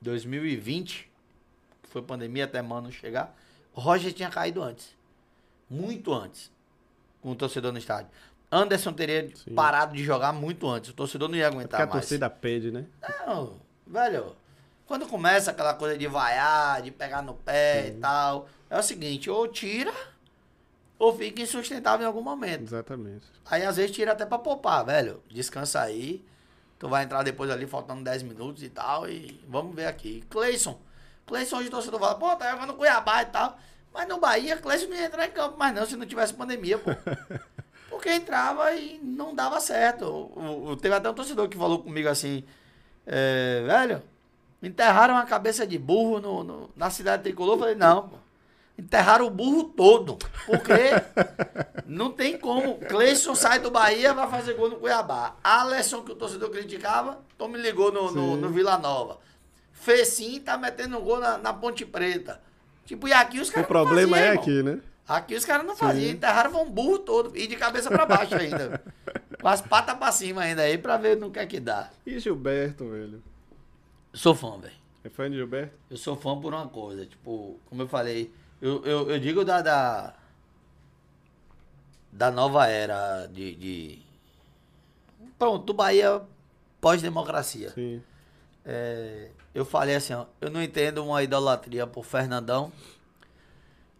2020, 0.00 1.10
que 1.82 1.88
foi 1.88 2.02
pandemia 2.02 2.44
até 2.44 2.62
mano 2.62 2.92
chegar, 2.92 3.36
o 3.74 3.80
Roger 3.80 4.12
tinha 4.12 4.30
caído 4.30 4.62
antes. 4.62 4.94
Muito 5.68 6.14
antes 6.14 6.52
com 7.22 7.30
o 7.30 7.36
torcedor 7.36 7.72
no 7.72 7.78
estádio. 7.78 8.10
Anderson 8.52 8.92
teria 8.92 9.30
Sim. 9.34 9.54
parado 9.54 9.96
de 9.96 10.04
jogar 10.04 10.30
muito 10.34 10.68
antes. 10.68 10.90
O 10.90 10.92
torcedor 10.92 11.26
não 11.28 11.36
ia 11.36 11.44
Porque 11.46 11.56
aguentar 11.56 11.80
a 11.80 11.86
mais. 11.86 11.92
torcida 11.92 12.28
pede, 12.28 12.70
né? 12.70 12.84
Não, 13.26 13.54
velho. 13.86 14.36
Quando 14.86 15.06
começa 15.06 15.50
aquela 15.50 15.72
coisa 15.72 15.96
de 15.96 16.06
vaiar, 16.06 16.82
de 16.82 16.90
pegar 16.90 17.22
no 17.22 17.32
pé 17.32 17.88
e 17.88 17.92
tal, 17.92 18.46
é 18.68 18.78
o 18.78 18.82
seguinte, 18.82 19.30
ou 19.30 19.48
tira, 19.48 19.92
ou 20.98 21.16
fica 21.16 21.40
insustentável 21.40 22.04
em 22.04 22.06
algum 22.06 22.20
momento. 22.20 22.64
Exatamente. 22.64 23.24
Aí 23.50 23.64
às 23.64 23.76
vezes 23.76 23.92
tira 23.96 24.12
até 24.12 24.26
pra 24.26 24.38
poupar, 24.38 24.84
velho. 24.84 25.22
Descansa 25.30 25.80
aí. 25.80 26.22
Tu 26.78 26.88
vai 26.88 27.04
entrar 27.04 27.22
depois 27.22 27.50
ali, 27.50 27.66
faltando 27.66 28.04
10 28.04 28.22
minutos 28.24 28.62
e 28.62 28.68
tal. 28.68 29.08
E 29.08 29.42
vamos 29.48 29.74
ver 29.74 29.86
aqui. 29.86 30.22
Cleison. 30.28 30.78
Cleison 31.24 31.56
hoje 31.56 31.68
o 31.68 31.70
torcedor 31.70 31.98
fala, 31.98 32.16
pô, 32.16 32.36
tá 32.36 32.50
jogando 32.50 32.74
Cuiabá 32.74 33.22
e 33.22 33.26
tal. 33.26 33.58
Mas 33.94 34.08
no 34.08 34.18
Bahia, 34.18 34.56
Cleison 34.58 34.88
não 34.88 34.96
ia 34.96 35.06
entrar 35.06 35.26
em 35.26 35.30
campo 35.30 35.56
mais 35.58 35.74
não, 35.74 35.86
se 35.86 35.96
não 35.96 36.04
tivesse 36.04 36.34
pandemia, 36.34 36.76
pô. 36.78 36.90
Porque 38.02 38.16
entrava 38.16 38.72
e 38.74 38.98
não 39.00 39.32
dava 39.32 39.60
certo. 39.60 40.04
O, 40.06 40.70
o- 40.70 40.76
teve 40.76 40.92
até 40.92 41.08
um 41.08 41.14
torcedor 41.14 41.48
que 41.48 41.56
falou 41.56 41.78
comigo 41.84 42.08
assim, 42.08 42.42
é, 43.06 43.62
velho, 43.64 44.02
enterraram 44.60 45.16
a 45.16 45.22
cabeça 45.24 45.64
de 45.64 45.78
burro 45.78 46.18
no, 46.20 46.42
no- 46.42 46.70
na 46.74 46.90
cidade 46.90 47.22
tricolor. 47.22 47.54
Eu 47.54 47.58
falei, 47.60 47.74
não, 47.76 48.08
pô. 48.08 48.16
Enterraram 48.76 49.26
o 49.26 49.30
burro 49.30 49.62
todo. 49.64 50.18
Porque 50.46 50.72
não 51.86 52.10
tem 52.10 52.36
como. 52.36 52.74
Cleison 52.78 53.36
sai 53.36 53.60
do 53.60 53.70
Bahia, 53.70 54.12
vai 54.12 54.28
fazer 54.28 54.54
gol 54.54 54.68
no 54.70 54.76
Cuiabá. 54.80 55.36
Alisson, 55.44 56.02
que 56.02 56.10
o 56.10 56.16
torcedor 56.16 56.50
criticava, 56.50 57.20
então 57.36 57.46
me 57.46 57.56
ligou 57.58 57.92
no, 57.92 58.10
no, 58.10 58.36
no 58.36 58.48
Vila 58.48 58.78
Nova. 58.78 59.18
Fecim 59.72 60.40
tá 60.40 60.58
metendo 60.58 60.98
gol 61.00 61.20
na, 61.20 61.38
na 61.38 61.52
Ponte 61.52 61.86
Preta. 61.86 62.40
Tipo, 62.84 63.06
e 63.06 63.12
aqui 63.12 63.38
os 63.38 63.48
O 63.48 63.52
caras. 63.52 63.68
não 63.68 63.68
problema 63.68 64.16
faziam, 64.16 64.26
é 64.26 64.28
irmão. 64.30 64.42
aqui, 64.42 64.62
né? 64.64 64.80
Aqui 65.06 65.34
os 65.34 65.44
caras 65.44 65.66
não 65.66 65.76
faziam. 65.76 66.10
Enterraram 66.12 66.62
um 66.62 66.70
burro 66.70 66.98
todo. 66.98 67.36
E 67.36 67.46
de 67.46 67.56
cabeça 67.56 67.90
pra 67.90 68.06
baixo 68.06 68.34
ainda. 68.34 68.82
Com 69.40 69.48
as 69.48 69.60
patas 69.60 69.96
pra 69.96 70.12
cima 70.12 70.42
ainda 70.42 70.62
aí, 70.62 70.78
pra 70.78 70.96
ver 70.96 71.16
no 71.16 71.30
que 71.30 71.38
é 71.38 71.46
que 71.46 71.58
dá. 71.58 71.90
E 72.06 72.18
Gilberto, 72.18 72.88
velho? 72.88 73.22
Sou 74.14 74.34
fã, 74.34 74.58
velho. 74.58 74.74
É 75.04 75.08
fã 75.08 75.28
de 75.28 75.36
Gilberto? 75.36 75.74
Eu 75.90 75.96
sou 75.96 76.16
fã 76.16 76.40
por 76.40 76.54
uma 76.54 76.68
coisa, 76.68 77.04
tipo, 77.04 77.58
como 77.66 77.82
eu 77.82 77.88
falei, 77.88 78.32
eu, 78.60 78.84
eu, 78.84 79.10
eu 79.10 79.18
digo 79.18 79.44
da, 79.44 79.60
da. 79.60 80.14
da 82.12 82.30
nova 82.30 82.68
era 82.68 83.26
de. 83.26 83.56
de... 83.56 83.98
Pronto, 85.36 85.64
do 85.64 85.74
Bahia 85.74 86.22
pós-democracia. 86.80 87.70
Sim. 87.70 88.00
É, 88.64 89.30
eu 89.52 89.64
falei 89.64 89.96
assim, 89.96 90.14
ó, 90.14 90.26
eu 90.40 90.48
não 90.48 90.62
entendo 90.62 91.04
uma 91.04 91.20
idolatria 91.22 91.84
por 91.84 92.04
Fernandão 92.04 92.72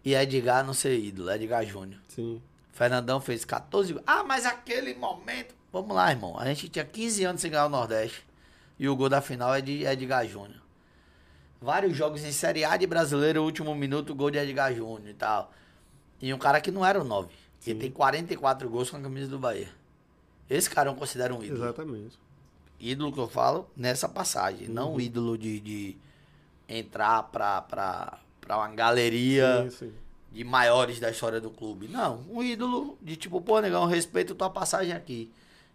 e 0.05 0.15
Edgar 0.15 0.65
não 0.65 0.75
ser 0.75 0.99
ídolo, 0.99 1.31
Edgar 1.31 1.65
Júnior. 1.65 2.01
Sim. 2.09 2.43
Fernandão 2.73 3.21
fez 3.21 3.45
14 3.45 3.93
gols. 3.93 4.05
Ah, 4.07 4.25
mas 4.25 4.47
aquele 4.47 4.95
momento. 4.95 5.55
Vamos 5.73 5.95
lá, 5.95 6.11
irmão. 6.11 6.39
A 6.39 6.45
gente 6.47 6.69
tinha 6.69 6.85
15 6.85 7.25
anos 7.25 7.41
sem 7.41 7.51
ganhar 7.51 7.67
o 7.67 7.71
Nordeste. 7.71 8.25
E 8.79 8.89
o 8.89 8.97
gol 8.97 9.09
da 9.09 9.21
final 9.21 9.55
é 9.55 9.61
de 9.61 9.85
Edgar 9.85 10.27
Júnior. 10.27 10.61
Vários 11.61 11.97
jogos 11.97 12.25
em 12.25 12.33
Série 12.33 12.65
A 12.65 12.77
de 12.77 12.87
brasileiro, 12.87 13.45
último 13.45 13.75
minuto, 13.75 14.15
gol 14.15 14.31
de 14.31 14.39
Edgar 14.39 14.75
Júnior 14.75 15.09
e 15.09 15.15
tal. 15.15 15.53
E 16.21 16.33
um 16.35 16.39
cara 16.39 16.61
que 16.61 16.71
não 16.71 16.85
era 16.85 17.01
o 17.01 17.05
9. 17.05 17.29
Ele 17.65 17.75
Sim. 17.75 17.79
tem 17.79 17.91
44 17.91 18.69
gols 18.69 18.91
com 18.91 18.97
a 18.97 19.01
camisa 19.01 19.29
do 19.29 19.39
Bahia. 19.39 19.69
Esse 20.51 20.69
cara 20.69 20.91
eu 20.91 20.95
considero 20.95 21.37
um 21.37 21.43
ídolo. 21.43 21.65
Exatamente. 21.65 22.19
Ídolo 22.81 23.13
que 23.13 23.21
eu 23.21 23.29
falo 23.29 23.71
nessa 23.77 24.09
passagem. 24.09 24.67
Não 24.69 25.01
ídolo 25.01 25.39
de, 25.39 25.61
de 25.61 25.97
entrar 26.69 27.23
pra, 27.25 27.63
pra, 27.63 28.19
pra 28.43 28.59
uma 28.59 28.69
galeria 28.69 29.63
Sim, 29.71 29.87
sim. 29.87 29.93
de 30.31 30.45
maiores 30.45 31.01
da 31.01 31.11
história 31.11 31.41
do 31.41 31.51
clube. 31.51 31.89
Não, 31.89 32.25
um 32.29 32.43
ídolo 32.43 32.99
de 33.01 33.17
tipo, 33.17 33.41
pô, 33.41 33.61
negão, 33.61 33.87
respeito 33.87 34.35
tua 34.35 34.51
passagem 34.51 34.93
aqui. 34.93 35.33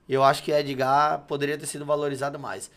Eu 0.07 0.23
acho 0.23 0.43
que 0.43 0.51
Edgar 0.51 1.21
poderia 1.27 1.57
ter 1.57 1.65
sido 1.65 1.85
valorizado 1.85 2.37
mais. 2.37 2.69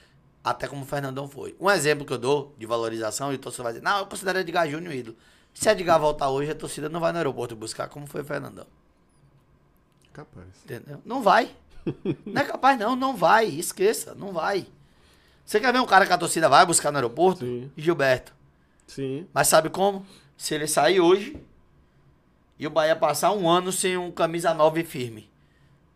Até 0.42 0.66
como 0.66 0.82
o 0.82 0.86
Fernandão 0.86 1.28
foi. 1.28 1.54
Um 1.60 1.70
exemplo 1.70 2.06
que 2.06 2.12
eu 2.12 2.18
dou 2.18 2.54
de 2.56 2.64
valorização, 2.64 3.30
e 3.30 3.34
o 3.34 3.38
torcedor 3.38 3.64
vai 3.64 3.72
dizer, 3.74 3.84
não, 3.84 3.98
eu 3.98 4.06
considero 4.06 4.38
Edgar 4.38 4.68
Júnior 4.68 4.94
ídolo. 4.94 5.16
Se 5.52 5.68
Edgar 5.68 6.00
voltar 6.00 6.30
hoje, 6.30 6.50
a 6.50 6.54
torcida 6.54 6.88
não 6.88 6.98
vai 6.98 7.12
no 7.12 7.18
aeroporto 7.18 7.54
buscar 7.54 7.88
como 7.88 8.06
foi 8.06 8.22
o 8.22 8.24
Fernandão. 8.24 8.66
Capaz. 10.12 10.46
Entendeu? 10.64 11.00
Não 11.04 11.22
vai. 11.22 11.50
Não 12.26 12.42
é 12.42 12.44
capaz, 12.44 12.78
não, 12.78 12.94
não 12.94 13.16
vai. 13.16 13.46
Esqueça, 13.46 14.14
não 14.14 14.32
vai. 14.32 14.66
Você 15.46 15.58
quer 15.58 15.72
ver 15.72 15.78
um 15.80 15.86
cara 15.86 16.06
que 16.06 16.12
a 16.12 16.18
torcida 16.18 16.46
vai 16.46 16.64
buscar 16.66 16.90
no 16.90 16.98
aeroporto? 16.98 17.40
Sim. 17.40 17.70
Gilberto. 17.74 18.34
Sim. 18.90 19.28
Mas 19.32 19.46
sabe 19.46 19.70
como? 19.70 20.04
Se 20.36 20.52
ele 20.52 20.66
sair 20.66 21.00
hoje 21.00 21.40
e 22.58 22.66
o 22.66 22.70
Bahia 22.70 22.96
passar 22.96 23.30
um 23.30 23.48
ano 23.48 23.70
sem 23.70 23.96
um 23.96 24.10
camisa 24.10 24.52
9 24.52 24.82
firme. 24.82 25.30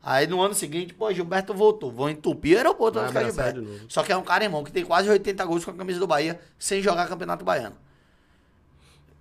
Aí 0.01 0.29
no 0.29 0.41
ano 0.41 0.55
seguinte, 0.55 0.95
pô, 0.95 1.12
Gilberto 1.12 1.53
voltou. 1.53 1.91
Vou 1.91 2.09
entupir 2.09 2.55
o 2.55 2.59
aeroporto 2.59 3.01
abraçar 3.01 3.53
Gilberto. 3.53 3.87
Só 3.89 4.05
que 4.05 4.12
é 4.12 4.16
um 4.16 4.23
cara, 4.23 4.45
irmão, 4.45 4.62
que 4.62 4.71
tem 4.71 4.85
quase 4.85 5.11
80 5.11 5.45
gols 5.45 5.65
com 5.65 5.73
a 5.73 5.75
camisa 5.75 5.99
do 5.99 6.07
Bahia 6.07 6.41
sem 6.57 6.81
jogar 6.81 7.09
Campeonato 7.09 7.45
Baiano. 7.45 7.75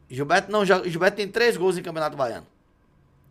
Gilberto 0.08 0.52
não 0.52 0.64
joga. 0.64 0.88
Gilberto 0.88 1.18
tem 1.18 1.28
3 1.28 1.58
gols 1.58 1.76
em 1.76 1.82
Campeonato 1.82 2.16
Baiano. 2.16 2.46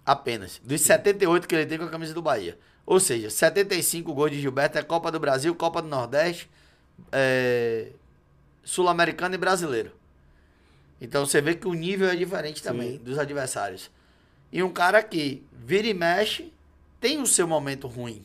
Apenas. 0.05 0.61
Dos 0.65 0.81
78 0.81 1.47
que 1.47 1.55
ele 1.55 1.67
tem 1.67 1.79
com 1.79 1.85
a 1.85 1.89
camisa 1.89 2.13
do 2.13 2.21
Bahia. 2.21 2.59
Ou 2.85 2.99
seja, 2.99 3.31
75 3.31 4.13
gols 4.13 4.33
de 4.33 4.41
Gilberto 4.41 4.77
é 4.77 4.83
Copa 4.83 5.13
do 5.13 5.21
Brasil, 5.21 5.55
Copa 5.55 5.81
do 5.81 5.87
Nordeste, 5.87 6.51
é, 7.13 7.91
Sul-Americano 8.65 9.37
e 9.37 9.39
Brasileiro. 9.39 10.02
Então 11.03 11.27
você 11.27 11.41
vê 11.41 11.57
que 11.57 11.67
o 11.67 11.75
nível 11.75 12.09
é 12.09 12.15
diferente 12.15 12.63
também 12.63 12.97
dos 12.97 13.19
adversários. 13.19 13.91
E 14.53 14.63
um 14.63 14.73
cara 14.73 15.03
que 15.03 15.45
vira 15.53 15.89
e 15.89 15.93
mexe, 15.93 16.53
tem 17.01 17.21
o 17.21 17.27
seu 17.27 17.47
momento 17.49 17.89
ruim. 17.89 18.25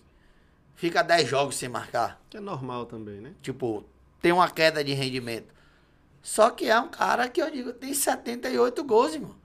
Fica 0.76 1.02
10 1.02 1.28
jogos 1.28 1.56
sem 1.56 1.68
marcar. 1.68 2.22
Que 2.30 2.38
é 2.38 2.40
normal 2.40 2.86
também, 2.86 3.20
né? 3.20 3.34
Tipo, 3.42 3.84
tem 4.22 4.32
uma 4.32 4.48
queda 4.48 4.84
de 4.84 4.94
rendimento. 4.94 5.52
Só 6.22 6.52
que 6.52 6.70
é 6.70 6.80
um 6.80 6.88
cara 6.88 7.28
que 7.28 7.42
eu 7.42 7.50
digo, 7.50 7.74
tem 7.74 7.96
78 7.96 8.84
gols, 8.84 9.16
irmão. 9.16 9.36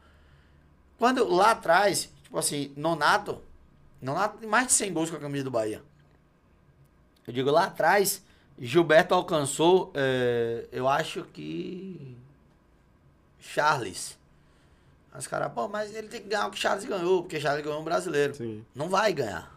Quando 0.98 1.26
lá 1.26 1.52
atrás, 1.52 2.10
tipo 2.22 2.36
assim, 2.38 2.70
Nonato, 2.76 3.40
Nonato 4.00 4.38
tem 4.38 4.48
mais 4.48 4.66
de 4.66 4.74
100 4.74 4.92
gols 4.92 5.10
com 5.10 5.16
a 5.16 5.20
camisa 5.20 5.44
do 5.44 5.50
Bahia. 5.50 5.82
Eu 7.26 7.32
digo, 7.32 7.50
lá 7.50 7.64
atrás, 7.64 8.22
Gilberto 8.59 9.14
alcançou, 9.14 9.90
eh, 9.94 10.68
eu 10.70 10.86
acho 10.86 11.24
que. 11.32 12.16
Charles. 13.43 14.19
Os 15.16 15.27
caras, 15.27 15.52
pô, 15.52 15.69
mas 15.69 15.94
ele 15.94 16.09
tem 16.09 16.23
que 16.23 16.28
ganhar 16.28 16.47
o 16.47 16.51
que 16.51 16.59
Charles 16.59 16.85
ganhou, 16.86 17.23
porque 17.23 17.39
Charles 17.39 17.62
ganhou 17.64 17.81
um 17.81 17.85
brasileiro. 17.85 18.35
Sim. 18.35 18.64
Não 18.74 18.89
vai 18.89 19.12
ganhar. 19.12 19.55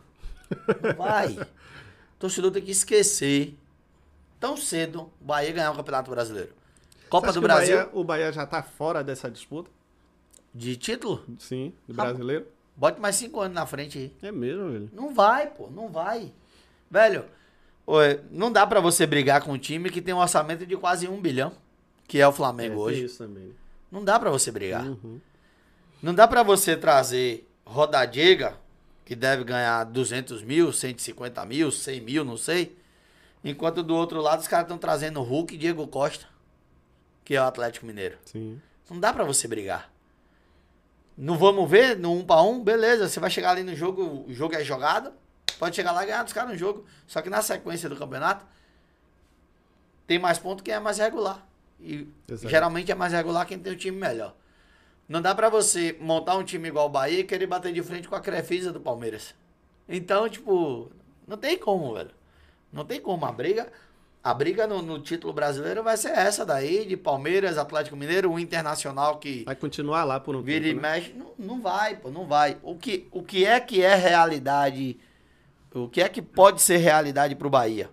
Não 0.84 0.94
vai. 0.98 1.34
O 1.38 1.48
torcedor 2.20 2.52
tem 2.52 2.62
que 2.62 2.72
esquecer 2.72 3.58
tão 4.40 4.58
cedo 4.58 5.10
o 5.22 5.26
Bahia 5.26 5.52
ganhar 5.54 5.72
o 5.72 5.76
Campeonato 5.76 6.12
Brasileiro. 6.12 6.54
Copa 7.10 7.28
do 7.28 7.34
que 7.34 7.40
o 7.40 7.42
Brasil 7.42 7.78
Bahia, 7.78 7.90
o 7.94 8.04
Bahia 8.04 8.32
já 8.34 8.46
tá 8.46 8.62
fora 8.62 9.04
dessa 9.04 9.30
disputa? 9.32 9.70
de 10.54 10.78
título? 10.78 11.22
Sim, 11.38 11.74
Ah, 11.90 11.94
brasileiro? 11.94 12.48
Bote 12.78 13.00
mais 13.00 13.18
cinco 13.18 13.42
anos 13.42 13.54
na 13.54 13.66
frente 13.66 13.98
aí. 13.98 14.14
É 14.22 14.32
mesmo, 14.32 14.72
velho. 14.72 14.90
Não 14.94 15.14
vai, 15.14 15.48
pô, 15.48 15.70
não 15.70 15.90
vai. 15.90 16.32
Velho, 16.90 17.26
não 18.32 18.50
dá 18.52 18.66
pra 18.66 18.80
você 18.80 19.06
brigar 19.06 19.42
com 19.42 19.52
um 19.52 19.58
time 19.58 19.90
que 19.90 20.02
tem 20.02 20.14
um 20.14 20.18
orçamento 20.20 20.66
de 20.66 20.78
quase 20.78 21.10
um 21.10 21.20
bilhão, 21.22 21.52
que 22.08 22.20
é 22.22 22.28
o 22.28 22.32
Flamengo 22.32 22.74
é, 22.74 22.76
tem 22.76 22.84
hoje. 22.84 23.06
isso 23.06 23.18
também. 23.18 23.54
Não 23.92 24.04
dá 24.04 24.20
pra 24.20 24.30
você 24.30 24.52
brigar. 24.52 24.86
Uhum. 24.86 25.20
Não 26.02 26.14
dá 26.14 26.28
pra 26.28 26.44
você 26.44 26.76
trazer 26.76 27.50
Rodadiega, 27.66 28.58
que 29.04 29.16
deve 29.16 29.44
ganhar 29.44 29.84
200 29.86 30.44
mil, 30.44 30.72
150 30.72 31.46
mil, 31.46 31.72
100 31.72 32.02
mil, 32.02 32.26
não 32.26 32.38
sei. 32.38 32.78
Enquanto 33.44 33.84
do 33.84 33.96
outro 33.96 34.22
lado 34.22 34.42
os 34.42 34.48
caras 34.48 34.66
estão 34.66 34.78
trazendo 34.78 35.22
Hulk 35.22 35.54
e 35.54 35.58
Diego 35.58 35.88
Costa, 35.88 36.28
que 37.24 37.36
é 37.36 37.42
o 37.42 37.46
Atlético 37.46 37.86
Mineiro. 37.86 38.18
Sim. 38.26 38.60
Não 38.90 39.00
dá 39.00 39.14
pra 39.14 39.24
você 39.24 39.48
brigar. 39.48 39.92
Não 41.18 41.38
vamos 41.38 41.70
ver 41.70 41.98
no 41.98 42.12
1 42.12 42.18
um 42.20 42.26
para 42.26 42.42
1, 42.42 42.52
um, 42.52 42.64
beleza. 42.64 43.08
Você 43.08 43.20
vai 43.20 43.30
chegar 43.30 43.52
ali 43.52 43.64
no 43.64 43.76
jogo, 43.76 44.26
o 44.28 44.34
jogo 44.34 44.56
é 44.56 44.64
jogado. 44.64 45.14
Pode 45.58 45.76
chegar 45.76 45.92
lá 45.92 46.04
e 46.04 46.08
ganhar 46.08 46.24
dos 46.24 46.34
caras 46.34 46.52
no 46.52 46.58
jogo. 46.58 46.86
Só 47.08 47.22
que 47.22 47.30
na 47.30 47.42
sequência 47.42 47.88
do 47.88 47.96
campeonato, 47.96 48.46
tem 50.06 50.20
mais 50.20 50.38
ponto 50.38 50.64
quem 50.64 50.74
é 50.74 50.80
mais 50.80 50.98
regular. 50.98 51.46
E 51.80 52.08
Exato. 52.30 52.50
geralmente 52.50 52.92
é 52.92 52.96
mais 52.96 53.14
regular 53.14 53.46
quem 53.46 53.60
tem 53.60 53.74
o 53.74 53.78
time 53.78 53.98
melhor. 53.98 54.36
Não 55.08 55.22
dá 55.22 55.36
pra 55.36 55.50
você 55.50 55.96
montar 56.00 56.36
um 56.36 56.44
time 56.44 56.68
igual 56.68 56.88
o 56.88 56.90
Bahia 56.90 57.20
e 57.20 57.24
querer 57.24 57.46
bater 57.46 57.72
de 57.72 57.84
frente 57.84 58.08
com 58.08 58.16
a 58.16 58.20
Crefisa 58.20 58.72
do 58.74 58.80
Palmeiras. 58.80 59.36
Então, 59.88 60.28
tipo, 60.28 60.92
não 61.28 61.38
tem 61.38 61.58
como, 61.58 61.94
velho. 61.94 62.10
Não 62.74 62.84
tem 62.84 63.00
como. 63.00 63.24
A 63.24 63.32
briga, 63.32 63.72
a 64.24 64.34
briga 64.34 64.66
no, 64.66 64.82
no 64.82 65.00
título 65.00 65.32
brasileiro 65.32 65.84
vai 65.84 65.96
ser 65.96 66.10
essa 66.10 66.44
daí, 66.44 66.88
de 66.88 66.98
Palmeiras, 66.98 67.60
Atlético 67.60 67.96
Mineiro, 67.96 68.32
o 68.32 68.40
Internacional 68.40 69.20
que 69.20 69.44
Vai 69.44 69.56
continuar 69.56 70.04
lá 70.06 70.20
por 70.20 70.36
um 70.36 70.42
vira 70.42 70.66
e 70.66 70.70
tempo, 70.70 70.82
né? 70.82 70.94
mexe. 70.96 71.14
Não, 71.14 71.32
não 71.38 71.62
vai, 71.62 71.96
pô, 71.98 72.10
não 72.10 72.26
vai. 72.26 72.58
O 72.64 72.76
que, 72.76 73.08
o 73.12 73.22
que 73.22 73.46
é 73.46 73.60
que 73.60 73.84
é 73.84 73.94
realidade? 73.94 75.00
O 75.72 75.88
que 75.88 76.02
é 76.02 76.10
que 76.10 76.22
pode 76.22 76.62
ser 76.64 76.78
realidade 76.78 77.36
pro 77.36 77.50
Bahia? 77.50 77.92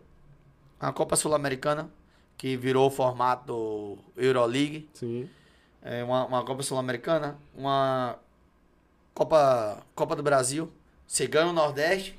A 0.81 0.93
Copa 0.93 1.15
Sul-Americana, 1.15 1.91
que 2.43 2.57
virou 2.57 2.89
o 2.89 2.91
formato 2.91 3.97
Euroleague. 4.17 4.91
Sim. 4.93 5.31
É 5.81 6.03
uma, 6.03 6.27
uma 6.27 6.45
Copa 6.45 6.61
Sul-Americana, 6.65 7.39
uma 7.55 8.19
Copa, 9.15 9.81
Copa 9.95 10.17
do 10.17 10.25
Brasil. 10.25 10.69
Você 11.07 11.29
ganha 11.29 11.47
o 11.47 11.53
Nordeste 11.53 12.19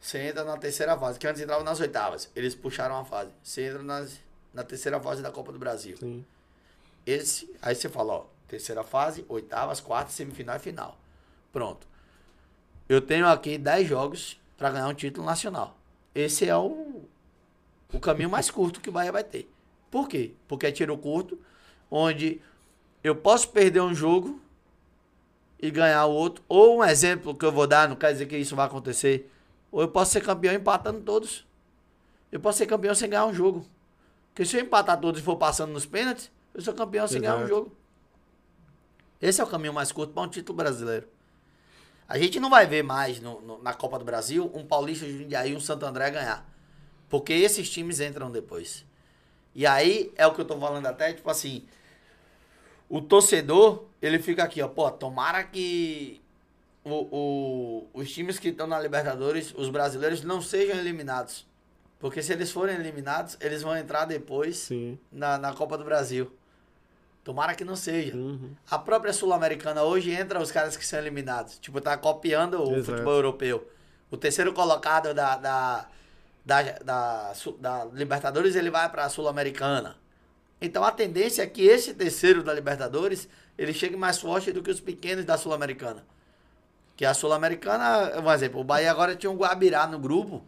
Você 0.00 0.28
entra 0.28 0.42
na 0.42 0.56
terceira 0.56 0.96
fase, 0.96 1.18
que 1.18 1.26
antes 1.26 1.42
entrava 1.42 1.62
nas 1.62 1.78
oitavas. 1.80 2.30
Eles 2.34 2.54
puxaram 2.54 2.96
a 2.96 3.04
fase. 3.04 3.30
Você 3.42 3.66
entra 3.66 3.82
nas, 3.82 4.18
na 4.54 4.64
terceira 4.64 4.98
fase 4.98 5.20
da 5.20 5.30
Copa 5.30 5.52
do 5.52 5.58
Brasil. 5.58 5.98
Sim. 5.98 6.24
Esse, 7.04 7.54
aí 7.60 7.74
você 7.74 7.90
fala, 7.90 8.14
ó, 8.14 8.24
terceira 8.46 8.82
fase, 8.82 9.22
oitavas, 9.28 9.82
quartas, 9.82 10.14
semifinal 10.14 10.56
e 10.56 10.60
final. 10.60 10.98
Pronto. 11.52 11.86
Eu 12.88 13.02
tenho 13.02 13.28
aqui 13.28 13.58
10 13.58 13.86
jogos 13.86 14.40
pra 14.56 14.70
ganhar 14.70 14.88
um 14.88 14.94
título 14.94 15.26
nacional. 15.26 15.76
Esse 16.14 16.48
é 16.48 16.56
o, 16.56 17.02
o 17.92 17.98
caminho 18.00 18.28
mais 18.28 18.50
curto 18.50 18.80
que 18.80 18.88
o 18.88 18.92
Bahia 18.92 19.10
vai 19.12 19.24
ter. 19.24 19.50
Por 19.90 20.08
quê? 20.08 20.32
Porque 20.46 20.66
é 20.66 20.72
tiro 20.72 20.96
curto, 20.98 21.38
onde 21.90 22.40
eu 23.02 23.16
posso 23.16 23.48
perder 23.48 23.80
um 23.80 23.94
jogo 23.94 24.40
e 25.58 25.70
ganhar 25.70 26.04
o 26.06 26.12
outro. 26.12 26.44
Ou 26.48 26.78
um 26.78 26.84
exemplo 26.84 27.34
que 27.34 27.44
eu 27.44 27.52
vou 27.52 27.66
dar, 27.66 27.88
não 27.88 27.96
quer 27.96 28.12
dizer 28.12 28.26
que 28.26 28.36
isso 28.36 28.54
vai 28.54 28.66
acontecer. 28.66 29.30
Ou 29.72 29.80
eu 29.80 29.88
posso 29.88 30.12
ser 30.12 30.22
campeão 30.22 30.52
empatando 30.54 31.00
todos. 31.00 31.46
Eu 32.30 32.40
posso 32.40 32.58
ser 32.58 32.66
campeão 32.66 32.94
sem 32.94 33.08
ganhar 33.08 33.24
um 33.26 33.32
jogo. 33.34 33.66
Porque 34.30 34.44
se 34.44 34.56
eu 34.56 34.60
empatar 34.60 35.00
todos 35.00 35.20
e 35.20 35.24
for 35.24 35.36
passando 35.36 35.72
nos 35.72 35.86
pênaltis, 35.86 36.30
eu 36.54 36.60
sou 36.60 36.74
campeão 36.74 37.08
sem 37.08 37.20
ganhar 37.20 37.36
um 37.36 37.38
Exato. 37.38 37.48
jogo. 37.54 37.76
Esse 39.20 39.40
é 39.40 39.44
o 39.44 39.46
caminho 39.48 39.72
mais 39.72 39.90
curto 39.90 40.12
para 40.12 40.22
um 40.22 40.28
título 40.28 40.56
brasileiro. 40.56 41.08
A 42.06 42.18
gente 42.18 42.38
não 42.38 42.48
vai 42.50 42.66
ver 42.66 42.82
mais 42.84 43.18
no- 43.20 43.40
no- 43.40 43.62
na 43.62 43.72
Copa 43.74 43.98
do 43.98 44.04
Brasil 44.04 44.50
um 44.54 44.64
Paulista 44.64 45.04
de 45.06 45.18
Jundiaí 45.18 45.52
e 45.52 45.56
um 45.56 45.60
Santo 45.60 45.84
André 45.86 46.10
ganhar. 46.10 46.46
Porque 47.08 47.32
esses 47.32 47.68
times 47.70 48.00
entram 48.00 48.30
depois. 48.30 48.84
E 49.54 49.66
aí 49.66 50.12
é 50.16 50.26
o 50.26 50.34
que 50.34 50.40
eu 50.40 50.44
tô 50.44 50.58
falando 50.58 50.86
até, 50.86 51.12
tipo 51.12 51.28
assim, 51.30 51.64
o 52.88 53.00
torcedor, 53.00 53.84
ele 54.00 54.18
fica 54.18 54.42
aqui, 54.44 54.62
ó, 54.62 54.68
pô, 54.68 54.90
tomara 54.90 55.42
que 55.44 56.20
o, 56.84 56.90
o- 56.92 57.88
os 57.92 58.10
times 58.12 58.38
que 58.38 58.48
estão 58.48 58.66
na 58.66 58.78
Libertadores, 58.80 59.52
os 59.56 59.68
brasileiros, 59.68 60.22
não 60.22 60.40
sejam 60.40 60.76
eliminados. 60.78 61.46
Porque 61.98 62.22
se 62.22 62.32
eles 62.32 62.50
forem 62.52 62.76
eliminados, 62.76 63.36
eles 63.40 63.62
vão 63.62 63.76
entrar 63.76 64.04
depois 64.04 64.68
na, 65.10 65.36
na 65.36 65.52
Copa 65.52 65.76
do 65.76 65.84
Brasil. 65.84 66.30
Tomara 67.24 67.54
que 67.54 67.64
não 67.64 67.74
seja. 67.76 68.16
Uhum. 68.16 68.52
A 68.70 68.78
própria 68.78 69.12
Sul-Americana 69.12 69.82
hoje 69.82 70.12
entra 70.12 70.40
os 70.40 70.50
caras 70.52 70.76
que 70.76 70.86
são 70.86 70.98
eliminados. 70.98 71.58
Tipo, 71.58 71.80
tá 71.80 71.96
copiando 71.96 72.54
o 72.62 72.70
Exato. 72.76 72.84
futebol 72.92 73.14
europeu. 73.14 73.68
O 74.10 74.16
terceiro 74.16 74.52
colocado 74.54 75.12
da, 75.12 75.36
da, 75.36 75.88
da, 76.48 76.62
da, 76.62 77.32
da 77.60 77.84
Libertadores, 77.92 78.56
ele 78.56 78.70
vai 78.70 78.88
pra 78.88 79.06
Sul-Americana. 79.10 79.98
Então 80.58 80.82
a 80.82 80.90
tendência 80.90 81.42
é 81.42 81.46
que 81.46 81.62
esse 81.62 81.92
terceiro 81.92 82.42
da 82.42 82.54
Libertadores, 82.54 83.28
ele 83.58 83.74
chegue 83.74 83.96
mais 83.98 84.18
forte 84.18 84.50
do 84.50 84.62
que 84.62 84.70
os 84.70 84.80
pequenos 84.80 85.26
da 85.26 85.36
Sul-Americana. 85.36 86.06
Que 86.96 87.04
a 87.04 87.12
Sul-Americana, 87.12 88.18
um 88.18 88.32
exemplo, 88.32 88.62
o 88.62 88.64
Bahia 88.64 88.90
agora 88.90 89.14
tinha 89.14 89.30
um 89.30 89.36
Guabirá 89.36 89.86
no 89.86 89.98
grupo. 89.98 90.42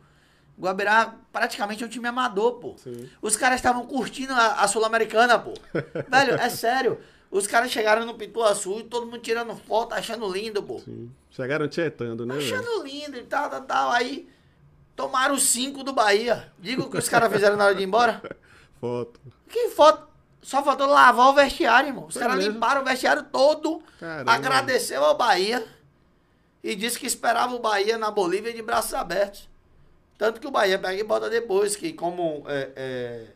O 0.57 0.63
Guabirá 0.63 1.17
praticamente 1.31 1.85
é 1.85 1.87
um 1.87 1.91
time 1.91 2.09
amador, 2.09 2.55
pô. 2.55 2.77
Sim. 2.79 3.07
Os 3.21 3.37
caras 3.37 3.57
estavam 3.57 3.87
curtindo 3.87 4.33
a, 4.33 4.55
a 4.55 4.69
Sul-Americana, 4.69 5.39
pô. 5.39 5.53
Velho, 6.09 6.35
é 6.41 6.49
sério. 6.49 6.99
Os 7.31 7.47
caras 7.47 7.71
chegaram 7.71 8.07
no 8.07 8.15
Pituaçu 8.15 8.81
e 8.81 8.85
todo 8.85 9.05
mundo 9.05 9.19
tirando 9.19 9.55
foto, 9.55 9.93
achando 9.93 10.33
lindo, 10.33 10.63
pô. 10.63 10.79
Sim. 10.79 11.11
Chegaram 11.31 11.69
tietando, 11.69 12.25
né, 12.25 12.37
velho? 12.37 12.55
Achando 12.55 12.83
lindo 12.83 13.19
e 13.19 13.23
tal, 13.23 13.51
tal, 13.51 13.61
tal. 13.61 13.91
Aí 13.93 14.27
tomaram 15.01 15.39
cinco 15.39 15.83
do 15.83 15.95
Bahia. 15.95 16.53
Diga 16.59 16.83
o 16.83 16.91
que 16.91 16.99
os 16.99 17.09
caras 17.09 17.33
fizeram 17.33 17.57
na 17.57 17.65
hora 17.65 17.75
de 17.75 17.81
ir 17.81 17.87
embora. 17.87 18.21
Foto. 18.79 19.19
Que 19.49 19.69
foto. 19.71 20.09
Só 20.41 20.63
faltou 20.63 20.87
lavar 20.87 21.29
o 21.29 21.35
vestiário, 21.35 21.89
irmão. 21.89 22.07
Os 22.07 22.17
caras 22.17 22.43
limparam 22.43 22.81
o 22.81 22.85
vestiário 22.85 23.23
todo. 23.25 23.83
Caramba. 23.99 24.33
Agradeceu 24.33 25.05
ao 25.05 25.17
Bahia. 25.17 25.67
E 26.63 26.75
disse 26.75 26.99
que 26.99 27.07
esperava 27.07 27.55
o 27.55 27.59
Bahia 27.59 27.99
na 27.99 28.11
Bolívia 28.11 28.53
de 28.55 28.63
braços 28.63 28.95
abertos. 28.95 29.49
Tanto 30.17 30.41
que 30.41 30.47
o 30.47 30.51
Bahia 30.51 30.79
pega 30.79 30.99
e 30.99 31.05
bota 31.05 31.29
depois, 31.29 31.77
que 31.77 31.93
como 31.93 32.45
é, 32.47 32.71
é, 32.75 33.27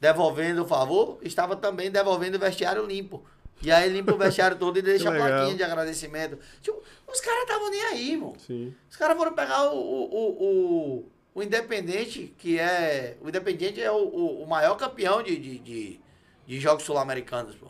devolvendo 0.00 0.62
o 0.62 0.66
favor, 0.66 1.18
estava 1.22 1.56
também 1.56 1.90
devolvendo 1.90 2.36
o 2.36 2.40
vestiário 2.40 2.86
limpo. 2.86 3.22
E 3.62 3.70
aí 3.70 3.88
limpa 3.88 4.14
o 4.14 4.18
vestiário 4.18 4.56
todo 4.56 4.78
e 4.78 4.82
deixa 4.82 5.08
a 5.08 5.12
plaquinha 5.12 5.54
de 5.54 5.62
agradecimento. 5.62 6.38
Tipo, 6.60 6.82
os 7.06 7.20
caras 7.20 7.42
estavam 7.42 7.70
nem 7.70 7.82
aí, 7.86 8.12
irmão. 8.12 8.34
Sim. 8.38 8.74
Os 8.90 8.96
caras 8.96 9.16
foram 9.16 9.32
pegar 9.32 9.70
o, 9.70 9.78
o, 9.78 10.44
o, 10.44 11.12
o, 11.34 11.42
Independente, 11.42 12.34
que 12.38 12.58
é. 12.58 13.16
O 13.20 13.28
Independente 13.28 13.80
é 13.80 13.90
o, 13.90 13.96
o, 13.96 14.46
maior 14.46 14.76
campeão 14.76 15.22
de, 15.22 15.36
de, 15.36 15.58
de, 15.58 16.00
de 16.46 16.60
jogos 16.60 16.84
sul-americanos, 16.84 17.56
pô. 17.56 17.68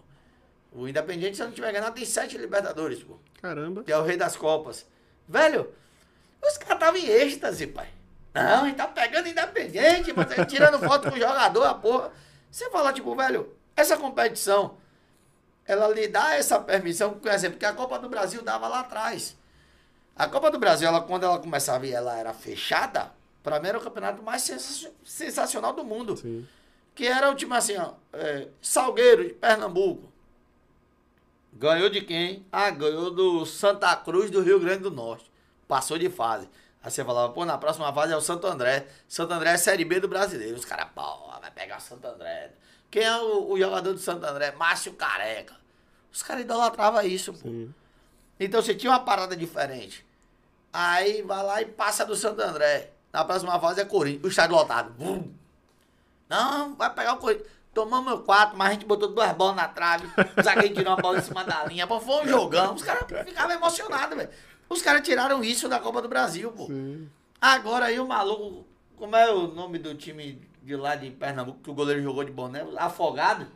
O 0.72 0.88
Independente, 0.88 1.36
se 1.36 1.42
eu 1.42 1.46
não 1.46 1.54
tiver 1.54 1.70
enganado, 1.70 1.94
tem 1.94 2.04
sete 2.04 2.36
Libertadores, 2.36 3.02
pô. 3.02 3.16
Caramba. 3.40 3.84
Que 3.84 3.92
é 3.92 3.98
o 3.98 4.02
rei 4.02 4.16
das 4.16 4.36
Copas. 4.36 4.84
Velho, 5.28 5.72
os 6.42 6.58
caras 6.58 6.74
estavam 6.74 7.00
em 7.00 7.06
êxtase, 7.06 7.66
pai. 7.68 7.88
Não, 8.34 8.64
a 8.64 8.66
gente 8.66 8.76
tá 8.76 8.86
pegando 8.86 9.28
Independente, 9.28 10.12
mas 10.14 10.28
tirando 10.46 10.78
foto 10.78 11.08
com 11.08 11.16
o 11.16 11.20
jogador, 11.20 11.64
a 11.64 11.74
porra. 11.74 12.12
Você 12.50 12.68
fala, 12.70 12.92
tipo, 12.92 13.14
velho, 13.14 13.54
essa 13.74 13.96
competição, 13.96 14.76
ela 15.66 15.88
lhe 15.88 16.08
dá 16.08 16.34
essa 16.34 16.58
permissão, 16.60 17.14
por 17.14 17.30
exemplo, 17.30 17.58
que 17.58 17.64
a 17.64 17.72
Copa 17.72 17.98
do 17.98 18.08
Brasil 18.08 18.42
dava 18.42 18.68
lá 18.68 18.80
atrás. 18.80 19.36
A 20.14 20.26
Copa 20.28 20.50
do 20.50 20.58
Brasil, 20.58 20.88
ela, 20.88 21.00
quando 21.02 21.24
ela 21.24 21.38
começava 21.38 21.86
e 21.86 21.92
ela 21.92 22.16
era 22.16 22.32
fechada, 22.32 23.12
pra 23.42 23.60
mim 23.60 23.68
era 23.68 23.78
o 23.78 23.82
campeonato 23.82 24.22
mais 24.22 24.42
sensa- 24.42 24.90
sensacional 25.04 25.72
do 25.72 25.84
mundo. 25.84 26.16
Sim. 26.16 26.46
Que 26.94 27.06
era 27.06 27.30
o 27.30 27.34
time 27.34 27.54
assim, 27.54 27.76
ó. 27.76 27.92
é, 28.12 28.48
Salgueiro, 28.62 29.24
de 29.24 29.34
Pernambuco. 29.34 30.10
Ganhou 31.52 31.88
de 31.88 32.00
quem? 32.02 32.44
Ah, 32.52 32.70
ganhou 32.70 33.10
do 33.10 33.44
Santa 33.46 33.94
Cruz 33.96 34.30
do 34.30 34.42
Rio 34.42 34.60
Grande 34.60 34.82
do 34.82 34.90
Norte. 34.90 35.30
Passou 35.66 35.98
de 35.98 36.08
fase. 36.10 36.48
Aí 36.82 36.90
você 36.90 37.04
falava, 37.04 37.32
pô, 37.32 37.44
na 37.44 37.58
próxima 37.58 37.92
fase 37.92 38.12
é 38.12 38.16
o 38.16 38.20
Santo 38.20 38.46
André. 38.46 38.86
Santo 39.08 39.32
André 39.32 39.50
é 39.50 39.56
Série 39.56 39.84
B 39.84 39.98
do 40.00 40.06
brasileiro. 40.08 40.56
Os 40.56 40.64
caras, 40.64 40.88
pô, 40.94 41.02
vai 41.40 41.50
pegar 41.50 41.80
Santo 41.80 42.06
André. 42.06 42.52
Quem 42.90 43.02
é 43.02 43.16
o, 43.16 43.50
o 43.50 43.58
jogador 43.58 43.92
do 43.92 43.98
Santo 43.98 44.24
André? 44.24 44.52
Márcio 44.52 44.92
Careca. 44.92 45.54
Os 46.12 46.22
caras 46.22 46.42
idolatravam 46.44 47.02
isso, 47.02 47.32
pô. 47.32 47.48
Sim. 47.48 47.74
Então 48.38 48.62
você 48.62 48.74
tinha 48.74 48.92
uma 48.92 49.00
parada 49.00 49.36
diferente. 49.36 50.04
Aí 50.72 51.22
vai 51.22 51.42
lá 51.42 51.62
e 51.62 51.66
passa 51.66 52.04
do 52.04 52.14
Santo 52.14 52.40
André. 52.42 52.92
Na 53.12 53.24
próxima 53.24 53.58
fase 53.58 53.80
é 53.80 53.84
Corinthians. 53.84 54.24
O 54.24 54.28
estádio 54.28 54.56
lotado. 54.56 54.94
Vum. 54.98 55.32
Não, 56.28 56.74
vai 56.74 56.92
pegar 56.92 57.14
o 57.14 57.18
Corinthians. 57.18 57.48
Tomamos 57.72 58.06
meu 58.06 58.22
quatro, 58.22 58.56
mas 58.56 58.70
a 58.70 58.72
gente 58.72 58.86
botou 58.86 59.08
duas 59.08 59.32
bolas 59.32 59.56
na 59.56 59.68
trave. 59.68 60.06
O 60.36 60.42
zagueiro 60.42 60.74
tirou 60.74 60.94
uma 60.94 61.02
bola 61.02 61.18
em 61.18 61.22
cima 61.22 61.44
da 61.44 61.64
linha. 61.64 61.86
Pô, 61.86 62.00
foi 62.00 62.24
um 62.24 62.28
jogão. 62.28 62.74
Os 62.74 62.82
caras 62.82 63.04
ficavam 63.26 63.54
emocionados, 63.54 64.16
velho. 64.16 64.30
Os 64.68 64.80
caras 64.80 65.02
tiraram 65.02 65.44
isso 65.44 65.68
da 65.68 65.78
Copa 65.78 66.00
do 66.00 66.08
Brasil, 66.08 66.50
pô. 66.52 66.66
Sim. 66.66 67.08
Agora 67.38 67.86
aí 67.86 68.00
o 68.00 68.06
maluco. 68.06 68.66
Como 68.96 69.14
é 69.14 69.30
o 69.30 69.48
nome 69.48 69.78
do 69.78 69.94
time 69.94 70.40
de 70.66 70.74
lá 70.74 70.96
de 70.96 71.10
Pernambuco 71.12 71.60
que 71.62 71.70
o 71.70 71.74
goleiro 71.74 72.02
jogou 72.02 72.24
de 72.24 72.32
boné? 72.32 72.66
Afogado. 72.76 73.46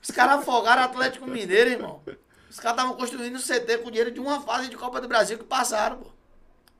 Os 0.00 0.12
caras 0.12 0.38
afogaram 0.38 0.82
o 0.82 0.84
Atlético 0.84 1.26
Mineiro, 1.26 1.70
irmão. 1.70 2.00
Os 2.48 2.60
caras 2.60 2.78
estavam 2.78 2.96
construindo 2.96 3.34
o 3.34 3.42
CT 3.42 3.78
com 3.78 3.90
dinheiro 3.90 4.12
de 4.12 4.20
uma 4.20 4.40
fase 4.40 4.68
de 4.68 4.76
Copa 4.76 5.00
do 5.00 5.08
Brasil 5.08 5.36
que 5.36 5.44
passaram, 5.44 5.96
pô. 5.96 6.10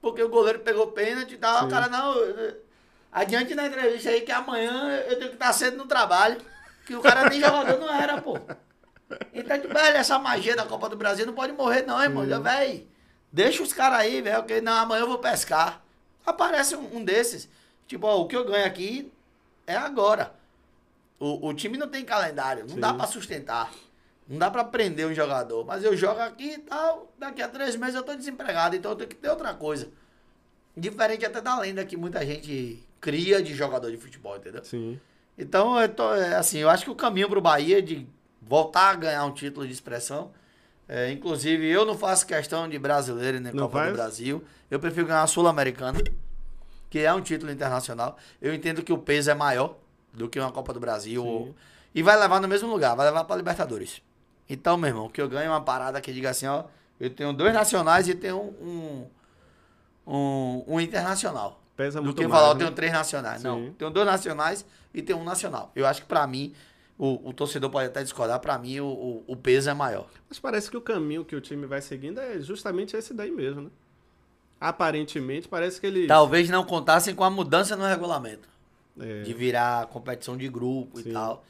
Porque 0.01 0.23
o 0.23 0.29
goleiro 0.29 0.61
pegou 0.61 0.93
pênalti 0.93 1.35
e 1.35 1.39
tal. 1.39 1.67
O 1.67 1.69
cara, 1.69 1.89
não. 1.89 2.15
Adiante 3.11 3.57
na 3.57 3.67
entrevista 3.67 4.09
aí 4.09 4.21
que 4.21 4.31
amanhã 4.31 5.03
eu 5.09 5.17
tenho 5.17 5.31
que 5.31 5.37
estar 5.37 5.53
cedo 5.53 5.77
no 5.77 5.87
trabalho. 5.87 6.41
Que 6.87 6.95
o 6.95 7.01
cara 7.01 7.29
nem 7.29 7.41
jogador 7.41 7.79
não 7.81 7.93
era, 7.93 8.23
pô. 8.23 8.39
Então, 9.35 9.57
velho, 9.57 9.97
essa 9.97 10.19
magia 10.19 10.55
da 10.55 10.65
Copa 10.65 10.89
do 10.89 10.97
Brasil 10.97 11.27
não 11.27 11.35
pode 11.35 11.53
morrer, 11.53 11.83
não, 11.83 12.01
irmão. 12.01 12.27
Já, 12.27 12.39
velho. 12.39 12.87
Deixa 13.33 13.63
os 13.65 13.73
caras 13.73 13.99
aí, 13.99 14.23
velho. 14.23 14.45
Que 14.45 14.61
não, 14.61 14.75
amanhã 14.75 15.01
eu 15.01 15.09
vou 15.09 15.19
pescar. 15.19 15.83
Aparece 16.25 16.77
um, 16.77 16.99
um 16.99 17.05
desses. 17.05 17.49
Tipo, 17.93 18.07
ó, 18.07 18.23
o 18.23 18.27
que 18.27 18.35
eu 18.35 18.43
ganho 18.47 18.65
aqui 18.65 19.13
é 19.67 19.77
agora. 19.77 20.33
O, 21.21 21.49
o 21.49 21.53
time 21.53 21.77
não 21.77 21.87
tem 21.89 22.03
calendário, 22.07 22.63
não 22.63 22.75
Sim. 22.77 22.81
dá 22.81 22.95
pra 22.95 23.07
sustentar. 23.07 23.71
Não 24.27 24.39
dá 24.39 24.51
pra 24.51 24.65
prender 24.65 25.07
um 25.07 25.13
jogador. 25.13 25.63
Mas 25.67 25.85
eu 25.85 25.95
jogo 25.95 26.19
aqui 26.19 26.53
e 26.55 26.59
tal, 26.59 27.13
daqui 27.19 27.43
a 27.43 27.49
três 27.49 27.77
meses 27.77 27.95
eu 27.95 28.03
tô 28.03 28.15
desempregado, 28.15 28.75
então 28.75 28.93
eu 28.93 28.97
tenho 28.97 29.11
que 29.11 29.17
ter 29.17 29.29
outra 29.29 29.53
coisa. 29.53 29.91
Diferente 30.75 31.27
até 31.27 31.43
da 31.43 31.59
lenda 31.59 31.85
que 31.85 31.99
muita 31.99 32.25
gente 32.25 32.83
cria 32.99 33.43
de 33.43 33.55
jogador 33.55 33.91
de 33.91 33.99
futebol, 33.99 34.39
entendeu? 34.39 34.65
Sim. 34.65 34.99
Então, 35.37 35.79
eu 35.79 35.87
tô, 35.91 36.15
é, 36.15 36.35
assim, 36.37 36.61
eu 36.61 36.71
acho 36.71 36.85
que 36.85 36.91
o 36.91 36.95
caminho 36.95 37.29
pro 37.29 37.43
Bahia 37.43 37.77
é 37.77 37.83
de 37.83 38.07
voltar 38.41 38.89
a 38.93 38.95
ganhar 38.95 39.25
um 39.27 39.33
título 39.35 39.67
de 39.67 39.73
expressão. 39.75 40.31
é, 40.89 41.13
inclusive, 41.13 41.69
eu 41.69 41.85
não 41.85 41.97
faço 41.99 42.27
questão 42.27 42.67
de 42.71 42.79
brasileiro 42.79 43.39
nem 43.39 43.53
Não 43.53 43.65
Copa 43.65 43.81
faz? 43.81 43.91
do 43.91 43.97
Brasil. 43.97 44.45
Eu 44.71 44.81
prefiro 44.81 45.07
ganhar 45.07 45.23
a 45.25 45.27
Sul-Americana, 45.27 46.01
que 46.93 46.99
é 46.99 47.11
um 47.15 47.23
título 47.23 47.51
internacional. 47.51 48.19
Eu 48.39 48.53
entendo 48.53 48.83
que 48.83 48.93
o 48.93 48.99
peso 48.99 49.31
é 49.31 49.35
maior 49.35 49.77
do 50.13 50.29
que 50.29 50.39
uma 50.39 50.53
Copa 50.53 50.75
do 50.75 50.79
Brasil. 50.79 51.25
Ou- 51.25 51.55
e 51.95 52.03
vai 52.03 52.19
levar 52.21 52.39
no 52.39 52.47
mesmo 52.47 52.69
lugar, 52.71 52.95
vai 52.95 53.07
levar 53.07 53.25
pra 53.25 53.35
Libertadores. 53.35 54.03
Então, 54.47 54.77
meu 54.77 54.89
irmão, 54.89 55.09
que 55.09 55.21
eu 55.23 55.27
ganho 55.27 55.47
é 55.47 55.49
uma 55.49 55.63
parada 55.63 55.99
que 56.03 56.13
diga 56.13 56.29
assim, 56.29 56.47
ó, 56.47 56.65
eu 57.01 57.09
tenho 57.09 57.33
dois 57.33 57.55
nacionais 57.55 58.07
e 58.09 58.15
tenho 58.15 58.37
um, 58.39 59.07
um, 60.07 60.65
um 60.67 60.79
internacional. 60.81 61.63
Pesa 61.75 61.99
Do 61.99 62.05
muito 62.05 62.19
que 62.21 62.27
mais. 62.27 62.39
falar, 62.39 62.51
eu 62.51 62.55
né? 62.59 62.65
tenho 62.65 62.73
três 62.73 62.93
nacionais. 62.93 63.41
Sim. 63.41 63.49
Não, 63.49 63.73
tenho 63.73 63.91
dois 63.91 64.07
nacionais 64.07 64.67
e 64.93 65.01
tenho 65.01 65.19
um 65.19 65.25
nacional. 65.25 65.73
Eu 65.75 65.87
acho 65.87 66.03
que 66.03 66.07
pra 66.07 66.27
mim, 66.27 66.53
o, 66.99 67.31
o 67.31 67.33
torcedor 67.33 67.71
pode 67.71 67.87
até 67.87 68.03
discordar, 68.03 68.39
pra 68.39 68.59
mim 68.59 68.81
o, 68.81 68.87
o, 68.87 69.25
o 69.29 69.35
peso 69.37 69.71
é 69.71 69.75
maior. 69.75 70.09
Mas 70.29 70.39
parece 70.39 70.71
que 70.71 70.77
o 70.77 70.81
caminho 70.83 71.25
que 71.25 71.35
o 71.35 71.41
time 71.41 71.65
vai 71.65 71.81
seguindo 71.81 72.21
é 72.21 72.39
justamente 72.41 72.95
esse 72.95 73.15
daí 73.15 73.31
mesmo, 73.31 73.63
né? 73.63 73.71
Aparentemente, 74.63 75.49
parece 75.49 75.81
que 75.81 75.87
eles. 75.87 76.07
Talvez 76.07 76.49
não 76.49 76.65
contassem 76.65 77.15
com 77.15 77.25
a 77.25 77.31
mudança 77.31 77.77
no 77.77 77.85
regulamento. 77.85 78.49
É, 78.99 79.23
De 79.23 79.33
virar 79.33 79.87
competição 79.87 80.37
de 80.37 80.49
grupo 80.49 81.01
Sim. 81.01 81.11
e 81.11 81.13
tal. 81.13 81.45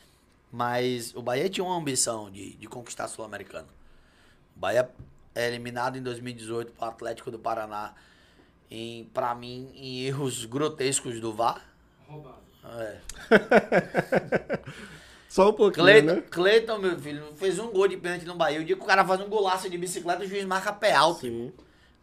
Mas 0.50 1.14
o 1.14 1.22
Bahia 1.22 1.48
tinha 1.48 1.64
uma 1.64 1.76
ambição 1.76 2.30
de, 2.30 2.54
de 2.54 2.66
conquistar 2.66 3.04
a 3.04 3.08
Sul-Americana. 3.08 3.68
O 4.56 4.60
Bahia 4.60 4.88
é 5.34 5.48
eliminado 5.48 5.96
em 5.96 6.02
2018 6.02 6.72
para 6.72 6.86
o 6.86 6.90
Atlético 6.90 7.30
do 7.30 7.38
Paraná. 7.38 7.94
Em, 8.70 9.04
pra 9.12 9.34
mim, 9.34 9.70
em 9.74 10.04
erros 10.04 10.44
grotescos 10.44 11.20
do 11.20 11.32
VAR. 11.32 11.62
Roubado. 12.06 12.36
É. 12.64 12.98
Só 15.28 15.48
um 15.48 15.52
pouquinho, 15.52 15.84
Cleiton, 15.84 16.14
né? 16.14 16.22
Cleiton, 16.30 16.78
meu 16.78 16.98
filho, 16.98 17.24
fez 17.36 17.58
um 17.58 17.70
gol 17.70 17.88
de 17.88 17.96
pênalti 17.96 18.26
no 18.26 18.34
Bahia. 18.34 18.60
O 18.60 18.64
dia 18.64 18.76
que 18.76 18.82
o 18.82 18.86
cara 18.86 19.04
faz 19.04 19.20
um 19.20 19.28
golaço 19.28 19.68
de 19.68 19.78
bicicleta, 19.78 20.22
o 20.22 20.26
juiz 20.26 20.44
marca 20.44 20.72
pé 20.72 20.92
alto. 20.92 21.20
Sim. 21.22 21.52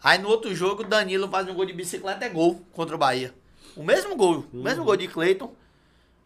Aí 0.04 0.18
no 0.18 0.30
outro 0.30 0.54
jogo, 0.56 0.84
o 0.84 0.88
Danilo 0.88 1.28
faz 1.28 1.48
um 1.48 1.54
gol 1.54 1.66
de 1.66 1.74
bicicleta, 1.74 2.26
é 2.26 2.30
gol 2.30 2.62
contra 2.74 2.96
o 2.96 2.98
Bahia. 3.00 3.34
O 3.76 3.84
mesmo 3.84 4.16
gol, 4.16 4.46
o 4.54 4.58
Uhum. 4.58 4.64
mesmo 4.64 4.84
gol 4.84 4.96
de 4.98 5.08
Cleiton, 5.08 5.54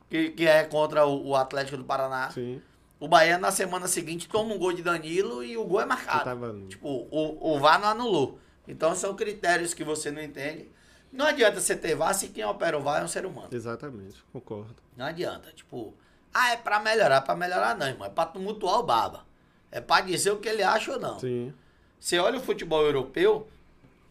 que, 0.10 0.30
que 0.32 0.48
é 0.48 0.64
contra 0.64 1.06
o, 1.06 1.30
o 1.30 1.36
Atlético 1.36 1.78
do 1.78 1.84
Paraná. 1.84 2.30
Sim. 2.32 2.62
O 3.00 3.08
Bahia 3.08 3.38
na 3.38 3.52
semana 3.52 3.88
seguinte 3.88 4.30
toma 4.30 4.54
um 4.54 4.58
gol 4.58 4.72
de 4.72 4.82
Danilo 4.82 5.44
e 5.44 5.58
o 5.58 5.66
gol 5.66 5.82
é 5.82 5.86
marcado. 5.86 6.24
Tava. 6.24 6.56
Tipo, 6.70 6.88
o, 7.12 7.56
o 7.56 7.60
VAR 7.60 7.80
não 7.82 7.90
anulou. 7.90 8.40
Então 8.68 8.96
são 8.96 9.14
critérios 9.16 9.74
que 9.74 9.84
você 9.84 10.10
não 10.10 10.22
entende. 10.22 10.70
Não 11.12 11.26
adianta 11.26 11.60
você 11.60 11.76
ter 11.76 11.96
VAR 11.96 12.14
se 12.14 12.30
quem 12.30 12.46
opera 12.46 12.78
o 12.78 12.82
VAR 12.82 13.02
é 13.02 13.04
um 13.04 13.08
ser 13.10 13.26
humano. 13.26 13.50
Exatamente, 13.52 14.24
concordo. 14.32 14.76
Não 14.96 15.06
adianta. 15.06 15.52
Tipo, 15.52 15.94
ah, 16.34 16.54
é 16.54 16.58
pra 16.58 16.80
melhorar. 16.80 17.22
Pra 17.22 17.36
melhorar 17.36 17.76
não, 17.78 17.88
irmão. 17.88 18.08
É 18.08 18.10
pra 18.10 18.26
tumultuar 18.26 18.80
o 18.80 18.84
baba. 18.84 19.26
É 19.70 19.82
pra 19.82 20.00
dizer 20.02 20.32
o 20.32 20.38
que 20.38 20.48
ele 20.48 20.64
acha 20.64 20.94
ou 20.94 21.00
não. 21.00 21.20
Sim. 21.20 21.54
Você 22.00 22.18
olha 22.20 22.38
o 22.38 22.42
futebol 22.42 22.84
europeu, 22.86 23.48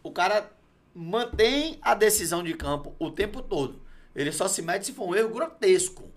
o 0.03 0.11
cara 0.11 0.51
mantém 0.93 1.79
a 1.81 1.95
decisão 1.95 2.43
de 2.43 2.53
campo 2.53 2.93
o 2.99 3.09
tempo 3.09 3.41
todo. 3.41 3.81
Ele 4.15 4.31
só 4.31 4.47
se 4.47 4.61
mete 4.61 4.85
se 4.85 4.93
for 4.93 5.07
um 5.07 5.15
erro 5.15 5.29
grotesco. 5.33 6.11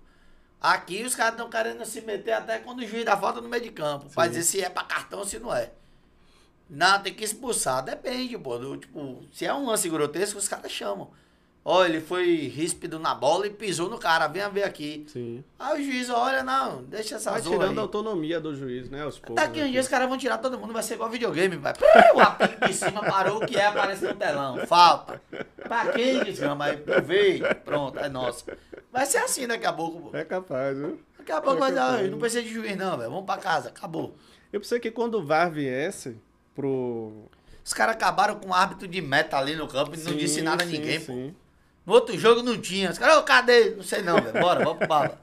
Aqui 0.61 1.03
os 1.03 1.15
caras 1.15 1.33
estão 1.33 1.49
querendo 1.49 1.83
se 1.85 2.01
meter 2.01 2.33
até 2.33 2.59
quando 2.59 2.79
o 2.79 2.85
juiz 2.85 3.05
dá 3.05 3.15
falta 3.17 3.41
no 3.41 3.47
meio 3.49 3.63
de 3.63 3.71
campo. 3.71 4.09
Pra 4.09 4.23
Sim. 4.25 4.29
dizer 4.29 4.43
se 4.43 4.61
é 4.61 4.69
pra 4.69 4.83
cartão 4.83 5.19
ou 5.19 5.25
se 5.25 5.39
não 5.39 5.55
é. 5.55 5.71
Não, 6.69 7.01
tem 7.01 7.13
que 7.13 7.23
expulsar. 7.23 7.83
Depende, 7.83 8.37
pô. 8.37 8.57
do- 8.57 8.77
tipo, 8.77 9.23
se 9.31 9.45
é 9.45 9.53
um 9.53 9.65
lance 9.67 9.87
grotesco, 9.89 10.37
os 10.37 10.47
caras 10.47 10.71
chamam. 10.71 11.09
Ó, 11.69 11.83
ele 11.83 11.99
foi 11.99 12.47
ríspido 12.47 12.97
na 12.97 13.13
bola 13.13 13.45
e 13.45 13.49
pisou 13.49 13.89
no 13.89 13.97
cara. 13.97 14.25
Venha 14.29 14.47
ver 14.47 14.63
aqui. 14.63 15.05
Sim. 15.11 15.43
Aí 15.59 15.81
o 15.81 15.83
juiz 15.83 16.09
olha, 16.09 16.41
não, 16.41 16.81
deixa 16.83 17.15
essa 17.17 17.31
Vai 17.31 17.41
tirando 17.41 17.71
aí. 17.71 17.77
a 17.77 17.81
autonomia 17.81 18.39
do 18.39 18.55
juiz, 18.55 18.89
né? 18.89 19.03
Aos 19.03 19.19
poucos. 19.19 19.35
Daqui 19.35 19.59
um 19.59 19.63
aqui. 19.63 19.71
dia 19.73 19.81
os 19.81 19.87
caras 19.89 20.07
vão 20.07 20.17
tirar 20.17 20.37
todo 20.37 20.57
mundo, 20.57 20.71
vai 20.71 20.81
ser 20.81 20.93
igual 20.93 21.09
videogame, 21.09 21.57
vai. 21.57 21.73
O 22.15 22.21
apito 22.21 22.67
de 22.67 22.73
cima 22.73 23.03
parou, 23.03 23.43
o 23.43 23.45
que 23.45 23.57
é 23.57 23.65
aparece 23.65 24.05
no 24.05 24.15
telão. 24.15 24.65
Falta. 24.65 25.21
Pra 25.61 25.87
quem 25.91 26.23
desgrama? 26.23 26.63
Aí 26.63 26.75
aproveita. 26.75 27.53
Pronto, 27.55 27.99
é 27.99 28.07
nosso. 28.07 28.45
Vai 28.89 29.05
ser 29.05 29.17
assim 29.17 29.45
daqui 29.45 29.65
a 29.65 29.73
pouco, 29.73 30.09
pô. 30.09 30.17
É 30.17 30.23
capaz, 30.23 30.77
viu? 30.77 31.01
Daqui 31.17 31.33
a 31.33 31.41
pouco 31.41 31.57
É 31.57 31.59
vai 31.59 31.73
dar, 31.73 32.01
não 32.03 32.17
precisa 32.17 32.43
de 32.43 32.53
juiz 32.53 32.77
não, 32.77 32.97
velho. 32.97 33.09
Vamos 33.09 33.25
pra 33.25 33.35
casa, 33.35 33.67
acabou. 33.67 34.15
Eu 34.53 34.61
pensei 34.61 34.79
que 34.79 34.89
quando 34.89 35.15
o 35.15 35.25
VAR 35.25 35.51
viesse 35.51 36.17
pro. 36.55 37.11
Os 37.61 37.73
caras 37.73 37.95
acabaram 37.95 38.35
com 38.35 38.51
o 38.51 38.53
árbitro 38.53 38.87
de 38.87 39.01
meta 39.01 39.37
ali 39.37 39.53
no 39.53 39.67
campo 39.67 39.93
e 39.95 39.97
não 39.97 40.13
Sim, 40.13 40.17
disse 40.17 40.41
nada 40.41 40.63
a 40.63 40.65
sim, 40.65 40.71
ninguém, 40.77 41.01
pô. 41.01 41.46
No 41.87 41.93
outro 41.93 42.17
jogo 42.19 42.43
não 42.43 42.59
tinha. 42.59 42.91
Os 42.91 42.97
caras, 42.97 43.17
ô, 43.17 43.23
cadê? 43.23 43.69
Não 43.71 43.81
sei 43.81 44.01
não, 44.01 44.21
velho. 44.21 44.33
Bora, 44.41 44.61
vamos 44.61 44.79
pro 44.79 44.87
bala. 44.89 45.17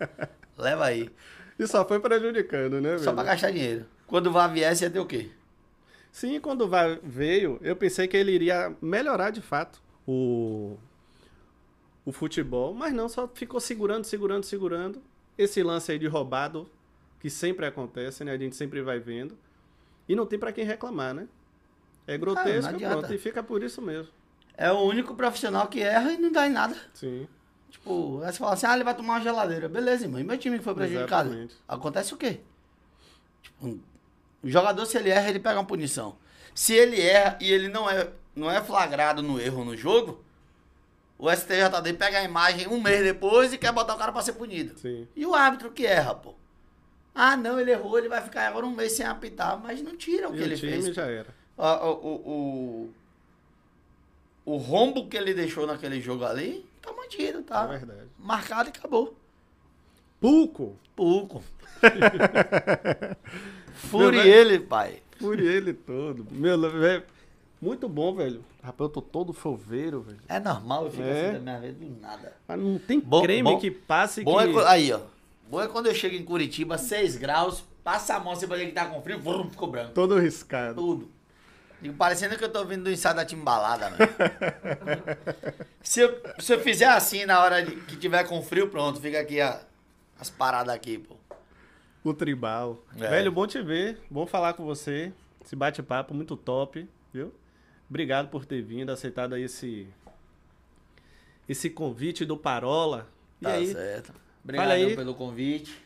Leva 0.57 0.87
aí. 0.87 1.11
E 1.59 1.67
só 1.67 1.87
foi 1.87 2.01
prejudicando, 2.01 2.81
né, 2.81 2.97
Só 2.97 3.05
velho? 3.05 3.15
pra 3.17 3.25
gastar 3.25 3.51
dinheiro. 3.51 3.85
Quando 4.07 4.29
o 4.29 4.33
VAR 4.33 4.51
viesse, 4.51 4.83
ia 4.83 4.89
ter 4.91 4.99
o 4.99 5.05
quê? 5.05 5.31
Sim, 6.11 6.41
quando 6.41 6.63
o 6.63 6.69
VAR 6.69 6.99
veio, 7.03 7.59
eu 7.61 7.77
pensei 7.77 8.09
que 8.09 8.17
ele 8.17 8.33
iria 8.33 8.75
melhorar 8.81 9.29
de 9.29 9.43
fato 9.43 9.83
o, 10.07 10.79
o 12.03 12.11
futebol, 12.13 12.73
mas 12.73 12.95
não, 12.95 13.11
só 13.11 13.29
ficou 13.29 13.61
segurando, 13.61 14.05
segurando, 14.05 14.45
segurando. 14.45 15.03
Esse 15.37 15.63
lance 15.63 15.93
aí 15.93 15.99
de 15.99 16.07
roubado, 16.07 16.67
que 17.21 17.29
sempre 17.29 17.67
acontece, 17.67 18.25
né? 18.25 18.33
A 18.33 18.39
gente 18.39 18.57
sempre 18.57 18.81
vai 18.81 18.99
vendo. 18.99 19.37
E 20.09 20.17
não 20.17 20.25
tem 20.25 20.39
pra 20.39 20.51
quem 20.53 20.65
reclamar, 20.65 21.13
né? 21.13 21.29
É 22.07 22.17
grotesco, 22.17 22.75
adianta. 22.75 22.99
pronto, 22.99 23.13
e 23.13 23.19
fica 23.19 23.43
por 23.43 23.63
isso 23.63 23.83
mesmo. 23.83 24.11
É 24.57 24.71
o 24.71 24.79
único 24.83 25.15
profissional 25.15 25.67
que 25.67 25.81
erra 25.81 26.13
e 26.13 26.17
não 26.17 26.31
dá 26.31 26.47
em 26.47 26.51
nada. 26.51 26.77
Sim. 26.95 27.27
Tipo, 27.71 28.21
aí 28.23 28.33
você 28.33 28.39
fala 28.39 28.53
assim, 28.53 28.67
ah, 28.67 28.75
ele 28.75 28.85
vai 28.85 28.95
tomar 28.95 29.15
uma 29.15 29.21
geladeira. 29.21 29.69
Beleza, 29.69 30.05
irmão. 30.05 30.21
E 30.21 30.25
meu 30.25 30.39
time 30.39 30.59
que 30.59 30.65
foi 30.65 30.75
prejudicado? 30.75 31.29
Exatamente. 31.29 31.57
Acontece 31.69 32.15
o 32.15 32.17
quê? 32.17 32.41
Tipo, 33.43 33.67
o 34.43 34.49
jogador, 34.49 34.87
se 34.87 34.97
ele 34.97 35.11
erra, 35.11 35.29
ele 35.29 35.41
pega 35.41 35.59
uma 35.59 35.67
punição. 35.67 36.17
Se 36.55 36.73
ele 36.73 37.01
erra 37.01 37.37
e 37.41 37.51
ele 37.51 37.69
não 37.69 37.91
é, 37.91 38.09
não 38.35 38.51
é 38.51 38.63
flagrado 38.63 39.23
no 39.23 39.41
erro 39.41 39.65
no 39.65 39.77
jogo, 39.77 40.23
o 41.19 41.31
STJD 41.31 41.95
pega 41.99 42.19
a 42.19 42.23
imagem 42.25 42.69
um 42.69 42.81
mês 42.81 43.03
depois 43.03 43.53
e 43.53 43.59
quer 43.59 43.73
botar 43.73 43.95
o 43.95 43.99
cara 43.99 44.13
pra 44.13 44.23
ser 44.23 44.35
punido. 44.35 44.79
Sim. 44.79 45.09
E 45.17 45.27
o 45.27 45.35
árbitro 45.35 45.71
que 45.73 45.85
erra, 45.85 46.15
pô? 46.15 46.35
Ah, 47.15 47.37
não, 47.37 47.59
ele 47.61 47.71
errou, 47.73 47.99
ele 47.99 48.09
vai 48.09 48.21
ficar 48.23 48.49
agora 48.49 48.67
um 48.67 48.71
mês 48.75 48.93
sem 48.93 49.07
apitar, 49.07 49.59
mas 49.61 49.83
não 49.83 49.97
tira 49.97 50.29
o 50.29 50.35
E 50.35 50.39
que 50.39 50.43
ele 50.45 50.55
o 50.55 50.59
time 50.59 50.73
fez. 50.73 50.95
já 50.95 51.07
era. 51.07 51.35
O, 51.57 51.63
o, 51.65 52.15
o, 52.31 52.95
o 54.45 54.57
rombo 54.57 55.09
que 55.09 55.17
ele 55.17 55.33
deixou 55.35 55.67
naquele 55.67 56.01
jogo 56.01 56.25
ali, 56.25 56.65
tá 56.83 56.93
mantido, 56.93 57.43
tá? 57.43 57.65
É 57.65 57.79
verdade. 57.79 58.09
Marcado 58.19 58.69
e 58.69 58.73
acabou. 58.77 59.15
Pulco! 60.21 60.77
Pouco. 60.97 61.43
Fure 63.75 64.17
Meu, 64.17 64.23
vai- 64.23 64.29
ele, 64.31 64.59
pai. 64.61 65.03
Por 65.19 65.39
ele 65.41 65.73
todo. 65.73 66.27
Meu, 66.31 66.59
velho. 66.71 67.03
Muito 67.61 67.89
bom, 67.89 68.15
velho. 68.15 68.45
Rapaz, 68.63 68.89
eu 68.89 68.93
tô 68.93 69.03
todo 69.03 69.33
folveiro, 69.33 70.01
velho. 70.03 70.19
É 70.29 70.39
normal, 70.39 70.85
eu 70.87 70.91
fico 70.91 71.03
É. 71.03 71.23
assim 71.31 71.33
da 71.35 71.39
minha 71.41 71.61
vida 71.61 71.85
do 71.85 72.01
nada. 72.01 72.33
Mas 72.47 72.59
não 72.61 72.79
tem 72.79 73.01
Bom- 73.01 73.23
creme 73.23 73.43
bom- 73.51 73.59
que 73.59 73.71
passe 73.71 74.23
Bom 74.23 74.37
que... 74.39 74.59
é, 74.59 74.67
aí, 74.69 74.93
ó. 74.93 75.01
Bom 75.49 75.61
é 75.61 75.69
quando 75.69 75.87
eu 75.87 75.95
chego 75.95 76.15
em 76.15 76.25
Curitiba, 76.25 76.77
6 76.79 77.17
graus, 77.17 77.65
passa 77.83 78.15
a 78.17 78.21
mão, 78.21 78.35
você 78.35 78.47
vai 78.47 78.59
ver 78.59 78.67
que 78.67 78.73
tá 78.73 78.87
com 78.87 79.01
frio, 79.03 79.19
vrum, 79.21 79.49
ficou 79.51 79.69
branco. 79.71 79.93
Todo 79.93 80.19
riscado. 80.19 80.75
Tudo. 80.81 81.09
Digo, 81.85 81.99
parecendo 81.99 82.39
que 82.39 82.43
eu 82.43 82.49
tô 82.49 82.65
vindo 82.65 82.85
do 82.85 82.91
ensaio 82.91 83.15
da 83.15 83.27
timbalada, 83.27 83.91
velho. 83.91 84.11
se, 85.85 86.01
eu, 86.01 86.19
se 86.39 86.55
eu 86.55 86.61
fizer 86.61 86.87
assim 86.87 87.27
na 87.27 87.45
hora 87.45 87.63
de, 87.63 87.77
que 87.77 87.95
tiver 87.95 88.25
com 88.25 88.43
frio, 88.43 88.71
pronto, 88.71 88.99
fica 88.99 89.21
aqui 89.21 89.39
a, 89.39 89.61
as 90.19 90.31
paradas 90.31 90.75
aqui, 90.75 90.97
pô. 90.97 91.15
O 92.03 92.15
tribal. 92.15 92.83
É. 92.97 93.11
Velho, 93.11 93.31
bom 93.31 93.47
te 93.47 93.61
ver. 93.61 94.01
Bom 94.11 94.27
falar 94.27 94.55
com 94.55 94.65
você. 94.65 95.13
Esse 95.45 95.55
bate-papo 95.55 96.15
muito 96.15 96.39
top, 96.39 96.89
viu? 97.13 97.35
Obrigado 97.87 98.31
por 98.31 98.47
ter 98.47 98.63
vindo, 98.63 98.91
aceitado 98.91 99.35
aí 99.35 99.43
esse 99.43 99.87
esse 101.47 101.69
convite 101.69 102.25
do 102.25 102.39
Parola. 102.39 103.07
E 103.43 103.45
Tá 103.45 103.51
aí, 103.51 103.71
certo. 103.71 104.15
Obrigado 104.43 104.71
aí. 104.71 104.97
pelo 104.97 105.15
convite. 105.15 105.84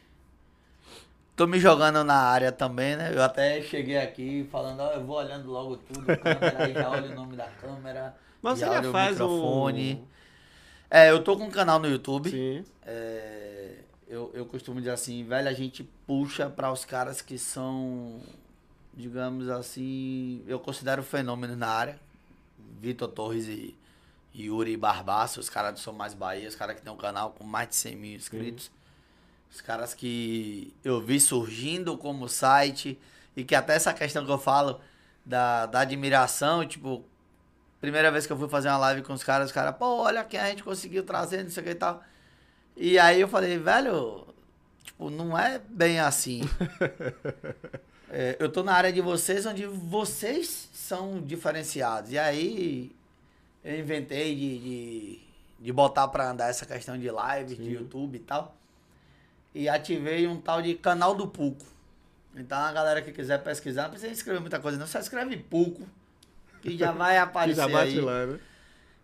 Tô 1.39 1.47
me 1.47 1.61
jogando 1.61 2.03
na 2.03 2.17
área 2.17 2.51
também, 2.51 2.97
né? 2.97 3.13
Eu 3.15 3.23
até 3.23 3.63
cheguei 3.63 3.97
aqui 3.97 4.49
falando, 4.51 4.81
ó, 4.81 4.91
eu 4.91 5.05
vou 5.07 5.19
olhando 5.19 5.49
logo 5.49 5.77
tudo, 5.77 6.05
câmera, 6.05 6.65
aí 6.65 6.75
já 6.75 6.91
olho 6.91 7.13
o 7.13 7.15
nome 7.15 7.37
da 7.37 7.47
câmera. 7.47 8.17
Mas 8.43 8.59
já 8.59 8.69
olho 8.73 8.91
o 8.91 8.93
microfone. 8.93 9.95
um... 9.95 10.07
É, 10.91 11.13
eu 11.13 11.23
tô 11.23 11.37
com 11.37 11.45
um 11.45 11.51
canal 11.51 11.79
no 11.79 11.87
YouTube. 11.87 12.29
Sim, 12.29 12.65
É, 12.85 13.77
eu, 14.09 14.33
eu 14.35 14.47
costumo 14.47 14.81
dizer 14.81 14.91
assim, 14.91 15.23
velho, 15.23 15.49
a 15.49 15.53
gente 15.53 15.85
puxa 16.09 16.51
para 16.51 16.73
os 16.73 16.85
caras 16.85 17.23
que 17.23 17.39
são, 17.39 18.19
digamos 18.93 19.49
assim, 19.49 20.43
eu 20.49 20.59
considero 20.59 21.05
fenômenos 21.05 21.57
na 21.57 21.69
área. 21.69 22.01
Vitor 22.81 23.07
Torres 23.07 23.47
e 23.47 23.77
Yuri 24.35 24.77
Barbaço, 24.77 25.39
os 25.39 25.49
caras 25.49 25.73
do 25.75 25.79
São 25.79 25.93
Mais 25.93 26.15
Bahia, 26.15 26.49
os 26.49 26.57
caras 26.57 26.75
que 26.75 26.83
tem 26.83 26.93
um 26.93 26.97
canal 26.97 27.31
com 27.31 27.45
mais 27.45 27.69
de 27.69 27.77
100 27.77 27.95
mil 27.95 28.17
inscritos. 28.17 28.73
Os 29.51 29.61
caras 29.61 29.95
que 29.95 30.75
eu 30.85 31.01
vi 31.01 31.19
surgindo 31.19 31.97
como 31.97 32.29
site 32.29 32.99
e 33.37 33.45
que 33.45 33.55
até 33.55 33.75
essa 33.75 33.93
questão 33.95 34.25
que 34.25 34.31
eu 34.31 34.39
falo 34.39 34.81
da, 35.25 35.67
da 35.67 35.81
admiração, 35.81 36.67
tipo, 36.67 37.05
primeira 37.81 38.11
vez 38.11 38.27
que 38.27 38.33
eu 38.33 38.39
fui 38.39 38.49
fazer 38.49 38.69
uma 38.69 38.79
live 38.79 39.03
com 39.03 39.13
os 39.13 39.23
caras, 39.25 39.47
os 39.47 39.53
caras, 39.53 39.77
pô, 39.77 39.87
olha 39.99 40.25
quem 40.25 40.41
a 40.41 40.49
gente 40.49 40.63
conseguiu 40.63 41.03
trazer, 41.03 41.43
não 41.43 41.51
sei 41.51 41.63
o 41.63 41.67
que 41.67 41.73
e 41.73 41.75
tal. 41.75 42.03
E 42.77 42.99
aí 42.99 43.21
eu 43.21 43.29
falei, 43.29 43.59
velho, 43.59 44.27
tipo, 44.85 45.11
não 45.11 45.37
é 45.39 45.59
bem 45.59 46.01
assim. 46.01 46.43
É, 48.11 48.37
eu 48.41 48.51
tô 48.51 48.63
na 48.63 48.73
área 48.73 48.91
de 48.91 49.03
vocês 49.03 49.45
onde 49.45 49.67
vocês 49.67 50.71
são 50.73 51.21
diferenciados. 51.21 52.11
E 52.11 52.19
aí 52.19 52.91
eu 53.63 53.79
inventei 53.79 54.35
de, 54.35 54.59
de, 54.59 55.21
de 55.61 55.73
botar 55.73 56.09
pra 56.09 56.31
andar 56.31 56.49
essa 56.49 56.65
questão 56.65 56.97
de 56.97 57.11
live, 57.11 57.55
de 57.55 57.63
Sim. 57.63 57.71
YouTube 57.73 58.17
e 58.17 58.21
tal. 58.21 58.57
E 59.55 59.69
ativei 59.69 60.27
um 60.27 60.41
tal 60.41 60.61
de 60.63 60.75
canal 60.75 61.15
do 61.15 61.27
Puco. 61.27 61.65
Então 62.37 62.59
a 62.59 62.71
galera 62.73 63.03
que 63.03 63.11
quiser 63.13 63.43
pesquisar, 63.43 63.85
não 63.85 63.91
precisa 63.91 64.13
escrever 64.13 64.41
muita 64.41 64.61
coisa, 64.61 64.79
não. 64.79 64.87
Só 64.87 64.99
escreve 65.01 65.37
Puco, 65.37 65.83
que 66.63 66.77
já 66.77 66.93
vai 66.93 67.15
que 67.17 67.19
aparecer 67.23 67.57
já 67.57 67.69
bate 67.69 67.89
aí. 67.89 68.01
lá, 68.01 68.27
né? 68.27 68.39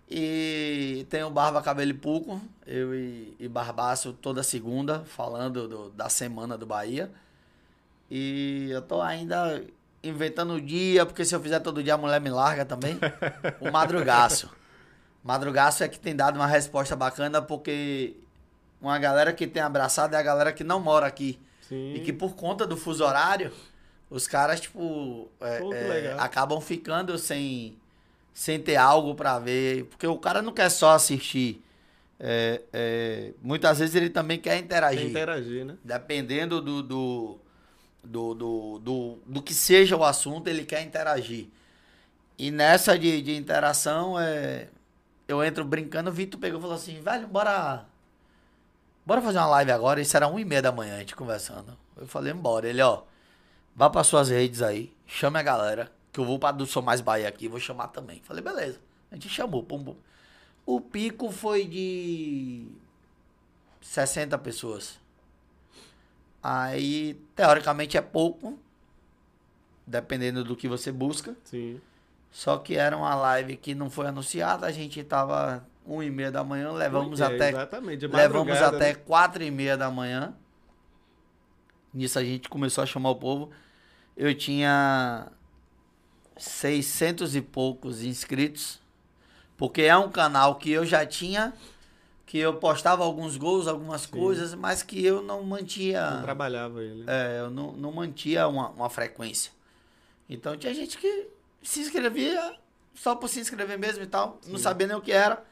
E 0.09 1.07
tem 1.09 1.23
o 1.25 1.31
Barba 1.31 1.63
Cabelo 1.63 1.91
e 1.91 1.95
Puco, 1.95 2.41
eu 2.67 2.95
e, 2.95 3.35
e 3.41 3.49
Barbaço 3.49 4.13
toda 4.13 4.43
segunda, 4.43 5.03
falando 5.07 5.67
do- 5.67 5.91
da 5.91 6.09
semana 6.11 6.59
do 6.59 6.67
Bahia. 6.67 7.11
E 8.11 8.69
eu 8.71 8.83
tô 8.83 9.01
ainda 9.01 9.65
inventando 10.03 10.53
o 10.55 10.61
dia, 10.61 11.07
porque 11.07 11.25
se 11.25 11.35
eu 11.35 11.41
fizer 11.41 11.59
todo 11.61 11.83
dia 11.83 11.95
a 11.95 11.99
mulher 11.99 12.21
me 12.21 12.29
larga 12.31 12.65
também. 12.67 12.99
o 13.61 13.71
madrugaço. 13.73 14.51
Madrugaço 15.25 15.83
é 15.83 15.89
que 15.89 15.99
tem 15.99 16.15
dado 16.15 16.37
uma 16.37 16.47
resposta 16.47 16.95
bacana, 16.95 17.41
porque 17.41 18.15
uma 18.89 18.99
galera 18.99 19.33
que 19.33 19.47
tem 19.47 19.63
abraçado 19.63 20.15
é 20.15 20.19
a 20.19 20.23
galera 20.23 20.53
que 20.53 20.63
não 20.65 20.81
mora 20.81 21.07
aqui. 21.07 21.39
Sim. 21.69 21.95
E 21.95 22.01
que 22.01 22.13
por 22.13 22.35
conta 22.35 22.67
do 22.67 22.77
fuso 22.77 23.05
horário, 23.05 23.53
os 24.11 24.27
caras, 24.27 24.61
tipo, 24.61 25.31
é, 25.41 25.61
é, 25.73 26.17
acabam 26.19 26.61
ficando 26.61 27.17
sem, 27.19 27.77
sem 28.33 28.61
ter 28.61 28.77
algo 28.77 29.15
pra 29.15 29.39
ver. 29.39 29.85
Porque 29.87 30.07
o 30.07 30.19
cara 30.19 30.43
não 30.43 30.53
quer 30.53 30.69
só 30.69 30.93
assistir. 30.93 31.63
É, 32.21 32.63
é, 32.73 33.33
muitas 33.43 33.79
vezes 33.79 33.95
ele 33.95 34.11
também 34.11 34.39
quer 34.39 34.59
interagir. 34.59 35.07
interagir, 35.07 35.65
né? 35.65 35.77
Dependendo 35.83 36.61
do, 36.61 36.83
do, 36.83 37.39
do, 38.05 38.35
do, 38.35 38.79
do, 38.79 39.19
do 39.27 39.43
que 39.43 39.55
seja 39.55 39.97
o 39.97 40.05
assunto, 40.05 40.49
ele 40.49 40.65
quer 40.65 40.83
interagir. 40.83 41.49
E 42.39 42.51
nessa 42.51 42.99
de, 42.99 43.23
de 43.23 43.35
interação, 43.35 44.19
é, 44.21 44.69
eu 45.27 45.43
entro 45.43 45.65
brincando, 45.65 46.11
o 46.11 46.13
Vitor 46.13 46.39
pegou 46.39 46.59
e 46.59 46.63
falou 46.63 46.77
assim, 46.77 47.01
velho, 47.01 47.27
bora. 47.27 47.87
Bora 49.07 49.21
fazer 49.21 49.39
uma 49.39 49.47
live 49.47 49.71
agora. 49.71 50.01
Isso 50.01 50.17
era 50.17 50.27
uma 50.27 50.41
e 50.41 50.45
meia 50.45 50.63
da 50.63 50.73
manhã, 50.73 50.97
a 50.97 50.99
gente 51.01 51.15
conversando. 51.15 51.77
Eu 51.97 52.07
falei, 52.07 52.33
bora. 52.33 52.69
Ele, 52.69 52.81
ó, 52.81 53.03
vá 53.75 53.91
para 53.91 54.03
suas 54.05 54.31
redes 54.31 54.63
aí, 54.63 54.93
chame 55.07 55.39
a 55.39 55.43
galera, 55.43 55.93
que 56.13 56.21
eu 56.21 56.25
vou 56.25 56.39
pra 56.39 56.53
do 56.53 56.67
Sou 56.67 56.83
Mais 56.83 57.01
Bahia 57.01 57.29
aqui, 57.29 57.49
vou 57.49 57.61
chamar 57.61 57.89
também. 57.89 58.21
Falei, 58.25 58.43
beleza. 58.43 58.81
A 59.11 59.15
gente 59.15 59.29
chamou, 59.29 59.63
pum, 59.63 59.83
pum. 59.83 59.97
O 60.67 60.81
pico 60.81 61.31
foi 61.31 61.67
de 61.67 62.67
60 63.81 64.39
pessoas. 64.39 64.99
Aí, 66.43 67.15
teoricamente, 67.37 67.97
é 67.97 68.03
pouco, 68.03 68.59
dependendo 69.87 70.43
do 70.43 70.57
que 70.57 70.67
você 70.67 70.91
busca. 70.91 71.37
Sim. 71.45 71.81
Só 72.31 72.59
que 72.59 72.75
era 72.75 72.97
uma 72.97 73.15
live 73.15 73.57
que 73.57 73.75
não 73.75 73.89
foi 73.89 74.07
anunciada, 74.07 74.67
a 74.67 74.73
gente 74.73 75.03
tava 75.05 75.65
um 75.87 76.03
e 76.03 76.11
meia 76.11 76.31
da 76.31 76.43
manhã, 76.43 76.73
levamos 76.73 77.21
É, 77.21 77.25
até 77.25 77.51
levamos 78.09 78.57
até 78.63 78.89
né? 78.89 78.95
quatro 78.95 79.43
e 79.43 79.51
meia 79.51 79.77
da 79.77 79.91
manhã. 79.91 80.35
Nisso 81.93 82.19
a 82.19 82.25
gente 82.25 82.49
começou 82.49 82.83
a 82.83 82.87
chamar 82.87 83.11
o 83.11 83.17
povo. 83.17 83.51
Eu 84.17 84.35
tinha 84.35 85.29
600 86.37 87.37
e 87.37 87.41
poucos 87.41 88.03
inscritos, 88.03 88.81
porque 89.57 89.83
é 89.83 89.97
um 89.97 90.11
canal 90.11 90.57
que 90.57 90.71
eu 90.71 90.85
já 90.85 91.05
tinha, 91.05 91.53
que 92.27 92.39
eu 92.39 92.55
postava 92.55 93.05
alguns 93.05 93.37
gols, 93.37 93.69
algumas 93.69 94.07
coisas, 94.07 94.55
mas 94.55 94.83
que 94.83 95.05
eu 95.05 95.23
não 95.23 95.43
mantinha. 95.43 96.11
Não 96.13 96.23
trabalhava 96.23 96.83
ele. 96.83 97.05
É, 97.07 97.41
eu 97.41 97.51
não, 97.51 97.73
não 97.73 97.93
mantinha 97.93 98.49
uma, 98.49 98.71
uma 98.71 98.91
frequência. 98.91 99.53
Então 100.29 100.57
tinha 100.57 100.73
gente 100.73 100.97
que 100.97 101.29
se 101.63 101.81
inscrevia 101.81 102.57
só 102.95 103.15
por 103.15 103.29
se 103.29 103.41
inscrever 103.41 103.79
mesmo 103.79 104.03
e 104.03 104.07
tal, 104.07 104.41
não 104.47 104.59
sabia 104.59 104.87
nem 104.87 104.97
o 104.97 105.01
que 105.01 105.13
era 105.13 105.45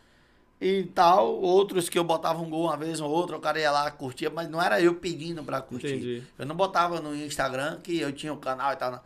e 0.63 0.85
tal. 0.85 1.41
Outros 1.41 1.89
que 1.89 1.99
eu 1.99 2.05
botava 2.05 2.41
um 2.41 2.49
gol 2.49 2.65
uma 2.67 2.77
vez 2.77 3.01
ou 3.01 3.11
outra, 3.11 3.37
o 3.37 3.41
cara 3.41 3.59
ia 3.59 3.71
lá, 3.71 3.91
curtia, 3.91 4.31
mas 4.31 4.49
não 4.49 4.63
era 4.63 4.81
eu 4.81 4.95
pedindo 4.95 5.43
pra 5.43 5.61
curtir. 5.61 5.95
Entendi. 5.95 6.23
Eu 6.39 6.47
não 6.47 6.55
botava 6.55 7.01
no 7.01 7.15
Instagram 7.17 7.81
que 7.81 7.99
eu 7.99 8.13
tinha 8.13 8.33
o 8.33 8.37
canal 8.37 8.73
e 8.73 8.77
tal. 8.77 9.03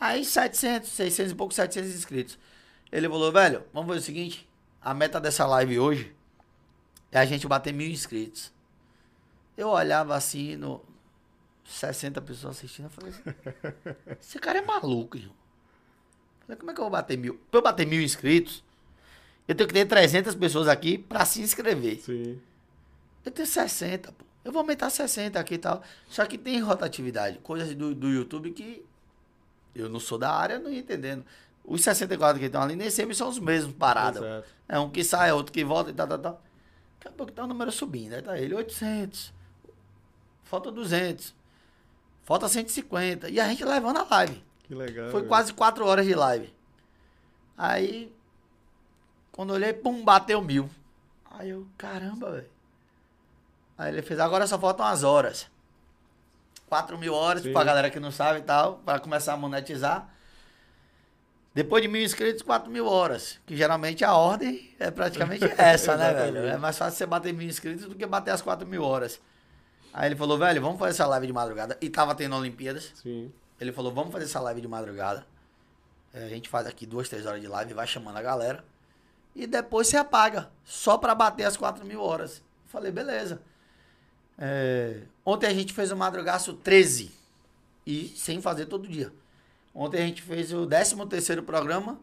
Aí 0.00 0.24
700, 0.24 0.88
600 0.90 1.32
e 1.32 1.34
pouco, 1.34 1.54
700 1.54 1.94
inscritos. 1.94 2.38
Ele 2.90 3.08
falou, 3.08 3.30
velho, 3.30 3.62
vamos 3.72 3.88
fazer 3.88 4.00
o 4.00 4.02
seguinte, 4.02 4.48
a 4.82 4.92
meta 4.92 5.20
dessa 5.20 5.46
live 5.46 5.78
hoje 5.78 6.14
é 7.12 7.18
a 7.18 7.24
gente 7.24 7.46
bater 7.46 7.72
mil 7.72 7.88
inscritos. 7.88 8.52
Eu 9.56 9.68
olhava 9.68 10.14
assim, 10.14 10.56
no 10.56 10.84
60 11.64 12.20
pessoas 12.20 12.56
assistindo, 12.56 12.86
eu 12.86 12.90
falei 12.90 13.10
assim, 13.10 13.22
esse 14.20 14.38
cara 14.38 14.58
é 14.58 14.62
maluco, 14.62 15.16
irmão. 15.16 15.34
Falei, 16.40 16.58
como 16.58 16.70
é 16.70 16.74
que 16.74 16.80
eu 16.80 16.84
vou 16.84 16.90
bater 16.90 17.16
mil? 17.16 17.40
Pra 17.50 17.58
eu 17.58 17.62
bater 17.62 17.86
mil 17.86 18.02
inscritos, 18.02 18.62
eu 19.48 19.54
tenho 19.54 19.68
que 19.68 19.74
ter 19.74 19.86
300 19.86 20.34
pessoas 20.34 20.68
aqui 20.68 20.98
pra 20.98 21.24
se 21.24 21.40
inscrever. 21.40 22.00
Sim. 22.00 22.40
Eu 23.24 23.32
tenho 23.32 23.46
60, 23.46 24.12
pô. 24.12 24.24
Eu 24.44 24.52
vou 24.52 24.60
aumentar 24.60 24.90
60 24.90 25.40
aqui 25.40 25.54
e 25.54 25.58
tal. 25.58 25.82
Só 26.08 26.24
que 26.24 26.38
tem 26.38 26.60
rotatividade. 26.60 27.38
Coisas 27.38 27.74
do, 27.74 27.92
do 27.94 28.08
YouTube 28.08 28.52
que 28.52 28.84
eu 29.74 29.88
não 29.88 29.98
sou 29.98 30.16
da 30.16 30.32
área, 30.32 30.58
não 30.58 30.70
ia 30.70 30.78
entendendo. 30.78 31.24
Os 31.64 31.82
64 31.82 32.38
que 32.38 32.46
estão 32.46 32.62
ali 32.62 32.76
nem 32.76 32.88
sempre 32.88 33.14
são 33.14 33.28
os 33.28 33.40
mesmos 33.40 33.74
parados. 33.74 34.22
Exato. 34.22 34.48
É 34.68 34.78
um 34.78 34.88
que 34.88 35.02
sai, 35.02 35.32
outro 35.32 35.52
que 35.52 35.64
volta 35.64 35.90
e 35.90 35.92
tal, 35.92 36.06
tal, 36.06 36.18
tal. 36.18 36.42
Daqui 36.98 37.08
a 37.08 37.10
pouco 37.10 37.32
tá 37.32 37.42
o 37.42 37.46
número 37.48 37.72
subindo. 37.72 38.14
Aí 38.14 38.22
tá 38.22 38.38
ele, 38.38 38.54
800. 38.54 39.34
Falta 40.44 40.70
200. 40.70 41.34
Falta 42.22 42.48
150. 42.48 43.28
E 43.28 43.40
a 43.40 43.48
gente 43.48 43.64
levando 43.64 43.98
a 43.98 44.06
live. 44.08 44.44
Que 44.62 44.74
legal. 44.74 45.10
Foi 45.10 45.20
velho. 45.20 45.28
quase 45.28 45.52
4 45.52 45.84
horas 45.84 46.06
de 46.06 46.14
live. 46.14 46.54
Aí, 47.58 48.12
quando 49.36 49.52
olhei, 49.52 49.72
pum, 49.72 50.02
bateu 50.02 50.40
mil. 50.40 50.68
Aí 51.30 51.50
eu, 51.50 51.66
caramba, 51.76 52.32
velho. 52.32 52.50
Aí 53.78 53.92
ele 53.92 54.02
fez, 54.02 54.18
agora 54.18 54.46
só 54.46 54.58
faltam 54.58 54.86
as 54.86 55.04
horas. 55.04 55.46
4 56.68 56.98
mil 56.98 57.14
horas, 57.14 57.42
Sim. 57.42 57.52
pra 57.52 57.62
galera 57.62 57.90
que 57.90 58.00
não 58.00 58.10
sabe 58.10 58.40
e 58.40 58.42
tal, 58.42 58.78
pra 58.78 58.98
começar 58.98 59.34
a 59.34 59.36
monetizar. 59.36 60.08
Depois 61.54 61.82
de 61.82 61.88
mil 61.88 62.02
inscritos, 62.02 62.42
4 62.42 62.70
mil 62.70 62.86
horas. 62.86 63.38
Que 63.46 63.56
geralmente 63.56 64.04
a 64.04 64.14
ordem 64.14 64.74
é 64.78 64.90
praticamente 64.90 65.44
essa, 65.56 65.96
né, 65.96 66.12
velho? 66.12 66.38
É 66.38 66.56
mais 66.56 66.76
fácil 66.76 66.98
você 66.98 67.06
bater 67.06 67.32
mil 67.32 67.48
inscritos 67.48 67.86
do 67.86 67.94
que 67.94 68.04
bater 68.04 68.32
as 68.32 68.42
4 68.42 68.66
mil 68.66 68.82
horas. 68.82 69.20
Aí 69.92 70.08
ele 70.08 70.16
falou, 70.16 70.36
velho, 70.36 70.60
vamos 70.60 70.78
fazer 70.78 70.90
essa 70.90 71.06
live 71.06 71.26
de 71.26 71.32
madrugada. 71.32 71.78
E 71.80 71.88
tava 71.88 72.14
tendo 72.14 72.36
Olimpíadas. 72.36 72.92
Sim. 73.02 73.32
Ele 73.60 73.72
falou, 73.72 73.92
vamos 73.92 74.12
fazer 74.12 74.24
essa 74.24 74.40
live 74.40 74.60
de 74.60 74.68
madrugada. 74.68 75.26
É, 76.12 76.24
a 76.24 76.28
gente 76.28 76.48
faz 76.48 76.66
aqui 76.66 76.84
duas, 76.84 77.08
três 77.08 77.24
horas 77.24 77.40
de 77.40 77.46
live, 77.46 77.72
vai 77.72 77.86
chamando 77.86 78.16
a 78.16 78.22
galera. 78.22 78.64
E 79.36 79.46
depois 79.46 79.86
você 79.88 79.98
apaga, 79.98 80.50
só 80.64 80.96
pra 80.96 81.14
bater 81.14 81.44
as 81.44 81.56
4 81.58 81.84
mil 81.84 82.00
horas. 82.00 82.42
Falei, 82.66 82.90
beleza. 82.90 83.42
É, 84.38 85.02
ontem 85.24 85.46
a 85.46 85.52
gente 85.54 85.72
fez 85.72 85.92
o 85.92 85.96
madrugaço 85.96 86.54
13. 86.54 87.12
E 87.86 88.08
sem 88.16 88.40
fazer 88.40 88.66
todo 88.66 88.88
dia. 88.88 89.12
Ontem 89.74 90.02
a 90.02 90.06
gente 90.06 90.22
fez 90.22 90.52
o 90.52 90.66
13 90.66 90.96
terceiro 91.06 91.42
programa. 91.42 92.00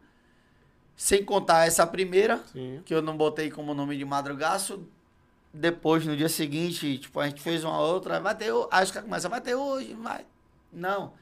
Sem 0.95 1.25
contar 1.25 1.65
essa 1.67 1.87
primeira, 1.87 2.39
Sim. 2.53 2.81
que 2.85 2.93
eu 2.93 3.01
não 3.01 3.17
botei 3.17 3.49
como 3.49 3.73
nome 3.73 3.97
de 3.97 4.05
madrugaço. 4.05 4.87
Depois, 5.51 6.05
no 6.05 6.15
dia 6.15 6.29
seguinte, 6.29 6.99
tipo, 6.99 7.19
a 7.19 7.27
gente 7.27 7.41
fez 7.41 7.63
uma 7.63 7.79
outra, 7.79 8.19
vai 8.19 8.35
ter, 8.35 8.51
ho- 8.51 8.67
aí 8.71 8.83
os 8.83 8.91
caras 8.91 9.07
começam, 9.09 9.29
vai 9.29 9.41
ter 9.41 9.55
hoje, 9.55 9.93
vai. 9.95 10.23
Não. 10.71 11.13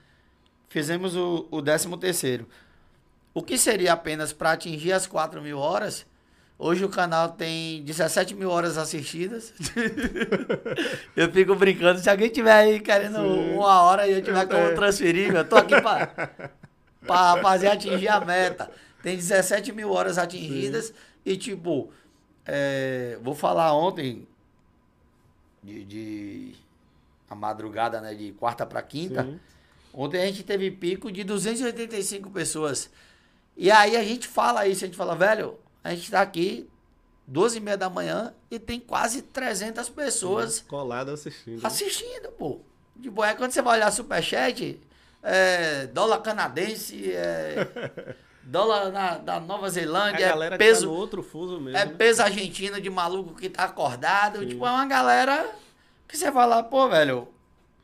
Fizemos 0.67 1.15
o, 1.15 1.47
o 1.49 1.61
13 1.61 1.97
terceiro. 1.97 2.47
O 3.33 3.41
que 3.41 3.57
seria 3.57 3.93
apenas 3.93 4.33
para 4.33 4.51
atingir 4.51 4.91
as 4.91 5.07
4 5.07 5.41
mil 5.41 5.57
horas, 5.57 6.05
hoje 6.59 6.83
o 6.83 6.89
canal 6.89 7.29
tem 7.29 7.81
17 7.83 8.35
mil 8.35 8.49
horas 8.49 8.77
assistidas. 8.77 9.53
eu 11.15 11.31
fico 11.31 11.55
brincando, 11.55 11.99
se 11.99 12.09
alguém 12.09 12.29
tiver 12.29 12.53
aí 12.53 12.79
querendo 12.79 13.17
Sim. 13.17 13.53
uma 13.53 13.81
hora 13.83 14.07
e 14.07 14.13
eu 14.13 14.21
tiver 14.21 14.45
como 14.47 14.75
transferir, 14.75 15.33
eu 15.33 15.47
tô 15.47 15.55
aqui 15.55 15.79
pra, 15.81 16.07
pra 17.05 17.41
fazer 17.41 17.67
atingir 17.67 18.09
a 18.09 18.19
meta. 18.19 18.69
Tem 19.01 19.15
17 19.15 19.71
mil 19.71 19.91
horas 19.91 20.17
atingidas 20.17 20.93
e, 21.25 21.37
tipo, 21.37 21.89
é, 22.45 23.17
vou 23.21 23.33
falar 23.33 23.73
ontem 23.73 24.27
de, 25.63 25.85
de 25.85 26.55
a 27.29 27.35
madrugada, 27.35 28.01
né, 28.01 28.13
de 28.13 28.33
quarta 28.33 28.65
para 28.65 28.81
quinta. 28.81 29.23
Sim. 29.23 29.39
Ontem 29.93 30.21
a 30.21 30.25
gente 30.25 30.43
teve 30.43 30.69
pico 30.69 31.11
de 31.11 31.23
285 31.23 32.29
pessoas. 32.29 32.89
E 33.61 33.69
aí 33.69 33.95
a 33.95 34.03
gente 34.03 34.27
fala 34.27 34.65
isso, 34.65 34.83
a 34.83 34.87
gente 34.87 34.97
fala, 34.97 35.15
velho, 35.15 35.55
a 35.83 35.93
gente 35.93 36.09
tá 36.09 36.19
aqui 36.19 36.67
12 37.27 37.59
e 37.59 37.61
meia 37.61 37.77
da 37.77 37.91
manhã 37.91 38.33
e 38.49 38.57
tem 38.57 38.79
quase 38.79 39.21
300 39.21 39.87
pessoas 39.87 40.61
Colado 40.67 41.11
assistindo. 41.11 41.63
assistindo, 41.63 42.29
pô. 42.31 42.61
De 42.95 43.07
boa, 43.07 43.29
é 43.29 43.35
quando 43.35 43.51
você 43.51 43.61
vai 43.61 43.77
olhar 43.77 43.91
superchat, 43.91 44.81
é, 45.21 45.85
dólar 45.85 46.21
canadense, 46.21 47.13
é, 47.13 48.15
dólar 48.41 48.91
na, 48.91 49.19
da 49.19 49.39
Nova 49.39 49.69
Zelândia, 49.69 50.25
é 50.25 50.57
peso, 50.57 50.87
tá 50.87 50.91
outro 50.93 51.21
fuso 51.21 51.61
mesmo. 51.61 51.77
é 51.77 51.85
né? 51.85 51.93
peso 51.95 52.23
argentino 52.23 52.81
de 52.81 52.89
maluco 52.89 53.35
que 53.35 53.47
tá 53.47 53.65
acordado. 53.65 54.39
Sim. 54.39 54.47
Tipo, 54.47 54.65
é 54.65 54.71
uma 54.71 54.87
galera 54.87 55.47
que 56.07 56.17
você 56.17 56.31
fala, 56.31 56.63
pô, 56.63 56.89
velho, 56.89 57.27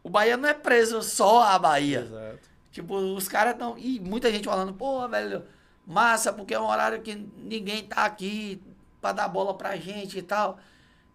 o 0.02 0.10
Bahia 0.10 0.38
não 0.38 0.50
é 0.50 0.56
preso 0.56 1.04
só 1.04 1.44
a 1.44 1.60
Bahia. 1.60 2.00
Exato. 2.00 2.50
Tipo, 2.72 2.96
os 2.96 3.28
caras 3.28 3.54
estão. 3.54 3.78
E 3.78 4.00
muita 4.00 4.32
gente 4.32 4.46
falando, 4.46 4.74
pô, 4.74 5.08
velho, 5.08 5.44
massa, 5.88 6.34
porque 6.34 6.54
é 6.54 6.60
um 6.60 6.68
horário 6.68 7.02
que 7.02 7.16
ninguém 7.16 7.86
tá 7.86 8.04
aqui 8.06 8.62
pra 9.00 9.14
dar 9.14 9.30
bola 9.30 9.54
pra 9.54 9.78
gente 9.78 10.20
e 10.20 10.22
tal. 10.22 10.60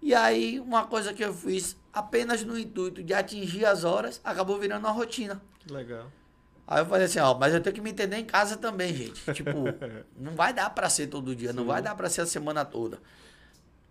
E 0.01 0.15
aí, 0.15 0.59
uma 0.59 0.87
coisa 0.87 1.13
que 1.13 1.23
eu 1.23 1.33
fiz 1.33 1.77
apenas 1.93 2.43
no 2.43 2.59
intuito 2.59 3.03
de 3.03 3.13
atingir 3.13 3.67
as 3.67 3.85
horas, 3.85 4.21
acabou 4.25 4.59
virando 4.59 4.87
uma 4.87 4.91
rotina. 4.91 5.41
Que 5.61 5.73
legal. 5.73 6.11
Aí 6.67 6.81
eu 6.81 6.87
falei 6.87 7.05
assim, 7.05 7.19
ó, 7.19 7.35
mas 7.35 7.53
eu 7.53 7.61
tenho 7.61 7.75
que 7.75 7.81
me 7.83 7.91
entender 7.91 8.17
em 8.17 8.25
casa 8.25 8.57
também, 8.57 8.95
gente. 8.95 9.33
Tipo, 9.35 9.65
não 10.19 10.35
vai 10.35 10.55
dar 10.55 10.71
pra 10.71 10.89
ser 10.89 11.09
todo 11.09 11.37
dia, 11.37 11.53
não 11.53 11.65
Sim. 11.65 11.69
vai 11.69 11.83
dar 11.83 11.95
pra 11.95 12.09
ser 12.09 12.23
a 12.23 12.27
semana 12.27 12.65
toda. 12.65 12.99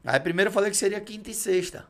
Aí 0.03 0.19
primeiro 0.19 0.49
eu 0.49 0.53
falei 0.53 0.71
que 0.71 0.77
seria 0.77 0.99
quinta 0.99 1.29
e 1.29 1.33
sexta. 1.33 1.85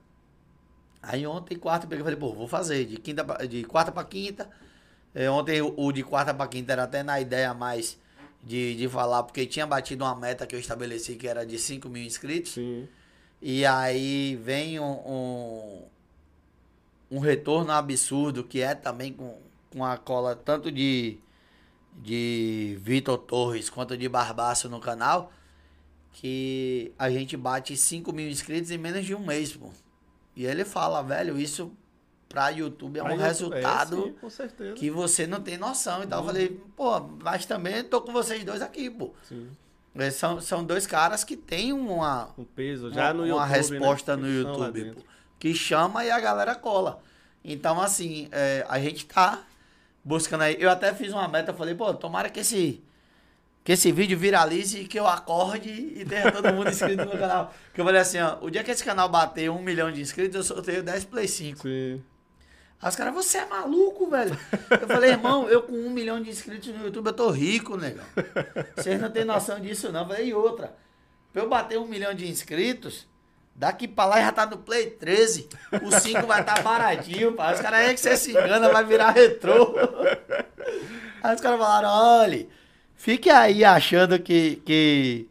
Aí 1.01 1.25
ontem, 1.25 1.57
quarta, 1.57 1.85
eu 1.85 1.89
peguei 1.89 2.01
e 2.01 2.03
falei, 2.03 2.19
pô, 2.19 2.33
vou 2.33 2.47
fazer 2.47 2.85
de, 2.85 2.97
quinta 2.97 3.23
de 3.47 3.63
quarta 3.63 3.91
pra 3.91 4.03
quinta. 4.03 4.49
É, 5.15 5.29
ontem 5.29 5.61
o, 5.61 5.73
o 5.77 5.91
de 5.91 6.03
quarta 6.03 6.33
pra 6.33 6.47
quinta 6.47 6.73
era 6.73 6.83
até 6.83 7.03
na 7.03 7.19
ideia 7.19 7.53
mais 7.53 7.97
de, 8.43 8.75
de 8.75 8.87
falar, 8.89 9.23
porque 9.23 9.45
tinha 9.45 9.65
batido 9.65 10.03
uma 10.03 10.15
meta 10.15 10.47
que 10.47 10.55
eu 10.55 10.59
estabeleci 10.59 11.15
que 11.15 11.27
era 11.27 11.45
de 11.45 11.57
5 11.59 11.87
mil 11.89 12.03
inscritos. 12.03 12.53
Sim. 12.53 12.87
E 13.41 13.65
aí 13.65 14.35
vem 14.35 14.79
um, 14.79 14.83
um, 14.83 15.83
um 17.11 17.19
retorno 17.19 17.71
absurdo, 17.71 18.43
que 18.43 18.61
é 18.61 18.75
também 18.75 19.13
com, 19.13 19.37
com 19.71 19.83
a 19.83 19.97
cola 19.97 20.35
tanto 20.35 20.71
de, 20.71 21.17
de 21.95 22.77
Vitor 22.81 23.17
Torres 23.17 23.69
quanto 23.69 23.97
de 23.97 24.07
Barbaço 24.07 24.69
no 24.69 24.79
canal, 24.79 25.31
que 26.13 26.93
a 26.97 27.09
gente 27.09 27.35
bate 27.37 27.75
5 27.75 28.11
mil 28.13 28.29
inscritos 28.29 28.69
em 28.71 28.77
menos 28.77 29.05
de 29.05 29.15
um 29.15 29.25
mês, 29.25 29.55
pô. 29.55 29.69
E 30.35 30.45
ele 30.45 30.63
fala, 30.63 31.01
velho, 31.01 31.37
isso 31.37 31.71
pra 32.31 32.49
YouTube 32.49 32.99
é 32.99 33.03
um 33.03 33.07
Aí 33.07 33.13
eu- 33.15 33.19
resultado 33.19 34.15
é, 34.23 34.29
sim, 34.29 34.73
que 34.75 34.89
você 34.89 35.25
não 35.27 35.41
tem 35.41 35.57
noção. 35.57 36.03
Então 36.03 36.19
eu 36.19 36.21
Uhum. 36.21 36.27
falei, 36.27 36.61
pô, 36.75 36.99
mas 37.23 37.45
também 37.45 37.83
tô 37.83 38.01
com 38.01 38.11
vocês 38.13 38.43
dois 38.43 38.61
aqui, 38.61 38.89
pô. 38.89 39.13
Sim. 39.27 39.49
Eles 39.93 40.15
São, 40.15 40.39
são 40.39 40.63
dois 40.63 40.87
caras 40.87 41.23
que 41.23 41.35
têm 41.35 41.73
uma, 41.73 42.29
Um 42.37 42.45
peso 42.45 42.91
já 42.93 43.07
uma, 43.07 43.13
no 43.13 43.19
uma 43.23 43.45
YouTube. 43.45 43.49
resposta 43.49 44.15
né? 44.15 44.23
no 44.23 44.29
YouTube, 44.33 44.91
pô, 44.95 45.01
que 45.37 45.53
chama 45.53 46.05
e 46.05 46.11
a 46.11 46.19
galera 46.19 46.55
cola. 46.55 47.01
Então, 47.43 47.81
assim, 47.81 48.27
é, 48.31 48.65
a 48.69 48.79
gente 48.79 49.05
tá 49.05 49.43
buscando 50.03 50.41
aí. 50.43 50.55
Eu 50.59 50.69
até 50.69 50.93
fiz 50.93 51.11
uma 51.11 51.27
meta, 51.27 51.53
falei, 51.53 51.75
pô, 51.75 51.93
tomara 51.93 52.29
que 52.29 52.39
esse, 52.39 52.81
que 53.65 53.71
esse 53.73 53.91
vídeo 53.91 54.17
viralize 54.17 54.79
e 54.79 54.87
que 54.87 54.97
eu 54.99 55.05
acorde 55.07 55.69
e 55.69 56.05
tenha 56.05 56.31
todo 56.31 56.53
mundo 56.53 56.69
inscrito 56.71 57.03
no 57.03 57.11
canal. 57.17 57.53
Que 57.73 57.81
eu 57.81 57.85
falei 57.85 57.99
assim, 57.99 58.19
ó, 58.19 58.37
o 58.41 58.49
dia 58.49 58.63
que 58.63 58.71
esse 58.71 58.83
canal 58.85 59.09
bater 59.09 59.49
um 59.51 59.61
milhão 59.61 59.91
de 59.91 59.99
inscritos, 60.01 60.35
eu 60.35 60.43
sorteio 60.43 60.83
10 60.83 61.03
Play 61.05 61.27
5. 61.27 61.63
Sim. 61.63 62.01
Aí 62.81 62.89
os 62.89 62.95
caras, 62.95 63.13
você 63.13 63.37
é 63.37 63.45
maluco, 63.45 64.09
velho? 64.09 64.35
Eu 64.71 64.87
falei, 64.87 65.11
irmão, 65.11 65.47
eu 65.47 65.61
com 65.61 65.73
um 65.73 65.91
milhão 65.91 66.19
de 66.19 66.31
inscritos 66.31 66.69
no 66.69 66.85
YouTube, 66.85 67.07
eu 67.07 67.13
tô 67.13 67.29
rico, 67.29 67.77
negão. 67.77 68.03
Vocês 68.75 68.99
não 68.99 69.11
têm 69.11 69.23
noção 69.23 69.59
disso, 69.59 69.91
não. 69.91 70.01
Eu 70.01 70.07
falei, 70.07 70.27
e 70.27 70.33
outra? 70.33 70.75
Pra 71.31 71.43
eu 71.43 71.49
bater 71.49 71.77
um 71.77 71.85
milhão 71.85 72.13
de 72.13 72.27
inscritos, 72.27 73.07
daqui 73.55 73.87
pra 73.87 74.05
lá 74.05 74.19
já 74.19 74.31
tá 74.31 74.47
no 74.47 74.57
Play 74.57 74.89
13. 74.89 75.47
O 75.83 75.91
5 75.91 76.25
vai 76.25 76.41
estar 76.41 76.55
tá 76.55 76.61
baratinho, 76.63 77.33
pá. 77.33 77.53
Os 77.53 77.61
caras 77.61 77.81
é 77.81 77.93
que 77.93 77.99
você 77.99 78.17
se 78.17 78.31
engana, 78.31 78.69
vai 78.69 78.83
virar 78.83 79.11
retrô. 79.11 79.75
Aí 81.23 81.35
os 81.35 81.41
caras 81.41 81.59
falaram, 81.59 81.89
olha, 81.89 82.47
fique 82.95 83.29
aí 83.29 83.63
achando 83.63 84.17
que, 84.17 84.55
que, 84.65 85.29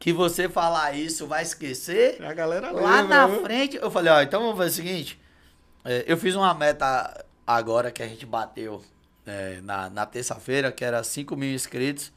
que 0.00 0.12
você 0.12 0.48
falar 0.48 0.96
isso 0.96 1.28
vai 1.28 1.44
esquecer. 1.44 2.20
A 2.24 2.34
galera 2.34 2.72
Lá 2.72 3.02
lembra, 3.02 3.16
na 3.16 3.26
viu? 3.28 3.42
frente, 3.42 3.76
eu 3.76 3.88
falei, 3.88 4.12
ó, 4.12 4.20
então 4.20 4.42
vamos 4.42 4.56
fazer 4.56 4.70
o 4.70 4.84
seguinte. 4.84 5.27
É, 5.84 6.04
eu 6.06 6.16
fiz 6.16 6.34
uma 6.34 6.52
meta 6.54 7.24
agora 7.46 7.90
que 7.90 8.02
a 8.02 8.08
gente 8.08 8.26
bateu 8.26 8.82
é, 9.26 9.60
na, 9.62 9.88
na 9.90 10.06
terça-feira, 10.06 10.72
que 10.72 10.84
era 10.84 11.02
5 11.02 11.36
mil 11.36 11.52
inscritos. 11.52 12.12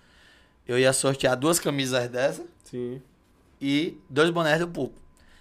Eu 0.68 0.78
ia 0.78 0.94
sortear 0.94 1.36
duas 1.36 1.60
camisas 1.60 2.08
dessa 2.10 2.44
Sim. 2.64 3.02
e 3.60 3.98
dois 4.10 4.30
bonés 4.30 4.60
do 4.60 4.68
Pupo. 4.68 5.00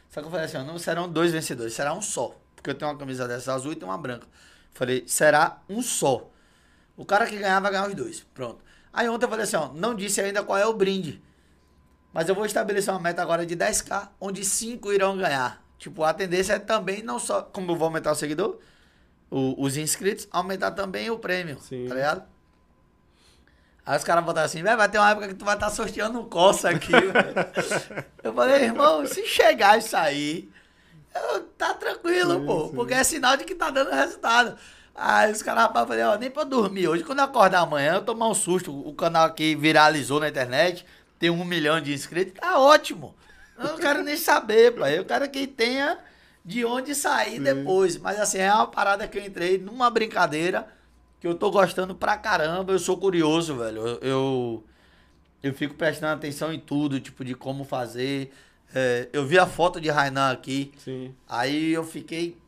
Só 0.08 0.20
que 0.20 0.26
eu 0.26 0.30
falei 0.30 0.46
assim, 0.46 0.56
ó, 0.56 0.64
não 0.64 0.78
serão 0.78 1.08
dois 1.08 1.32
vencedores, 1.32 1.72
será 1.72 1.92
um 1.94 2.02
só. 2.02 2.36
Porque 2.56 2.70
eu 2.70 2.74
tenho 2.74 2.90
uma 2.90 2.98
camisa 2.98 3.28
dessa 3.28 3.54
azul 3.54 3.72
e 3.72 3.76
tenho 3.76 3.90
uma 3.90 3.98
branca. 3.98 4.26
Falei, 4.72 5.04
será 5.06 5.60
um 5.68 5.82
só. 5.82 6.28
O 6.96 7.04
cara 7.04 7.26
que 7.26 7.36
ganhar 7.38 7.60
vai 7.60 7.70
ganhar 7.70 7.88
os 7.88 7.94
dois. 7.94 8.26
Pronto. 8.34 8.58
Aí 8.92 9.08
ontem 9.08 9.24
eu 9.24 9.30
falei 9.30 9.44
assim, 9.44 9.56
ó, 9.56 9.72
não 9.72 9.94
disse 9.94 10.20
ainda 10.20 10.42
qual 10.42 10.58
é 10.58 10.66
o 10.66 10.74
brinde. 10.74 11.22
Mas 12.12 12.28
eu 12.28 12.34
vou 12.34 12.44
estabelecer 12.44 12.92
uma 12.92 13.00
meta 13.00 13.22
agora 13.22 13.46
de 13.46 13.56
10k, 13.56 14.08
onde 14.20 14.44
5 14.44 14.92
irão 14.92 15.16
ganhar. 15.16 15.64
Tipo, 15.80 16.04
a 16.04 16.12
tendência 16.12 16.52
é 16.52 16.58
também, 16.58 17.02
não 17.02 17.18
só, 17.18 17.40
como 17.42 17.72
eu 17.72 17.76
vou 17.76 17.86
aumentar 17.86 18.12
o 18.12 18.14
seguidor, 18.14 18.58
o- 19.30 19.54
os 19.64 19.78
inscritos, 19.78 20.28
aumentar 20.30 20.72
também 20.72 21.08
o 21.10 21.18
prêmio. 21.18 21.58
Sim. 21.58 21.86
Tá 21.88 21.94
ligado? 21.94 22.22
Aí 23.86 23.96
os 23.96 24.04
caras 24.04 24.22
botaram 24.22 24.44
assim, 24.44 24.62
vai 24.62 24.88
ter 24.90 24.98
uma 24.98 25.10
época 25.10 25.28
que 25.28 25.34
tu 25.34 25.44
vai 25.44 25.54
estar 25.54 25.70
sorteando 25.70 26.20
um 26.20 26.28
Corsa 26.28 26.68
aqui. 26.68 26.92
Eu 28.22 28.34
falei, 28.34 28.64
irmão, 28.64 29.06
se 29.06 29.26
chegar 29.26 29.78
isso 29.78 29.96
aí, 29.96 30.50
eu- 31.14 31.40
tá 31.56 31.72
tranquilo, 31.74 32.40
Sim, 32.40 32.46
pô. 32.46 32.68
sim. 32.68 32.74
Porque 32.74 32.92
é 32.94 33.02
sinal 33.02 33.36
de 33.38 33.44
que 33.44 33.54
tá 33.54 33.70
dando 33.70 33.90
resultado. 33.90 34.56
Aí 34.94 35.32
os 35.32 35.42
caras 35.42 35.62
rapaz, 35.62 35.84
eu 35.84 35.88
falei, 35.88 36.04
ó, 36.04 36.16
nem 36.18 36.30
pra 36.30 36.44
dormir 36.44 36.86
hoje. 36.88 37.02
Quando 37.02 37.20
eu 37.20 37.24
acordar 37.24 37.60
amanhã, 37.60 37.94
eu 37.94 38.02
tomar 38.04 38.28
um 38.28 38.34
susto. 38.34 38.70
O 38.86 38.92
canal 38.94 39.24
aqui 39.24 39.54
viralizou 39.56 40.20
na 40.20 40.28
internet, 40.28 40.84
tem 41.18 41.30
um 41.30 41.42
milhão 41.44 41.80
de 41.80 41.94
inscritos, 41.94 42.34
tá 42.38 42.58
ótimo. 42.60 43.14
Eu 43.60 43.72
não 43.72 43.78
quero 43.78 44.02
nem 44.02 44.16
saber, 44.16 44.74
pai. 44.74 44.98
Eu 44.98 45.04
quero 45.04 45.28
que 45.30 45.46
tenha 45.46 45.98
de 46.44 46.64
onde 46.64 46.94
sair 46.94 47.36
Sim. 47.36 47.42
depois. 47.42 47.96
Mas 47.98 48.18
assim, 48.18 48.38
é 48.38 48.52
uma 48.52 48.66
parada 48.66 49.06
que 49.06 49.18
eu 49.18 49.24
entrei 49.24 49.58
numa 49.58 49.90
brincadeira 49.90 50.66
que 51.20 51.26
eu 51.26 51.34
tô 51.34 51.50
gostando 51.50 51.94
pra 51.94 52.16
caramba. 52.16 52.72
Eu 52.72 52.78
sou 52.78 52.96
curioso, 52.96 53.56
velho. 53.56 53.86
Eu, 53.86 53.98
eu, 54.00 54.64
eu 55.42 55.54
fico 55.54 55.74
prestando 55.74 56.14
atenção 56.14 56.52
em 56.52 56.58
tudo, 56.58 56.98
tipo, 57.00 57.24
de 57.24 57.34
como 57.34 57.64
fazer. 57.64 58.32
É, 58.74 59.08
eu 59.12 59.26
vi 59.26 59.38
a 59.38 59.46
foto 59.46 59.80
de 59.80 59.90
Rainan 59.90 60.30
aqui. 60.30 60.72
Sim. 60.78 61.14
Aí 61.28 61.72
eu 61.72 61.84
fiquei 61.84 62.38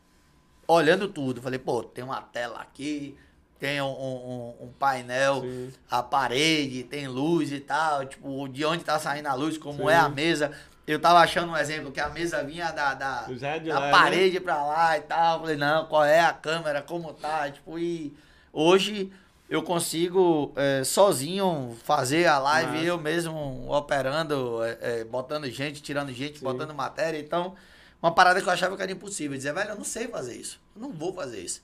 olhando 0.67 1.09
tudo. 1.09 1.43
Falei, 1.43 1.59
pô, 1.59 1.83
tem 1.83 2.03
uma 2.03 2.23
tela 2.23 2.61
aqui, 2.61 3.15
tem 3.59 3.81
um, 3.83 3.87
um- 3.87 4.55
um 4.63 4.69
painel, 4.79 5.41
Sim. 5.43 5.71
a 5.91 6.03
parede, 6.03 6.85
tem 6.85 7.07
luz 7.09 7.53
e 7.53 7.61
tal. 7.61 8.07
Tipo, 8.07 8.49
de 8.49 8.65
onde 8.65 8.85
tá 8.85 8.99
saindo 8.99 9.27
a 9.27 9.35
luz, 9.35 9.59
como 9.59 9.83
Sim. 9.83 9.89
é 9.91 9.97
a 9.97 10.09
mesa. 10.09 10.51
Eu 10.87 11.01
tava 11.01 11.21
achando 11.21 11.53
um 11.53 11.57
exemplo 11.57 11.93
que 11.93 12.01
a 12.01 12.09
mesa 12.09 12.43
vinha 12.43 12.71
da, 12.73 12.95
da, 12.95 13.27
é 13.41 13.61
da 13.61 13.79
lá, 13.79 13.87
né? 13.87 13.91
parede 13.93 14.41
pra 14.41 14.65
lá 14.65 14.99
e 14.99 15.03
tal. 15.03 15.41
Falei, 15.41 15.57
não, 15.57 15.87
qual 15.87 16.05
é 16.05 16.21
a 16.21 16.33
câmera, 16.33 16.83
como 16.83 17.13
tá? 17.13 17.51
Tipo, 17.51 17.79
e 17.79 18.13
hoje 18.53 19.13
eu 19.49 19.63
consigo 19.63 20.53
é, 20.57 20.83
sozinho 20.83 21.77
fazer 21.85 22.27
a 22.27 22.39
live, 22.39 22.73
Massa. 22.73 22.85
eu 22.85 22.99
mesmo 22.99 23.71
operando, 23.71 24.63
é, 24.65 24.79
é, 24.81 25.05
botando 25.05 25.49
gente, 25.51 25.83
tirando 25.83 26.13
gente, 26.13 26.39
Sim. 26.39 26.45
botando 26.45 26.75
matéria. 26.75 27.19
Então, 27.19 27.55
uma 28.03 28.13
parada 28.13 28.41
que 28.41 28.49
eu 28.49 28.53
achava 28.53 28.77
que 28.77 28.83
era 28.83 28.91
impossível. 28.91 29.37
Dizer, 29.37 29.53
velho, 29.55 29.71
eu 29.71 29.77
não 29.77 29.85
sei 29.85 30.09
fazer 30.09 30.35
isso. 30.35 30.59
Eu 30.75 30.83
não 30.83 30.91
vou 30.91 31.13
fazer 31.13 31.41
isso. 31.41 31.63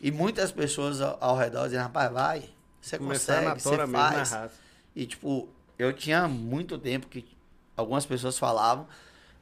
E 0.00 0.10
muitas 0.10 0.50
pessoas 0.50 1.00
ao, 1.00 1.18
ao 1.20 1.36
redor 1.36 1.64
dizem, 1.64 1.78
rapaz, 1.78 2.10
vai. 2.10 2.50
Você 2.80 2.98
Começar 2.98 3.54
consegue, 3.54 3.60
você 3.60 3.86
na 3.86 3.86
faz. 3.86 4.52
E, 4.96 5.06
tipo, 5.06 5.48
eu 5.78 5.92
tinha 5.92 6.26
muito 6.26 6.78
tempo 6.78 7.06
que 7.06 7.24
algumas 7.80 8.06
pessoas 8.06 8.38
falavam. 8.38 8.86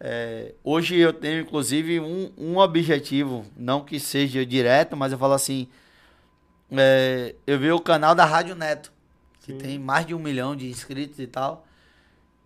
é, 0.00 0.54
hoje 0.62 0.96
eu 0.96 1.12
tenho, 1.12 1.40
inclusive, 1.40 2.00
um, 2.00 2.32
um 2.38 2.58
objetivo, 2.58 3.44
não 3.56 3.84
que 3.84 3.98
seja 4.00 4.44
direto, 4.46 4.96
mas 4.96 5.12
eu 5.12 5.18
falo 5.18 5.34
assim. 5.34 5.68
é, 6.70 7.34
eu 7.46 7.58
vi 7.58 7.70
o 7.72 7.80
canal 7.80 8.14
da 8.14 8.24
Rádio 8.24 8.54
Neto, 8.54 8.92
que 9.40 9.52
Sim. 9.52 9.58
tem 9.58 9.78
mais 9.78 10.06
de 10.06 10.14
um 10.14 10.18
milhão 10.18 10.54
de 10.56 10.68
inscritos 10.68 11.18
e 11.18 11.26
tal. 11.26 11.66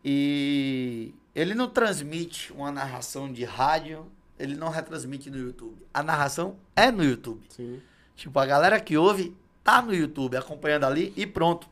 E 0.04 1.14
ele 1.34 1.54
não 1.54 1.68
transmite 1.68 2.52
uma 2.52 2.72
narração 2.72 3.32
de 3.32 3.44
rádio, 3.44 4.06
ele 4.38 4.56
não 4.56 4.68
retransmite 4.68 5.30
no 5.30 5.38
YouTube. 5.38 5.86
A 5.94 6.02
narração 6.02 6.56
é 6.74 6.90
no 6.90 7.04
YouTube. 7.04 7.44
Sim. 7.48 7.80
Tipo, 8.16 8.38
a 8.38 8.46
galera 8.46 8.80
que 8.80 8.96
ouve 8.96 9.36
tá 9.62 9.80
no 9.80 9.94
YouTube 9.94 10.36
acompanhando 10.36 10.84
ali 10.84 11.12
e 11.16 11.26
pronto. 11.26 11.68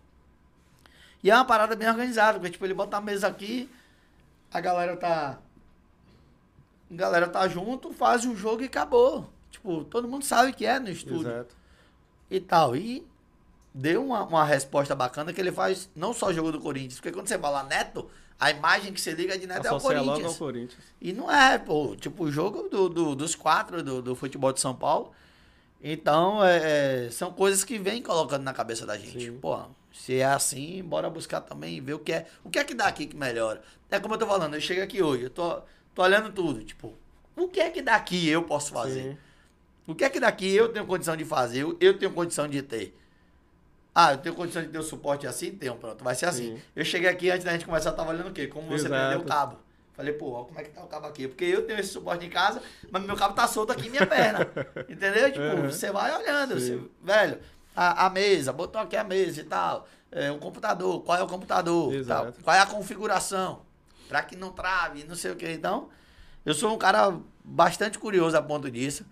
E 1.23 1.31
é 1.31 1.35
uma 1.35 1.45
parada 1.45 1.77
bem 1.77 1.89
organizada, 1.89 2.39
porque 2.39 2.53
tipo, 2.53 2.65
ele 2.65 2.75
bota 2.75 2.97
a 2.97 3.01
mesa 3.01 3.27
aqui, 3.27 3.69
a 4.53 4.61
galera 4.61 4.97
tá. 4.97 5.39
A 6.91 6.95
galera 6.95 7.29
tá 7.29 7.47
junto, 7.49 7.93
faz 7.93 8.25
o 8.25 8.35
jogo 8.35 8.63
e 8.63 8.67
acabou. 8.67 9.29
Tipo, 9.51 9.85
todo 9.85 10.09
mundo 10.09 10.25
sabe 10.25 10.53
que 10.53 10.65
é 10.67 10.79
no 10.79 10.89
estúdio 10.91 11.31
Exato. 11.31 11.55
e 12.31 12.41
tal. 12.41 12.75
E 12.75 13.07
deu 13.73 14.05
uma, 14.05 14.25
uma 14.25 14.45
resposta 14.45 14.95
bacana 14.95 15.33
que 15.33 15.41
ele 15.41 15.53
faz 15.53 15.89
não 15.95 16.13
só 16.13 16.33
jogo 16.33 16.51
do 16.51 16.61
Corinthians, 16.61 16.95
porque 16.97 17.13
quando 17.13 17.29
você 17.29 17.39
fala 17.39 17.63
Neto, 17.65 18.09
a 18.39 18.51
imagem 18.51 18.93
que 18.93 19.01
você 19.01 19.13
liga 19.13 19.39
de 19.39 19.47
Neto 19.47 19.67
é 19.67 19.73
o 19.73 19.77
Associa 19.77 19.99
logo 19.99 20.09
Corinthians. 20.11 20.33
ao 20.33 20.39
Corinthians. 20.39 20.85
E 21.01 21.13
não 21.13 21.31
é, 21.31 21.59
pô, 21.59 21.95
tipo, 21.97 22.25
o 22.25 22.33
jogo 22.33 22.69
do, 22.69 22.89
do- 22.89 23.15
dos 23.15 23.35
quatro 23.37 23.83
do, 23.83 24.03
do 24.03 24.15
futebol 24.17 24.53
de 24.53 24.61
São 24.61 24.75
Paulo. 24.75 25.13
Então, 25.83 26.45
é, 26.45 27.07
é, 27.07 27.11
são 27.11 27.33
coisas 27.33 27.63
que 27.65 27.79
vem 27.79 28.03
colocando 28.03 28.43
na 28.43 28.53
cabeça 28.53 28.85
da 28.85 28.99
gente. 28.99 29.27
Sim. 29.27 29.39
Pô, 29.39 29.61
se 29.93 30.17
é 30.21 30.25
assim, 30.25 30.83
bora 30.83 31.09
buscar 31.11 31.41
também 31.41 31.77
e 31.77 31.81
ver 31.81 31.95
o 31.95 31.99
que 31.99 32.13
é. 32.13 32.27
O 32.45 32.51
que 32.51 32.59
é 32.59 32.65
que 32.65 32.75
dá 32.75 32.87
aqui 32.87 33.07
que 33.07 33.17
melhora? 33.17 33.63
É 33.91 33.99
como 33.99 34.15
eu 34.15 34.19
tô 34.19 34.27
falando, 34.27 34.55
eu 34.55 34.61
chego 34.61 34.83
aqui 34.83 35.03
hoje, 35.03 35.25
eu 35.25 35.31
tô, 35.31 35.61
tô 35.95 36.03
olhando 36.03 36.31
tudo, 36.33 36.63
tipo, 36.65 36.95
o 37.37 37.49
que 37.49 37.61
é 37.61 37.71
que 37.71 37.83
daqui 37.83 38.29
eu 38.29 38.43
posso 38.45 38.73
fazer? 38.73 39.03
Sim. 39.03 39.19
O 39.87 39.95
que 39.95 40.05
é 40.05 40.11
que 40.11 40.21
daqui 40.21 40.55
eu 40.55 40.69
tenho 40.73 40.87
condição 40.87 41.17
de 41.17 41.25
fazer? 41.25 41.63
Eu, 41.63 41.77
eu 41.81 41.99
tenho 41.99 42.13
condição 42.13 42.47
de 42.47 42.63
ter. 42.63 42.97
Ah, 43.93 44.13
eu 44.13 44.19
tenho 44.19 44.35
condição 44.37 44.63
de 44.63 44.69
ter 44.69 44.79
o 44.79 44.83
suporte 44.83 45.27
assim? 45.27 45.51
Tenho, 45.51 45.75
pronto, 45.75 46.05
vai 46.05 46.15
ser 46.15 46.27
assim. 46.27 46.57
Sim. 46.57 46.63
Eu 46.77 46.85
cheguei 46.85 47.09
aqui, 47.09 47.29
antes 47.31 47.45
da 47.45 47.51
gente 47.53 47.65
começar, 47.65 47.91
eu 47.91 47.97
tava 47.97 48.11
olhando 48.11 48.29
o 48.29 48.33
quê? 48.33 48.47
Como 48.47 48.69
você 48.69 48.87
Exato. 48.87 48.95
prendeu 48.95 49.21
o 49.21 49.25
cabo. 49.25 49.59
Falei, 49.95 50.13
pô, 50.13 50.45
como 50.45 50.61
é 50.61 50.63
que 50.63 50.71
tá 50.71 50.83
o 50.85 50.87
cabo 50.87 51.09
aqui? 51.09 51.27
Porque 51.27 51.45
eu 51.45 51.67
tenho 51.67 51.81
esse 51.81 51.89
suporte 51.93 52.25
em 52.25 52.31
casa, 52.31 52.63
mas 52.91 53.03
meu 53.03 53.17
cabo 53.17 53.35
tá 53.35 53.49
solto 53.49 53.73
aqui 53.73 53.89
em 53.89 53.91
minha 53.91 54.07
perna. 54.07 54.47
Entendeu? 54.89 55.33
Tipo, 55.33 55.45
Uhum. 55.45 55.71
você 55.71 55.91
vai 55.91 56.17
olhando, 56.17 56.55
você- 56.55 56.81
velho, 57.03 57.39
a, 57.81 58.07
a 58.07 58.11
mesa, 58.11 58.53
botou 58.53 58.79
aqui 58.79 58.95
a 58.95 59.03
mesa 59.03 59.41
e 59.41 59.45
tal. 59.45 59.89
É, 60.13 60.31
o 60.31 60.39
computador, 60.39 61.03
qual 61.03 61.17
é 61.17 61.23
o 61.23 61.27
computador? 61.27 61.95
Exato. 61.95 62.33
Tal, 62.33 62.43
qual 62.43 62.57
é 62.57 62.61
a 62.61 62.67
configuração? 62.67 63.63
Pra 64.07 64.23
que 64.23 64.37
não 64.37 64.53
trave, 64.53 65.05
não 65.05 65.15
sei 65.15 65.31
o 65.31 65.37
que. 65.37 65.51
Então, 65.51 65.89
eu 66.45 66.53
sou 66.53 66.75
um 66.75 66.77
cara 66.77 67.17
bastante 67.43 67.99
curioso 67.99 68.37
a 68.37 68.43
ponto 68.43 68.71
disso. 68.71 69.07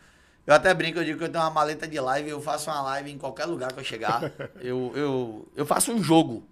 Eu 0.46 0.54
até 0.54 0.74
brinco, 0.74 0.98
eu 0.98 1.04
digo 1.04 1.18
que 1.18 1.24
eu 1.24 1.28
tenho 1.30 1.42
uma 1.42 1.50
maleta 1.50 1.88
de 1.88 1.98
live, 1.98 2.28
eu 2.28 2.42
faço 2.42 2.68
uma 2.70 2.82
live 2.82 3.10
em 3.10 3.16
qualquer 3.16 3.46
lugar 3.46 3.72
que 3.72 3.80
eu 3.80 3.84
chegar. 3.84 4.30
eu, 4.60 4.92
eu, 4.94 5.48
eu 5.56 5.64
faço 5.64 5.90
um 5.90 6.02
jogo 6.02 6.46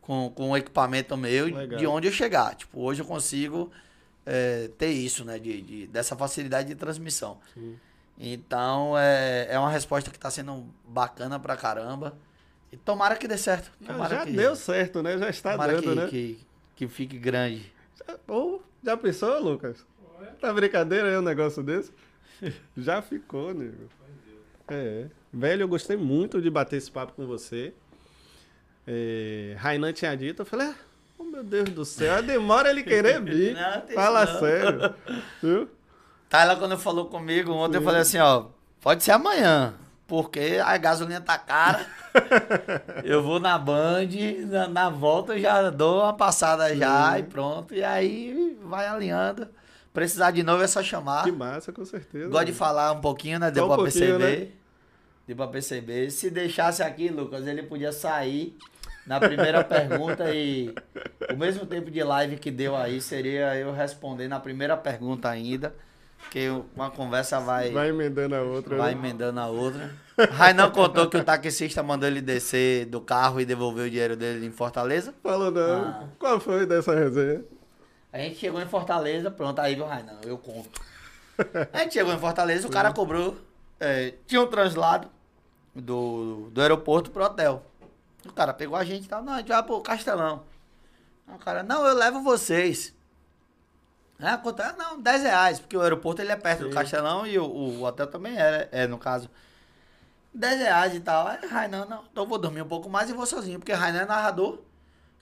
com, 0.00 0.30
com 0.34 0.50
o 0.50 0.56
equipamento 0.56 1.16
meu 1.16 1.46
Legal. 1.46 1.78
de 1.78 1.86
onde 1.86 2.08
eu 2.08 2.12
chegar. 2.12 2.56
Tipo, 2.56 2.80
hoje 2.80 3.02
eu 3.02 3.06
consigo 3.06 3.70
é, 4.26 4.70
ter 4.76 4.90
isso, 4.90 5.24
né? 5.24 5.38
De, 5.38 5.60
de- 5.62 5.86
dessa 5.86 6.16
facilidade 6.16 6.68
de 6.68 6.74
transmissão. 6.74 7.38
Então, 8.18 8.96
é, 8.96 9.48
é 9.50 9.58
uma 9.58 9.70
resposta 9.70 10.10
que 10.10 10.18
tá 10.18 10.30
sendo 10.30 10.66
bacana 10.86 11.38
pra 11.38 11.56
caramba. 11.56 12.16
E 12.70 12.76
tomara 12.76 13.16
que 13.16 13.28
dê 13.28 13.38
certo. 13.38 13.70
Tomara 13.84 14.16
já 14.16 14.24
que, 14.24 14.32
deu 14.32 14.56
certo, 14.56 15.02
né? 15.02 15.18
Já 15.18 15.30
está 15.30 15.56
dando, 15.56 15.82
que, 15.82 15.94
né? 15.94 16.06
que, 16.08 16.38
que 16.76 16.88
fique 16.88 17.18
grande. 17.18 17.72
Ou, 18.26 18.62
já 18.82 18.96
pensou, 18.96 19.40
Lucas? 19.40 19.84
Tá 20.40 20.52
brincadeira 20.52 21.08
aí 21.08 21.16
um 21.16 21.22
negócio 21.22 21.62
desse? 21.62 21.92
Já 22.76 23.00
ficou, 23.00 23.54
nego. 23.54 23.88
É. 24.68 25.06
Velho, 25.32 25.62
eu 25.62 25.68
gostei 25.68 25.96
muito 25.96 26.40
de 26.40 26.50
bater 26.50 26.76
esse 26.76 26.90
papo 26.90 27.12
com 27.12 27.26
você. 27.26 27.72
É, 28.86 29.54
Rainan 29.58 29.92
tinha 29.92 30.14
dito, 30.14 30.42
eu 30.42 30.46
falei, 30.46 30.68
ah, 30.68 30.74
oh 31.18 31.24
meu 31.24 31.42
Deus 31.42 31.68
do 31.70 31.84
céu, 31.84 32.22
demora 32.22 32.70
ele 32.70 32.82
querer 32.82 33.20
vir. 33.22 33.56
Fala 33.94 34.26
não. 34.26 34.38
sério. 34.38 34.94
Viu? 35.42 35.68
Tyler, 36.28 36.56
quando 36.58 36.76
falou 36.78 37.06
comigo 37.06 37.52
ontem, 37.52 37.76
eu 37.76 37.80
Sim. 37.80 37.84
falei 37.84 38.00
assim, 38.00 38.18
ó, 38.18 38.46
pode 38.80 39.04
ser 39.04 39.12
amanhã, 39.12 39.74
porque 40.06 40.60
a 40.64 40.76
gasolina 40.76 41.20
tá 41.20 41.38
cara. 41.38 41.86
eu 43.04 43.22
vou 43.22 43.38
na 43.40 43.58
Band, 43.58 44.08
na, 44.46 44.68
na 44.68 44.90
volta 44.90 45.34
eu 45.34 45.40
já 45.40 45.70
dou 45.70 46.02
uma 46.02 46.12
passada 46.12 46.74
já 46.74 47.18
e 47.18 47.22
pronto. 47.22 47.74
E 47.74 47.82
aí 47.82 48.56
vai 48.62 48.86
alinhando. 48.86 49.48
Precisar 49.92 50.32
de 50.32 50.42
novo 50.42 50.62
é 50.62 50.66
só 50.66 50.82
chamar. 50.82 51.22
Que 51.24 51.30
massa, 51.30 51.72
com 51.72 51.84
certeza. 51.84 52.28
Gosto 52.28 52.46
de 52.46 52.52
falar 52.52 52.92
um 52.92 53.00
pouquinho, 53.00 53.38
né? 53.38 53.50
Deu 53.50 53.64
um 53.66 53.68
pra 53.68 53.82
perceber. 53.84 54.18
né? 54.40 54.48
Deu 55.26 55.36
pra 55.36 55.46
perceber. 55.46 56.10
Se 56.10 56.30
deixasse 56.30 56.82
aqui, 56.82 57.08
Lucas, 57.08 57.46
ele 57.46 57.62
podia 57.62 57.92
sair 57.92 58.56
na 59.06 59.20
primeira 59.20 59.62
pergunta 59.64 60.34
e 60.34 60.74
o 61.32 61.36
mesmo 61.36 61.64
tempo 61.64 61.90
de 61.92 62.02
live 62.02 62.36
que 62.38 62.50
deu 62.50 62.74
aí 62.74 63.00
seria 63.00 63.54
eu 63.54 63.72
responder 63.72 64.26
na 64.26 64.40
primeira 64.40 64.76
pergunta 64.76 65.28
ainda. 65.28 65.72
Porque 66.24 66.48
uma 66.74 66.90
conversa 66.90 67.38
vai, 67.40 67.70
Vai 67.70 67.90
emendando 67.90 68.34
a 68.34 68.42
outra. 68.42 68.76
vai 68.76 68.92
né? 68.94 68.98
emendando 69.00 69.38
a 69.40 69.46
outra. 69.46 69.94
Rainan 70.32 70.70
contou 70.70 71.08
que 71.08 71.16
o 71.16 71.24
taxista 71.24 71.82
mandou 71.82 72.08
ele 72.08 72.20
descer 72.20 72.86
do 72.86 73.00
carro 73.00 73.40
e 73.40 73.44
devolver 73.44 73.86
o 73.86 73.90
dinheiro 73.90 74.16
dele 74.16 74.44
em 74.46 74.50
Fortaleza. 74.50 75.14
Falou 75.22 75.50
não. 75.50 75.82
Ah. 75.84 76.04
Qual 76.18 76.40
foi 76.40 76.66
dessa 76.66 76.94
resenha? 76.94 77.44
A 78.12 78.18
gente 78.18 78.36
chegou 78.36 78.60
em 78.60 78.66
Fortaleza, 78.66 79.30
pronto, 79.30 79.58
aí 79.60 79.74
viu, 79.74 79.84
Rainan, 79.86 80.18
eu 80.24 80.38
conto. 80.38 80.80
A 81.72 81.78
gente 81.80 81.94
chegou 81.94 82.12
em 82.12 82.18
Fortaleza, 82.18 82.66
o 82.66 82.70
cara 82.70 82.92
cobrou. 82.92 83.36
é, 83.80 84.14
tinha 84.26 84.40
um 84.40 84.46
translado 84.46 85.08
do, 85.74 86.48
do 86.52 86.60
aeroporto 86.60 87.10
pro 87.10 87.24
hotel. 87.24 87.64
O 88.24 88.32
cara 88.32 88.54
pegou 88.54 88.76
a 88.76 88.84
gente 88.84 89.04
e 89.06 89.08
tal, 89.08 89.22
não, 89.22 89.32
a 89.32 89.38
gente 89.38 89.48
vai 89.48 89.62
pro 89.64 89.80
Castelão. 89.80 90.44
O 91.28 91.38
cara, 91.38 91.62
não, 91.64 91.84
eu 91.84 91.94
levo 91.94 92.22
vocês. 92.22 92.93
Ah, 94.18 94.38
quanto 94.38 94.62
é? 94.62 94.72
Não, 94.76 95.00
10 95.00 95.22
reais, 95.22 95.58
porque 95.58 95.76
o 95.76 95.82
aeroporto 95.82 96.22
ele 96.22 96.32
é 96.32 96.36
perto 96.36 96.60
do 96.60 96.68
Sim. 96.68 96.74
Castelão 96.74 97.26
e 97.26 97.38
o, 97.38 97.44
o 97.44 97.82
hotel 97.82 98.06
também 98.06 98.38
é, 98.38 98.68
é, 98.70 98.86
no 98.86 98.98
caso. 98.98 99.28
10 100.32 100.58
reais 100.60 100.94
e 100.94 101.00
tal. 101.00 101.26
Aí, 101.26 101.46
Rainan, 101.46 101.86
não, 101.86 102.04
então 102.10 102.24
eu 102.24 102.28
vou 102.28 102.38
dormir 102.38 102.62
um 102.62 102.68
pouco 102.68 102.88
mais 102.88 103.10
e 103.10 103.12
vou 103.12 103.26
sozinho, 103.26 103.58
porque 103.58 103.72
Rainan 103.72 104.02
é 104.02 104.06
narrador. 104.06 104.60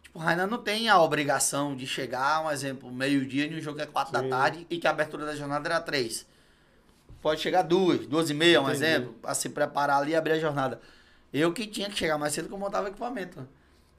Tipo, 0.02 0.18
Rainan 0.18 0.46
não 0.46 0.58
tem 0.58 0.88
a 0.88 1.00
obrigação 1.00 1.74
de 1.74 1.86
chegar, 1.86 2.44
um 2.44 2.50
exemplo, 2.50 2.90
meio-dia 2.92 3.46
e 3.46 3.54
o 3.54 3.62
jogo 3.62 3.80
é 3.80 3.86
4 3.86 4.12
da 4.12 4.22
tarde 4.22 4.66
e 4.68 4.78
que 4.78 4.86
a 4.86 4.90
abertura 4.90 5.24
da 5.24 5.34
jornada 5.34 5.68
era 5.68 5.80
3. 5.80 6.26
Pode 7.20 7.40
chegar 7.40 7.62
duas, 7.62 8.06
duas 8.06 8.30
e 8.30 8.34
meia, 8.34 8.60
um 8.60 8.64
Entendi. 8.64 8.84
exemplo, 8.84 9.12
pra 9.14 9.32
se 9.32 9.48
preparar 9.48 10.02
ali 10.02 10.12
e 10.12 10.16
abrir 10.16 10.32
a 10.32 10.38
jornada. 10.38 10.80
Eu 11.32 11.52
que 11.52 11.66
tinha 11.66 11.88
que 11.88 11.96
chegar 11.96 12.18
mais 12.18 12.34
cedo 12.34 12.48
que 12.48 12.54
eu 12.54 12.58
montava 12.58 12.88
equipamento. 12.88 13.48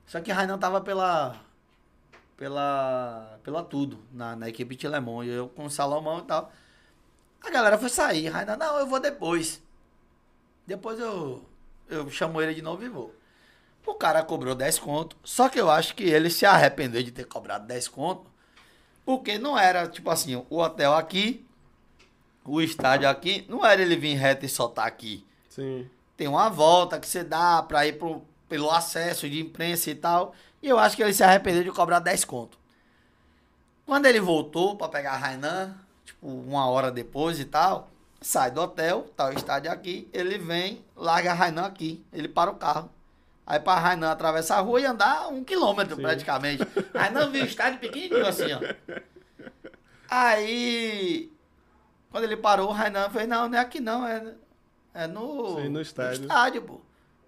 Só 0.05 0.19
que 0.19 0.31
Rainan 0.31 0.57
tava 0.59 0.81
pela. 0.81 1.35
Pela. 2.43 3.39
pela 3.41 3.63
tudo, 3.63 4.03
na, 4.11 4.35
na 4.35 4.49
equipe 4.49 4.75
de 4.75 4.85
Lemon. 4.85 5.23
E 5.23 5.29
eu 5.29 5.47
com 5.47 5.63
o 5.63 5.69
Salomão 5.69 6.19
e 6.19 6.23
tal. 6.23 6.51
A 7.41 7.49
galera 7.49 7.77
foi 7.77 7.87
sair. 7.87 8.27
Rainan, 8.27 8.57
não, 8.57 8.79
eu 8.79 8.85
vou 8.85 8.99
depois. 8.99 9.61
Depois 10.67 10.99
eu. 10.99 11.41
eu 11.87 12.09
chamo 12.09 12.41
ele 12.41 12.53
de 12.53 12.61
novo 12.61 12.83
e 12.83 12.89
vou. 12.89 13.15
O 13.85 13.93
cara 13.93 14.21
cobrou 14.23 14.53
10 14.53 14.77
conto. 14.79 15.15
Só 15.23 15.47
que 15.47 15.59
eu 15.59 15.71
acho 15.71 15.95
que 15.95 16.03
ele 16.03 16.29
se 16.29 16.45
arrependeu 16.45 17.01
de 17.01 17.11
ter 17.11 17.25
cobrado 17.25 17.65
10 17.65 17.87
conto. 17.87 18.29
Porque 19.05 19.37
não 19.37 19.57
era, 19.57 19.87
tipo 19.87 20.09
assim, 20.09 20.35
o 20.49 20.59
hotel 20.59 20.93
aqui, 20.93 21.45
o 22.43 22.61
estádio 22.61 23.07
aqui, 23.07 23.45
não 23.47 23.65
era 23.65 23.81
ele 23.81 23.95
vir 23.95 24.15
reto 24.15 24.45
e 24.45 24.49
soltar 24.49 24.85
aqui. 24.85 25.25
Sim. 25.49 25.89
Tem 26.17 26.27
uma 26.27 26.49
volta 26.49 26.99
que 26.99 27.07
você 27.07 27.23
dá 27.23 27.63
pra 27.63 27.87
ir 27.87 27.97
pro, 27.97 28.21
pelo 28.49 28.69
acesso 28.69 29.29
de 29.29 29.41
imprensa 29.41 29.89
e 29.89 29.95
tal. 29.95 30.33
E 30.63 30.69
eu 30.69 30.79
acho 30.79 30.95
que 30.95 31.03
ele 31.03 31.13
se 31.13 31.21
arrependeu 31.21 31.61
de 31.61 31.71
cobrar 31.71 31.99
10 31.99 32.23
conto. 32.23 32.57
Quando 33.85 34.05
ele 34.05 34.21
voltou 34.21 34.77
pra 34.77 34.87
pegar 34.87 35.11
a 35.11 35.17
Rainan, 35.17 35.75
tipo, 36.05 36.25
uma 36.25 36.65
hora 36.67 36.89
depois 36.89 37.37
e 37.37 37.43
tal, 37.43 37.89
sai 38.21 38.49
do 38.49 38.61
hotel, 38.61 39.11
tá 39.13 39.27
o 39.27 39.33
estádio 39.33 39.69
aqui, 39.69 40.07
ele 40.13 40.37
vem, 40.37 40.81
larga 40.95 41.31
a 41.31 41.33
Rainan 41.33 41.65
aqui, 41.65 42.01
ele 42.13 42.29
para 42.29 42.49
o 42.49 42.55
carro. 42.55 42.89
Aí 43.45 43.59
pra 43.59 43.75
Rainan 43.77 44.09
atravessar 44.09 44.57
a 44.59 44.61
rua 44.61 44.79
e 44.79 44.85
andar 44.85 45.27
um 45.27 45.43
quilômetro 45.43 45.97
Sim. 45.97 46.01
praticamente. 46.01 46.65
Rainan 46.95 47.29
viu 47.29 47.43
o 47.43 47.45
estádio 47.45 47.79
pequenininho 47.79 48.25
assim, 48.25 48.53
ó. 48.53 48.59
Aí, 50.09 51.29
quando 52.09 52.23
ele 52.23 52.37
parou, 52.37 52.69
o 52.69 52.71
Rainan 52.71 53.09
fez, 53.09 53.27
não, 53.27 53.49
não 53.49 53.57
é 53.57 53.61
aqui 53.61 53.81
não, 53.81 54.07
é, 54.07 54.33
é 54.93 55.07
no, 55.07 55.59
Sim, 55.59 55.67
no 55.67 55.81
estádio. 55.81 56.21
estádio, 56.21 56.61
pô. 56.61 56.79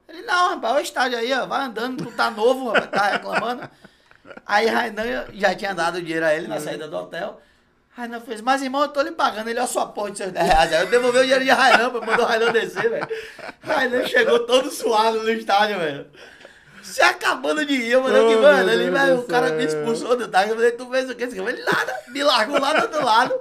Ele, 0.08 0.22
não, 0.22 0.50
rapaz, 0.50 0.74
olha 0.74 0.82
o 0.82 0.84
estádio 0.84 1.17
aí, 1.17 1.34
ó, 1.34 1.45
vai 1.45 1.66
andando, 1.66 2.06
tu 2.06 2.11
tá 2.11 2.30
novo, 2.30 2.72
rapaz, 2.72 2.90
tá 2.92 3.08
reclamando. 3.09 3.69
Aí 4.45 4.67
Rainan 4.67 5.25
já 5.34 5.56
tinha 5.56 5.74
dado 5.74 6.01
dinheiro 6.01 6.25
a 6.25 6.34
ele 6.34 6.48
na 6.48 6.59
saída 6.59 6.88
do 6.88 6.98
hotel. 6.98 7.42
Rainan 7.95 8.19
fez, 8.19 8.42
mas 8.42 8.61
irmão, 8.61 8.82
eu 8.82 8.90
tô 8.90 9.01
lhe 9.01 9.11
pagando. 9.11 9.50
Ele, 9.50 9.59
ó, 9.59 9.66
sua 9.66 9.85
porra 9.88 10.11
de 10.11 10.17
seus 10.17 10.32
10 10.32 10.45
reais. 10.45 10.74
Aí 10.74 10.82
eu 10.82 10.88
devolvi 10.88 11.19
o 11.19 11.22
dinheiro 11.22 11.43
de 11.43 11.50
Rainan, 11.50 11.90
mandou 11.92 12.25
o 12.25 12.27
Rainan 12.27 12.51
descer, 12.51 12.90
velho. 12.90 13.08
Rainan 13.64 14.06
chegou 14.06 14.40
todo 14.45 14.69
suado 14.69 15.24
no 15.24 15.30
estádio, 15.30 15.80
velho. 15.80 16.08
Se 16.84 17.01
acabando 17.01 17.66
de 17.66 17.74
ir, 17.74 17.92
eu 17.92 18.03
falei 18.03 18.27
que, 18.27 18.35
Oh, 18.35 18.42
mano, 18.42 18.69
ele, 18.69 18.92
velho, 18.92 19.19
o 19.19 19.24
cara 19.24 19.50
me 19.51 19.64
expulsou 19.64 20.16
do 20.16 20.27
táxi. 20.27 20.50
Eu 20.50 20.56
falei, 20.56 20.72
tu 20.72 20.90
fez 20.90 21.09
o 21.09 21.16
quê? 21.16 21.24
Ele, 21.24 21.64
nada, 21.64 22.00
me 22.09 22.24
largou 22.24 22.59
lá 22.59 22.74
do 22.74 22.82
outro 22.84 23.03
lado, 23.03 23.40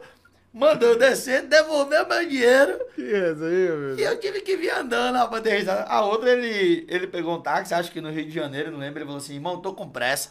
mandou 0.54 0.96
descer, 0.96 1.42
devolveu 1.42 2.06
meu 2.06 2.26
dinheiro. 2.28 2.78
Que 2.94 3.02
resenha, 3.02 3.74
meu. 3.76 3.98
E 3.98 4.02
eu 4.02 4.18
tive 4.20 4.40
que 4.40 4.56
vir 4.56 4.70
andando, 4.70 5.16
rapaz, 5.16 5.44
risada. 5.44 5.82
A 5.84 6.02
outra, 6.04 6.30
ele, 6.30 6.86
ele 6.88 7.06
pegou 7.08 7.36
um 7.36 7.42
táxi, 7.42 7.74
acho 7.74 7.90
que 7.90 8.00
no 8.00 8.10
Rio 8.10 8.24
de 8.24 8.30
Janeiro, 8.30 8.70
não 8.70 8.78
lembro, 8.78 9.00
ele 9.00 9.04
falou 9.06 9.18
assim, 9.18 9.34
irmão, 9.34 9.60
tô 9.60 9.74
com 9.74 9.88
pressa. 9.90 10.30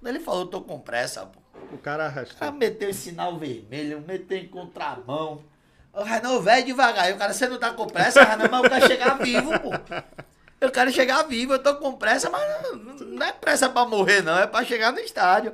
Quando 0.00 0.14
ele 0.14 0.24
falou, 0.24 0.46
tô 0.46 0.60
com 0.60 0.78
pressa, 0.78 1.26
pô. 1.26 1.40
O 1.72 1.78
cara 1.78 2.04
O 2.04 2.06
arrastou. 2.06 2.38
cara 2.38 2.52
meteu 2.52 2.88
em 2.88 2.92
sinal 2.92 3.36
vermelho, 3.36 4.00
meteu 4.06 4.38
em 4.38 4.46
contramão. 4.46 5.42
O 5.92 6.02
Renan, 6.02 6.40
velho, 6.40 6.64
devagar. 6.66 7.06
Aí 7.06 7.12
o 7.12 7.16
cara, 7.16 7.32
você 7.32 7.48
não 7.48 7.58
tá 7.58 7.72
com 7.72 7.86
pressa, 7.86 8.22
Renan, 8.22 8.48
mas 8.48 8.62
eu 8.64 8.70
quero 8.70 8.86
chegar 8.86 9.18
vivo, 9.18 9.50
pô. 9.58 9.70
Eu 10.60 10.70
quero 10.70 10.90
chegar 10.92 11.22
vivo, 11.24 11.54
eu 11.54 11.58
tô 11.58 11.74
com 11.76 11.92
pressa, 11.96 12.30
mas 12.30 12.62
não, 12.62 12.76
não 12.76 13.26
é 13.26 13.32
pressa 13.32 13.68
pra 13.68 13.84
morrer, 13.84 14.22
não, 14.22 14.38
é 14.38 14.46
pra 14.46 14.64
chegar 14.64 14.92
no 14.92 14.98
estádio. 15.00 15.52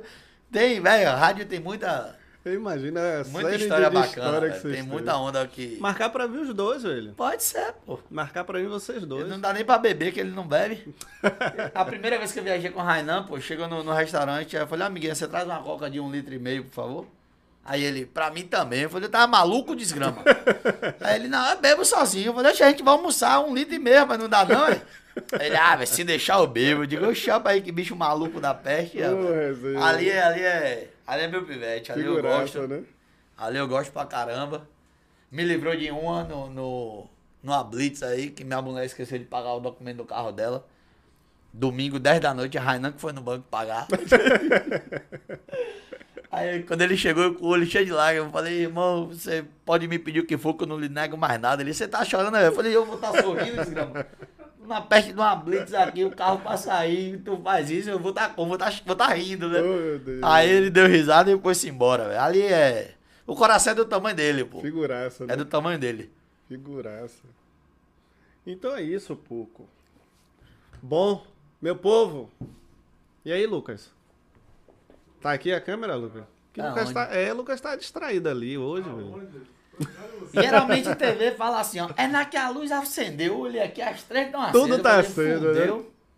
Tem, 0.51 0.79
velho, 0.79 1.09
a 1.09 1.15
rádio 1.15 1.45
tem 1.45 1.59
muita, 1.59 2.15
Eu 2.45 2.55
imagino 2.55 2.99
a 2.99 3.23
muita 3.29 3.55
história 3.55 3.89
de, 3.89 3.95
de 3.95 4.01
bacana, 4.01 4.27
história 4.27 4.51
que 4.51 4.59
Tem 4.59 4.71
têm. 4.73 4.83
muita 4.83 5.15
onda 5.15 5.41
aqui. 5.41 5.77
Marcar 5.79 6.09
pra 6.09 6.27
ver 6.27 6.39
os 6.39 6.53
dois, 6.53 6.83
velho. 6.83 7.13
Pode 7.13 7.41
ser, 7.41 7.73
pô. 7.85 7.99
Marcar 8.11 8.43
pra 8.43 8.59
mim 8.59 8.67
vocês 8.67 9.05
dois. 9.05 9.29
Não 9.29 9.39
dá 9.39 9.53
nem 9.53 9.63
pra 9.63 9.77
beber, 9.77 10.11
que 10.11 10.19
ele 10.19 10.31
não 10.31 10.45
bebe. 10.45 10.93
A 11.73 11.85
primeira 11.85 12.17
vez 12.17 12.33
que 12.33 12.39
eu 12.39 12.43
viajei 12.43 12.69
com 12.69 12.81
o 12.81 12.83
Rainan, 12.83 13.23
pô, 13.23 13.39
chegou 13.39 13.67
no, 13.69 13.81
no 13.81 13.93
restaurante, 13.93 14.57
aí 14.57 14.63
eu 14.63 14.67
falei, 14.67 14.85
amiguinha, 14.85 15.15
você 15.15 15.25
traz 15.25 15.45
uma 15.45 15.61
coca 15.63 15.89
de 15.89 16.01
um 16.01 16.11
litro 16.11 16.33
e 16.33 16.39
meio, 16.39 16.65
por 16.65 16.73
favor? 16.73 17.07
Aí 17.65 17.81
ele, 17.81 18.05
pra 18.05 18.29
mim 18.29 18.43
também. 18.45 18.81
Eu 18.81 18.89
falei, 18.89 19.07
tava 19.07 19.25
maluco, 19.25 19.73
desgrama. 19.73 20.21
Aí 20.99 21.15
ele, 21.15 21.29
não, 21.29 21.49
eu 21.49 21.59
bebo 21.59 21.85
sozinho. 21.85 22.27
Eu 22.27 22.33
falei, 22.33 22.51
deixa 22.51 22.65
a 22.65 22.69
gente 22.69 22.83
vai 22.83 22.93
almoçar 22.93 23.39
um 23.39 23.55
litro 23.55 23.73
e 23.73 23.79
meio, 23.79 24.05
mas 24.05 24.19
não 24.19 24.27
dá 24.27 24.43
não? 24.43 24.65
Aí 24.65 24.81
Ele, 25.39 25.55
ah, 25.55 25.75
velho, 25.77 25.87
se 25.87 26.03
deixar 26.03 26.39
eu 26.39 26.47
bebo. 26.47 26.83
Eu 26.83 26.85
digo, 26.85 27.05
eu 27.05 27.15
chapa 27.15 27.51
aí 27.51 27.61
que 27.61 27.71
bicho 27.71 27.95
maluco 27.95 28.41
da 28.41 28.53
peste. 28.53 28.99
Rapaz. 28.99 29.29
resenha. 29.29 29.81
ali, 29.81 30.09
é, 30.09 30.23
ali 30.23 30.41
é. 30.41 30.92
Ali 31.05 31.23
é 31.23 31.27
meu 31.27 31.45
pivete, 31.45 31.91
ali 31.91 32.05
eu 32.05 32.21
gosto. 32.21 32.67
né? 32.67 32.83
Ali 33.37 33.57
eu 33.57 33.67
gosto 33.67 33.91
pra 33.91 34.05
caramba. 34.05 34.67
Me 35.31 35.43
livrou 35.43 35.75
de 35.75 35.89
uma 35.91 36.23
no, 36.23 36.49
no, 36.49 37.09
numa 37.41 37.63
blitz 37.63 38.03
aí, 38.03 38.29
que 38.29 38.43
minha 38.43 38.61
mulher 38.61 38.85
esqueceu 38.85 39.17
de 39.17 39.25
pagar 39.25 39.53
o 39.53 39.59
documento 39.59 39.97
do 39.97 40.05
carro 40.05 40.31
dela. 40.31 40.65
Domingo, 41.51 41.99
10 41.99 42.19
da 42.21 42.33
noite, 42.33 42.57
a 42.57 42.61
Rainan 42.61 42.91
que 42.91 43.01
foi 43.01 43.11
no 43.13 43.21
banco 43.21 43.45
pagar. 43.49 43.87
aí 46.33 46.63
quando 46.63 46.81
ele 46.81 46.97
chegou 46.97 47.33
com 47.33 47.45
o 47.45 47.49
olho 47.49 47.65
cheio 47.65 47.85
de 47.85 47.91
lágrimas, 47.91 48.27
eu 48.27 48.31
falei, 48.31 48.61
irmão, 48.61 49.07
você 49.07 49.45
pode 49.65 49.87
me 49.87 49.99
pedir 49.99 50.21
o 50.21 50.25
que 50.25 50.37
for 50.37 50.53
que 50.53 50.63
eu 50.63 50.67
não 50.67 50.79
lhe 50.79 50.89
nego 50.89 51.17
mais 51.17 51.39
nada. 51.39 51.61
Ele, 51.61 51.73
você 51.73 51.87
tá 51.87 52.03
chorando 52.03 52.35
aí? 52.35 52.45
Eu 52.45 52.51
falei, 52.51 52.75
eu 52.75 52.85
vou 52.85 52.95
estar 52.95 53.21
sorrindo, 53.21 53.57
desgrama. 53.57 54.05
Uma 54.59 54.81
peste 54.81 55.11
de 55.11 55.19
uma 55.19 55.35
blitz 55.35 55.73
aqui, 55.73 56.05
o 56.05 56.11
carro 56.11 56.39
pra 56.39 56.55
sair, 56.55 57.19
tu 57.19 57.37
faz 57.43 57.69
isso, 57.69 57.89
eu 57.89 57.99
vou 57.99 58.11
estar? 58.11 58.33
Vou 58.35 58.53
estar 58.53 58.73
vou 58.85 58.95
tá 58.95 59.07
rindo, 59.07 59.49
né? 59.49 59.59
Oh. 59.61 60.25
Aí 60.25 60.49
ele 60.49 60.69
deu 60.69 60.87
risada 60.87 61.29
e 61.29 61.37
foi-se 61.37 61.67
embora, 61.67 62.07
velho. 62.07 62.21
Ali 62.21 62.41
é. 62.41 62.95
O 63.27 63.35
coração 63.35 63.73
é 63.73 63.75
do 63.75 63.85
tamanho 63.85 64.15
dele, 64.15 64.45
pô. 64.45 64.61
Figuraça, 64.61 65.25
né? 65.25 65.33
É 65.33 65.37
do 65.37 65.45
tamanho 65.45 65.77
dele. 65.77 66.09
Figuraça. 66.47 67.23
Então 68.45 68.75
é 68.75 68.81
isso, 68.81 69.15
Puco. 69.15 69.67
Bom, 70.81 71.25
meu 71.61 71.75
povo. 71.75 72.29
E 73.23 73.31
aí, 73.31 73.45
Lucas? 73.45 73.91
Tá 75.23 75.31
aqui 75.31 75.53
a 75.53 75.61
câmera, 75.61 75.95
Lucas? 75.95 76.25
Que 76.51 76.61
Tá 76.61 76.69
Lucas 76.69 76.91
tá, 76.91 77.03
é, 77.15 77.31
Lucas 77.31 77.61
tá 77.61 77.75
distraído 77.77 78.27
ali 78.27 78.57
hoje, 78.57 78.89
Tá 78.89 78.95
velho. 78.95 79.43
Geralmente 80.33 80.89
a 80.89 80.95
TV 80.95 81.31
fala 81.31 81.61
assim, 81.61 81.79
ó, 81.79 81.89
é 81.97 82.07
na 82.07 82.25
que 82.25 82.35
a 82.37 82.49
luz 82.49 82.71
acendeu, 82.71 83.33
eu 83.33 83.39
olhei 83.39 83.61
aqui, 83.61 83.81
as 83.81 84.03
três 84.03 84.25
estão 84.25 84.41
acesas. 84.41 84.61
Tudo 84.61 84.83
tá 84.83 84.99
aceso, 84.99 85.51
né? 85.51 85.67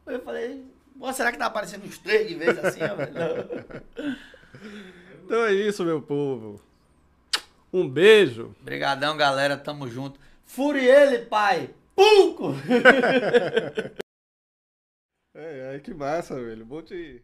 Eu 0.07 0.19
falei, 0.21 0.65
será 1.13 1.31
que 1.31 1.37
tá 1.37 1.45
aparecendo 1.45 1.85
uns 1.85 1.99
três 1.99 2.27
de 2.27 2.35
vez 2.35 2.57
assim, 2.57 2.79
ó, 2.83 2.95
velho? 2.95 4.15
Então 5.23 5.45
é 5.45 5.53
isso, 5.53 5.85
meu 5.85 6.01
povo. 6.01 6.59
Um 7.71 7.87
beijo. 7.87 8.55
Obrigadão, 8.61 9.15
galera, 9.15 9.55
tamo 9.55 9.87
junto. 9.87 10.19
Fure 10.43 10.83
ele, 10.83 11.19
pai! 11.19 11.69
Puco! 11.95 12.53
É, 15.37 15.75
é 15.75 15.79
que 15.79 15.93
massa, 15.93 16.33
velho. 16.35 16.65
Bom 16.65 16.81
te. 16.81 17.21